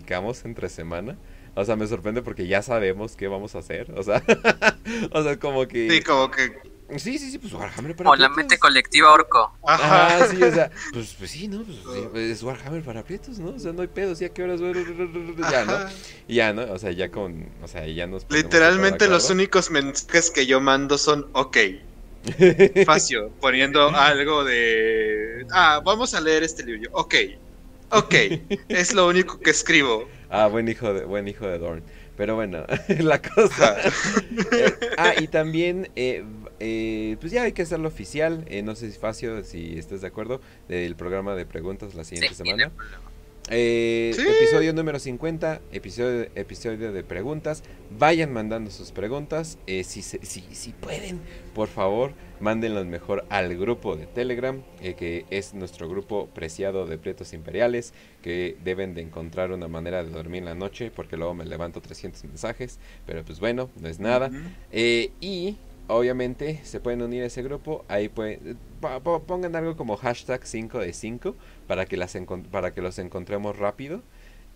entre 0.44 0.68
semana. 0.68 1.16
O 1.56 1.64
sea, 1.64 1.76
me 1.76 1.86
sorprende 1.86 2.22
porque 2.22 2.46
ya 2.46 2.62
sabemos 2.62 3.16
qué 3.16 3.28
vamos 3.28 3.54
a 3.54 3.58
hacer. 3.58 3.92
O 3.96 4.02
sea, 4.02 4.22
o 5.12 5.22
sea, 5.22 5.38
como 5.38 5.68
que... 5.68 5.90
Sí, 5.90 6.02
como 6.02 6.30
que. 6.30 6.74
Sí, 6.96 7.18
sí, 7.18 7.30
sí, 7.30 7.38
pues 7.38 7.52
Warhammer 7.52 7.96
para 7.96 8.10
O 8.10 8.16
la 8.16 8.28
mente 8.28 8.58
colectiva 8.58 9.12
orco. 9.12 9.56
Ajá. 9.66 10.28
Sí, 10.28 10.42
o 10.42 10.52
sea, 10.52 10.70
pues, 10.92 11.14
pues 11.18 11.30
sí, 11.30 11.48
¿no? 11.48 11.64
Pues, 11.64 11.78
sí, 11.78 12.08
es 12.20 12.42
Warhammer 12.42 12.82
para 12.82 13.02
prietos, 13.02 13.38
¿no? 13.38 13.50
O 13.50 13.58
sea, 13.58 13.72
no 13.72 13.82
hay 13.82 13.88
pedos, 13.88 14.18
¿ya 14.18 14.28
qué 14.28 14.42
horas? 14.42 14.60
Ya, 15.50 15.64
¿no? 15.64 15.78
Ya, 16.28 16.52
¿no? 16.52 16.72
O 16.72 16.78
sea, 16.78 16.90
ya 16.92 17.10
con, 17.10 17.48
o 17.62 17.68
sea, 17.68 17.86
ya 17.86 18.06
nos 18.06 18.26
Literalmente 18.28 19.08
los 19.08 19.30
únicos 19.30 19.70
mensajes 19.70 20.30
que 20.30 20.46
yo 20.46 20.60
mando 20.60 20.98
son 20.98 21.26
ok. 21.32 21.56
Facio, 22.86 23.30
poniendo 23.40 23.88
algo 23.88 24.44
de. 24.44 25.46
Ah, 25.52 25.80
vamos 25.84 26.14
a 26.14 26.20
leer 26.20 26.42
este 26.42 26.64
libro. 26.64 26.90
Ok. 26.92 27.14
Ok, 27.90 28.14
es 28.68 28.94
lo 28.94 29.06
único 29.08 29.38
que 29.40 29.50
escribo. 29.50 30.08
Ah, 30.36 30.48
buen 30.48 30.66
hijo 30.68 30.92
de, 30.92 31.04
buen 31.04 31.28
hijo 31.28 31.46
de 31.46 31.58
Dorn. 31.58 31.84
Pero 32.16 32.34
bueno, 32.34 32.64
la 32.98 33.22
cosa. 33.22 33.76
Eh, 33.80 34.72
ah, 34.98 35.12
y 35.20 35.28
también, 35.28 35.90
eh, 35.94 36.24
eh, 36.58 37.16
pues 37.20 37.30
ya 37.30 37.44
hay 37.44 37.52
que 37.52 37.62
hacerlo 37.62 37.86
oficial. 37.86 38.44
Eh, 38.48 38.62
no 38.62 38.74
sé 38.74 38.90
si 38.90 38.98
Facio, 38.98 39.44
si 39.44 39.78
estás 39.78 40.00
de 40.00 40.08
acuerdo, 40.08 40.40
del 40.68 40.96
programa 40.96 41.36
de 41.36 41.46
preguntas 41.46 41.94
la 41.94 42.02
siguiente 42.02 42.30
Sí, 42.30 42.42
semana. 42.42 42.64
no 42.64 42.70
hay 42.70 42.76
problema. 42.76 43.02
Eh, 43.50 44.12
Sí. 44.16 44.22
Episodio 44.26 44.72
número 44.72 44.98
50, 44.98 45.60
episodio, 45.70 46.26
episodio 46.34 46.90
de 46.92 47.04
preguntas. 47.04 47.62
Vayan 47.96 48.32
mandando 48.32 48.72
sus 48.72 48.90
preguntas. 48.90 49.58
eh, 49.68 49.84
si, 49.84 50.02
se- 50.02 50.24
si, 50.24 50.40
si 50.52 50.72
pueden, 50.72 51.20
por 51.54 51.68
favor, 51.68 52.12
mándenlas 52.44 52.84
mejor 52.84 53.24
al 53.30 53.56
grupo 53.56 53.96
de 53.96 54.06
Telegram, 54.06 54.62
eh, 54.82 54.92
que 54.94 55.24
es 55.30 55.54
nuestro 55.54 55.88
grupo 55.88 56.28
preciado 56.34 56.86
de 56.86 56.98
Prietos 56.98 57.32
Imperiales, 57.32 57.94
que 58.22 58.58
deben 58.62 58.94
de 58.94 59.00
encontrar 59.00 59.50
una 59.50 59.66
manera 59.66 60.04
de 60.04 60.10
dormir 60.10 60.40
en 60.40 60.44
la 60.44 60.54
noche, 60.54 60.92
porque 60.94 61.16
luego 61.16 61.32
me 61.32 61.46
levanto 61.46 61.80
300 61.80 62.22
mensajes, 62.24 62.78
pero 63.06 63.24
pues 63.24 63.40
bueno, 63.40 63.70
no 63.80 63.88
es 63.88 63.98
nada. 63.98 64.30
Eh, 64.72 65.10
y 65.22 65.56
obviamente 65.88 66.60
se 66.64 66.80
pueden 66.80 67.00
unir 67.00 67.22
a 67.22 67.26
ese 67.26 67.42
grupo. 67.42 67.86
Ahí 67.88 68.10
pueden, 68.10 68.58
pongan 69.26 69.56
algo 69.56 69.74
como 69.74 69.96
hashtag 69.96 70.46
5 70.46 70.80
de 70.80 70.92
5 70.92 71.34
para 71.66 71.86
que, 71.86 71.96
las 71.96 72.14
para 72.50 72.74
que 72.74 72.82
los 72.82 72.98
encontremos 72.98 73.58
rápido. 73.58 74.02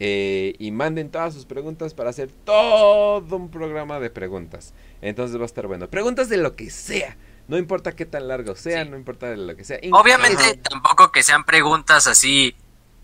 Eh, 0.01 0.55
y 0.59 0.71
manden 0.71 1.11
todas 1.11 1.35
sus 1.35 1.45
preguntas 1.45 1.93
para 1.93 2.11
hacer 2.11 2.31
todo 2.45 3.35
un 3.35 3.49
programa 3.49 3.99
de 3.99 4.11
preguntas. 4.11 4.75
Entonces 5.01 5.39
va 5.39 5.43
a 5.43 5.47
estar 5.47 5.67
bueno. 5.67 5.89
Preguntas 5.89 6.29
de 6.29 6.37
lo 6.37 6.55
que 6.55 6.69
sea. 6.69 7.17
No 7.49 7.57
importa 7.57 7.97
qué 7.97 8.05
tan 8.07 8.29
largo 8.29 8.55
sea, 8.55 8.85
Sí. 8.85 8.91
no 8.91 8.97
importa 8.97 9.29
lo 9.35 9.57
que 9.57 9.65
sea. 9.65 9.79
Obviamente 9.93 10.43
Ajá. 10.43 10.55
tampoco 10.63 11.11
que 11.11 11.23
sean 11.23 11.45
preguntas 11.45 12.07
así, 12.07 12.55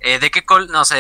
eh, 0.01 0.19
¿de 0.19 0.31
qué 0.31 0.45
col, 0.45 0.69
no 0.71 0.85
sé, 0.85 0.95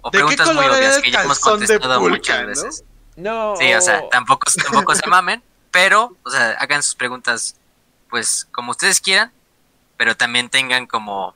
o 0.00 0.10
¿De 0.10 0.18
qué 0.18 0.24
preguntas 0.24 0.46
muy 0.48 0.56
color 0.56 0.72
obvias 0.78 0.98
que 0.98 1.10
ya 1.10 1.22
hemos 1.22 1.38
contestado 1.38 1.98
Pulca, 2.00 2.16
muchas 2.16 2.40
no? 2.42 2.46
veces. 2.48 2.84
No. 3.16 3.54
Sí, 3.56 3.72
o 3.72 3.80
sea, 3.80 4.08
tampoco, 4.10 4.50
tampoco 4.62 4.94
se 4.94 5.06
mamen, 5.08 5.42
pero, 5.70 6.16
o 6.24 6.30
sea, 6.30 6.50
hagan 6.58 6.82
sus 6.82 6.94
preguntas, 6.96 7.56
pues, 8.10 8.46
como 8.52 8.72
ustedes 8.72 9.00
quieran, 9.00 9.32
pero 9.96 10.16
también 10.16 10.48
tengan 10.48 10.86
como, 10.86 11.34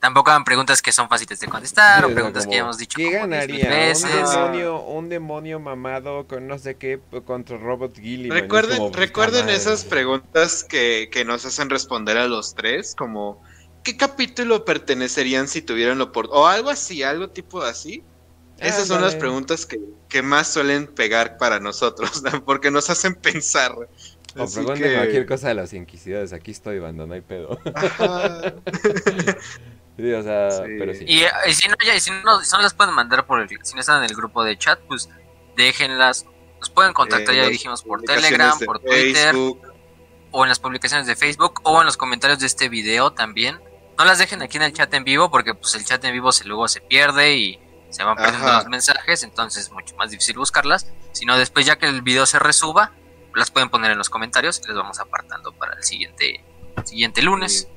tampoco 0.00 0.30
hagan 0.30 0.44
preguntas 0.44 0.82
que 0.82 0.92
son 0.92 1.08
fáciles 1.08 1.38
de 1.40 1.48
contestar, 1.48 2.04
Sí, 2.04 2.06
o 2.10 2.14
preguntas 2.14 2.44
como, 2.44 2.50
que 2.50 2.56
ya 2.56 2.62
hemos 2.62 2.78
dicho 2.78 2.96
¿Qué 2.96 3.04
como 3.04 3.26
10,000 3.28 3.60
ganaría? 3.60 3.68
veces. 3.68 4.10
Un 4.10 4.30
demonio, 4.32 4.82
un 4.82 5.08
demonio 5.08 5.60
mamado 5.60 6.26
con 6.26 6.46
no 6.46 6.58
sé 6.58 6.76
qué 6.76 7.00
contra 7.24 7.58
Robot. 7.58 7.98
Es 7.98 8.28
Recuerden, 8.28 8.78
como, 8.78 8.92
recuerden 8.92 9.48
esas 9.48 9.84
preguntas 9.84 10.64
que, 10.64 11.08
que 11.12 11.24
nos 11.24 11.44
hacen 11.44 11.70
responder 11.70 12.16
a 12.18 12.26
los 12.28 12.54
tres, 12.54 12.94
como 12.94 13.42
¿qué 13.82 13.96
capítulo 13.96 14.64
pertenecerían 14.64 15.48
si 15.48 15.62
tuvieran 15.62 15.98
la 15.98 16.04
oportunidad? 16.04 16.42
O 16.44 16.48
algo 16.48 16.70
así, 16.70 17.02
algo 17.02 17.30
tipo 17.30 17.62
así. 17.62 18.04
Esas 18.58 18.88
son 18.88 19.00
las 19.02 19.16
preguntas 19.16 19.64
que, 19.66 19.78
que 20.08 20.22
más 20.22 20.52
suelen 20.52 20.86
pegar 20.94 21.38
para 21.38 21.60
nosotros, 21.60 22.22
¿no? 22.22 22.30
porque 22.44 22.70
nos 22.70 22.90
hacen 22.90 23.14
pensar. 23.14 23.72
O 24.36 24.44
Así 24.44 24.54
pregunten 24.54 24.82
que- 24.90 24.94
cualquier 24.94 25.26
cosa 25.26 25.48
de 25.48 25.54
los 25.54 25.72
inquisidores. 25.72 26.32
Aquí 26.32 26.50
estoy, 26.50 26.78
banda, 26.78 27.06
no 27.06 27.14
hay 27.14 27.22
pedo. 27.22 27.58
Ajá. 30.00 30.06
Sí, 30.06 30.12
o 30.12 30.22
sea, 30.22 30.50
Sí. 30.50 30.76
pero 30.78 30.94
sí. 30.94 31.04
Y, 31.06 31.22
y 31.48 31.54
si 31.54 31.68
no, 31.68 31.74
ya, 31.84 31.94
y 31.94 32.00
si 32.00 32.10
no, 32.10 32.40
si 32.42 32.52
no 32.56 32.62
las 32.62 32.74
pueden 32.74 32.94
mandar 32.94 33.26
por 33.26 33.40
el, 33.40 33.48
si 33.62 33.74
no 33.74 33.80
están 33.80 34.02
en 34.02 34.10
el 34.10 34.16
grupo 34.16 34.42
de 34.44 34.56
chat, 34.58 34.78
pues 34.80 35.08
déjenlas. 35.56 36.26
Nos 36.60 36.70
pueden 36.70 36.92
contactar, 36.92 37.34
Eh, 37.34 37.38
ya 37.38 37.48
dijimos, 37.48 37.82
por 37.82 38.02
Telegram, 38.02 38.58
por 38.66 38.78
Twitter, 38.80 39.32
Facebook. 39.32 39.62
o 40.30 40.44
en 40.44 40.48
las 40.48 40.58
publicaciones 40.58 41.06
de 41.06 41.16
Facebook, 41.16 41.60
o 41.64 41.80
en 41.80 41.86
los 41.86 41.96
comentarios 41.96 42.38
de 42.38 42.46
este 42.46 42.68
video 42.68 43.12
también. 43.12 43.58
No 43.98 44.04
las 44.04 44.18
dejen 44.18 44.40
aquí 44.42 44.56
en 44.58 44.64
el 44.64 44.72
chat 44.72 44.92
en 44.94 45.04
vivo, 45.04 45.30
porque 45.30 45.54
pues 45.54 45.74
el 45.74 45.84
chat 45.84 46.02
en 46.04 46.12
vivo 46.12 46.32
se, 46.32 46.44
luego 46.44 46.68
se 46.68 46.80
pierde 46.80 47.34
y 47.36 47.58
se 47.90 48.04
van 48.04 48.16
perdiendo 48.16 48.46
Ajá. 48.46 48.58
los 48.58 48.66
mensajes, 48.68 49.22
entonces 49.24 49.64
es 49.64 49.70
mucho 49.72 49.96
más 49.96 50.10
difícil 50.10 50.36
buscarlas. 50.36 50.86
Sino 51.12 51.36
después, 51.36 51.66
ya 51.66 51.76
que 51.76 51.86
el 51.86 52.02
video 52.02 52.24
se 52.26 52.38
resuba, 52.38 52.92
las 53.34 53.50
pueden 53.50 53.68
poner 53.70 53.90
en 53.90 53.98
los 53.98 54.08
comentarios 54.10 54.60
y 54.64 54.68
les 54.68 54.76
vamos 54.76 55.00
apartando 55.00 55.52
para 55.52 55.74
el 55.76 55.82
siguiente, 55.84 56.44
siguiente 56.84 57.20
lunes. 57.22 57.62
¿sí? 57.62 57.68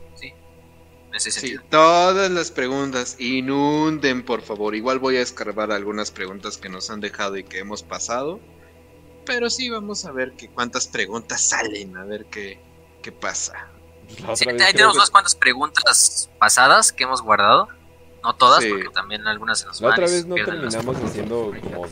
En 1.13 1.17
ese 1.17 1.29
Sí, 1.31 1.39
sentido. 1.41 1.61
todas 1.69 2.31
las 2.31 2.49
preguntas 2.49 3.15
inunden, 3.19 4.23
por 4.25 4.41
favor. 4.41 4.73
Igual 4.73 4.97
voy 4.97 5.17
a 5.17 5.21
escarbar 5.21 5.71
algunas 5.71 6.09
preguntas 6.09 6.57
que 6.57 6.69
nos 6.69 6.89
han 6.89 7.01
dejado 7.01 7.37
y 7.37 7.43
que 7.43 7.59
hemos 7.59 7.83
pasado. 7.83 8.39
Pero 9.23 9.51
sí, 9.51 9.69
vamos 9.69 10.05
a 10.05 10.11
ver 10.11 10.33
que 10.33 10.49
cuántas 10.49 10.87
preguntas 10.87 11.47
salen, 11.49 11.95
a 11.97 12.03
ver 12.03 12.25
qué, 12.25 12.59
qué 13.03 13.11
pasa. 13.11 13.67
Sí, 14.33 14.43
tenemos 14.45 14.73
que- 14.73 14.85
unas 14.97 15.11
cuantas 15.11 15.35
preguntas 15.35 16.31
pasadas 16.39 16.91
que 16.91 17.03
hemos 17.03 17.21
guardado. 17.21 17.67
No 18.23 18.35
todas, 18.35 18.63
Sí. 18.63 18.69
porque 18.71 18.89
también 18.89 19.27
algunas 19.27 19.59
se 19.59 19.67
nos 19.67 19.81
La 19.81 19.89
van 19.89 19.99
otra 19.99 20.11
vez 20.11 20.25
no 20.25 20.35
las- 20.35 20.45
terminamos 20.47 20.97
haciendo 20.97 21.53
como, 21.61 21.85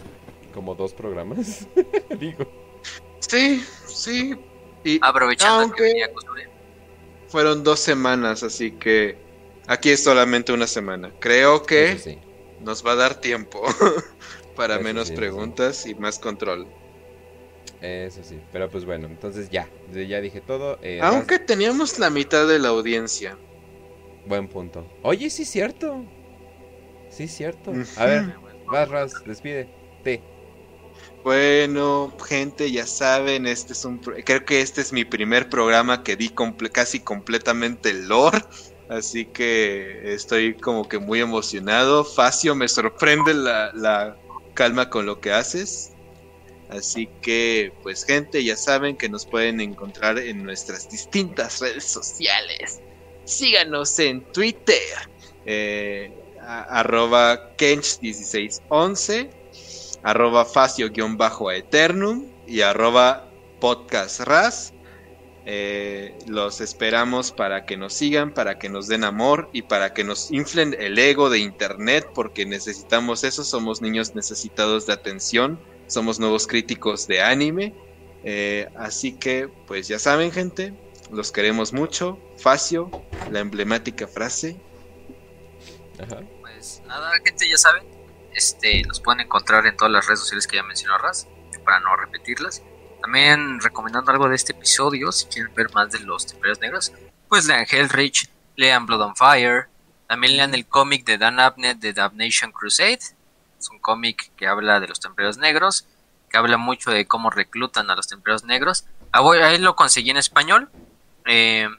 como 0.51 0.74
dos 0.75 0.93
programas. 0.93 1.67
Digo. 2.19 2.51
Sí, 3.19 3.64
sí. 3.88 4.33
Y 4.83 4.98
Aprovechando 5.03 5.61
Aunque- 5.61 5.75
que 5.77 5.83
venía. 5.83 6.09
Fueron 7.32 7.64
dos 7.64 7.80
semanas, 7.80 8.43
así 8.43 8.72
que 8.74 9.18
aquí 9.68 9.90
es 9.92 10.03
solamente 10.03 10.53
una 10.53 10.68
semana. 10.68 11.14
Creo 11.19 11.64
que 11.64 11.98
sí. 11.98 12.19
nos 12.60 12.85
va 12.85 12.93
a 12.93 12.95
dar 12.95 13.16
tiempo 13.22 13.64
para 14.56 14.77
Eso 14.77 14.84
menos 14.84 15.08
sí, 15.08 15.16
eso 15.18 15.32
sí. 15.32 15.35
preguntas 15.35 15.85
y 15.85 15.95
más 15.95 16.19
control. 16.19 16.68
Eso 17.82 18.24
sí. 18.24 18.40
Pero 18.51 18.69
pues 18.69 18.85
bueno, 18.85 19.08
entonces 19.08 19.50
ya. 19.50 19.74
Ya 19.92 20.22
dije 20.22 20.42
todo. 20.42 20.80
eh, 20.82 21.00
Aunque 21.01 21.40
teníamos 21.40 22.00
la 22.00 22.10
mitad 22.10 22.48
de 22.48 22.60
la 22.60 22.69
audiencia. 22.69 23.38
Buen 24.26 24.48
punto. 24.50 24.88
Oye, 25.03 25.30
sí 25.30 25.43
es 25.43 25.50
cierto. 25.50 26.06
Sí 27.10 27.24
es 27.24 27.32
cierto. 27.35 27.82
A 27.95 28.06
ver, 28.06 28.35
vas, 28.66 28.90
Raz, 28.90 29.24
despide. 29.26 29.69
Te. 30.03 30.22
Bueno, 31.24 32.11
gente, 32.27 32.72
ya 32.72 32.88
saben, 32.88 33.45
este 33.45 33.74
es 33.74 33.85
un 33.85 34.00
creo 34.00 34.43
que 34.43 34.61
este 34.61 34.82
es 34.82 34.91
mi 34.91 35.06
primer 35.06 35.50
programa 35.50 36.03
que 36.03 36.16
di 36.16 36.33
casi 36.72 37.00
completamente 37.01 37.93
lore, 37.93 38.40
así 38.90 39.25
que 39.25 40.14
estoy 40.14 40.56
como 40.56 40.88
que 40.88 40.98
muy 40.98 41.19
emocionado. 41.19 42.03
Facio, 42.03 42.56
me 42.56 42.67
sorprende 42.67 43.35
la, 43.35 43.72
la 43.75 44.17
calma 44.56 44.90
con 44.90 45.06
lo 45.06 45.19
que 45.19 45.32
haces. 45.32 45.91
Así 46.69 47.08
que, 47.22 47.72
pues 47.83 48.03
gente, 48.06 48.43
ya 48.43 48.56
saben 48.56 48.98
que 48.98 49.09
nos 49.09 49.25
pueden 49.25 49.59
encontrar 49.61 50.17
en 50.17 50.41
nuestras 50.41 50.90
distintas 50.90 51.59
redes 51.59 51.83
sociales. 51.83 52.82
Síganos 53.25 54.00
en 54.00 54.24
Twitter, 54.32 54.82
eh, 55.45 56.11
arroba 56.40 57.56
Kench1611 57.58 59.41
arroba 60.03 60.45
facio-eternum 60.45 62.25
y 62.47 62.61
arroba 62.61 63.30
podcastras. 63.59 64.73
Eh, 65.45 66.15
los 66.27 66.61
esperamos 66.61 67.31
para 67.31 67.65
que 67.65 67.75
nos 67.75 67.93
sigan, 67.93 68.31
para 68.31 68.59
que 68.59 68.69
nos 68.69 68.88
den 68.88 69.03
amor 69.03 69.49
y 69.53 69.63
para 69.63 69.91
que 69.93 70.03
nos 70.03 70.30
inflen 70.31 70.75
el 70.80 70.99
ego 70.99 71.31
de 71.31 71.39
internet, 71.39 72.07
porque 72.13 72.45
necesitamos 72.45 73.23
eso, 73.23 73.43
somos 73.43 73.81
niños 73.81 74.13
necesitados 74.13 74.85
de 74.85 74.93
atención, 74.93 75.59
somos 75.88 76.19
nuevos 76.19 76.45
críticos 76.45 77.07
de 77.07 77.21
anime. 77.21 77.73
Eh, 78.23 78.67
así 78.75 79.13
que, 79.13 79.49
pues 79.65 79.88
ya 79.88 79.97
saben, 79.97 80.31
gente, 80.31 80.73
los 81.11 81.31
queremos 81.31 81.73
mucho. 81.73 82.19
Facio, 82.38 82.91
la 83.31 83.39
emblemática 83.39 84.07
frase. 84.07 84.57
Ajá. 85.99 86.21
Pues 86.41 86.83
nada, 86.88 87.11
gente, 87.23 87.49
ya 87.49 87.57
saben. 87.57 88.00
Este, 88.34 88.84
nos 88.84 89.00
pueden 89.00 89.22
encontrar 89.22 89.66
en 89.66 89.76
todas 89.76 89.92
las 89.92 90.08
redes 90.08 90.19
sociales 90.19 90.48
que 90.48 90.58
ya 90.58 90.64
mencionó 90.64 90.98
Raz, 90.98 91.27
para 91.64 91.80
no 91.80 91.95
repetirlas. 91.95 92.61
También 93.01 93.60
recomendando 93.60 94.11
algo 94.11 94.30
de 94.30 94.35
este 94.35 94.53
episodio, 94.53 95.11
si 95.11 95.26
quieren 95.27 95.53
ver 95.53 95.74
más 95.74 95.92
de 95.92 96.00
los 96.00 96.26
templarios 96.27 96.60
negros, 96.60 96.93
pues 97.27 97.45
lean 97.45 97.66
Hellreach, 97.69 98.30
lean 98.56 98.85
Blood 98.85 99.01
on 99.01 99.16
Fire, 99.16 99.68
también 100.11 100.35
lean 100.35 100.53
el 100.53 100.66
cómic 100.66 101.06
de 101.06 101.18
Dan 101.18 101.40
Abnett 101.40 101.80
de 101.80 101.93
Damnation 101.93 102.51
Crusade. 102.51 103.00
Es 103.58 103.69
un 103.72 103.80
cómic 103.80 104.32
que 104.35 104.45
habla 104.45 104.82
de 104.82 104.90
los 104.90 105.00
templarios 105.00 105.38
negros, 105.38 105.88
que 106.30 106.38
habla 106.38 106.58
mucho 106.58 106.92
de 106.92 107.08
cómo 107.08 107.30
reclutan 107.30 107.90
a 107.90 107.95
los 107.95 108.08
templarios 108.08 108.43
negros. 108.43 108.85
Ah, 109.14 109.22
Ahí 109.43 109.58
lo 109.58 109.76
conseguí 109.76 110.10
en 110.10 110.18
español, 110.18 110.69
eh, 111.26 111.69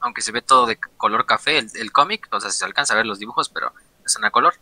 aunque 0.00 0.20
se 0.20 0.32
ve 0.32 0.42
todo 0.42 0.66
de 0.66 0.76
color 0.76 1.24
café 1.26 1.58
el, 1.58 1.92
cómic, 1.92 2.28
o 2.30 2.40
sea, 2.40 2.50
se 2.50 2.64
alcanza 2.64 2.92
a 2.92 2.98
ver 2.98 3.06
los 3.06 3.18
dibujos, 3.18 3.48
pero 3.48 3.72
están 4.04 4.26
a 4.26 4.30
color. 4.30 4.54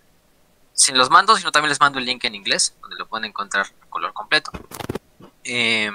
Si 0.77 0.93
los 0.93 1.09
mando, 1.09 1.35
sino 1.37 1.51
también 1.51 1.71
les 1.71 1.81
mando 1.81 1.99
el 1.99 2.05
link 2.05 2.23
en 2.25 2.35
inglés, 2.35 2.77
donde 2.83 2.97
lo 2.97 3.07
pueden 3.07 3.25
encontrar 3.25 3.67
a 3.67 3.87
color 3.87 4.13
completo. 4.13 4.53
Eh, 5.43 5.91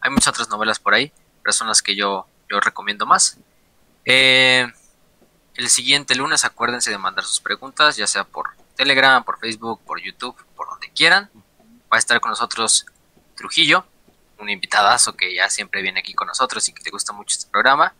hay 0.00 0.10
muchas 0.10 0.28
otras 0.28 0.50
novelas 0.50 0.78
por 0.78 0.92
ahí, 0.92 1.10
pero 1.42 1.52
son 1.52 1.66
las 1.66 1.80
que 1.82 1.96
yo, 1.96 2.26
yo 2.48 2.60
recomiendo 2.60 3.06
más. 3.06 3.38
Eh, 4.04 4.70
el 5.54 5.70
siguiente 5.70 6.14
lunes 6.14 6.44
acuérdense 6.44 6.90
de 6.90 6.98
mandar 6.98 7.24
sus 7.24 7.40
preguntas, 7.40 7.96
ya 7.96 8.06
sea 8.06 8.24
por 8.24 8.50
Telegram, 8.76 9.24
por 9.24 9.38
Facebook, 9.38 9.80
por 9.84 9.98
YouTube, 10.00 10.36
por 10.54 10.68
donde 10.68 10.90
quieran. 10.90 11.30
Va 11.90 11.96
a 11.96 11.98
estar 11.98 12.20
con 12.20 12.30
nosotros 12.30 12.84
Trujillo, 13.34 13.86
un 14.38 14.50
invitadazo 14.50 15.16
que 15.16 15.34
ya 15.34 15.48
siempre 15.48 15.80
viene 15.80 16.00
aquí 16.00 16.12
con 16.12 16.28
nosotros 16.28 16.68
y 16.68 16.74
que 16.74 16.82
le 16.84 16.90
gusta 16.90 17.14
mucho 17.14 17.38
este 17.38 17.50
programa. 17.50 17.94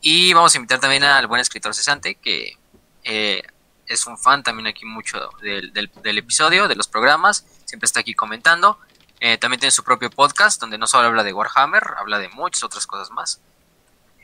Y 0.00 0.32
vamos 0.32 0.54
a 0.54 0.56
invitar 0.56 0.80
también 0.80 1.04
al 1.04 1.26
buen 1.26 1.42
escritor 1.42 1.74
cesante 1.74 2.14
que 2.14 2.56
eh, 3.04 3.42
es 3.86 4.06
un 4.06 4.18
fan 4.18 4.42
también 4.42 4.66
aquí 4.66 4.84
mucho 4.84 5.30
del, 5.42 5.72
del, 5.72 6.18
episodio, 6.18 6.68
de 6.68 6.76
los 6.76 6.88
programas, 6.88 7.46
siempre 7.64 7.86
está 7.86 8.00
aquí 8.00 8.14
comentando. 8.14 8.78
Eh, 9.20 9.38
también 9.38 9.60
tiene 9.60 9.70
su 9.70 9.82
propio 9.82 10.10
podcast 10.10 10.60
donde 10.60 10.76
no 10.76 10.86
solo 10.86 11.08
habla 11.08 11.22
de 11.24 11.32
Warhammer, 11.32 11.82
habla 11.98 12.18
de 12.18 12.28
muchas 12.30 12.64
otras 12.64 12.86
cosas 12.86 13.10
más. 13.10 13.40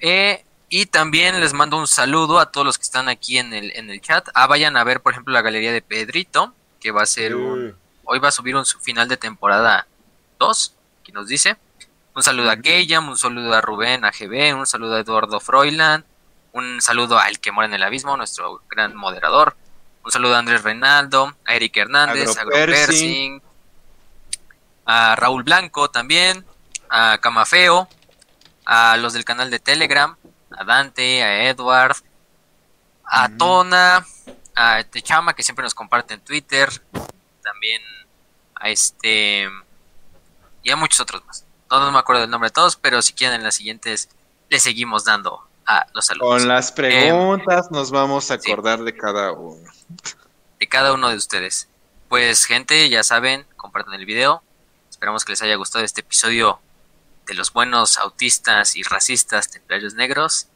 Eh, 0.01 0.45
y 0.69 0.87
también 0.87 1.39
les 1.41 1.53
mando 1.53 1.77
un 1.77 1.87
saludo 1.87 2.39
a 2.39 2.51
todos 2.51 2.67
los 2.67 2.79
que 2.79 2.85
están 2.85 3.09
aquí 3.09 3.39
en 3.39 3.53
el, 3.53 3.73
en 3.77 3.91
el 3.91 4.01
chat. 4.01 4.29
Ah, 4.35 4.47
vayan 4.47 4.77
a 4.77 4.85
ver, 4.85 5.01
por 5.01 5.13
ejemplo, 5.13 5.33
la 5.33 5.43
galería 5.43 5.73
de 5.73 5.83
Pedrito, 5.83 6.55
que 6.81 6.91
va 6.91 7.03
a 7.03 7.07
ser 7.07 7.37
un... 7.37 7.77
Hoy 8.05 8.19
va 8.19 8.29
a 8.29 8.33
subir 8.33 8.57
un 8.57 8.65
final 8.65 9.09
de 9.09 9.17
temporada 9.17 9.87
2, 10.39 10.75
que 11.05 11.13
nos 11.13 11.29
dice. 11.29 11.57
Un 12.15 12.23
saludo 12.23 12.51
a 12.51 12.57
Gayam, 12.57 13.09
un 13.09 13.17
saludo 13.17 13.55
a 13.55 13.61
Rubén 13.61 14.05
AGB, 14.05 14.57
un 14.59 14.67
saludo 14.67 14.97
a 14.97 15.01
Eduardo 15.01 15.41
Froiland, 15.41 16.05
un 16.53 16.81
saludo 16.81 17.19
al 17.19 17.41
que 17.41 17.53
mora 17.53 17.67
en 17.67 17.75
el 17.75 17.83
abismo, 17.83 18.17
nuestro 18.17 18.63
gran 18.69 18.95
moderador. 18.95 19.57
Un 20.05 20.11
saludo 20.11 20.35
a 20.35 20.39
Andrés 20.39 20.63
Reinaldo, 20.63 21.37
a 21.47 21.55
Eric 21.55 21.77
Hernández, 21.77 22.37
a 22.37 22.45
Gropersing, 22.45 23.43
a 24.85 25.17
Raúl 25.17 25.43
Blanco 25.45 25.91
también, 25.91 26.45
a 26.89 27.19
Camafeo, 27.19 27.89
a 28.65 28.97
los 28.97 29.13
del 29.13 29.25
canal 29.25 29.51
de 29.51 29.59
Telegram, 29.59 30.17
a 30.51 30.65
Dante, 30.65 31.23
a 31.23 31.49
Edward, 31.49 31.97
a 33.05 33.29
Tona, 33.29 34.07
a 34.55 34.85
Techama 34.85 35.35
que 35.35 35.43
siempre 35.43 35.63
nos 35.63 35.75
comparte 35.75 36.15
en 36.15 36.21
Twitter, 36.21 36.69
también 37.43 37.83
a 38.55 38.69
este 38.69 39.49
y 40.63 40.71
a 40.71 40.77
muchos 40.77 41.01
otros 41.01 41.25
más. 41.25 41.45
No, 41.71 41.91
me 41.91 41.99
acuerdo 41.99 42.23
del 42.23 42.31
nombre 42.31 42.49
de 42.49 42.55
todos, 42.55 42.77
pero 42.77 43.01
si 43.01 43.15
quieren 43.15 43.37
en 43.37 43.45
las 43.45 43.55
siguientes 43.55 44.11
le 44.51 44.61
seguimos 44.61 45.05
dando 45.05 45.49
a 45.67 45.87
los 45.95 46.07
saludos. 46.07 46.29
Con 46.29 46.49
las 46.49 46.73
preguntas 46.73 47.71
nos 47.71 47.91
vamos 47.91 48.31
a 48.31 48.35
acordar 48.35 48.83
de 48.83 48.97
cada 48.97 49.33
uno. 49.33 49.71
De 50.59 50.69
cada 50.69 50.93
uno 50.93 51.09
de 51.09 51.17
ustedes. 51.17 51.69
Pues 52.09 52.45
gente, 52.45 52.89
ya 52.89 53.03
saben, 53.03 53.47
compartan 53.57 53.95
el 53.95 54.07
video. 54.07 54.43
Esperamos 54.91 55.25
que 55.25 55.33
les 55.33 55.43
haya 55.43 55.57
gustado 55.57 55.85
este 55.85 56.03
episodio 56.03 56.61
de 57.27 57.35
los 57.35 57.53
buenos 57.53 57.99
autistas 57.99 58.77
y 58.77 58.83
racistas 58.83 59.51
templarios 59.51 59.95
negros. 59.95 60.49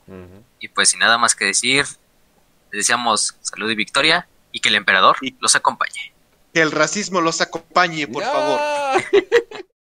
Y 0.60 0.68
pues 0.68 0.91
sin 0.91 1.01
nada 1.01 1.18
más 1.18 1.35
que 1.35 1.44
decir, 1.44 1.85
les 2.70 2.81
deseamos 2.81 3.36
salud 3.41 3.70
y 3.70 3.75
victoria 3.75 4.28
y 4.52 4.60
que 4.60 4.68
el 4.68 4.75
emperador 4.75 5.17
los 5.41 5.57
acompañe. 5.57 6.12
Que 6.52 6.62
el 6.62 6.73
racismo 6.73 7.20
los 7.20 7.41
acompañe, 7.41 8.07
por 8.07 8.23
favor. 8.23 8.60